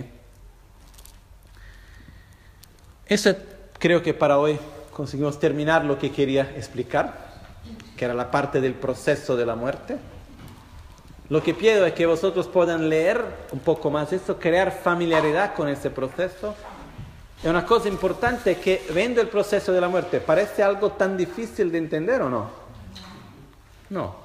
Eso 3.06 3.34
creo 3.78 4.02
que 4.02 4.12
para 4.12 4.38
hoy 4.38 4.58
conseguimos 4.92 5.40
terminar 5.40 5.86
lo 5.86 5.98
que 5.98 6.12
quería 6.12 6.42
explicar, 6.56 7.30
que 7.96 8.04
era 8.04 8.12
la 8.12 8.30
parte 8.30 8.60
del 8.60 8.74
proceso 8.74 9.34
de 9.34 9.46
la 9.46 9.56
muerte. 9.56 9.96
Lo 11.30 11.42
que 11.42 11.54
pido 11.54 11.86
es 11.86 11.94
que 11.94 12.04
vosotros 12.04 12.46
puedan 12.46 12.90
leer 12.90 13.24
un 13.52 13.60
poco 13.60 13.90
más 13.90 14.12
esto, 14.12 14.38
crear 14.38 14.72
familiaridad 14.72 15.54
con 15.54 15.68
ese 15.68 15.88
proceso. 15.88 16.54
Es 17.42 17.48
una 17.48 17.64
cosa 17.64 17.88
importante 17.88 18.58
que 18.58 18.86
viendo 18.94 19.20
el 19.22 19.28
proceso 19.28 19.72
de 19.72 19.80
la 19.80 19.88
muerte, 19.88 20.20
¿parece 20.20 20.62
algo 20.62 20.92
tan 20.92 21.16
difícil 21.16 21.72
de 21.72 21.78
entender 21.78 22.20
o 22.20 22.28
no? 22.28 22.50
No. 23.88 24.16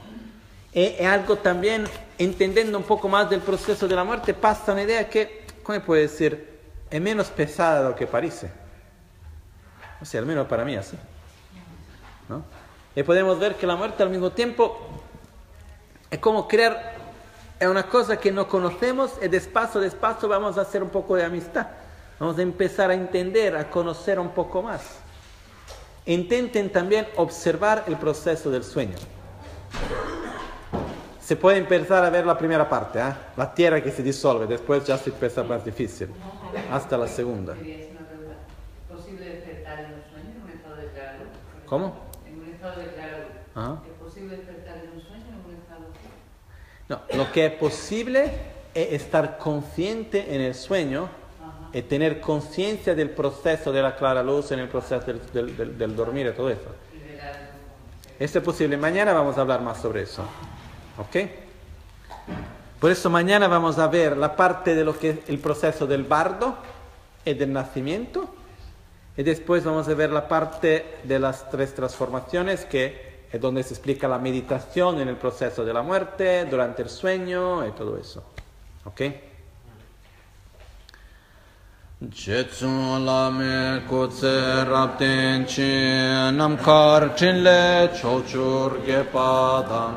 Es 0.74 1.08
algo 1.08 1.38
también, 1.38 1.86
entendiendo 2.18 2.78
un 2.78 2.84
poco 2.84 3.08
más 3.08 3.30
del 3.30 3.40
proceso 3.40 3.88
de 3.88 3.96
la 3.96 4.04
muerte, 4.04 4.34
pasa 4.34 4.74
una 4.74 4.84
idea 4.84 5.10
que, 5.10 5.46
¿cómo 5.64 5.80
puede 5.80 6.02
decir? 6.02 6.60
Es 6.90 7.02
menos 7.02 7.28
pesada 7.28 7.84
de 7.84 7.90
lo 7.90 7.96
que 7.96 8.06
parece. 8.06 8.52
O 10.02 10.06
sea, 10.06 10.20
al 10.20 10.26
menos 10.26 10.46
para 10.48 10.66
mí 10.66 10.76
así. 10.76 10.98
¿no? 12.28 12.44
Y 12.96 13.04
podemos 13.04 13.40
ver 13.40 13.56
que 13.56 13.66
la 13.66 13.78
muerte 13.78 14.04
al 14.04 14.10
mismo 14.10 14.32
tiempo 14.32 14.78
es 16.12 16.20
como 16.20 16.50
crear, 16.50 16.96
es 17.58 17.68
una 17.68 17.84
cosa 17.84 18.18
que 18.18 18.34
no 18.34 18.50
conocemos 18.50 19.14
y 19.22 19.30
despacio, 19.30 19.80
despacio 19.80 20.28
vamos 20.28 20.58
a 20.58 20.62
hacer 20.62 20.84
un 20.84 20.90
poco 20.90 21.16
de 21.16 21.24
amistad. 21.24 21.68
Vamos 22.20 22.38
a 22.38 22.42
empezar 22.42 22.90
a 22.92 22.94
entender, 22.94 23.58
a 23.58 23.70
conocer 23.70 24.20
un 24.20 24.30
poco 24.30 24.62
más. 24.62 25.00
Intenten 26.06 26.72
también 26.72 27.08
observar 27.18 27.84
el 27.88 27.98
proceso 27.98 28.50
del 28.50 28.64
sueño. 28.64 28.96
Se 31.20 31.36
puede 31.36 31.58
empezar 31.58 32.06
a 32.06 32.10
ver 32.10 32.26
la 32.26 32.38
primera 32.38 32.70
parte, 32.70 33.00
¿eh? 33.00 33.14
la 33.36 33.54
tierra 33.54 33.82
que 33.82 33.92
se 33.92 34.04
disuelve, 34.04 34.46
después 34.46 34.86
ya 34.86 34.98
se 34.98 35.10
empieza 35.10 35.44
más 35.44 35.66
difícil, 35.66 36.10
hasta 36.72 36.98
la 36.98 37.08
segunda. 37.08 37.54
posible 38.88 39.26
despertar 39.26 39.80
en 39.80 39.94
un 39.94 40.04
sueño, 40.12 40.30
en 40.36 40.42
un 40.44 40.50
estado 40.52 40.76
de 40.76 40.88
claro? 40.90 41.18
¿Cómo? 41.66 41.96
En 42.28 42.40
un 42.40 42.48
estado 42.48 42.80
de 42.80 42.88
claro. 42.94 43.18
Ajá. 43.56 43.82
¿Es 43.88 44.00
posible 44.00 44.38
despertar 44.38 44.78
en 44.78 44.92
un 44.92 45.02
sueño 45.02 45.26
en 45.30 45.50
un 45.50 45.56
estado 45.60 45.86
No, 46.88 47.02
lo 47.18 47.32
que 47.32 47.48
es 47.48 47.54
posible 47.54 48.32
es 48.76 48.94
estar 48.94 49.40
consciente 49.40 50.36
en 50.36 50.42
el 50.42 50.54
sueño 50.54 51.10
y 51.76 51.82
tener 51.82 52.22
conciencia 52.22 52.96
del 52.96 53.10
proceso 53.10 53.72
de 53.74 53.82
la 53.82 53.98
clara 53.98 54.24
luz, 54.24 54.52
en 54.52 54.60
el 54.60 54.70
proceso 54.70 55.06
del, 55.06 55.20
del- 55.34 55.58
del- 55.58 55.78
del 55.78 55.96
dormir 55.96 56.28
y 56.28 56.32
todo 56.32 56.50
eso. 56.50 56.70
Esto 58.18 58.40
es 58.40 58.46
posible. 58.46 58.78
Mañana 58.78 59.12
vamos 59.12 59.38
a 59.38 59.42
hablar 59.42 59.60
más 59.62 59.82
sobre 59.82 60.04
eso. 60.04 60.24
¿Ok? 60.98 61.30
Por 62.80 62.92
eso 62.92 63.10
mañana 63.10 63.50
vamos 63.50 63.78
a 63.78 63.88
ver 63.88 64.16
la 64.16 64.38
parte 64.38 64.74
de 64.74 64.86
lo 64.86 64.98
que 64.98 65.10
es 65.10 65.18
el 65.28 65.38
proceso 65.40 65.86
del 65.86 66.04
bardo 66.04 66.56
y 67.26 67.34
del 67.34 67.52
nacimiento. 67.52 68.34
Y 69.18 69.24
después 69.24 69.66
vamos 69.66 69.90
a 69.90 69.94
ver 69.96 70.12
la 70.12 70.30
parte 70.30 70.86
de 71.04 71.20
las 71.20 71.50
tres 71.50 71.74
transformaciones, 71.76 72.64
que 72.64 73.26
es 73.34 73.42
donde 73.42 73.64
se 73.64 73.74
explica 73.74 74.08
la 74.08 74.18
meditación 74.20 75.02
en 75.02 75.10
el 75.10 75.18
proceso 75.18 75.66
de 75.66 75.74
la 75.74 75.82
muerte, 75.82 76.46
durante 76.46 76.84
el 76.84 76.90
sueño 76.90 77.68
y 77.68 77.72
todo 77.72 77.98
eso. 77.98 78.24
¿Ok? 78.86 79.02
Chetsun 82.12 83.04
lame 83.04 83.82
kutse 83.88 84.66
rabden 84.70 85.48
chin 85.48 86.38
namkar 86.38 87.16
chinle 87.18 87.90
chochur 87.98 88.86
gepadam 88.86 89.96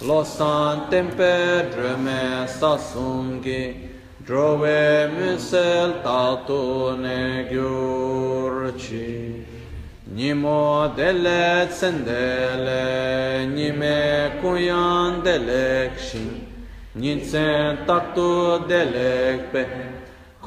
Losan 0.00 0.88
tempe 0.90 1.70
drume 1.70 2.46
sasungi 2.48 3.90
drove 4.24 5.10
musel 5.12 6.02
tatu 6.02 6.96
ne 6.98 7.46
gyurchi. 7.50 9.44
Nimo 10.14 10.94
dele 10.96 11.66
tsendele 11.68 13.46
nime 13.54 14.40
kuyan 14.40 15.22
delek 15.22 15.98
shin 15.98 16.46
Nintsen 16.96 17.86
taktu 17.86 18.66
delek 18.66 19.52
pe 19.52 19.99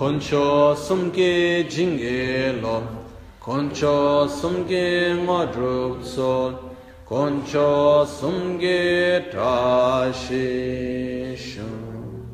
Koncho 0.03 0.75
sumge 0.75 1.65
jinge 1.69 2.59
lo, 2.61 2.83
koncho 3.39 4.27
sumge 4.27 5.15
ngodruk 5.23 6.03
sol, 6.03 6.75
koncho 7.05 8.05
sumge 8.05 9.29
trashi 9.31 11.37
shun. 11.37 12.27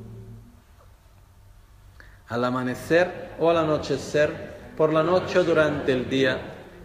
Al 2.30 2.44
amanecer 2.44 3.36
o 3.40 3.52
al 3.52 3.58
anochecer, 3.58 4.32
por 4.76 4.92
la 4.92 5.04
noche 5.04 5.38
o 5.38 5.44
durante 5.44 5.94
el 5.94 6.10
día, 6.10 6.40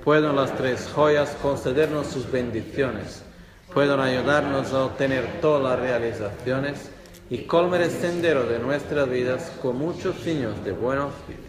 pueden 0.05 0.37
las 0.37 0.55
tres 0.55 0.87
joyas 0.95 1.35
concedernos 1.41 2.09
sus 2.09 2.31
bendiciones, 2.31 3.25
pueden 3.73 4.01
ayudarnos 4.01 4.75
a 4.75 4.85
obtener 4.85 5.41
todas 5.41 5.63
las 5.63 5.79
realizaciones 5.79 6.91
y 7.31 7.39
colmar 7.45 7.83
el 7.83 7.91
sendero 7.91 8.45
de 8.47 8.59
nuestras 8.59 9.09
vidas 9.09 9.53
con 9.63 9.79
muchos 9.79 10.17
signos 10.17 10.65
de 10.65 10.73
buen 10.73 10.99
auspicio. 10.99 11.44